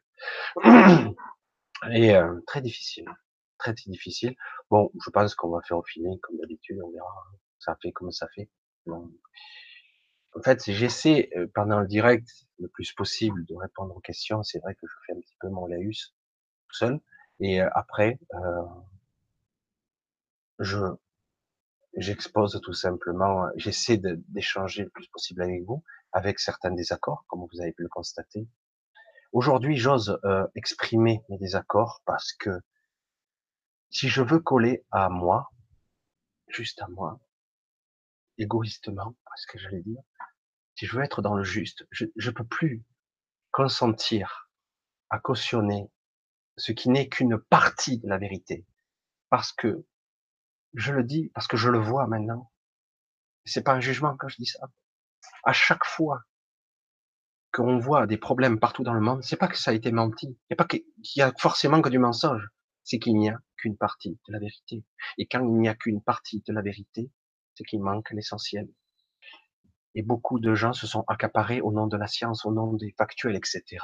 Et 1.92 2.16
euh, 2.16 2.40
très 2.46 2.62
difficile, 2.62 3.06
très, 3.58 3.74
difficile. 3.74 4.36
Bon, 4.70 4.92
je 5.04 5.10
pense 5.10 5.34
qu'on 5.34 5.50
va 5.50 5.62
faire 5.64 5.78
au 5.78 5.84
final, 5.84 6.18
comme 6.22 6.38
d'habitude, 6.38 6.78
on 6.84 6.92
verra. 6.92 7.26
Ça 7.58 7.76
fait 7.82 7.92
comme 7.92 8.12
ça 8.12 8.28
fait. 8.36 8.50
En 10.34 10.41
fait, 10.41 10.64
j'essaie 10.72 11.30
pendant 11.53 11.80
le 11.80 11.88
direct 11.88 12.28
le 12.60 12.68
plus 12.68 12.94
possible 12.94 13.45
de 13.45 13.56
répondre 13.56 13.95
aux 13.95 13.99
questions. 13.99 14.44
C'est 14.44 14.60
vrai 14.60 14.76
que 14.76 14.88
je 14.88 14.94
fais 15.06 15.14
un 15.14 15.20
petit 15.20 15.36
peu 15.40 15.49
mon 15.49 15.66
laïus 15.66 16.16
tout 16.68 16.76
seul. 16.76 17.02
Et 17.40 17.60
après, 17.60 18.20
euh, 18.36 18.64
je 20.60 20.78
j'expose 21.98 22.62
tout 22.64 22.74
simplement, 22.74 23.48
j'essaie 23.56 23.98
d'échanger 24.30 24.84
le 24.84 24.90
plus 24.90 25.08
possible 25.08 25.41
avec 25.41 25.64
vous, 25.66 25.84
avec 26.14 26.40
certains 26.40 26.72
désaccords, 26.72 27.26
comme 27.28 27.45
vous 27.52 27.62
avez 27.62 27.74
pu 27.74 27.84
le 27.84 27.90
constater. 27.90 28.48
Aujourd'hui, 29.34 29.76
j'ose 29.76 30.18
euh, 30.24 30.48
exprimer 30.56 31.22
mes 31.28 31.38
désaccords 31.38 32.02
parce 32.06 32.32
que 32.32 32.62
si 33.90 34.08
je 34.08 34.22
veux 34.22 34.40
coller 34.40 34.86
à 34.91 35.10
moi, 35.10 35.52
juste 36.48 36.82
à 36.82 36.88
moi, 36.88 37.20
égoïstement, 38.38 39.16
parce 39.26 39.45
que 39.45 39.58
j'allais 39.58 39.82
dire, 39.82 40.02
si 40.82 40.88
je 40.88 40.98
veux 40.98 41.03
être 41.03 41.22
dans 41.22 41.36
le 41.36 41.44
juste, 41.44 41.86
je 41.91 42.06
ne 42.06 42.32
peux 42.32 42.44
plus 42.44 42.84
consentir 43.52 44.49
à 45.12 45.20
cautionner 45.20 45.91
ce 46.58 46.72
qui 46.72 46.90
n'est 46.90 47.08
qu'une 47.08 47.38
partie 47.38 47.99
de 47.99 48.08
la 48.08 48.18
vérité, 48.18 48.66
parce 49.30 49.52
que 49.52 49.86
je 50.74 50.91
le 50.91 51.03
dis 51.03 51.30
parce 51.36 51.45
que 51.45 51.56
je 51.56 51.70
le 51.70 51.78
vois 51.78 52.08
maintenant. 52.08 52.52
C'est 53.45 53.62
pas 53.62 53.74
un 53.74 53.80
jugement 53.80 54.18
quand 54.18 54.28
je 54.28 54.38
dis 54.38 54.48
ça. 54.48 54.72
À 55.44 55.53
chaque 55.53 55.86
fois 55.86 56.24
qu'on 57.53 57.78
voit 57.78 58.08
des 58.08 58.18
problèmes 58.18 58.60
partout 58.60 58.82
dans 58.82 58.95
le 58.95 59.02
monde, 59.02 59.24
c'est 59.24 59.38
pas 59.38 59.49
que 59.49 59.60
ça 59.60 59.70
a 59.70 59.76
été 59.76 59.91
menti. 59.91 60.36
A 60.49 60.56
pas 60.56 60.66
qu'il 60.66 60.82
y 61.16 61.22
a 61.22 61.32
forcément 61.38 61.84
que 61.84 61.90
du 61.90 61.99
mensonge. 61.99 62.49
C'est 62.84 62.98
qu'il 62.98 63.18
n'y 63.18 63.30
a 63.30 63.40
qu'une 63.58 63.78
partie 63.78 64.20
de 64.28 64.34
la 64.34 64.40
vérité. 64.40 64.84
Et 65.20 65.28
quand 65.28 65.45
il 65.45 65.60
n'y 65.60 65.70
a 65.70 65.76
qu'une 65.76 66.02
partie 66.02 66.41
de 66.48 66.53
la 66.53 66.64
vérité, 66.64 67.12
c'est 67.53 67.66
qu'il 67.66 67.84
manque 67.84 68.10
l'essentiel. 68.10 68.68
Et 69.96 70.04
beaucoup 70.04 70.40
de 70.40 70.54
gens 70.54 70.74
se 70.74 70.88
sont 70.88 71.04
accaparés 71.08 71.62
au 71.62 71.72
nom 71.72 71.88
de 71.88 71.98
la 71.98 72.08
science, 72.08 72.46
au 72.46 72.54
nom 72.54 72.74
des 72.74 72.94
factuels, 72.98 73.36
etc. 73.36 73.84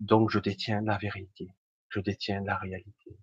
Donc 0.00 0.30
je 0.30 0.38
détiens 0.38 0.82
la 0.82 0.98
vérité, 0.98 1.48
je 1.88 2.00
détiens 2.00 2.42
la 2.42 2.56
réalité. 2.58 3.18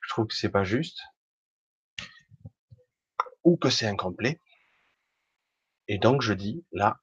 Je 0.00 0.08
trouve 0.08 0.26
que 0.26 0.34
c'est 0.34 0.50
pas 0.50 0.64
juste, 0.64 1.02
ou 3.44 3.56
que 3.56 3.70
c'est 3.70 3.86
incomplet. 3.86 4.40
Et 5.88 5.98
donc 5.98 6.22
je 6.22 6.32
dis, 6.32 6.64
là, 6.72 7.00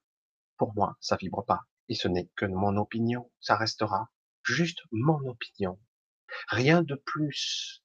pour 0.57 0.73
moi, 0.73 0.97
ça 1.01 1.15
vibre 1.15 1.45
pas. 1.45 1.61
Et 1.89 1.95
ce 1.95 2.07
n'est 2.07 2.29
que 2.35 2.45
mon 2.45 2.77
opinion. 2.77 3.31
Ça 3.39 3.55
restera 3.57 4.09
juste 4.43 4.81
mon 4.91 5.19
opinion. 5.27 5.79
Rien 6.47 6.81
de 6.81 6.95
plus. 6.95 7.83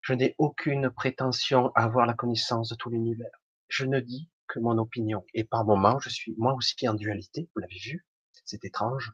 Je 0.00 0.12
n'ai 0.12 0.34
aucune 0.38 0.90
prétention 0.90 1.72
à 1.74 1.84
avoir 1.84 2.06
la 2.06 2.14
connaissance 2.14 2.68
de 2.68 2.74
tout 2.74 2.90
l'univers. 2.90 3.43
Je 3.74 3.86
ne 3.86 3.98
dis 3.98 4.30
que 4.46 4.60
mon 4.60 4.78
opinion. 4.78 5.26
Et 5.34 5.42
par 5.42 5.64
moments, 5.64 5.98
je 5.98 6.08
suis 6.08 6.32
moi 6.38 6.54
aussi 6.54 6.88
en 6.88 6.94
dualité. 6.94 7.50
Vous 7.54 7.60
l'avez 7.60 7.78
vu. 7.78 8.06
C'est 8.44 8.64
étrange. 8.64 9.12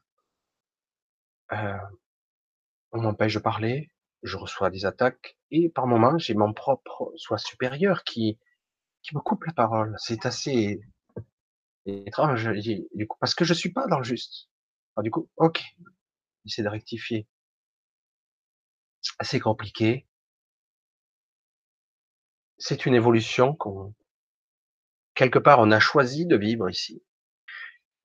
Euh, 1.52 1.78
on 2.92 3.00
m'empêche 3.00 3.32
de 3.32 3.38
parler. 3.38 3.90
Je 4.22 4.36
reçois 4.36 4.68
des 4.68 4.84
attaques. 4.84 5.38
Et 5.50 5.70
par 5.70 5.86
moments, 5.86 6.18
j'ai 6.18 6.34
mon 6.34 6.52
propre 6.52 7.10
soi 7.16 7.38
supérieur 7.38 8.04
qui, 8.04 8.38
qui 9.02 9.16
me 9.16 9.22
coupe 9.22 9.44
la 9.44 9.54
parole. 9.54 9.94
C'est 9.96 10.26
assez 10.26 10.82
étrange, 11.86 12.50
du 12.52 13.08
coup, 13.08 13.16
parce 13.18 13.34
que 13.34 13.46
je 13.46 13.54
suis 13.54 13.72
pas 13.72 13.86
dans 13.86 13.96
le 13.96 14.04
juste. 14.04 14.50
du 14.98 15.10
coup, 15.10 15.30
ok, 15.36 15.62
j'essaie 16.44 16.62
de 16.62 16.68
rectifier. 16.68 17.26
Assez 19.18 19.40
compliqué. 19.40 20.06
C'est 22.58 22.84
une 22.84 22.94
évolution 22.94 23.54
qu'on, 23.54 23.94
quelque 25.14 25.38
part, 25.38 25.58
on 25.60 25.70
a 25.70 25.80
choisi 25.80 26.26
de 26.26 26.36
vivre 26.36 26.68
ici. 26.70 27.02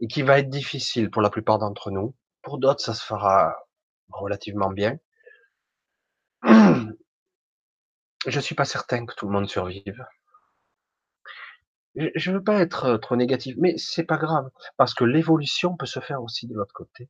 Et 0.02 0.08
qui 0.08 0.22
va 0.22 0.40
être 0.40 0.50
difficile 0.50 1.10
pour 1.10 1.22
la 1.22 1.30
plupart 1.30 1.60
d'entre 1.60 1.92
nous. 1.92 2.16
Pour 2.42 2.58
d'autres, 2.60 2.82
ça 2.82 2.94
se 2.94 3.04
fera 3.04 3.56
relativement 4.10 4.70
bien. 4.70 4.98
Je 8.28 8.40
suis 8.40 8.56
pas 8.56 8.66
certain 8.66 9.06
que 9.06 9.14
tout 9.16 9.28
le 9.28 9.34
monde 9.34 9.50
survive 9.50 10.06
je 11.96 12.32
veux 12.32 12.44
pas 12.44 12.62
être 12.62 12.86
euh, 12.86 12.98
trop 12.98 13.16
négatif, 13.16 13.56
mais 13.58 13.78
c'est 13.78 14.04
pas 14.04 14.18
grave, 14.18 14.50
parce 14.78 14.94
que 14.94 15.04
l'évolution 15.04 15.76
peut 15.78 15.86
se 15.86 16.00
faire 16.00 16.22
aussi 16.22 16.48
de 16.48 16.54
l'autre 16.54 16.74
côté. 16.74 17.10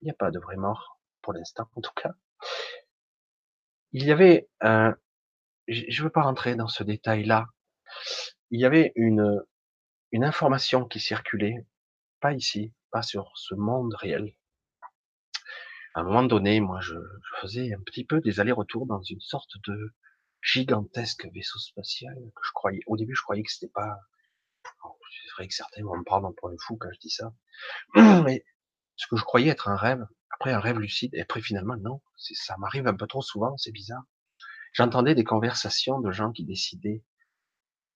Il 0.00 0.06
n'y 0.06 0.10
a 0.10 0.14
pas 0.14 0.30
de 0.30 0.38
vraie 0.38 0.56
mort, 0.56 0.98
pour 1.22 1.32
l'instant, 1.32 1.68
en 1.74 1.80
tout 1.80 1.92
cas. 1.94 2.12
Il 3.92 4.04
y 4.04 4.12
avait 4.12 4.48
un, 4.60 4.94
je 5.68 6.02
veux 6.02 6.10
pas 6.10 6.22
rentrer 6.22 6.54
dans 6.54 6.68
ce 6.68 6.82
détail-là. 6.82 7.46
Il 8.52 8.60
y 8.60 8.64
avait 8.64 8.92
une, 8.94 9.42
une 10.12 10.24
information 10.24 10.84
qui 10.86 11.00
circulait, 11.00 11.66
pas 12.20 12.32
ici, 12.32 12.72
pas 12.92 13.02
sur 13.02 13.32
ce 13.34 13.56
monde 13.56 13.94
réel. 13.94 14.36
À 15.94 16.00
un 16.00 16.04
moment 16.04 16.22
donné, 16.22 16.60
moi, 16.60 16.80
je, 16.80 16.94
je 16.94 17.40
faisais 17.40 17.74
un 17.74 17.80
petit 17.80 18.04
peu 18.04 18.20
des 18.20 18.38
allers-retours 18.38 18.86
dans 18.86 19.02
une 19.02 19.20
sorte 19.20 19.50
de, 19.66 19.92
gigantesque 20.42 21.28
vaisseau 21.32 21.58
spatial 21.58 22.14
que 22.14 22.42
je 22.44 22.52
croyais, 22.52 22.80
au 22.86 22.96
début, 22.96 23.14
je 23.14 23.22
croyais 23.22 23.42
que 23.42 23.50
c'était 23.50 23.72
pas, 23.72 23.96
c'est 24.64 25.32
vrai 25.36 25.48
que 25.48 25.54
certains 25.54 25.84
vont 25.84 25.96
me 25.96 26.04
prendre 26.04 26.32
pour 26.36 26.50
un 26.50 26.56
fou 26.58 26.76
quand 26.76 26.88
je 26.92 26.98
dis 26.98 27.10
ça, 27.10 27.32
mais 28.24 28.44
ce 28.96 29.06
que 29.06 29.16
je 29.16 29.24
croyais 29.24 29.50
être 29.50 29.68
un 29.68 29.76
rêve, 29.76 30.04
après 30.30 30.52
un 30.52 30.58
rêve 30.58 30.78
lucide, 30.78 31.14
et 31.14 31.20
après 31.20 31.40
finalement, 31.40 31.76
non, 31.76 32.02
ça 32.16 32.56
m'arrive 32.58 32.86
un 32.86 32.94
peu 32.94 33.06
trop 33.06 33.22
souvent, 33.22 33.56
c'est 33.56 33.72
bizarre. 33.72 34.02
J'entendais 34.72 35.14
des 35.14 35.24
conversations 35.24 36.00
de 36.00 36.10
gens 36.10 36.32
qui 36.32 36.44
décidaient, 36.44 37.04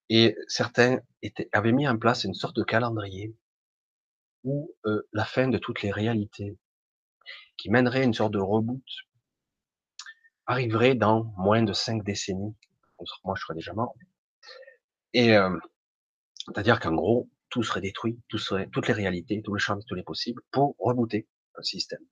et 0.08 0.36
certains 0.48 1.00
étaient, 1.22 1.48
avaient 1.52 1.72
mis 1.72 1.88
en 1.88 1.98
place 1.98 2.24
une 2.24 2.34
sorte 2.34 2.56
de 2.56 2.62
calendrier 2.62 3.34
où 4.44 4.72
euh, 4.86 5.02
la 5.12 5.24
fin 5.24 5.48
de 5.48 5.58
toutes 5.58 5.82
les 5.82 5.90
réalités, 5.90 6.56
qui 7.56 7.70
mènerait 7.70 8.04
une 8.04 8.14
sorte 8.14 8.32
de 8.32 8.38
reboot 8.38 8.84
arriverait 10.46 10.94
dans 10.94 11.24
moins 11.36 11.62
de 11.62 11.72
cinq 11.72 12.04
décennies. 12.04 12.54
Moi, 13.24 13.34
je 13.36 13.42
serais 13.42 13.54
déjà 13.54 13.72
mort. 13.72 13.94
Et 15.12 15.36
euh, 15.36 15.50
c'est-à-dire 16.46 16.78
qu'en 16.78 16.94
gros, 16.94 17.28
tout 17.50 17.64
serait 17.64 17.80
détruit, 17.80 18.20
tout 18.28 18.38
serait, 18.38 18.68
toutes 18.72 18.86
les 18.86 18.94
réalités, 18.94 19.42
tout 19.42 19.52
le 19.52 19.58
champ, 19.58 19.78
tous 19.86 19.94
les 19.94 20.04
possibles, 20.04 20.42
pour 20.52 20.76
rebooter 20.78 21.26
un 21.56 21.62
système. 21.62 22.04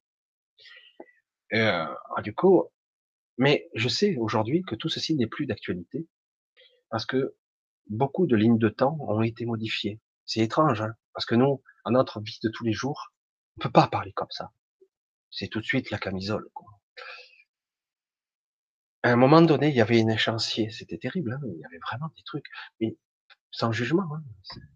Euh, 1.52 1.86
du 2.22 2.34
coup, 2.34 2.64
mais 3.38 3.68
je 3.74 3.88
sais 3.88 4.16
aujourd'hui 4.16 4.62
que 4.62 4.74
tout 4.74 4.88
ceci 4.88 5.14
n'est 5.14 5.26
plus 5.26 5.46
d'actualité 5.46 6.08
parce 6.90 7.06
que 7.06 7.36
beaucoup 7.88 8.26
de 8.26 8.36
lignes 8.36 8.58
de 8.58 8.68
temps 8.68 8.96
ont 9.00 9.22
été 9.22 9.46
modifiées. 9.46 10.00
C'est 10.24 10.40
étrange, 10.40 10.82
hein 10.82 10.94
parce 11.12 11.26
que 11.26 11.34
nous, 11.34 11.62
en 11.84 11.92
notre 11.92 12.20
vie 12.20 12.38
de 12.42 12.48
tous 12.48 12.64
les 12.64 12.72
jours, 12.72 13.12
on 13.56 13.60
peut 13.62 13.70
pas 13.70 13.86
parler 13.88 14.12
comme 14.12 14.30
ça. 14.30 14.52
C'est 15.30 15.48
tout 15.48 15.60
de 15.60 15.64
suite 15.64 15.90
la 15.90 15.98
camisole. 15.98 16.48
Quoi 16.54 16.74
à 19.04 19.12
un 19.12 19.16
moment 19.16 19.42
donné, 19.42 19.68
il 19.68 19.76
y 19.76 19.82
avait 19.82 20.00
une 20.00 20.10
échéancier. 20.10 20.70
C'était 20.70 20.96
terrible. 20.96 21.34
Hein 21.34 21.40
il 21.44 21.60
y 21.60 21.64
avait 21.66 21.78
vraiment 21.78 22.08
des 22.16 22.22
trucs, 22.24 22.46
mais 22.80 22.96
sans 23.50 23.70
jugement. 23.70 24.08
Hein 24.14 24.24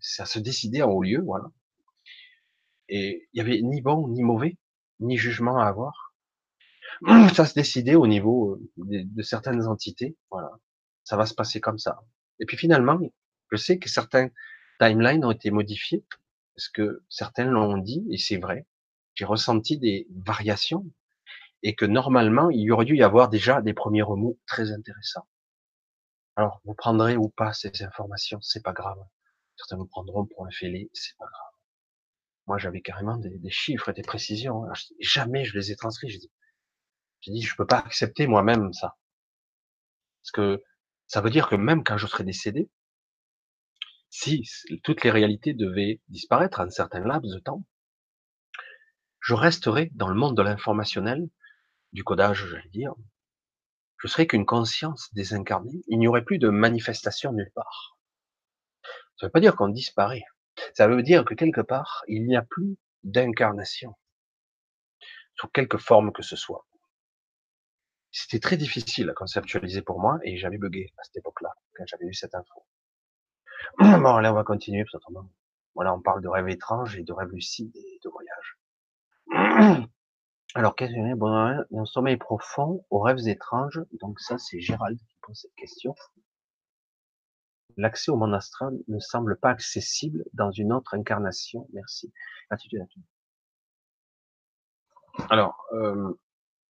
ça 0.01 0.27
se 0.27 0.39
décidait 0.39 0.83
en 0.83 0.91
haut 0.91 1.03
lieu, 1.03 1.23
voilà. 1.25 1.47
Et 2.91 3.27
il 3.33 3.39
y 3.39 3.41
avait 3.41 3.61
ni 3.63 3.81
bon 3.81 4.09
ni 4.09 4.23
mauvais, 4.23 4.59
ni 5.01 5.17
jugement 5.17 5.59
à 5.59 5.67
avoir. 5.67 6.15
Ça 7.35 7.47
se 7.47 7.55
décidait 7.55 7.95
au 7.95 8.07
niveau 8.07 8.53
euh, 8.53 8.71
de, 8.77 9.03
de 9.05 9.23
certaines 9.23 9.67
entités. 9.67 10.17
Voilà, 10.31 10.51
ça 11.05 11.17
va 11.17 11.25
se 11.25 11.35
passer 11.35 11.61
comme 11.61 11.79
ça. 11.79 11.99
Et 12.41 12.47
puis 12.47 12.57
finalement, 12.57 12.99
je 13.51 13.57
sais 13.57 13.79
que 13.79 13.89
certains 13.89 14.29
timelines 14.81 15.25
ont 15.25 15.31
été 15.31 15.51
modifiés 15.51 16.05
parce 16.55 16.69
que 16.69 17.03
certains 17.09 17.45
l'ont 17.45 17.79
dit 17.79 18.07
et 18.11 18.19
c'est 18.19 18.39
vrai. 18.39 18.67
J'ai 19.15 19.25
ressenti 19.25 19.79
des 19.79 20.07
variations 20.15 20.87
et 21.63 21.75
que 21.75 21.85
normalement, 21.85 22.51
il 22.51 22.61
y 22.61 22.71
aurait 22.71 22.85
dû 22.85 22.97
y 22.97 23.03
avoir 23.03 23.29
déjà 23.29 23.63
des 23.63 23.75
premiers 23.75 24.03
remous 24.03 24.39
très 24.47 24.71
intéressants. 24.71 25.27
Alors, 26.37 26.61
vous 26.65 26.75
prendrez 26.75 27.17
ou 27.17 27.29
pas 27.29 27.53
ces 27.53 27.83
informations, 27.83 28.41
c'est 28.41 28.63
pas 28.63 28.73
grave. 28.73 28.99
Certains 29.57 29.77
vous 29.77 29.87
prendront 29.87 30.25
pour 30.25 30.47
un 30.47 30.51
fêlé, 30.51 30.89
c'est 30.95 31.17
pas 31.17 31.27
grave. 31.27 31.53
Moi, 32.47 32.59
j'avais 32.59 32.81
carrément 32.81 33.17
des, 33.17 33.39
des, 33.39 33.51
chiffres 33.51 33.89
et 33.89 33.93
des 33.93 34.03
précisions. 34.03 34.65
Jamais 35.01 35.45
je 35.45 35.59
les 35.59 35.73
ai 35.73 35.77
transcrits. 35.77 36.09
J'ai 36.09 36.19
dit, 36.19 36.31
j'ai 37.21 37.33
dit, 37.33 37.43
je 37.43 37.57
peux 37.57 37.67
pas 37.67 37.79
accepter 37.79 38.27
moi-même 38.29 38.73
ça. 38.73 38.97
Parce 40.23 40.31
que 40.31 40.63
ça 41.09 41.23
veut 41.23 41.31
dire 41.31 41.49
que 41.49 41.57
même 41.57 41.83
quand 41.83 41.97
je 41.97 42.07
serai 42.07 42.23
décédé, 42.23 42.71
si 44.11 44.49
toutes 44.85 45.03
les 45.05 45.11
réalités 45.11 45.55
devaient 45.55 46.01
disparaître 46.09 46.61
à 46.61 46.65
un 46.65 46.71
certain 46.71 47.01
laps 47.01 47.35
de 47.35 47.41
temps, 47.41 47.65
je 49.21 49.35
resterai 49.35 49.91
dans 49.95 50.09
le 50.09 50.15
monde 50.15 50.37
de 50.37 50.43
l'informationnel 50.43 51.29
du 51.93 52.05
codage, 52.05 52.47
j'allais 52.47 52.69
dire, 52.69 52.95
je 53.99 54.07
serais 54.07 54.27
qu'une 54.27 54.47
conscience 54.47 55.13
désincarnée. 55.15 55.83
Il 55.89 55.99
n'y 55.99 56.07
aurait 56.07 56.25
plus 56.25 56.39
de 56.39 56.51
manifestation 56.51 57.33
nulle 57.33 57.51
part. 57.55 57.99
Ça 59.17 59.27
ne 59.27 59.29
veut 59.29 59.33
pas 59.33 59.41
dire 59.41 59.57
qu'on 59.57 59.69
disparaît. 59.69 60.25
Ça 60.75 60.87
veut 60.87 61.03
dire 61.03 61.25
que 61.25 61.35
quelque 61.35 61.61
part, 61.61 62.05
il 62.07 62.27
n'y 62.27 62.37
a 62.37 62.43
plus 62.43 62.77
d'incarnation. 63.03 63.97
Sous 65.35 65.49
quelque 65.49 65.79
forme 65.79 66.13
que 66.13 66.23
ce 66.23 66.37
soit. 66.37 66.68
C'était 68.21 68.41
très 68.41 68.57
difficile 68.57 69.09
à 69.11 69.13
conceptualiser 69.13 69.81
pour 69.81 70.01
moi 70.01 70.19
et 70.25 70.37
j'avais 70.39 70.59
bugué 70.59 70.93
à 70.99 71.05
cette 71.05 71.19
époque-là, 71.19 71.51
quand 71.77 71.85
j'avais 71.87 72.07
eu 72.07 72.15
cette 72.15 72.35
info. 72.35 72.67
Bon, 73.79 74.19
là, 74.19 74.33
on 74.33 74.35
va 74.35 74.43
continuer, 74.43 74.85
Voilà, 75.77 75.95
on 75.95 76.01
parle 76.01 76.21
de 76.21 76.27
rêves 76.27 76.49
étranges 76.49 76.99
et 76.99 77.05
de 77.05 77.13
rêves 77.13 77.31
lucides 77.31 77.77
et 77.77 78.01
de 78.05 78.11
voyages. 78.11 78.59
Alors, 80.57 80.75
questionner 80.75 81.15
un 81.15 81.85
sommeil 81.85 82.17
profond 82.17 82.85
aux 82.91 82.99
rêves 82.99 83.29
étranges. 83.29 83.81
Donc 84.01 84.19
ça, 84.19 84.37
c'est 84.37 84.59
Gérald 84.59 84.99
qui 84.99 85.17
pose 85.23 85.39
cette 85.41 85.55
question. 85.55 85.95
L'accès 87.77 88.11
au 88.11 88.17
monde 88.17 88.35
astral 88.35 88.77
ne 88.89 88.99
semble 88.99 89.39
pas 89.39 89.51
accessible 89.51 90.25
dans 90.33 90.51
une 90.51 90.73
autre 90.73 90.95
incarnation. 90.95 91.69
Merci. 91.73 92.13
Attitude. 92.51 92.85
Alors, 95.31 95.65
euh, 95.73 96.19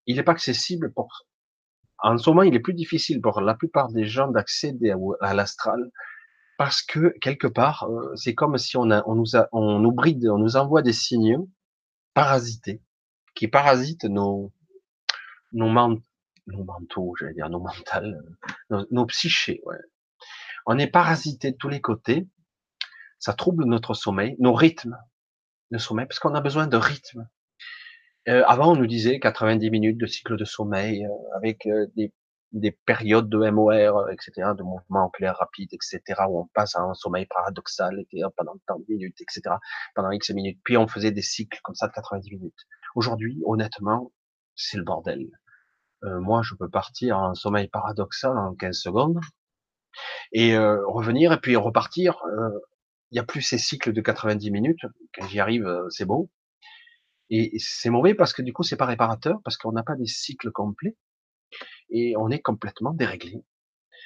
il 0.05 0.17
n'est 0.17 0.23
pas 0.23 0.33
accessible 0.33 0.93
pour. 0.93 1.28
En 2.01 2.17
ce 2.17 2.31
moment, 2.31 2.43
il 2.43 2.55
est 2.55 2.61
plus 2.61 2.75
difficile 2.75 3.21
pour 3.21 3.41
la 3.41 3.55
plupart 3.55 3.89
des 3.89 4.07
gens 4.07 4.29
d'accéder 4.29 4.95
à, 5.21 5.35
l'astral 5.35 5.91
parce 6.57 6.83
que 6.83 7.17
quelque 7.21 7.47
part, 7.47 7.89
euh, 7.89 8.15
c'est 8.17 8.35
comme 8.35 8.59
si 8.59 8.77
on, 8.77 8.91
a, 8.91 9.03
on 9.07 9.15
nous 9.15 9.37
a, 9.37 9.49
on 9.53 9.79
nous 9.79 9.93
bride, 9.93 10.29
on 10.29 10.39
nous 10.39 10.57
envoie 10.57 10.83
des 10.83 10.93
signaux 10.93 11.49
parasités 12.15 12.83
qui 13.35 13.47
parasitent 13.47 14.05
nos, 14.05 14.53
nos, 15.53 15.69
nos 16.49 16.65
mentaux, 16.65 17.15
j'allais 17.19 17.35
dire, 17.35 17.49
nos 17.49 17.61
mentales, 17.61 18.21
nos, 18.71 19.07
psychés. 19.07 19.61
Ouais. 19.65 19.79
On 20.67 20.79
est 20.79 20.89
parasité 20.89 21.53
de 21.53 21.57
tous 21.57 21.69
les 21.69 21.81
côtés. 21.81 22.27
Ça 23.19 23.33
trouble 23.33 23.65
notre 23.65 23.95
sommeil, 23.95 24.37
nos 24.39 24.55
rythmes 24.55 24.97
de 25.71 25.79
sommeil, 25.79 26.07
parce 26.07 26.19
qu'on 26.19 26.35
a 26.35 26.41
besoin 26.41 26.67
de 26.67 26.77
rythme. 26.77 27.29
Euh, 28.29 28.45
avant, 28.47 28.73
on 28.73 28.77
nous 28.77 28.87
disait 28.87 29.21
90 29.21 29.71
minutes 29.71 29.99
de 29.99 30.07
cycle 30.07 30.37
de 30.37 30.45
sommeil 30.45 31.05
euh, 31.05 31.37
avec 31.37 31.67
euh, 31.67 31.87
des 31.97 32.13
des 32.53 32.73
périodes 32.73 33.29
de 33.29 33.51
MOR, 33.51 34.11
etc., 34.11 34.53
de 34.57 34.63
mouvement 34.63 35.07
oculaire 35.07 35.37
rapide, 35.37 35.69
etc., 35.73 36.01
où 36.29 36.41
on 36.41 36.47
passe 36.55 36.77
à 36.77 36.81
un 36.81 36.95
sommeil 36.95 37.27
paradoxal 37.27 38.05
pendant 38.37 38.55
tant 38.67 38.79
de 38.79 38.85
minutes, 38.89 39.21
etc., 39.21 39.57
pendant 39.95 40.11
X 40.11 40.31
minutes. 40.31 40.59
Puis 40.65 40.77
on 40.77 40.89
faisait 40.89 41.11
des 41.11 41.23
cycles 41.23 41.59
comme 41.63 41.75
ça 41.75 41.89
de 41.89 41.93
90 41.93 42.31
minutes. 42.31 42.67
Aujourd'hui, 42.95 43.41
honnêtement, 43.45 44.13
c'est 44.57 44.79
le 44.79 44.85
bordel. 44.85 45.29
Euh, 46.05 46.21
moi, 46.21 46.43
je 46.43 46.55
peux 46.55 46.69
partir 46.71 47.19
en 47.19 47.35
sommeil 47.35 47.69
paradoxal 47.69 48.37
en 48.37 48.55
15 48.55 48.77
secondes 48.77 49.21
et 50.33 50.55
euh, 50.57 50.85
revenir 50.87 51.33
et 51.33 51.41
puis 51.41 51.57
repartir. 51.57 52.23
Euh, 52.27 52.51
il 53.11 53.15
n'y 53.15 53.21
a 53.21 53.25
plus 53.25 53.43
ces 53.43 53.59
cycles 53.59 53.93
de 53.93 54.01
90 54.01 54.51
minutes. 54.51 54.83
Quand 55.15 55.27
j'y 55.27 55.41
arrive, 55.41 55.67
c'est 55.91 56.05
bon. 56.05 56.29
Et 57.31 57.59
c'est 57.59 57.91
mauvais 57.91 58.15
parce 58.15 58.33
que 58.33 58.43
du 58.43 58.53
coup, 58.53 58.63
c'est 58.63 58.77
pas 58.77 58.87
réparateur 58.87 59.41
parce 59.45 59.57
qu'on 59.57 59.73
n'a 59.73 59.83
pas 59.83 59.97
des 59.97 60.07
cycles 60.07 60.51
complets 60.51 60.97
et 61.91 62.17
on 62.17 62.31
est 62.31 62.41
complètement 62.41 62.93
déréglé. 62.93 63.33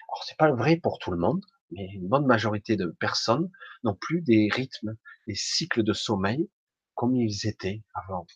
Alors 0.08 0.24
c'est 0.24 0.36
pas 0.36 0.50
vrai 0.52 0.76
pour 0.76 0.98
tout 0.98 1.10
le 1.10 1.16
monde, 1.16 1.44
mais 1.70 1.86
une 1.94 2.08
bonne 2.08 2.26
majorité 2.26 2.76
de 2.76 2.86
personnes 2.98 3.50
n'ont 3.84 3.94
plus 3.94 4.22
des 4.22 4.48
rythmes, 4.52 4.96
des 5.26 5.34
cycles 5.34 5.82
de 5.82 5.92
sommeil 5.92 6.50
comme 6.94 7.16
ils 7.16 7.46
étaient 7.46 7.82
avant. 7.94 8.26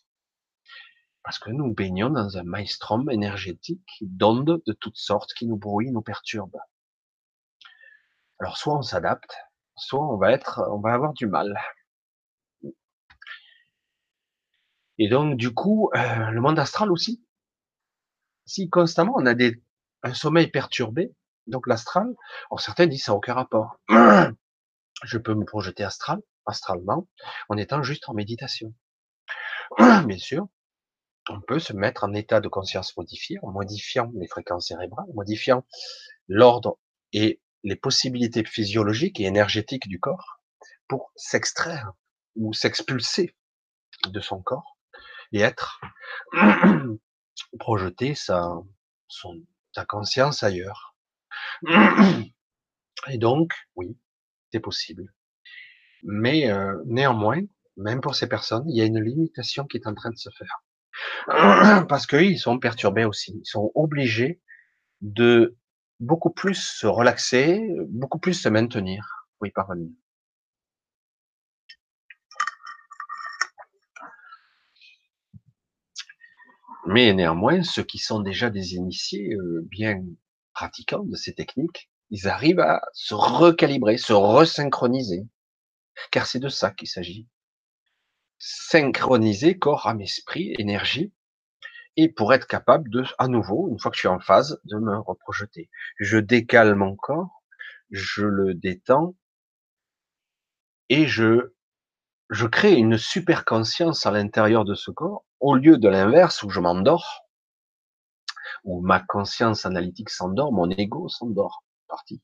Parce 1.23 1.39
que 1.39 1.51
nous 1.51 1.73
baignons 1.73 2.09
dans 2.09 2.37
un 2.37 2.43
maelstrom 2.43 3.09
énergétique 3.09 3.85
d'ondes 4.01 4.61
de 4.65 4.73
toutes 4.73 4.97
sortes 4.97 5.33
qui 5.33 5.45
nous 5.45 5.57
brouillent, 5.57 5.91
nous 5.91 6.01
perturbent. 6.01 6.61
Alors 8.39 8.57
soit 8.57 8.77
on 8.77 8.81
s'adapte, 8.81 9.35
soit 9.75 10.07
on 10.07 10.17
va 10.17 10.31
être, 10.31 10.61
on 10.71 10.79
va 10.79 10.93
avoir 10.93 11.13
du 11.13 11.27
mal. 11.27 11.59
Et 14.99 15.09
donc 15.09 15.37
du 15.37 15.53
coup, 15.53 15.89
euh, 15.95 16.29
le 16.31 16.41
monde 16.41 16.59
astral 16.59 16.91
aussi, 16.91 17.23
si 18.45 18.69
constamment 18.69 19.13
on 19.17 19.25
a 19.25 19.33
des, 19.33 19.61
un 20.03 20.13
sommeil 20.13 20.47
perturbé, 20.47 21.13
donc 21.47 21.67
l'astral, 21.67 22.07
certains 22.57 22.87
disent 22.87 23.05
ça 23.05 23.11
n'a 23.11 23.17
aucun 23.17 23.33
rapport. 23.33 23.79
Je 25.03 25.17
peux 25.17 25.35
me 25.35 25.45
projeter 25.45 25.83
astral, 25.83 26.19
astralement, 26.45 27.07
en 27.49 27.57
étant 27.57 27.83
juste 27.83 28.09
en 28.09 28.13
méditation. 28.13 28.73
Bien 29.77 30.17
sûr, 30.17 30.47
on 31.29 31.41
peut 31.41 31.59
se 31.59 31.73
mettre 31.73 32.03
en 32.03 32.13
état 32.13 32.39
de 32.39 32.47
conscience 32.47 32.95
modifié, 32.97 33.37
en 33.43 33.51
modifiant 33.51 34.11
les 34.15 34.27
fréquences 34.27 34.67
cérébrales, 34.67 35.05
en 35.09 35.13
modifiant 35.13 35.65
l'ordre 36.27 36.79
et 37.13 37.41
les 37.63 37.75
possibilités 37.75 38.43
physiologiques 38.43 39.19
et 39.19 39.25
énergétiques 39.25 39.87
du 39.87 39.99
corps 39.99 40.41
pour 40.87 41.11
s'extraire 41.15 41.91
ou 42.35 42.53
s'expulser 42.53 43.35
de 44.07 44.19
son 44.19 44.41
corps 44.41 44.76
et 45.31 45.39
être 45.41 45.81
projeter 47.59 48.15
sa, 48.15 48.49
son, 49.07 49.41
conscience 49.87 50.43
ailleurs. 50.43 50.95
Et 53.07 53.17
donc, 53.17 53.51
oui, 53.75 53.97
c'est 54.51 54.59
possible. 54.59 55.13
Mais 56.03 56.49
euh, 56.49 56.81
néanmoins, 56.85 57.41
même 57.75 58.01
pour 58.01 58.15
ces 58.15 58.27
personnes, 58.27 58.67
il 58.69 58.77
y 58.77 58.81
a 58.81 58.85
une 58.85 59.01
limitation 59.01 59.65
qui 59.65 59.77
est 59.77 59.87
en 59.87 59.93
train 59.93 60.09
de 60.09 60.17
se 60.17 60.29
faire. 60.31 60.63
Parce 61.87 62.07
qu'ils 62.07 62.39
sont 62.39 62.59
perturbés 62.59 63.05
aussi. 63.05 63.39
Ils 63.39 63.49
sont 63.49 63.71
obligés 63.75 64.41
de 65.01 65.55
beaucoup 65.99 66.31
plus 66.31 66.55
se 66.55 66.87
relaxer, 66.87 67.61
beaucoup 67.89 68.19
plus 68.19 68.33
se 68.33 68.49
maintenir 68.49 69.27
pour 69.37 69.47
y 69.47 69.51
parvenir. 69.51 69.91
Mais 76.87 77.13
néanmoins, 77.13 77.63
ceux 77.63 77.83
qui 77.83 77.97
sont 77.97 78.21
déjà 78.21 78.49
des 78.49 78.75
initiés 78.75 79.33
euh, 79.33 79.59
bien 79.69 80.05
pratiquants 80.53 81.03
de 81.03 81.17
ces 81.17 81.33
techniques, 81.33 81.89
ils 82.11 82.29
arrivent 82.29 82.61
à 82.61 82.81
se 82.93 83.13
recalibrer, 83.13 83.97
se 83.97 84.13
resynchroniser. 84.13 85.27
Car 86.11 86.25
c'est 86.25 86.39
de 86.39 86.47
ça 86.47 86.71
qu'il 86.71 86.87
s'agit. 86.87 87.27
Synchroniser 88.39 89.57
corps, 89.57 89.85
âme, 89.87 89.99
esprit, 89.99 90.55
énergie, 90.59 91.11
et 91.97 92.07
pour 92.07 92.33
être 92.33 92.47
capable 92.47 92.89
de, 92.89 93.03
à 93.17 93.27
nouveau, 93.27 93.67
une 93.69 93.79
fois 93.79 93.91
que 93.91 93.97
je 93.97 94.01
suis 94.01 94.07
en 94.07 94.21
phase, 94.21 94.61
de 94.63 94.77
me 94.77 94.97
reprojeter. 94.97 95.69
Je 95.99 96.17
décale 96.17 96.75
mon 96.75 96.95
corps, 96.95 97.43
je 97.91 98.23
le 98.23 98.53
détends, 98.53 99.13
et 100.87 101.05
je, 101.05 101.53
je 102.29 102.47
crée 102.47 102.75
une 102.75 102.97
super 102.97 103.43
conscience 103.43 104.05
à 104.05 104.11
l'intérieur 104.11 104.63
de 104.63 104.73
ce 104.73 104.89
corps 104.89 105.25
au 105.39 105.55
lieu 105.55 105.77
de 105.77 105.87
l'inverse 105.87 106.43
où 106.43 106.49
je 106.49 106.59
m'endors, 106.59 107.27
où 108.63 108.81
ma 108.81 108.99
conscience 108.99 109.65
analytique 109.65 110.09
s'endort, 110.09 110.51
mon 110.51 110.69
ego 110.69 111.07
s'endort, 111.09 111.63
partie. 111.87 112.21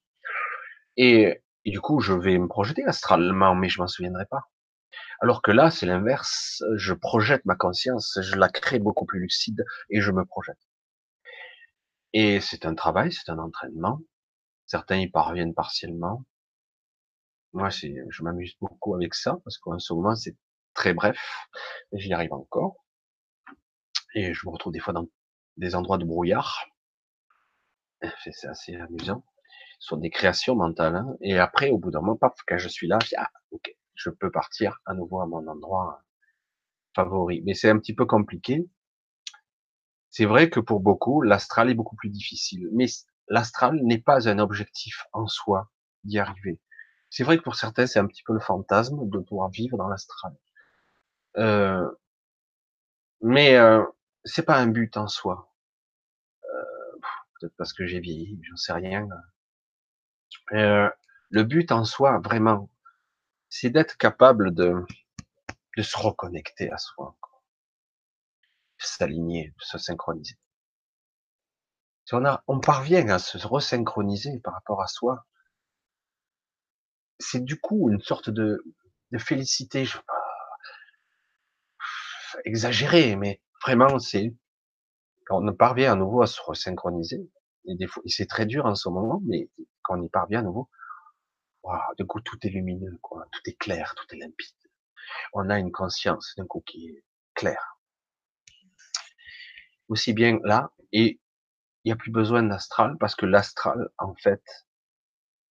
Et, 0.97 1.43
du 1.65 1.79
coup, 1.79 1.99
je 1.99 2.13
vais 2.13 2.37
me 2.37 2.47
projeter 2.47 2.83
astralement, 2.85 3.55
mais 3.55 3.69
je 3.69 3.79
m'en 3.81 3.87
souviendrai 3.87 4.25
pas. 4.25 4.49
Alors 5.21 5.41
que 5.41 5.51
là, 5.51 5.71
c'est 5.71 5.85
l'inverse. 5.85 6.61
Je 6.75 6.93
projette 6.93 7.45
ma 7.45 7.55
conscience, 7.55 8.19
je 8.21 8.35
la 8.35 8.49
crée 8.49 8.79
beaucoup 8.79 9.05
plus 9.05 9.19
lucide 9.19 9.63
et 9.89 10.01
je 10.01 10.11
me 10.11 10.25
projette. 10.25 10.59
Et 12.13 12.41
c'est 12.41 12.65
un 12.65 12.75
travail, 12.75 13.11
c'est 13.11 13.31
un 13.31 13.39
entraînement. 13.39 13.99
Certains 14.65 14.97
y 14.97 15.09
parviennent 15.09 15.53
partiellement. 15.53 16.23
Moi, 17.53 17.69
je 17.69 18.23
m'amuse 18.23 18.55
beaucoup 18.59 18.95
avec 18.95 19.13
ça 19.13 19.37
parce 19.43 19.57
qu'en 19.57 19.79
ce 19.79 19.93
moment, 19.93 20.15
c'est 20.15 20.35
très 20.73 20.93
bref. 20.93 21.17
J'y 21.93 22.13
arrive 22.13 22.33
encore 22.33 22.83
et 24.13 24.33
je 24.33 24.45
me 24.45 24.51
retrouve 24.51 24.73
des 24.73 24.79
fois 24.79 24.93
dans 24.93 25.07
des 25.57 25.75
endroits 25.75 25.97
de 25.97 26.05
brouillard. 26.05 26.65
C'est 28.23 28.47
assez 28.47 28.75
amusant. 28.75 29.23
Ce 29.79 29.87
sont 29.89 29.97
des 29.97 30.09
créations 30.09 30.55
mentales. 30.55 30.95
Hein. 30.95 31.15
Et 31.21 31.37
après, 31.39 31.69
au 31.69 31.77
bout 31.77 31.91
d'un 31.91 32.01
moment, 32.01 32.17
paf, 32.17 32.33
quand 32.47 32.57
je 32.57 32.67
suis 32.67 32.87
là, 32.87 32.97
je 33.01 33.09
dis, 33.09 33.15
ah, 33.17 33.29
ok, 33.51 33.75
je 33.95 34.09
peux 34.09 34.31
partir 34.31 34.79
à 34.85 34.93
nouveau 34.93 35.21
à 35.21 35.25
mon 35.25 35.47
endroit 35.47 36.03
favori. 36.95 37.41
Mais 37.45 37.53
c'est 37.53 37.69
un 37.69 37.79
petit 37.79 37.93
peu 37.93 38.05
compliqué. 38.05 38.67
C'est 40.09 40.25
vrai 40.25 40.49
que 40.49 40.59
pour 40.59 40.79
beaucoup, 40.79 41.21
l'astral 41.21 41.69
est 41.69 41.73
beaucoup 41.73 41.95
plus 41.95 42.09
difficile. 42.09 42.67
Mais 42.73 42.85
l'astral 43.29 43.79
n'est 43.83 44.01
pas 44.01 44.27
un 44.29 44.39
objectif 44.39 45.05
en 45.13 45.27
soi 45.27 45.71
d'y 46.03 46.19
arriver. 46.19 46.59
C'est 47.09 47.23
vrai 47.23 47.37
que 47.37 47.43
pour 47.43 47.55
certains, 47.55 47.87
c'est 47.87 47.99
un 47.99 48.07
petit 48.07 48.23
peu 48.23 48.33
le 48.33 48.39
fantasme 48.39 49.09
de 49.09 49.19
pouvoir 49.19 49.49
vivre 49.49 49.77
dans 49.77 49.87
l'astral. 49.87 50.35
Euh, 51.37 51.89
mais 53.21 53.55
euh, 53.55 53.83
c'est 54.25 54.43
pas 54.45 54.57
un 54.57 54.67
but 54.67 54.97
en 54.97 55.07
soi. 55.07 55.53
Euh, 56.45 56.99
Peut-être 57.39 57.55
parce 57.57 57.73
que 57.73 57.85
j'ai 57.85 57.99
vieilli, 57.99 58.39
j'en 58.43 58.57
sais 58.57 58.73
rien. 58.73 59.07
Euh, 60.53 60.89
le 61.29 61.43
but 61.43 61.71
en 61.71 61.85
soi, 61.85 62.19
vraiment, 62.19 62.69
c'est 63.49 63.69
d'être 63.69 63.97
capable 63.97 64.53
de, 64.53 64.85
de 65.77 65.81
se 65.83 65.97
reconnecter 65.97 66.71
à 66.71 66.77
soi, 66.77 67.15
s'aligner, 68.77 69.53
se 69.59 69.77
synchroniser. 69.77 70.37
Si 72.05 72.15
on, 72.15 72.25
a, 72.25 72.43
on 72.47 72.59
parvient 72.59 73.07
à 73.09 73.19
se 73.19 73.37
resynchroniser 73.47 74.39
par 74.39 74.53
rapport 74.53 74.81
à 74.81 74.87
soi, 74.87 75.25
c'est 77.19 77.43
du 77.43 77.59
coup 77.59 77.89
une 77.89 78.01
sorte 78.01 78.29
de, 78.29 78.63
de 79.11 79.17
félicité, 79.17 79.85
je 79.85 79.97
veux 79.97 80.03
pas 80.03 80.13
exagérer, 82.45 83.15
mais 83.15 83.41
Vraiment, 83.65 83.97
c'est 83.99 84.33
quand 85.25 85.41
on 85.41 85.53
parvient 85.53 85.93
à 85.93 85.95
nouveau 85.95 86.21
à 86.21 86.27
se 86.27 86.41
resynchroniser, 86.41 87.29
et 87.65 87.87
fois, 87.87 88.03
c'est 88.07 88.27
très 88.27 88.45
dur 88.45 88.65
en 88.65 88.75
ce 88.75 88.89
moment, 88.89 89.21
mais 89.25 89.49
quand 89.83 89.97
on 89.97 90.03
y 90.03 90.09
parvient 90.09 90.39
à 90.39 90.43
nouveau, 90.43 90.69
wow, 91.63 91.79
de 91.97 92.03
coup, 92.03 92.19
tout 92.19 92.37
est 92.45 92.49
lumineux, 92.49 92.97
quoi. 93.01 93.25
Tout 93.31 93.41
est 93.45 93.57
clair, 93.57 93.95
tout 93.95 94.05
est 94.13 94.19
limpide. 94.19 94.55
On 95.33 95.49
a 95.49 95.59
une 95.59 95.71
conscience 95.71 96.33
d'un 96.37 96.45
coup 96.45 96.61
qui 96.65 96.89
est 96.89 97.03
claire. 97.35 97.79
Aussi 99.87 100.13
bien 100.13 100.39
là, 100.43 100.71
et 100.91 101.21
il 101.83 101.89
n'y 101.89 101.93
a 101.93 101.95
plus 101.95 102.11
besoin 102.11 102.43
d'astral 102.43 102.97
parce 102.99 103.15
que 103.15 103.25
l'astral, 103.25 103.89
en 103.97 104.13
fait, 104.15 104.43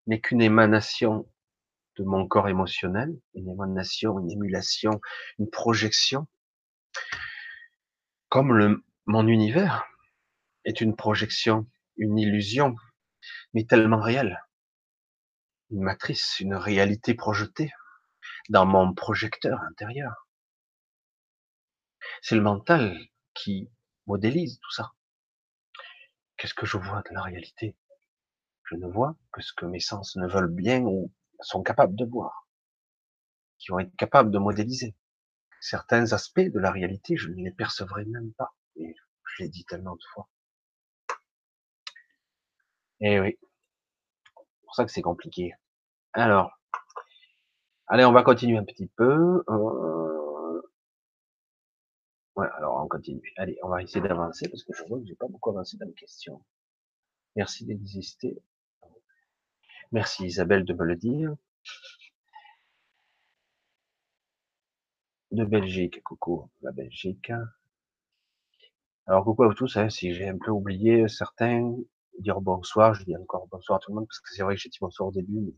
n'est 0.06 0.20
qu'une 0.20 0.42
émanation 0.42 1.26
de 1.96 2.04
mon 2.04 2.26
corps 2.26 2.48
émotionnel, 2.48 3.18
une 3.34 3.48
émanation, 3.48 4.18
une 4.18 4.30
émulation, 4.30 5.00
une 5.38 5.48
projection 5.48 6.26
comme 8.32 8.82
mon 9.04 9.28
univers 9.28 9.84
est 10.64 10.80
une 10.80 10.96
projection, 10.96 11.66
une 11.98 12.18
illusion, 12.18 12.74
mais 13.52 13.66
tellement 13.66 14.00
réelle. 14.00 14.42
Une 15.68 15.82
matrice, 15.82 16.40
une 16.40 16.54
réalité 16.54 17.12
projetée 17.12 17.70
dans 18.48 18.64
mon 18.64 18.94
projecteur 18.94 19.60
intérieur. 19.60 20.30
C'est 22.22 22.34
le 22.34 22.40
mental 22.40 22.98
qui 23.34 23.70
modélise 24.06 24.58
tout 24.60 24.72
ça. 24.72 24.92
Qu'est-ce 26.38 26.54
que 26.54 26.64
je 26.64 26.78
vois 26.78 27.02
de 27.02 27.12
la 27.14 27.20
réalité? 27.20 27.76
Je 28.64 28.76
ne 28.76 28.86
vois 28.86 29.14
que 29.30 29.42
ce 29.42 29.52
que 29.52 29.66
mes 29.66 29.80
sens 29.80 30.16
ne 30.16 30.26
veulent 30.26 30.54
bien 30.54 30.80
ou 30.80 31.12
sont 31.40 31.62
capables 31.62 31.96
de 31.96 32.06
voir, 32.06 32.48
qui 33.58 33.72
vont 33.72 33.80
être 33.80 33.94
capables 33.96 34.30
de 34.30 34.38
modéliser 34.38 34.94
certains 35.62 36.12
aspects 36.12 36.40
de 36.40 36.58
la 36.58 36.72
réalité, 36.72 37.16
je 37.16 37.28
ne 37.28 37.36
les 37.36 37.52
percevrai 37.52 38.04
même 38.04 38.32
pas. 38.32 38.52
Et 38.76 38.94
je 39.24 39.42
l'ai 39.42 39.48
dit 39.48 39.64
tellement 39.64 39.94
de 39.94 40.02
fois. 40.12 40.28
Eh 43.00 43.20
oui. 43.20 43.38
C'est 43.40 44.64
pour 44.64 44.74
ça 44.74 44.84
que 44.84 44.90
c'est 44.90 45.02
compliqué. 45.02 45.54
Alors, 46.12 46.58
allez, 47.86 48.04
on 48.04 48.12
va 48.12 48.22
continuer 48.22 48.58
un 48.58 48.64
petit 48.64 48.88
peu. 48.88 49.44
Euh... 49.48 50.62
Ouais, 52.34 52.48
alors 52.56 52.82
on 52.82 52.88
continue. 52.88 53.32
Allez, 53.36 53.56
on 53.62 53.68
va 53.68 53.82
essayer 53.82 54.00
d'avancer 54.00 54.48
parce 54.48 54.64
que 54.64 54.72
je 54.72 54.82
vois 54.84 54.98
que 54.98 55.06
j'ai 55.06 55.14
pas 55.14 55.28
beaucoup 55.28 55.50
avancé 55.50 55.76
dans 55.76 55.86
les 55.86 55.94
questions. 55.94 56.44
Merci 57.36 57.66
d'exister. 57.66 58.42
Merci 59.92 60.24
Isabelle 60.24 60.64
de 60.64 60.74
me 60.74 60.84
le 60.84 60.96
dire. 60.96 61.36
De 65.32 65.44
Belgique, 65.46 66.02
coucou 66.04 66.50
la 66.60 66.72
Belgique. 66.72 67.32
Alors 69.06 69.24
coucou 69.24 69.44
à 69.44 69.54
tous, 69.54 69.78
hein, 69.78 69.88
si 69.88 70.12
j'ai 70.12 70.28
un 70.28 70.36
peu 70.36 70.50
oublié 70.50 71.08
certains, 71.08 71.74
dire 72.18 72.42
bonsoir, 72.42 72.92
je 72.92 73.02
dis 73.04 73.16
encore 73.16 73.48
bonsoir 73.48 73.78
à 73.78 73.80
tout 73.80 73.92
le 73.92 73.94
monde, 73.94 74.06
parce 74.06 74.20
que 74.20 74.28
c'est 74.30 74.42
vrai 74.42 74.56
que 74.56 74.60
j'ai 74.60 74.68
dit 74.68 74.76
bonsoir 74.78 75.08
au 75.08 75.12
début, 75.12 75.40
mais 75.40 75.54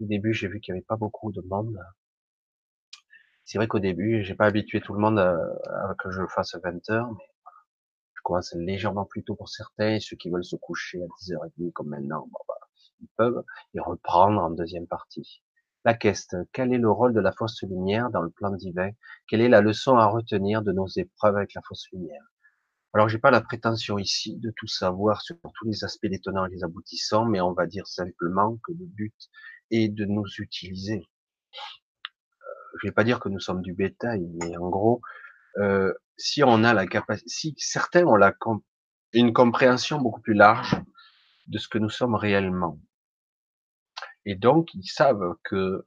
au 0.00 0.04
début 0.04 0.34
j'ai 0.34 0.48
vu 0.48 0.60
qu'il 0.60 0.74
n'y 0.74 0.80
avait 0.80 0.86
pas 0.86 0.96
beaucoup 0.96 1.32
de 1.32 1.40
monde. 1.40 1.78
C'est 3.46 3.56
vrai 3.56 3.68
qu'au 3.68 3.78
début, 3.78 4.22
j'ai 4.22 4.34
pas 4.34 4.44
habitué 4.44 4.82
tout 4.82 4.92
le 4.92 5.00
monde 5.00 5.18
à, 5.18 5.94
que 5.98 6.10
je 6.10 6.26
fasse 6.26 6.54
à 6.54 6.58
20 6.58 6.90
heures, 6.90 7.10
mais 7.10 7.24
je 8.12 8.20
commence 8.22 8.52
légèrement 8.52 9.06
plus 9.06 9.24
tôt 9.24 9.34
pour 9.34 9.48
certains, 9.48 9.98
ceux 9.98 10.16
qui 10.16 10.28
veulent 10.28 10.44
se 10.44 10.56
coucher 10.56 11.02
à 11.02 11.06
10h30 11.06 11.72
comme 11.72 11.88
maintenant, 11.88 12.28
bah, 12.48 12.54
ils 13.00 13.08
peuvent 13.16 13.42
y 13.72 13.80
reprendre 13.80 14.42
en 14.42 14.50
deuxième 14.50 14.86
partie. 14.86 15.42
La 15.86 15.94
question, 15.94 16.44
quel 16.52 16.72
est 16.74 16.78
le 16.78 16.90
rôle 16.90 17.14
de 17.14 17.20
la 17.20 17.30
fausse 17.30 17.62
lumière 17.62 18.10
dans 18.10 18.20
le 18.20 18.30
plan 18.30 18.50
divin? 18.50 18.90
Quelle 19.28 19.40
est 19.40 19.48
la 19.48 19.60
leçon 19.60 19.96
à 19.96 20.06
retenir 20.06 20.62
de 20.62 20.72
nos 20.72 20.88
épreuves 20.88 21.36
avec 21.36 21.54
la 21.54 21.62
fausse 21.62 21.86
lumière? 21.92 22.24
Alors, 22.92 23.08
j'ai 23.08 23.18
pas 23.18 23.30
la 23.30 23.40
prétention 23.40 23.96
ici 23.96 24.36
de 24.38 24.52
tout 24.56 24.66
savoir 24.66 25.22
sur 25.22 25.36
tous 25.40 25.64
les 25.64 25.84
aspects 25.84 26.08
des 26.08 26.18
tenants 26.18 26.44
et 26.44 26.50
les 26.50 26.64
aboutissants, 26.64 27.24
mais 27.24 27.40
on 27.40 27.52
va 27.52 27.68
dire 27.68 27.86
simplement 27.86 28.58
que 28.64 28.72
le 28.72 28.84
but 28.84 29.14
est 29.70 29.86
de 29.88 30.04
nous 30.06 30.26
utiliser. 30.38 31.04
Euh, 32.42 32.78
je 32.82 32.88
vais 32.88 32.92
pas 32.92 33.04
dire 33.04 33.20
que 33.20 33.28
nous 33.28 33.38
sommes 33.38 33.62
du 33.62 33.72
bétail, 33.72 34.28
mais 34.40 34.56
en 34.56 34.68
gros, 34.68 35.00
euh, 35.58 35.94
si 36.16 36.42
on 36.42 36.64
a 36.64 36.74
la 36.74 36.88
capacité, 36.88 37.30
si 37.30 37.54
certains 37.58 38.04
ont 38.06 38.16
la 38.16 38.34
une 39.12 39.32
compréhension 39.32 40.00
beaucoup 40.00 40.20
plus 40.20 40.34
large 40.34 40.82
de 41.46 41.58
ce 41.58 41.68
que 41.68 41.78
nous 41.78 41.90
sommes 41.90 42.16
réellement, 42.16 42.80
et 44.26 44.34
donc 44.34 44.74
ils 44.74 44.86
savent 44.86 45.36
que 45.44 45.86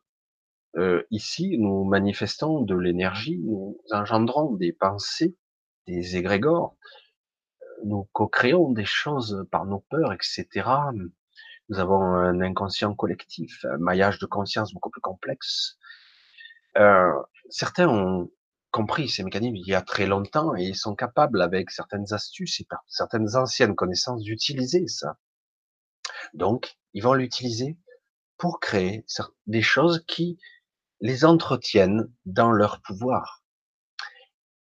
euh, 0.78 1.04
ici 1.12 1.58
nous 1.60 1.84
manifestons 1.84 2.62
de 2.62 2.76
l'énergie, 2.76 3.38
nous 3.40 3.78
engendrons 3.92 4.54
des 4.54 4.74
pensées 4.74 5.36
des 5.88 6.18
égrégores, 6.18 6.76
nous 7.84 8.08
co-créons 8.14 8.72
des 8.72 8.86
choses 8.86 9.46
par 9.52 9.66
nos 9.66 9.80
peurs, 9.90 10.14
etc. 10.14 10.48
Nous 11.70 11.80
avons 11.80 12.02
un 12.02 12.42
inconscient 12.42 12.94
collectif, 12.96 13.66
un 13.66 13.78
maillage 13.78 14.20
de 14.20 14.26
conscience 14.26 14.74
beaucoup 14.74 14.90
plus 14.90 15.02
complexe. 15.02 15.78
Euh, 16.78 17.12
certains 17.50 17.88
ont 17.88 18.32
compris 18.72 19.10
ces 19.10 19.24
mécanismes 19.24 19.56
il 19.56 19.68
y 19.68 19.74
a 19.74 19.82
très 19.82 20.06
longtemps 20.06 20.56
et 20.56 20.64
ils 20.64 20.76
sont 20.76 20.96
capables, 20.96 21.42
avec 21.42 21.72
certaines 21.72 22.14
astuces 22.14 22.60
et 22.60 22.68
certaines 22.88 23.36
anciennes 23.36 23.76
connaissances, 23.76 24.24
d'utiliser 24.24 24.88
ça. 24.88 25.18
Donc, 26.34 26.78
ils 26.94 27.04
vont 27.04 27.14
l'utiliser 27.14 27.78
pour 28.40 28.60
créer 28.60 29.06
des 29.48 29.62
choses 29.62 30.04
qui 30.08 30.40
les 31.02 31.26
entretiennent 31.26 32.12
dans 32.26 32.52
leur 32.52 32.82
pouvoir. 32.82 33.44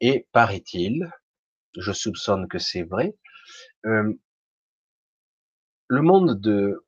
Et 0.02 0.28
paraît-il, 0.32 1.12
je 1.78 1.92
soupçonne 1.92 2.48
que 2.48 2.60
c'est 2.60 2.84
vrai, 2.84 3.16
euh, 3.86 4.14
le 5.88 6.02
monde 6.02 6.42
de, 6.42 6.86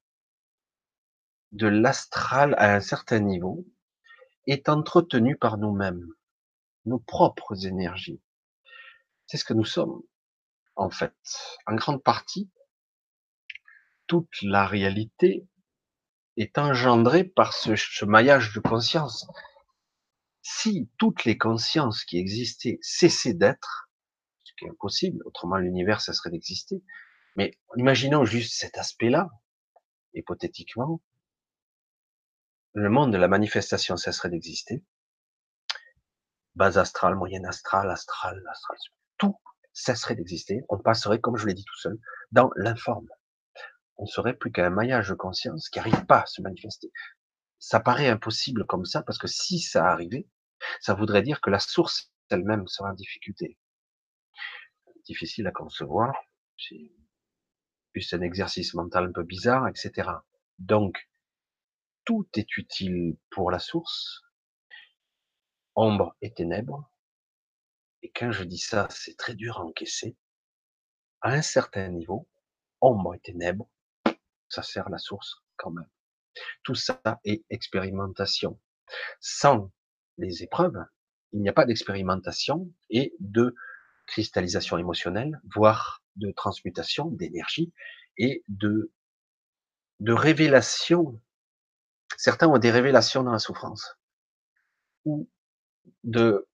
de 1.51 1.67
l'astral 1.67 2.55
à 2.57 2.75
un 2.75 2.81
certain 2.81 3.19
niveau 3.19 3.65
est 4.47 4.67
entretenu 4.67 5.37
par 5.37 5.57
nous-mêmes, 5.57 6.07
nos 6.85 6.99
propres 6.99 7.67
énergies. 7.67 8.21
C'est 9.27 9.37
ce 9.37 9.45
que 9.45 9.53
nous 9.53 9.65
sommes, 9.65 10.01
en 10.75 10.89
fait. 10.89 11.13
En 11.67 11.75
grande 11.75 12.03
partie, 12.03 12.49
toute 14.07 14.41
la 14.41 14.65
réalité 14.65 15.47
est 16.39 16.57
engendrée 16.57 17.23
par 17.23 17.53
ce 17.53 18.05
maillage 18.05 18.53
de 18.53 18.59
conscience. 18.59 19.27
Si 20.41 20.89
toutes 20.97 21.25
les 21.25 21.37
consciences 21.37 22.05
qui 22.05 22.17
existaient 22.17 22.79
cessaient 22.81 23.33
d'être, 23.33 23.89
ce 24.43 24.53
qui 24.57 24.65
est 24.65 24.69
impossible, 24.69 25.21
autrement 25.25 25.57
l'univers 25.57 26.01
cesserait 26.01 26.31
d'exister, 26.31 26.81
mais 27.35 27.57
imaginons 27.75 28.25
juste 28.25 28.57
cet 28.57 28.77
aspect-là, 28.77 29.29
hypothétiquement, 30.13 31.01
le 32.73 32.89
monde 32.89 33.11
de 33.11 33.17
la 33.17 33.27
manifestation 33.27 33.97
cesserait 33.97 34.29
d'exister, 34.29 34.83
base 36.55 36.77
astrale, 36.77 37.15
moyenne 37.15 37.45
astrale, 37.45 37.89
astrale, 37.89 38.41
astrale, 38.49 38.77
tout 39.17 39.35
cesserait 39.73 40.15
d'exister, 40.15 40.61
on 40.69 40.77
passerait, 40.79 41.19
comme 41.19 41.37
je 41.37 41.45
l'ai 41.45 41.53
dit 41.53 41.65
tout 41.65 41.79
seul, 41.79 41.99
dans 42.31 42.49
l'informe. 42.55 43.07
On 43.99 44.05
serait 44.05 44.33
plus 44.33 44.51
qu'un 44.51 44.71
maillage 44.71 45.09
de 45.09 45.13
conscience 45.13 45.69
qui 45.69 45.77
n'arrive 45.77 46.05
pas 46.05 46.21
à 46.21 46.25
se 46.25 46.41
manifester 46.41 46.91
ça 47.59 47.81
paraît 47.81 48.07
impossible 48.07 48.65
comme 48.65 48.85
ça, 48.85 49.03
parce 49.03 49.17
que 49.17 49.27
si 49.27 49.59
ça 49.59 49.85
arrivait, 49.85 50.27
ça 50.79 50.93
voudrait 50.93 51.21
dire 51.21 51.41
que 51.41 51.49
la 51.49 51.59
source 51.59 52.11
elle-même 52.29 52.67
serait 52.67 52.89
en 52.89 52.93
difficulté. 52.93 53.57
Difficile 55.05 55.47
à 55.47 55.51
concevoir, 55.51 56.13
c'est 56.57 56.91
plus 57.91 58.13
un 58.13 58.21
exercice 58.21 58.73
mental 58.73 59.05
un 59.05 59.11
peu 59.11 59.23
bizarre, 59.23 59.67
etc. 59.67 60.09
Donc, 60.57 61.09
tout 62.05 62.27
est 62.35 62.57
utile 62.57 63.17
pour 63.29 63.51
la 63.51 63.59
source, 63.59 64.21
ombre 65.75 66.15
et 66.21 66.33
ténèbres, 66.33 66.89
et 68.01 68.11
quand 68.11 68.31
je 68.31 68.43
dis 68.43 68.57
ça, 68.57 68.87
c'est 68.89 69.17
très 69.17 69.35
dur 69.35 69.59
à 69.59 69.65
encaisser, 69.65 70.15
à 71.21 71.31
un 71.31 71.41
certain 71.41 71.89
niveau, 71.89 72.29
ombre 72.79 73.15
et 73.15 73.19
ténèbres, 73.19 73.69
ça 74.49 74.63
sert 74.63 74.89
la 74.89 74.97
source 74.97 75.43
quand 75.57 75.71
même. 75.71 75.89
Tout 76.63 76.75
ça 76.75 77.01
est 77.23 77.43
expérimentation. 77.49 78.59
Sans 79.19 79.71
les 80.17 80.43
épreuves, 80.43 80.77
il 81.31 81.41
n'y 81.41 81.49
a 81.49 81.53
pas 81.53 81.65
d'expérimentation 81.65 82.71
et 82.89 83.15
de 83.19 83.55
cristallisation 84.07 84.77
émotionnelle, 84.77 85.39
voire 85.55 86.03
de 86.15 86.31
transmutation 86.31 87.05
d'énergie 87.11 87.71
et 88.17 88.43
de, 88.47 88.91
de 89.99 90.13
révélation. 90.13 91.21
Certains 92.17 92.47
ont 92.47 92.57
des 92.57 92.71
révélations 92.71 93.23
dans 93.23 93.31
la 93.31 93.39
souffrance 93.39 93.97
ou 95.05 95.29
de, 96.03 96.47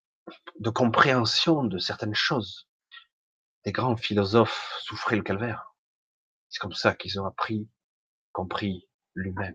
de 0.60 0.70
compréhension 0.70 1.64
de 1.64 1.78
certaines 1.78 2.14
choses. 2.14 2.68
Des 3.64 3.72
grands 3.72 3.96
philosophes 3.96 4.78
souffraient 4.82 5.16
le 5.16 5.22
calvaire. 5.22 5.74
C'est 6.48 6.60
comme 6.60 6.72
ça 6.72 6.94
qu'ils 6.94 7.20
ont 7.20 7.26
appris, 7.26 7.68
compris 8.36 8.86
l'humain. 9.14 9.52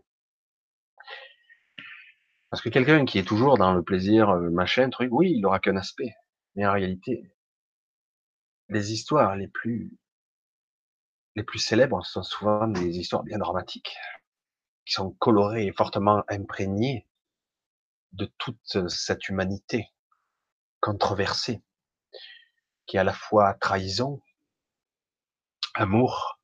Parce 2.50 2.64
que 2.64 2.70
quelqu'un 2.70 3.06
qui 3.06 3.20
est 3.20 3.28
toujours 3.28 3.60
dans 3.60 3.74
le 3.74 3.84
plaisir, 3.84 4.32
euh, 4.32 4.50
machin, 4.50 4.90
truc, 4.90 5.10
oui, 5.12 5.34
il 5.38 5.46
aura 5.46 5.60
qu'un 5.60 5.78
aspect. 5.78 6.16
Mais 6.56 6.66
en 6.66 6.74
réalité, 6.74 7.32
les 8.70 8.92
histoires 8.92 9.36
les 9.36 9.48
plus, 9.48 9.96
les 11.36 11.44
plus 11.44 11.60
célèbres 11.60 12.04
sont 12.04 12.24
souvent 12.24 12.68
des 12.68 12.98
histoires 12.98 13.22
bien 13.22 13.38
dramatiques, 13.38 13.96
qui 14.88 14.94
sont 14.94 15.12
colorées 15.12 15.68
et 15.68 15.72
fortement 15.72 16.24
imprégnées 16.28 17.08
de 18.14 18.26
toute 18.40 18.90
cette 18.90 19.30
humanité 19.30 19.90
controversée, 20.80 21.62
qui 22.88 22.98
est 22.98 23.00
à 23.00 23.04
la 23.04 23.14
fois 23.14 23.54
trahison, 23.54 24.24
amour, 25.76 26.41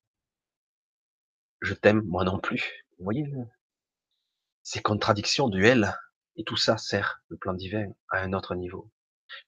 je 1.61 1.73
t'aime, 1.73 2.01
moi 2.03 2.23
non 2.23 2.39
plus. 2.39 2.85
Vous 2.97 3.03
voyez, 3.03 3.25
ces 4.63 4.81
contradictions, 4.81 5.49
duels, 5.49 5.93
et 6.35 6.43
tout 6.43 6.57
ça 6.57 6.77
sert 6.77 7.21
le 7.29 7.37
plan 7.37 7.53
divin 7.53 7.91
à 8.09 8.19
un 8.19 8.33
autre 8.33 8.55
niveau. 8.55 8.91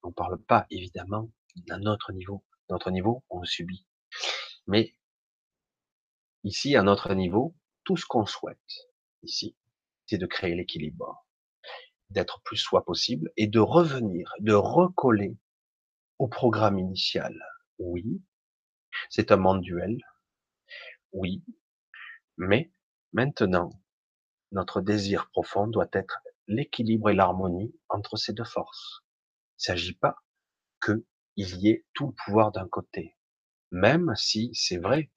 On 0.03 0.09
ne 0.09 0.13
parle 0.13 0.41
pas 0.41 0.65
évidemment 0.69 1.29
d'un 1.55 1.85
autre 1.85 2.11
niveau. 2.11 2.43
Notre 2.69 2.91
niveau, 2.91 3.23
on 3.29 3.39
le 3.39 3.45
subit. 3.45 3.85
Mais 4.67 4.95
ici, 6.43 6.75
à 6.75 6.83
notre 6.83 7.13
niveau, 7.13 7.55
tout 7.83 7.97
ce 7.97 8.05
qu'on 8.05 8.25
souhaite 8.25 8.57
ici, 9.23 9.55
c'est 10.05 10.17
de 10.17 10.25
créer 10.25 10.55
l'équilibre, 10.55 11.25
d'être 12.09 12.41
plus 12.43 12.57
soi 12.57 12.83
possible 12.83 13.31
et 13.37 13.47
de 13.47 13.59
revenir, 13.59 14.33
de 14.39 14.53
recoller 14.53 15.37
au 16.17 16.27
programme 16.27 16.79
initial. 16.79 17.37
Oui, 17.77 18.21
c'est 19.09 19.31
un 19.31 19.37
monde 19.37 19.61
duel. 19.61 19.97
Oui, 21.11 21.43
mais 22.39 22.71
maintenant, 23.11 23.69
notre 24.53 24.81
désir 24.81 25.29
profond 25.29 25.67
doit 25.67 25.89
être 25.93 26.19
l'équilibre 26.47 27.11
et 27.11 27.13
l'harmonie 27.13 27.75
entre 27.89 28.15
ces 28.15 28.33
deux 28.33 28.45
forces. 28.45 29.03
Il 29.57 29.59
ne 29.59 29.75
s'agit 29.75 29.93
pas 29.93 30.15
qu'il 30.83 31.03
y 31.35 31.69
ait 31.69 31.85
tout 31.93 32.07
le 32.07 32.13
pouvoir 32.13 32.51
d'un 32.51 32.67
côté. 32.67 33.17
Même 33.71 34.15
si 34.15 34.49
c'est 34.53 34.77
vrai, 34.77 35.11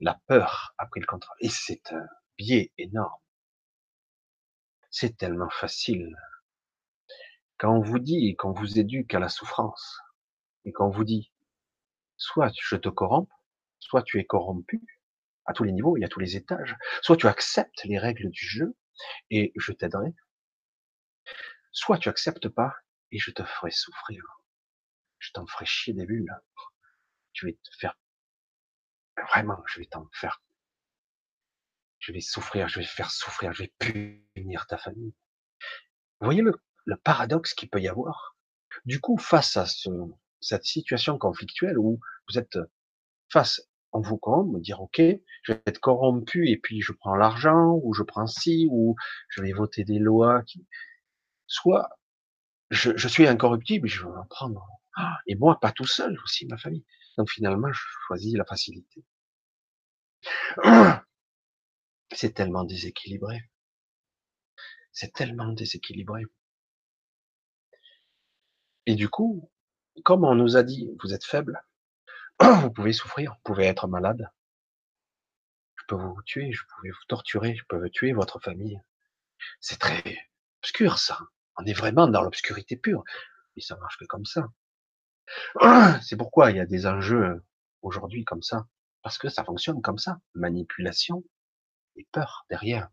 La 0.00 0.20
peur 0.26 0.74
a 0.78 0.86
pris 0.86 0.98
le 0.98 1.06
contrôle. 1.06 1.36
Et 1.40 1.48
c'est 1.48 1.92
un 1.92 2.04
biais 2.36 2.72
énorme. 2.76 3.22
C'est 4.90 5.16
tellement 5.16 5.48
facile. 5.48 6.16
Quand 7.56 7.72
on 7.72 7.82
vous 7.82 8.00
dit, 8.00 8.34
qu'on 8.34 8.52
vous 8.52 8.80
éduque 8.80 9.14
à 9.14 9.20
la 9.20 9.28
souffrance, 9.28 10.00
et 10.64 10.72
qu'on 10.72 10.90
vous 10.90 11.04
dit, 11.04 11.32
soit 12.16 12.50
je 12.60 12.74
te 12.74 12.88
corromps, 12.88 13.28
soit 13.78 14.02
tu 14.02 14.18
es 14.18 14.24
corrompu, 14.24 15.01
à 15.46 15.52
tous 15.52 15.64
les 15.64 15.72
niveaux 15.72 15.96
et 15.96 16.04
à 16.04 16.08
tous 16.08 16.20
les 16.20 16.36
étages, 16.36 16.76
soit 17.02 17.16
tu 17.16 17.26
acceptes 17.26 17.84
les 17.84 17.98
règles 17.98 18.30
du 18.30 18.46
jeu, 18.46 18.76
et 19.30 19.52
je 19.56 19.72
t'aiderai, 19.72 20.14
soit 21.72 21.98
tu 21.98 22.08
acceptes 22.08 22.48
pas, 22.48 22.74
et 23.10 23.18
je 23.18 23.30
te 23.30 23.42
ferai 23.44 23.70
souffrir. 23.70 24.24
Je 25.18 25.30
t'en 25.32 25.46
ferai 25.46 25.66
chier 25.66 25.94
des 25.94 26.06
bulles. 26.06 26.34
Je 27.32 27.46
vais 27.46 27.52
te 27.52 27.76
faire, 27.78 27.98
vraiment, 29.30 29.62
je 29.66 29.80
vais 29.80 29.86
t'en 29.86 30.08
faire. 30.12 30.42
Je 31.98 32.12
vais 32.12 32.20
souffrir, 32.20 32.68
je 32.68 32.80
vais 32.80 32.84
faire 32.84 33.10
souffrir, 33.10 33.52
je 33.52 33.62
vais 33.64 33.72
punir 33.78 34.66
ta 34.66 34.76
famille. 34.76 35.14
Vous 36.20 36.26
voyez 36.26 36.42
le, 36.42 36.52
le 36.84 36.96
paradoxe 36.96 37.54
qu'il 37.54 37.70
peut 37.70 37.80
y 37.80 37.88
avoir? 37.88 38.36
Du 38.84 39.00
coup, 39.00 39.18
face 39.18 39.56
à 39.56 39.66
ce, 39.66 39.88
cette 40.40 40.64
situation 40.64 41.18
conflictuelle 41.18 41.78
où 41.78 42.00
vous 42.28 42.38
êtes 42.38 42.58
face, 43.30 43.60
en 43.92 44.00
vous 44.00 44.16
corrompt, 44.18 44.52
me 44.52 44.60
dire, 44.60 44.80
OK, 44.80 44.98
je 44.98 45.52
vais 45.52 45.62
être 45.66 45.80
corrompu 45.80 46.48
et 46.48 46.56
puis 46.58 46.80
je 46.80 46.92
prends 46.92 47.14
l'argent, 47.14 47.80
ou 47.82 47.94
je 47.94 48.02
prends 48.02 48.26
ci, 48.26 48.68
ou 48.70 48.96
je 49.28 49.42
vais 49.42 49.52
voter 49.52 49.84
des 49.84 49.98
lois 49.98 50.42
qui, 50.42 50.66
soit 51.46 51.90
je, 52.70 52.96
je 52.96 53.08
suis 53.08 53.26
incorruptible, 53.26 53.88
je 53.88 54.04
vais 54.04 54.10
en 54.10 54.26
prendre. 54.26 54.66
Ah, 54.96 55.18
et 55.26 55.36
moi, 55.36 55.58
pas 55.60 55.72
tout 55.72 55.86
seul, 55.86 56.18
aussi 56.24 56.46
ma 56.46 56.56
famille. 56.58 56.84
Donc 57.18 57.30
finalement, 57.30 57.72
je 57.72 57.80
choisis 58.06 58.34
la 58.34 58.44
facilité. 58.44 59.04
C'est 62.12 62.34
tellement 62.34 62.64
déséquilibré. 62.64 63.40
C'est 64.92 65.12
tellement 65.12 65.48
déséquilibré. 65.52 66.24
Et 68.86 68.94
du 68.94 69.08
coup, 69.08 69.50
comme 70.04 70.24
on 70.24 70.34
nous 70.34 70.56
a 70.56 70.62
dit, 70.62 70.90
vous 71.02 71.14
êtes 71.14 71.24
faible, 71.24 71.62
vous 72.42 72.70
pouvez 72.70 72.92
souffrir, 72.92 73.32
vous 73.32 73.40
pouvez 73.44 73.64
être 73.64 73.86
malade, 73.88 74.28
je 75.76 75.84
peux 75.86 75.94
vous 75.96 76.22
tuer, 76.24 76.52
je 76.52 76.62
peux 76.64 76.88
vous 76.88 77.04
torturer, 77.08 77.54
je 77.54 77.64
peux 77.68 77.90
tuer 77.90 78.12
votre 78.12 78.38
famille. 78.40 78.80
C'est 79.60 79.78
très 79.78 80.02
obscur 80.60 80.98
ça. 80.98 81.18
On 81.56 81.64
est 81.64 81.72
vraiment 81.72 82.06
dans 82.06 82.22
l'obscurité 82.22 82.76
pure. 82.76 83.04
Et 83.56 83.60
ça 83.60 83.76
marche 83.76 83.98
que 83.98 84.04
comme 84.04 84.24
ça. 84.24 84.48
C'est 86.02 86.16
pourquoi 86.16 86.50
il 86.50 86.56
y 86.56 86.60
a 86.60 86.66
des 86.66 86.86
enjeux 86.86 87.24
euh, 87.24 87.44
aujourd'hui 87.82 88.24
comme 88.24 88.42
ça. 88.42 88.66
Parce 89.02 89.18
que 89.18 89.28
ça 89.28 89.44
fonctionne 89.44 89.82
comme 89.82 89.98
ça. 89.98 90.20
Manipulation 90.34 91.24
et 91.96 92.06
peur 92.12 92.46
derrière. 92.48 92.88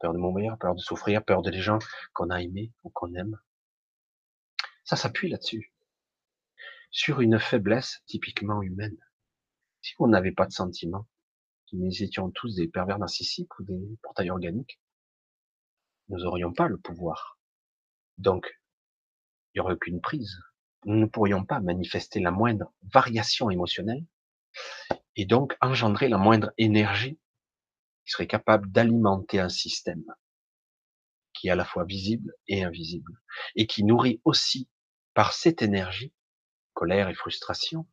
Peur 0.00 0.12
de 0.12 0.18
mourir, 0.18 0.56
peur 0.58 0.74
de 0.74 0.80
souffrir, 0.80 1.24
peur 1.24 1.42
des 1.42 1.60
gens 1.60 1.78
qu'on 2.12 2.30
a 2.30 2.40
aimés 2.40 2.72
ou 2.84 2.90
qu'on 2.90 3.14
aime. 3.14 3.38
Ça 4.84 4.96
s'appuie 4.96 5.28
là-dessus. 5.28 5.72
Sur 6.90 7.20
une 7.20 7.38
faiblesse 7.38 8.02
typiquement 8.06 8.62
humaine. 8.62 8.96
Si 9.82 9.94
on 9.98 10.08
n'avait 10.08 10.32
pas 10.32 10.46
de 10.46 10.52
sentiments, 10.52 11.06
nous 11.72 12.02
étions 12.02 12.30
tous 12.30 12.56
des 12.56 12.68
pervers 12.68 12.98
narcissiques 12.98 13.58
ou 13.58 13.64
des 13.64 13.98
portails 14.02 14.30
organiques, 14.30 14.80
nous 16.08 16.18
n'aurions 16.18 16.52
pas 16.52 16.68
le 16.68 16.78
pouvoir. 16.78 17.38
Donc, 18.16 18.58
il 19.52 19.58
n'y 19.58 19.60
aurait 19.60 19.74
aucune 19.74 20.00
prise. 20.00 20.38
Nous 20.84 20.96
ne 20.96 21.06
pourrions 21.06 21.44
pas 21.44 21.60
manifester 21.60 22.20
la 22.20 22.30
moindre 22.30 22.72
variation 22.82 23.50
émotionnelle 23.50 24.06
et 25.16 25.26
donc 25.26 25.56
engendrer 25.60 26.08
la 26.08 26.18
moindre 26.18 26.52
énergie 26.56 27.18
qui 28.04 28.12
serait 28.12 28.26
capable 28.26 28.70
d'alimenter 28.70 29.40
un 29.40 29.48
système 29.48 30.04
qui 31.34 31.48
est 31.48 31.50
à 31.50 31.56
la 31.56 31.64
fois 31.64 31.84
visible 31.84 32.32
et 32.46 32.64
invisible 32.64 33.20
et 33.54 33.66
qui 33.66 33.84
nourrit 33.84 34.20
aussi 34.24 34.68
par 35.14 35.32
cette 35.32 35.62
énergie, 35.62 36.12
colère 36.78 37.08
et 37.08 37.14
frustration, 37.14 37.88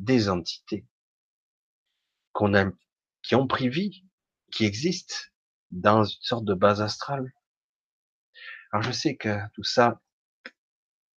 des 0.00 0.28
entités 0.28 0.88
qu'on 2.32 2.52
a, 2.54 2.64
qui 3.22 3.36
ont 3.36 3.46
pris 3.46 3.68
vie, 3.68 4.04
qui 4.50 4.64
existent 4.64 5.14
dans 5.70 6.02
une 6.02 6.20
sorte 6.20 6.44
de 6.44 6.54
base 6.54 6.82
astrale. 6.82 7.32
Alors 8.72 8.82
je 8.82 8.90
sais 8.90 9.16
que 9.16 9.38
tout 9.54 9.62
ça, 9.62 10.02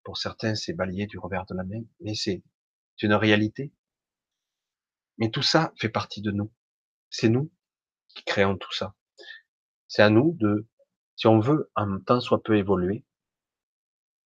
pour 0.04 0.16
certains, 0.16 0.54
c'est 0.54 0.74
balayé 0.74 1.08
du 1.08 1.18
revers 1.18 1.44
de 1.46 1.56
la 1.56 1.64
main, 1.64 1.82
mais 1.98 2.14
c'est 2.14 2.44
une 3.02 3.14
réalité. 3.14 3.72
Mais 5.18 5.32
tout 5.32 5.42
ça 5.42 5.72
fait 5.76 5.88
partie 5.88 6.22
de 6.22 6.30
nous. 6.30 6.52
C'est 7.10 7.30
nous 7.30 7.50
qui 8.14 8.22
créons 8.22 8.56
tout 8.56 8.72
ça. 8.72 8.94
C'est 9.88 10.02
à 10.02 10.08
nous 10.08 10.36
de, 10.38 10.68
si 11.16 11.26
on 11.26 11.40
veut 11.40 11.72
en 11.74 11.98
temps 11.98 12.20
soit 12.20 12.44
peu 12.44 12.56
évoluer, 12.56 13.04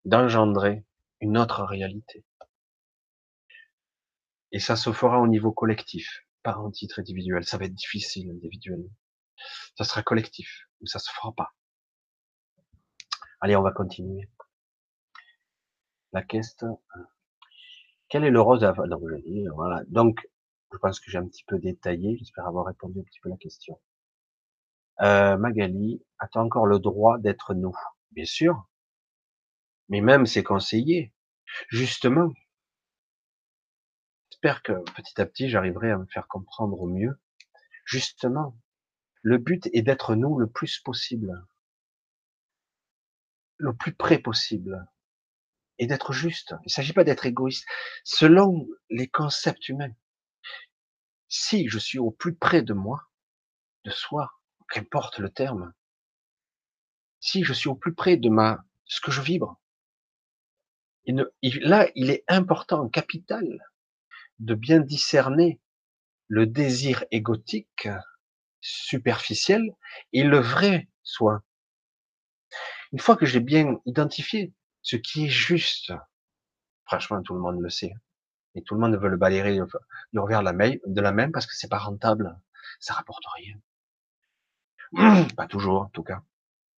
d'engendrer 0.05 0.85
une 1.21 1.39
autre 1.39 1.63
réalité. 1.65 2.25
Et 4.53 4.61
ça 4.61 4.77
se 4.77 4.93
fera 4.93 5.21
au 5.21 5.27
niveau 5.27 5.53
collectif, 5.53 6.27
pas 6.43 6.57
en 6.57 6.71
titre 6.71 7.01
individuel. 7.01 7.45
Ça 7.45 7.59
va 7.59 7.67
être 7.67 7.75
difficile 7.75 8.31
individuellement. 8.31 8.91
Ça 9.77 9.85
sera 9.85 10.03
collectif, 10.03 10.69
ou 10.81 10.87
ça 10.87 10.99
se 10.99 11.11
fera 11.11 11.33
pas. 11.33 11.55
Allez, 13.41 13.57
on 13.57 13.63
va 13.63 13.73
continuer. 13.73 14.29
La 16.13 16.23
question. 16.23 16.81
Quel 18.09 18.25
est 18.25 18.31
le 18.31 18.41
rôle 18.41 18.59
de 18.59 18.67
Donc, 18.67 19.03
je 19.09 19.51
voilà. 19.51 19.83
Donc, 19.89 20.27
je 20.73 20.79
pense 20.79 20.99
que 20.99 21.11
j'ai 21.11 21.19
un 21.19 21.27
petit 21.27 21.45
peu 21.45 21.59
détaillé. 21.59 22.17
J'espère 22.19 22.47
avoir 22.47 22.67
répondu 22.67 23.01
un 23.01 23.03
petit 23.03 23.21
peu 23.21 23.29
à 23.29 23.33
la 23.33 23.39
question. 23.39 23.79
Euh, 25.03 25.37
Magali, 25.37 26.03
as-tu 26.19 26.39
encore 26.39 26.67
le 26.67 26.79
droit 26.79 27.19
d'être 27.19 27.55
nous? 27.55 27.77
Bien 28.13 28.25
sûr 28.25 28.69
mais 29.89 30.00
même 30.00 30.26
ses 30.26 30.42
conseillers. 30.42 31.12
Justement, 31.68 32.33
j'espère 34.31 34.62
que 34.62 34.73
petit 34.94 35.20
à 35.20 35.26
petit 35.26 35.49
j'arriverai 35.49 35.91
à 35.91 35.99
me 35.99 36.07
faire 36.07 36.28
comprendre 36.28 36.81
au 36.81 36.86
mieux. 36.86 37.18
Justement, 37.84 38.57
le 39.23 39.39
but 39.39 39.68
est 39.73 39.83
d'être 39.83 40.15
nous 40.15 40.39
le 40.39 40.49
plus 40.49 40.78
possible, 40.78 41.47
le 43.57 43.75
plus 43.75 43.94
près 43.94 44.18
possible, 44.18 44.86
et 45.78 45.86
d'être 45.86 46.12
juste. 46.12 46.55
Il 46.62 46.67
ne 46.67 46.70
s'agit 46.70 46.92
pas 46.92 47.05
d'être 47.05 47.26
égoïste. 47.26 47.67
Selon 48.05 48.68
les 48.91 49.08
concepts 49.08 49.68
humains, 49.68 49.94
si 51.28 51.68
je 51.68 51.78
suis 51.78 51.99
au 51.99 52.10
plus 52.10 52.34
près 52.34 52.62
de 52.62 52.75
moi, 52.75 53.08
de 53.84 53.91
soi, 53.91 54.33
qu'importe 54.70 55.18
le 55.18 55.31
terme, 55.31 55.73
si 57.20 57.42
je 57.42 57.52
suis 57.52 57.68
au 57.68 57.75
plus 57.75 57.94
près 57.94 58.17
de 58.17 58.28
ma, 58.28 58.65
ce 58.84 59.00
que 59.00 59.10
je 59.10 59.20
vibre, 59.20 59.60
là, 61.12 61.89
il 61.95 62.11
est 62.11 62.25
important, 62.28 62.89
capital, 62.89 63.45
de 64.39 64.55
bien 64.55 64.81
discerner 64.81 65.61
le 66.28 66.47
désir 66.47 67.05
égotique, 67.11 67.89
superficiel, 68.61 69.75
et 70.12 70.23
le 70.23 70.39
vrai 70.39 70.89
soi. 71.03 71.43
Une 72.93 72.99
fois 72.99 73.17
que 73.17 73.27
j'ai 73.27 73.41
bien 73.41 73.81
identifié 73.87 74.53
ce 74.83 74.97
qui 74.97 75.27
est 75.27 75.31
juste, 75.31 75.93
franchement, 76.85 77.23
tout 77.23 77.35
le 77.35 77.41
monde 77.41 77.61
le 77.61 77.70
sait, 77.70 77.95
et 78.55 78.62
tout 78.62 78.75
le 78.75 78.81
monde 78.81 78.97
veut 78.97 79.09
le 79.09 79.17
balayer 79.17 79.55
du 80.12 80.19
revers 80.19 80.41
de 80.41 81.01
la, 81.01 81.12
main, 81.12 81.31
parce 81.31 81.47
que 81.47 81.55
c'est 81.55 81.69
pas 81.69 81.78
rentable, 81.78 82.39
ça 82.81 82.95
rapporte 82.95 83.25
rien. 83.37 83.57
Pas 85.37 85.47
toujours, 85.47 85.83
en 85.83 85.91
tout 85.91 86.03
cas, 86.03 86.23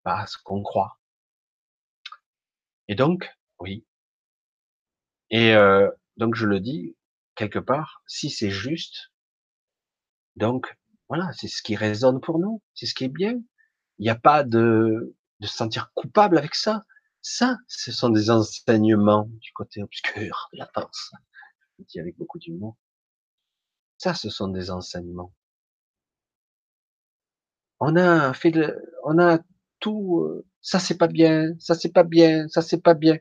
pas 0.03 0.25
ce 0.27 0.37
qu'on 0.43 0.61
croit. 0.63 0.99
Et 2.89 2.95
donc, 2.95 3.33
oui, 3.59 3.85
et 5.31 5.55
euh, 5.55 5.89
donc 6.17 6.35
je 6.35 6.45
le 6.45 6.59
dis 6.59 6.95
quelque 7.35 7.59
part, 7.59 8.03
si 8.07 8.29
c'est 8.29 8.51
juste, 8.51 9.11
donc 10.35 10.77
voilà, 11.09 11.31
c'est 11.33 11.47
ce 11.47 11.61
qui 11.61 11.75
résonne 11.75 12.21
pour 12.21 12.39
nous, 12.39 12.61
c'est 12.73 12.85
ce 12.85 12.93
qui 12.95 13.05
est 13.05 13.09
bien. 13.09 13.41
Il 13.99 14.03
n'y 14.03 14.09
a 14.09 14.15
pas 14.15 14.43
de, 14.43 15.15
de 15.39 15.47
se 15.47 15.55
sentir 15.55 15.91
coupable 15.93 16.37
avec 16.37 16.55
ça. 16.55 16.85
Ça, 17.21 17.57
ce 17.67 17.91
sont 17.91 18.09
des 18.09 18.29
enseignements 18.31 19.27
du 19.41 19.51
côté 19.53 19.83
obscur 19.83 20.49
de 20.53 20.59
la. 20.59 20.69
Je 21.79 21.83
dis 21.85 21.99
avec 21.99 22.17
beaucoup 22.17 22.39
d'humour. 22.39 22.77
Ça, 23.97 24.13
ce 24.15 24.29
sont 24.29 24.49
des 24.49 24.71
enseignements. 24.71 25.33
On 27.81 27.95
a 27.97 28.33
fait 28.33 28.51
de, 28.51 28.77
on 29.03 29.19
a 29.19 29.39
tout, 29.79 30.21
euh, 30.21 30.45
ça 30.61 30.79
c'est 30.79 30.97
pas 30.97 31.07
bien, 31.07 31.53
ça 31.59 31.75
c'est 31.75 31.91
pas 31.91 32.03
bien, 32.03 32.47
ça 32.47 32.61
c'est 32.61 32.81
pas 32.81 32.93
bien. 32.93 33.17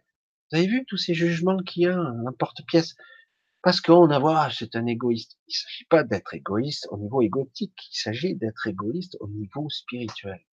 Vous 0.51 0.59
avez 0.59 0.67
vu 0.67 0.85
tous 0.85 0.97
ces 0.97 1.15
jugements 1.15 1.63
qu'il 1.63 1.85
y 1.85 1.87
a, 1.87 1.97
n'importe-pièce 1.97 2.97
Parce 3.63 3.81
qu'on 3.81 4.11
a 4.11 4.19
voir, 4.19 4.53
c'est 4.53 4.75
un 4.75 4.87
égoïste. 4.87 5.39
Il 5.47 5.53
ne 5.53 5.55
s'agit 5.55 5.85
pas 5.85 6.03
d'être 6.03 6.35
égoïste 6.35 6.89
au 6.91 6.99
niveau 6.99 7.23
égotique, 7.23 7.79
il 7.93 7.97
s'agit 7.97 8.35
d'être 8.35 8.67
égoïste 8.67 9.17
au 9.21 9.29
niveau 9.29 9.71
spirituel. 9.71 10.45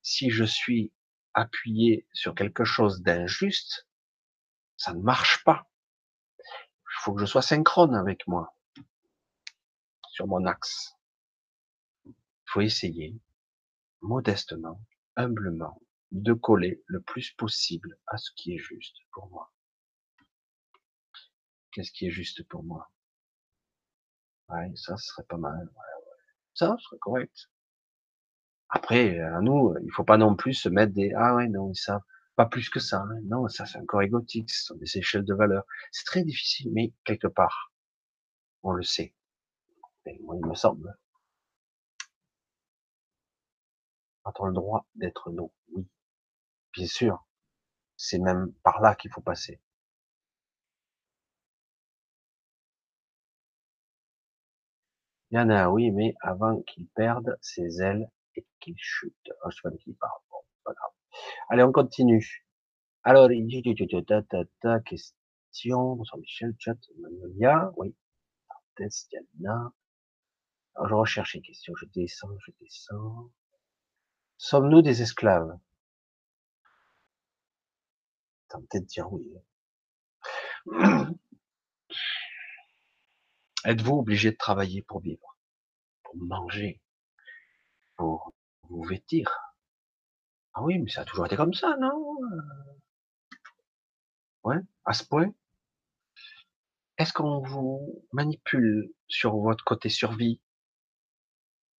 Si 0.00 0.30
je 0.30 0.44
suis 0.44 0.92
appuyé 1.34 2.06
sur 2.12 2.34
quelque 2.34 2.64
chose 2.64 3.02
d'injuste, 3.02 3.86
ça 4.76 4.94
ne 4.94 5.02
marche 5.02 5.44
pas. 5.44 5.68
Il 6.38 7.00
faut 7.02 7.14
que 7.14 7.20
je 7.20 7.26
sois 7.26 7.42
synchrone 7.42 7.94
avec 7.94 8.26
moi. 8.26 8.56
sur 10.10 10.28
mon 10.28 10.46
axe. 10.46 10.96
Il 12.04 12.14
faut 12.46 12.60
essayer, 12.60 13.18
modestement, 14.00 14.80
humblement, 15.16 15.82
de 16.14 16.32
coller 16.32 16.82
le 16.86 17.02
plus 17.02 17.32
possible 17.32 17.98
à 18.06 18.16
ce 18.16 18.30
qui 18.36 18.54
est 18.54 18.58
juste 18.58 18.96
pour 19.12 19.28
moi. 19.28 19.52
Qu'est-ce 21.72 21.90
qui 21.90 22.06
est 22.06 22.10
juste 22.10 22.46
pour 22.48 22.62
moi? 22.62 22.90
Ouais, 24.48 24.72
ça 24.76 24.96
serait 24.96 25.24
pas 25.24 25.36
mal. 25.36 25.68
Ça 26.54 26.76
serait 26.78 26.98
correct. 26.98 27.50
Après, 28.68 29.18
à 29.20 29.40
nous, 29.40 29.74
il 29.82 29.90
faut 29.92 30.04
pas 30.04 30.16
non 30.16 30.36
plus 30.36 30.54
se 30.54 30.68
mettre 30.68 30.92
des 30.92 31.12
ah 31.16 31.34
ouais 31.34 31.48
non 31.48 31.74
ça 31.74 32.00
pas 32.36 32.46
plus 32.46 32.70
que 32.70 32.80
ça. 32.80 33.02
Hein. 33.02 33.20
Non, 33.24 33.48
ça 33.48 33.66
c'est 33.66 33.78
encore 33.78 34.02
égotique, 34.02 34.50
ce 34.50 34.66
sont 34.66 34.76
des 34.76 34.98
échelles 34.98 35.24
de 35.24 35.34
valeur. 35.34 35.64
C'est 35.92 36.04
très 36.04 36.24
difficile, 36.24 36.70
mais 36.72 36.92
quelque 37.04 37.28
part, 37.28 37.72
on 38.62 38.72
le 38.72 38.82
sait. 38.82 39.14
moi, 40.22 40.36
il 40.36 40.46
me 40.46 40.54
semble. 40.54 40.96
A-t-on 44.24 44.46
le 44.46 44.54
droit 44.54 44.86
d'être 44.94 45.30
nous 45.30 45.52
Oui, 45.72 45.86
bien 46.74 46.86
sûr. 46.86 47.24
C'est 47.96 48.18
même 48.18 48.52
par 48.62 48.80
là 48.80 48.94
qu'il 48.94 49.10
faut 49.10 49.20
passer. 49.20 49.60
a 55.32 55.70
oui, 55.70 55.90
mais 55.90 56.14
avant 56.20 56.62
qu'il 56.62 56.86
perde 56.88 57.36
ses 57.40 57.82
ailes 57.82 58.08
et 58.36 58.46
qu'il 58.60 58.76
chute. 58.78 59.30
Oh, 59.44 59.50
je 59.50 59.56
sais 59.56 59.62
pas 59.62 59.76
qui 59.76 59.92
parle. 59.94 60.20
Bon, 60.30 60.36
pas 60.64 60.72
grave. 60.72 60.92
Allez, 61.48 61.62
on 61.62 61.72
continue. 61.72 62.46
Alors, 63.02 63.28
ta, 64.60 64.80
question, 64.80 65.96
bonsoir 65.96 66.18
Michel, 66.20 66.54
chat, 66.58 66.76
Manolia, 66.98 67.72
oui. 67.76 67.94
Alors, 70.76 70.88
je 70.88 70.94
recherche 70.94 71.34
une 71.34 71.42
question, 71.42 71.74
je 71.76 71.86
descends, 71.86 72.36
je 72.46 72.52
descends. 72.60 73.30
Sommes-nous 74.36 74.82
des 74.82 75.02
esclaves? 75.02 75.58
Tentez 78.54 78.78
de 78.78 78.84
dire 78.84 79.12
oui. 79.12 79.34
Êtes-vous 83.64 83.96
obligé 83.96 84.30
de 84.30 84.36
travailler 84.36 84.82
pour 84.82 85.00
vivre, 85.00 85.36
pour 86.04 86.14
manger, 86.16 86.80
pour 87.96 88.32
vous 88.70 88.84
vêtir? 88.84 89.36
Ah 90.52 90.62
oui, 90.62 90.78
mais 90.78 90.88
ça 90.88 91.00
a 91.00 91.04
toujours 91.04 91.26
été 91.26 91.34
comme 91.34 91.52
ça, 91.52 91.76
non? 91.80 92.16
Ouais, 94.44 94.60
à 94.84 94.92
ce 94.92 95.04
point? 95.04 95.34
Est-ce 96.96 97.12
qu'on 97.12 97.40
vous 97.40 98.06
manipule 98.12 98.94
sur 99.08 99.36
votre 99.36 99.64
côté 99.64 99.88
survie? 99.88 100.40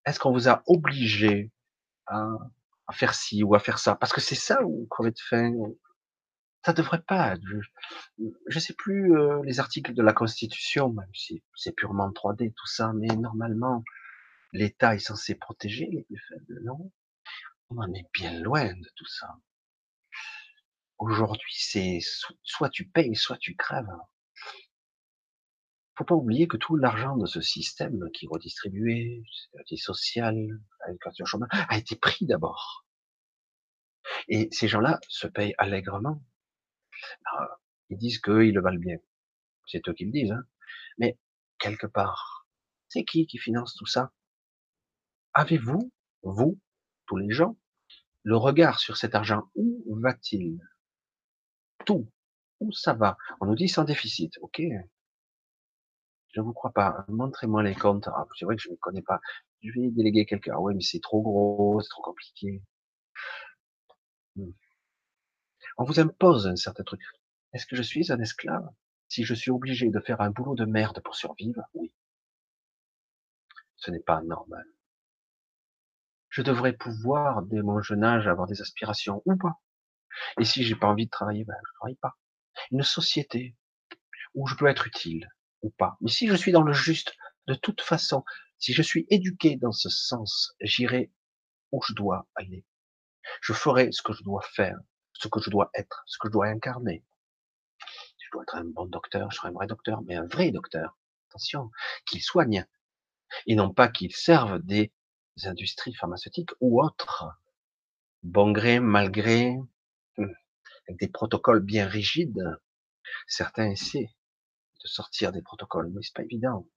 Est-ce 0.07 0.19
qu'on 0.19 0.33
vous 0.33 0.49
a 0.49 0.65
obligé 0.67 1.53
à, 2.07 2.27
faire 2.91 3.15
ci 3.15 3.45
ou 3.45 3.55
à 3.55 3.61
faire 3.61 3.79
ça? 3.79 3.95
Parce 3.95 4.13
que 4.13 4.21
c'est 4.21 4.35
ça 4.35 4.61
ou 4.65 4.89
crever 4.91 5.13
de 5.13 5.21
faim 5.21 5.55
ça 6.65 6.73
devrait 6.73 7.03
pas. 7.03 7.37
Je, 7.37 7.57
je 8.49 8.59
sais 8.59 8.75
plus 8.75 9.17
euh, 9.17 9.43
les 9.45 9.61
articles 9.61 9.95
de 9.95 10.03
la 10.03 10.13
Constitution, 10.13 10.93
même 10.93 11.15
si 11.15 11.43
c'est 11.55 11.73
purement 11.73 12.11
3D 12.11 12.53
tout 12.55 12.67
ça, 12.67 12.93
mais 12.95 13.09
normalement 13.09 13.85
l'État 14.53 14.95
est 14.95 15.01
censé 15.01 15.35
protéger 15.35 15.89
les 15.93 16.03
plus 16.05 16.23
faibles, 16.29 16.61
non? 16.65 16.91
On 17.71 17.79
en 17.79 17.93
est 17.93 18.07
bien 18.13 18.41
loin 18.41 18.73
de 18.73 18.89
tout 18.97 19.07
ça. 19.07 19.37
Aujourd'hui, 20.99 21.53
c'est 21.55 21.99
soit 22.43 22.71
tu 22.71 22.87
payes, 22.89 23.17
soit 23.17 23.37
tu 23.37 23.57
crèves. 23.57 23.87
Faut 25.97 26.05
pas 26.05 26.15
oublier 26.15 26.49
que 26.49 26.57
tout 26.57 26.77
l'argent 26.77 27.17
de 27.17 27.27
ce 27.27 27.41
système 27.41 28.11
qui 28.13 28.25
est 28.27 28.29
redistribué, 28.31 29.23
sécurité 29.33 29.77
sociale, 29.77 30.37
l'éducation 30.87 31.25
chômage, 31.25 31.51
a 31.69 31.77
été 31.77 31.97
pris 31.97 32.27
d'abord. 32.27 32.87
Et 34.29 34.49
ces 34.51 34.69
gens-là 34.69 35.01
se 35.09 35.27
payent 35.27 35.55
allègrement. 35.59 36.23
Ils 37.91 37.99
disent 37.99 38.21
qu'ils 38.21 38.55
le 38.55 38.61
valent 38.61 38.79
bien. 38.79 38.99
C'est 39.67 39.87
eux 39.89 39.93
qui 39.95 40.05
le 40.05 40.13
disent. 40.13 40.33
Hein. 40.33 40.45
Mais 40.99 41.19
quelque 41.59 41.87
part, 41.87 42.47
c'est 42.89 43.05
qui 43.05 43.27
qui 43.27 43.39
finance 43.39 43.75
tout 43.75 43.87
ça? 43.87 44.13
Avez-vous, 45.35 45.93
vous, 46.23 46.61
tous 47.07 47.17
les 47.17 47.31
gens, 47.31 47.57
le 48.23 48.37
regard 48.37 48.79
sur 48.79 48.97
cet 48.97 49.15
argent? 49.15 49.51
Où 49.55 49.99
va-t-il? 50.01 50.61
Tout. 51.85 52.11
Où 52.61 52.73
ça 52.73 52.95
va? 52.95 53.17
On 53.41 53.47
nous 53.47 53.55
dit 53.57 53.69
sans 53.69 53.85
déficit. 53.85 54.39
Ok. 54.41 54.63
Je 56.35 56.41
ne 56.41 56.45
vous 56.47 56.53
crois 56.53 56.73
pas. 56.73 57.05
Montrez-moi 57.09 57.63
les 57.63 57.75
comptes. 57.75 58.09
Ah, 58.09 58.27
c'est 58.37 58.45
vrai 58.45 58.57
que 58.57 58.63
je 58.63 58.71
ne 58.71 58.77
connais 58.77 59.03
pas. 59.03 59.21
Je 59.63 59.71
vais 59.73 59.91
déléguer 59.91 60.27
quelqu'un. 60.27 60.53
Ah 60.55 60.61
ouais, 60.61 60.75
mais 60.75 60.83
c'est 60.83 61.01
trop 61.01 61.23
gros, 61.23 61.81
c'est 61.81 61.89
trop 61.89 62.03
compliqué. 62.03 62.63
Hmm. 64.37 64.51
On 65.77 65.85
vous 65.85 66.01
impose 66.01 66.47
un 66.47 66.57
certain 66.57 66.85
truc. 66.85 67.01
Est-ce 67.53 67.67
que 67.67 67.77
je 67.77 67.83
suis 67.83 68.13
un 68.13 68.21
esclave? 68.21 68.69
Si 69.09 69.25
je 69.25 69.35
suis 69.35 69.51
obligé 69.51 69.91
de 69.91 70.01
faire 70.01 70.21
un 70.21 70.31
boulot 70.31 70.55
de 70.55 70.65
merde 70.65 71.01
pour 71.01 71.15
survivre, 71.15 71.63
oui. 71.75 71.95
Ce 73.77 73.91
n'est 73.91 74.01
pas 74.01 74.23
normal. 74.23 74.67
Je 76.31 76.43
devrais 76.43 76.73
pouvoir, 76.73 77.43
dès 77.43 77.63
mon 77.63 77.81
jeune 77.81 78.03
âge, 78.03 78.27
avoir 78.27 78.47
des 78.47 78.61
aspirations 78.61 79.23
ou 79.25 79.37
pas. 79.37 79.61
Et 80.41 80.45
si 80.45 80.65
j'ai 80.65 80.75
pas 80.75 80.87
envie 80.87 81.07
de 81.07 81.11
travailler, 81.11 81.45
ben, 81.45 81.57
je 81.65 81.73
travaille 81.75 81.97
pas. 81.97 82.17
Une 82.71 82.83
société 82.83 83.57
où 84.35 84.47
je 84.47 84.55
peux 84.55 84.67
être 84.67 84.87
utile 84.87 85.29
ou 85.63 85.71
pas. 85.71 85.97
Mais 86.01 86.11
si 86.11 86.29
je 86.29 86.35
suis 86.35 86.53
dans 86.53 86.63
le 86.63 86.73
juste, 86.73 87.15
de 87.47 87.55
toute 87.55 87.81
façon, 87.81 88.25
si 88.59 88.73
je 88.73 88.83
suis 88.83 89.07
éduqué 89.11 89.57
dans 89.57 89.73
ce 89.73 89.89
sens, 89.89 90.55
j'irai 90.61 91.13
où 91.73 91.83
je 91.83 91.93
dois 91.93 92.29
aller. 92.35 92.65
Je 93.41 93.53
ferai 93.53 93.91
ce 93.93 94.03
que 94.03 94.13
je 94.13 94.23
dois 94.23 94.43
faire 94.43 94.79
ce 95.25 95.29
que 95.29 95.41
je 95.41 95.49
dois 95.49 95.71
être, 95.73 96.03
ce 96.07 96.19
que 96.19 96.29
je 96.29 96.33
dois 96.33 96.49
incarner. 96.49 97.03
Je 98.19 98.29
dois 98.33 98.43
être 98.43 98.57
un 98.57 98.65
bon 98.65 98.85
docteur, 98.85 99.31
je 99.31 99.39
serai 99.39 99.49
un 99.49 99.53
vrai 99.53 99.67
docteur, 99.67 100.03
mais 100.03 100.17
un 100.17 100.27
vrai 100.27 100.51
docteur. 100.51 100.99
Attention, 101.31 101.71
qu'il 102.07 102.23
soigne. 102.23 102.67
Et 103.47 103.55
non 103.55 103.73
pas 103.73 103.89
qu'il 103.89 104.15
serve 104.15 104.59
des 104.59 104.93
industries 105.45 105.95
pharmaceutiques 105.95 106.51
ou 106.61 106.83
autres. 106.83 107.25
Bon 108.23 108.53
gré, 108.53 108.81
mal 108.81 109.11
gré, 109.11 109.57
hmm, 110.19 110.27
avec 110.89 111.01
des 111.01 111.09
protocoles 111.09 111.63
bien 111.63 111.87
rigides. 111.89 112.61
Certains 113.27 113.71
essaient 113.71 114.15
de 114.83 114.89
sortir 114.89 115.33
des 115.33 115.41
protocoles, 115.41 115.91
mais 115.91 116.03
c'est 116.03 116.15
pas 116.15 116.23
évident. 116.23 116.69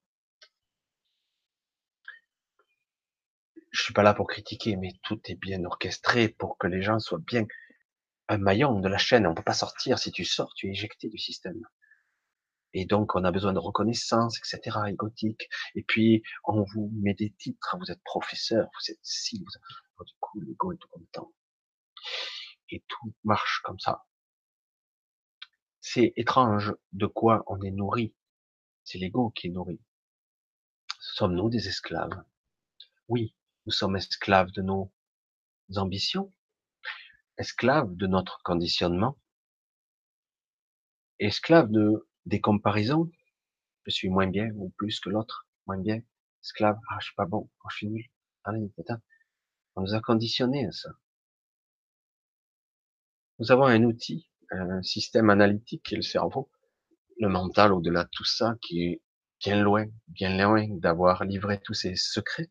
Je 3.72 3.82
suis 3.82 3.92
pas 3.92 4.02
là 4.02 4.14
pour 4.14 4.26
critiquer, 4.26 4.76
mais 4.76 4.94
tout 5.02 5.20
est 5.26 5.34
bien 5.34 5.62
orchestré 5.66 6.28
pour 6.28 6.56
que 6.56 6.66
les 6.66 6.80
gens 6.80 6.98
soient 6.98 7.20
bien 7.20 7.44
un 8.28 8.38
maillon 8.38 8.80
de 8.80 8.88
la 8.88 8.98
chaîne. 8.98 9.26
On 9.26 9.34
peut 9.34 9.42
pas 9.42 9.54
sortir. 9.54 9.98
Si 9.98 10.12
tu 10.12 10.24
sors, 10.24 10.52
tu 10.54 10.68
es 10.68 10.70
éjecté 10.70 11.08
du 11.08 11.18
système. 11.18 11.60
Et 12.74 12.84
donc, 12.84 13.14
on 13.14 13.24
a 13.24 13.32
besoin 13.32 13.54
de 13.54 13.58
reconnaissance, 13.58 14.38
etc., 14.38 14.78
égotique. 14.88 15.48
Et 15.74 15.82
puis, 15.82 16.22
on 16.44 16.64
vous 16.74 16.90
met 17.02 17.14
des 17.14 17.32
titres. 17.32 17.76
Vous 17.80 17.90
êtes 17.90 18.02
professeur, 18.04 18.66
vous 18.66 18.92
êtes 18.92 19.00
si, 19.02 19.38
vous 19.38 19.56
êtes, 19.56 20.06
du 20.06 20.14
coup, 20.20 20.40
l'ego 20.40 20.72
est 20.72 20.76
tout 20.76 20.88
content. 20.88 21.32
Et 22.70 22.84
tout 22.86 23.14
marche 23.24 23.62
comme 23.64 23.78
ça. 23.78 24.04
C'est 25.80 26.12
étrange 26.16 26.74
de 26.92 27.06
quoi 27.06 27.44
on 27.46 27.62
est 27.62 27.70
nourri. 27.70 28.14
C'est 28.84 28.98
l'ego 28.98 29.30
qui 29.30 29.46
est 29.46 29.50
nourri. 29.50 29.80
Sommes-nous 31.00 31.48
des 31.48 31.68
esclaves? 31.68 32.22
Oui, 33.08 33.34
nous 33.64 33.72
sommes 33.72 33.96
esclaves 33.96 34.50
de 34.52 34.60
nos 34.60 34.92
ambitions, 35.76 36.32
esclave 37.38 37.94
de 37.94 38.06
notre 38.06 38.42
conditionnement, 38.42 39.16
esclave 41.18 41.70
de 41.70 42.08
des 42.26 42.40
comparaisons. 42.40 43.10
Je 43.86 43.90
suis 43.90 44.10
moins 44.10 44.26
bien 44.26 44.50
ou 44.56 44.70
plus 44.76 45.00
que 45.00 45.08
l'autre, 45.08 45.46
moins 45.66 45.78
bien? 45.78 46.02
Esclave, 46.42 46.78
ah, 46.90 46.98
je 47.00 47.06
suis 47.06 47.14
pas 47.14 47.24
bon, 47.24 47.48
oh, 47.64 47.68
je 47.70 47.76
suis 47.76 47.88
nul. 47.88 48.04
On 48.44 49.82
nous 49.82 49.94
a 49.94 50.00
conditionnés 50.00 50.66
à 50.66 50.72
ça. 50.72 50.90
Nous 53.38 53.52
avons 53.52 53.64
un 53.64 53.82
outil, 53.84 54.28
un 54.50 54.82
système 54.82 55.30
analytique 55.30 55.82
qui 55.84 55.94
est 55.94 55.98
le 55.98 56.02
cerveau, 56.02 56.50
le 57.18 57.28
mental 57.28 57.72
au-delà 57.72 58.04
de 58.04 58.10
tout 58.10 58.24
ça, 58.24 58.56
qui 58.60 58.84
est 58.84 59.02
bien 59.40 59.62
loin, 59.62 59.86
bien 60.08 60.36
loin 60.36 60.66
d'avoir 60.68 61.24
livré 61.24 61.60
tous 61.60 61.74
ses 61.74 61.94
secrets. 61.94 62.50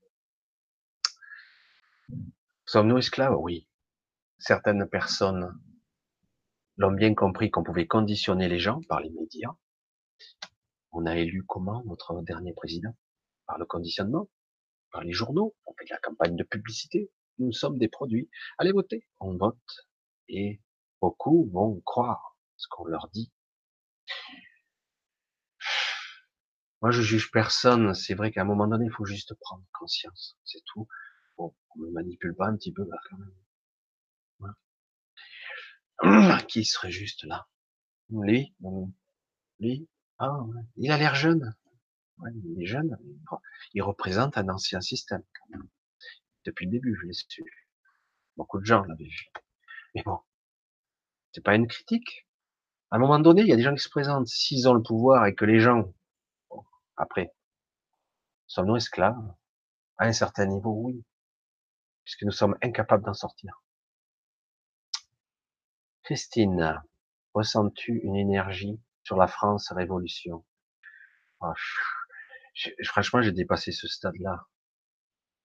Sommes-nous 2.65 2.97
esclaves? 2.97 3.35
Oui 3.37 3.67
certaines 4.37 4.87
personnes 4.87 5.59
l'ont 6.77 6.91
bien 6.91 7.13
compris 7.15 7.49
qu'on 7.49 7.63
pouvait 7.63 7.87
conditionner 7.87 8.47
les 8.47 8.59
gens 8.59 8.81
par 8.87 9.01
les 9.01 9.09
médias. 9.09 9.51
On 10.91 11.05
a 11.05 11.15
élu 11.17 11.43
comment 11.45 11.83
notre 11.85 12.21
dernier 12.21 12.53
président? 12.53 12.95
Par 13.45 13.57
le 13.57 13.65
conditionnement, 13.65 14.29
par 14.91 15.03
les 15.03 15.13
journaux, 15.13 15.55
on 15.65 15.73
fait 15.73 15.85
de 15.85 15.91
la 15.91 15.99
campagne 15.99 16.35
de 16.35 16.43
publicité. 16.43 17.11
Nous 17.39 17.51
sommes 17.51 17.77
des 17.77 17.87
produits. 17.87 18.29
Allez 18.57 18.71
voter, 18.71 19.07
on 19.19 19.37
vote. 19.37 19.57
Et 20.27 20.61
beaucoup 21.01 21.49
vont 21.51 21.81
croire 21.85 22.37
ce 22.57 22.67
qu'on 22.69 22.85
leur 22.85 23.09
dit. 23.09 23.31
Moi, 26.81 26.91
je 26.91 27.01
juge 27.01 27.31
personne. 27.31 27.93
C'est 27.93 28.13
vrai 28.13 28.31
qu'à 28.31 28.41
un 28.41 28.45
moment 28.45 28.67
donné, 28.67 28.85
il 28.85 28.91
faut 28.91 29.05
juste 29.05 29.33
prendre 29.39 29.63
conscience. 29.73 30.37
C'est 30.45 30.63
tout. 30.65 30.87
On 31.37 31.53
me 31.75 31.89
manipule 31.91 32.35
pas 32.35 32.47
un 32.47 32.55
petit 32.55 32.71
peu, 32.71 32.83
là, 32.83 32.97
quand 33.09 33.17
même. 33.17 33.33
Qui 36.47 36.65
serait 36.65 36.91
juste 36.91 37.23
là? 37.23 37.47
Lui 38.09 38.53
Lui? 39.59 39.87
Ah, 40.19 40.39
il 40.77 40.91
a 40.91 40.97
l'air 40.97 41.15
jeune. 41.15 41.55
Il 42.45 42.61
est 42.61 42.65
jeune. 42.65 42.97
Il 43.73 43.83
représente 43.83 44.37
un 44.37 44.49
ancien 44.49 44.81
système. 44.81 45.23
Depuis 46.45 46.65
le 46.65 46.71
début, 46.71 46.97
je 46.99 47.05
l'ai 47.05 47.13
su. 47.13 47.43
Beaucoup 48.35 48.59
de 48.59 48.65
gens 48.65 48.83
l'avaient 48.83 49.03
vu. 49.03 49.31
Mais 49.95 50.03
bon, 50.03 50.19
c'est 51.31 51.43
pas 51.43 51.55
une 51.55 51.67
critique. 51.67 52.27
À 52.89 52.95
un 52.95 52.99
moment 52.99 53.19
donné, 53.19 53.41
il 53.41 53.47
y 53.47 53.53
a 53.53 53.55
des 53.55 53.63
gens 53.63 53.75
qui 53.75 53.83
se 53.83 53.89
présentent. 53.89 54.27
S'ils 54.27 54.67
ont 54.67 54.73
le 54.73 54.81
pouvoir 54.81 55.25
et 55.25 55.35
que 55.35 55.45
les 55.45 55.59
gens, 55.59 55.93
après, 56.95 57.33
sommes-nous 58.47 58.77
esclaves? 58.77 59.33
À 59.97 60.05
un 60.05 60.13
certain 60.13 60.45
niveau, 60.45 60.71
oui. 60.71 61.03
Puisque 62.03 62.23
nous 62.23 62.31
sommes 62.31 62.55
incapables 62.61 63.03
d'en 63.03 63.13
sortir. 63.13 63.61
Christine, 66.07 66.81
ressens-tu 67.35 67.99
une 68.01 68.15
énergie 68.15 68.79
sur 69.03 69.17
la 69.17 69.27
France 69.27 69.71
Révolution? 69.73 70.45
Ah, 71.41 71.53
Franchement, 72.83 73.21
j'ai 73.21 73.31
dépassé 73.31 73.71
ce 73.71 73.87
stade-là. 73.87 74.47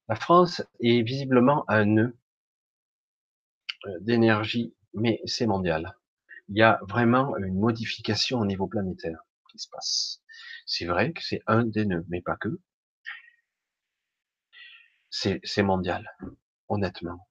La 0.09 0.15
France 0.15 0.63
est 0.79 1.03
visiblement 1.03 1.65
un 1.69 1.85
nœud 1.87 2.17
euh, 3.87 3.99
d'énergie, 4.01 4.75
mais 4.95 5.21
c'est 5.25 5.47
mondial. 5.47 5.97
Il 6.49 6.59
y 6.59 6.63
a 6.63 6.81
vraiment 6.89 7.37
une 7.39 7.59
modification 7.59 8.41
au 8.41 8.47
niveau 8.47 8.67
planétaire 8.69 9.21
qui 9.51 9.59
se 9.59 9.69
passe. 9.71 10.23
C'est 10.67 10.87
vrai 10.87 11.13
que 11.13 11.23
c'est 11.23 11.43
un 11.47 11.65
des 11.65 11.87
nœuds, 11.87 12.07
mais 12.09 12.23
pas 12.23 12.37
que. 12.37 12.61
C'est 15.11 15.63
mondial, 15.63 16.13
honnêtement. 16.69 17.29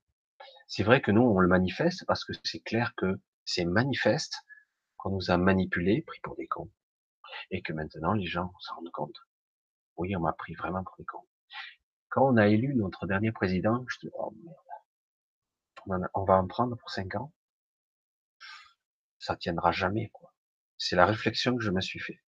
C'est 0.71 0.83
vrai 0.83 1.01
que 1.01 1.11
nous, 1.11 1.21
on 1.21 1.39
le 1.39 1.49
manifeste 1.49 2.05
parce 2.05 2.23
que 2.23 2.31
c'est 2.45 2.61
clair 2.61 2.93
que 2.95 3.19
c'est 3.43 3.65
manifeste 3.65 4.37
qu'on 4.95 5.09
nous 5.09 5.29
a 5.29 5.35
manipulés, 5.35 6.01
pris 6.01 6.21
pour 6.21 6.37
des 6.37 6.47
cons, 6.47 6.71
et 7.49 7.61
que 7.61 7.73
maintenant 7.73 8.13
les 8.13 8.25
gens 8.25 8.53
s'en 8.61 8.75
rendent 8.75 8.91
compte. 8.91 9.17
Oui, 9.97 10.15
on 10.15 10.21
m'a 10.21 10.31
pris 10.31 10.53
vraiment 10.53 10.81
pour 10.85 10.95
des 10.97 11.03
cons. 11.03 11.27
Quand 12.07 12.25
on 12.25 12.37
a 12.37 12.47
élu 12.47 12.73
notre 12.73 13.05
dernier 13.05 13.33
président, 13.33 13.83
je 13.89 13.99
dis, 13.99 14.09
oh 14.13 14.33
merde, 15.85 16.09
on, 16.13 16.23
va 16.23 16.35
en 16.35 16.47
prendre 16.47 16.77
pour 16.77 16.89
cinq 16.89 17.15
ans. 17.15 17.33
Ça 19.19 19.35
tiendra 19.35 19.73
jamais, 19.73 20.07
quoi. 20.13 20.33
C'est 20.77 20.95
la 20.95 21.05
réflexion 21.05 21.57
que 21.57 21.63
je 21.65 21.71
me 21.71 21.81
suis 21.81 21.99
fait. 21.99 22.23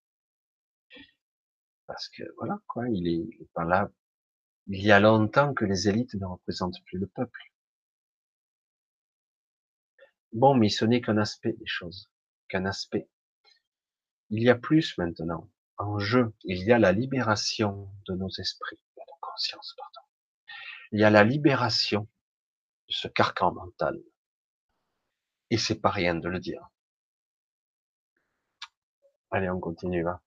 Parce 1.88 2.10
que, 2.10 2.24
voilà, 2.36 2.60
quoi, 2.68 2.90
il 2.90 3.08
est 3.08 3.50
pas 3.54 3.64
là. 3.64 3.90
Il 4.68 4.84
y 4.84 4.92
a 4.92 5.00
longtemps 5.00 5.54
que 5.54 5.64
les 5.64 5.88
élites 5.88 6.16
ne 6.16 6.26
représentent 6.26 6.84
plus 6.84 7.00
le 7.00 7.08
peuple. 7.08 7.53
Bon, 10.34 10.56
mais 10.56 10.70
ce 10.70 10.86
n'est 10.86 11.02
qu'un 11.02 11.18
aspect 11.18 11.54
des 11.54 11.66
choses, 11.66 12.12
qu'un 12.50 12.66
aspect. 12.66 13.10
Il 14.30 14.44
y 14.44 14.50
a 14.50 14.56
plus 14.56 14.98
maintenant 14.98 15.50
en 15.78 16.00
jeu. 16.00 16.34
Il 16.44 16.64
y 16.64 16.72
a 16.72 16.80
la 16.80 16.92
libération 16.92 17.90
de 18.08 18.16
nos 18.16 18.30
esprits 18.30 18.80
conscience, 19.34 19.74
pardon. 19.78 20.08
Il 20.92 21.00
y 21.00 21.04
a 21.04 21.10
la 21.10 21.24
libération 21.24 22.08
de 22.88 22.94
ce 22.94 23.08
carcan 23.08 23.54
mental. 23.54 24.00
Et 25.50 25.58
c'est 25.58 25.80
pas 25.80 25.90
rien 25.90 26.16
de 26.16 26.28
le 26.28 26.40
dire. 26.40 26.70
Allez, 29.32 29.50
on 29.50 29.60
continue. 29.60 30.08
Hein. 30.08 30.22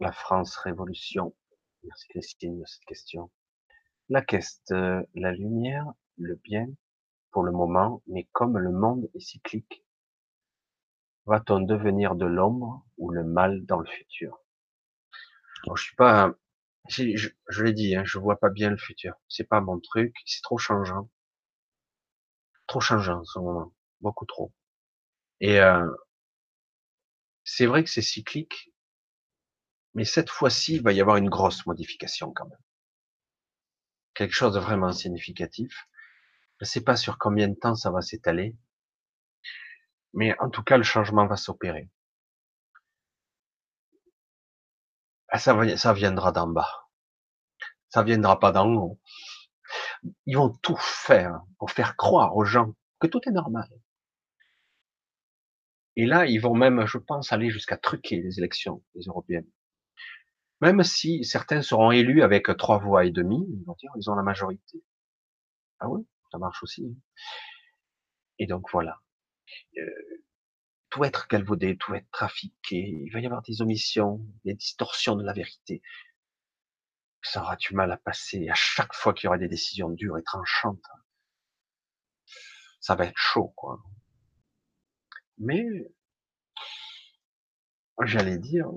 La 0.00 0.12
France 0.12 0.56
Révolution. 0.56 1.34
Merci 1.82 2.08
Christine 2.08 2.60
de 2.60 2.64
cette 2.66 2.84
question. 2.84 3.30
La 4.10 4.24
euh, 4.72 5.02
la 5.14 5.32
lumière, 5.32 5.86
le 6.16 6.34
bien, 6.36 6.66
le 7.42 7.52
moment, 7.52 8.02
mais 8.06 8.28
comme 8.32 8.58
le 8.58 8.72
monde 8.72 9.08
est 9.14 9.20
cyclique, 9.20 9.84
va-t-on 11.26 11.60
devenir 11.60 12.16
de 12.16 12.26
l'ombre 12.26 12.84
ou 12.96 13.10
le 13.12 13.22
mal 13.22 13.64
dans 13.66 13.78
le 13.78 13.86
futur? 13.86 14.40
Alors, 15.62 15.76
Je 15.76 15.84
suis 15.84 15.94
pas 15.94 16.34
je, 16.88 17.28
je 17.48 17.64
l'ai 17.64 17.72
dit, 17.74 17.96
hein, 17.96 18.04
je 18.06 18.18
vois 18.18 18.40
pas 18.40 18.50
bien 18.50 18.70
le 18.70 18.76
futur. 18.78 19.14
C'est 19.28 19.44
pas 19.48 19.60
mon 19.60 19.80
truc, 19.80 20.14
c'est 20.26 20.42
trop 20.42 20.58
changeant. 20.58 21.10
Trop 22.68 22.78
changeant 22.80 23.18
en 23.18 23.24
ce 23.24 23.40
moment. 23.40 23.72
Beaucoup 24.00 24.24
trop. 24.24 24.52
Et 25.40 25.60
euh, 25.60 25.86
c'est 27.42 27.66
vrai 27.66 27.82
que 27.82 27.90
c'est 27.90 28.00
cyclique, 28.00 28.70
mais 29.92 30.06
cette 30.06 30.30
fois-ci, 30.30 30.76
il 30.76 30.82
va 30.82 30.94
y 30.94 31.00
avoir 31.02 31.18
une 31.18 31.28
grosse 31.28 31.66
modification 31.66 32.32
quand 32.32 32.46
même. 32.48 32.58
Quelque 34.12 34.34
chose 34.34 34.52
de 34.52 34.60
vraiment 34.60 34.92
significatif. 34.92 35.88
Je 36.60 36.64
ne 36.64 36.66
sais 36.66 36.80
pas 36.82 36.96
sur 36.96 37.18
combien 37.18 37.48
de 37.48 37.54
temps 37.54 37.74
ça 37.74 37.90
va 37.90 38.00
s'étaler, 38.00 38.56
mais 40.14 40.38
en 40.40 40.50
tout 40.50 40.62
cas, 40.62 40.76
le 40.76 40.82
changement 40.82 41.26
va 41.26 41.36
s'opérer. 41.36 41.90
Ah, 45.28 45.38
ça, 45.38 45.92
viendra 45.92 46.32
d'en 46.32 46.48
bas. 46.48 46.88
Ça 47.90 48.02
viendra 48.02 48.38
pas 48.40 48.50
d'en 48.52 48.66
haut. 48.72 49.00
Ils 50.26 50.36
vont 50.36 50.50
tout 50.62 50.76
faire 50.76 51.40
pour 51.58 51.70
faire 51.70 51.96
croire 51.96 52.36
aux 52.36 52.44
gens 52.44 52.74
que 52.98 53.06
tout 53.06 53.20
est 53.26 53.32
normal. 53.32 53.68
Et 55.96 56.06
là, 56.06 56.26
ils 56.26 56.38
vont 56.38 56.54
même, 56.54 56.86
je 56.86 56.98
pense, 56.98 57.32
aller 57.32 57.50
jusqu'à 57.50 57.76
truquer 57.76 58.22
les 58.22 58.38
élections, 58.38 58.82
les 58.94 59.04
européennes. 59.06 59.48
Même 60.60 60.82
si 60.82 61.24
certains 61.24 61.62
seront 61.62 61.90
élus 61.92 62.22
avec 62.22 62.46
trois 62.56 62.78
voix 62.78 63.04
et 63.04 63.10
demie, 63.10 63.46
ils 63.50 63.64
vont 63.64 63.74
dire 63.78 63.90
ils 63.96 64.10
ont 64.10 64.14
la 64.14 64.22
majorité. 64.22 64.82
Ah 65.80 65.88
oui, 65.88 66.06
ça 66.30 66.38
marche 66.38 66.62
aussi. 66.62 66.96
Et 68.38 68.46
donc 68.46 68.70
voilà. 68.72 69.00
Euh, 69.78 70.24
tout 70.90 71.04
être 71.04 71.28
galvaudé, 71.28 71.76
tout 71.76 71.94
être 71.94 72.10
trafiqué, 72.10 72.76
il 72.76 73.10
va 73.12 73.20
y 73.20 73.26
avoir 73.26 73.42
des 73.42 73.60
omissions, 73.62 74.24
des 74.44 74.54
distorsions 74.54 75.16
de 75.16 75.24
la 75.24 75.32
vérité. 75.32 75.82
Ça 77.22 77.42
aura 77.42 77.56
du 77.56 77.74
mal 77.74 77.92
à 77.92 77.96
passer 77.96 78.48
à 78.48 78.54
chaque 78.54 78.94
fois 78.94 79.12
qu'il 79.12 79.26
y 79.26 79.28
aura 79.28 79.38
des 79.38 79.48
décisions 79.48 79.90
dures 79.90 80.16
et 80.18 80.22
tranchantes. 80.22 80.82
Ça 82.80 82.94
va 82.94 83.06
être 83.06 83.18
chaud, 83.18 83.52
quoi. 83.56 83.82
Mais, 85.38 85.64
j'allais 88.04 88.38
dire, 88.38 88.68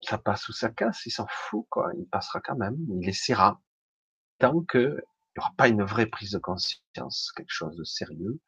ça 0.00 0.18
passe 0.18 0.48
ou 0.48 0.52
ça 0.52 0.70
casse, 0.70 1.06
il 1.06 1.10
s'en 1.10 1.26
fout, 1.28 1.66
quoi. 1.68 1.92
Il 1.96 2.08
passera 2.08 2.40
quand 2.40 2.56
même, 2.56 2.76
il 3.00 3.08
essaiera. 3.08 3.60
Tant 4.38 4.62
que 4.64 5.00
n'y 5.38 5.44
aura 5.44 5.54
pas 5.56 5.68
une 5.68 5.82
vraie 5.82 6.06
prise 6.06 6.32
de 6.32 6.38
conscience, 6.38 7.32
quelque 7.36 7.52
chose 7.52 7.76
de 7.76 7.84
sérieux, 7.84 8.40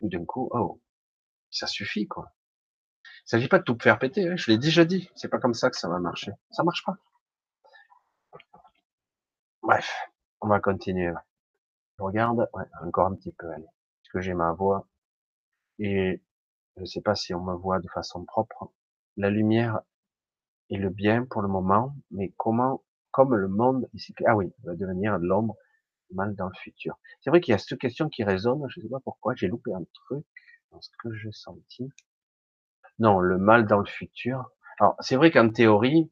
ou 0.00 0.08
d'un 0.08 0.24
coup, 0.24 0.48
oh, 0.52 0.80
ça 1.50 1.66
suffit, 1.66 2.08
quoi. 2.08 2.32
Il 3.04 3.30
s'agit 3.30 3.48
pas 3.48 3.58
de 3.58 3.64
tout 3.64 3.78
faire 3.80 3.98
péter, 3.98 4.28
hein. 4.28 4.36
je 4.36 4.50
l'ai 4.50 4.58
déjà 4.58 4.84
dit. 4.84 5.08
C'est 5.14 5.28
pas 5.28 5.38
comme 5.38 5.54
ça 5.54 5.70
que 5.70 5.76
ça 5.76 5.88
va 5.88 5.98
marcher. 6.00 6.32
Ça 6.50 6.64
marche 6.64 6.84
pas. 6.84 6.96
Bref, 9.62 9.88
on 10.40 10.48
va 10.48 10.58
continuer. 10.60 11.12
Je 11.98 12.02
regarde, 12.02 12.48
ouais, 12.52 12.64
encore 12.84 13.06
un 13.06 13.14
petit 13.14 13.32
peu, 13.32 13.48
allez. 13.52 13.64
Parce 13.64 14.12
que 14.12 14.20
j'ai 14.20 14.34
ma 14.34 14.52
voix. 14.52 14.88
Et 15.78 16.20
je 16.76 16.84
sais 16.84 17.00
pas 17.00 17.14
si 17.14 17.32
on 17.34 17.42
me 17.42 17.54
voit 17.54 17.78
de 17.78 17.88
façon 17.88 18.24
propre. 18.24 18.72
La 19.16 19.30
lumière 19.30 19.80
est 20.70 20.78
le 20.78 20.90
bien 20.90 21.24
pour 21.26 21.42
le 21.42 21.48
moment, 21.48 21.94
mais 22.10 22.32
comment, 22.36 22.82
comme 23.12 23.36
le 23.36 23.48
monde 23.48 23.88
ah 24.26 24.36
oui, 24.36 24.52
va 24.64 24.74
devenir 24.74 25.20
de 25.20 25.26
l'ombre, 25.26 25.56
mal 26.14 26.34
dans 26.34 26.46
le 26.46 26.54
futur. 26.54 26.98
C'est 27.20 27.30
vrai 27.30 27.40
qu'il 27.40 27.52
y 27.52 27.54
a 27.54 27.58
cette 27.58 27.78
question 27.78 28.08
qui 28.08 28.24
résonne, 28.24 28.62
je 28.68 28.80
sais 28.80 28.88
pas 28.88 29.00
pourquoi, 29.00 29.34
j'ai 29.34 29.48
loupé 29.48 29.72
un 29.72 29.84
truc 29.94 30.24
ce 30.80 30.90
que 30.98 31.12
j'ai 31.14 31.32
senti. 31.32 31.90
Non, 32.98 33.20
le 33.20 33.38
mal 33.38 33.66
dans 33.66 33.78
le 33.78 33.86
futur. 33.86 34.50
Alors, 34.78 34.96
c'est 35.00 35.16
vrai 35.16 35.30
qu'en 35.30 35.50
théorie, 35.50 36.10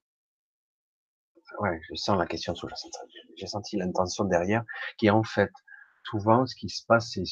ouais, 1.60 1.80
je 1.88 1.94
sens 1.94 2.18
la 2.18 2.26
question 2.26 2.54
sous-jacente. 2.54 2.92
J'ai 3.36 3.46
senti 3.46 3.76
l'intention 3.76 4.24
derrière, 4.24 4.64
qui 4.98 5.06
est 5.06 5.10
en 5.10 5.22
fait, 5.22 5.50
souvent, 6.04 6.46
ce 6.46 6.54
qui 6.54 6.68
se 6.68 6.84
passe, 6.86 7.12
c'est, 7.12 7.24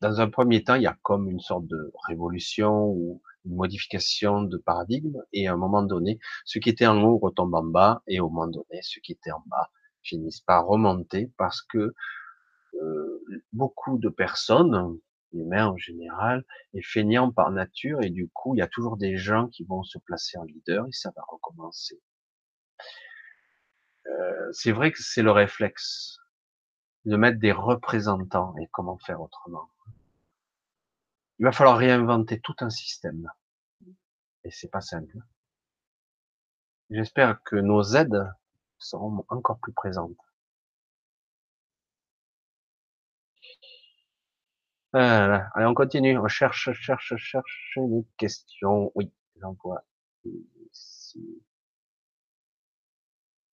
dans 0.00 0.20
un 0.20 0.30
premier 0.30 0.62
temps, 0.64 0.74
il 0.74 0.82
y 0.82 0.86
a 0.86 0.96
comme 1.02 1.28
une 1.28 1.40
sorte 1.40 1.66
de 1.66 1.92
révolution 2.06 2.86
ou 2.88 3.22
une 3.44 3.54
modification 3.54 4.42
de 4.42 4.56
paradigme, 4.58 5.16
et 5.32 5.48
à 5.48 5.52
un 5.52 5.56
moment 5.56 5.82
donné, 5.82 6.18
ce 6.44 6.58
qui 6.58 6.68
était 6.68 6.86
en 6.86 7.02
haut 7.02 7.18
retombe 7.18 7.54
en 7.54 7.64
bas, 7.64 8.02
et 8.06 8.20
au 8.20 8.28
moment 8.28 8.48
donné, 8.48 8.80
ce 8.82 9.00
qui 9.00 9.12
était 9.12 9.32
en 9.32 9.42
bas 9.46 9.70
finissent 10.08 10.40
par 10.40 10.66
remonter 10.66 11.32
parce 11.36 11.62
que 11.62 11.94
euh, 12.74 13.42
beaucoup 13.52 13.98
de 13.98 14.08
personnes, 14.08 14.98
l'humain 15.32 15.66
en 15.66 15.76
général, 15.76 16.44
est 16.74 16.82
feignant 16.82 17.30
par 17.32 17.50
nature 17.50 18.02
et 18.02 18.10
du 18.10 18.28
coup, 18.28 18.54
il 18.54 18.58
y 18.58 18.62
a 18.62 18.68
toujours 18.68 18.96
des 18.96 19.16
gens 19.16 19.48
qui 19.48 19.64
vont 19.64 19.82
se 19.82 19.98
placer 19.98 20.38
en 20.38 20.44
leader 20.44 20.86
et 20.86 20.92
ça 20.92 21.12
va 21.14 21.22
recommencer. 21.28 22.00
Euh, 24.06 24.52
c'est 24.52 24.72
vrai 24.72 24.92
que 24.92 25.02
c'est 25.02 25.22
le 25.22 25.32
réflexe 25.32 26.18
de 27.04 27.16
mettre 27.16 27.38
des 27.38 27.52
représentants 27.52 28.54
et 28.58 28.68
comment 28.72 28.98
faire 28.98 29.20
autrement. 29.20 29.70
Il 31.38 31.44
va 31.44 31.52
falloir 31.52 31.76
réinventer 31.76 32.40
tout 32.40 32.56
un 32.60 32.70
système 32.70 33.30
et 34.44 34.50
c'est 34.50 34.70
pas 34.70 34.80
simple. 34.80 35.18
J'espère 36.90 37.42
que 37.42 37.56
nos 37.56 37.82
aides 37.82 38.32
seront 38.78 39.24
encore 39.28 39.58
plus 39.60 39.72
présentes. 39.72 40.16
Voilà. 44.92 45.50
Allez, 45.54 45.66
on 45.66 45.74
continue. 45.74 46.18
On 46.18 46.28
cherche, 46.28 46.72
cherche, 46.72 47.16
cherche 47.16 47.72
une 47.76 48.04
question. 48.16 48.90
Oui, 48.94 49.12
j'en 49.40 49.52
vois 49.62 49.84
ici. 50.72 51.42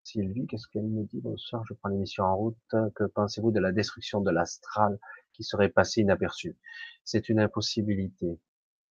Sylvie, 0.04 0.48
qu'est-ce 0.48 0.68
qu'elle 0.68 0.88
me 0.88 1.04
dit? 1.04 1.20
Bonsoir, 1.22 1.64
je 1.68 1.74
prends 1.74 1.90
l'émission 1.90 2.24
en 2.24 2.36
route. 2.38 2.58
Que 2.96 3.04
pensez-vous 3.06 3.52
de 3.52 3.60
la 3.60 3.72
destruction 3.72 4.22
de 4.22 4.32
l'astral 4.32 4.98
qui 5.34 5.44
serait 5.44 5.70
passé 5.70 6.02
inaperçue? 6.02 6.58
C'est 7.04 7.28
une 7.28 7.40
impossibilité. 7.40 8.40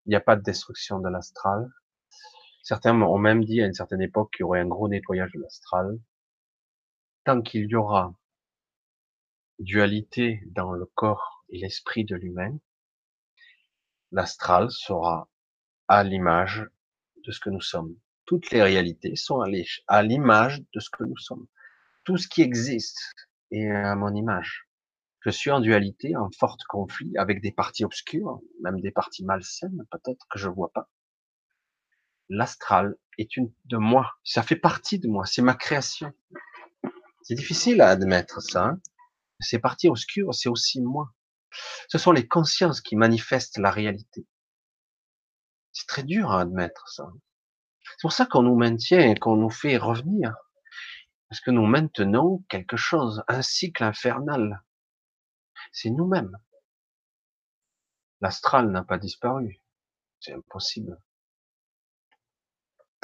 Il 0.07 0.11
n'y 0.11 0.17
a 0.17 0.21
pas 0.21 0.37
de 0.37 0.43
destruction 0.43 1.01
de 1.01 1.09
l'astral. 1.09 1.71
Certains 2.63 3.01
ont 3.01 3.19
même 3.19 3.45
dit 3.45 3.63
à 3.63 3.67
une 3.67 3.75
certaine 3.75 4.03
époque 4.03 4.33
qu'il 4.35 4.43
y 4.43 4.45
aurait 4.45 4.61
un 4.61 4.67
gros 4.67 4.89
nettoyage 4.89 5.33
de 5.33 5.41
l'astral. 5.41 5.99
Tant 7.25 7.41
qu'il 7.41 7.67
y 7.71 7.75
aura 7.75 8.15
dualité 9.59 10.43
dans 10.47 10.73
le 10.73 10.85
corps 10.85 11.45
et 11.49 11.59
l'esprit 11.59 12.05
de 12.05 12.17
l'humain, 12.17 12.59
l'astral 14.13 14.71
sera 14.71 15.31
à 15.89 16.05
l'image 16.05 16.67
de 17.25 17.33
ce 17.33 17.41
que 17.41 17.49
nous 17.49 17.63
sommes. 17.63 17.97
Toutes 18.27 18.51
les 18.51 18.63
réalités 18.63 19.17
sont 19.17 19.41
à 19.89 20.03
l'image 20.03 20.63
de 20.75 20.81
ce 20.81 20.91
que 20.91 21.05
nous 21.05 21.17
sommes. 21.17 21.47
Tout 22.05 22.19
ce 22.19 22.29
qui 22.29 22.43
existe 22.43 23.15
est 23.51 23.71
à 23.71 23.95
mon 23.95 24.15
image. 24.15 24.69
Je 25.21 25.31
suis 25.31 25.51
en 25.51 25.61
dualité, 25.61 26.17
en 26.17 26.29
fort 26.39 26.59
conflit 26.69 27.17
avec 27.17 27.41
des 27.41 27.53
parties 27.53 27.87
obscures, 27.87 28.41
même 28.63 28.81
des 28.83 28.91
parties 28.91 29.25
malsaines, 29.25 29.87
peut-être 29.91 30.27
que 30.29 30.39
je 30.39 30.49
vois 30.49 30.73
pas 30.73 30.91
l'astral 32.29 32.97
est 33.19 33.37
une 33.37 33.53
de 33.67 33.77
moi. 33.77 34.13
Ça 34.25 34.43
fait 34.43 34.57
partie 34.57 34.99
de 34.99 35.09
moi. 35.09 35.27
C'est 35.27 35.43
ma 35.43 35.55
création. 35.55 36.13
C'est 37.25 37.35
difficile 37.35 37.81
à 37.81 37.89
admettre 37.89 38.41
ça. 38.41 38.67
Hein. 38.67 38.81
Ces 39.41 39.59
parties 39.59 39.89
obscures, 39.89 40.33
c'est 40.33 40.49
aussi 40.49 40.81
moi. 40.81 41.13
Ce 41.89 41.99
sont 41.99 42.13
les 42.13 42.29
consciences 42.29 42.81
qui 42.81 42.95
manifestent 42.95 43.59
la 43.59 43.73
réalité. 43.73 44.27
C'est 45.73 45.89
très 45.89 46.05
dur 46.05 46.31
à 46.31 46.43
admettre 46.43 46.89
ça. 46.89 47.11
C'est 47.83 48.03
pour 48.03 48.13
ça 48.13 48.27
qu'on 48.27 48.43
nous 48.43 48.57
maintient 48.57 49.01
et 49.01 49.17
qu'on 49.17 49.37
nous 49.37 49.51
fait 49.51 49.77
revenir. 49.77 50.33
Parce 51.29 51.41
que 51.41 51.51
nous 51.51 51.67
maintenons 51.67 52.45
quelque 52.49 52.77
chose, 52.77 53.25
un 53.27 53.43
cycle 53.43 53.83
infernal. 53.83 54.63
C'est 55.73 55.91
nous-mêmes. 55.91 56.39
L'astral 58.21 58.71
n'a 58.71 58.85
pas 58.85 58.99
disparu. 58.99 59.61
C'est 60.21 60.33
impossible 60.33 60.97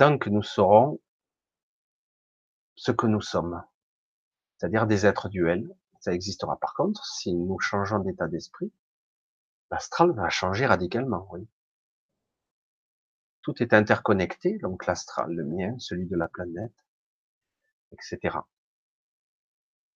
tant 0.00 0.16
que 0.16 0.31
nous 0.31 0.42
serons 0.42 0.99
ce 2.74 2.90
que 2.90 3.07
nous 3.07 3.20
sommes, 3.20 3.62
c'est-à-dire 4.60 4.86
des 4.86 5.06
êtres 5.06 5.30
duels. 5.30 5.74
Ça 6.00 6.12
existera 6.12 6.58
par 6.58 6.74
contre 6.74 7.05
si 7.06 7.34
nous 7.34 7.58
changeons 7.60 8.00
d'état 8.00 8.28
d'esprit. 8.28 8.70
L'astral 9.70 10.12
va 10.12 10.28
changer 10.28 10.66
radicalement, 10.66 11.26
oui. 11.32 11.48
Tout 13.42 13.62
est 13.62 13.72
interconnecté, 13.72 14.58
donc 14.58 14.86
l'astral, 14.86 15.32
le 15.32 15.44
mien, 15.44 15.78
celui 15.78 16.06
de 16.06 16.16
la 16.16 16.28
planète, 16.28 16.74
etc. 17.92 18.36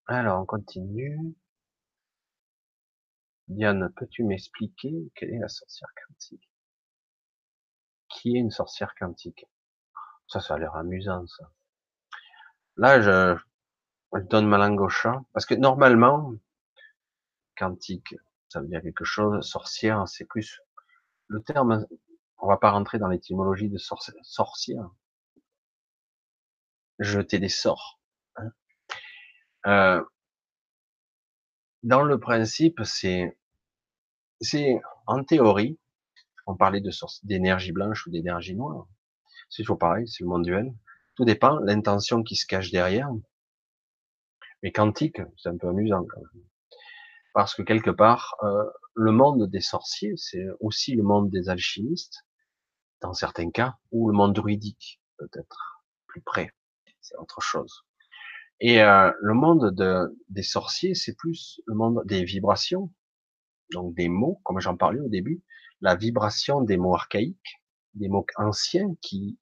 Alors, 0.07 0.41
on 0.41 0.45
continue. 0.45 1.35
Diane, 3.47 3.93
peux-tu 3.95 4.23
m'expliquer 4.23 5.11
quelle 5.13 5.29
est 5.29 5.39
la 5.39 5.47
sorcière 5.47 5.89
quantique? 6.07 6.49
Qui 8.09 8.35
est 8.35 8.39
une 8.39 8.49
sorcière 8.49 8.95
quantique? 8.95 9.45
Ça, 10.27 10.39
ça 10.39 10.55
a 10.55 10.57
l'air 10.57 10.75
amusant, 10.75 11.27
ça. 11.27 11.51
Là, 12.77 13.01
je, 13.01 13.39
donne 14.29 14.47
ma 14.47 14.57
langue 14.57 14.81
au 14.81 14.89
parce 15.33 15.45
que 15.45 15.55
normalement, 15.55 16.33
quantique, 17.57 18.15
ça 18.49 18.61
veut 18.61 18.67
dire 18.67 18.81
quelque 18.81 19.03
chose, 19.03 19.45
sorcière, 19.45 20.07
c'est 20.07 20.25
plus 20.25 20.61
le 21.27 21.41
terme, 21.41 21.85
on 22.37 22.47
va 22.47 22.57
pas 22.57 22.71
rentrer 22.71 22.99
dans 22.99 23.07
l'étymologie 23.07 23.69
de 23.69 23.77
sorcière. 23.77 24.89
Jeter 26.99 27.39
des 27.39 27.49
sorts. 27.49 27.99
Hein. 28.37 28.51
Euh, 29.65 30.03
dans 31.83 32.03
le 32.03 32.19
principe, 32.19 32.81
c'est, 32.83 33.37
c'est 34.39 34.79
en 35.07 35.23
théorie, 35.23 35.77
on 36.47 36.55
parlait 36.55 36.81
de 36.81 36.91
d'énergie 37.23 37.71
blanche 37.71 38.07
ou 38.07 38.11
d'énergie 38.11 38.55
noire. 38.55 38.87
C'est 39.49 39.63
toujours 39.63 39.77
pareil, 39.77 40.07
c'est 40.07 40.23
le 40.23 40.29
monde 40.29 40.43
duel. 40.43 40.73
Tout 41.15 41.25
dépend 41.25 41.59
l'intention 41.59 42.23
qui 42.23 42.35
se 42.35 42.45
cache 42.45 42.71
derrière. 42.71 43.09
Mais 44.65 44.71
quantique, 44.71 45.21
c'est 45.37 45.49
un 45.49 45.57
peu 45.57 45.67
amusant 45.67 46.03
quand 46.09 46.19
même. 46.19 46.43
Parce 47.35 47.53
que 47.53 47.61
quelque 47.61 47.91
part, 47.91 48.35
euh, 48.41 48.63
le 48.95 49.11
monde 49.11 49.47
des 49.47 49.61
sorciers, 49.61 50.13
c'est 50.17 50.43
aussi 50.59 50.95
le 50.95 51.03
monde 51.03 51.29
des 51.29 51.49
alchimistes, 51.49 52.25
dans 52.99 53.13
certains 53.13 53.51
cas, 53.51 53.75
ou 53.91 54.09
le 54.09 54.17
monde 54.17 54.33
druidique, 54.33 54.99
peut-être 55.19 55.83
plus 56.07 56.21
près. 56.21 56.49
C'est 56.99 57.15
autre 57.17 57.41
chose. 57.41 57.83
Et 58.59 58.81
euh, 58.81 59.11
le 59.19 59.35
monde 59.35 59.69
de, 59.75 60.17
des 60.29 60.41
sorciers, 60.41 60.95
c'est 60.95 61.13
plus 61.13 61.61
le 61.67 61.75
monde 61.75 62.01
des 62.05 62.23
vibrations, 62.23 62.91
donc 63.71 63.93
des 63.93 64.09
mots, 64.09 64.41
comme 64.45 64.59
j'en 64.59 64.75
parlais 64.75 64.99
au 64.99 65.09
début, 65.09 65.43
la 65.79 65.95
vibration 65.95 66.61
des 66.61 66.77
mots 66.77 66.95
archaïques, 66.95 67.61
des 67.93 68.09
mots 68.09 68.25
anciens 68.35 68.95
qui, 68.99 69.37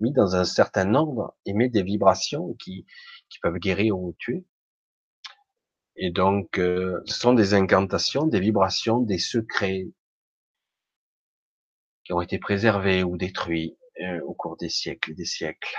mis 0.00 0.12
dans 0.12 0.36
un 0.36 0.44
certain 0.44 0.94
ordre, 0.94 1.36
émettent 1.44 1.74
des 1.74 1.82
vibrations 1.82 2.54
qui, 2.54 2.86
qui 3.28 3.40
peuvent 3.40 3.58
guérir 3.58 3.98
ou 3.98 4.14
tuer. 4.18 4.46
Et 5.96 6.10
donc, 6.10 6.58
euh, 6.58 7.00
ce 7.06 7.18
sont 7.18 7.34
des 7.34 7.54
incantations, 7.54 8.26
des 8.26 8.40
vibrations, 8.40 9.00
des 9.00 9.18
secrets 9.18 9.86
qui 12.04 12.12
ont 12.12 12.20
été 12.20 12.38
préservés 12.38 13.02
ou 13.02 13.16
détruits 13.16 13.78
euh, 14.00 14.20
au 14.22 14.34
cours 14.34 14.56
des 14.56 14.68
siècles 14.68 15.12
et 15.12 15.14
des 15.14 15.24
siècles. 15.24 15.74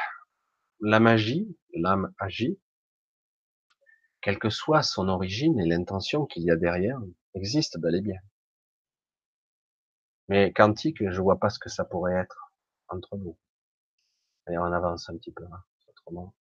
La 0.79 0.99
magie, 0.99 1.57
l'âme 1.73 2.13
agit, 2.17 2.59
quelle 4.21 4.39
que 4.39 4.49
soit 4.49 4.83
son 4.83 5.07
origine 5.07 5.59
et 5.59 5.65
l'intention 5.65 6.25
qu'il 6.25 6.43
y 6.43 6.51
a 6.51 6.55
derrière, 6.55 6.99
existe 7.35 7.77
bel 7.79 7.95
et 7.95 8.01
bien. 8.01 8.19
Mais 10.29 10.51
quantique, 10.53 11.07
je 11.07 11.21
vois 11.21 11.39
pas 11.39 11.49
ce 11.49 11.59
que 11.59 11.69
ça 11.69 11.85
pourrait 11.85 12.15
être 12.15 12.51
entre 12.87 13.17
nous. 13.17 13.37
Et 14.49 14.57
on 14.57 14.63
avance 14.63 15.09
un 15.09 15.17
petit 15.17 15.31
peu, 15.31 15.43
hein, 15.43 15.63
autrement. 15.87 16.33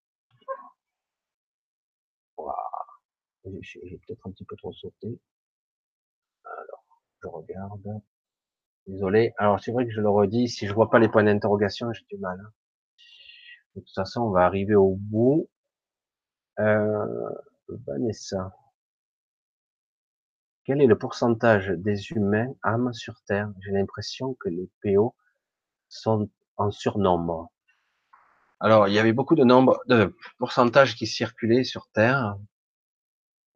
J'ai 3.61 4.01
peut-être 4.07 4.27
un 4.27 4.31
petit 4.31 4.45
peu 4.45 4.57
trop 4.57 4.73
sauté. 4.73 5.19
Alors, 6.45 7.03
je 7.23 7.29
regarde. 7.29 8.03
Désolé. 8.87 9.33
Alors, 9.39 9.61
c'est 9.61 9.73
vrai 9.73 9.87
que 9.87 9.93
je 9.93 10.01
le 10.01 10.09
redis, 10.09 10.49
si 10.49 10.67
je 10.67 10.75
vois 10.75 10.91
pas 10.91 10.99
les 10.99 11.09
points 11.09 11.25
d'interrogation, 11.25 11.93
j'ai 11.93 12.05
du 12.11 12.19
mal. 12.19 12.39
Hein. 12.41 12.53
De 13.77 13.81
toute 13.81 13.95
façon, 13.95 14.23
on 14.23 14.31
va 14.31 14.45
arriver 14.45 14.75
au 14.75 14.97
bout. 14.97 15.49
Euh, 16.61 17.31
Vanessa. 17.69 18.55
Quel 20.65 20.81
est 20.81 20.87
le 20.87 20.97
pourcentage 20.97 21.69
des 21.69 22.11
humains 22.13 22.55
âmes 22.63 22.93
sur 22.93 23.21
Terre? 23.27 23.53
J'ai 23.61 23.73
l'impression 23.73 24.35
que 24.35 24.49
les 24.49 24.71
PO 24.83 25.15
sont 25.89 26.31
en 26.57 26.71
surnombre. 26.71 27.51
Alors, 28.61 28.89
il 28.89 28.95
y 28.95 28.99
avait 28.99 29.13
beaucoup 29.13 29.35
de 29.35 29.45
nombres, 29.45 29.83
de 29.89 30.17
pourcentages 30.39 30.95
qui 30.97 31.07
circulaient 31.07 31.65
sur 31.65 31.89
Terre. 31.89 32.37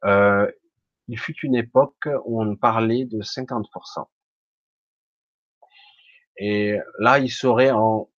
Euh, 0.05 0.51
il 1.09 1.19
fut 1.19 1.37
une 1.43 1.57
époque 1.57 2.09
où 2.25 2.43
on 2.43 2.57
parlait 2.57 3.05
de 3.07 3.21
50%. 3.21 4.09
Et 6.37 6.77
là, 6.99 7.19
il 7.19 7.31
serait 7.31 7.71
en 7.71 8.09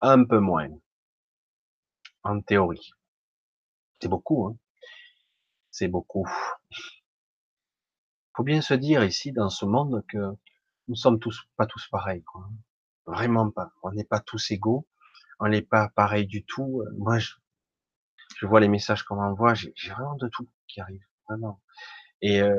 un 0.00 0.24
peu 0.24 0.38
moins, 0.38 0.68
en 2.24 2.40
théorie. 2.40 2.90
C'est 4.00 4.08
beaucoup, 4.08 4.46
hein. 4.46 4.56
C'est 5.70 5.88
beaucoup 5.88 6.26
faut 8.34 8.44
bien 8.44 8.60
se 8.60 8.74
dire 8.74 9.04
ici 9.04 9.32
dans 9.32 9.50
ce 9.50 9.64
monde 9.64 10.04
que 10.08 10.18
nous 10.88 10.96
sommes 10.96 11.18
tous 11.18 11.42
pas 11.56 11.66
tous 11.66 11.86
pareils, 11.90 12.22
quoi. 12.24 12.48
Vraiment 13.06 13.50
pas. 13.50 13.70
On 13.82 13.92
n'est 13.92 14.04
pas 14.04 14.20
tous 14.20 14.50
égaux. 14.50 14.86
On 15.40 15.48
n'est 15.48 15.62
pas 15.62 15.88
pareil 15.90 16.26
du 16.26 16.44
tout. 16.44 16.82
Moi, 16.98 17.18
je, 17.18 17.32
je 18.38 18.46
vois 18.46 18.60
les 18.60 18.68
messages 18.68 19.02
qu'on 19.02 19.16
m'envoie. 19.16 19.54
J'ai 19.54 19.72
vraiment 19.90 20.16
de 20.16 20.28
tout 20.28 20.48
qui 20.68 20.80
arrive, 20.80 21.04
Et 22.20 22.40
euh, 22.40 22.54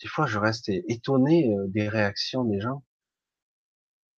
des 0.00 0.08
fois, 0.08 0.26
je 0.26 0.38
reste 0.38 0.68
étonné 0.68 1.54
des 1.68 1.88
réactions 1.88 2.44
des 2.44 2.60
gens. 2.60 2.84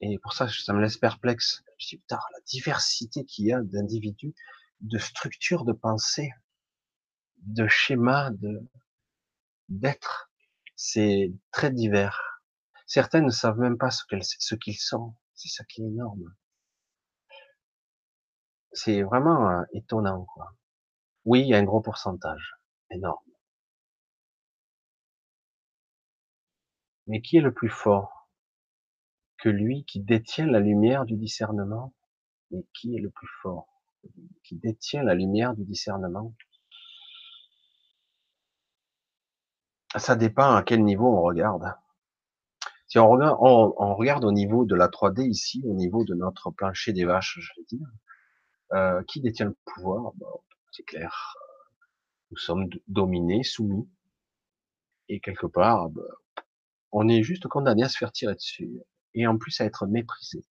Et 0.02 0.20
pour 0.20 0.34
ça, 0.34 0.48
ça 0.48 0.74
me 0.74 0.82
laisse 0.82 0.98
perplexe. 0.98 1.64
Je 1.78 1.88
dis, 1.88 1.98
putain, 1.98 2.20
la 2.34 2.40
diversité 2.46 3.26
qu'il 3.26 3.46
y 3.46 3.54
a 3.54 3.62
d'individus, 3.62 4.34
de 4.82 4.98
structures 4.98 5.66
de 5.66 5.74
pensée, 5.74 6.32
de 7.44 7.68
schémas, 7.68 8.32
de 8.32 8.62
d'être 9.70 10.30
c'est 10.76 11.34
très 11.52 11.72
divers. 11.72 12.42
Certains 12.86 13.22
ne 13.22 13.30
savent 13.30 13.60
même 13.60 13.78
pas 13.78 13.90
ce 13.92 14.56
qu'ils 14.56 14.78
sont. 14.78 15.16
C'est 15.34 15.50
ça 15.50 15.64
qui 15.66 15.82
est 15.82 15.88
énorme. 15.88 16.36
c'est 18.74 19.02
vraiment 19.04 19.64
étonnant, 19.74 20.26
quoi. 20.26 20.54
Oui, 21.26 21.42
il 21.42 21.48
y 21.48 21.56
a 21.56 21.58
un 21.58 21.64
gros 21.64 21.82
pourcentage, 21.82 22.56
énorme. 22.92 23.35
Mais 27.08 27.22
qui 27.22 27.38
est 27.38 27.42
le 27.42 27.54
plus 27.54 27.70
fort 27.70 28.30
que 29.38 29.50
lui 29.50 29.86
qui 29.86 30.00
détient 30.00 30.48
la 30.48 30.60
lumière 30.60 31.06
du 31.06 31.16
discernement? 31.16 31.94
Mais 32.52 32.66
qui 32.74 32.96
est 32.96 33.02
le 33.02 33.10
plus 33.10 33.30
fort 33.42 33.68
Qui 34.44 34.56
détient 34.56 35.04
la 35.04 35.14
lumière 35.14 35.54
du 35.56 35.64
discernement? 35.64 36.34
Ça 39.98 40.16
dépend 40.16 40.56
à 40.56 40.64
quel 40.64 40.84
niveau 40.84 41.08
on 41.08 41.22
regarde. 41.22 41.74
Si 42.88 43.00
on 43.00 43.10
regarde, 43.10 44.26
au 44.26 44.32
niveau 44.32 44.66
de 44.66 44.76
la 44.76 44.88
3D 44.88 45.28
ici, 45.28 45.62
au 45.66 45.74
niveau 45.74 46.04
de 46.06 46.14
notre 46.14 46.52
plancher 46.52 46.94
des 46.94 47.06
vaches, 47.06 47.40
je 47.40 47.52
vais 47.58 47.66
dire, 47.66 47.88
euh, 48.74 49.04
qui 49.04 49.22
détient 49.22 49.48
le 49.48 49.58
pouvoir? 49.66 50.14
C'est 50.72 50.84
clair, 50.84 51.36
nous 52.32 52.38
sommes 52.38 52.70
dominés, 52.88 53.44
soumis, 53.44 53.90
et 55.10 55.20
quelque 55.20 55.48
part, 55.48 55.90
bah, 55.90 56.04
on 56.98 57.10
est 57.10 57.24
juste 57.24 57.48
condamné 57.50 57.84
à 57.84 57.90
se 57.90 57.98
faire 57.98 58.14
tirer 58.14 58.36
dessus, 58.36 58.72
et 59.14 59.28
en 59.28 59.38
plus 59.38 59.60
à 59.60 59.66
être 59.66 59.86
méprisé. 59.86 60.46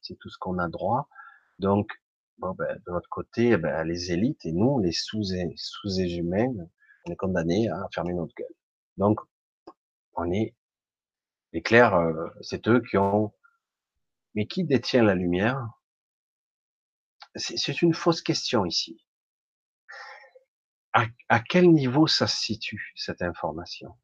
C'est 0.00 0.18
tout 0.18 0.30
ce 0.30 0.38
qu'on 0.38 0.58
a 0.58 0.68
droit. 0.68 1.08
Donc, 1.58 1.90
bon, 2.38 2.54
ben, 2.54 2.80
de 2.86 2.92
notre 2.92 3.08
côté, 3.10 3.56
ben, 3.58 3.84
les 3.84 4.10
élites 4.10 4.46
et 4.46 4.52
nous, 4.52 4.80
les 4.80 4.92
sous 4.92 5.22
sous 5.56 5.88
on 5.88 7.12
est 7.12 7.16
condamnés 7.16 7.68
à 7.68 7.86
fermer 7.92 8.14
notre 8.14 8.34
gueule. 8.34 8.54
Donc, 8.96 9.20
on 10.14 10.32
est, 10.32 10.54
est 11.52 11.62
clair, 11.62 11.94
euh, 11.94 12.28
c'est 12.40 12.66
eux 12.68 12.80
qui 12.80 12.96
ont. 12.96 13.34
Mais 14.34 14.46
qui 14.46 14.64
détient 14.64 15.02
la 15.02 15.14
lumière? 15.14 15.60
C'est 17.34 17.82
une 17.82 17.92
fausse 17.92 18.22
question 18.22 18.64
ici. 18.64 19.04
À, 20.94 21.04
à 21.28 21.40
quel 21.40 21.70
niveau 21.70 22.06
ça 22.06 22.26
se 22.26 22.38
situe 22.38 22.92
cette 22.96 23.20
information? 23.20 23.94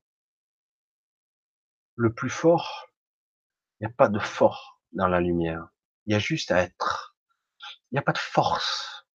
Le 1.97 2.12
plus 2.12 2.31
fort, 2.31 2.89
il 3.78 3.86
n'y 3.86 3.92
a 3.92 3.94
pas 3.94 4.08
de 4.08 4.18
fort 4.18 4.81
dans 4.92 5.06
la 5.06 5.20
lumière. 5.20 5.68
Il 6.06 6.12
y 6.12 6.16
a 6.16 6.18
juste 6.18 6.50
à 6.50 6.62
être. 6.62 7.16
Il 7.90 7.94
n'y 7.94 7.98
a 7.98 8.02
pas 8.02 8.12
de 8.12 8.18
force. 8.18 9.06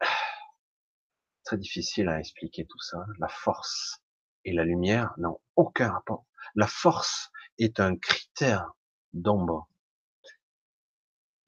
Très 1.44 1.58
difficile 1.58 2.08
à 2.08 2.18
expliquer 2.18 2.66
tout 2.66 2.80
ça. 2.80 3.04
La 3.18 3.28
force 3.28 4.02
et 4.44 4.52
la 4.52 4.64
lumière 4.64 5.12
n'ont 5.18 5.40
aucun 5.56 5.92
rapport. 5.92 6.24
La 6.54 6.66
force 6.66 7.30
est 7.58 7.78
un 7.78 7.96
critère 7.96 8.72
d'ombre. 9.12 9.68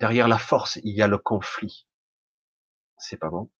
Derrière 0.01 0.29
la 0.29 0.39
force, 0.39 0.77
il 0.85 0.95
y 0.95 1.03
a 1.03 1.09
le 1.09 1.19
conflit. 1.19 1.89
C'est 2.99 3.17
pas 3.17 3.31
bon. 3.31 3.51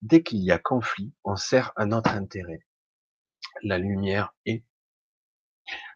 Dès 0.00 0.22
qu'il 0.22 0.40
y 0.40 0.50
a 0.50 0.58
conflit, 0.58 1.14
on 1.22 1.36
sert 1.36 1.72
un 1.76 1.92
autre 1.92 2.10
intérêt. 2.10 2.66
La 3.62 3.78
lumière 3.78 4.34
est 4.46 4.64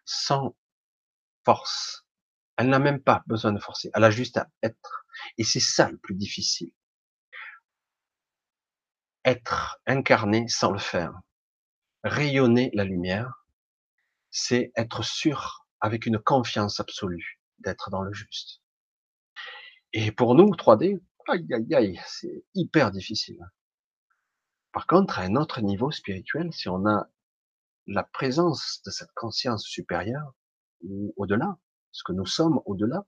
sans 0.06 0.56
force. 1.44 2.06
Elle 2.56 2.68
n'a 2.68 2.78
même 2.78 3.02
pas 3.02 3.22
besoin 3.26 3.52
de 3.52 3.60
forcer. 3.60 3.90
Elle 3.92 4.04
a 4.04 4.10
juste 4.10 4.38
à 4.38 4.48
être. 4.62 5.06
Et 5.36 5.44
c'est 5.44 5.60
ça 5.60 5.90
le 5.90 5.98
plus 5.98 6.14
difficile. 6.14 6.72
Être 9.24 9.78
incarné 9.86 10.48
sans 10.48 10.70
le 10.70 10.78
faire. 10.78 11.12
Rayonner 12.02 12.70
la 12.72 12.84
lumière, 12.84 13.46
c'est 14.30 14.72
être 14.76 15.02
sûr, 15.04 15.66
avec 15.80 16.06
une 16.06 16.18
confiance 16.18 16.80
absolue, 16.80 17.40
d'être 17.58 17.90
dans 17.90 18.02
le 18.02 18.12
juste. 18.12 18.62
Et 19.92 20.12
pour 20.12 20.34
nous, 20.34 20.50
3D, 20.54 21.00
aïe, 21.28 21.46
aïe, 21.52 21.74
aïe, 21.74 22.00
c'est 22.06 22.44
hyper 22.54 22.90
difficile. 22.90 23.40
Par 24.72 24.86
contre, 24.86 25.18
à 25.18 25.22
un 25.22 25.36
autre 25.36 25.60
niveau 25.62 25.90
spirituel, 25.90 26.52
si 26.52 26.68
on 26.68 26.86
a 26.86 27.08
la 27.86 28.02
présence 28.02 28.82
de 28.84 28.90
cette 28.90 29.12
conscience 29.14 29.64
supérieure, 29.64 30.32
ou 30.82 31.14
au-delà, 31.16 31.58
ce 31.92 32.02
que 32.04 32.12
nous 32.12 32.26
sommes 32.26 32.60
au-delà, 32.66 33.06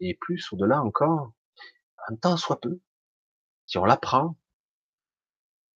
et 0.00 0.14
plus 0.14 0.52
au-delà 0.52 0.82
encore, 0.82 1.32
un 2.08 2.16
temps 2.16 2.36
soit 2.36 2.60
peu, 2.60 2.80
si 3.66 3.78
on 3.78 3.84
l'apprend, 3.84 4.36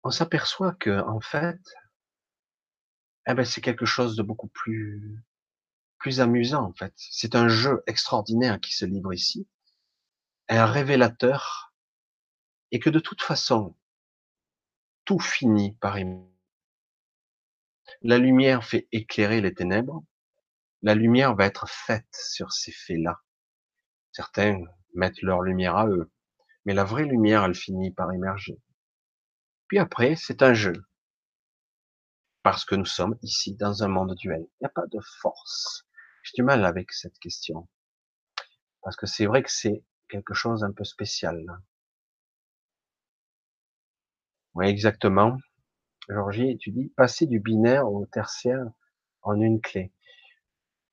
on 0.04 0.12
s'aperçoit 0.12 0.74
que, 0.74 1.02
en 1.02 1.20
fait, 1.20 1.60
eh 3.28 3.34
ben, 3.34 3.46
c'est 3.46 3.62
quelque 3.62 3.86
chose 3.86 4.16
de 4.16 4.24
beaucoup 4.24 4.48
plus, 4.48 5.24
plus 5.98 6.20
amusant, 6.20 6.64
en 6.64 6.74
fait. 6.74 6.94
C'est 6.96 7.36
un 7.36 7.48
jeu 7.48 7.84
extraordinaire 7.88 8.60
qui 8.60 8.74
se 8.74 8.86
livre 8.86 9.14
ici, 9.14 9.48
un 10.48 10.66
révélateur, 10.66 11.74
et 12.72 12.80
que 12.80 12.90
de 12.90 13.00
toute 13.00 13.22
façon, 13.22 13.76
tout 15.06 15.20
finit 15.20 15.74
par 15.76 15.98
aimer. 15.98 16.26
La 18.02 18.18
lumière 18.18 18.64
fait 18.64 18.88
éclairer 18.92 19.42
les 19.42 19.54
ténèbres, 19.54 20.04
la 20.82 20.96
lumière 20.96 21.36
va 21.36 21.46
être 21.46 21.68
faite 21.68 22.08
sur 22.14 22.54
ces 22.54 22.72
faits-là. 22.72 23.20
Certains 24.12 24.60
mettent 24.94 25.22
leur 25.22 25.42
lumière 25.42 25.76
à 25.76 25.88
eux, 25.88 26.12
mais 26.66 26.74
la 26.74 26.84
vraie 26.84 27.06
lumière, 27.06 27.44
elle 27.44 27.56
finit 27.56 27.92
par 27.92 28.12
émerger. 28.12 28.60
Puis 29.68 29.80
après, 29.80 30.16
c'est 30.16 30.42
un 30.42 30.54
jeu 30.54 30.74
parce 32.44 32.66
que 32.66 32.76
nous 32.76 32.86
sommes 32.86 33.18
ici 33.22 33.56
dans 33.56 33.84
un 33.84 33.88
monde 33.88 34.16
duel. 34.16 34.42
Il 34.42 34.64
n'y 34.64 34.68
a 34.68 34.70
pas 34.70 34.88
de 34.88 35.00
force. 35.22 35.86
J'ai 36.24 36.34
du 36.36 36.44
mal 36.44 36.66
avec 36.66 36.92
cette 36.92 37.20
question. 37.20 37.68
Parce 38.82 38.96
que 38.96 39.06
c'est 39.06 39.26
vrai 39.26 39.44
que 39.44 39.52
c'est 39.52 39.84
quelque 40.08 40.34
chose 40.34 40.64
un 40.64 40.72
peu 40.72 40.84
spécial. 40.84 41.46
Oui, 44.56 44.68
exactement. 44.68 45.38
Georgie, 46.10 46.58
tu 46.58 46.72
dis 46.72 46.90
passer 46.98 47.28
du 47.28 47.40
binaire 47.40 47.88
au 47.88 48.06
tertiaire 48.08 48.66
en 49.22 49.40
une 49.40 49.62
clé. 49.62 49.94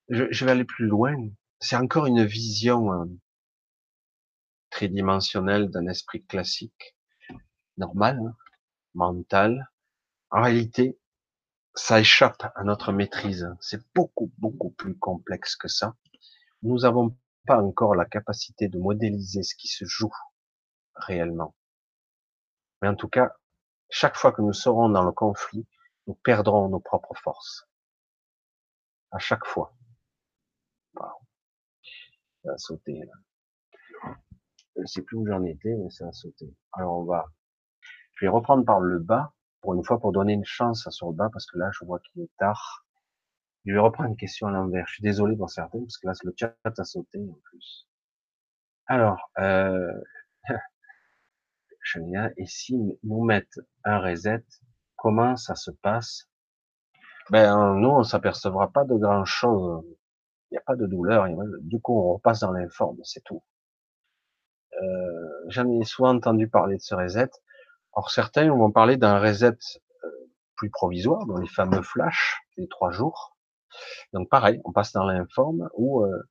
Je, 0.08 0.24
je 0.30 0.44
vais 0.44 0.50
aller 0.50 0.64
plus 0.64 0.86
loin. 0.86 1.16
C'est 1.58 1.76
encore 1.76 2.06
une 2.06 2.24
vision 2.24 2.92
euh, 2.92 3.06
tridimensionnelle 4.70 5.70
d'un 5.70 5.86
esprit 5.86 6.24
classique, 6.26 6.96
normal, 7.78 8.34
mental. 8.94 9.72
En 10.30 10.42
réalité, 10.42 10.98
ça 11.74 12.00
échappe 12.00 12.52
à 12.54 12.64
notre 12.64 12.92
maîtrise. 12.92 13.48
C'est 13.60 13.82
beaucoup, 13.94 14.32
beaucoup 14.38 14.70
plus 14.70 14.96
complexe 14.98 15.56
que 15.56 15.68
ça. 15.68 15.96
Nous 16.62 16.80
n'avons 16.80 17.16
pas 17.46 17.62
encore 17.62 17.94
la 17.94 18.04
capacité 18.04 18.68
de 18.68 18.78
modéliser 18.78 19.42
ce 19.42 19.54
qui 19.54 19.68
se 19.68 19.86
joue 19.86 20.12
réellement. 20.94 21.54
Mais 22.82 22.88
en 22.88 22.96
tout 22.96 23.08
cas, 23.08 23.32
chaque 23.88 24.16
fois 24.16 24.32
que 24.32 24.42
nous 24.42 24.52
serons 24.52 24.88
dans 24.88 25.04
le 25.04 25.12
conflit, 25.12 25.66
nous 26.06 26.14
perdrons 26.14 26.68
nos 26.68 26.80
propres 26.80 27.14
forces. 27.14 27.68
À 29.10 29.18
chaque 29.18 29.44
fois. 29.44 29.72
Ça 32.44 32.52
a 32.52 32.58
sauté, 32.58 33.00
là. 33.00 34.14
Je 34.76 34.82
ne 34.82 34.86
sais 34.86 35.02
plus 35.02 35.16
où 35.16 35.26
j'en 35.26 35.42
étais, 35.42 35.74
mais 35.74 35.90
ça 35.90 36.06
a 36.06 36.12
sauté. 36.12 36.54
Alors 36.72 36.98
on 36.98 37.04
va, 37.04 37.26
je 38.14 38.26
vais 38.26 38.28
reprendre 38.28 38.64
par 38.64 38.78
le 38.78 38.98
bas 38.98 39.32
pour 39.62 39.74
une 39.74 39.82
fois 39.82 39.98
pour 39.98 40.12
donner 40.12 40.34
une 40.34 40.44
chance 40.44 40.86
à 40.86 40.90
sur 40.90 41.08
le 41.08 41.14
bas 41.14 41.28
parce 41.32 41.46
que 41.46 41.58
là 41.58 41.70
je 41.72 41.84
vois 41.84 41.98
qu'il 42.00 42.22
est 42.22 42.30
tard. 42.38 42.86
Je 43.64 43.72
vais 43.72 43.80
reprendre 43.80 44.10
une 44.10 44.16
question 44.16 44.46
à 44.46 44.50
l'envers. 44.52 44.86
Je 44.86 44.94
suis 44.94 45.02
désolé 45.02 45.36
pour 45.36 45.50
certains 45.50 45.80
parce 45.80 45.98
que 45.98 46.06
là 46.06 46.12
le 46.22 46.34
chat 46.36 46.54
a 46.64 46.84
sauté 46.84 47.18
en 47.18 47.38
plus. 47.42 47.88
Alors, 48.86 49.30
euh, 49.38 49.92
et 52.36 52.46
si 52.46 52.76
nous 53.02 53.24
mettent 53.24 53.60
un 53.84 53.98
reset, 54.00 54.44
comment 54.96 55.36
ça 55.36 55.54
se 55.54 55.70
passe? 55.70 56.28
Ben 57.30 57.74
nous 57.74 57.88
on 57.88 58.02
s'apercevra 58.02 58.70
pas 58.72 58.84
de 58.84 58.94
grand 58.94 59.24
chose. 59.24 59.84
Il 60.50 60.54
n'y 60.54 60.58
a 60.58 60.62
pas 60.62 60.76
de 60.76 60.86
douleur. 60.86 61.26
Du 61.62 61.80
coup 61.80 61.98
on 61.98 62.14
repasse 62.14 62.40
dans 62.40 62.52
l'informe, 62.52 62.98
c'est 63.02 63.24
tout. 63.24 63.42
Euh, 64.82 65.44
J'en 65.48 65.68
ai 65.70 65.84
souvent 65.84 66.14
entendu 66.14 66.48
parler 66.48 66.76
de 66.76 66.82
ce 66.82 66.94
reset. 66.94 67.30
Or, 67.92 68.10
certains 68.10 68.48
vont 68.50 68.70
parler 68.70 68.96
d'un 68.96 69.18
reset 69.18 69.56
euh, 70.04 70.08
plus 70.54 70.70
provisoire, 70.70 71.24
dans 71.26 71.38
les 71.38 71.48
fameux 71.48 71.82
flash, 71.82 72.36
les 72.56 72.68
trois 72.68 72.90
jours. 72.90 73.36
Donc 74.12 74.28
pareil, 74.28 74.60
on 74.64 74.72
passe 74.72 74.92
dans 74.92 75.04
l'informe 75.04 75.68
où 75.74 76.04
euh, 76.04 76.22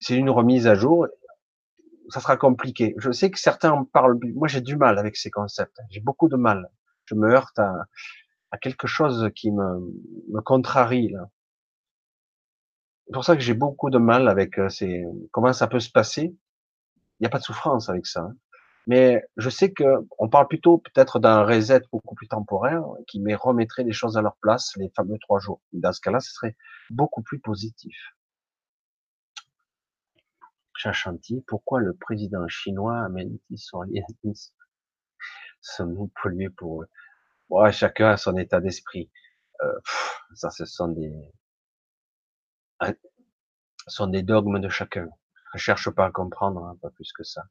c'est 0.00 0.16
une 0.16 0.30
remise 0.30 0.66
à 0.66 0.74
jour. 0.74 1.06
Ça 2.08 2.20
sera 2.20 2.36
compliqué. 2.36 2.94
Je 2.98 3.10
sais 3.10 3.30
que 3.30 3.38
certains 3.38 3.72
en 3.72 3.84
parlent. 3.84 4.18
Moi, 4.34 4.48
j'ai 4.48 4.60
du 4.60 4.76
mal 4.76 4.98
avec 4.98 5.16
ces 5.16 5.30
concepts. 5.30 5.78
J'ai 5.90 6.00
beaucoup 6.00 6.28
de 6.28 6.36
mal. 6.36 6.70
Je 7.04 7.14
me 7.14 7.28
heurte 7.30 7.58
à, 7.58 7.72
à 8.50 8.58
quelque 8.58 8.86
chose 8.86 9.30
qui 9.34 9.50
me, 9.50 9.80
me 10.32 10.40
contrarie. 10.40 11.12
C'est 13.06 13.12
pour 13.12 13.24
ça 13.24 13.36
que 13.36 13.42
j'ai 13.42 13.54
beaucoup 13.54 13.90
de 13.90 13.98
mal 13.98 14.28
avec 14.28 14.58
euh, 14.58 14.68
ces. 14.68 15.04
Comment 15.32 15.52
ça 15.52 15.66
peut 15.66 15.80
se 15.80 15.90
passer 15.90 16.24
Il 16.24 17.22
n'y 17.22 17.26
a 17.26 17.30
pas 17.30 17.38
de 17.38 17.44
souffrance 17.44 17.88
avec 17.88 18.06
ça. 18.06 18.20
Hein. 18.20 18.36
Mais 18.86 19.22
je 19.36 19.50
sais 19.50 19.70
que 19.70 19.84
on 20.18 20.30
parle 20.30 20.48
plutôt 20.48 20.78
peut-être 20.78 21.18
d'un 21.18 21.44
reset 21.44 21.82
beaucoup 21.92 22.14
plus 22.14 22.26
temporaire 22.26 22.82
qui 23.06 23.22
remettrait 23.34 23.84
les 23.84 23.92
choses 23.92 24.16
à 24.16 24.22
leur 24.22 24.36
place, 24.40 24.72
les 24.76 24.90
fameux 24.96 25.18
trois 25.20 25.40
jours. 25.40 25.60
Dans 25.74 25.92
ce 25.92 26.00
cas-là, 26.00 26.20
ce 26.20 26.32
serait 26.32 26.56
beaucoup 26.88 27.22
plus 27.22 27.38
positif. 27.38 27.94
Chachanti, 30.78 31.42
pourquoi 31.48 31.80
le 31.80 31.92
président 31.92 32.46
chinois 32.46 33.00
a 33.00 33.08
menti 33.08 33.58
son 33.58 33.82
Sommes-nous 35.60 36.12
pollués 36.22 36.50
pour 36.50 36.82
eux 36.82 36.88
ouais, 37.50 37.72
Chacun 37.72 38.10
a 38.10 38.16
son 38.16 38.36
état 38.36 38.60
d'esprit. 38.60 39.10
Euh, 39.62 39.80
ça, 40.34 40.50
ce 40.50 40.64
sont 40.66 40.88
des, 40.88 41.32
ce 42.82 42.92
sont 43.88 44.06
des 44.06 44.22
dogmes 44.22 44.60
de 44.60 44.68
chacun. 44.68 45.08
Je 45.54 45.58
cherche 45.58 45.90
pas 45.90 46.06
à 46.06 46.12
comprendre, 46.12 46.64
hein, 46.64 46.78
pas 46.80 46.90
plus 46.90 47.12
que 47.12 47.24
ça. 47.24 47.42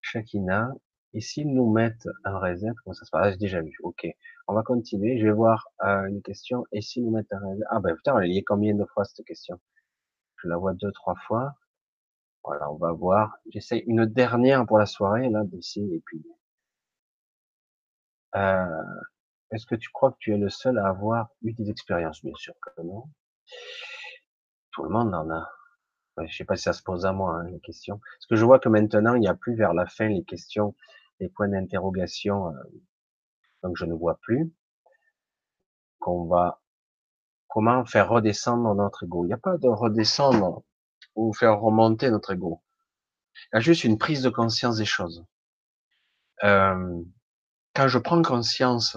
Shakina, 0.00 0.72
et 1.14 1.20
s'ils 1.20 1.54
nous 1.54 1.72
mettent 1.72 2.08
un 2.24 2.38
reset, 2.40 2.66
comment 2.82 2.94
ça 2.94 3.04
se 3.04 3.10
passe? 3.10 3.22
Ah, 3.26 3.30
J'ai 3.30 3.36
déjà 3.38 3.62
vu. 3.62 3.76
Ok, 3.84 4.06
on 4.48 4.54
va 4.54 4.62
continuer. 4.64 5.18
Je 5.20 5.26
vais 5.26 5.32
voir 5.32 5.68
euh, 5.84 6.06
une 6.06 6.22
question. 6.22 6.64
Et 6.72 6.80
s'ils 6.80 7.04
nous 7.04 7.12
mettent 7.12 7.32
un 7.32 7.38
reset 7.40 7.62
Ah 7.70 7.80
ben 7.80 7.94
putain, 7.94 8.18
elle 8.20 8.32
y 8.32 8.38
est 8.38 8.44
combien 8.44 8.74
de 8.74 8.84
fois 8.86 9.04
cette 9.04 9.24
question? 9.24 9.60
Je 10.42 10.48
la 10.48 10.56
vois 10.56 10.74
deux, 10.74 10.92
trois 10.92 11.14
fois. 11.26 11.54
Voilà, 12.44 12.70
on 12.70 12.76
va 12.76 12.92
voir. 12.92 13.36
J'essaie 13.50 13.84
une 13.86 14.06
dernière 14.06 14.66
pour 14.66 14.78
la 14.78 14.86
soirée 14.86 15.28
là 15.28 15.44
d'ici 15.44 15.80
et 15.92 16.02
puis. 16.04 16.24
Euh, 18.36 18.82
Est-ce 19.50 19.66
que 19.66 19.74
tu 19.74 19.90
crois 19.90 20.12
que 20.12 20.16
tu 20.20 20.32
es 20.32 20.38
le 20.38 20.48
seul 20.48 20.78
à 20.78 20.88
avoir 20.88 21.28
eu 21.42 21.52
des 21.52 21.70
expériences? 21.70 22.22
Bien 22.24 22.34
sûr 22.36 22.54
que 22.62 22.82
non. 22.82 23.04
Tout 24.72 24.84
le 24.84 24.90
monde 24.90 25.14
en 25.14 25.28
a. 25.30 25.50
Je 26.26 26.36
sais 26.36 26.44
pas 26.44 26.56
si 26.56 26.64
ça 26.64 26.72
se 26.72 26.82
pose 26.82 27.06
à 27.06 27.12
moi 27.12 27.34
hein, 27.36 27.44
les 27.50 27.60
questions. 27.60 27.98
Parce 27.98 28.26
que 28.28 28.36
je 28.36 28.44
vois 28.44 28.58
que 28.58 28.68
maintenant 28.68 29.14
il 29.14 29.20
n'y 29.20 29.28
a 29.28 29.34
plus 29.34 29.54
vers 29.56 29.74
la 29.74 29.86
fin 29.86 30.08
les 30.08 30.24
questions, 30.24 30.74
les 31.18 31.28
points 31.28 31.48
d'interrogation. 31.48 32.48
Euh, 32.48 32.62
donc 33.62 33.76
je 33.76 33.84
ne 33.84 33.94
vois 33.94 34.18
plus. 34.20 34.52
Qu'on 35.98 36.26
va 36.26 36.62
comment 37.48 37.84
faire 37.84 38.08
redescendre 38.08 38.74
notre 38.74 39.04
ego. 39.04 39.24
Il 39.24 39.28
n'y 39.28 39.34
a 39.34 39.38
pas 39.38 39.58
de 39.58 39.68
redescendre 39.68 40.62
ou 41.14 41.32
faire 41.32 41.60
remonter 41.60 42.10
notre 42.10 42.32
ego. 42.32 42.62
Il 43.34 43.56
y 43.56 43.58
a 43.58 43.60
juste 43.60 43.84
une 43.84 43.98
prise 43.98 44.22
de 44.22 44.30
conscience 44.30 44.76
des 44.76 44.84
choses. 44.84 45.24
Euh, 46.44 47.02
quand 47.74 47.88
je 47.88 47.98
prends 47.98 48.22
conscience 48.22 48.96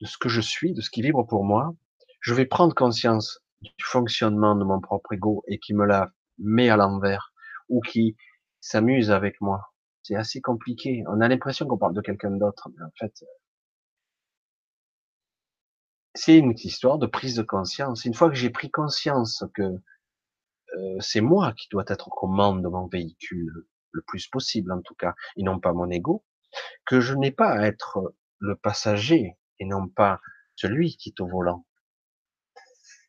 de 0.00 0.06
ce 0.06 0.18
que 0.18 0.28
je 0.28 0.40
suis, 0.40 0.72
de 0.72 0.80
ce 0.80 0.90
qui 0.90 1.02
vibre 1.02 1.26
pour 1.26 1.44
moi, 1.44 1.74
je 2.20 2.34
vais 2.34 2.46
prendre 2.46 2.74
conscience 2.74 3.40
du 3.60 3.84
fonctionnement 3.84 4.56
de 4.56 4.64
mon 4.64 4.80
propre 4.80 5.12
ego 5.12 5.42
et 5.46 5.58
qui 5.58 5.74
me 5.74 5.86
la 5.86 6.10
met 6.38 6.68
à 6.68 6.76
l'envers 6.76 7.32
ou 7.68 7.80
qui 7.80 8.16
s'amuse 8.60 9.10
avec 9.10 9.40
moi. 9.40 9.72
C'est 10.02 10.16
assez 10.16 10.40
compliqué. 10.40 11.04
On 11.08 11.20
a 11.20 11.28
l'impression 11.28 11.66
qu'on 11.66 11.78
parle 11.78 11.94
de 11.94 12.00
quelqu'un 12.00 12.32
d'autre, 12.32 12.68
mais 12.76 12.84
en 12.84 12.92
fait, 12.98 13.24
c'est 16.14 16.36
une 16.36 16.52
histoire 16.52 16.98
de 16.98 17.06
prise 17.06 17.34
de 17.36 17.42
conscience. 17.42 18.04
Une 18.04 18.14
fois 18.14 18.28
que 18.28 18.36
j'ai 18.36 18.50
pris 18.50 18.70
conscience 18.70 19.44
que 19.54 19.80
euh, 20.76 21.00
c'est 21.00 21.20
moi 21.20 21.52
qui 21.52 21.68
dois 21.70 21.84
être 21.88 22.08
aux 22.08 22.14
commandes 22.14 22.62
de 22.62 22.68
mon 22.68 22.86
véhicule, 22.86 23.66
le 23.92 24.02
plus 24.02 24.26
possible 24.28 24.72
en 24.72 24.80
tout 24.80 24.94
cas, 24.94 25.14
et 25.36 25.42
non 25.42 25.60
pas 25.60 25.72
mon 25.72 25.90
ego, 25.90 26.24
que 26.86 27.00
je 27.00 27.14
n'ai 27.14 27.32
pas 27.32 27.50
à 27.50 27.66
être 27.66 28.14
le 28.38 28.56
passager 28.56 29.36
et 29.58 29.64
non 29.64 29.88
pas 29.88 30.20
celui 30.56 30.96
qui 30.96 31.10
est 31.10 31.20
au 31.20 31.26
volant. 31.26 31.66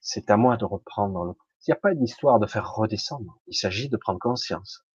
C'est 0.02 0.30
à 0.30 0.38
moi 0.38 0.58
de 0.58 0.66
reprendre. 0.66 1.26
Le... 1.26 1.34
Il 1.34 1.72
n'y 1.72 1.74
a 1.74 1.80
pas 1.80 1.96
d'histoire 1.96 2.40
de 2.40 2.46
faire 2.46 2.72
redescendre. 2.74 3.40
Il 3.48 3.56
s'agit 3.56 3.90
de 3.90 3.98
prendre 3.98 4.20
conscience. 4.20 4.86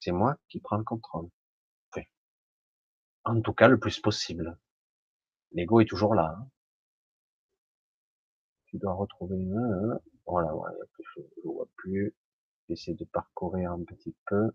C'est 0.00 0.12
moi 0.12 0.36
qui 0.48 0.60
prends 0.60 0.78
le 0.78 0.84
contrôle. 0.84 1.28
En 3.24 3.40
tout 3.40 3.54
cas, 3.54 3.68
le 3.68 3.78
plus 3.78 4.00
possible. 4.00 4.58
L'ego 5.52 5.80
est 5.80 5.86
toujours 5.86 6.14
là. 6.14 6.36
Hein. 6.38 6.48
Tu 8.66 8.78
dois 8.78 8.92
retrouver 8.92 9.38
Voilà, 10.26 10.52
voilà, 10.52 10.76
je 11.16 11.20
ne 11.20 11.52
vois 11.52 11.68
plus. 11.76 12.14
J'essaie 12.68 12.94
de 12.94 13.04
parcourir 13.04 13.72
un 13.72 13.82
petit 13.84 14.14
peu. 14.26 14.50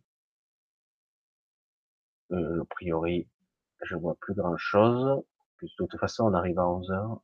Euh, 2.31 2.61
a 2.61 2.65
priori, 2.65 3.27
je 3.83 3.95
vois 3.95 4.15
plus 4.21 4.33
grand 4.33 4.57
chose. 4.57 5.23
De 5.61 5.67
toute 5.77 5.97
façon, 5.99 6.25
on 6.25 6.33
arrive 6.33 6.59
à 6.59 6.67
11 6.67 6.91
heures. 6.91 7.21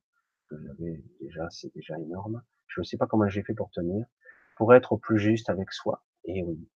J'avais 0.52 1.04
déjà, 1.22 1.50
c'est 1.50 1.74
déjà 1.74 1.98
énorme. 2.00 2.44
Je 2.68 2.82
ne 2.82 2.86
sais 2.86 2.98
pas 2.98 3.08
comment 3.08 3.28
j'ai 3.30 3.44
fait 3.44 3.54
pour 3.54 3.72
tenir, 3.72 4.06
pour 4.58 4.74
être 4.74 4.94
au 4.94 4.98
plus 4.98 5.20
juste 5.20 5.50
avec 5.50 5.72
soi. 5.72 6.04
Et 6.26 6.44
oui. 6.44 6.68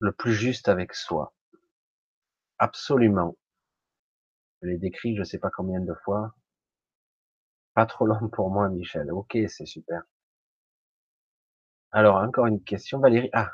Le 0.00 0.12
plus 0.12 0.34
juste 0.34 0.68
avec 0.68 0.94
soi. 0.94 1.32
Absolument. 2.58 3.36
Je 4.62 4.68
l'ai 4.68 4.78
décrit 4.78 5.14
je 5.14 5.20
ne 5.20 5.24
sais 5.24 5.38
pas 5.38 5.50
combien 5.50 5.80
de 5.80 5.94
fois. 6.04 6.34
Pas 7.74 7.86
trop 7.86 8.06
long 8.06 8.28
pour 8.28 8.50
moi, 8.50 8.68
Michel. 8.68 9.12
Ok, 9.12 9.38
c'est 9.48 9.66
super. 9.66 10.02
Alors, 11.92 12.16
encore 12.16 12.46
une 12.46 12.62
question, 12.62 12.98
Valérie. 13.00 13.30
Ah, 13.32 13.50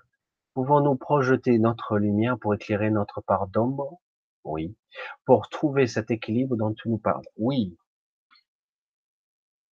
pouvons-nous 0.55 0.97
projeter 0.97 1.59
notre 1.59 1.99
lumière 1.99 2.39
pour 2.39 2.55
éclairer 2.55 2.91
notre 2.91 3.21
part 3.21 3.47
d'ombre? 3.49 4.01
Oui. 4.45 4.77
Pour 5.25 5.49
trouver 5.49 5.87
cet 5.87 6.11
équilibre 6.11 6.57
dont 6.57 6.73
tu 6.73 6.89
nous 6.89 6.99
parles? 6.99 7.25
Oui. 7.37 7.77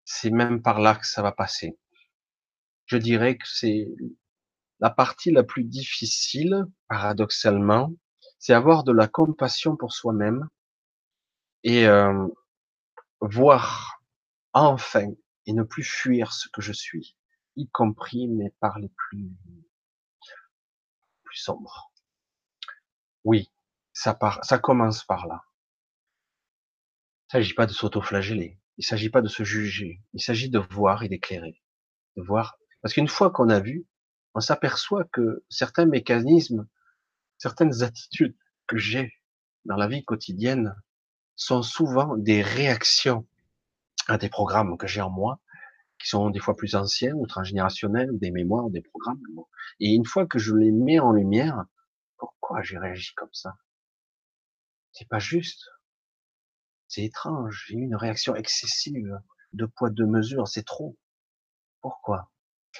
C'est 0.04 0.30
même 0.30 0.62
par 0.62 0.80
là 0.80 0.94
que 0.94 1.06
ça 1.06 1.22
va 1.22 1.32
passer. 1.32 1.78
Je 2.86 2.96
dirais 2.96 3.36
que 3.36 3.46
c'est 3.46 3.88
la 4.80 4.90
partie 4.90 5.30
la 5.30 5.42
plus 5.42 5.64
difficile, 5.64 6.66
paradoxalement, 6.88 7.92
c'est 8.38 8.52
avoir 8.52 8.84
de 8.84 8.92
la 8.92 9.08
compassion 9.08 9.76
pour 9.76 9.92
soi-même 9.92 10.48
et 11.62 11.86
euh, 11.86 12.26
voir 13.20 14.02
enfin, 14.54 15.12
et 15.46 15.52
ne 15.52 15.62
plus 15.62 15.84
fuir 15.84 16.32
ce 16.32 16.48
que 16.48 16.62
je 16.62 16.72
suis, 16.72 17.16
y 17.56 17.68
compris 17.68 18.28
mes 18.28 18.50
parts 18.60 18.78
les 18.78 18.88
plus, 18.88 19.28
plus 21.24 21.36
sombres. 21.36 21.92
Oui, 23.24 23.52
ça 23.92 24.14
part, 24.14 24.44
ça 24.44 24.58
commence 24.58 25.04
par 25.04 25.26
là. 25.26 25.44
Il 27.32 27.38
ne 27.38 27.42
s'agit 27.42 27.54
pas 27.54 27.66
de 27.66 27.72
s'auto-flageller. 27.72 28.60
Il 28.76 28.82
ne 28.82 28.86
s'agit 28.86 29.10
pas 29.10 29.22
de 29.22 29.28
se 29.28 29.44
juger. 29.44 30.02
Il 30.12 30.22
s'agit 30.22 30.50
de 30.50 30.58
voir 30.58 31.02
et 31.02 31.08
d'éclairer. 31.08 31.62
De 32.16 32.22
voir. 32.22 32.58
Parce 32.80 32.94
qu'une 32.94 33.08
fois 33.08 33.30
qu'on 33.30 33.48
a 33.48 33.60
vu, 33.60 33.86
on 34.34 34.40
s'aperçoit 34.40 35.04
que 35.04 35.44
certains 35.48 35.86
mécanismes, 35.86 36.68
certaines 37.38 37.82
attitudes 37.82 38.36
que 38.66 38.76
j'ai 38.76 39.12
dans 39.64 39.76
la 39.76 39.88
vie 39.88 40.04
quotidienne 40.04 40.74
sont 41.36 41.62
souvent 41.62 42.16
des 42.16 42.42
réactions 42.42 43.26
à 44.08 44.18
des 44.18 44.28
programmes 44.28 44.76
que 44.76 44.86
j'ai 44.86 45.00
en 45.00 45.10
moi, 45.10 45.40
qui 45.98 46.08
sont 46.08 46.30
des 46.30 46.40
fois 46.40 46.56
plus 46.56 46.74
anciens 46.74 47.14
ou 47.14 47.26
transgénérationnels, 47.26 48.18
des 48.18 48.30
mémoires, 48.30 48.70
des 48.70 48.82
programmes. 48.82 49.22
Et 49.80 49.94
une 49.94 50.04
fois 50.04 50.26
que 50.26 50.38
je 50.38 50.54
les 50.54 50.72
mets 50.72 50.98
en 50.98 51.12
lumière, 51.12 51.64
pourquoi 52.18 52.62
j'ai 52.62 52.78
réagi 52.78 53.14
comme 53.14 53.32
ça? 53.32 53.56
C'est 54.92 55.08
pas 55.08 55.18
juste. 55.18 55.68
C'est 56.88 57.04
étrange. 57.04 57.64
J'ai 57.66 57.74
eu 57.76 57.82
une 57.82 57.96
réaction 57.96 58.34
excessive, 58.36 59.18
de 59.52 59.66
poids, 59.66 59.90
de 59.90 60.04
mesure. 60.04 60.46
C'est 60.48 60.64
trop. 60.64 60.96
Pourquoi? 61.80 62.30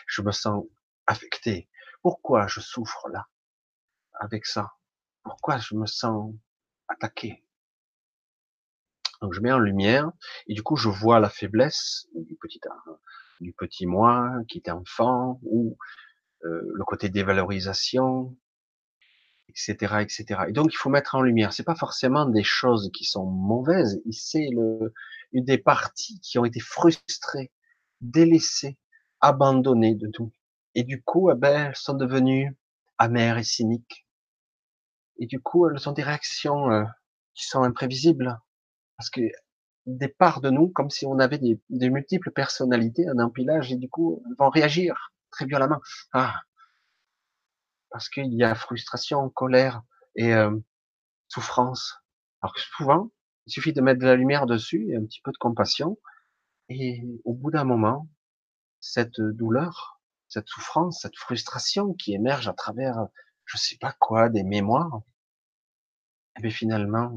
Je 0.06 0.22
me 0.22 0.32
sens 0.32 0.64
affecté. 1.06 1.68
Pourquoi 2.02 2.46
je 2.46 2.60
souffre 2.60 3.08
là? 3.08 3.26
Avec 4.20 4.46
ça 4.46 4.72
Pourquoi 5.22 5.58
je 5.58 5.74
me 5.74 5.86
sens 5.86 6.34
attaqué? 6.88 7.44
Donc 9.24 9.32
je 9.32 9.40
mets 9.40 9.52
en 9.52 9.58
lumière 9.58 10.12
et 10.48 10.52
du 10.52 10.62
coup 10.62 10.76
je 10.76 10.90
vois 10.90 11.18
la 11.18 11.30
faiblesse 11.30 12.06
du 13.40 13.54
petit 13.54 13.86
moi 13.86 14.30
qui 14.48 14.58
était 14.58 14.70
enfant 14.70 15.40
ou 15.44 15.78
euh, 16.44 16.60
le 16.74 16.84
côté 16.84 17.08
dévalorisation, 17.08 18.36
etc., 19.48 20.02
etc. 20.02 20.42
Et 20.48 20.52
donc 20.52 20.74
il 20.74 20.76
faut 20.76 20.90
mettre 20.90 21.14
en 21.14 21.22
lumière. 21.22 21.54
C'est 21.54 21.64
pas 21.64 21.74
forcément 21.74 22.26
des 22.26 22.42
choses 22.42 22.90
qui 22.92 23.06
sont 23.06 23.24
mauvaises. 23.24 24.02
C'est 24.10 24.46
une 25.32 25.44
des 25.44 25.56
parties 25.56 26.20
qui 26.20 26.38
ont 26.38 26.44
été 26.44 26.60
frustrées, 26.60 27.50
délaissées, 28.02 28.76
abandonnées 29.22 29.94
de 29.94 30.08
tout. 30.08 30.32
Et 30.74 30.82
du 30.82 31.02
coup, 31.02 31.30
eh 31.30 31.34
ben, 31.34 31.68
elles 31.68 31.76
sont 31.76 31.94
devenues 31.94 32.54
amères 32.98 33.38
et 33.38 33.44
cyniques. 33.44 34.06
Et 35.18 35.24
du 35.24 35.40
coup, 35.40 35.66
elles 35.66 35.88
ont 35.88 35.92
des 35.92 36.02
réactions 36.02 36.70
euh, 36.70 36.84
qui 37.32 37.46
sont 37.46 37.62
imprévisibles 37.62 38.38
parce 38.96 39.10
que 39.10 39.20
des 39.86 40.08
parts 40.08 40.40
de 40.40 40.50
nous, 40.50 40.68
comme 40.68 40.90
si 40.90 41.06
on 41.06 41.18
avait 41.18 41.38
des, 41.38 41.60
des 41.68 41.90
multiples 41.90 42.30
personnalités, 42.30 43.06
un 43.08 43.18
empilage, 43.18 43.72
et 43.72 43.76
du 43.76 43.88
coup, 43.88 44.24
vont 44.38 44.48
réagir 44.48 45.12
très 45.30 45.46
violemment. 45.46 45.80
Ah, 46.12 46.40
parce 47.90 48.08
qu'il 48.08 48.32
y 48.34 48.42
a 48.42 48.54
frustration, 48.54 49.28
colère 49.30 49.82
et 50.16 50.34
euh, 50.34 50.56
souffrance. 51.28 51.94
Alors 52.40 52.54
que 52.54 52.60
souvent, 52.60 53.10
il 53.46 53.52
suffit 53.52 53.72
de 53.72 53.80
mettre 53.80 54.00
de 54.00 54.06
la 54.06 54.16
lumière 54.16 54.46
dessus 54.46 54.90
et 54.90 54.96
un 54.96 55.04
petit 55.04 55.20
peu 55.22 55.32
de 55.32 55.38
compassion, 55.38 55.98
et 56.68 57.02
au 57.24 57.34
bout 57.34 57.50
d'un 57.50 57.64
moment, 57.64 58.08
cette 58.80 59.20
douleur, 59.20 60.00
cette 60.28 60.48
souffrance, 60.48 61.00
cette 61.02 61.16
frustration 61.16 61.94
qui 61.94 62.14
émerge 62.14 62.48
à 62.48 62.54
travers, 62.54 63.06
je 63.44 63.58
sais 63.58 63.76
pas 63.78 63.94
quoi, 63.98 64.28
des 64.28 64.44
mémoires, 64.44 65.02
et 66.36 66.40
eh 66.42 66.50
finalement, 66.50 67.12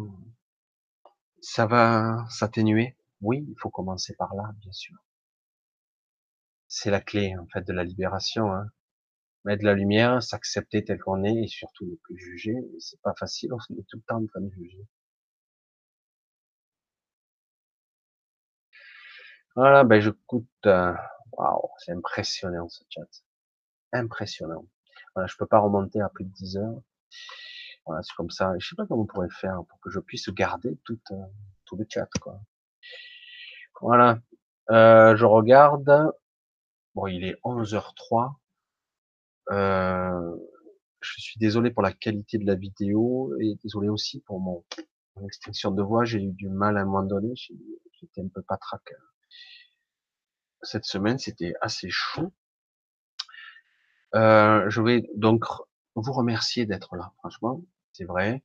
ça 1.41 1.65
va 1.65 2.25
s'atténuer? 2.29 2.95
Oui, 3.21 3.45
il 3.49 3.55
faut 3.59 3.69
commencer 3.69 4.15
par 4.15 4.35
là, 4.35 4.51
bien 4.59 4.71
sûr. 4.71 4.95
C'est 6.69 6.91
la 6.91 7.01
clé, 7.01 7.35
en 7.37 7.45
fait, 7.47 7.67
de 7.67 7.73
la 7.73 7.83
libération. 7.83 8.53
Hein. 8.53 8.69
Mettre 9.45 9.65
la 9.65 9.73
lumière, 9.75 10.23
s'accepter 10.23 10.83
tel 10.85 10.99
qu'on 10.99 11.23
est 11.23 11.43
et 11.43 11.47
surtout 11.47 11.85
ne 11.85 11.95
plus 11.97 12.17
juger. 12.17 12.55
C'est 12.79 13.01
pas 13.01 13.13
facile, 13.19 13.53
on 13.53 13.57
est 13.57 13.87
tout 13.89 13.97
le 13.97 14.03
temps 14.03 14.17
en 14.23 14.27
train 14.27 14.41
de 14.41 14.51
juger. 14.51 14.87
Voilà, 19.55 19.83
ben 19.83 19.99
j'écoute. 20.01 20.47
Euh, 20.65 20.93
waouh, 21.33 21.69
c'est 21.79 21.91
impressionnant 21.91 22.69
ce 22.69 22.83
chat. 22.89 23.07
Impressionnant. 23.93 24.67
Voilà, 25.15 25.27
je 25.27 25.35
peux 25.37 25.47
pas 25.47 25.59
remonter 25.59 26.01
à 26.01 26.09
plus 26.09 26.25
de 26.25 26.31
10 26.31 26.57
heures. 26.57 26.81
Voilà, 27.87 28.03
c'est 28.03 28.13
comme 28.15 28.29
ça. 28.29 28.53
Je 28.59 28.67
sais 28.67 28.75
pas 28.75 28.85
comment 28.85 29.03
on 29.03 29.05
pourrait 29.05 29.29
faire 29.29 29.63
pour 29.67 29.79
que 29.79 29.89
je 29.89 29.99
puisse 29.99 30.29
garder 30.29 30.77
tout, 30.83 30.99
euh, 31.11 31.15
tout 31.65 31.77
le 31.77 31.85
chat, 31.89 32.09
quoi. 32.21 32.39
Voilà. 33.81 34.19
Euh, 34.69 35.15
je 35.15 35.25
regarde. 35.25 36.11
Bon, 36.95 37.07
il 37.07 37.23
est 37.23 37.37
11h03. 37.45 38.35
Euh, 39.51 40.35
je 40.99 41.21
suis 41.21 41.39
désolé 41.39 41.71
pour 41.71 41.81
la 41.81 41.93
qualité 41.93 42.37
de 42.37 42.45
la 42.45 42.55
vidéo 42.55 43.33
et 43.39 43.55
désolé 43.63 43.87
aussi 43.87 44.19
pour 44.21 44.41
mon, 44.41 44.65
extinction 45.23 45.71
de 45.71 45.81
voix. 45.81 46.03
J'ai 46.03 46.21
eu 46.21 46.31
du 46.31 46.49
mal 46.49 46.77
à 46.77 46.81
un 46.81 46.85
moment 46.85 47.03
donné. 47.03 47.33
J'étais 47.35 48.21
un 48.21 48.27
peu 48.27 48.41
patraque. 48.41 48.93
Cette 50.61 50.85
semaine, 50.85 51.19
c'était 51.19 51.53
assez 51.61 51.89
chaud. 51.89 52.33
Euh, 54.15 54.69
je 54.69 54.81
vais 54.81 55.09
donc 55.15 55.45
vous 55.95 56.13
remercier 56.13 56.65
d'être 56.65 56.95
là, 56.95 57.13
franchement, 57.19 57.61
c'est 57.97 58.05
vrai. 58.05 58.43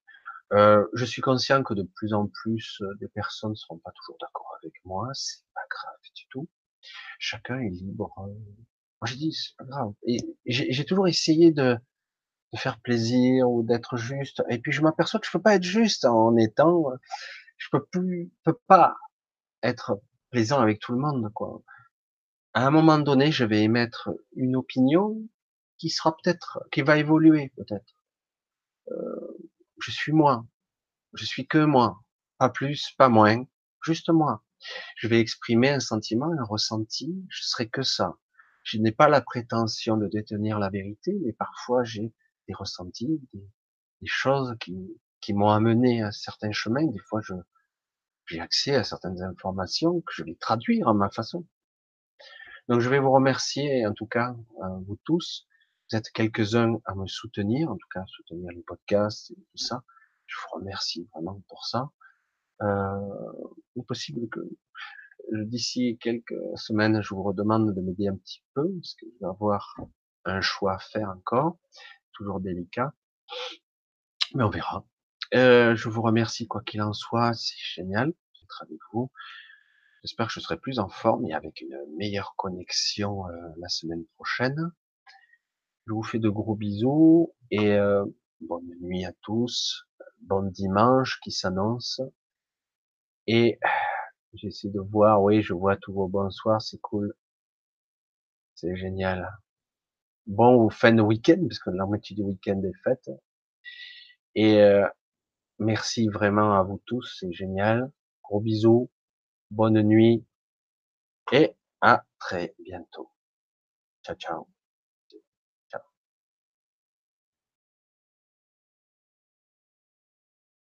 Euh, 0.53 0.87
je 0.95 1.05
suis 1.05 1.23
conscient 1.23 1.63
que 1.63 1.75
de 1.75 1.83
plus 1.83 2.13
en 2.15 2.27
plus 2.27 2.81
euh, 2.83 2.95
des 3.01 3.09
personnes 3.09 3.51
ne 3.51 3.57
seront 3.57 3.79
pas 3.79 3.93
toujours 3.93 4.17
d'accord 4.21 4.55
avec 4.63 4.75
moi, 4.85 5.09
c'est 5.15 5.45
pas 5.55 5.63
grave 5.71 6.01
du 6.15 6.27
tout. 6.29 6.49
Chacun 7.19 7.59
est 7.61 7.71
libre. 7.71 8.13
Moi 8.17 9.07
j'ai 9.07 9.17
dit 9.17 9.33
c'est 9.33 9.57
pas 9.57 9.65
grave. 9.65 9.93
Et 10.07 10.19
j'ai 10.47 10.85
toujours 10.85 11.09
essayé 11.09 11.53
de, 11.53 11.77
de 12.53 12.59
faire 12.59 12.81
plaisir 12.81 13.51
ou 13.51 13.63
d'être 13.63 13.97
juste. 13.97 14.43
Et 14.51 14.59
puis 14.59 14.73
je 14.73 14.83
m'aperçois 14.83 15.21
que 15.21 15.27
je 15.27 15.33
peux 15.33 15.43
pas 15.43 15.55
être 15.55 15.63
juste 15.63 16.05
en 16.05 16.37
étant, 16.37 16.85
je 17.57 17.69
peux 17.71 17.85
plus, 17.87 18.31
peux 18.45 18.59
pas 18.67 18.97
être 19.63 20.01
plaisant 20.31 20.61
avec 20.61 20.81
tout 20.81 20.93
le 20.93 20.99
monde, 20.99 21.31
quoi. 21.35 21.63
À 22.55 22.67
un 22.67 22.71
moment 22.71 22.99
donné, 22.99 23.33
je 23.33 23.45
vais 23.45 23.63
émettre 23.63 24.11
une 24.37 24.57
opinion 24.57 25.17
qui 25.79 25.89
sera 25.89 26.15
peut-être, 26.17 26.61
qui 26.71 26.83
va 26.83 26.99
évoluer 26.99 27.53
peut-être. 27.57 27.95
Euh, 28.91 29.22
je 29.83 29.91
suis 29.91 30.13
moi, 30.13 30.47
je 31.15 31.25
suis 31.25 31.47
que 31.47 31.65
moi, 31.65 32.01
pas 32.39 32.49
plus, 32.49 32.93
pas 32.97 33.09
moins, 33.09 33.45
juste 33.83 34.11
moi. 34.11 34.45
Je 34.97 35.09
vais 35.09 35.21
exprimer 35.21 35.71
un 35.71 35.81
sentiment, 35.81 36.31
un 36.39 36.45
ressenti, 36.45 37.25
je 37.29 37.43
serai 37.43 37.69
que 37.69 37.83
ça. 37.83 38.17
Je 38.63 38.79
n'ai 38.79 38.93
pas 38.93 39.09
la 39.09 39.21
prétention 39.21 39.97
de 39.97 40.07
détenir 40.07 40.59
la 40.59 40.71
vérité, 40.71 41.19
mais 41.25 41.33
parfois 41.33 41.83
j'ai 41.83 42.13
des 42.49 42.55
ressentis, 42.55 43.21
des, 43.33 43.45
choses 44.05 44.57
qui, 44.61 45.01
qui 45.21 45.33
m'ont 45.33 45.51
amené 45.51 46.03
à 46.03 46.13
certains 46.13 46.53
chemins. 46.53 46.85
Des 46.87 46.99
fois, 46.99 47.21
je, 47.23 47.35
j'ai 48.27 48.41
accès 48.41 48.75
à 48.75 48.85
certaines 48.85 49.23
informations 49.23 50.01
que 50.01 50.13
je 50.15 50.25
vais 50.25 50.35
traduire 50.37 50.89
à 50.89 50.95
ma 50.95 51.11
façon. 51.11 51.47
Donc, 52.69 52.81
je 52.81 52.89
vais 52.89 52.99
vous 52.99 53.11
remercier, 53.11 53.87
en 53.87 53.93
tout 53.93 54.07
cas, 54.07 54.35
vous 54.87 54.99
tous, 55.05 55.47
vous 55.93 55.99
êtes 55.99 56.11
quelques-uns 56.11 56.79
à 56.87 56.95
me 56.95 57.07
soutenir, 57.07 57.71
en 57.71 57.77
tout 57.77 57.89
cas 57.93 58.03
soutenir 58.07 58.51
les 58.53 58.63
podcasts 58.63 59.31
et 59.31 59.35
tout 59.35 59.59
ça. 59.59 59.83
Je 60.27 60.37
vous 60.37 60.59
remercie 60.59 61.07
vraiment 61.13 61.43
pour 61.49 61.67
ça. 61.67 61.91
Euh, 62.63 63.83
possible 63.87 64.27
que 64.31 64.41
euh, 64.41 65.45
d'ici 65.45 65.99
quelques 66.01 66.35
semaines, 66.55 67.03
je 67.03 67.15
vous 67.15 67.23
redemande 67.23 67.75
de 67.75 67.81
m'aider 67.83 68.09
un 68.09 68.17
petit 68.17 68.43
peu, 68.55 68.73
parce 68.81 68.95
que 68.95 69.07
je 69.07 69.19
vais 69.21 69.29
avoir 69.29 69.77
un 70.25 70.41
choix 70.41 70.77
à 70.77 70.79
faire 70.79 71.11
encore, 71.11 71.59
toujours 72.13 72.41
délicat, 72.41 72.95
mais 74.35 74.45
on 74.45 74.51
verra. 74.51 74.87
Euh, 75.35 75.77
je 75.77 75.89
vous 75.91 76.01
remercie 76.01 76.47
quoi 76.47 76.63
qu'il 76.63 76.81
en 76.81 76.95
soit, 76.95 77.35
c'est 77.35 77.59
génial 77.59 78.07
d'être 78.41 78.63
avec 78.63 78.79
vous. 78.93 79.11
J'espère 80.05 80.29
que 80.29 80.33
je 80.33 80.41
serai 80.41 80.57
plus 80.57 80.79
en 80.79 80.89
forme 80.89 81.27
et 81.27 81.35
avec 81.35 81.61
une 81.61 81.77
meilleure 81.99 82.35
connexion 82.37 83.29
euh, 83.29 83.33
la 83.59 83.69
semaine 83.69 84.07
prochaine. 84.17 84.73
Je 85.87 85.93
vous 85.93 86.03
fais 86.03 86.19
de 86.19 86.29
gros 86.29 86.55
bisous 86.55 87.35
et 87.51 87.73
euh, 87.73 88.05
bonne 88.41 88.71
nuit 88.81 89.05
à 89.05 89.13
tous. 89.23 89.87
Bon 90.21 90.43
dimanche 90.43 91.19
qui 91.23 91.33
s'annonce. 91.33 92.01
Et 93.27 93.59
j'essaie 94.35 94.71
de 94.71 94.81
voir, 94.81 95.23
oui, 95.23 95.43
je 95.43 95.55
vois 95.55 95.77
tous 95.77 95.93
vos 95.93 96.09
bonsoirs, 96.09 96.63
c'est 96.63 96.81
cool. 96.81 97.15
C'est 98.55 98.77
génial. 98.77 99.29
Bon 100.27 100.71
fin 100.71 100.93
de 100.93 101.03
week-end, 101.03 101.41
parce 101.49 101.59
que 101.59 101.71
la 101.71 101.85
moitié 101.87 102.15
du 102.15 102.23
week-end 102.23 102.63
est 102.63 102.79
faite. 102.85 103.11
Et 104.35 104.61
euh, 104.61 104.87
merci 105.59 106.09
vraiment 106.09 106.55
à 106.55 106.63
vous 106.63 106.81
tous, 106.87 107.17
c'est 107.19 107.33
génial. 107.33 107.91
Gros 108.23 108.41
bisous, 108.41 108.91
bonne 109.51 109.83
nuit 109.83 110.25
et 111.33 111.57
à 111.81 112.05
très 112.21 112.55
bientôt. 112.61 113.11
Ciao, 114.05 114.17
ciao. 114.17 114.52